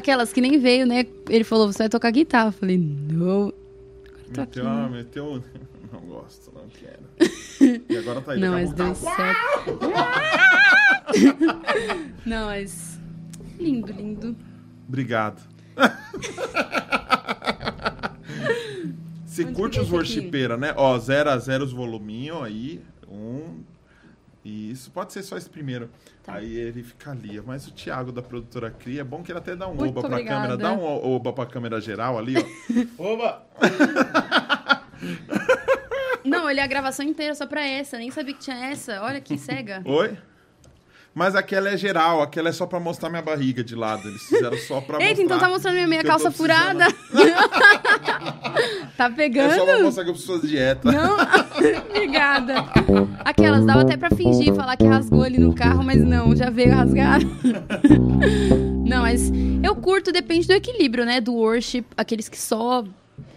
Aquelas 0.00 0.32
que 0.32 0.40
nem 0.40 0.58
veio, 0.58 0.86
né? 0.86 1.04
Ele 1.28 1.44
falou, 1.44 1.70
você 1.70 1.78
vai 1.78 1.88
tocar 1.90 2.10
guitarra. 2.10 2.48
Eu 2.48 2.52
falei, 2.52 2.78
não. 2.78 3.52
Tô 4.32 4.40
aqui. 4.40 4.58
Meteu, 4.58 4.66
ah, 4.68 4.88
meteu. 4.90 5.44
Não 5.92 6.00
gosto, 6.00 6.50
não 6.54 6.64
quero. 6.68 7.00
E 7.90 7.96
agora 7.98 8.22
tá 8.22 8.32
aí. 8.32 8.40
Não, 8.40 8.52
mas 8.52 8.72
deu 8.72 8.86
tá- 8.86 8.94
certo. 8.94 9.80
Não, 12.24 12.46
mas. 12.46 12.98
Lindo, 13.58 13.92
lindo. 13.92 14.34
Obrigado. 14.88 15.42
Você 19.26 19.44
Onde 19.44 19.52
curte 19.54 19.78
os 19.78 19.86
esse 19.86 19.94
aqui? 19.94 19.96
worshipeira, 19.96 20.56
né? 20.56 20.72
Ó, 20.76 20.98
0 20.98 21.30
a 21.30 21.38
0 21.38 21.64
os 21.64 21.72
voluminhos 21.72 22.42
aí. 22.42 22.80
Um. 23.08 23.60
E 24.44 24.70
isso 24.70 24.90
pode 24.90 25.12
ser 25.12 25.22
só 25.22 25.36
esse 25.36 25.50
primeiro. 25.50 25.90
Tá. 26.22 26.34
Aí 26.34 26.56
ele 26.56 26.82
fica 26.82 27.10
ali. 27.10 27.40
Mas 27.44 27.66
o 27.66 27.72
Thiago 27.72 28.10
da 28.10 28.22
produtora 28.22 28.70
Cria, 28.70 29.02
é 29.02 29.04
bom 29.04 29.22
que 29.22 29.30
ele 29.32 29.38
até 29.38 29.54
dá 29.54 29.68
um 29.68 29.74
Muito 29.74 29.90
oba 29.90 30.00
pra 30.00 30.10
obrigada. 30.16 30.40
câmera. 30.42 30.56
Dá 30.56 30.72
um 30.72 30.82
o- 30.82 31.14
oba 31.16 31.32
pra 31.32 31.44
câmera 31.46 31.80
geral 31.80 32.18
ali, 32.18 32.34
ó. 32.38 32.42
oba! 33.12 33.42
Não, 36.24 36.48
ele 36.50 36.60
é 36.60 36.62
a 36.62 36.66
gravação 36.66 37.04
inteira 37.04 37.34
só 37.34 37.46
pra 37.46 37.62
essa. 37.64 37.98
Nem 37.98 38.10
sabia 38.10 38.34
que 38.34 38.40
tinha 38.40 38.56
essa. 38.66 39.02
Olha 39.02 39.20
que 39.20 39.36
cega. 39.38 39.82
Oi? 39.84 40.16
Mas 41.12 41.34
aquela 41.34 41.68
é 41.68 41.76
geral, 41.76 42.22
aquela 42.22 42.48
é 42.50 42.52
só 42.52 42.66
pra 42.66 42.78
mostrar 42.78 43.10
minha 43.10 43.20
barriga 43.22 43.64
de 43.64 43.74
lado. 43.74 44.06
Eles 44.08 44.22
fizeram 44.22 44.56
só 44.58 44.80
pra 44.80 44.96
Eita, 44.98 45.08
mostrar. 45.08 45.24
então 45.24 45.38
tá 45.40 45.48
mostrando 45.48 45.74
minha 45.74 45.88
meia 45.88 46.04
calça 46.04 46.30
furada. 46.30 46.86
tá 47.90 48.06
É 48.06 48.88
só 48.88 48.94
pra 48.96 49.10
pegando? 49.10 49.82
mostrar 49.82 50.04
que 50.04 50.10
eu 50.10 50.14
preciso 50.14 50.34
fazer 50.40 50.46
dieta. 50.48 50.92
Não? 50.92 51.16
Obrigada. 51.90 52.54
Aquelas, 53.24 53.64
dava 53.66 53.82
até 53.82 53.96
pra 53.96 54.10
fingir, 54.10 54.54
falar 54.54 54.76
que 54.76 54.86
rasgou 54.86 55.22
ali 55.22 55.38
no 55.38 55.52
carro, 55.54 55.82
mas 55.82 56.00
não, 56.00 56.34
já 56.36 56.48
veio 56.50 56.74
rasgado. 56.74 57.26
Não, 58.90 59.02
mas 59.02 59.30
eu 59.62 59.76
curto, 59.76 60.10
depende 60.10 60.48
do 60.48 60.52
equilíbrio, 60.52 61.04
né? 61.06 61.20
Do 61.20 61.32
worship, 61.34 61.84
aqueles 61.96 62.28
que 62.28 62.36
só 62.36 62.84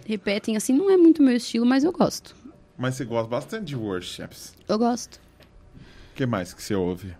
repetem 0.04 0.56
assim, 0.56 0.72
não 0.72 0.90
é 0.90 0.96
muito 0.96 1.22
meu 1.22 1.36
estilo, 1.36 1.64
mas 1.64 1.84
eu 1.84 1.92
gosto. 1.92 2.34
Mas 2.76 2.96
você 2.96 3.04
gosta 3.04 3.28
bastante 3.28 3.66
de 3.66 3.76
worships. 3.76 4.52
Eu 4.68 4.76
gosto. 4.76 5.14
O 5.76 6.16
que 6.16 6.26
mais 6.26 6.52
que 6.52 6.60
você 6.60 6.74
ouve? 6.74 7.14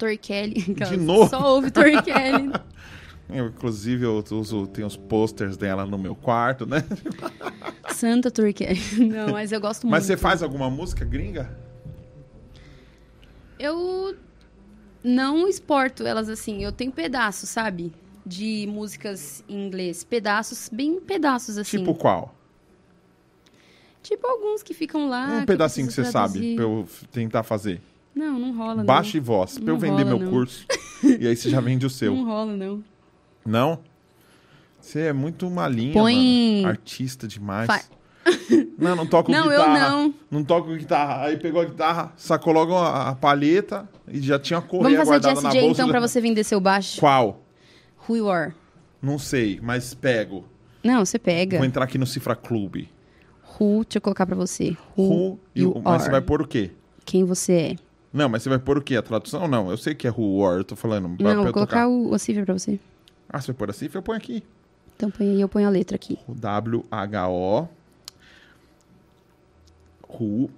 Tori 0.00 0.16
Kelly. 0.18 0.64
aquelas- 0.72 0.98
novo? 0.98 1.28
Só 1.30 1.54
ouve 1.54 1.70
Tori 1.70 2.00
Kelly. 2.02 2.50
Eu, 3.28 3.46
inclusive, 3.46 4.04
eu 4.04 4.24
uso, 4.32 4.66
tenho 4.66 4.86
os 4.88 4.96
posters 4.96 5.56
dela 5.56 5.86
no 5.86 5.96
meu 5.98 6.16
quarto, 6.16 6.66
né? 6.66 6.82
Santa 7.94 8.30
Tori 8.30 8.52
Kelly. 8.52 8.80
Não, 9.08 9.28
mas 9.32 9.52
eu 9.52 9.60
gosto 9.60 9.82
muito. 9.84 9.92
Mas 9.92 10.04
você 10.04 10.16
faz 10.16 10.42
alguma 10.42 10.68
música 10.68 11.04
gringa? 11.04 11.48
Eu 13.58 14.16
não 15.04 15.46
exporto 15.46 16.04
elas 16.06 16.28
assim. 16.28 16.64
Eu 16.64 16.72
tenho 16.72 16.90
pedaços, 16.90 17.48
sabe? 17.50 17.92
De 18.24 18.66
músicas 18.68 19.44
em 19.48 19.66
inglês. 19.66 20.02
Pedaços, 20.02 20.68
bem 20.72 20.98
pedaços 20.98 21.56
assim. 21.58 21.78
Tipo 21.78 21.94
qual? 21.94 22.34
Tipo 24.02 24.26
alguns 24.26 24.62
que 24.62 24.72
ficam 24.72 25.08
lá. 25.08 25.26
um 25.28 25.40
eu 25.40 25.46
pedacinho 25.46 25.86
que 25.86 25.92
você 25.92 26.00
preciso 26.02 26.12
sabe, 26.18 26.32
traduzir. 26.32 26.56
pra 26.56 26.64
eu 26.64 26.88
tentar 27.12 27.42
fazer. 27.42 27.80
Não, 28.14 28.38
não 28.38 28.56
rola, 28.56 28.82
Baixa 28.84 29.16
e 29.16 29.20
voz, 29.20 29.58
pra 29.58 29.72
eu 29.72 29.78
vender 29.78 30.02
rola, 30.02 30.16
meu 30.16 30.18
não. 30.18 30.30
curso. 30.30 30.66
e 31.04 31.26
aí 31.26 31.36
você 31.36 31.48
já 31.48 31.60
vende 31.60 31.86
o 31.86 31.90
seu. 31.90 32.14
Não 32.14 32.24
rola, 32.26 32.56
não. 32.56 32.82
Não? 33.46 33.78
Você 34.80 35.00
é 35.00 35.12
muito 35.12 35.48
malinha, 35.50 35.92
Põe- 35.92 36.56
mano. 36.62 36.68
Artista 36.68 37.28
demais. 37.28 37.66
Fa- 37.66 37.82
Não, 38.78 38.94
não 38.96 39.06
toco 39.06 39.30
Não, 39.30 39.50
eu 39.50 39.58
guitarra. 39.60 39.90
não. 39.90 40.14
Não 40.30 40.44
toco 40.44 40.74
guitarra. 40.74 41.24
Aí 41.26 41.36
pegou 41.38 41.60
a 41.60 41.64
guitarra, 41.64 42.12
sacou 42.16 42.52
logo 42.52 42.74
a, 42.74 43.08
a 43.10 43.14
palheta 43.14 43.88
e 44.08 44.20
já 44.20 44.38
tinha 44.38 44.58
a 44.58 44.60
Vamos 44.60 44.70
correia 44.78 44.98
fazer 44.98 45.10
guardada 45.10 45.40
bolsa. 45.40 45.58
então 45.58 45.88
pra 45.88 46.00
você 46.00 46.20
vender 46.20 46.44
seu 46.44 46.60
baixo. 46.60 46.98
Qual? 47.00 47.42
Who 48.08 48.16
you 48.16 48.30
are. 48.30 48.54
Não 49.02 49.18
sei, 49.18 49.58
mas 49.62 49.94
pego. 49.94 50.44
Não, 50.84 51.04
você 51.04 51.18
pega. 51.18 51.56
Vou 51.58 51.66
entrar 51.66 51.84
aqui 51.84 51.96
no 51.98 52.06
Cifra 52.06 52.34
Clube. 52.36 52.90
Who, 53.58 53.84
deixa 53.84 53.98
eu 53.98 54.02
colocar 54.02 54.26
pra 54.26 54.36
você. 54.36 54.76
Who, 54.96 55.02
Who 55.08 55.40
you, 55.54 55.68
you, 55.68 55.72
are. 55.76 55.82
Mas 55.84 56.02
você 56.04 56.10
vai 56.10 56.20
pôr 56.20 56.42
o 56.42 56.46
quê? 56.46 56.70
Quem 57.04 57.24
você 57.24 57.52
é. 57.52 57.76
Não, 58.12 58.28
mas 58.28 58.42
você 58.42 58.48
vai 58.48 58.58
pôr 58.58 58.78
o 58.78 58.82
quê? 58.82 58.96
A 58.96 59.02
tradução? 59.02 59.46
Não, 59.46 59.70
eu 59.70 59.76
sei 59.76 59.94
que 59.94 60.06
é 60.06 60.10
Who 60.10 60.38
War, 60.40 60.56
eu 60.58 60.64
tô 60.64 60.74
falando. 60.74 61.16
pra- 61.16 61.24
Não, 61.24 61.32
pra 61.32 61.34
vou 61.36 61.46
eu 61.46 61.52
colocar 61.52 61.84
tocar. 61.84 61.88
o, 61.88 62.14
a 62.14 62.18
cifra 62.18 62.44
pra 62.44 62.54
você. 62.54 62.78
Ah, 63.28 63.40
você 63.40 63.52
vai 63.52 63.56
pôr 63.58 63.70
a 63.70 63.72
cifra? 63.72 63.98
Eu 63.98 64.02
ponho 64.02 64.18
aqui. 64.18 64.42
Então 64.96 65.10
põe 65.10 65.28
aí, 65.30 65.40
eu 65.40 65.48
ponho 65.48 65.66
a 65.66 65.70
letra 65.70 65.94
aqui. 65.94 66.18
O 66.26 66.34
W-H-O. 66.34 67.68
Who 70.08 70.50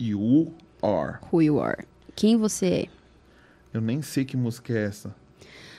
you 0.00 0.52
are. 0.82 1.18
Who 1.32 1.40
you 1.42 1.60
are. 1.60 1.84
Quem 2.16 2.36
você 2.36 2.66
é. 2.66 2.86
Eu 3.72 3.80
nem 3.80 4.02
sei 4.02 4.24
que 4.24 4.36
música 4.36 4.72
é 4.72 4.84
essa. 4.84 5.14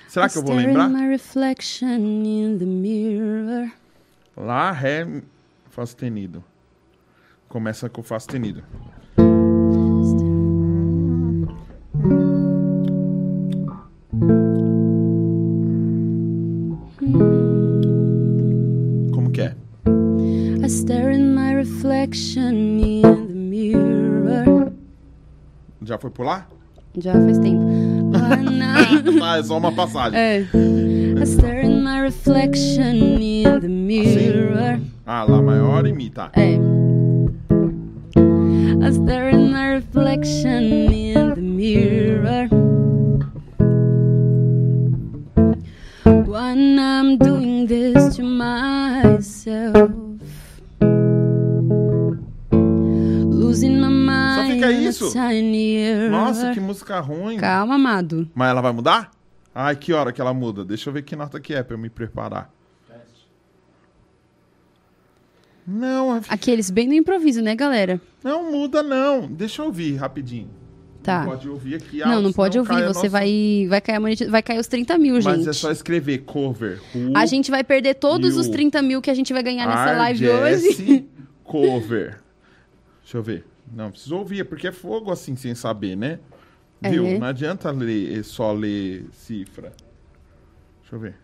Será 0.07 0.29
que 0.29 0.37
eu 0.37 0.43
vou 0.43 0.55
lembrar? 0.55 0.89
my 0.89 1.07
reflection 1.07 1.87
in 1.89 2.57
the 2.57 2.65
mirror. 2.65 3.71
Lá, 4.37 4.71
Ré, 4.71 5.21
Fá 5.69 5.85
sustenido. 5.85 6.43
Começa 7.49 7.89
com 7.89 8.01
Fá 8.01 8.19
sustenido. 8.19 8.63
Reflection 22.13 22.79
in 22.79 23.01
the 23.01 23.33
mirror. 23.33 24.71
Já 25.83 25.97
foi 25.97 26.11
lá? 26.19 26.47
Já 26.95 27.13
faz 27.13 27.39
tempo. 27.39 27.63
Ah, 29.23 29.37
é 29.39 29.43
só 29.43 29.57
uma 29.57 29.71
passagem. 29.71 30.19
É. 30.19 30.41
I 30.41 31.25
stare 31.25 31.65
in 31.65 31.83
my 31.83 32.01
reflection 32.01 32.93
in 33.19 33.59
the 33.61 33.67
mirror. 33.67 34.79
Ah, 35.07 35.23
Lá 35.23 35.41
maior 35.41 35.87
e 35.87 35.93
Mi, 35.93 36.11
tá. 36.11 36.29
É. 36.35 36.53
I 38.85 38.91
stare 38.91 39.31
in 39.33 39.51
my 39.51 39.75
reflection 39.75 40.61
in 40.93 41.33
the 41.33 41.41
mirror. 41.41 42.47
When 46.27 46.77
I'm 46.77 47.17
doing 47.17 47.65
this 47.65 48.17
to 48.17 48.23
myself. 48.23 50.02
Isso? 54.81 55.11
Nossa, 56.09 56.53
que 56.53 56.59
música 56.59 56.99
ruim. 56.99 57.37
Calma, 57.37 57.75
amado. 57.75 58.29
Mas 58.33 58.49
ela 58.49 58.61
vai 58.61 58.71
mudar? 58.71 59.11
Ai, 59.55 59.75
que 59.75 59.93
hora 59.93 60.11
que 60.11 60.19
ela 60.19 60.33
muda? 60.33 60.65
Deixa 60.65 60.89
eu 60.89 60.93
ver 60.93 61.03
que 61.03 61.15
nota 61.15 61.39
que 61.39 61.53
é 61.53 61.61
pra 61.63 61.75
eu 61.75 61.79
me 61.79 61.89
preparar. 61.89 62.51
Não, 65.65 66.17
é- 66.17 66.21
Aqueles 66.27 66.69
bem 66.69 66.87
no 66.87 66.93
improviso, 66.93 67.41
né, 67.41 67.55
galera? 67.55 68.01
não 68.23 68.51
muda 68.51 68.83
não. 68.83 69.27
Deixa 69.27 69.61
eu 69.61 69.67
ouvir 69.67 69.95
rapidinho. 69.95 70.49
Tá. 71.01 71.19
Não 71.19 71.25
pode 71.31 71.49
ouvir 71.49 71.75
aqui. 71.75 71.99
Não, 71.99 72.21
não 72.21 72.31
pode 72.33 72.57
ouvir. 72.57 72.73
Você 72.75 72.81
nossa- 72.83 73.09
vai, 73.09 73.65
vai, 73.69 73.81
cair 73.81 73.95
a 73.95 73.99
monetiz- 73.99 74.29
vai 74.29 74.41
cair 74.41 74.59
os 74.59 74.67
30 74.67 74.97
mil, 74.97 75.15
Mas 75.15 75.23
gente. 75.23 75.49
é 75.49 75.53
só 75.53 75.69
escrever 75.71 76.19
cover. 76.19 76.81
Who 76.95 77.11
A 77.15 77.25
gente 77.25 77.51
vai 77.51 77.63
perder 77.63 77.95
todos 77.95 78.37
os 78.37 78.47
30 78.47 78.81
mil 78.81 79.01
que 79.01 79.09
a 79.09 79.13
gente 79.13 79.31
vai 79.33 79.43
ganhar 79.43 79.67
nessa 79.67 79.97
live 79.97 80.29
hoje. 80.29 81.05
cover. 81.43 82.19
Deixa 83.03 83.17
eu 83.17 83.23
ver. 83.23 83.45
Não, 83.73 83.89
preciso 83.89 84.17
ouvir, 84.17 84.41
é 84.41 84.43
porque 84.43 84.67
é 84.67 84.71
fogo 84.71 85.11
assim, 85.11 85.35
sem 85.35 85.55
saber, 85.55 85.95
né? 85.95 86.19
Viu? 86.79 87.07
É. 87.07 87.17
Não 87.17 87.27
adianta 87.27 87.71
ler, 87.71 88.23
só 88.23 88.51
ler 88.51 89.07
cifra. 89.13 89.73
Deixa 90.81 90.95
eu 90.95 90.99
ver. 90.99 91.15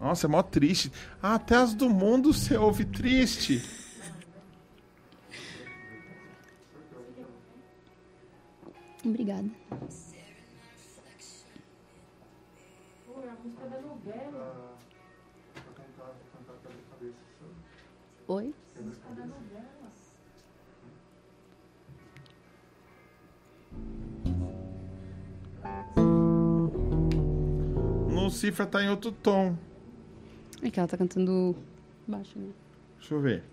Nossa, 0.00 0.26
é 0.26 0.28
mó 0.28 0.42
triste. 0.42 0.92
Ah, 1.22 1.34
até 1.34 1.56
as 1.56 1.74
do 1.74 1.88
mundo 1.88 2.32
você 2.32 2.56
ouve 2.56 2.84
triste. 2.84 3.62
Obrigada. 9.04 9.48
Oi? 18.26 18.54
Cifra 28.30 28.66
tá 28.66 28.82
em 28.82 28.88
outro 28.88 29.12
tom. 29.12 29.56
É 30.62 30.70
que 30.70 30.78
ela 30.78 30.88
tá 30.88 30.96
cantando 30.96 31.56
baixo, 32.06 32.38
né? 32.38 32.50
Deixa 32.98 33.14
eu 33.14 33.20
ver. 33.20 33.44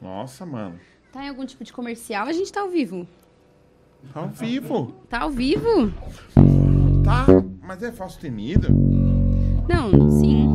Nossa, 0.00 0.44
mano. 0.44 0.78
Tá 1.12 1.24
em 1.24 1.28
algum 1.28 1.46
tipo 1.46 1.62
de 1.62 1.72
comercial? 1.72 2.26
A 2.26 2.32
gente 2.32 2.52
tá 2.52 2.60
ao 2.60 2.68
vivo. 2.68 3.06
Tá 4.12 4.20
ao 4.20 4.28
vivo. 4.28 4.94
Tá 5.08 5.20
ao 5.20 5.30
vivo? 5.30 5.92
Tá 7.04 7.26
mas 7.62 7.82
é 7.82 7.92
falso 7.92 8.18
tenido. 8.18 8.68
Não, 9.68 10.10
sim. 10.10 10.51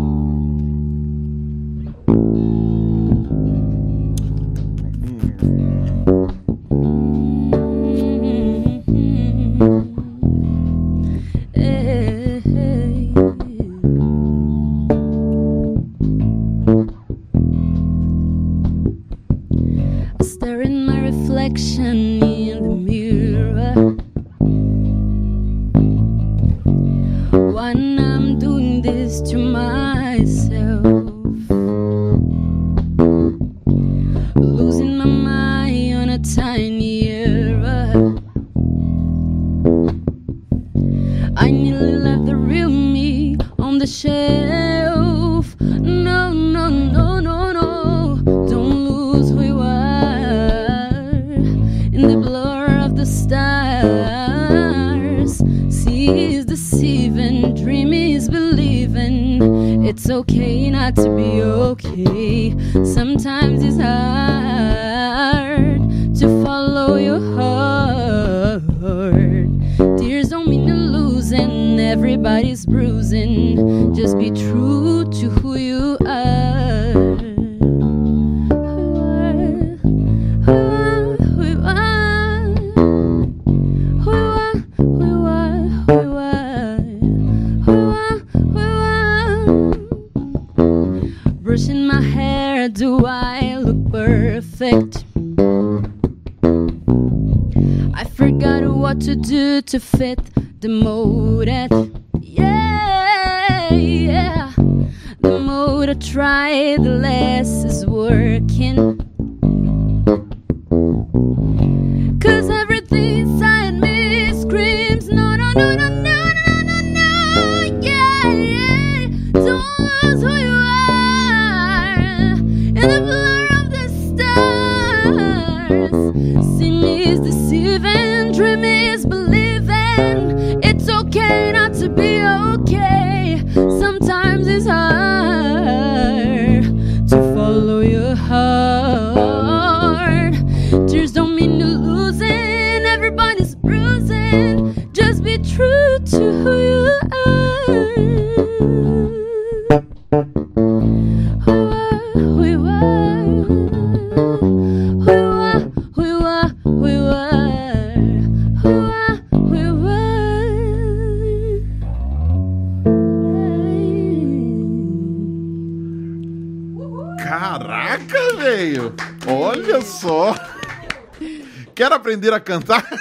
Aprender 172.18 172.34
a 172.34 172.40
cantar? 172.40 172.84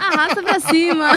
Arrasta 0.00 0.42
pra 0.42 0.60
cima. 0.60 1.08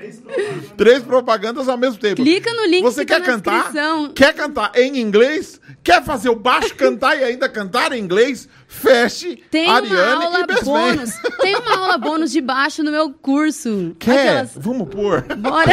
Três 0.76 1.02
propagandas 1.02 1.68
ao 1.68 1.76
mesmo 1.76 1.98
tempo. 1.98 2.16
Clica 2.22 2.52
no 2.52 2.66
link 2.66 2.82
Você 2.82 3.04
que 3.04 3.12
tá 3.12 3.20
quer 3.20 3.26
na 3.26 3.34
cantar? 3.34 3.54
descrição. 3.64 4.08
Quer 4.14 4.32
cantar 4.34 4.72
em 4.74 4.98
inglês? 4.98 5.60
Quer 5.82 6.02
fazer 6.02 6.30
o 6.30 6.34
baixo 6.36 6.74
cantar 6.76 7.16
e 7.18 7.24
ainda 7.24 7.48
cantar 7.48 7.92
em 7.92 8.00
inglês? 8.02 8.48
Feche 8.66 9.36
Tem 9.50 9.68
Ariane 9.68 10.16
uma 10.16 10.24
aula 10.24 10.46
bônus. 10.64 11.10
Tem 11.40 11.54
uma 11.56 11.76
aula 11.76 11.98
bônus 11.98 12.32
de 12.32 12.40
baixo 12.40 12.82
no 12.82 12.90
meu 12.90 13.10
curso. 13.10 13.94
Quer? 13.98 14.28
Aquelas- 14.28 14.52
Vamos 14.56 14.88
pôr. 14.88 15.22
Bora. 15.36 15.72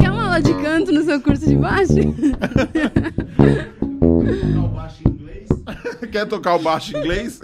Quer 0.00 0.10
uma 0.10 0.24
aula 0.24 0.40
de 0.40 0.54
canto 0.54 0.90
no 0.92 1.04
seu 1.04 1.20
curso 1.20 1.46
de 1.46 1.54
baixo? 1.56 1.92
Não, 4.54 4.68
baixo 4.68 4.96
em 5.06 5.10
inglês. 5.10 5.48
Quer 6.10 6.26
tocar 6.26 6.54
o 6.54 6.58
baixo 6.58 6.96
em 6.96 7.00
inglês? 7.00 7.40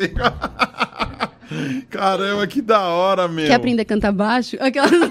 Caramba, 1.90 2.46
que 2.46 2.60
da 2.62 2.80
hora, 2.82 3.28
meu. 3.28 3.46
Quer 3.46 3.54
aprender 3.54 3.82
a 3.82 3.84
cantar 3.84 4.12
baixo? 4.12 4.56
Aquelas... 4.60 4.90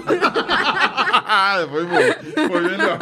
Foi 1.70 1.84
bom. 1.86 2.48
Foi 2.48 2.60
melhor. 2.60 2.98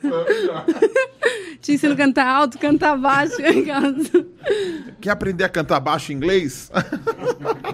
Foi 0.00 0.24
melhor. 0.34 0.64
Te 1.60 1.72
ensino 1.72 1.92
a 1.92 1.96
cantar 1.96 2.26
alto, 2.26 2.58
cantar 2.58 2.96
baixo. 2.96 3.34
Aquelas... 3.44 4.10
Quer 5.00 5.10
aprender 5.10 5.44
a 5.44 5.48
cantar 5.48 5.78
baixo 5.80 6.10
em 6.10 6.16
inglês? 6.16 6.70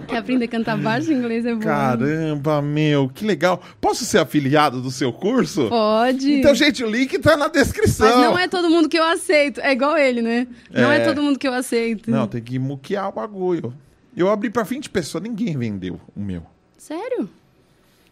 Quer 0.08 0.16
aprender 0.18 0.46
a 0.46 0.48
cantar 0.48 0.76
baixo? 0.76 1.12
Inglês 1.12 1.46
é 1.46 1.54
bom. 1.54 1.60
Caramba, 1.60 2.60
meu, 2.60 3.08
que 3.08 3.24
legal. 3.24 3.62
Posso 3.80 4.04
ser 4.04 4.18
afiliado 4.18 4.80
do 4.82 4.90
seu 4.90 5.12
curso? 5.12 5.68
Pode. 5.68 6.32
Então, 6.32 6.54
gente, 6.54 6.82
o 6.82 6.90
link 6.90 7.16
tá 7.20 7.36
na 7.36 7.46
descrição. 7.48 8.08
Mas 8.08 8.16
não 8.26 8.38
é 8.38 8.48
todo 8.48 8.68
mundo 8.68 8.88
que 8.88 8.98
eu 8.98 9.04
aceito. 9.04 9.60
É 9.60 9.70
igual 9.72 9.96
ele, 9.96 10.20
né? 10.20 10.48
Não 10.70 10.90
é, 10.90 10.96
É. 11.02 11.04
todo 11.04 11.22
mundo 11.22 11.38
que 11.38 11.46
eu 11.46 11.54
aceito. 11.54 12.10
Não, 12.10 12.26
tem 12.26 12.42
que 12.42 12.58
muquear 12.58 13.08
o 13.08 13.12
bagulho. 13.12 13.72
Eu 14.16 14.28
abri 14.30 14.50
pra 14.50 14.62
20 14.64 14.90
pessoas, 14.90 15.22
ninguém 15.22 15.56
vendeu 15.56 16.00
o 16.16 16.20
meu. 16.20 16.42
Sério? 16.76 17.28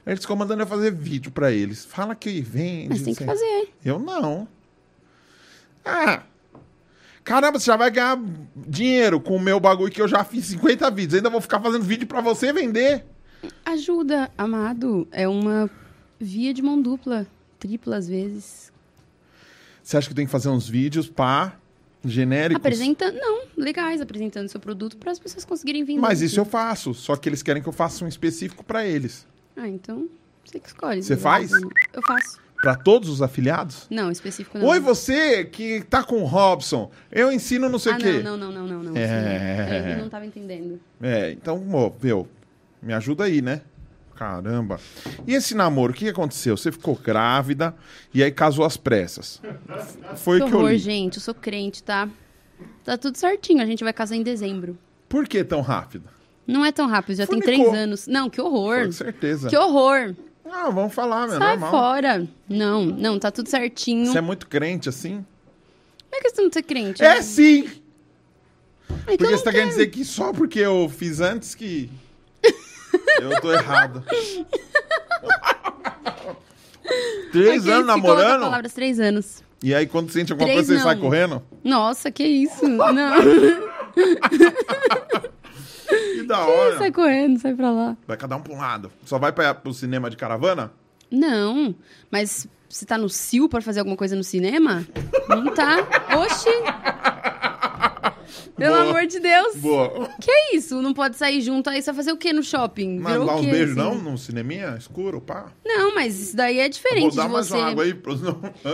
Eles 0.07 0.21
ficam 0.21 0.37
mandando 0.37 0.63
eu 0.63 0.67
fazer 0.67 0.93
vídeo 0.93 1.33
pra 1.33 1.51
eles. 1.51 1.85
Fala 1.85 2.15
que 2.15 2.41
vende. 2.41 2.91
Mas 2.91 3.03
tem 3.03 3.15
que 3.15 3.25
fazer. 3.25 3.71
Eu 3.85 3.99
não. 3.99 4.47
Ah. 5.85 6.23
Caramba, 7.23 7.59
você 7.59 7.67
já 7.67 7.77
vai 7.77 7.91
ganhar 7.91 8.19
dinheiro 8.55 9.19
com 9.21 9.37
o 9.37 9.41
meu 9.41 9.59
bagulho 9.59 9.91
que 9.91 10.01
eu 10.01 10.09
já 10.09 10.23
fiz 10.23 10.45
50 10.47 10.91
vídeos. 10.91 11.15
Ainda 11.15 11.31
vou 11.31 11.41
ficar 11.41 11.61
fazendo 11.61 11.83
vídeo 11.83 12.07
pra 12.07 12.21
você 12.21 12.53
vender. 12.53 13.05
Ajuda, 13.65 14.31
amado. 14.37 15.09
É 15.11 15.27
uma 15.27 15.71
via 16.21 16.53
de 16.53 16.63
mão 16.63 16.81
dupla. 16.81 17.27
Tripla 17.59 17.97
às 17.97 18.07
vezes. 18.07 18.73
Você 19.83 19.97
acha 19.97 20.09
que 20.09 20.15
tenho 20.15 20.27
que 20.29 20.33
fazer 20.33 20.51
uns 20.51 20.69
vídeos 20.69 21.09
pá, 21.09 21.57
genéricos? 22.05 22.65
Apresentando. 22.65 23.17
Não, 23.17 23.43
legais, 23.57 24.01
apresentando 24.01 24.49
seu 24.49 24.61
produto 24.61 24.97
para 24.99 25.13
as 25.13 25.19
pessoas 25.19 25.45
conseguirem 25.45 25.83
vender. 25.83 26.01
Mas 26.01 26.21
isso 26.21 26.39
eu 26.39 26.45
faço. 26.45 26.93
Só 26.93 27.17
que 27.17 27.29
eles 27.29 27.43
querem 27.43 27.63
que 27.63 27.69
eu 27.69 27.73
faça 27.73 28.05
um 28.05 28.09
específico 28.09 28.63
pra 28.63 28.87
eles. 28.87 29.27
Ah, 29.57 29.69
então 29.69 30.09
você 30.45 30.61
que 30.61 30.69
escolhe. 30.69 31.03
Você 31.03 31.15
né? 31.15 31.21
faz? 31.21 31.51
Eu 31.93 32.03
faço. 32.03 32.44
Pra 32.65 32.75
todos 32.75 33.11
os 33.11 33.21
afiliados? 33.21 33.87
Não, 33.91 34.11
específico 34.11 34.59
não. 34.59 34.67
Oi, 34.69 34.81
você 34.81 35.45
que 35.45 35.83
tá 35.83 36.03
com 36.03 36.23
o 36.23 36.25
Robson. 36.25 36.91
Eu 37.13 37.31
ensino 37.31 37.69
não 37.69 37.79
sei 37.79 37.93
o 37.93 37.95
ah, 37.95 37.99
quê. 37.99 38.23
não, 38.23 38.39
não, 38.39 38.51
não, 38.51 38.67
não, 38.67 38.83
não, 38.83 38.93
não. 38.93 38.97
É. 38.97 39.93
Eu 39.93 39.99
não 39.99 40.09
tava 40.09 40.25
entendendo. 40.25 40.81
É, 41.03 41.31
então, 41.33 41.63
meu, 42.03 42.27
me 42.83 42.95
ajuda 42.95 43.25
aí, 43.25 43.43
né? 43.43 43.61
Caramba. 44.17 44.81
E 45.27 45.35
esse 45.35 45.55
namoro, 45.55 45.93
o 45.93 45.95
que 45.95 46.09
aconteceu? 46.09 46.57
Você 46.57 46.73
ficou 46.73 46.95
grávida 46.97 47.75
e 48.15 48.23
aí 48.23 48.33
casou 48.33 48.65
às 48.65 48.79
pressas. 48.79 49.43
Foi 50.17 50.41
Que 50.41 50.47
que 50.47 50.55
eu 50.55 50.59
horror, 50.61 50.71
li. 50.71 50.79
gente. 50.79 51.17
Eu 51.17 51.23
sou 51.23 51.35
crente, 51.35 51.83
tá? 51.83 52.09
Tá 52.83 52.97
tudo 52.97 53.19
certinho, 53.19 53.61
a 53.63 53.67
gente 53.67 53.85
vai 53.85 53.93
casar 53.93 54.17
em 54.17 54.23
dezembro. 54.23 54.79
Por 55.07 55.29
que 55.29 55.45
tão 55.45 55.61
rápido? 55.61 56.09
Não 56.47 56.65
é 56.65 56.73
tão 56.73 56.87
rápido, 56.87 57.15
já 57.15 57.27
tem 57.27 57.43
Funicou. 57.43 57.65
três 57.67 57.79
anos. 57.79 58.07
Não, 58.07 58.31
que 58.31 58.41
horror. 58.41 58.87
Com 58.87 58.93
certeza. 58.93 59.51
Que 59.51 59.57
horror. 59.59 60.15
Não, 60.45 60.73
vamos 60.73 60.95
falar, 60.95 61.27
meu, 61.27 61.39
Sai 61.39 61.57
normal. 61.57 61.71
fora. 61.71 62.27
Não, 62.49 62.85
não, 62.85 63.19
tá 63.19 63.31
tudo 63.31 63.49
certinho. 63.49 64.07
Você 64.07 64.19
é 64.19 64.21
muito 64.21 64.47
crente 64.47 64.89
assim? 64.89 65.25
Não 66.11 66.19
é 66.19 66.21
questão 66.21 66.49
de 66.49 66.55
ser 66.55 66.63
crente. 66.63 67.03
É 67.03 67.15
né? 67.17 67.23
sim! 67.23 67.69
Eu 68.89 68.97
Porque 69.07 69.25
não 69.25 69.31
você 69.31 69.43
tá 69.45 69.51
querendo 69.51 69.71
dizer 69.71 69.87
que 69.89 70.05
só 70.05 70.33
porque 70.33 70.59
eu 70.61 70.89
fiz 70.89 71.21
antes 71.21 71.55
que. 71.55 71.91
eu 73.21 73.41
tô 73.41 73.51
errado. 73.53 74.05
Três 77.33 77.67
anos 77.67 77.87
namorando? 77.87 78.43
palavras 78.43 78.73
três 78.75 79.01
anos. 79.01 79.43
E 79.63 79.75
aí 79.75 79.87
quando 79.87 80.11
sente 80.13 80.31
alguma 80.31 80.47
Três 80.49 80.67
coisa, 80.67 80.81
você 80.81 80.85
sai 80.87 80.95
não. 80.95 81.03
correndo? 81.03 81.43
Nossa, 81.65 82.11
que 82.13 82.23
isso? 82.23 82.69
Não. 82.69 82.93
Que 85.89 86.23
da 86.25 86.47
hora. 86.47 86.79
sai 86.79 86.91
correndo, 86.93 87.39
sai 87.41 87.55
pra 87.55 87.71
lá. 87.71 87.97
Vai 88.07 88.17
cada 88.17 88.37
um 88.37 88.41
pra 88.41 88.53
um 88.53 88.59
lado. 88.59 88.91
Só 89.05 89.19
vai 89.19 89.33
pra, 89.33 89.55
pro 89.55 89.73
cinema 89.75 90.09
de 90.11 90.17
caravana? 90.17 90.73
Não, 91.11 91.75
mas 92.11 92.47
você 92.69 92.85
tá 92.85 92.97
no 92.99 93.09
CIL 93.09 93.49
pra 93.49 93.61
fazer 93.61 93.81
alguma 93.81 93.97
coisa 93.97 94.17
no 94.17 94.25
cinema? 94.25 94.87
Não 95.29 95.53
tá. 95.55 95.77
Oxi! 96.19 96.49
Pelo 98.57 98.77
Boa. 98.77 98.89
amor 98.91 99.07
de 99.07 99.19
Deus! 99.19 99.57
Boa. 99.57 100.09
Que 100.21 100.31
é 100.31 100.57
isso? 100.57 100.81
Não 100.81 100.95
pode 100.95 101.17
sair 101.17 101.41
junto 101.41 101.69
aí, 101.71 101.83
você 101.83 101.87
vai 101.91 101.97
fazer 101.97 102.13
o 102.13 102.17
quê 102.17 102.33
no 102.33 102.43
shopping? 102.43 102.99
Mas 103.01 103.13
Virou 103.13 103.27
dá 103.27 103.35
o 103.35 103.39
uns 103.39 103.45
quê, 103.45 103.51
beijos 103.51 103.77
assim? 103.77 103.89
não? 103.97 104.13
No 104.13 104.17
cineminha? 104.19 104.77
Escuro, 104.79 105.21
pá? 105.21 105.47
Não, 105.65 105.93
mas 105.95 106.21
isso 106.21 106.37
daí 106.37 106.61
é 106.61 106.69
diferente 106.69 107.15
Vou 107.15 107.25
dar 107.25 107.29
mais 107.29 107.49
você. 107.49 107.55
uma 107.57 107.67
água 107.71 107.83
aí 107.85 107.93
pros... 107.95 108.21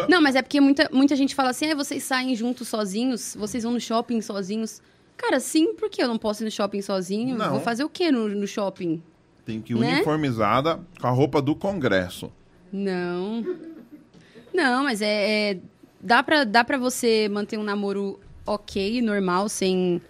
Não, 0.09 0.21
mas 0.21 0.37
é 0.37 0.43
porque 0.43 0.61
muita, 0.61 0.89
muita 0.93 1.17
gente 1.17 1.35
fala 1.35 1.51
assim, 1.51 1.71
ah, 1.71 1.75
vocês 1.75 2.03
saem 2.03 2.35
juntos 2.37 2.69
sozinhos, 2.69 3.35
vocês 3.39 3.65
vão 3.65 3.73
no 3.73 3.81
shopping 3.81 4.21
sozinhos. 4.21 4.83
Cara, 5.21 5.39
sim, 5.39 5.75
porque 5.75 6.03
eu 6.03 6.09
não 6.09 6.17
posso 6.17 6.43
ir 6.43 6.47
no 6.47 6.51
shopping 6.51 6.81
sozinho? 6.81 7.37
Não. 7.37 7.51
Vou 7.51 7.61
fazer 7.61 7.85
o 7.85 7.89
quê 7.91 8.11
no, 8.11 8.27
no 8.29 8.47
shopping? 8.47 9.03
Tem 9.45 9.61
que 9.61 9.73
ir 9.75 9.77
Né? 9.77 9.95
uniformizada 9.97 10.81
com 10.99 11.07
a 11.07 11.11
roupa 11.11 11.43
do 11.43 11.55
congresso. 11.55 12.33
Não. 12.73 13.45
Não, 14.55 14.85
mas 14.85 15.03
é. 15.03 15.51
é- 15.53 15.59
dá, 16.01 16.23
pra, 16.23 16.45
dá 16.45 16.65
pra 16.65 16.79
você 16.79 17.29
manter 17.29 17.59
um 17.59 17.63
namoro 17.63 18.19
ok, 18.47 19.03
normal, 19.03 19.49
sem 19.49 20.01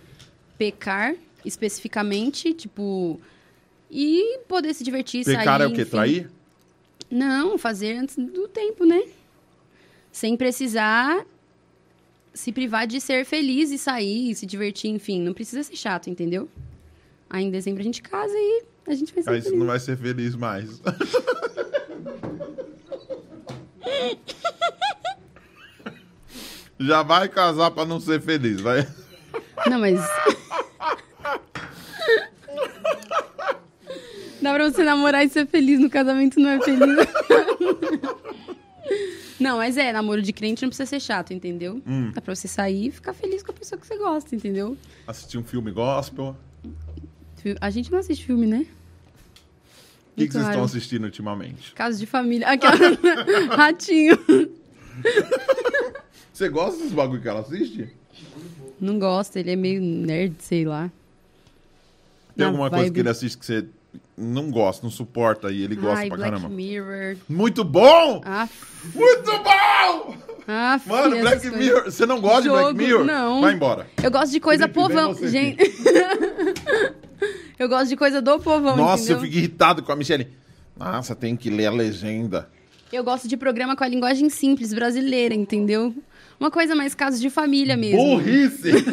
pecar 0.56 1.14
especificamente, 1.44 2.54
tipo. 2.54 3.20
E 3.90 4.38
poder 4.46 4.72
se 4.74 4.84
divertir, 4.84 5.24
sair. 5.24 5.38
Pecar 5.38 5.60
é 5.60 5.66
o 5.66 5.72
quê? 5.72 5.82
enfim. 5.82 5.90
Trair? 5.90 6.30
Não, 7.10 7.58
fazer 7.58 7.96
antes 7.96 8.14
do 8.16 8.46
tempo, 8.46 8.84
né? 8.84 9.02
Sem 10.12 10.36
precisar 10.36 11.26
se 12.32 12.52
privar 12.52 12.86
de 12.86 13.00
ser 13.00 13.24
feliz 13.24 13.70
e 13.70 13.78
sair, 13.78 14.34
se 14.34 14.46
divertir, 14.46 14.90
enfim. 14.90 15.22
Não 15.22 15.32
precisa 15.32 15.62
ser 15.62 15.76
chato, 15.76 16.08
entendeu? 16.08 16.48
Aí 17.28 17.44
em 17.44 17.50
dezembro 17.50 17.80
a 17.80 17.84
gente 17.84 18.02
casa 18.02 18.34
e 18.34 18.64
a 18.86 18.94
gente 18.94 19.14
vai 19.14 19.22
ser 19.22 19.30
Aí 19.30 19.42
você 19.42 19.50
não 19.50 19.66
vai 19.66 19.78
ser 19.78 19.96
feliz 19.96 20.34
mais. 20.34 20.80
Já 26.80 27.02
vai 27.02 27.28
casar 27.28 27.70
pra 27.70 27.84
não 27.84 28.00
ser 28.00 28.22
feliz, 28.22 28.60
vai. 28.60 28.88
Não, 29.68 29.78
mas. 29.78 30.00
Dá 34.40 34.54
pra 34.54 34.70
você 34.70 34.82
namorar 34.82 35.22
e 35.22 35.28
ser 35.28 35.46
feliz 35.46 35.78
no 35.78 35.90
casamento, 35.90 36.40
não 36.40 36.48
é 36.48 36.58
feliz. 36.62 36.80
Não, 39.40 39.56
mas 39.56 39.76
é, 39.76 39.92
namoro 39.92 40.20
de 40.22 40.32
crente 40.32 40.62
não 40.62 40.68
precisa 40.68 40.86
ser 40.86 41.00
chato, 41.00 41.32
entendeu? 41.32 41.80
Hum. 41.86 42.12
Dá 42.14 42.20
pra 42.20 42.34
você 42.34 42.46
sair 42.46 42.88
e 42.88 42.90
ficar 42.90 43.14
feliz 43.14 43.42
com 43.42 43.50
a 43.50 43.54
pessoa 43.54 43.80
que 43.80 43.86
você 43.86 43.96
gosta, 43.96 44.36
entendeu? 44.36 44.76
Assistir 45.06 45.38
um 45.38 45.42
filme 45.44 45.70
gospel. 45.72 46.36
A 47.60 47.70
gente 47.70 47.90
não 47.90 47.98
assiste 47.98 48.24
filme, 48.26 48.46
né? 48.46 48.66
O 50.12 50.20
que, 50.20 50.26
que 50.26 50.32
vocês 50.34 50.46
estão 50.46 50.64
assistindo 50.64 51.04
ultimamente? 51.04 51.72
Casos 51.72 51.98
de 51.98 52.04
família. 52.06 52.46
Aquela... 52.48 52.76
Ratinho. 53.56 54.18
Você 56.32 56.48
gosta 56.48 56.76
desses 56.78 56.92
bagulho 56.92 57.20
que 57.20 57.28
ela 57.28 57.40
assiste? 57.40 57.88
Não 58.80 58.98
gosta, 58.98 59.38
ele 59.40 59.50
é 59.50 59.56
meio 59.56 59.80
nerd, 59.80 60.34
sei 60.38 60.64
lá. 60.64 60.90
Tem 62.34 62.44
Na 62.44 62.46
alguma 62.46 62.70
coisa 62.70 62.84
vibe. 62.84 62.94
que 62.94 63.00
ele 63.00 63.08
assiste 63.10 63.36
que 63.36 63.44
você 63.44 63.66
não 64.16 64.50
gosta, 64.50 64.82
não 64.82 64.90
suporta 64.90 65.50
e 65.50 65.62
ele 65.62 65.76
gosta 65.76 66.00
Ai, 66.00 66.08
pra 66.08 66.16
Black 66.18 66.32
caramba? 66.32 66.48
Mirror. 66.54 67.16
Muito 67.28 67.64
bom! 67.64 68.20
Ah, 68.24 68.48
Muito 68.94 69.30
bom! 69.42 70.16
ah, 70.46 70.80
Mano, 70.86 71.18
Black 71.20 71.40
coisas. 71.40 71.58
Mirror. 71.58 71.84
Você 71.84 72.06
não 72.06 72.20
gosta 72.20 72.42
de 72.42 72.48
Black 72.50 72.66
Jogo, 72.66 72.78
Mirror? 72.78 73.04
não. 73.04 73.40
Vai 73.40 73.54
embora. 73.54 73.86
Eu 74.02 74.10
gosto 74.10 74.30
de 74.32 74.40
coisa 74.40 74.68
Felipe, 74.68 74.80
povão, 74.80 75.14
gente. 75.28 75.62
eu 77.58 77.68
gosto 77.68 77.88
de 77.88 77.96
coisa 77.96 78.20
do 78.20 78.38
povão, 78.40 78.76
Nossa, 78.76 79.02
entendeu? 79.04 79.16
eu 79.18 79.22
fico 79.22 79.36
irritado 79.36 79.82
com 79.82 79.92
a 79.92 79.96
Michelle. 79.96 80.28
Nossa, 80.76 81.14
tem 81.14 81.36
que 81.36 81.50
ler 81.50 81.66
a 81.66 81.70
legenda. 81.72 82.48
Eu 82.92 83.04
gosto 83.04 83.28
de 83.28 83.36
programa 83.36 83.76
com 83.76 83.84
a 83.84 83.88
linguagem 83.88 84.28
simples 84.28 84.74
brasileira, 84.74 85.34
entendeu? 85.34 85.94
Uma 86.38 86.50
coisa 86.50 86.74
mais 86.74 86.94
casos 86.94 87.20
de 87.20 87.30
família 87.30 87.76
mesmo. 87.76 87.98
Burrice! 87.98 88.72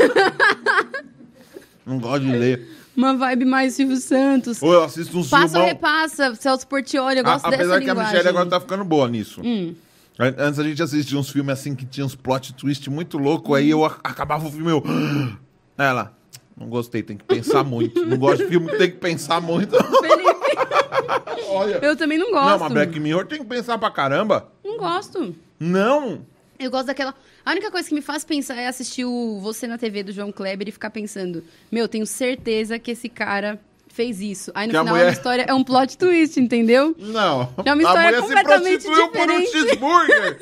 não 1.85 1.99
gosto 1.99 2.25
de 2.25 2.31
ler. 2.31 2.67
Uma 2.97 3.13
vibe 3.15 3.45
mais 3.45 3.73
Silvio 3.75 3.97
Santos. 3.97 4.59
Ou 4.61 4.73
eu 4.73 4.83
assisto 4.83 5.15
uns 5.19 5.29
Passa 5.29 5.43
ou 5.45 5.49
filmão. 5.51 5.67
repassa, 5.67 6.33
Celso 6.33 6.67
Portioli, 6.67 7.19
eu 7.19 7.27
A- 7.27 7.33
gosto 7.33 7.43
dessa 7.43 7.55
Apesar 7.55 7.77
que 7.79 7.85
a 7.85 7.93
linguagem. 7.93 8.11
Michelle 8.13 8.29
agora 8.29 8.49
tá 8.49 8.59
ficando 8.59 8.83
boa 8.83 9.07
nisso. 9.07 9.39
Hum. 9.43 9.75
An- 10.19 10.33
Antes 10.39 10.59
a 10.59 10.63
gente 10.63 10.81
assistia 10.81 11.17
uns 11.19 11.29
filmes 11.29 11.53
assim 11.59 11.75
que 11.75 11.85
tinha 11.85 12.03
uns 12.03 12.15
plot 12.15 12.53
twist 12.55 12.89
muito 12.89 13.19
louco, 13.19 13.53
aí 13.53 13.69
eu 13.69 13.85
a- 13.85 13.97
acabava 14.03 14.47
o 14.47 14.51
filme 14.51 14.71
eu. 14.71 14.83
Ela, 15.77 16.11
não 16.59 16.67
gostei, 16.67 17.03
tem 17.03 17.15
que 17.17 17.23
pensar 17.23 17.63
muito. 17.63 18.03
Não 18.03 18.17
gosto 18.17 18.39
de 18.43 18.47
filme 18.49 18.67
que 18.71 18.77
tem 18.79 18.89
que 18.89 18.97
pensar 18.97 19.39
muito. 19.39 19.75
Olha. 21.49 21.79
Eu 21.83 21.95
também 21.95 22.17
não 22.17 22.31
gosto. 22.31 22.49
Não, 22.49 22.59
mas 22.59 22.73
Black 22.73 22.99
Mirror 22.99 23.25
tem 23.27 23.39
que 23.39 23.45
pensar 23.45 23.77
pra 23.77 23.91
caramba. 23.91 24.49
Não 24.65 24.77
gosto. 24.77 25.35
Não! 25.59 26.21
Eu 26.59 26.71
gosto 26.71 26.87
daquela. 26.87 27.13
A 27.47 27.51
única 27.51 27.71
coisa 27.71 27.87
que 27.87 27.95
me 27.95 28.01
faz 28.01 28.25
pensar 28.25 28.55
é 28.57 28.67
assistir 28.67 29.05
o 29.05 29.39
Você 29.39 29.67
na 29.67 29.77
TV 29.77 30.03
do 30.03 30.11
João 30.11 30.33
Kleber 30.33 30.67
e 30.67 30.71
ficar 30.73 30.89
pensando: 30.89 31.41
Meu, 31.71 31.87
tenho 31.87 32.05
certeza 32.05 32.77
que 32.77 32.91
esse 32.91 33.07
cara 33.07 33.57
fez 33.87 34.19
isso. 34.19 34.51
Aí 34.53 34.67
no 34.67 34.71
Que 34.71 34.77
a 34.77 34.81
final 34.81 34.95
mulher- 34.97 35.07
a 35.07 35.11
história 35.13 35.45
é 35.47 35.53
um 35.53 35.63
plot 35.63 35.97
twist, 35.97 36.37
entendeu? 36.37 36.93
Não. 36.99 37.49
É 37.65 37.73
uma 37.73 37.89
a 37.89 37.93
história 37.93 38.15
se 38.17 38.21
completamente 38.27 38.83
prostituiu 38.83 39.07
por 39.11 39.21
um 39.31 39.39
diferente. 39.39 39.51
cheeseburger. 39.51 40.37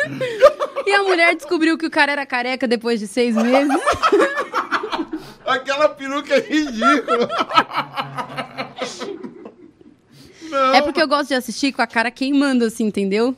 E 0.87 0.93
a 0.93 1.03
mulher 1.03 1.35
descobriu 1.35 1.77
que 1.79 1.85
o 1.85 1.89
cara 1.91 2.11
era 2.11 2.25
careca 2.27 2.67
depois 2.67 2.99
de 2.99 3.07
seis 3.07 3.35
meses. 3.35 3.71
Aquela 5.45 5.89
peruca 5.89 6.35
é 6.35 6.39
ridícula. 6.39 7.27
Não. 10.49 10.73
É 10.75 10.81
porque 10.81 11.01
eu 11.01 11.07
gosto 11.07 11.29
de 11.29 11.33
assistir 11.35 11.71
com 11.71 11.81
a 11.81 11.87
cara 11.87 12.09
queimando, 12.11 12.65
assim, 12.65 12.85
entendeu? 12.85 13.35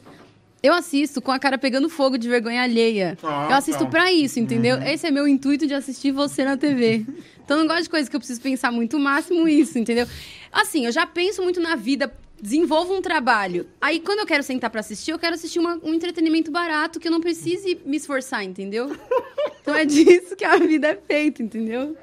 Eu 0.61 0.74
assisto 0.74 1.22
com 1.22 1.32
a 1.32 1.38
cara 1.40 1.58
pegando 1.58 1.88
fogo 1.90 2.18
de 2.18 2.27
vergonha 2.27 2.64
alheia. 2.64 3.18
Ah, 3.24 3.48
eu 3.52 3.56
assisto 3.56 3.84
tá. 3.84 3.90
pra 3.90 4.11
isso, 4.11 4.40
entendeu? 4.40 4.82
Esse 4.82 5.06
é 5.08 5.11
meu 5.11 5.27
intuito 5.27 5.68
de 5.68 5.74
assistir 5.74 6.11
você 6.11 6.44
na 6.44 6.58
TV. 6.58 7.06
Então 7.44 7.58
eu 7.58 7.64
não 7.64 7.68
gosto 7.68 7.84
de 7.84 7.90
coisa 7.90 8.10
que 8.10 8.16
eu 8.16 8.19
preciso 8.19 8.42
pensar 8.42 8.72
muito, 8.72 8.98
o 8.98 9.00
máximo 9.00 9.48
isso, 9.48 9.77
entendeu? 9.77 10.08
Assim, 10.52 10.86
eu 10.86 10.92
já 10.92 11.06
penso 11.06 11.42
muito 11.44 11.61
na 11.61 11.76
vida, 11.76 12.11
desenvolvo 12.42 12.94
um 12.95 13.02
trabalho. 13.02 13.68
Aí 13.80 14.00
quando 14.00 14.19
eu 14.19 14.26
quero 14.26 14.44
sentar 14.44 14.69
pra 14.69 14.80
assistir, 14.82 15.11
eu 15.11 15.19
quero 15.19 15.36
assistir 15.36 15.60
uma- 15.60 15.80
um 15.84 15.94
entretenimento 15.94 16.52
barato 16.52 17.00
que 17.00 17.08
eu 17.08 17.11
não 17.11 17.22
precise 17.22 17.80
me 17.86 17.98
esforçar, 17.98 18.44
entendeu? 18.44 18.94
Então 19.61 19.76
é 19.76 19.86
disso 19.86 20.36
que 20.36 20.44
a 20.45 20.58
vida 20.58 20.88
é 20.88 20.95
feita, 20.95 21.44
entendeu? 21.44 21.95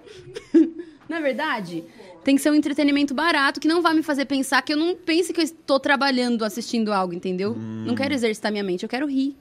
Na 1.09 1.21
verdade, 1.21 1.85
tem 2.25 2.37
que 2.37 2.43
ser 2.43 2.51
um 2.51 2.55
entretenimento 2.55 3.15
barato 3.15 3.61
que 3.61 3.69
não 3.69 3.83
vai 3.83 3.95
me 3.95 4.03
fazer 4.03 4.25
pensar 4.25 4.63
que 4.63 4.73
eu 4.73 4.77
não 4.77 4.97
pense 4.97 5.33
que 5.33 5.41
eu 5.41 5.45
estou 5.45 5.79
trabalhando 5.79 6.45
assistindo 6.45 6.93
algo, 6.93 7.13
entendeu? 7.13 7.53
Hum. 7.53 7.85
Não 7.87 7.95
quero 7.95 8.15
exercitar 8.15 8.51
minha 8.51 8.65
mente, 8.65 8.83
eu 8.83 8.89
quero 8.89 9.07
rir. 9.07 9.37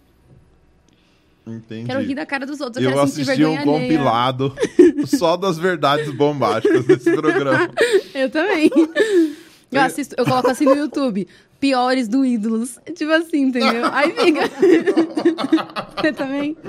Entendi. 1.45 1.85
Quero 1.85 1.99
rir 2.01 2.15
da 2.15 2.25
cara 2.25 2.45
dos 2.45 2.61
outros, 2.61 2.83
eu, 2.83 2.91
Eu 2.91 3.01
assisti 3.01 3.43
um 3.45 3.57
compilado 3.63 4.53
só 5.07 5.35
das 5.35 5.57
verdades 5.57 6.13
bombásticas 6.13 6.85
desse 6.85 7.11
programa. 7.11 7.69
Eu 8.13 8.29
também. 8.29 8.69
Eu 9.73 9.81
assisto, 9.81 10.13
eu 10.19 10.23
coloco 10.23 10.51
assim 10.51 10.65
no 10.65 10.75
YouTube. 10.75 11.27
Piores 11.63 12.09
do 12.09 12.25
Ídolos. 12.25 12.77
Tipo 12.93 13.13
assim, 13.13 13.43
entendeu? 13.43 13.85
Aí 13.93 14.11
fica. 14.11 14.41
Você 15.95 16.11
também? 16.11 16.57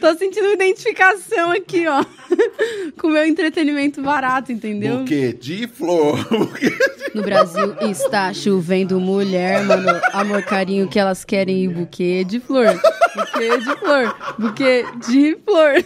Tô 0.00 0.12
sentindo 0.16 0.50
identificação 0.50 1.52
aqui, 1.52 1.86
ó. 1.86 2.04
Com 2.98 3.06
o 3.06 3.10
meu 3.12 3.24
entretenimento 3.24 4.02
barato, 4.02 4.50
entendeu? 4.50 4.98
Buquê 4.98 5.32
de 5.32 5.68
flor. 5.68 6.26
Buquê 6.28 6.70
de... 6.70 7.14
No 7.14 7.22
Brasil 7.22 7.76
está 7.82 8.34
chovendo 8.34 8.98
mulher, 8.98 9.62
mano. 9.62 10.00
Amor, 10.12 10.42
carinho 10.42 10.88
que 10.88 10.98
elas 10.98 11.24
querem 11.24 11.62
e 11.62 11.68
buquê 11.68 12.24
de 12.24 12.40
flor. 12.40 12.66
Buquê 13.14 13.58
de 13.58 13.76
flor. 13.76 14.16
Buquê 14.40 14.84
de 15.08 15.38
flor. 15.44 15.84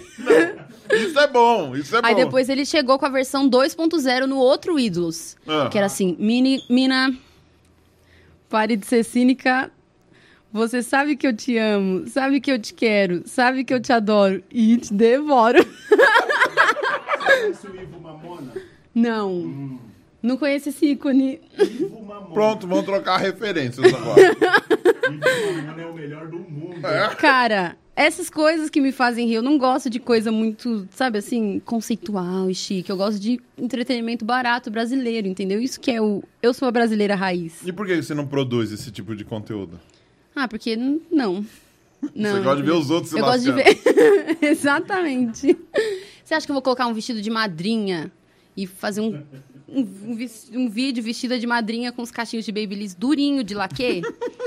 Isso 0.92 1.18
é 1.18 1.26
bom, 1.26 1.76
isso 1.76 1.97
é 1.97 2.00
Aí 2.02 2.15
bom. 2.15 2.25
depois 2.25 2.49
ele 2.49 2.65
chegou 2.65 2.99
com 2.99 3.07
a 3.07 3.10
versão 3.10 3.49
2.0 3.49 4.26
no 4.26 4.36
outro 4.39 4.78
Ídolos. 4.78 5.36
Ah. 5.47 5.68
Que 5.70 5.76
era 5.78 5.86
assim, 5.86 6.17
mini, 6.18 6.62
mina, 6.68 7.15
pare 8.49 8.76
de 8.76 8.86
ser 8.86 9.05
cínica, 9.05 9.70
Você 10.52 10.83
sabe 10.83 11.15
que 11.17 11.26
eu 11.26 11.36
te 11.36 11.58
amo, 11.58 12.07
sabe 12.08 12.41
que 12.41 12.50
eu 12.50 12.58
te 12.58 12.73
quero, 12.73 13.23
sabe 13.26 13.65
que 13.65 13.75
eu 13.75 13.81
te 13.81 13.92
adoro 13.92 14.42
e 14.50 14.78
te 14.78 14.94
devoro. 14.94 15.58
Conhece 17.26 17.67
o 17.67 17.76
Ivo 17.81 18.00
Mamona? 18.00 18.52
Não. 18.94 19.78
Não 20.23 20.36
conheço 20.36 20.70
esse 20.70 20.86
ícone. 20.92 21.41
Ivo 21.58 22.02
Mamona. 22.02 22.33
Pronto, 22.33 22.67
vamos 22.67 22.84
trocar 22.86 23.18
referências 23.18 23.84
agora. 23.94 24.20
Ivo 24.23 25.57
Mamona 25.67 25.83
é 25.83 25.86
o 25.86 25.92
melhor 25.94 26.26
do 26.28 26.39
mundo. 26.39 26.81
Cara, 27.18 27.76
essas 27.99 28.31
coisas 28.31 28.70
que 28.70 28.81
me 28.81 28.93
fazem 28.93 29.27
rir, 29.27 29.35
eu 29.35 29.43
não 29.43 29.59
gosto 29.59 29.91
de 29.91 29.99
coisa 29.99 30.31
muito, 30.31 30.86
sabe 30.93 31.18
assim, 31.18 31.59
conceitual 31.65 32.49
e 32.49 32.55
chique. 32.55 32.89
Eu 32.89 32.97
gosto 32.97 33.18
de 33.18 33.41
entretenimento 33.59 34.25
barato 34.25 34.70
brasileiro, 34.70 35.27
entendeu? 35.27 35.60
Isso 35.60 35.81
que 35.81 35.91
é 35.91 36.01
o. 36.01 36.23
Eu 36.41 36.55
sou 36.55 36.68
a 36.68 36.70
brasileira 36.70 37.17
raiz. 37.17 37.60
e 37.67 37.73
por 37.73 37.85
que 37.89 38.01
você 38.01 38.15
não 38.15 38.25
produz 38.25 38.70
esse 38.70 38.93
tipo 38.93 39.17
de 39.17 39.25
conteúdo? 39.25 39.81
Ah, 40.33 40.47
porque 40.47 40.77
não. 40.77 41.44
Não. 42.15 42.36
Você 42.36 42.41
gosta 42.41 42.57
de 42.57 42.62
ver 42.62 42.75
os 42.77 42.89
outros 42.89 43.10
se 43.10 43.18
Eu 43.18 43.25
gosto 43.25 43.43
de 43.43 43.51
ver. 43.51 43.67
Exatamente. 44.43 45.59
Você 46.23 46.35
acha 46.35 46.47
que 46.47 46.52
eu 46.52 46.55
vou 46.55 46.62
colocar 46.62 46.86
um 46.86 46.94
vestido 46.94 47.20
de 47.20 47.31
madrinha 47.31 48.12
e 48.57 48.65
fazer 48.65 49.01
um, 49.01 49.25
um, 49.69 49.81
um 49.81 50.19
um 50.55 50.69
vídeo 50.69 51.03
vestida 51.03 51.39
de 51.39 51.47
madrinha 51.47 51.93
com 51.93 52.03
os 52.03 52.11
cachinhos 52.11 52.45
de 52.45 52.53
Babyliss 52.53 52.95
durinho 52.95 53.45
de 53.45 53.55
laque? 53.55 54.03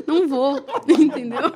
Não 0.08 0.28
vou, 0.28 0.66
entendeu? 0.90 1.54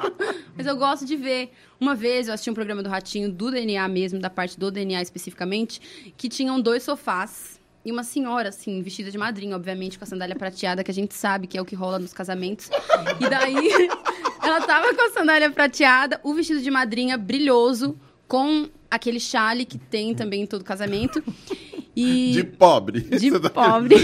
Mas 0.55 0.67
eu 0.67 0.77
gosto 0.77 1.05
de 1.05 1.15
ver. 1.15 1.51
Uma 1.79 1.95
vez 1.95 2.27
eu 2.27 2.33
assisti 2.33 2.49
um 2.49 2.53
programa 2.53 2.81
do 2.81 2.89
Ratinho, 2.89 3.31
do 3.31 3.51
DNA 3.51 3.87
mesmo, 3.87 4.19
da 4.19 4.29
parte 4.29 4.57
do 4.57 4.71
DNA 4.71 5.01
especificamente, 5.01 6.13
que 6.15 6.29
tinham 6.29 6.61
dois 6.61 6.83
sofás. 6.83 7.59
E 7.83 7.91
uma 7.91 8.03
senhora, 8.03 8.49
assim, 8.49 8.81
vestida 8.81 9.11
de 9.11 9.17
madrinha, 9.17 9.55
obviamente, 9.55 9.99
com 9.99 10.05
a 10.05 10.07
sandália 10.07 10.35
prateada, 10.35 10.83
que 10.83 10.89
a 10.89 10.93
gente 10.93 11.13
sabe 11.13 11.45
que 11.45 11.57
é 11.57 11.61
o 11.61 11.65
que 11.65 11.75
rola 11.75 11.99
nos 11.99 12.13
casamentos. 12.13 12.69
E 13.19 13.29
daí, 13.29 13.89
ela 14.41 14.61
tava 14.61 14.91
com 14.95 15.01
a 15.03 15.09
sandália 15.11 15.51
prateada, 15.51 16.19
o 16.23 16.33
vestido 16.33 16.61
de 16.61 16.71
madrinha 16.71 17.15
brilhoso, 17.15 17.95
com 18.27 18.67
aquele 18.89 19.19
chale 19.19 19.65
que 19.65 19.77
tem 19.77 20.15
também 20.15 20.43
em 20.43 20.45
todo 20.47 20.63
casamento. 20.63 21.23
E... 21.95 22.31
De 22.33 22.43
pobre. 22.43 23.01
De 23.01 23.29
Você 23.29 23.39
tá- 23.39 23.49
pobre. 23.49 23.95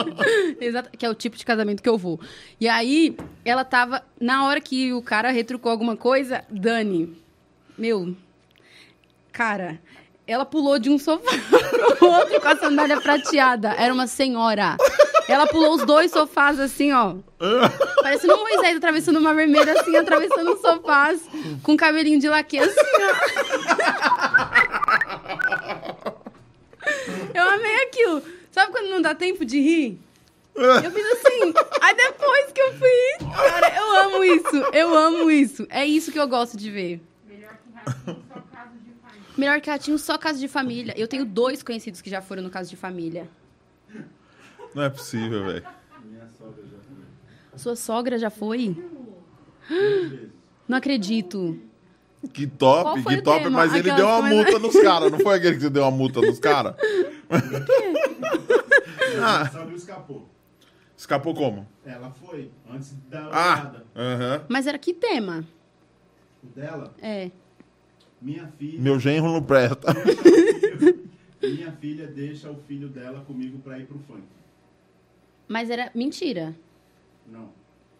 Exato, 0.60 0.90
que 0.96 1.04
é 1.04 1.10
o 1.10 1.14
tipo 1.14 1.36
de 1.36 1.44
casamento 1.44 1.82
que 1.82 1.88
eu 1.88 1.98
vou. 1.98 2.18
E 2.60 2.68
aí, 2.68 3.16
ela 3.44 3.64
tava. 3.64 4.02
Na 4.20 4.46
hora 4.46 4.60
que 4.60 4.92
o 4.92 5.02
cara 5.02 5.30
retrucou 5.30 5.70
alguma 5.70 5.96
coisa, 5.96 6.44
Dani, 6.50 7.16
meu. 7.76 8.14
Cara, 9.32 9.78
ela 10.26 10.46
pulou 10.46 10.78
de 10.78 10.88
um 10.88 10.98
sofá 10.98 11.30
pro 11.98 12.08
outro 12.08 12.40
com 12.40 12.48
a 12.48 12.56
sandália 12.56 13.00
prateada. 13.00 13.70
Era 13.74 13.92
uma 13.92 14.06
senhora. 14.06 14.76
Ela 15.28 15.46
pulou 15.46 15.74
os 15.74 15.84
dois 15.84 16.10
sofás 16.12 16.58
assim, 16.58 16.92
ó. 16.92 17.16
Parecendo 18.00 18.34
um 18.34 18.38
Moisés 18.44 18.76
atravessando 18.76 19.18
uma 19.18 19.34
vermelha, 19.34 19.72
assim, 19.78 19.94
atravessando 19.96 20.54
os 20.54 20.60
sofás, 20.60 21.20
com 21.62 21.76
cabelinho 21.76 22.18
de 22.20 22.28
laque, 22.28 22.58
assim, 22.60 22.80
ó. 22.80 24.06
Eu 27.34 27.50
amei 27.50 27.84
aquilo. 27.84 28.22
Sabe 28.50 28.72
quando 28.72 28.88
não 28.88 29.02
dá 29.02 29.14
tempo 29.14 29.44
de 29.44 29.60
rir? 29.60 29.98
Eu 30.54 30.90
fiz 30.90 31.06
assim. 31.12 31.52
Aí 31.82 31.94
depois 31.94 32.52
que 32.52 32.60
eu 32.60 32.72
fui. 32.74 33.28
Cara, 33.34 33.76
eu 33.76 33.96
amo 34.04 34.24
isso. 34.24 34.56
Eu 34.72 34.94
amo 34.94 35.30
isso. 35.30 35.66
É 35.68 35.84
isso 35.84 36.10
que 36.10 36.18
eu 36.18 36.26
gosto 36.26 36.56
de 36.56 36.70
ver. 36.70 37.00
Melhor 39.36 39.60
que 39.60 39.68
ratinho, 39.68 39.98
só 39.98 40.16
caso 40.16 40.40
de 40.40 40.48
família. 40.48 40.94
Eu 40.96 41.06
tenho 41.06 41.26
dois 41.26 41.62
conhecidos 41.62 42.00
que 42.00 42.08
já 42.08 42.22
foram 42.22 42.42
no 42.42 42.48
caso 42.48 42.70
de 42.70 42.76
família. 42.76 43.28
Não 44.74 44.82
é 44.82 44.88
possível, 44.88 45.44
velho. 45.44 45.66
Minha 46.04 46.26
sogra 46.38 46.62
já 46.64 46.78
foi. 46.78 47.58
Sua 47.58 47.76
sogra 47.76 48.18
já 48.18 48.30
foi? 48.30 48.76
Não 50.66 50.78
acredito. 50.78 51.60
Que 52.32 52.46
top, 52.46 53.02
que 53.04 53.22
top, 53.22 53.44
tema? 53.44 53.50
mas 53.50 53.72
ele 53.74 53.90
Aquelas 53.90 53.96
deu 53.96 54.06
uma 54.06 54.20
coisas- 54.20 54.36
multa 54.52 54.58
nos 54.58 54.82
caras, 54.82 55.12
não 55.12 55.18
foi 55.20 55.36
aquele 55.36 55.54
que 55.56 55.60
você 55.62 55.70
deu 55.70 55.82
uma 55.82 55.90
multa 55.90 56.20
nos 56.20 56.38
caras? 56.38 56.74
Ah. 59.18 59.50
Escapou. 59.74 60.28
Escapou 60.96 61.34
como? 61.34 61.66
Ela 61.84 62.10
foi, 62.10 62.50
antes 62.70 62.94
da 63.08 63.20
Ah, 63.32 63.52
olhada. 63.54 63.84
aham. 63.96 64.44
Mas 64.48 64.66
era 64.66 64.78
que 64.78 64.92
tema? 64.94 65.44
O 66.42 66.46
dela, 66.48 66.94
É. 67.02 67.30
minha 68.20 68.46
filha. 68.58 68.80
Meu 68.80 68.98
genro 68.98 69.32
não 69.32 69.42
presta. 69.42 69.88
Minha 71.42 71.70
filha 71.72 72.06
deixa 72.08 72.50
o 72.50 72.56
filho 72.66 72.88
dela 72.88 73.20
comigo 73.24 73.58
pra 73.60 73.78
ir 73.78 73.86
pro 73.86 73.98
funk. 74.00 74.22
Mas 75.46 75.70
era 75.70 75.90
mentira. 75.94 76.54
Não, 77.26 77.50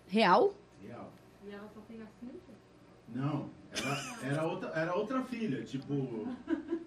Real? 0.09 0.53
real. 0.83 1.13
Não, 3.15 3.49
era, 3.85 4.33
era, 4.33 4.45
outra, 4.45 4.69
era 4.75 4.95
outra 4.95 5.23
filha, 5.23 5.63
tipo. 5.63 6.29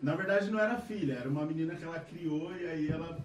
Na 0.01 0.15
verdade 0.15 0.49
não 0.49 0.59
era 0.59 0.77
filha, 0.77 1.13
era 1.13 1.29
uma 1.29 1.45
menina 1.45 1.75
que 1.75 1.83
ela 1.83 1.99
criou 1.99 2.55
e 2.55 2.65
aí 2.65 2.89
ela. 2.89 3.19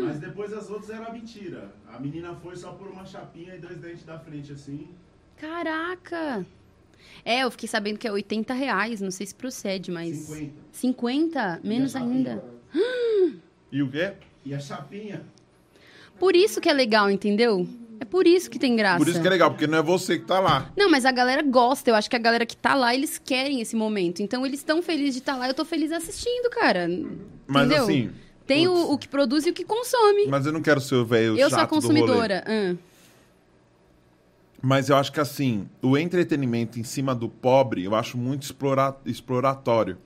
Mas 0.00 0.20
depois 0.20 0.52
as 0.52 0.70
outras 0.70 0.90
eram 0.90 1.12
mentira. 1.12 1.72
A 1.88 1.98
menina 1.98 2.34
foi 2.36 2.56
só 2.56 2.72
por 2.72 2.86
uma 2.86 3.04
chapinha 3.04 3.56
e 3.56 3.58
dois 3.58 3.78
dentes 3.78 4.04
da 4.04 4.18
frente 4.18 4.52
assim. 4.52 4.88
Caraca! 5.36 6.46
É, 7.24 7.40
eu 7.42 7.50
fiquei 7.50 7.68
sabendo 7.68 7.98
que 7.98 8.06
é 8.06 8.12
80 8.12 8.54
reais. 8.54 9.00
Não 9.00 9.10
sei 9.10 9.26
se 9.26 9.34
procede, 9.34 9.90
mas. 9.90 10.16
50. 10.16 10.52
50? 10.72 11.60
Menos 11.64 11.94
E 11.94 11.98
ainda. 11.98 12.44
E 13.72 13.82
o 13.82 13.90
quê? 13.90 14.12
E 14.44 14.54
a 14.54 14.60
chapinha? 14.60 15.22
Por 16.20 16.36
isso 16.36 16.60
que 16.60 16.68
é 16.68 16.72
legal, 16.72 17.10
entendeu? 17.10 17.68
É 17.98 18.04
por 18.04 18.26
isso 18.26 18.50
que 18.50 18.58
tem 18.58 18.76
graça. 18.76 18.98
Por 18.98 19.08
isso 19.08 19.20
que 19.20 19.26
é 19.26 19.30
legal, 19.30 19.50
porque 19.50 19.66
não 19.66 19.78
é 19.78 19.82
você 19.82 20.18
que 20.18 20.24
tá 20.24 20.38
lá. 20.38 20.70
Não, 20.76 20.90
mas 20.90 21.04
a 21.04 21.12
galera 21.12 21.42
gosta. 21.42 21.90
Eu 21.90 21.94
acho 21.94 22.10
que 22.10 22.16
a 22.16 22.18
galera 22.18 22.44
que 22.44 22.56
tá 22.56 22.74
lá, 22.74 22.94
eles 22.94 23.18
querem 23.22 23.60
esse 23.60 23.74
momento. 23.74 24.22
Então 24.22 24.44
eles 24.44 24.60
estão 24.60 24.82
felizes 24.82 25.14
de 25.14 25.20
estar 25.20 25.36
lá. 25.36 25.48
Eu 25.48 25.54
tô 25.54 25.64
feliz 25.64 25.90
assistindo, 25.92 26.50
cara. 26.50 26.88
Mas 27.46 27.66
Entendeu? 27.66 27.84
assim. 27.84 28.10
Tem 28.46 28.68
o, 28.68 28.92
o 28.92 28.98
que 28.98 29.08
produz 29.08 29.44
e 29.46 29.50
o 29.50 29.52
que 29.52 29.64
consome. 29.64 30.26
Mas 30.28 30.46
eu 30.46 30.52
não 30.52 30.62
quero 30.62 30.80
ser 30.80 30.94
o 30.94 31.04
velho 31.04 31.36
eu 31.36 31.50
sou 31.50 31.58
a 31.58 31.66
consumidora. 31.66 32.44
Ah. 32.46 32.76
Mas 34.62 34.88
eu 34.88 34.96
acho 34.96 35.12
que 35.12 35.20
assim, 35.20 35.68
o 35.82 35.98
entretenimento 35.98 36.78
em 36.78 36.84
cima 36.84 37.14
do 37.14 37.28
pobre, 37.28 37.84
eu 37.84 37.94
acho 37.94 38.16
muito 38.16 38.42
explora- 38.42 38.96
exploratório. 39.04 39.98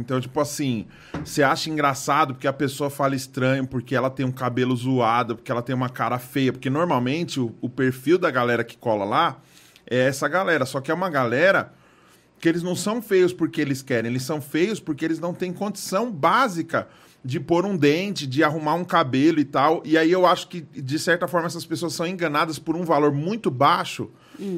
Então, 0.00 0.20
tipo 0.20 0.40
assim, 0.40 0.86
você 1.24 1.42
acha 1.42 1.70
engraçado 1.70 2.34
porque 2.34 2.46
a 2.46 2.52
pessoa 2.52 2.90
fala 2.90 3.14
estranho, 3.14 3.66
porque 3.66 3.94
ela 3.94 4.10
tem 4.10 4.24
um 4.24 4.32
cabelo 4.32 4.74
zoado, 4.76 5.36
porque 5.36 5.50
ela 5.50 5.62
tem 5.62 5.74
uma 5.74 5.88
cara 5.88 6.18
feia. 6.18 6.52
Porque 6.52 6.70
normalmente 6.70 7.40
o, 7.40 7.54
o 7.60 7.68
perfil 7.68 8.18
da 8.18 8.30
galera 8.30 8.64
que 8.64 8.76
cola 8.76 9.04
lá 9.04 9.40
é 9.88 10.06
essa 10.06 10.28
galera. 10.28 10.64
Só 10.66 10.80
que 10.80 10.90
é 10.90 10.94
uma 10.94 11.10
galera 11.10 11.72
que 12.38 12.48
eles 12.48 12.62
não 12.62 12.76
são 12.76 13.00
feios 13.00 13.32
porque 13.32 13.60
eles 13.60 13.82
querem, 13.82 14.10
eles 14.10 14.22
são 14.22 14.40
feios 14.40 14.78
porque 14.78 15.04
eles 15.04 15.18
não 15.18 15.32
têm 15.32 15.52
condição 15.52 16.10
básica 16.10 16.86
de 17.24 17.40
pôr 17.40 17.66
um 17.66 17.76
dente, 17.76 18.24
de 18.24 18.44
arrumar 18.44 18.74
um 18.74 18.84
cabelo 18.84 19.40
e 19.40 19.44
tal. 19.44 19.82
E 19.84 19.98
aí 19.98 20.12
eu 20.12 20.24
acho 20.24 20.46
que, 20.46 20.60
de 20.60 20.98
certa 20.98 21.26
forma, 21.26 21.48
essas 21.48 21.66
pessoas 21.66 21.92
são 21.92 22.06
enganadas 22.06 22.56
por 22.56 22.76
um 22.76 22.84
valor 22.84 23.10
muito 23.12 23.50
baixo. 23.50 24.10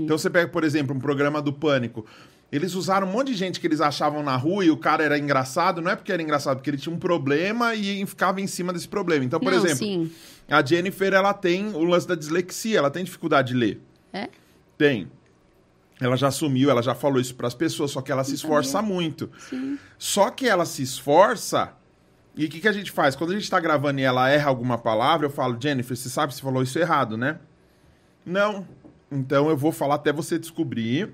Então 0.04 0.18
você 0.18 0.28
pega, 0.28 0.48
por 0.48 0.64
exemplo, 0.64 0.94
um 0.94 0.98
programa 0.98 1.40
do 1.40 1.50
Pânico. 1.50 2.04
Eles 2.50 2.74
usaram 2.74 3.06
um 3.06 3.10
monte 3.10 3.28
de 3.28 3.34
gente 3.34 3.60
que 3.60 3.66
eles 3.66 3.80
achavam 3.80 4.22
na 4.22 4.34
rua 4.36 4.64
e 4.64 4.70
o 4.70 4.76
cara 4.76 5.04
era 5.04 5.18
engraçado. 5.18 5.82
Não 5.82 5.90
é 5.90 5.96
porque 5.96 6.10
era 6.10 6.22
engraçado, 6.22 6.56
porque 6.56 6.70
ele 6.70 6.78
tinha 6.78 6.94
um 6.94 6.98
problema 6.98 7.74
e 7.74 8.04
ficava 8.06 8.40
em 8.40 8.46
cima 8.46 8.72
desse 8.72 8.88
problema. 8.88 9.24
Então, 9.24 9.38
por 9.38 9.52
Não, 9.52 9.58
exemplo, 9.58 9.78
sim. 9.78 10.10
a 10.48 10.64
Jennifer, 10.64 11.12
ela 11.12 11.34
tem 11.34 11.68
o 11.74 11.84
lance 11.84 12.08
da 12.08 12.14
dislexia, 12.14 12.78
ela 12.78 12.90
tem 12.90 13.04
dificuldade 13.04 13.48
de 13.48 13.54
ler. 13.54 13.80
É? 14.12 14.28
Tem. 14.78 15.10
Ela 16.00 16.16
já 16.16 16.28
assumiu, 16.28 16.70
ela 16.70 16.82
já 16.82 16.94
falou 16.94 17.20
isso 17.20 17.34
para 17.34 17.48
as 17.48 17.54
pessoas, 17.54 17.90
só 17.90 18.00
que 18.00 18.10
ela 18.10 18.24
se 18.24 18.34
esforça 18.34 18.80
muito. 18.80 19.30
Só 19.98 20.30
que 20.30 20.48
ela 20.48 20.64
se 20.64 20.82
esforça. 20.82 21.74
E 22.36 22.44
o 22.44 22.48
que, 22.48 22.60
que 22.60 22.68
a 22.68 22.72
gente 22.72 22.92
faz? 22.92 23.16
Quando 23.16 23.32
a 23.32 23.34
gente 23.34 23.50
tá 23.50 23.58
gravando 23.58 23.98
e 23.98 24.04
ela 24.04 24.30
erra 24.30 24.48
alguma 24.48 24.78
palavra, 24.78 25.26
eu 25.26 25.30
falo, 25.30 25.58
Jennifer, 25.60 25.96
você 25.96 26.08
sabe 26.08 26.28
que 26.32 26.36
você 26.36 26.42
falou 26.42 26.62
isso 26.62 26.78
errado, 26.78 27.16
né? 27.16 27.40
Não. 28.24 28.66
Então 29.10 29.50
eu 29.50 29.56
vou 29.56 29.72
falar 29.72 29.96
até 29.96 30.12
você 30.12 30.38
descobrir, 30.38 31.12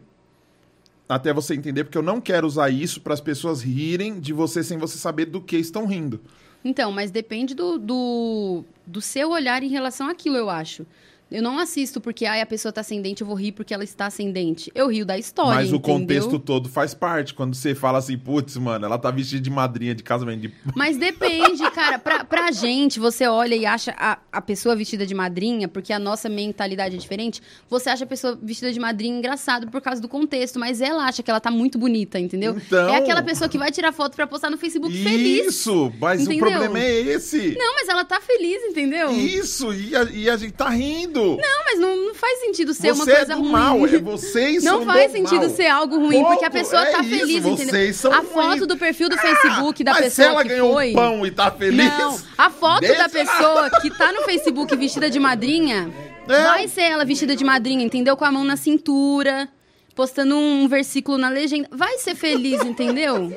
até 1.09 1.33
você 1.33 1.55
entender, 1.55 1.85
porque 1.85 1.99
eu 1.99 2.03
não 2.03 2.21
quero 2.21 2.47
usar 2.47 2.71
isso 2.71 3.01
para 3.01 3.15
as 3.15 3.21
pessoas 3.21 3.63
rirem 3.63 4.19
de 4.19 4.33
você 4.33 4.63
sem 4.63 4.79
você 4.79 4.99
saber 4.99 5.27
do 5.27 5.41
que 5.41 5.57
estão 5.57 5.87
rindo. 5.87 6.21
Então, 6.65 6.91
mas 6.91 7.11
depende 7.11 7.55
do, 7.55 7.79
do, 7.79 8.65
do 8.87 9.01
seu 9.01 9.31
olhar 9.31 9.63
em 9.63 9.69
relação 9.69 10.09
àquilo, 10.09 10.37
eu 10.37 10.49
acho. 10.49 10.87
Eu 11.31 11.43
não 11.43 11.59
assisto 11.59 12.01
porque 12.01 12.27
ai, 12.27 12.41
a 12.41 12.47
pessoa 12.47 12.71
tá 12.73 12.83
sem 12.83 13.01
dente, 13.03 13.23
eu 13.23 13.27
vou 13.27 13.35
rir 13.35 13.53
porque 13.53 13.73
ela 13.75 13.83
está 13.83 14.09
sem 14.11 14.31
dente. 14.31 14.71
Eu 14.75 14.89
rio 14.89 15.05
da 15.05 15.19
história. 15.19 15.55
Mas 15.55 15.73
o 15.73 15.77
entendeu? 15.77 15.95
contexto 15.99 16.39
todo 16.39 16.69
faz 16.69 16.95
parte. 16.95 17.35
Quando 17.35 17.55
você 17.55 17.75
fala 17.75 17.99
assim, 17.99 18.17
putz, 18.17 18.57
mano, 18.57 18.85
ela 18.85 18.99
tá 18.99 19.11
vestida 19.11 19.41
de 19.43 19.51
madrinha 19.51 19.95
de 19.95 20.03
casamento 20.03 20.43
de 20.43 20.53
Mas 20.77 20.97
depende, 20.97 21.69
cara. 21.73 21.99
Pra, 21.99 22.25
pra 22.25 22.53
gente, 22.53 23.01
você 23.01 23.27
olha 23.27 23.55
e 23.55 23.67
acha 23.67 23.95
a, 23.99 24.19
a 24.31 24.41
pessoa 24.41 24.77
vestida 24.77 25.07
de 25.07 25.15
madrinha, 25.15 25.67
porque 25.67 25.93
a 25.93 25.99
nossa 25.99 26.29
mentalidade 26.29 26.95
é 26.95 26.99
diferente. 26.99 27.43
Você 27.69 27.91
acha 27.91 28.05
a 28.05 28.07
pessoa 28.07 28.39
vestida 28.41 28.73
de 28.73 28.79
madrinha 28.79 29.19
engraçado 29.19 29.69
por 29.71 29.81
causa 29.81 30.01
do 30.01 30.09
contexto, 30.09 30.59
mas 30.59 30.81
ela 30.81 31.05
acha 31.05 31.23
que 31.23 31.31
ela 31.31 31.41
tá 31.41 31.51
muito 31.51 31.79
bonita, 31.79 32.19
entendeu? 32.19 32.57
Então- 32.57 32.89
É 32.89 32.97
aquela 32.99 33.23
pessoa 33.23 33.49
que 33.49 33.59
vai 33.59 33.73
tirar 33.73 33.93
foto 33.93 34.15
pra 34.15 34.27
postar 34.27 34.51
no 34.51 34.59
Facebook 34.59 34.95
feliz. 35.03 35.47
Isso, 35.47 35.93
mas 35.99 36.21
Entendeu? 36.23 36.47
o 36.47 36.51
problema 36.51 36.79
é 36.79 37.01
esse. 37.01 37.57
Não, 37.59 37.75
mas 37.75 37.89
ela 37.89 38.05
tá 38.05 38.21
feliz, 38.21 38.63
entendeu? 38.65 39.11
Isso, 39.11 39.73
e 39.73 39.97
a, 39.97 40.03
e 40.05 40.31
a 40.31 40.37
gente 40.37 40.53
tá 40.53 40.69
rindo. 40.69 41.14
Sentido. 41.15 41.41
Não, 41.41 41.65
mas 41.65 41.79
não, 41.79 41.97
não 42.07 42.15
faz 42.15 42.41
sentido 42.41 42.75
ser 42.75 42.93
uma 42.93 43.05
Você 43.05 43.13
é 43.13 43.17
coisa 43.17 43.35
do 43.35 43.41
ruim. 43.41 43.51
mal, 43.53 43.87
é 43.87 43.99
vocês 43.99 44.65
Não 44.65 44.77
são 44.79 44.85
faz 44.87 45.11
do 45.11 45.17
sentido 45.17 45.47
mal. 45.47 45.51
ser 45.51 45.67
algo 45.67 45.99
ruim, 45.99 46.23
porque 46.25 46.45
a 46.45 46.51
Ponto, 46.51 46.61
pessoa 46.61 46.83
é 46.83 46.93
tá 46.93 47.01
isso, 47.03 47.11
feliz, 47.19 47.43
vocês 47.43 47.69
entendeu? 47.69 47.95
são 47.95 48.13
a 48.13 48.17
ruins. 48.19 48.29
foto 48.33 48.67
do 48.67 48.77
perfil 48.77 49.09
do 49.09 49.17
Facebook 49.19 49.85
da 49.85 49.93
Mas 49.93 50.01
se 50.01 50.05
pessoa 50.17 50.27
ela 50.29 50.43
que 50.43 50.49
ganhou 50.49 50.73
foi. 50.73 50.91
um 50.91 50.95
pão 50.95 51.27
e 51.27 51.31
tá 51.31 51.51
feliz... 51.51 51.99
Não, 51.99 52.19
a 52.39 52.51
foto 52.51 52.87
da 52.87 53.09
pessoa 53.09 53.71
que 53.81 53.91
tá 53.91 54.13
no 54.13 54.23
Facebook 54.23 54.75
vestida 54.77 55.09
de 55.11 55.19
madrinha, 55.21 55.91
É. 56.29 56.43
vai 56.45 56.69
ser 56.69 56.83
ela 56.83 57.05
vestida 57.05 57.35
de 57.37 57.45
madrinha, 57.45 57.85
entendeu? 57.85 58.17
Com 58.17 58.25
a 58.25 58.33
mão 58.33 58.45
na 58.45 58.57
cintura, 58.57 59.49
postando 59.95 60.37
um 60.37 60.67
versículo 60.69 61.17
na 61.19 61.29
legenda. 61.29 61.69
Vai 61.71 61.99
ser 61.99 62.15
feliz, 62.15 62.63
entendeu? 62.65 63.33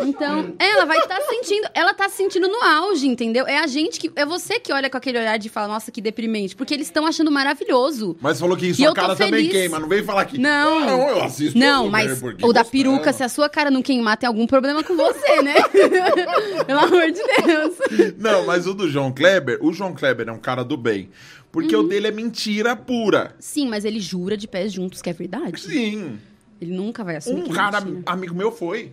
Então, 0.00 0.54
ela 0.58 0.84
vai 0.84 0.98
estar 0.98 1.20
sentindo, 1.22 1.68
ela 1.74 1.92
tá 1.92 2.08
se 2.08 2.16
sentindo 2.16 2.48
no 2.48 2.62
auge, 2.62 3.06
entendeu? 3.06 3.46
É 3.46 3.58
a 3.58 3.66
gente 3.66 3.98
que, 3.98 4.10
é 4.14 4.24
você 4.24 4.60
que 4.60 4.72
olha 4.72 4.88
com 4.88 4.96
aquele 4.96 5.18
olhar 5.18 5.36
de 5.36 5.48
fala, 5.48 5.68
nossa, 5.68 5.90
que 5.90 6.00
deprimente, 6.00 6.54
porque 6.54 6.72
eles 6.74 6.86
estão 6.86 7.06
achando 7.06 7.30
maravilhoso. 7.30 8.16
Mas 8.20 8.38
falou 8.38 8.56
que 8.56 8.72
sua 8.72 8.94
cara 8.94 9.16
também 9.16 9.48
queima, 9.48 9.78
não 9.78 9.88
vem 9.88 10.02
falar 10.02 10.24
que... 10.26 10.38
Não. 10.38 10.80
Não, 10.80 11.08
eu 11.08 11.22
assisto 11.22 11.58
Não, 11.58 11.86
o 11.86 11.90
mas 11.90 12.18
porque 12.20 12.44
o 12.44 12.52
da 12.52 12.64
peruca, 12.64 13.12
se 13.12 13.22
a 13.22 13.28
sua 13.28 13.48
cara 13.48 13.70
não 13.70 13.82
queimar, 13.82 14.16
tem 14.16 14.26
algum 14.26 14.46
problema 14.46 14.82
com 14.82 14.96
você, 14.96 15.42
né? 15.42 15.54
Pelo 16.66 16.78
amor 16.80 17.10
de 17.10 17.20
Deus. 17.22 18.14
Não, 18.18 18.46
mas 18.46 18.66
o 18.66 18.74
do 18.74 18.88
João 18.88 19.12
Kleber, 19.12 19.58
o 19.60 19.72
João 19.72 19.94
Kleber 19.94 20.28
é 20.28 20.32
um 20.32 20.38
cara 20.38 20.64
do 20.64 20.76
bem. 20.76 21.10
Porque 21.52 21.74
Uhum. 21.74 21.84
o 21.84 21.88
dele 21.88 22.06
é 22.06 22.10
mentira 22.12 22.76
pura. 22.76 23.34
Sim, 23.40 23.68
mas 23.68 23.84
ele 23.84 23.98
jura 23.98 24.36
de 24.36 24.46
pés 24.46 24.72
juntos 24.72 25.02
que 25.02 25.10
é 25.10 25.12
verdade. 25.12 25.60
Sim. 25.60 26.18
Ele 26.60 26.72
nunca 26.72 27.02
vai 27.02 27.16
assumir 27.16 27.42
Um 27.42 27.50
é 27.52 27.54
cara, 27.54 27.80
mentira. 27.80 28.02
amigo 28.06 28.34
meu, 28.34 28.52
foi. 28.52 28.92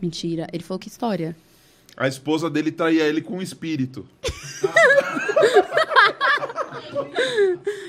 Mentira. 0.00 0.46
Ele 0.52 0.62
falou 0.62 0.78
que 0.78 0.88
história. 0.88 1.36
A 1.96 2.06
esposa 2.06 2.48
dele 2.48 2.70
traía 2.70 3.04
ele 3.04 3.20
com 3.20 3.38
um 3.38 3.42
espírito. 3.42 4.06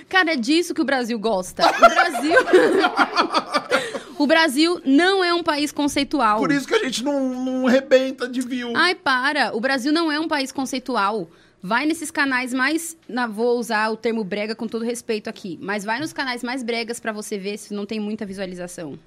Cara, 0.10 0.34
é 0.34 0.36
disso 0.36 0.74
que 0.74 0.82
o 0.82 0.86
Brasil 0.86 1.18
gosta. 1.20 1.64
O 1.68 1.80
Brasil. 1.80 2.40
o 4.18 4.26
Brasil 4.26 4.82
não 4.84 5.24
é 5.24 5.34
um 5.34 5.44
país 5.44 5.72
conceitual. 5.72 6.40
Por 6.40 6.52
isso 6.52 6.68
que 6.68 6.74
a 6.74 6.84
gente 6.84 7.04
não, 7.04 7.46
não 7.46 7.66
rebenta 7.66 8.28
de 8.28 8.42
view. 8.42 8.74
Ai, 8.76 8.96
para. 8.96 9.56
O 9.56 9.62
Brasil 9.62 9.94
não 9.94 10.12
é 10.12 10.20
um 10.20 10.28
país 10.28 10.52
conceitual. 10.52 11.30
Vai 11.62 11.86
nesses 11.86 12.10
canais 12.10 12.54
mais. 12.54 12.98
Na, 13.08 13.28
vou 13.28 13.60
usar 13.60 13.92
o 13.92 13.98
termo 13.98 14.24
brega 14.24 14.56
com 14.56 14.68
todo 14.68 14.84
respeito 14.84 15.30
aqui. 15.30 15.60
Mas 15.62 15.84
vai 15.84 16.00
nos 16.00 16.12
canais 16.12 16.44
mais 16.44 16.64
bregas 16.64 17.00
pra 17.00 17.12
você 17.12 17.38
ver 17.38 17.58
se 17.58 17.74
não 17.74 17.86
tem 17.86 18.00
muita 18.00 18.26
visualização. 18.26 18.98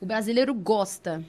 O 0.00 0.06
brasileiro 0.06 0.54
gosta. 0.54 1.24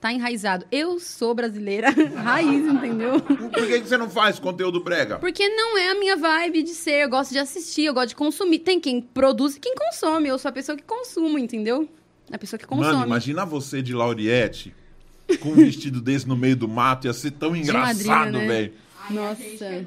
Tá 0.00 0.10
enraizado. 0.10 0.64
Eu 0.72 0.98
sou 0.98 1.34
brasileira 1.34 1.90
raiz, 2.16 2.64
entendeu? 2.64 3.20
Por 3.20 3.50
que, 3.50 3.80
que 3.80 3.86
você 3.86 3.98
não 3.98 4.08
faz 4.08 4.38
conteúdo 4.38 4.82
brega? 4.82 5.18
Porque 5.18 5.46
não 5.48 5.76
é 5.76 5.90
a 5.90 5.94
minha 5.94 6.16
vibe 6.16 6.62
de 6.62 6.70
ser. 6.70 7.04
Eu 7.04 7.10
gosto 7.10 7.32
de 7.32 7.38
assistir, 7.38 7.84
eu 7.84 7.92
gosto 7.92 8.08
de 8.08 8.16
consumir. 8.16 8.60
Tem 8.60 8.80
quem 8.80 9.02
produz 9.02 9.56
e 9.56 9.60
quem 9.60 9.74
consome. 9.74 10.28
Eu 10.28 10.38
sou 10.38 10.48
a 10.48 10.52
pessoa 10.52 10.74
que 10.74 10.84
consumo, 10.84 11.38
entendeu? 11.38 11.86
A 12.32 12.38
pessoa 12.38 12.58
que 12.58 12.66
consome. 12.66 12.94
Mano, 12.94 13.06
imagina 13.06 13.44
você 13.44 13.82
de 13.82 13.92
Lauriette 13.92 14.74
com 15.40 15.50
um 15.50 15.56
vestido 15.56 16.00
desse 16.00 16.26
no 16.26 16.36
meio 16.36 16.56
do 16.56 16.66
mato. 16.66 17.06
Ia 17.06 17.12
ser 17.12 17.32
tão 17.32 17.54
engraçado, 17.54 18.32
né? 18.32 18.46
velho. 18.46 18.72
Nossa. 19.10 19.86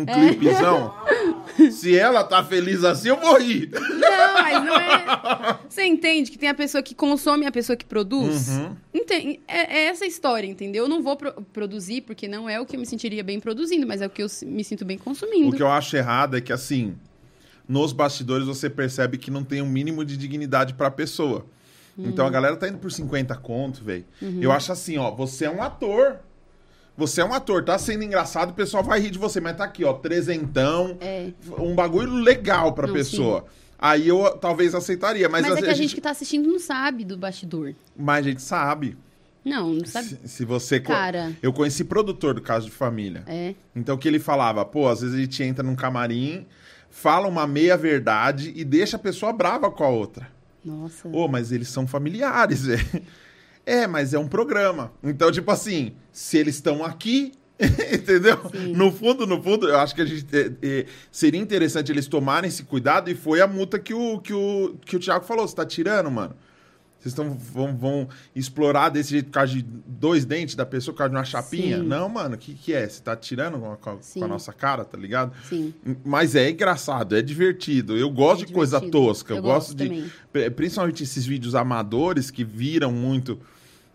Um 0.00 0.04
clipezão. 0.06 0.94
Se 1.70 1.96
ela 1.96 2.24
tá 2.24 2.42
feliz 2.42 2.82
assim, 2.82 3.08
eu 3.08 3.20
vou 3.20 3.38
rir. 3.38 3.70
Não, 3.72 4.34
mas 4.42 4.64
não 4.64 4.76
é. 4.76 5.58
Você 5.68 5.84
entende 5.84 6.30
que 6.30 6.38
tem 6.38 6.48
a 6.48 6.54
pessoa 6.54 6.82
que 6.82 6.94
consome 6.94 7.44
e 7.44 7.46
a 7.46 7.52
pessoa 7.52 7.76
que 7.76 7.84
produz? 7.84 8.48
Uhum. 8.48 8.76
Enten- 8.92 9.40
É, 9.46 9.78
é 9.78 9.84
essa 9.86 10.04
a 10.04 10.08
história, 10.08 10.46
entendeu? 10.46 10.84
Eu 10.84 10.88
não 10.88 11.02
vou 11.02 11.16
pro- 11.16 11.32
produzir 11.52 12.00
porque 12.00 12.26
não 12.26 12.48
é 12.48 12.60
o 12.60 12.66
que 12.66 12.74
eu 12.76 12.80
me 12.80 12.86
sentiria 12.86 13.22
bem 13.22 13.38
produzindo, 13.38 13.86
mas 13.86 14.00
é 14.02 14.06
o 14.06 14.10
que 14.10 14.22
eu 14.22 14.26
me 14.46 14.64
sinto 14.64 14.84
bem 14.84 14.98
consumindo. 14.98 15.50
O 15.50 15.52
que 15.52 15.62
eu 15.62 15.70
acho 15.70 15.96
errado 15.96 16.36
é 16.36 16.40
que, 16.40 16.52
assim, 16.52 16.96
nos 17.68 17.92
bastidores 17.92 18.46
você 18.46 18.68
percebe 18.68 19.16
que 19.18 19.30
não 19.30 19.44
tem 19.44 19.62
um 19.62 19.68
mínimo 19.68 20.04
de 20.04 20.16
dignidade 20.16 20.74
pra 20.74 20.90
pessoa. 20.90 21.46
Então 21.96 22.26
a 22.26 22.30
galera 22.30 22.56
tá 22.56 22.66
indo 22.68 22.78
por 22.78 22.90
50 22.90 23.36
conto, 23.36 23.84
velho. 23.84 24.04
Eu 24.40 24.50
acho 24.50 24.72
assim, 24.72 24.98
ó, 24.98 25.12
você 25.12 25.44
é 25.44 25.50
um 25.50 25.62
ator. 25.62 26.16
Você 26.96 27.20
é 27.20 27.24
um 27.24 27.34
ator, 27.34 27.64
tá 27.64 27.76
sendo 27.76 28.04
engraçado, 28.04 28.50
o 28.50 28.54
pessoal 28.54 28.82
vai 28.84 29.00
rir 29.00 29.10
de 29.10 29.18
você, 29.18 29.40
mas 29.40 29.56
tá 29.56 29.64
aqui, 29.64 29.84
ó, 29.84 29.92
trezentão, 29.94 30.96
É. 31.00 31.30
um 31.58 31.74
bagulho 31.74 32.12
legal 32.12 32.72
pra 32.72 32.86
Não, 32.86 32.94
pessoa. 32.94 33.44
Aí 33.78 34.06
eu 34.08 34.30
talvez 34.38 34.74
aceitaria, 34.74 35.28
mas, 35.28 35.42
Mas, 35.42 35.56
a, 35.56 35.58
é 35.58 35.62
que 35.62 35.68
a 35.68 35.70
a 35.70 35.74
gente... 35.74 35.82
gente, 35.88 35.94
que 35.96 36.00
tá 36.00 36.10
assistindo 36.10 36.46
não 36.48 36.58
sabe 36.60 37.04
do 37.04 37.16
bastidor. 37.16 37.74
mas 37.96 38.24
a 38.24 38.28
gente 38.30 38.42
sabe. 38.42 38.96
Não, 39.44 39.74
não 39.74 39.84
sabe. 39.84 40.08
Se, 40.08 40.18
se 40.28 40.44
você. 40.44 40.80
Cara. 40.80 41.32
Eu 41.42 41.52
conheci 41.52 41.84
produtor 41.84 42.32
do 42.34 42.40
caso 42.40 42.66
de 42.66 42.72
família. 42.72 43.24
É. 43.26 43.54
Então 43.76 43.96
que 43.98 44.08
ele 44.08 44.18
falava, 44.18 44.64
pô, 44.64 44.88
às 44.88 45.02
vezes 45.02 45.16
a 45.16 45.20
gente 45.20 45.42
entra 45.42 45.62
num 45.62 45.74
camarim, 45.74 46.46
fala 46.90 47.26
uma 47.28 47.46
meia 47.46 47.76
verdade 47.76 48.52
e 48.56 48.64
deixa 48.64 48.96
a 48.96 49.00
pessoa 49.00 49.32
brava 49.34 49.70
com 49.70 49.84
a 49.84 49.88
outra. 49.88 50.28
Nossa. 50.64 51.08
Ô, 51.08 51.28
mas 51.28 51.52
eles 51.52 51.68
são 51.68 51.86
familiares, 51.86 52.64
velho. 52.64 52.86
É, 53.66 53.86
mas 53.86 54.12
é 54.14 54.18
um 54.18 54.28
programa. 54.28 54.92
Então, 55.02 55.30
tipo 55.32 55.50
assim, 55.50 55.92
se 56.12 56.36
eles 56.36 56.56
estão 56.56 56.84
aqui, 56.84 57.32
entendeu? 57.92 58.38
No 58.74 58.90
fundo, 58.92 59.26
no 59.26 59.42
fundo, 59.42 59.68
eu 59.68 59.78
acho 59.78 59.94
que 59.94 60.02
a 60.02 60.04
gente 60.04 60.26
é, 60.36 60.52
é, 60.62 60.86
seria 61.10 61.40
interessante 61.40 61.90
eles 61.90 62.06
tomarem 62.06 62.48
esse 62.48 62.64
cuidado 62.64 63.10
e 63.10 63.14
foi 63.14 63.40
a 63.40 63.46
multa 63.46 63.78
que 63.78 63.94
o, 63.94 64.18
que 64.18 64.32
o, 64.34 64.74
que 64.84 64.96
o 64.96 65.00
Thiago 65.00 65.24
falou. 65.24 65.46
Você 65.46 65.54
tá 65.54 65.64
tirando, 65.64 66.10
mano? 66.10 66.34
Vocês 66.98 67.12
estão, 67.12 67.34
vão, 67.34 67.76
vão 67.76 68.08
explorar 68.34 68.88
desse 68.88 69.10
jeito 69.10 69.26
por 69.26 69.32
causa 69.32 69.52
de 69.52 69.60
dois 69.62 70.24
dentes 70.24 70.54
da 70.54 70.64
pessoa, 70.64 70.94
por 70.94 70.98
causa 71.00 71.10
de 71.10 71.16
uma 71.16 71.24
chapinha? 71.24 71.76
Sim. 71.76 71.82
Não, 71.84 72.08
mano, 72.08 72.34
o 72.34 72.38
que, 72.38 72.54
que 72.54 72.72
é? 72.72 72.88
Você 72.88 73.02
tá 73.02 73.14
tirando 73.14 73.58
com 73.58 73.72
a, 73.72 73.76
com 73.76 73.90
a- 73.90 73.98
Sim. 74.00 74.20
nossa 74.20 74.54
cara, 74.54 74.86
tá 74.86 74.96
ligado? 74.96 75.32
Sim. 75.46 75.74
Mas 76.02 76.34
é 76.34 76.48
engraçado, 76.50 77.14
é 77.14 77.20
divertido. 77.20 77.94
Eu 77.94 78.08
gosto 78.10 78.44
É 78.44 78.46
de 78.46 78.52
coisa 78.54 78.78
divertido. 78.78 79.04
tosca. 79.06 79.32
Eu, 79.34 79.36
Eu 79.36 79.42
gosto, 79.42 79.76
gosto 79.76 79.76
de. 79.76 80.50
Principalmente 80.52 81.02
esses 81.02 81.26
vídeos 81.26 81.54
amadores 81.54 82.30
que 82.30 82.42
viram 82.42 82.90
muito. 82.90 83.38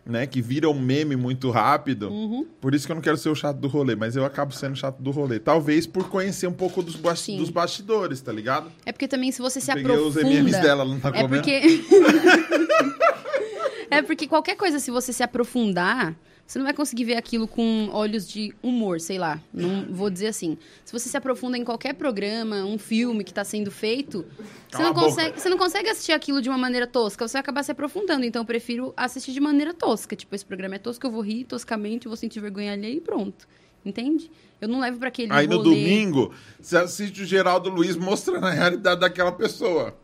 Né, 0.05 0.25
que 0.25 0.41
viram 0.41 0.73
meme 0.73 1.15
muito 1.15 1.51
rápido. 1.51 2.09
Uhum. 2.09 2.43
Por 2.59 2.73
isso 2.73 2.87
que 2.87 2.91
eu 2.91 2.95
não 2.95 3.01
quero 3.01 3.15
ser 3.17 3.29
o 3.29 3.35
chato 3.35 3.57
do 3.57 3.67
rolê, 3.67 3.95
mas 3.95 4.15
eu 4.15 4.25
acabo 4.25 4.51
sendo 4.51 4.75
chato 4.75 4.97
do 4.99 5.11
rolê. 5.11 5.39
Talvez 5.39 5.85
por 5.85 6.09
conhecer 6.09 6.47
um 6.47 6.53
pouco 6.53 6.81
dos, 6.81 6.95
bas- 6.95 7.19
Sim. 7.19 7.37
dos 7.37 7.51
bastidores, 7.51 8.19
tá 8.19 8.31
ligado? 8.31 8.71
É 8.85 8.91
porque 8.91 9.07
também 9.07 9.31
se 9.31 9.39
você 9.39 9.61
se 9.61 9.67
Peguei 9.67 9.83
aprofunda... 9.83 10.07
os 10.07 10.15
MMs 10.15 10.51
dela, 10.61 10.81
ela 10.81 10.85
não 10.85 10.99
tá 10.99 11.09
é 11.09 11.21
comendo? 11.21 11.43
porque... 11.43 11.83
é 13.91 14.01
porque 14.01 14.27
qualquer 14.27 14.55
coisa, 14.55 14.79
se 14.79 14.89
você 14.89 15.13
se 15.13 15.21
aprofundar, 15.21 16.15
você 16.49 16.57
não 16.57 16.65
vai 16.65 16.73
conseguir 16.73 17.03
ver 17.03 17.15
aquilo 17.15 17.47
com 17.47 17.91
olhos 17.93 18.27
de 18.27 18.55
humor, 18.63 18.99
sei 18.99 19.19
lá. 19.19 19.39
Não 19.53 19.85
vou 19.93 20.09
dizer 20.09 20.25
assim. 20.25 20.57
Se 20.83 20.91
você 20.91 21.07
se 21.07 21.15
aprofunda 21.15 21.55
em 21.55 21.63
qualquer 21.63 21.93
programa, 21.93 22.65
um 22.65 22.79
filme 22.79 23.23
que 23.23 23.29
está 23.29 23.43
sendo 23.43 23.69
feito, 23.69 24.25
você 24.67 24.81
não, 24.81 24.91
consegue, 24.91 25.39
você 25.39 25.47
não 25.47 25.59
consegue 25.59 25.89
assistir 25.89 26.11
aquilo 26.11 26.41
de 26.41 26.49
uma 26.49 26.57
maneira 26.57 26.87
tosca. 26.87 27.27
Você 27.27 27.33
vai 27.33 27.41
acabar 27.41 27.61
se 27.61 27.71
aprofundando. 27.71 28.25
Então, 28.25 28.41
eu 28.41 28.45
prefiro 28.47 28.91
assistir 28.97 29.31
de 29.31 29.39
maneira 29.39 29.75
tosca. 29.75 30.15
Tipo, 30.15 30.33
esse 30.33 30.43
programa 30.43 30.73
é 30.73 30.79
tosco, 30.79 31.05
eu 31.05 31.11
vou 31.11 31.21
rir 31.21 31.43
toscamente, 31.43 32.07
vou 32.07 32.17
sentir 32.17 32.39
vergonha 32.39 32.73
alheia 32.73 32.95
e 32.95 32.99
pronto. 32.99 33.47
Entende? 33.85 34.31
Eu 34.59 34.67
não 34.67 34.79
levo 34.79 34.97
para 34.97 35.09
aquele 35.09 35.31
Aí 35.31 35.45
no 35.45 35.57
rolê... 35.57 35.69
domingo, 35.69 36.33
você 36.59 36.77
assiste 36.77 37.21
o 37.21 37.25
Geraldo 37.27 37.69
Luiz 37.69 37.95
mostrando 37.95 38.47
a 38.47 38.51
realidade 38.51 39.01
daquela 39.01 39.31
pessoa. 39.31 39.95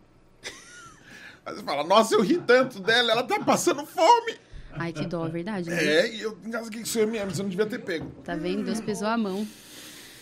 Aí 1.43 1.55
você 1.55 1.63
fala, 1.63 1.83
nossa, 1.83 2.13
eu 2.13 2.21
ri 2.21 2.37
tanto 2.37 2.79
dela, 2.79 3.13
ela 3.13 3.23
tá 3.23 3.39
passando 3.39 3.83
fome. 3.83 4.44
Ai, 4.77 4.91
que 4.93 5.05
dó, 5.05 5.25
é 5.25 5.29
verdade. 5.29 5.69
né? 5.69 5.83
É, 5.83 6.13
e 6.13 6.21
eu 6.21 6.37
engasguei 6.45 6.81
com 6.81 6.87
isso 6.87 6.99
MM, 6.99 7.33
você 7.33 7.41
não 7.41 7.49
devia 7.49 7.65
ter 7.65 7.79
pego. 7.79 8.11
Tá 8.23 8.35
vendo? 8.35 8.63
Deus 8.63 8.81
pesou 8.81 9.07
a 9.07 9.17
mão. 9.17 9.47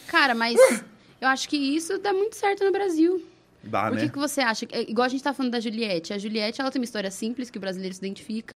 Cara, 0.07 0.35
mas 0.35 0.57
eu 1.19 1.27
acho 1.27 1.47
que 1.49 1.57
isso 1.57 1.97
dá 1.99 2.13
muito 2.13 2.35
certo 2.35 2.63
no 2.63 2.71
Brasil. 2.71 3.23
Dá, 3.63 3.83
Por 3.87 3.95
né? 3.95 4.01
que, 4.01 4.09
que 4.09 4.17
você 4.19 4.41
acha? 4.41 4.67
É, 4.71 4.81
igual 4.81 5.05
a 5.05 5.09
gente 5.09 5.23
tá 5.23 5.33
falando 5.33 5.53
da 5.53 5.59
Juliette. 5.59 6.11
A 6.11 6.17
Juliette, 6.17 6.59
ela 6.59 6.69
tem 6.69 6.81
uma 6.81 6.85
história 6.85 7.09
simples 7.09 7.49
que 7.49 7.57
o 7.57 7.61
brasileiro 7.61 7.95
se 7.95 8.01
identifica. 8.01 8.51